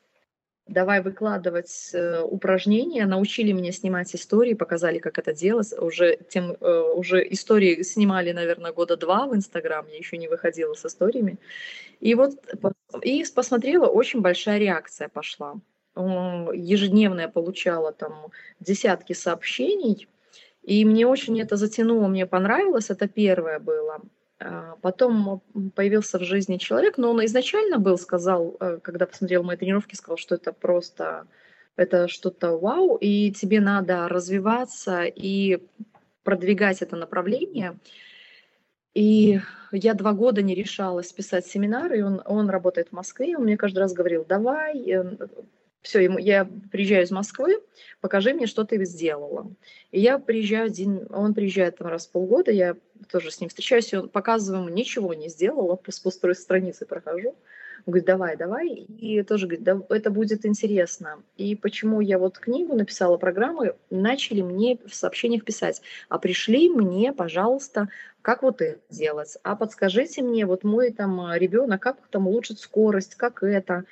давай 0.67 1.03
выкладывать 1.03 1.91
э, 1.93 2.23
упражнения, 2.23 3.07
научили 3.07 3.53
меня 3.53 3.73
снимать 3.73 4.15
истории, 4.15 4.55
показали, 4.55 4.99
как 4.99 5.19
это 5.19 5.33
делать. 5.33 5.73
Уже, 5.79 6.19
тем, 6.29 6.57
э, 6.61 6.81
уже 6.95 7.27
истории 7.33 7.83
снимали, 7.83 8.33
наверное, 8.33 8.73
года 8.73 8.97
два 8.97 9.27
в 9.27 9.35
Инстаграм, 9.35 9.87
я 9.89 9.97
еще 9.99 10.19
не 10.19 10.29
выходила 10.29 10.75
с 10.75 10.85
историями. 10.87 11.39
И 12.01 12.15
вот 12.15 12.35
и 13.03 13.25
посмотрела, 13.35 13.87
очень 13.87 14.21
большая 14.21 14.59
реакция 14.59 15.09
пошла. 15.09 15.55
М, 15.97 16.53
Ежедневно 16.53 17.23
я 17.23 17.29
получала 17.29 17.93
там 17.93 18.29
десятки 18.61 19.13
сообщений, 19.15 20.09
и 20.63 20.85
мне 20.85 21.07
очень 21.07 21.41
это 21.41 21.57
затянуло, 21.57 22.09
мне 22.09 22.27
понравилось, 22.27 22.91
это 22.91 23.09
первое 23.09 23.59
было. 23.59 24.01
А, 24.39 24.77
Потом 24.81 25.43
появился 25.75 26.19
в 26.19 26.25
жизни 26.25 26.57
человек, 26.57 26.99
но 26.99 27.11
он 27.11 27.25
изначально 27.25 27.79
был, 27.79 27.99
сказал, 27.99 28.57
э, 28.61 28.79
когда 28.83 29.07
посмотрел 29.07 29.43
мои 29.43 29.57
тренировки, 29.57 29.97
сказал, 29.97 30.17
что 30.17 30.37
это 30.37 30.53
просто, 30.53 31.27
это 31.77 32.07
что-то 32.07 32.57
вау, 32.59 32.97
и 32.97 33.33
тебе 33.33 33.61
надо 33.61 34.09
развиваться 34.09 35.03
и 35.03 35.63
продвигать 36.23 36.83
это 36.83 36.97
направление. 36.97 37.77
И 38.95 39.41
я 39.73 39.95
два 39.95 40.13
года 40.13 40.43
не 40.43 40.55
решалась 40.55 41.13
писать 41.13 41.47
семинары, 41.47 41.99
и 41.99 42.03
он, 42.03 42.23
он 42.25 42.51
работает 42.51 42.89
в 42.89 42.93
Москве, 42.93 43.37
он 43.37 43.45
мне 43.45 43.57
каждый 43.57 43.79
раз 43.79 43.95
говорил, 43.95 44.25
давай, 44.29 45.07
все, 45.83 46.01
ему, 46.01 46.19
я 46.19 46.49
приезжаю 46.71 47.03
из 47.03 47.11
Москвы, 47.11 47.61
покажи 48.01 48.33
мне, 48.33 48.47
что 48.47 48.65
ты 48.65 48.83
сделала. 48.85 49.51
И 49.91 50.01
я 50.01 50.19
приезжаю 50.19 50.67
один, 50.67 51.07
он 51.11 51.35
приезжает 51.35 51.79
там 51.79 51.89
раз 51.89 52.07
в 52.07 52.13
полгода, 52.13 52.53
я 52.53 52.77
тоже 53.11 53.31
с 53.31 53.41
ним 53.41 53.49
встречаюсь, 53.49 53.93
и 53.93 53.97
он 53.97 54.09
показываю 54.09 54.65
ему, 54.65 54.75
ничего 54.75 55.13
не 55.13 55.29
сделала, 55.29 55.77
по 55.77 55.91
пустой 56.03 56.35
странице 56.35 56.87
прохожу. 56.87 57.35
Он 57.85 57.91
говорит, 57.91 58.07
давай, 58.07 58.37
давай. 58.37 58.69
И 58.69 59.23
тоже 59.25 59.47
говорит, 59.47 59.65
да, 59.65 59.83
это 59.89 60.11
будет 60.11 60.47
интересно. 60.47 61.21
И 61.37 61.57
почему 61.57 62.01
я 62.01 62.19
вот 62.19 62.39
книгу 62.39 62.77
написала, 62.77 63.17
программы, 63.17 63.75
начали 63.91 64.41
мне 64.41 64.79
в 64.87 64.95
сообщениях 64.95 65.45
писать, 65.45 65.83
а 66.09 66.19
пришли 66.19 66.69
мне, 66.69 67.13
пожалуйста, 67.13 67.89
как 68.23 68.45
вот 68.45 68.63
это 68.63 68.79
делать, 68.89 69.37
а 69.43 69.57
подскажите 69.57 70.23
мне, 70.23 70.47
вот 70.47 70.63
мой 70.63 70.93
там 70.93 71.35
ребенок, 71.35 71.83
как 71.83 71.97
там 72.09 72.29
улучшить 72.29 72.61
скорость, 72.61 73.17
как 73.17 73.43
это. 73.43 73.85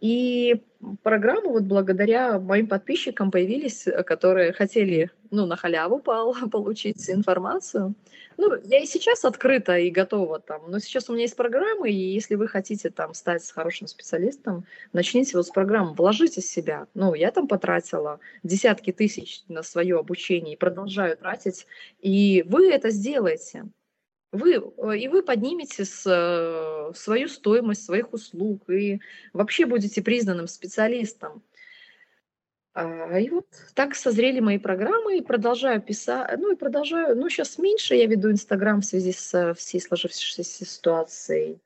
И 0.00 0.62
программы 1.02 1.50
вот 1.50 1.64
благодаря 1.64 2.38
моим 2.38 2.68
подписчикам 2.68 3.30
появились, 3.30 3.86
э, 3.86 4.02
которые 4.04 4.52
хотели, 4.52 5.10
ну, 5.30 5.44
на 5.46 5.56
халяву 5.56 5.98
пол- 5.98 6.34
получить 6.52 7.10
информацию. 7.10 7.94
Ну, 8.36 8.54
я 8.64 8.78
и 8.78 8.86
сейчас 8.86 9.24
открыта 9.24 9.76
и 9.76 9.90
готова 9.90 10.38
там, 10.38 10.70
но 10.70 10.78
сейчас 10.78 11.08
у 11.08 11.12
меня 11.12 11.22
есть 11.22 11.34
программы, 11.34 11.90
и 11.90 12.14
если 12.14 12.36
вы 12.36 12.46
хотите 12.46 12.90
там 12.90 13.12
стать 13.12 13.50
хорошим 13.50 13.88
специалистом, 13.88 14.64
начните 14.92 15.36
вот 15.36 15.46
с 15.46 15.50
программы, 15.50 15.94
вложите 15.94 16.40
себя. 16.40 16.86
Ну, 16.94 17.14
я 17.14 17.32
там 17.32 17.48
потратила 17.48 18.20
десятки 18.44 18.92
тысяч 18.92 19.42
на 19.48 19.64
свое 19.64 19.98
обучение 19.98 20.54
и 20.54 20.58
продолжаю 20.58 21.16
тратить, 21.16 21.66
и 22.00 22.44
вы 22.46 22.70
это 22.70 22.90
сделаете. 22.90 23.64
Вы, 24.32 24.54
э, 24.56 24.98
и 24.98 25.08
вы 25.08 25.22
поднимете 25.22 25.84
с, 25.84 26.04
э, 26.06 26.92
свою 26.94 27.28
стоимость 27.28 27.84
своих 27.84 28.12
услуг 28.12 28.68
и 28.68 29.00
вообще 29.32 29.64
будете 29.66 30.02
признанным 30.02 30.48
специалистом. 30.48 31.42
А, 32.74 33.18
И 33.18 33.28
вот 33.30 33.46
так 33.74 33.94
созрели 33.94 34.40
мои 34.40 34.58
программы, 34.58 35.18
и 35.18 35.22
продолжаю 35.22 35.80
писать, 35.82 36.38
ну 36.38 36.52
и 36.52 36.56
продолжаю, 36.56 37.16
ну 37.16 37.28
сейчас 37.28 37.58
меньше 37.58 37.94
я 37.94 38.06
веду 38.06 38.30
Инстаграм 38.30 38.80
в 38.80 38.84
связи 38.84 39.12
с 39.12 39.54
всей 39.54 39.80
сложившейся 39.80 40.64
ситуацией, 40.64 41.58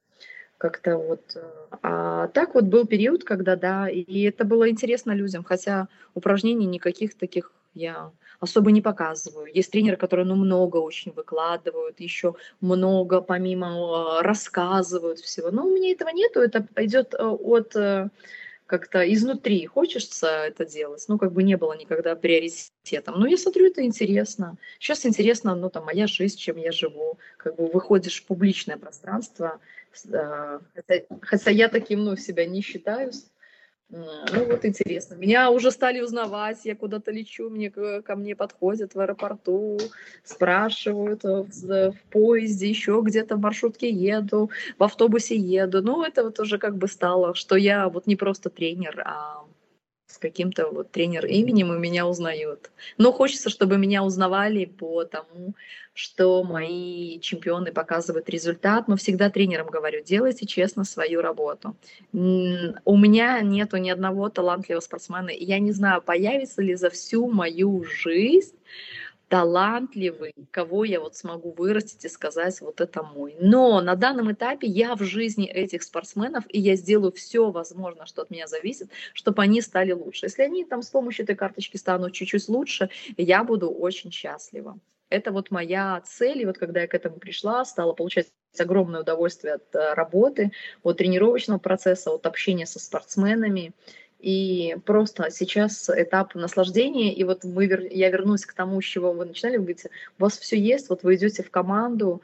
как-то 0.58 0.98
вот. 0.98 1.36
А 1.82 2.28
так 2.28 2.54
вот 2.54 2.64
был 2.64 2.86
период, 2.86 3.24
когда, 3.24 3.56
да, 3.56 3.88
и 3.90 4.22
это 4.22 4.44
было 4.44 4.70
интересно 4.70 5.12
людям, 5.12 5.44
хотя 5.44 5.88
упражнений 6.14 6.66
никаких 6.66 7.16
таких 7.16 7.52
я 7.74 8.12
особо 8.40 8.72
не 8.72 8.82
показываю. 8.82 9.50
Есть 9.52 9.70
тренеры, 9.70 9.96
которые, 9.96 10.26
ну, 10.26 10.34
много 10.34 10.78
очень 10.78 11.12
выкладывают, 11.12 12.00
еще 12.00 12.34
много 12.60 13.20
помимо 13.20 14.18
э, 14.20 14.22
рассказывают 14.22 15.20
всего. 15.20 15.50
Но 15.50 15.66
у 15.66 15.74
меня 15.74 15.92
этого 15.92 16.10
нету, 16.10 16.40
это 16.40 16.66
идет 16.76 17.14
э, 17.14 17.24
от 17.24 17.76
э, 17.76 18.08
как-то 18.66 19.00
изнутри. 19.12 19.66
Хочется 19.66 20.26
это 20.26 20.64
делать, 20.64 21.04
ну, 21.08 21.18
как 21.18 21.32
бы 21.32 21.42
не 21.42 21.56
было 21.56 21.76
никогда 21.76 22.16
приоритетом. 22.16 23.20
Но 23.20 23.26
я 23.26 23.36
смотрю, 23.36 23.66
это 23.66 23.84
интересно. 23.84 24.56
Сейчас 24.78 25.06
интересно, 25.06 25.54
ну, 25.54 25.70
там, 25.70 25.84
моя 25.84 26.06
жизнь, 26.06 26.38
чем 26.38 26.56
я 26.56 26.72
живу. 26.72 27.18
Как 27.36 27.56
бы 27.56 27.68
выходишь 27.68 28.22
в 28.22 28.26
публичное 28.26 28.76
пространство, 28.76 29.60
э, 30.04 30.58
хотя, 30.74 31.04
хотя 31.20 31.50
я 31.50 31.68
таким, 31.68 32.04
ну, 32.04 32.16
себя 32.16 32.46
не 32.46 32.60
считаю, 32.60 33.12
Ну 33.92 34.44
вот 34.46 34.64
интересно. 34.64 35.14
Меня 35.14 35.50
уже 35.50 35.70
стали 35.70 36.00
узнавать, 36.00 36.64
я 36.64 36.74
куда-то 36.74 37.10
лечу, 37.10 37.50
мне 37.50 37.70
ко 37.70 38.16
мне 38.16 38.34
подходят 38.34 38.94
в 38.94 39.00
аэропорту, 39.00 39.78
спрашивают 40.24 41.24
э, 41.24 41.42
в, 41.42 41.52
з- 41.52 41.90
в 41.90 42.02
поезде, 42.10 42.68
еще 42.68 43.00
где-то 43.04 43.36
в 43.36 43.40
маршрутке 43.40 43.90
еду, 43.90 44.50
в 44.78 44.82
автобусе 44.82 45.36
еду. 45.36 45.82
Ну 45.82 46.02
это 46.02 46.24
вот 46.24 46.40
уже 46.40 46.58
как 46.58 46.76
бы 46.76 46.88
стало, 46.88 47.34
что 47.34 47.56
я 47.56 47.88
вот 47.88 48.06
не 48.06 48.16
просто 48.16 48.48
тренер, 48.48 49.02
а 49.04 49.44
с 50.12 50.18
каким-то 50.18 50.68
вот 50.70 50.90
тренер 50.90 51.26
именем 51.26 51.72
и 51.72 51.78
меня 51.78 52.06
узнают. 52.06 52.70
Но 52.98 53.12
хочется, 53.12 53.48
чтобы 53.48 53.78
меня 53.78 54.04
узнавали 54.04 54.66
по 54.66 55.04
тому, 55.04 55.54
что 55.94 56.42
мои 56.44 57.18
чемпионы 57.20 57.72
показывают 57.72 58.28
результат, 58.28 58.88
но 58.88 58.96
всегда 58.96 59.30
тренерам 59.30 59.66
говорю, 59.66 60.02
делайте 60.02 60.46
честно 60.46 60.84
свою 60.84 61.20
работу. 61.22 61.74
У 62.12 62.96
меня 62.96 63.40
нету 63.40 63.76
ни 63.78 63.90
одного 63.90 64.28
талантливого 64.28 64.80
спортсмена, 64.80 65.30
и 65.30 65.44
я 65.44 65.58
не 65.58 65.72
знаю, 65.72 66.02
появится 66.02 66.62
ли 66.62 66.74
за 66.74 66.90
всю 66.90 67.26
мою 67.26 67.84
жизнь 67.84 68.56
талантливый, 69.32 70.34
кого 70.50 70.84
я 70.84 71.00
вот 71.00 71.16
смогу 71.16 71.52
вырастить 71.52 72.04
и 72.04 72.08
сказать, 72.10 72.60
вот 72.60 72.82
это 72.82 73.02
мой. 73.02 73.34
Но 73.40 73.80
на 73.80 73.96
данном 73.96 74.30
этапе 74.30 74.66
я 74.66 74.94
в 74.94 75.02
жизни 75.02 75.46
этих 75.46 75.84
спортсменов, 75.84 76.44
и 76.50 76.60
я 76.60 76.76
сделаю 76.76 77.12
все 77.12 77.50
возможное, 77.50 78.04
что 78.04 78.20
от 78.20 78.28
меня 78.28 78.46
зависит, 78.46 78.90
чтобы 79.14 79.42
они 79.42 79.62
стали 79.62 79.92
лучше. 79.92 80.26
Если 80.26 80.42
они 80.42 80.66
там 80.66 80.82
с 80.82 80.90
помощью 80.90 81.24
этой 81.24 81.34
карточки 81.34 81.78
станут 81.78 82.12
чуть-чуть 82.12 82.46
лучше, 82.50 82.90
я 83.16 83.42
буду 83.42 83.70
очень 83.70 84.12
счастлива. 84.12 84.78
Это 85.08 85.32
вот 85.32 85.50
моя 85.50 86.02
цель, 86.04 86.42
и 86.42 86.46
вот 86.46 86.58
когда 86.58 86.82
я 86.82 86.86
к 86.86 86.92
этому 86.92 87.16
пришла, 87.16 87.64
стала 87.64 87.94
получать 87.94 88.26
огромное 88.58 89.00
удовольствие 89.00 89.54
от 89.54 89.74
э, 89.74 89.94
работы, 89.94 90.52
от 90.82 90.98
тренировочного 90.98 91.58
процесса, 91.58 92.10
от 92.10 92.26
общения 92.26 92.66
со 92.66 92.78
спортсменами. 92.78 93.72
И 94.22 94.76
просто 94.86 95.30
сейчас 95.30 95.90
этап 95.90 96.36
наслаждения, 96.36 97.12
и 97.12 97.24
вот 97.24 97.42
мы, 97.42 97.64
я 97.90 98.08
вернусь 98.08 98.46
к 98.46 98.54
тому, 98.54 98.80
с 98.80 98.84
чего 98.84 99.12
вы 99.12 99.24
начинали, 99.24 99.56
вы 99.56 99.64
говорите, 99.64 99.90
у 100.16 100.22
вас 100.22 100.38
все 100.38 100.56
есть, 100.56 100.88
вот 100.90 101.02
вы 101.02 101.16
идете 101.16 101.42
в 101.42 101.50
команду, 101.50 102.22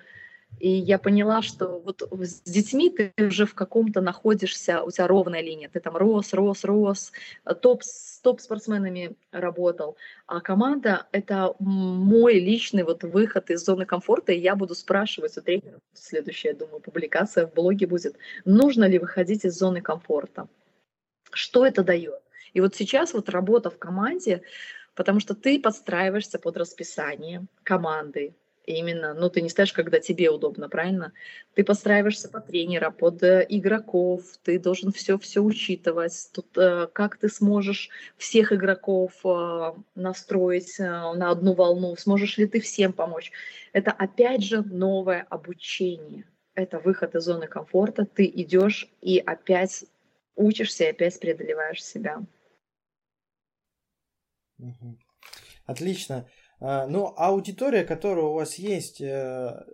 и 0.60 0.70
я 0.70 1.00
поняла, 1.00 1.42
что 1.42 1.82
вот 1.84 2.02
с 2.12 2.40
детьми 2.42 2.88
ты 2.88 3.12
уже 3.18 3.46
в 3.46 3.54
каком-то 3.54 4.00
находишься, 4.00 4.84
у 4.84 4.92
тебя 4.92 5.08
ровная 5.08 5.40
линия, 5.40 5.68
ты 5.68 5.80
там 5.80 5.96
рос, 5.96 6.32
рос, 6.32 6.64
рос, 6.64 7.12
э, 7.44 7.54
топ 7.54 7.82
с 7.82 8.20
топ-спортсменами 8.20 9.16
работал, 9.32 9.96
а 10.26 10.40
команда— 10.40 11.06
это 11.12 11.54
мой 11.58 12.38
личный 12.38 12.84
вот 12.84 13.02
выход 13.02 13.50
из 13.50 13.64
зоны 13.64 13.86
комфорта, 13.86 14.30
и 14.30 14.38
я 14.38 14.54
буду 14.54 14.76
спрашивать 14.76 15.36
у 15.36 15.40
тренера, 15.40 15.80
следующая, 15.94 16.50
я 16.50 16.54
думаю, 16.54 16.78
публикация 16.78 17.48
в 17.48 17.54
блоге 17.54 17.88
будет, 17.88 18.16
нужно 18.44 18.84
ли 18.84 19.00
выходить 19.00 19.44
из 19.44 19.58
зоны 19.58 19.80
комфорта, 19.80 20.46
что 21.32 21.66
это 21.66 21.82
дает. 21.82 22.20
И 22.52 22.60
вот 22.60 22.74
сейчас 22.74 23.14
вот 23.14 23.28
работа 23.28 23.70
в 23.70 23.78
команде, 23.78 24.42
потому 24.94 25.20
что 25.20 25.34
ты 25.34 25.60
подстраиваешься 25.60 26.38
под 26.38 26.56
расписание 26.56 27.46
команды, 27.62 28.34
именно, 28.68 29.14
ну, 29.14 29.30
ты 29.30 29.40
не 29.40 29.48
ставишь, 29.48 29.72
когда 29.72 29.98
тебе 29.98 30.30
удобно, 30.30 30.68
правильно? 30.68 31.12
Ты 31.54 31.64
подстраиваешься 31.64 32.28
под 32.28 32.46
тренера, 32.46 32.90
под 32.90 33.22
э, 33.22 33.46
игроков, 33.48 34.22
ты 34.42 34.58
должен 34.58 34.92
все-все 34.92 35.40
учитывать. 35.40 36.30
Тут 36.32 36.46
э, 36.56 36.86
как 36.92 37.16
ты 37.16 37.28
сможешь 37.28 37.88
всех 38.16 38.52
игроков 38.52 39.12
э, 39.24 39.72
настроить 39.94 40.78
на 40.78 41.30
одну 41.30 41.54
волну, 41.54 41.96
сможешь 41.96 42.36
ли 42.38 42.46
ты 42.46 42.60
всем 42.60 42.92
помочь? 42.92 43.32
Это 43.72 43.90
опять 43.90 44.44
же 44.44 44.62
новое 44.62 45.26
обучение. 45.30 46.24
Это 46.54 46.78
выход 46.78 47.14
из 47.14 47.22
зоны 47.22 47.46
комфорта. 47.46 48.04
Ты 48.04 48.26
идешь 48.26 48.88
и 49.00 49.18
опять 49.18 49.84
учишься, 50.38 50.84
и 50.84 50.88
опять 50.88 51.18
преодолеваешь 51.20 51.84
себя. 51.84 52.24
Отлично. 55.66 56.28
А, 56.60 56.86
ну, 56.86 57.12
аудитория, 57.16 57.84
которая 57.84 58.24
у 58.24 58.34
вас 58.34 58.54
есть, 58.54 59.00
э, 59.00 59.64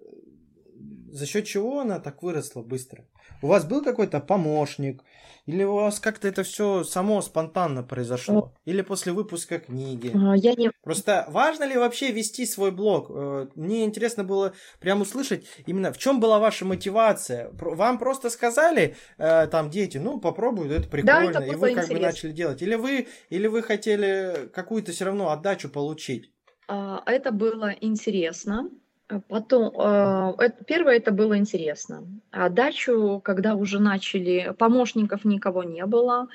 за 1.15 1.27
счет 1.27 1.47
чего 1.47 1.81
она 1.81 2.01
так 2.01 2.25
выросла 2.25 2.63
быстро? 2.63 3.05
У 3.41 3.47
вас 3.47 3.65
был 3.65 3.85
какой-то 3.85 4.19
помощник? 4.19 5.05
Или 5.47 5.63
у 5.63 5.75
вас 5.75 6.01
как-то 6.01 6.27
это 6.27 6.43
все 6.43 6.83
само 6.83 7.23
спонтанно 7.23 7.85
произошло? 7.85 8.53
Или 8.65 8.83
после 8.83 9.13
выпуска 9.13 9.61
книги? 9.61 10.11
А, 10.13 10.35
я 10.35 10.55
не... 10.55 10.73
Просто 10.83 11.27
важно 11.29 11.65
ли 11.65 11.77
вообще 11.77 12.11
вести 12.11 12.47
свой 12.47 12.73
блог? 12.73 13.11
Э, 13.11 13.47
мне 13.55 13.85
интересно 13.85 14.25
было 14.25 14.55
прям 14.81 15.03
услышать 15.03 15.47
именно 15.67 15.93
в 15.93 15.99
чем 15.99 16.19
была 16.19 16.41
ваша 16.41 16.65
мотивация. 16.65 17.49
Вам 17.53 17.99
просто 17.99 18.29
сказали 18.29 18.97
э, 19.17 19.47
там 19.47 19.71
дети, 19.71 19.99
ну 19.99 20.19
попробуй, 20.19 20.69
это 20.69 20.89
прикольно, 20.89 21.33
да, 21.33 21.45
это 21.45 21.53
и 21.53 21.57
вы 21.57 21.75
как 21.75 21.85
интересно. 21.85 21.95
бы 21.95 22.01
начали 22.01 22.33
делать. 22.33 22.61
Или 22.61 22.75
вы, 22.75 23.07
или 23.29 23.47
вы 23.47 23.63
хотели 23.63 24.49
какую-то 24.53 24.91
все 24.91 25.05
равно 25.05 25.31
отдачу 25.31 25.69
получить? 25.69 26.33
А, 26.67 27.03
это 27.07 27.31
было 27.31 27.73
интересно. 27.81 28.69
А 29.09 29.21
потом, 29.21 29.73
а, 29.79 30.35
первое, 30.67 30.97
это 30.97 31.13
было 31.13 31.37
интересно. 31.37 32.05
А 32.31 32.49
дачу, 32.49 33.21
когда 33.23 33.55
уже 33.55 33.79
начали, 33.79 34.55
помощников 34.59 35.25
никого 35.25 35.63
не 35.63 35.85
было, 35.85 36.29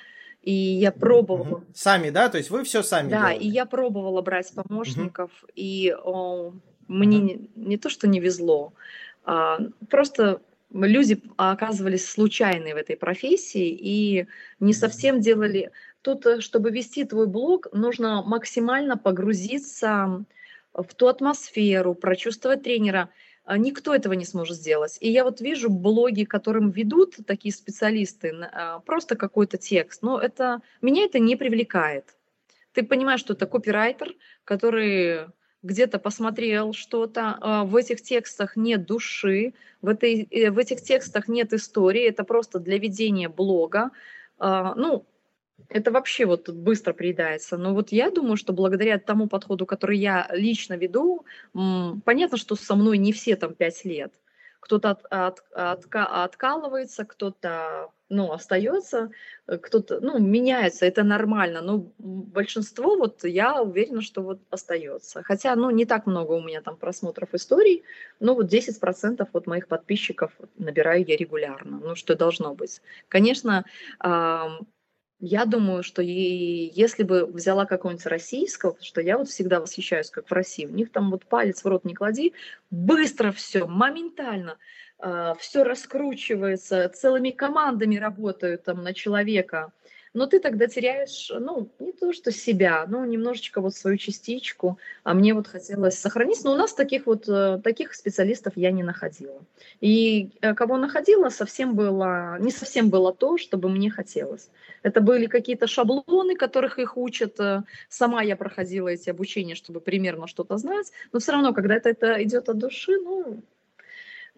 и 0.43 0.53
я 0.53 0.91
пробовала. 0.91 1.63
Сами, 1.73 2.11
да? 2.11 2.29
То 2.29 2.37
есть 2.37 2.49
вы 2.49 2.63
все 2.63 2.83
сами 2.83 3.09
Да, 3.09 3.29
делали? 3.29 3.43
и 3.43 3.47
я 3.47 3.65
пробовала 3.65 4.21
брать 4.21 4.53
помощников, 4.53 5.31
угу. 5.43 5.51
и 5.55 5.93
о, 6.03 6.53
мне 6.87 7.19
не, 7.19 7.49
не 7.55 7.77
то, 7.77 7.89
что 7.89 8.07
не 8.07 8.19
везло, 8.19 8.73
а, 9.25 9.59
просто 9.89 10.41
люди 10.71 11.21
оказывались 11.37 12.07
случайные 12.07 12.75
в 12.75 12.77
этой 12.77 12.95
профессии 12.95 13.69
и 13.69 14.27
не 14.59 14.73
совсем 14.73 15.19
делали 15.19 15.71
Тут, 16.01 16.25
э, 16.25 16.41
чтобы 16.41 16.71
вести 16.71 17.03
твой 17.03 17.27
блог, 17.27 17.67
нужно 17.73 18.23
максимально 18.23 18.97
погрузиться 18.97 20.05
в 20.07 20.25
ту 20.95 21.07
атмосферу, 21.07 21.95
прочувствовать 21.95 22.63
тренера. 22.63 23.09
А, 23.49 23.57
никто 23.57 23.95
этого 23.95 24.13
не 24.13 24.25
сможет 24.25 24.57
сделать. 24.57 24.97
И 25.01 25.09
я 25.09 25.23
вот 25.23 25.41
вижу 25.41 25.71
блоги, 25.71 26.23
которым 26.23 26.69
ведут 26.69 27.17
такие 27.25 27.51
специалисты, 27.51 28.31
а, 28.51 28.79
просто 28.79 29.15
какой-то 29.15 29.57
текст. 29.57 30.03
Но 30.03 30.19
это, 30.19 30.61
меня 30.81 31.05
это 31.05 31.17
не 31.17 31.35
привлекает. 31.35 32.15
Ты 32.73 32.83
понимаешь, 32.83 33.19
что 33.19 33.33
это 33.33 33.47
копирайтер, 33.47 34.15
который 34.43 35.29
где-то 35.63 35.97
посмотрел 35.97 36.73
что-то, 36.73 37.37
а, 37.41 37.63
в 37.63 37.75
этих 37.75 38.03
текстах 38.03 38.55
нет 38.55 38.85
души, 38.85 39.53
в, 39.81 39.87
этой, 39.87 40.27
э, 40.29 40.51
в 40.51 40.59
этих 40.59 40.81
текстах 40.83 41.27
нет 41.27 41.51
истории, 41.51 42.07
это 42.07 42.23
просто 42.23 42.59
для 42.59 42.77
ведения 42.77 43.29
блога. 43.29 43.89
Ну, 44.41 45.05
это 45.67 45.91
вообще 45.91 46.25
вот 46.25 46.49
быстро 46.49 46.93
приедается. 46.93 47.57
Но 47.57 47.73
вот 47.73 47.91
я 47.91 48.09
думаю, 48.11 48.37
что 48.37 48.53
благодаря 48.53 48.97
тому 48.99 49.27
подходу, 49.27 49.65
который 49.65 49.97
я 49.97 50.27
лично 50.31 50.75
веду, 50.75 51.25
понятно, 51.53 52.37
что 52.37 52.55
со 52.55 52.75
мной 52.75 52.97
не 52.97 53.11
все 53.11 53.35
там 53.35 53.53
пять 53.53 53.85
лет. 53.85 54.13
Кто-то 54.59 54.91
от, 54.91 55.05
от, 55.09 55.39
от, 55.53 55.85
откалывается, 55.93 57.05
кто-то 57.05 57.91
ну, 58.09 58.31
остается, 58.31 59.11
э, 59.47 59.57
кто-то 59.57 59.99
ну, 60.01 60.19
меняется, 60.19 60.85
это 60.85 61.03
нормально. 61.03 61.61
Но 61.61 61.91
большинство, 61.99 62.97
вот 62.97 63.23
я 63.23 63.61
уверена, 63.61 64.01
что 64.01 64.21
вот 64.21 64.39
остается. 64.49 65.23
Хотя, 65.23 65.55
ну, 65.55 65.69
не 65.69 65.85
так 65.85 66.07
много 66.07 66.33
у 66.33 66.41
меня 66.41 66.61
там 66.61 66.75
просмотров 66.75 67.33
историй, 67.33 67.83
но 68.19 68.33
вот 68.35 68.51
10% 68.51 69.27
вот 69.31 69.47
моих 69.47 69.67
подписчиков 69.67 70.31
набираю 70.57 71.05
я 71.05 71.15
регулярно, 71.15 71.79
ну, 71.79 71.95
что 71.95 72.15
должно 72.15 72.55
быть. 72.55 72.81
Конечно, 73.07 73.63
я 75.19 75.45
думаю, 75.45 75.83
что 75.83 76.01
и 76.01 76.71
если 76.73 77.03
бы 77.03 77.25
взяла 77.25 77.65
какого-нибудь 77.65 78.05
российского, 78.05 78.77
что 78.81 79.01
я 79.01 79.17
вот 79.17 79.27
всегда 79.27 79.59
восхищаюсь, 79.59 80.09
как 80.09 80.29
в 80.29 80.31
России, 80.31 80.65
у 80.65 80.71
них 80.71 80.91
там 80.91 81.11
вот 81.11 81.25
палец 81.25 81.63
в 81.63 81.67
рот 81.67 81.83
не 81.83 81.93
клади, 81.93 82.33
быстро 82.71 83.31
все, 83.31 83.65
моментально, 83.65 84.51
э, 84.51 84.55
а, 84.99 85.35
все 85.35 85.63
раскручивается, 85.63 86.87
целыми 86.89 87.31
командами 87.31 87.97
работают 87.97 88.63
там 88.63 88.81
на 88.83 88.93
человека 88.93 89.73
но 90.13 90.25
ты 90.25 90.39
тогда 90.39 90.67
теряешь, 90.67 91.31
ну, 91.37 91.69
не 91.79 91.91
то 91.91 92.13
что 92.13 92.31
себя, 92.31 92.85
но 92.87 93.05
немножечко 93.05 93.61
вот 93.61 93.75
свою 93.75 93.97
частичку, 93.97 94.77
а 95.03 95.13
мне 95.13 95.33
вот 95.33 95.47
хотелось 95.47 95.97
сохранить, 95.97 96.43
но 96.43 96.53
у 96.53 96.55
нас 96.55 96.73
таких 96.73 97.05
вот, 97.05 97.27
э, 97.27 97.59
таких 97.63 97.93
специалистов 97.93 98.53
я 98.55 98.71
не 98.71 98.83
находила. 98.83 99.41
И 99.81 100.29
э, 100.41 100.53
кого 100.53 100.77
находила, 100.77 101.29
совсем 101.29 101.75
было, 101.75 102.37
не 102.39 102.51
совсем 102.51 102.89
было 102.89 103.13
то, 103.13 103.37
чтобы 103.37 103.69
мне 103.69 103.89
хотелось. 103.89 104.49
Это 104.83 105.01
были 105.01 105.27
какие-то 105.27 105.67
шаблоны, 105.67 106.35
которых 106.35 106.79
их 106.79 106.97
учат. 106.97 107.39
Э, 107.39 107.63
сама 107.89 108.21
я 108.23 108.35
проходила 108.35 108.87
эти 108.87 109.09
обучения, 109.09 109.55
чтобы 109.55 109.79
примерно 109.79 110.27
что-то 110.27 110.57
знать, 110.57 110.91
но 111.11 111.19
все 111.19 111.31
равно, 111.33 111.53
когда 111.53 111.75
это, 111.75 111.89
это 111.89 112.23
идет 112.23 112.49
от 112.49 112.57
души, 112.57 112.97
ну, 112.97 113.41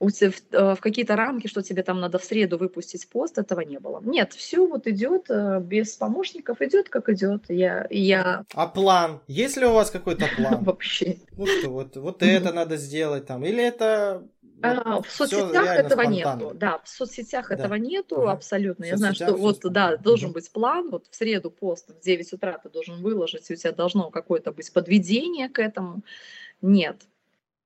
в, 0.09 0.11
э, 0.51 0.75
в 0.75 0.79
какие-то 0.79 1.15
рамки, 1.15 1.47
что 1.47 1.61
тебе 1.61 1.83
там 1.83 1.99
надо 1.99 2.17
в 2.17 2.23
среду 2.23 2.57
выпустить 2.57 3.07
пост, 3.07 3.37
этого 3.37 3.61
не 3.61 3.79
было. 3.79 4.01
Нет, 4.03 4.33
все 4.33 4.65
вот 4.65 4.87
идет 4.87 5.29
э, 5.29 5.59
без 5.61 5.95
помощников, 5.95 6.61
идет 6.61 6.89
как 6.89 7.09
идет. 7.09 7.43
Я, 7.49 7.87
я... 7.89 8.45
А 8.53 8.67
план? 8.67 9.21
Есть 9.27 9.57
ли 9.57 9.65
у 9.65 9.73
вас 9.73 9.91
какой-то 9.91 10.25
план? 10.35 10.63
Вообще. 10.63 11.17
Ну 11.37 11.45
что, 11.45 11.69
вот, 11.69 11.95
вот 11.97 12.23
это 12.23 12.51
надо 12.51 12.77
сделать 12.77 13.27
там, 13.27 13.45
или 13.45 13.63
это 13.63 14.23
а, 14.63 15.01
в 15.01 15.09
соцсетях 15.09 15.67
этого 15.67 16.01
нету. 16.01 16.51
Да, 16.53 16.79
в 16.83 16.89
соцсетях 16.89 17.49
да. 17.49 17.55
этого 17.55 17.75
нету 17.75 18.29
абсолютно. 18.29 18.85
Я 18.85 18.97
знаю, 18.97 19.15
что 19.15 19.33
вот, 19.33 19.59
да, 19.63 19.97
должен 19.97 20.29
угу. 20.29 20.35
быть 20.35 20.51
план. 20.51 20.89
Вот 20.89 21.07
в 21.09 21.15
среду 21.15 21.51
пост 21.51 21.89
в 21.89 21.99
9 22.01 22.33
утра 22.33 22.57
ты 22.57 22.69
должен 22.69 23.01
выложить, 23.01 23.49
и 23.49 23.53
у 23.53 23.55
тебя 23.55 23.71
должно 23.71 24.09
какое-то 24.09 24.51
быть 24.51 24.71
подведение 24.71 25.49
к 25.49 25.59
этому. 25.59 26.03
Нет. 26.61 26.97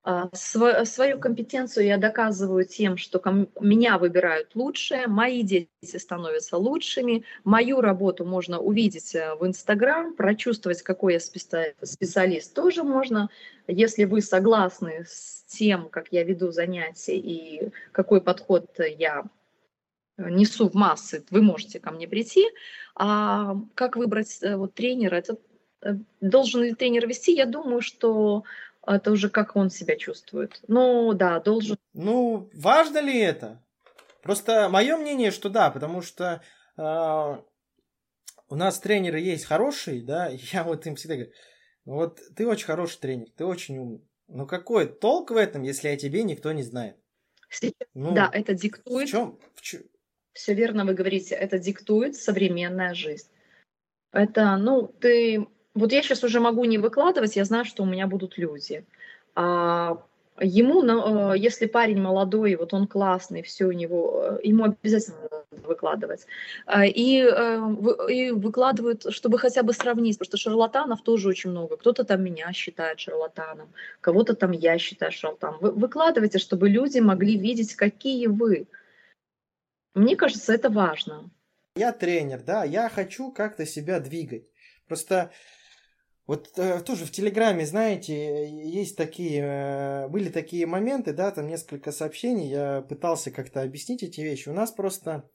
А, 0.07 0.29
свою 0.35 1.19
компетенцию 1.19 1.87
я 1.87 1.97
доказываю 1.97 2.63
тем, 2.63 2.95
что 2.95 3.19
меня 3.59 3.97
выбирают 3.97 4.51
лучшее, 4.53 5.07
мои 5.07 5.41
дети 5.41 5.67
становятся 5.97 6.57
лучшими, 6.57 7.23
мою 7.43 7.81
работу 7.81 8.23
можно 8.23 8.59
увидеть 8.59 9.15
э, 9.15 9.33
в 9.33 9.47
Инстаграм, 9.47 10.13
прочувствовать, 10.13 10.83
какой 10.83 11.13
я 11.13 11.19
специалист, 11.19 12.53
тоже 12.53 12.83
можно. 12.83 13.29
Если 13.65 14.03
вы 14.03 14.21
согласны 14.21 15.05
с 15.07 15.43
тем, 15.47 15.89
как 15.89 16.09
я 16.11 16.23
веду 16.23 16.51
занятия 16.51 17.17
и 17.17 17.71
какой 17.91 18.21
подход 18.21 18.67
я 18.77 19.23
несу 20.19 20.69
в 20.69 20.75
массы, 20.75 21.25
вы 21.31 21.41
можете 21.41 21.79
ко 21.79 21.89
мне 21.89 22.07
прийти. 22.07 22.45
А 22.95 23.55
как 23.73 23.95
выбрать 23.95 24.37
э, 24.43 24.55
вот, 24.55 24.75
тренера? 24.75 25.15
Это 25.15 25.37
э, 25.81 25.95
должен 26.21 26.61
ли 26.61 26.75
тренер 26.75 27.07
вести? 27.07 27.33
Я 27.33 27.47
думаю, 27.47 27.81
что 27.81 28.43
это 28.87 29.11
уже 29.11 29.29
как 29.29 29.55
он 29.55 29.69
себя 29.69 29.95
чувствует. 29.97 30.59
Ну, 30.67 31.13
да, 31.13 31.39
должен. 31.39 31.77
Ну, 31.93 32.49
важно 32.53 32.99
ли 32.99 33.19
это? 33.19 33.63
Просто 34.21 34.69
мое 34.69 34.97
мнение, 34.97 35.31
что 35.31 35.49
да, 35.49 35.69
потому 35.69 36.01
что 36.01 36.41
э, 36.77 36.81
у 36.81 38.55
нас 38.55 38.79
тренеры 38.79 39.19
есть 39.19 39.45
хорошие, 39.45 40.01
да, 40.01 40.29
я 40.51 40.63
вот 40.63 40.85
им 40.85 40.95
всегда 40.95 41.15
говорю, 41.15 41.31
вот 41.85 42.19
ты 42.35 42.47
очень 42.47 42.65
хороший 42.65 42.99
тренер, 42.99 43.27
ты 43.35 43.45
очень 43.45 43.77
умный. 43.77 44.07
Но 44.27 44.47
какой 44.47 44.87
толк 44.87 45.31
в 45.31 45.37
этом, 45.37 45.61
если 45.61 45.87
о 45.89 45.97
тебе 45.97 46.23
никто 46.23 46.51
не 46.51 46.63
знает? 46.63 46.97
ну, 47.93 48.13
да, 48.13 48.29
это 48.33 48.53
диктует. 48.53 49.07
В 49.07 49.11
чем? 49.11 49.39
В 49.53 49.61
чем? 49.61 49.83
Все 50.33 50.53
верно 50.53 50.83
вы 50.83 50.93
говорите, 50.93 51.35
это 51.35 51.59
диктует 51.59 52.15
современная 52.15 52.93
жизнь. 52.93 53.29
Это, 54.11 54.57
ну, 54.57 54.87
ты 54.87 55.47
вот 55.75 55.91
я 55.91 56.01
сейчас 56.01 56.23
уже 56.23 56.39
могу 56.39 56.65
не 56.65 56.77
выкладывать, 56.77 57.35
я 57.35 57.45
знаю, 57.45 57.65
что 57.65 57.83
у 57.83 57.85
меня 57.85 58.07
будут 58.07 58.37
люди. 58.37 58.85
А 59.35 60.01
ему, 60.39 60.83
э, 60.83 61.37
если 61.37 61.65
парень 61.65 62.01
молодой, 62.01 62.55
вот 62.55 62.73
он 62.73 62.87
классный, 62.87 63.41
все 63.41 63.65
у 63.65 63.71
него, 63.71 64.39
э, 64.41 64.47
ему 64.47 64.65
обязательно 64.65 65.17
надо 65.21 65.45
выкладывать. 65.67 66.25
А, 66.65 66.85
и, 66.85 67.21
э, 67.21 67.59
и 68.09 68.31
выкладывают, 68.31 69.13
чтобы 69.13 69.37
хотя 69.37 69.63
бы 69.63 69.73
сравнить, 69.73 70.17
потому 70.17 70.27
что 70.27 70.37
шарлатанов 70.37 71.01
тоже 71.03 71.29
очень 71.29 71.51
много. 71.51 71.77
Кто-то 71.77 72.03
там 72.03 72.23
меня 72.23 72.51
считает 72.53 72.99
шарлатаном, 72.99 73.69
кого-то 74.01 74.35
там 74.35 74.51
я 74.51 74.77
считаю 74.77 75.11
шарлатаном. 75.11 75.59
Вы 75.61 75.71
выкладывайте, 75.71 76.39
чтобы 76.39 76.69
люди 76.69 76.99
могли 76.99 77.37
видеть, 77.37 77.75
какие 77.75 78.27
вы. 78.27 78.67
Мне 79.93 80.15
кажется, 80.15 80.53
это 80.53 80.69
важно. 80.69 81.29
Я 81.77 81.91
тренер, 81.91 82.41
да, 82.41 82.63
я 82.63 82.89
хочу 82.89 83.31
как-то 83.31 83.65
себя 83.65 83.99
двигать. 83.99 84.45
Просто 84.87 85.31
вот 86.27 86.57
э, 86.57 86.81
тоже 86.81 87.05
в 87.05 87.11
Телеграме, 87.11 87.65
знаете, 87.67 88.49
есть 88.49 88.97
такие, 88.97 89.43
э, 89.43 90.07
были 90.07 90.29
такие 90.29 90.65
моменты, 90.65 91.13
да, 91.13 91.29
там 91.29 91.47
несколько 91.47 91.91
сообщений, 91.91 92.49
я 92.49 92.81
пытался 92.81 93.29
как-то 93.29 93.61
объяснить 93.61 94.01
эти 94.01 94.21
вещи. 94.21 94.49
У 94.49 94.53
нас 94.53 94.71
просто 94.71 95.29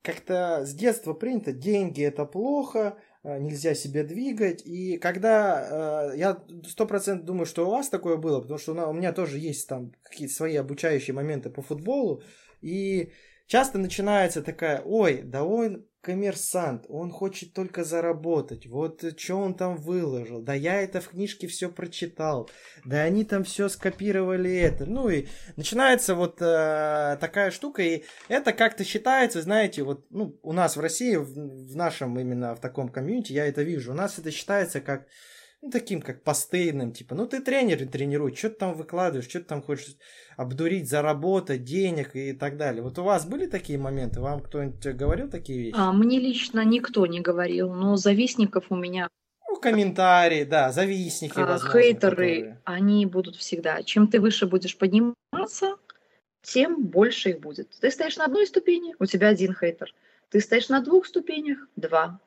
как-то 0.00 0.64
с 0.64 0.72
детства 0.72 1.12
принято, 1.12 1.52
деньги 1.52 2.02
это 2.02 2.24
плохо, 2.24 2.96
э, 3.22 3.38
нельзя 3.38 3.74
себя 3.74 4.02
двигать. 4.02 4.64
И 4.64 4.96
когда, 4.96 6.12
э, 6.12 6.16
я 6.16 6.42
сто 6.66 6.86
процентов 6.86 7.26
думаю, 7.26 7.44
что 7.44 7.66
у 7.66 7.70
вас 7.70 7.90
такое 7.90 8.16
было, 8.16 8.40
потому 8.40 8.58
что 8.58 8.72
у 8.72 8.92
меня 8.94 9.12
тоже 9.12 9.38
есть 9.38 9.68
там 9.68 9.92
какие-то 10.02 10.32
свои 10.32 10.56
обучающие 10.56 11.14
моменты 11.14 11.50
по 11.50 11.60
футболу, 11.60 12.22
и 12.62 13.12
часто 13.50 13.78
начинается 13.78 14.42
такая, 14.42 14.80
ой, 14.80 15.22
да 15.24 15.42
он 15.42 15.84
коммерсант, 16.02 16.86
он 16.88 17.10
хочет 17.10 17.52
только 17.52 17.82
заработать. 17.84 18.66
Вот 18.66 19.04
что 19.18 19.36
он 19.36 19.54
там 19.54 19.76
выложил. 19.76 20.40
Да 20.40 20.54
я 20.54 20.80
это 20.80 21.00
в 21.00 21.08
книжке 21.08 21.48
все 21.48 21.68
прочитал. 21.68 22.48
Да 22.84 23.02
они 23.02 23.24
там 23.24 23.42
все 23.42 23.68
скопировали 23.68 24.54
это. 24.56 24.86
Ну 24.86 25.10
и 25.10 25.26
начинается 25.56 26.14
вот 26.14 26.40
э, 26.40 27.18
такая 27.20 27.50
штука. 27.50 27.82
И 27.82 28.04
это 28.28 28.52
как-то 28.52 28.84
считается, 28.84 29.42
знаете, 29.42 29.82
вот 29.82 30.06
ну, 30.10 30.38
у 30.42 30.52
нас 30.52 30.76
в 30.76 30.80
России, 30.80 31.16
в, 31.16 31.32
в 31.34 31.76
нашем 31.76 32.18
именно 32.18 32.54
в 32.54 32.60
таком 32.60 32.88
комьюнити, 32.88 33.32
я 33.32 33.46
это 33.46 33.62
вижу. 33.62 33.90
У 33.90 33.96
нас 33.96 34.18
это 34.18 34.30
считается 34.30 34.80
как 34.80 35.06
ну, 35.62 35.70
таким 35.70 36.00
как 36.00 36.22
постыдным, 36.22 36.92
типа, 36.92 37.14
ну 37.14 37.26
ты 37.26 37.40
тренер 37.40 37.82
и 37.82 37.86
тренируй, 37.86 38.34
что 38.34 38.48
ты 38.48 38.56
там 38.56 38.74
выкладываешь, 38.74 39.28
что 39.28 39.40
ты 39.40 39.44
там 39.44 39.62
хочешь 39.62 39.96
обдурить, 40.36 40.88
заработать 40.88 41.64
денег 41.64 42.16
и 42.16 42.32
так 42.32 42.56
далее. 42.56 42.82
Вот 42.82 42.98
у 42.98 43.02
вас 43.02 43.26
были 43.26 43.46
такие 43.46 43.78
моменты? 43.78 44.20
Вам 44.20 44.40
кто-нибудь 44.40 44.96
говорил 44.96 45.28
такие 45.28 45.58
вещи? 45.60 45.76
А, 45.76 45.92
мне 45.92 46.18
лично 46.18 46.64
никто 46.64 47.06
не 47.06 47.20
говорил, 47.20 47.74
но 47.74 47.96
завистников 47.96 48.66
у 48.70 48.76
меня 48.76 49.08
ну, 49.48 49.56
комментарии, 49.56 50.44
да, 50.44 50.72
завистники, 50.72 51.38
а, 51.38 51.44
возможно, 51.44 51.80
хейтеры, 51.80 52.10
которые... 52.10 52.60
они 52.64 53.04
будут 53.04 53.36
всегда. 53.36 53.82
Чем 53.82 54.06
ты 54.06 54.20
выше 54.20 54.46
будешь 54.46 54.78
подниматься, 54.78 55.76
тем 56.42 56.84
больше 56.84 57.30
их 57.30 57.40
будет. 57.40 57.68
Ты 57.80 57.90
стоишь 57.90 58.16
на 58.16 58.24
одной 58.24 58.46
ступени, 58.46 58.94
у 58.98 59.04
тебя 59.04 59.28
один 59.28 59.54
хейтер. 59.54 59.92
Ты 60.30 60.40
стоишь 60.40 60.68
на 60.68 60.80
двух 60.80 61.04
ступенях, 61.04 61.58
два. 61.76 62.20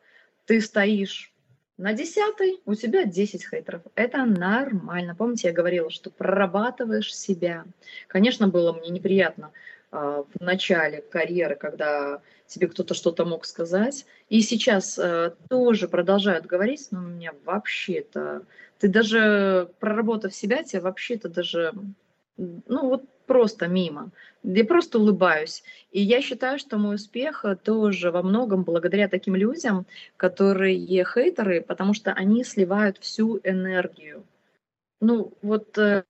Ты 0.45 0.62
стоишь 0.62 1.33
на 1.77 1.93
десятой 1.93 2.61
у 2.66 2.76
тебя 2.76 3.06
10 3.06 3.48
хейтеров. 3.50 3.82
Это 3.95 4.26
нормально. 4.26 5.16
Помните, 5.16 5.48
я 5.48 5.53
говорила, 5.53 5.90
что 5.90 6.10
прорабатываешь 6.10 7.16
себя. 7.16 7.66
Конечно, 8.08 8.48
было 8.48 8.74
мне 8.74 8.90
неприятно 8.90 9.52
э, 9.92 10.24
в 10.34 10.40
начале 10.40 11.02
карьеры, 11.02 11.56
когда 11.56 12.22
тебе 12.48 12.68
кто-то 12.68 12.93
что-то 12.93 13.26
мог 13.26 13.45
сказать. 13.45 14.06
И 14.30 14.42
сейчас 14.42 15.00
э, 15.00 15.34
тоже 15.50 15.88
продолжают 15.88 16.45
говорить, 16.45 16.88
но 16.92 17.00
у 17.00 17.08
меня 17.08 17.34
вообще-то... 17.43 18.43
Ты 18.80 18.90
даже 18.90 19.69
проработав 19.80 20.34
себя, 20.34 20.64
тебе 20.64 20.82
вообще-то 20.82 21.30
даже... 21.30 21.74
Ну 22.38 22.90
вот 22.90 23.03
просто 23.26 23.68
мимо. 23.68 24.12
Я 24.44 24.66
просто 24.66 25.00
улыбаюсь. 25.00 25.64
И 25.92 26.02
я 26.02 26.22
считаю, 26.22 26.60
что 26.60 26.78
мой 26.78 26.95
успех 26.95 27.45
э, 27.45 27.56
тоже 27.56 28.12
во 28.12 28.22
многом 28.22 28.64
благодаря 28.64 29.08
таким 29.08 29.36
людям, 29.36 29.86
которые 30.18 31.03
хейтеры, 31.03 31.62
потому 31.62 31.94
что 31.94 32.12
они 32.12 32.44
сливают 32.44 32.98
всю 32.98 33.40
энергию. 33.44 34.26
Ну, 35.00 35.34
вот 35.42 35.78
э, 35.78 36.03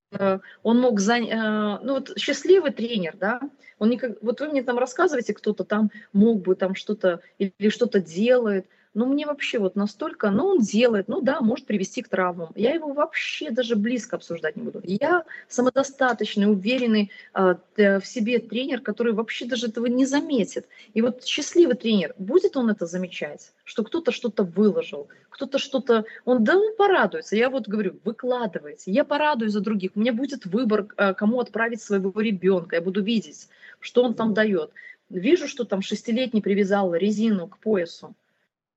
он 0.62 0.80
мог 0.80 1.00
занять, 1.00 1.32
э, 1.32 1.84
ну, 1.84 1.94
вот 1.96 2.18
счастливый 2.18 2.72
тренер, 2.72 3.16
да, 3.18 3.42
он 3.80 3.90
никак, 3.90 4.22
вот 4.22 4.40
вы 4.40 4.50
мне 4.50 4.64
там 4.64 4.78
рассказываете, 4.78 5.34
кто-то 5.34 5.64
там 5.64 5.90
мог 6.14 6.42
бы 6.42 6.56
там 6.56 6.76
что-то 6.76 7.20
или 7.40 7.70
что-то 7.70 8.00
делает, 8.00 8.68
ну, 8.94 9.08
мне 9.08 9.26
вообще 9.26 9.58
вот 9.58 9.76
настолько, 9.76 10.30
ну, 10.30 10.46
он 10.46 10.60
делает, 10.60 11.08
ну, 11.08 11.22
да, 11.22 11.42
может 11.42 11.66
привести 11.66 12.04
к 12.04 12.10
травмам. 12.10 12.52
Я 12.56 12.74
его 12.74 12.94
вообще 12.94 13.50
даже 13.50 13.76
близко 13.76 14.18
обсуждать 14.18 14.56
не 14.56 14.64
буду. 14.64 14.82
Я 14.84 15.24
самодостаточный, 15.48 16.50
уверенный 16.50 17.12
э, 17.34 17.56
в 17.76 18.06
себе 18.06 18.40
тренер, 18.40 18.82
который 18.82 19.14
вообще 19.14 19.46
даже 19.46 19.68
этого 19.68 19.88
не 19.88 20.06
заметит. 20.06 20.68
И 20.94 21.02
вот 21.02 21.24
счастливый 21.26 21.76
тренер, 21.76 22.14
будет 22.20 22.56
он 22.56 22.70
это 22.70 22.86
замечать, 22.86 23.52
что 23.64 23.84
кто-то 23.84 24.12
что-то 24.12 24.44
выложил, 24.44 25.08
кто-то 25.30 25.58
что-то, 25.58 26.06
он, 26.26 26.44
да, 26.44 26.56
он 26.56 26.76
порадуется. 26.76 27.36
Я 27.36 27.50
вот 27.50 27.68
говорю, 27.68 28.00
выкладывайте, 28.04 28.92
я 28.92 29.04
порадуюсь 29.04 29.54
за 29.54 29.62
других. 29.62 29.92
У 29.96 30.00
меня 30.00 30.14
будет 30.14 30.46
выбор, 30.46 30.88
э, 30.98 31.16
кому 31.16 31.40
отправить 31.40 31.82
своего 31.82 32.12
ребенка, 32.22 32.76
я 32.76 32.82
буду 32.82 33.02
видеть, 33.02 33.50
что 33.80 34.04
он 34.04 34.14
там 34.14 34.36
дает. 34.36 34.72
Вижу, 35.10 35.48
что 35.48 35.64
там 35.64 35.82
шестилетний 35.82 36.42
привязал 36.42 36.94
резину 36.94 37.48
к 37.48 37.58
поясу 37.58 38.16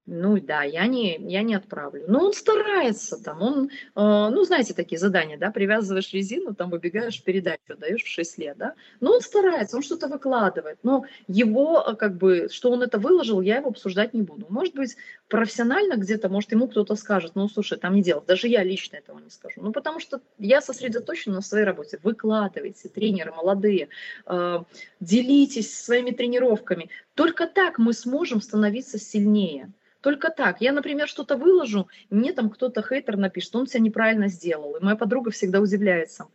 ну 0.07 0.39
да, 0.41 0.63
я 0.63 0.87
не, 0.87 1.17
я 1.19 1.43
не 1.43 1.57
отправлю. 1.57 2.05
Но 2.07 2.27
он 2.27 2.33
старается 2.33 3.21
там, 3.23 3.43
он, 3.43 3.67
э, 3.67 3.69
ну 3.95 4.45
знаете 4.45 4.73
такие 4.73 4.99
задания, 4.99 5.37
да, 5.37 5.51
привязываешь 5.51 6.13
резину, 6.13 6.55
там 6.55 6.71
выбегаешь 6.71 7.21
передачу, 7.23 7.77
даешь 7.77 8.05
в 8.05 8.09
6 8.09 8.39
лет, 8.39 8.57
да. 8.57 8.75
Но 9.01 9.15
он 9.15 9.21
старается, 9.21 9.77
он 9.77 9.83
что-то 9.83 10.07
выкладывает. 10.07 10.79
Но 10.85 11.05
его, 11.27 11.85
э, 11.85 11.97
как 11.97 12.17
бы, 12.19 12.49
что 12.53 12.71
он 12.71 12.83
это 12.83 13.01
выложил, 13.01 13.41
я 13.41 13.57
его 13.57 13.71
обсуждать 13.71 14.15
не 14.15 14.23
буду. 14.23 14.47
Может 14.49 14.77
быть, 14.77 14.97
профессионально 15.29 15.97
где-то, 15.97 16.29
может, 16.29 16.53
ему 16.53 16.69
кто-то 16.69 16.95
скажет, 16.95 17.33
ну 17.35 17.49
слушай, 17.49 17.77
там 17.77 17.95
не 17.95 18.03
дело. 18.03 18.23
Даже 18.25 18.47
я 18.47 18.63
лично 18.63 18.97
этого 18.97 19.19
не 19.19 19.31
скажу. 19.31 19.61
Ну 19.61 19.73
потому 19.73 19.99
что 19.99 20.21
я 20.39 20.61
сосредоточена 20.61 21.37
на 21.37 21.43
своей 21.43 21.65
работе. 21.65 21.99
Выкладывайте, 22.05 22.89
тренеры 22.89 23.33
молодые, 23.33 23.89
э, 24.27 24.59
делитесь 25.01 25.77
своими 25.77 26.13
тренировками. 26.13 26.91
Только 27.15 27.49
так 27.49 27.79
мы 27.79 27.93
сможем 27.93 28.41
становиться 28.41 29.01
сильнее. 29.01 29.73
Только 30.07 30.31
так. 30.31 30.61
Я, 30.61 30.71
например, 30.71 31.09
что-то 31.09 31.37
выложу, 31.37 31.89
мне 32.11 32.33
там 32.33 32.49
кто-то 32.49 32.81
хейтер 32.81 33.17
напишет, 33.17 33.57
он 33.57 33.67
себя 33.67 33.81
неправильно 33.81 34.29
сделал. 34.29 34.77
И 34.77 34.81
моя 34.81 34.95
подруга 34.95 35.33
всегда 35.33 35.61
удивляется. 35.61 36.29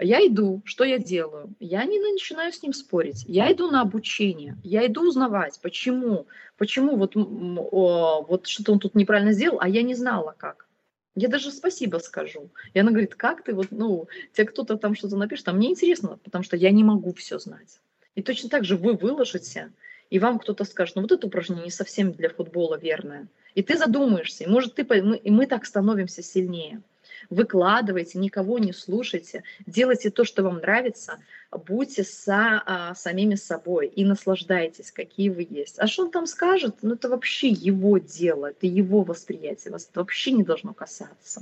Я 0.00 0.26
иду, 0.26 0.60
что 0.64 0.82
я 0.82 0.98
делаю? 0.98 1.54
Я 1.60 1.84
не 1.84 2.00
начинаю 2.00 2.52
с 2.52 2.60
ним 2.64 2.72
спорить. 2.72 3.24
Я 3.28 3.52
иду 3.52 3.70
на 3.70 3.80
обучение. 3.80 4.56
Я 4.64 4.84
иду 4.88 5.06
узнавать, 5.08 5.60
почему, 5.62 6.26
почему 6.58 6.96
вот, 6.96 7.12
о, 7.14 8.26
вот 8.28 8.48
что-то 8.48 8.72
он 8.72 8.80
тут 8.80 8.96
неправильно 8.96 9.30
сделал, 9.30 9.58
а 9.60 9.68
я 9.68 9.82
не 9.82 9.94
знала 9.94 10.34
как. 10.36 10.66
Я 11.14 11.28
даже 11.28 11.52
спасибо 11.52 11.98
скажу. 11.98 12.50
И 12.74 12.80
она 12.80 12.90
говорит, 12.90 13.14
как 13.14 13.44
ты 13.44 13.54
вот, 13.54 13.68
ну, 13.70 14.08
тебе 14.32 14.48
кто-то 14.48 14.76
там 14.78 14.96
что-то 14.96 15.16
напишет, 15.16 15.46
а 15.46 15.52
мне 15.52 15.70
интересно, 15.70 16.18
потому 16.24 16.42
что 16.42 16.56
я 16.56 16.72
не 16.72 16.82
могу 16.82 17.14
все 17.14 17.38
знать. 17.38 17.78
И 18.16 18.22
точно 18.22 18.48
так 18.48 18.64
же 18.64 18.76
вы 18.76 18.94
выложите, 18.94 19.70
и 20.12 20.18
вам 20.18 20.38
кто-то 20.38 20.64
скажет, 20.64 20.96
ну 20.96 21.02
вот 21.02 21.12
это 21.12 21.26
упражнение 21.26 21.64
не 21.64 21.70
совсем 21.70 22.12
для 22.12 22.28
футбола 22.28 22.76
верное. 22.76 23.28
И 23.54 23.62
ты 23.62 23.78
задумаешься, 23.78 24.44
и 24.44 24.46
может 24.46 24.74
ты, 24.74 24.82
и 24.82 25.30
мы 25.30 25.46
так 25.46 25.64
становимся 25.64 26.22
сильнее. 26.22 26.82
Выкладывайте, 27.30 28.18
никого 28.18 28.58
не 28.58 28.74
слушайте, 28.74 29.42
делайте 29.64 30.10
то, 30.10 30.24
что 30.24 30.42
вам 30.42 30.56
нравится, 30.56 31.18
будьте 31.50 32.04
со, 32.04 32.62
а, 32.66 32.94
самими 32.94 33.36
собой 33.36 33.86
и 33.86 34.04
наслаждайтесь, 34.04 34.92
какие 34.92 35.30
вы 35.30 35.46
есть. 35.48 35.78
А 35.78 35.86
что 35.86 36.02
он 36.02 36.10
там 36.10 36.26
скажет, 36.26 36.76
ну 36.82 36.92
это 36.92 37.08
вообще 37.08 37.48
его 37.48 37.96
дело, 37.96 38.50
это 38.50 38.66
его 38.66 39.04
восприятие, 39.04 39.72
вас 39.72 39.88
это 39.90 40.00
вообще 40.00 40.32
не 40.32 40.42
должно 40.42 40.74
касаться. 40.74 41.40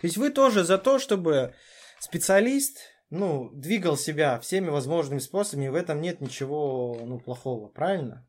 То 0.00 0.06
есть 0.06 0.16
вы 0.16 0.30
тоже 0.30 0.62
за 0.62 0.78
то, 0.78 1.00
чтобы 1.00 1.52
специалист 1.98 2.91
ну, 3.12 3.50
двигал 3.52 3.98
себя 3.98 4.40
всеми 4.40 4.70
возможными 4.70 5.18
способами, 5.18 5.66
и 5.66 5.68
в 5.68 5.74
этом 5.74 6.00
нет 6.00 6.22
ничего, 6.22 6.98
ну, 7.04 7.18
плохого, 7.18 7.68
правильно? 7.68 8.26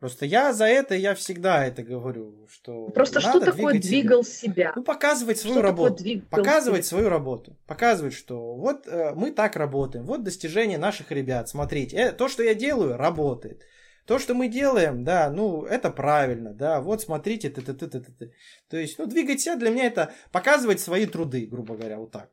Просто 0.00 0.26
я 0.26 0.52
за 0.52 0.66
это, 0.66 0.96
я 0.96 1.14
всегда 1.14 1.64
это 1.64 1.84
говорю, 1.84 2.46
что 2.50 2.88
Просто 2.88 3.20
что 3.20 3.38
такое 3.38 3.78
двигал 3.78 4.24
себя? 4.24 4.52
себя? 4.52 4.72
Ну, 4.74 4.82
показывать 4.82 5.38
свою 5.38 5.54
что 5.54 5.62
работу. 5.62 6.04
Показывать 6.28 6.84
себя? 6.84 6.88
свою 6.88 7.08
работу. 7.08 7.56
Показывать, 7.66 8.14
что 8.14 8.56
вот 8.56 8.88
э, 8.88 9.14
мы 9.14 9.30
так 9.30 9.54
работаем, 9.54 10.04
вот 10.04 10.24
достижения 10.24 10.76
наших 10.76 11.12
ребят, 11.12 11.48
смотрите. 11.48 11.96
Э, 11.96 12.12
то, 12.12 12.28
что 12.28 12.42
я 12.42 12.54
делаю, 12.54 12.96
работает. 12.96 13.62
То, 14.06 14.18
что 14.18 14.34
мы 14.34 14.48
делаем, 14.48 15.04
да, 15.04 15.30
ну, 15.30 15.64
это 15.64 15.90
правильно, 15.90 16.52
да, 16.52 16.80
вот 16.80 17.00
смотрите, 17.00 17.48
ты, 17.48 17.62
ты, 17.62 17.74
ты, 17.74 17.88
ты, 17.88 18.00
ты. 18.00 18.32
То 18.68 18.76
есть, 18.76 18.98
ну, 18.98 19.06
двигать 19.06 19.40
себя 19.40 19.56
для 19.56 19.70
меня 19.70 19.86
это 19.86 20.12
показывать 20.32 20.80
свои 20.80 21.06
труды, 21.06 21.46
грубо 21.46 21.76
говоря, 21.76 21.98
вот 21.98 22.10
так. 22.10 22.28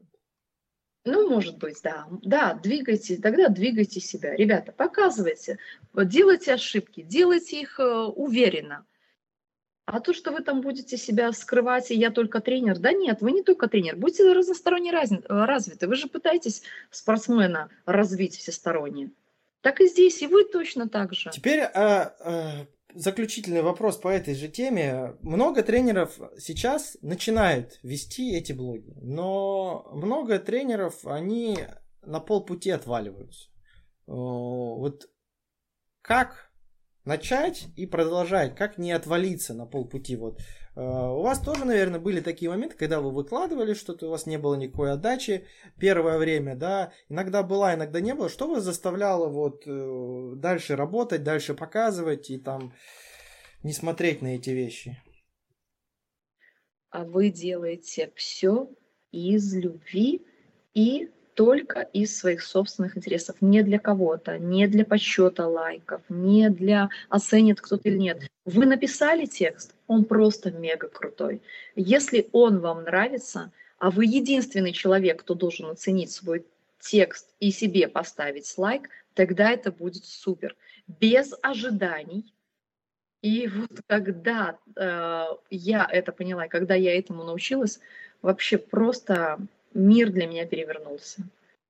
Ну, 1.05 1.29
может 1.29 1.57
быть, 1.57 1.79
да. 1.83 2.07
Да, 2.21 2.53
двигайте, 2.53 3.17
тогда 3.17 3.49
двигайте 3.49 3.99
себя. 3.99 4.35
Ребята, 4.35 4.71
показывайте, 4.71 5.57
делайте 5.93 6.53
ошибки, 6.53 7.01
делайте 7.01 7.61
их 7.61 7.79
э, 7.79 7.83
уверенно. 7.83 8.85
А 9.85 9.99
то, 9.99 10.13
что 10.13 10.31
вы 10.31 10.41
там 10.41 10.61
будете 10.61 10.95
себя 10.95 11.33
скрывать, 11.33 11.91
и 11.91 11.95
я 11.95 12.09
только 12.09 12.39
тренер, 12.39 12.79
да 12.79 12.93
нет, 12.93 13.21
вы 13.21 13.33
не 13.33 13.43
только 13.43 13.67
тренер, 13.67 13.97
будьте 13.97 14.31
разносторонне 14.31 14.93
развиты. 15.27 15.87
Вы 15.87 15.95
же 15.95 16.07
пытаетесь 16.07 16.63
спортсмена 16.89 17.69
развить 17.85 18.37
всесторонне. 18.37 19.11
Так 19.59 19.81
и 19.81 19.87
здесь, 19.87 20.21
и 20.21 20.27
вы 20.27 20.45
точно 20.45 20.87
так 20.87 21.13
же. 21.13 21.31
Теперь 21.31 21.61
а, 21.61 22.15
а, 22.19 22.65
заключительный 22.95 23.61
вопрос 23.61 23.97
по 23.97 24.07
этой 24.07 24.35
же 24.35 24.47
теме. 24.47 25.17
Много 25.21 25.63
тренеров 25.63 26.19
сейчас 26.37 26.97
начинают 27.01 27.79
вести 27.83 28.35
эти 28.35 28.53
блоги, 28.53 28.93
но 29.01 29.89
много 29.93 30.39
тренеров, 30.39 31.05
они 31.05 31.57
на 32.01 32.19
полпути 32.19 32.69
отваливаются. 32.69 33.49
Вот 34.05 35.09
как 36.01 36.51
начать 37.05 37.67
и 37.75 37.85
продолжать, 37.85 38.55
как 38.55 38.77
не 38.77 38.91
отвалиться 38.91 39.53
на 39.53 39.65
полпути. 39.65 40.15
Вот. 40.15 40.39
Э, 40.75 40.81
у 40.81 41.21
вас 41.21 41.39
тоже, 41.39 41.65
наверное, 41.65 41.99
были 41.99 42.19
такие 42.19 42.49
моменты, 42.49 42.75
когда 42.75 42.99
вы 42.99 43.11
выкладывали 43.11 43.73
что-то, 43.73 44.07
у 44.07 44.09
вас 44.09 44.25
не 44.25 44.37
было 44.37 44.55
никакой 44.55 44.91
отдачи 44.91 45.45
первое 45.79 46.17
время, 46.17 46.55
да, 46.55 46.93
иногда 47.09 47.43
была, 47.43 47.75
иногда 47.75 48.01
не 48.01 48.13
было. 48.13 48.29
Что 48.29 48.47
вас 48.47 48.63
заставляло 48.63 49.29
вот 49.29 49.63
э, 49.65 50.33
дальше 50.35 50.75
работать, 50.75 51.23
дальше 51.23 51.53
показывать 51.53 52.29
и 52.29 52.37
там 52.37 52.73
не 53.63 53.73
смотреть 53.73 54.21
на 54.21 54.35
эти 54.35 54.49
вещи? 54.49 55.01
А 56.89 57.05
вы 57.05 57.29
делаете 57.29 58.11
все 58.15 58.69
из 59.11 59.53
любви 59.55 60.25
и 60.73 61.09
только 61.33 61.81
из 61.81 62.17
своих 62.17 62.43
собственных 62.43 62.97
интересов, 62.97 63.35
не 63.41 63.63
для 63.63 63.79
кого-то, 63.79 64.37
не 64.37 64.67
для 64.67 64.85
подсчета 64.85 65.47
лайков, 65.47 66.01
не 66.09 66.49
для 66.49 66.89
оценит 67.09 67.61
кто-то 67.61 67.89
или 67.89 67.97
нет. 67.97 68.21
Вы 68.45 68.65
написали 68.65 69.25
текст, 69.25 69.75
он 69.87 70.05
просто 70.05 70.51
мега 70.51 70.87
крутой. 70.87 71.41
Если 71.75 72.29
он 72.31 72.59
вам 72.59 72.83
нравится, 72.83 73.51
а 73.79 73.91
вы 73.91 74.05
единственный 74.05 74.71
человек, 74.71 75.21
кто 75.21 75.33
должен 75.33 75.67
оценить 75.67 76.11
свой 76.11 76.45
текст 76.79 77.29
и 77.39 77.51
себе 77.51 77.87
поставить 77.87 78.53
лайк, 78.57 78.89
тогда 79.13 79.51
это 79.51 79.71
будет 79.71 80.05
супер. 80.05 80.55
Без 80.87 81.33
ожиданий. 81.41 82.33
И 83.21 83.47
вот 83.47 83.71
когда 83.87 84.57
э, 84.75 85.25
я 85.49 85.87
это 85.89 86.11
поняла, 86.11 86.47
когда 86.49 86.75
я 86.75 86.97
этому 86.97 87.23
научилась, 87.23 87.79
вообще 88.21 88.57
просто 88.57 89.39
мир 89.73 90.11
для 90.11 90.27
меня 90.27 90.45
перевернулся. 90.45 91.23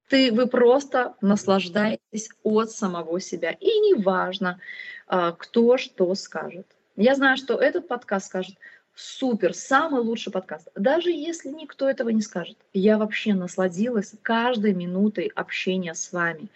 Ты, 0.09 0.31
вы 0.31 0.47
просто 0.47 1.15
наслаждаетесь 1.21 2.29
от 2.43 2.71
самого 2.71 3.19
себя. 3.19 3.51
И 3.51 3.65
неважно, 3.65 4.59
а, 5.07 5.31
кто 5.31 5.77
что 5.77 6.13
скажет. 6.15 6.67
Я 6.95 7.15
знаю, 7.15 7.37
что 7.37 7.55
этот 7.55 7.87
подкаст 7.87 8.27
скажет, 8.27 8.55
супер, 8.95 9.53
самый 9.53 10.01
лучший 10.01 10.31
подкаст. 10.31 10.67
Даже 10.75 11.11
если 11.11 11.49
никто 11.49 11.89
этого 11.89 12.09
не 12.09 12.21
скажет. 12.21 12.57
Я 12.73 12.97
вообще 12.97 13.33
насладилась 13.33 14.13
каждой 14.21 14.73
минутой 14.73 15.31
общения 15.33 15.95
с 15.95 16.11
вами 16.11 16.47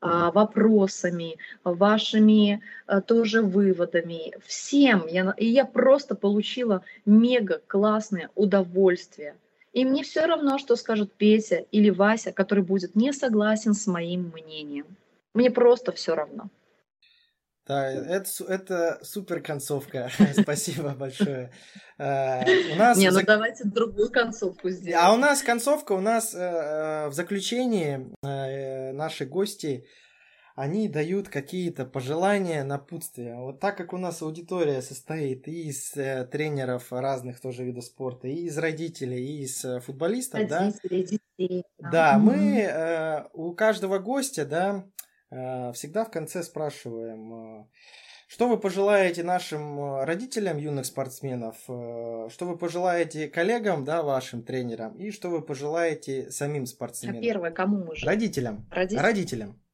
а, 0.00 0.30
вопросами, 0.30 1.38
вашими 1.64 2.60
а, 2.86 3.00
тоже 3.00 3.40
выводами, 3.40 4.34
всем. 4.44 5.06
Я, 5.06 5.34
и 5.38 5.46
я 5.46 5.64
просто 5.64 6.14
получила 6.14 6.82
мега 7.06 7.62
классное 7.66 8.30
удовольствие 8.34 9.36
и 9.76 9.84
мне 9.84 10.02
все 10.02 10.24
равно, 10.24 10.56
что 10.56 10.74
скажет 10.74 11.12
Петя 11.12 11.66
или 11.70 11.90
Вася, 11.90 12.32
который 12.32 12.64
будет 12.64 12.96
не 12.96 13.12
согласен 13.12 13.74
с 13.74 13.86
моим 13.86 14.32
мнением. 14.32 14.86
Мне 15.34 15.50
просто 15.50 15.92
все 15.92 16.14
равно. 16.14 16.48
Да, 17.66 17.90
это, 17.90 18.30
это 18.48 18.98
супер 19.02 19.42
концовка. 19.42 20.08
Спасибо 20.40 20.94
большое. 20.98 21.52
Uh, 21.98 22.72
у 22.72 22.76
нас 22.76 22.96
Не, 22.96 23.08
ну 23.10 23.16
зак... 23.16 23.26
давайте 23.26 23.64
другую 23.64 24.10
концовку 24.10 24.70
сделаем. 24.70 25.06
А 25.06 25.12
у 25.12 25.18
нас 25.18 25.42
концовка, 25.42 25.92
у 25.92 26.00
нас 26.00 26.34
uh, 26.34 27.10
в 27.10 27.12
заключении 27.12 28.10
uh, 28.24 28.92
наши 28.92 29.26
гости 29.26 29.86
они 30.56 30.88
дают 30.88 31.28
какие-то 31.28 31.84
пожелания, 31.84 32.64
напутствия. 32.64 33.36
Вот 33.36 33.60
так 33.60 33.76
как 33.76 33.92
у 33.92 33.98
нас 33.98 34.22
аудитория 34.22 34.80
состоит 34.80 35.46
и 35.48 35.68
из 35.68 35.94
э, 35.96 36.24
тренеров 36.24 36.90
разных 36.90 37.40
тоже 37.40 37.62
видов 37.62 37.84
спорта, 37.84 38.26
и 38.26 38.46
из 38.46 38.56
родителей, 38.56 39.22
и 39.22 39.42
из 39.42 39.62
э, 39.66 39.80
футболистов, 39.80 40.40
Родители, 40.40 41.02
да, 41.02 41.06
детей, 41.38 41.64
да, 41.78 41.90
да 41.90 42.18
мы 42.18 42.58
э, 42.58 43.24
у 43.34 43.52
каждого 43.52 43.98
гостя, 43.98 44.46
да, 44.46 44.86
э, 45.30 45.72
всегда 45.74 46.06
в 46.06 46.10
конце 46.10 46.42
спрашиваем, 46.42 47.60
э, 47.60 47.64
что 48.26 48.48
вы 48.48 48.58
пожелаете 48.58 49.24
нашим 49.24 49.78
э, 49.78 50.04
родителям 50.06 50.56
юных 50.56 50.86
спортсменов, 50.86 51.56
э, 51.68 52.28
что 52.30 52.46
вы 52.46 52.56
пожелаете 52.56 53.28
коллегам, 53.28 53.84
да, 53.84 54.02
вашим 54.02 54.42
тренерам, 54.42 54.96
и 54.96 55.10
что 55.10 55.28
вы 55.28 55.42
пожелаете 55.42 56.30
самим 56.30 56.64
спортсменам? 56.64 57.18
А 57.18 57.20
первое, 57.20 57.50
кому 57.50 57.84
мы 57.84 57.94
же? 57.94 58.06
Родителям. 58.06 58.66
Родителям. 58.70 59.04
Родителям. 59.04 59.65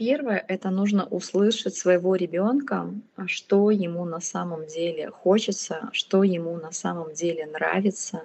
Первое, 0.00 0.42
это 0.48 0.70
нужно 0.70 1.04
услышать 1.04 1.76
своего 1.76 2.16
ребенка, 2.16 2.90
а 3.16 3.28
что 3.28 3.70
ему 3.70 4.06
на 4.06 4.20
самом 4.20 4.66
деле 4.66 5.10
хочется, 5.10 5.90
что 5.92 6.22
ему 6.22 6.56
на 6.56 6.72
самом 6.72 7.12
деле 7.12 7.44
нравится. 7.44 8.22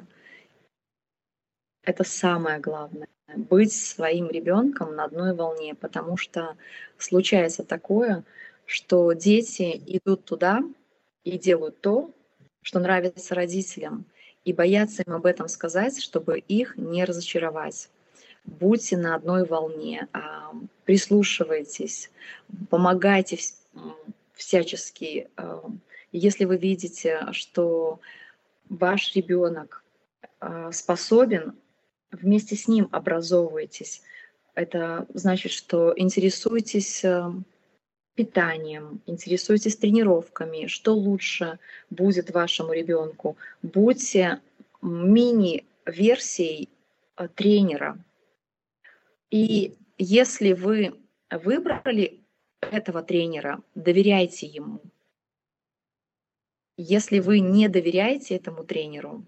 Это 1.83 2.05
самое 2.05 2.59
главное. 2.61 3.09
Быть 3.35 3.73
своим 3.73 4.29
ребенком 4.29 4.95
на 4.95 5.03
одной 5.03 5.35
волне, 5.35 5.75
потому 5.75 6.15
что 6.15 6.55
случается 6.97 7.65
такое, 7.65 8.23
что 8.65 9.11
дети 9.11 9.83
идут 9.85 10.23
туда 10.23 10.63
и 11.25 11.37
делают 11.37 11.81
то, 11.81 12.09
что 12.61 12.79
нравится 12.79 13.35
родителям, 13.35 14.05
и 14.45 14.53
боятся 14.53 15.03
им 15.05 15.11
об 15.11 15.25
этом 15.25 15.49
сказать, 15.49 16.01
чтобы 16.01 16.39
их 16.39 16.77
не 16.77 17.03
разочаровать 17.03 17.89
будьте 18.45 18.97
на 18.97 19.15
одной 19.15 19.45
волне, 19.45 20.07
а, 20.13 20.51
прислушивайтесь, 20.85 22.11
помогайте 22.69 23.37
всячески. 24.33 25.27
А, 25.35 25.63
если 26.11 26.45
вы 26.45 26.57
видите, 26.57 27.27
что 27.31 27.99
ваш 28.69 29.15
ребенок 29.15 29.83
а, 30.39 30.71
способен, 30.71 31.55
вместе 32.11 32.55
с 32.55 32.67
ним 32.67 32.87
образовывайтесь. 32.91 34.01
Это 34.53 35.05
значит, 35.13 35.51
что 35.51 35.93
интересуйтесь 35.97 37.03
питанием, 38.15 39.01
интересуйтесь 39.05 39.75
тренировками, 39.75 40.67
что 40.67 40.95
лучше 40.95 41.59
будет 41.89 42.31
вашему 42.31 42.71
ребенку. 42.71 43.35
Будьте 43.61 44.39
мини-версией 44.81 46.69
тренера, 47.35 47.97
и 49.31 49.75
если 49.97 50.53
вы 50.53 50.99
выбрали 51.31 52.21
этого 52.61 53.01
тренера, 53.01 53.61
доверяйте 53.73 54.47
ему. 54.47 54.81
Если 56.77 57.19
вы 57.19 57.39
не 57.39 57.69
доверяете 57.69 58.35
этому 58.35 58.65
тренеру, 58.65 59.25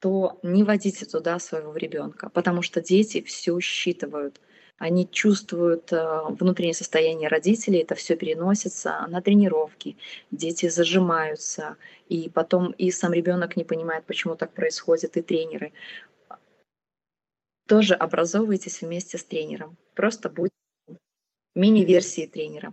то 0.00 0.38
не 0.42 0.62
водите 0.62 1.04
туда 1.06 1.38
своего 1.38 1.76
ребенка, 1.76 2.30
потому 2.30 2.62
что 2.62 2.80
дети 2.80 3.20
все 3.20 3.58
считывают. 3.60 4.40
Они 4.78 5.10
чувствуют 5.10 5.92
э, 5.92 6.20
внутреннее 6.28 6.72
состояние 6.72 7.28
родителей, 7.28 7.80
это 7.80 7.96
все 7.96 8.14
переносится 8.14 9.04
на 9.08 9.20
тренировки, 9.20 9.96
дети 10.30 10.68
зажимаются, 10.68 11.76
и 12.08 12.30
потом 12.30 12.70
и 12.70 12.92
сам 12.92 13.12
ребенок 13.12 13.56
не 13.56 13.64
понимает, 13.64 14.04
почему 14.04 14.36
так 14.36 14.52
происходит, 14.52 15.16
и 15.16 15.22
тренеры 15.22 15.72
тоже 17.68 17.94
образовывайтесь 17.94 18.82
вместе 18.82 19.18
с 19.18 19.24
тренером. 19.24 19.76
Просто 19.94 20.28
будьте 20.30 20.54
мини-версией 21.54 22.28
тренера. 22.28 22.72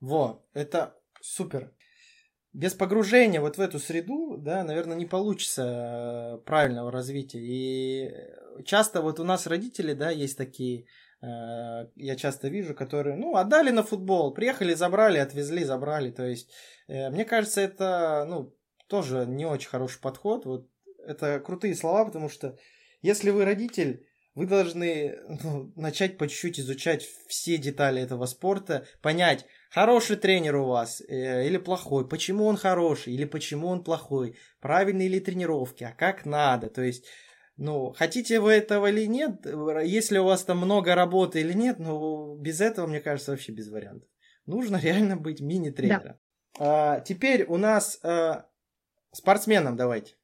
Во, 0.00 0.44
это 0.52 0.94
супер. 1.20 1.72
Без 2.52 2.74
погружения 2.74 3.40
вот 3.40 3.56
в 3.56 3.60
эту 3.60 3.80
среду, 3.80 4.36
да, 4.36 4.62
наверное, 4.62 4.96
не 4.96 5.06
получится 5.06 5.62
э, 5.64 6.44
правильного 6.44 6.92
развития. 6.92 7.40
И 7.40 8.62
часто 8.64 9.02
вот 9.02 9.18
у 9.18 9.24
нас 9.24 9.46
родители, 9.46 9.92
да, 9.92 10.10
есть 10.10 10.38
такие, 10.38 10.86
э, 11.20 11.88
я 11.96 12.16
часто 12.16 12.48
вижу, 12.48 12.74
которые, 12.74 13.16
ну, 13.16 13.34
отдали 13.34 13.70
на 13.70 13.82
футбол, 13.82 14.32
приехали, 14.34 14.74
забрали, 14.74 15.18
отвезли, 15.18 15.64
забрали. 15.64 16.10
То 16.10 16.24
есть, 16.24 16.52
э, 16.86 17.10
мне 17.10 17.24
кажется, 17.24 17.60
это, 17.60 18.24
ну, 18.28 18.56
тоже 18.88 19.26
не 19.26 19.46
очень 19.46 19.70
хороший 19.70 20.00
подход. 20.00 20.46
Вот 20.46 20.68
это 21.06 21.40
крутые 21.40 21.74
слова, 21.74 22.04
потому 22.04 22.28
что 22.28 22.56
если 23.02 23.30
вы 23.30 23.44
родитель, 23.44 24.06
вы 24.34 24.46
должны 24.46 25.16
ну, 25.42 25.72
начать 25.76 26.18
по 26.18 26.26
чуть-чуть 26.26 26.60
изучать 26.60 27.06
все 27.28 27.56
детали 27.56 28.02
этого 28.02 28.26
спорта, 28.26 28.86
понять, 29.00 29.46
хороший 29.70 30.16
тренер 30.16 30.56
у 30.56 30.66
вас 30.66 31.00
э, 31.00 31.46
или 31.46 31.56
плохой, 31.56 32.08
почему 32.08 32.46
он 32.46 32.56
хороший 32.56 33.14
или 33.14 33.24
почему 33.24 33.68
он 33.68 33.84
плохой, 33.84 34.36
правильные 34.60 35.08
ли 35.08 35.20
тренировки, 35.20 35.84
а 35.84 35.92
как 35.92 36.26
надо. 36.26 36.68
То 36.68 36.82
есть, 36.82 37.06
ну, 37.56 37.92
хотите 37.92 38.40
вы 38.40 38.52
этого 38.52 38.88
или 38.88 39.06
нет, 39.06 39.46
если 39.84 40.18
у 40.18 40.24
вас 40.24 40.42
там 40.42 40.58
много 40.58 40.94
работы 40.94 41.40
или 41.40 41.52
нет, 41.52 41.78
ну, 41.78 42.36
без 42.36 42.60
этого, 42.60 42.86
мне 42.86 43.00
кажется, 43.00 43.30
вообще 43.30 43.52
без 43.52 43.68
вариантов. 43.68 44.08
Нужно 44.46 44.76
реально 44.82 45.16
быть 45.16 45.40
мини-тренером. 45.40 46.02
Да. 46.02 46.18
А, 46.58 47.00
теперь 47.00 47.44
у 47.44 47.56
нас 47.56 48.00
а, 48.02 48.46
спортсменам 49.12 49.76
давайте. 49.76 50.14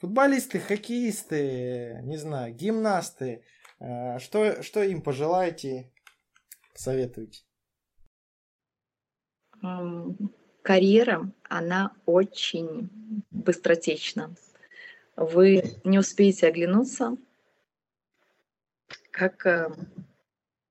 Футболисты, 0.00 0.60
хоккеисты, 0.60 2.00
не 2.04 2.16
знаю, 2.16 2.54
гимнасты. 2.54 3.44
Э, 3.80 4.18
что, 4.18 4.62
что 4.62 4.82
им 4.82 5.02
пожелаете, 5.02 5.92
советуете? 6.74 7.42
Карьера, 10.62 11.30
она 11.50 11.94
очень 12.06 12.88
быстротечна. 13.30 14.34
Вы 15.16 15.64
не 15.84 15.98
успеете 15.98 16.46
оглянуться, 16.46 17.18
как 19.10 19.44
э, 19.44 19.70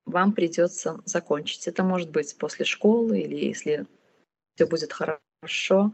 вам 0.06 0.32
придется 0.32 1.00
закончить. 1.04 1.68
Это 1.68 1.84
может 1.84 2.10
быть 2.10 2.36
после 2.36 2.64
школы 2.64 3.20
или 3.20 3.36
если 3.36 3.86
все 4.56 4.66
будет 4.66 4.92
хорошо, 4.92 5.92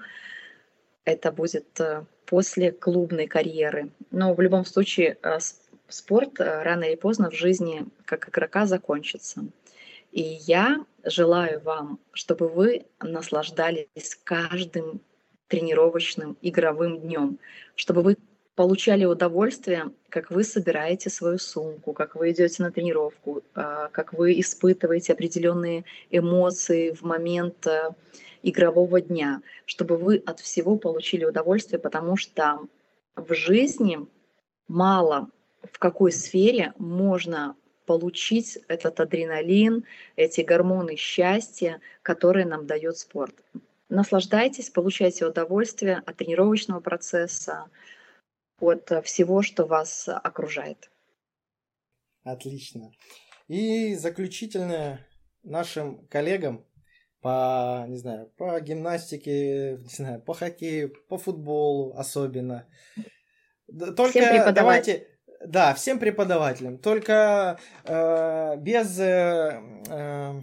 это 1.05 1.33
будет 1.33 1.79
э, 1.81 2.07
после 2.27 2.73
клубной 2.73 3.27
карьеры. 3.27 3.91
Но 4.11 4.35
в 4.35 4.41
любом 4.41 4.65
случае 4.65 5.19
э, 5.23 5.39
спорт 5.89 6.41
э, 6.41 6.63
рано 6.63 6.85
или 6.85 6.97
поздно 6.97 7.31
в 7.31 7.35
жизни 7.35 7.87
как 8.05 8.29
игрока 8.29 8.67
закончится. 8.67 9.45
И 10.13 10.23
я 10.23 10.85
желаю 11.05 11.61
вам, 11.61 11.99
чтобы 12.13 12.49
вы 12.49 12.87
наслаждались 13.01 14.19
каждым 14.25 15.01
тренировочным 15.49 16.37
игровым 16.43 17.01
днем, 17.01 17.39
чтобы 17.75 18.03
вы 18.03 18.17
получали 18.57 19.05
удовольствие, 19.05 19.91
как 20.09 20.31
вы 20.31 20.43
собираете 20.43 21.11
свою 21.11 21.39
сумку, 21.39 21.93
как 21.93 22.17
вы 22.17 22.31
идете 22.31 22.63
на 22.63 22.73
тренировку, 22.73 23.43
а, 23.55 23.89
как 23.89 24.15
вы 24.15 24.41
испытываете 24.41 25.13
определенные 25.13 25.85
эмоции 26.11 26.93
в 26.93 27.03
момент 27.03 27.67
э, 27.67 27.91
игрового 28.43 29.01
дня, 29.01 29.43
чтобы 29.65 29.97
вы 29.97 30.23
от 30.25 30.41
всего 30.41 30.77
получили 30.77 31.25
удовольствие, 31.25 31.79
потому 31.79 32.17
что 32.17 32.61
в 33.15 33.35
жизни 33.35 33.99
мало 34.69 35.31
в 35.63 35.79
какой 35.79 36.13
сфере 36.13 36.73
можно 36.79 37.57
получить 37.87 38.59
этот 38.69 39.01
адреналин, 39.01 39.85
эти 40.17 40.41
гормоны 40.41 40.97
счастья, 40.97 41.81
которые 42.03 42.47
нам 42.47 42.67
дает 42.67 42.99
спорт. 42.99 43.35
Наслаждайтесь, 43.89 44.71
получайте 44.71 45.27
удовольствие 45.27 46.03
от 46.05 46.17
тренировочного 46.17 46.81
процесса, 46.81 47.71
от 48.61 48.91
всего, 49.05 49.43
что 49.43 49.65
вас 49.65 50.09
окружает. 50.09 50.91
Отлично. 52.25 52.91
И 53.47 53.95
заключительное 53.95 55.07
нашим 55.45 56.05
коллегам 56.09 56.65
по, 57.20 57.85
не 57.89 57.97
знаю, 57.97 58.33
по 58.36 58.61
гимнастике, 58.61 59.78
не 59.83 59.89
знаю, 59.89 60.20
по 60.23 60.35
хоккею, 60.35 60.93
по 61.09 61.19
футболу 61.19 61.95
особенно. 61.97 62.67
Только 63.97 64.53
давайте, 64.53 65.09
да, 65.45 65.75
всем 65.75 65.99
преподавателям. 65.99 66.78
Только 66.78 67.59
э, 67.85 68.57
без 68.59 68.99
э, 68.99 69.61
э, 69.89 70.43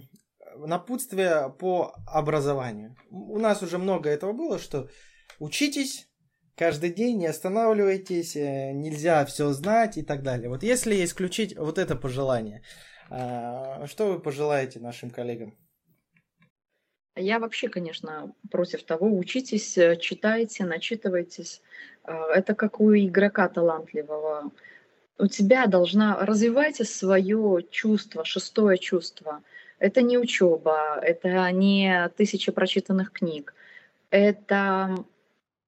напутствия 0.58 1.48
по 1.48 1.94
образованию. 2.06 2.96
У 3.10 3.38
нас 3.38 3.62
уже 3.62 3.78
много 3.78 4.10
этого 4.10 4.32
было, 4.32 4.58
что 4.58 4.88
учитесь, 5.38 6.08
каждый 6.56 6.92
день, 6.92 7.18
не 7.18 7.26
останавливайтесь, 7.26 8.36
э, 8.36 8.72
нельзя 8.72 9.24
все 9.24 9.52
знать 9.52 9.96
и 9.98 10.02
так 10.02 10.22
далее. 10.22 10.48
Вот 10.48 10.62
если 10.62 11.04
исключить 11.04 11.56
вот 11.56 11.78
это 11.78 11.96
пожелание, 11.96 12.62
а, 13.10 13.86
что 13.86 14.12
вы 14.12 14.20
пожелаете 14.20 14.80
нашим 14.80 15.10
коллегам? 15.10 15.54
Я 17.16 17.38
вообще, 17.38 17.68
конечно, 17.68 18.32
против 18.50 18.82
того, 18.82 19.06
учитесь, 19.16 19.78
э, 19.78 19.96
читайте, 19.96 20.64
начитывайтесь. 20.64 21.62
А, 22.02 22.26
это 22.34 22.54
как 22.54 22.80
у 22.80 22.92
игрока 22.92 23.48
талантливого. 23.48 24.50
У 25.18 25.26
тебя 25.28 25.66
должна 25.66 26.16
развивайте 26.26 26.84
свое 26.84 27.64
чувство, 27.70 28.24
шестое 28.24 28.78
чувство. 28.78 29.44
Это 29.78 30.02
не 30.02 30.18
учеба, 30.18 30.98
это 31.00 31.50
не 31.52 32.08
тысяча 32.16 32.50
прочитанных 32.50 33.12
книг. 33.12 33.54
Это 34.10 34.96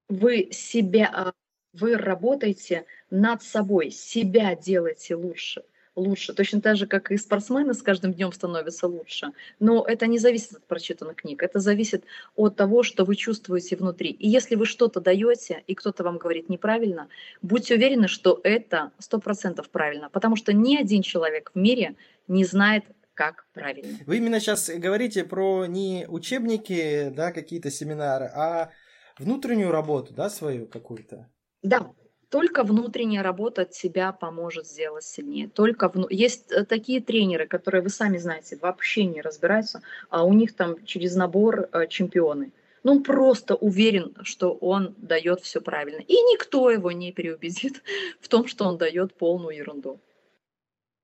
вы 0.09 0.49
себя, 0.51 1.33
вы 1.71 1.95
работаете 1.97 2.85
над 3.09 3.41
собой, 3.41 3.91
себя 3.91 4.55
делаете 4.55 5.15
лучше 5.15 5.63
лучше. 5.97 6.33
Точно 6.33 6.61
так 6.61 6.77
же, 6.77 6.87
как 6.87 7.11
и 7.11 7.17
спортсмены 7.17 7.73
с 7.73 7.81
каждым 7.81 8.13
днем 8.13 8.31
становятся 8.31 8.87
лучше. 8.87 9.31
Но 9.59 9.83
это 9.85 10.07
не 10.07 10.19
зависит 10.19 10.53
от 10.53 10.67
прочитанных 10.67 11.17
книг. 11.17 11.43
Это 11.43 11.59
зависит 11.59 12.05
от 12.35 12.55
того, 12.55 12.83
что 12.83 13.03
вы 13.03 13.15
чувствуете 13.15 13.75
внутри. 13.75 14.11
И 14.11 14.29
если 14.29 14.55
вы 14.55 14.65
что-то 14.65 15.01
даете, 15.01 15.63
и 15.67 15.75
кто-то 15.75 16.03
вам 16.03 16.17
говорит 16.17 16.49
неправильно, 16.49 17.09
будьте 17.41 17.75
уверены, 17.75 18.07
что 18.07 18.39
это 18.43 18.91
сто 18.99 19.19
процентов 19.19 19.69
правильно. 19.69 20.09
Потому 20.09 20.35
что 20.35 20.53
ни 20.53 20.77
один 20.77 21.01
человек 21.01 21.51
в 21.53 21.57
мире 21.57 21.95
не 22.27 22.45
знает, 22.45 22.85
как 23.13 23.47
правильно. 23.53 23.97
Вы 24.05 24.17
именно 24.17 24.39
сейчас 24.39 24.69
говорите 24.69 25.23
про 25.23 25.65
не 25.65 26.05
учебники, 26.07 27.09
да, 27.09 27.31
какие-то 27.31 27.71
семинары, 27.71 28.25
а 28.25 28.69
внутреннюю 29.17 29.71
работу, 29.71 30.13
да, 30.13 30.29
свою 30.29 30.67
какую-то? 30.67 31.27
Да, 31.63 31.91
только 32.29 32.63
внутренняя 32.63 33.23
работа 33.23 33.61
от 33.61 33.73
себя 33.73 34.11
поможет 34.11 34.67
сделать 34.67 35.03
сильнее. 35.03 35.47
Только 35.47 35.87
вну... 35.87 36.07
Есть 36.09 36.51
э, 36.51 36.65
такие 36.65 37.01
тренеры, 37.01 37.47
которые, 37.47 37.81
вы 37.81 37.89
сами 37.89 38.17
знаете, 38.17 38.57
вообще 38.61 39.05
не 39.05 39.21
разбираются, 39.21 39.81
а 40.09 40.23
у 40.23 40.33
них 40.33 40.55
там 40.55 40.83
через 40.85 41.15
набор 41.15 41.69
э, 41.71 41.87
чемпионы. 41.87 42.51
Ну, 42.83 42.93
он 42.93 43.03
просто 43.03 43.55
уверен, 43.55 44.15
что 44.23 44.51
он 44.53 44.93
дает 44.97 45.41
все 45.41 45.61
правильно. 45.61 46.01
И 46.01 46.13
никто 46.13 46.69
его 46.69 46.91
не 46.91 47.11
переубедит 47.11 47.81
в 48.19 48.27
том, 48.27 48.47
что 48.47 48.65
он 48.65 48.77
дает 48.77 49.13
полную 49.13 49.55
ерунду. 49.55 49.99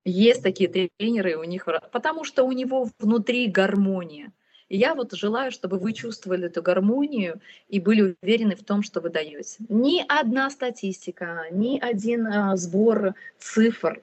Есть 0.05 0.43
такие 0.43 0.69
тренеры, 0.69 1.37
у 1.37 1.45
них, 1.45 1.65
потому 1.93 2.25
что 2.25 2.43
у 2.43 2.51
него 2.51 2.89
внутри 2.99 3.47
гармония. 3.47 4.33
И 4.73 4.77
я 4.77 4.95
вот 4.95 5.13
желаю, 5.13 5.51
чтобы 5.51 5.77
вы 5.77 5.93
чувствовали 5.93 6.47
эту 6.47 6.63
гармонию 6.63 7.39
и 7.69 7.79
были 7.79 8.17
уверены 8.23 8.55
в 8.55 8.63
том, 8.63 8.81
что 8.81 9.01
вы 9.01 9.11
даете. 9.11 9.63
Ни 9.69 10.03
одна 10.07 10.49
статистика, 10.49 11.45
ни 11.51 11.79
один 11.79 12.25
а, 12.25 12.57
сбор 12.57 13.13
цифр. 13.37 14.01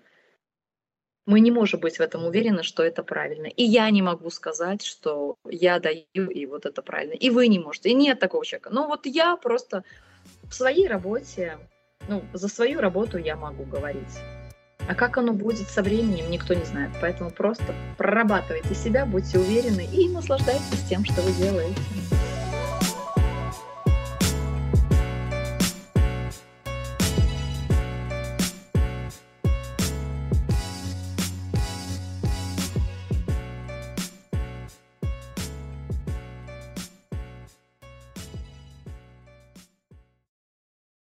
Мы 1.26 1.40
не 1.40 1.50
можем 1.50 1.80
быть 1.80 1.96
в 1.96 2.00
этом 2.00 2.24
уверены, 2.24 2.62
что 2.62 2.84
это 2.84 3.02
правильно. 3.02 3.46
И 3.46 3.64
я 3.64 3.90
не 3.90 4.00
могу 4.00 4.30
сказать, 4.30 4.84
что 4.84 5.34
я 5.44 5.80
даю, 5.80 6.04
и 6.14 6.46
вот 6.46 6.66
это 6.66 6.82
правильно. 6.82 7.14
И 7.14 7.30
вы 7.30 7.48
не 7.48 7.58
можете. 7.58 7.90
И 7.90 7.94
нет 7.94 8.20
такого 8.20 8.46
человека. 8.46 8.70
Но 8.70 8.86
вот 8.86 9.06
я 9.06 9.34
просто 9.34 9.82
в 10.44 10.54
своей 10.54 10.86
работе, 10.86 11.58
ну, 12.08 12.22
за 12.32 12.46
свою 12.46 12.80
работу 12.80 13.18
я 13.18 13.34
могу 13.34 13.64
говорить. 13.64 14.20
А 14.90 14.94
как 14.96 15.18
оно 15.18 15.32
будет 15.32 15.68
со 15.68 15.84
временем, 15.84 16.28
никто 16.32 16.52
не 16.52 16.64
знает. 16.64 16.90
Поэтому 17.00 17.30
просто 17.30 17.76
прорабатывайте 17.96 18.74
себя, 18.74 19.06
будьте 19.06 19.38
уверены 19.38 19.86
и 19.86 20.08
наслаждайтесь 20.08 20.82
тем, 20.88 21.04
что 21.04 21.22
вы 21.22 21.30
делаете. 21.30 21.80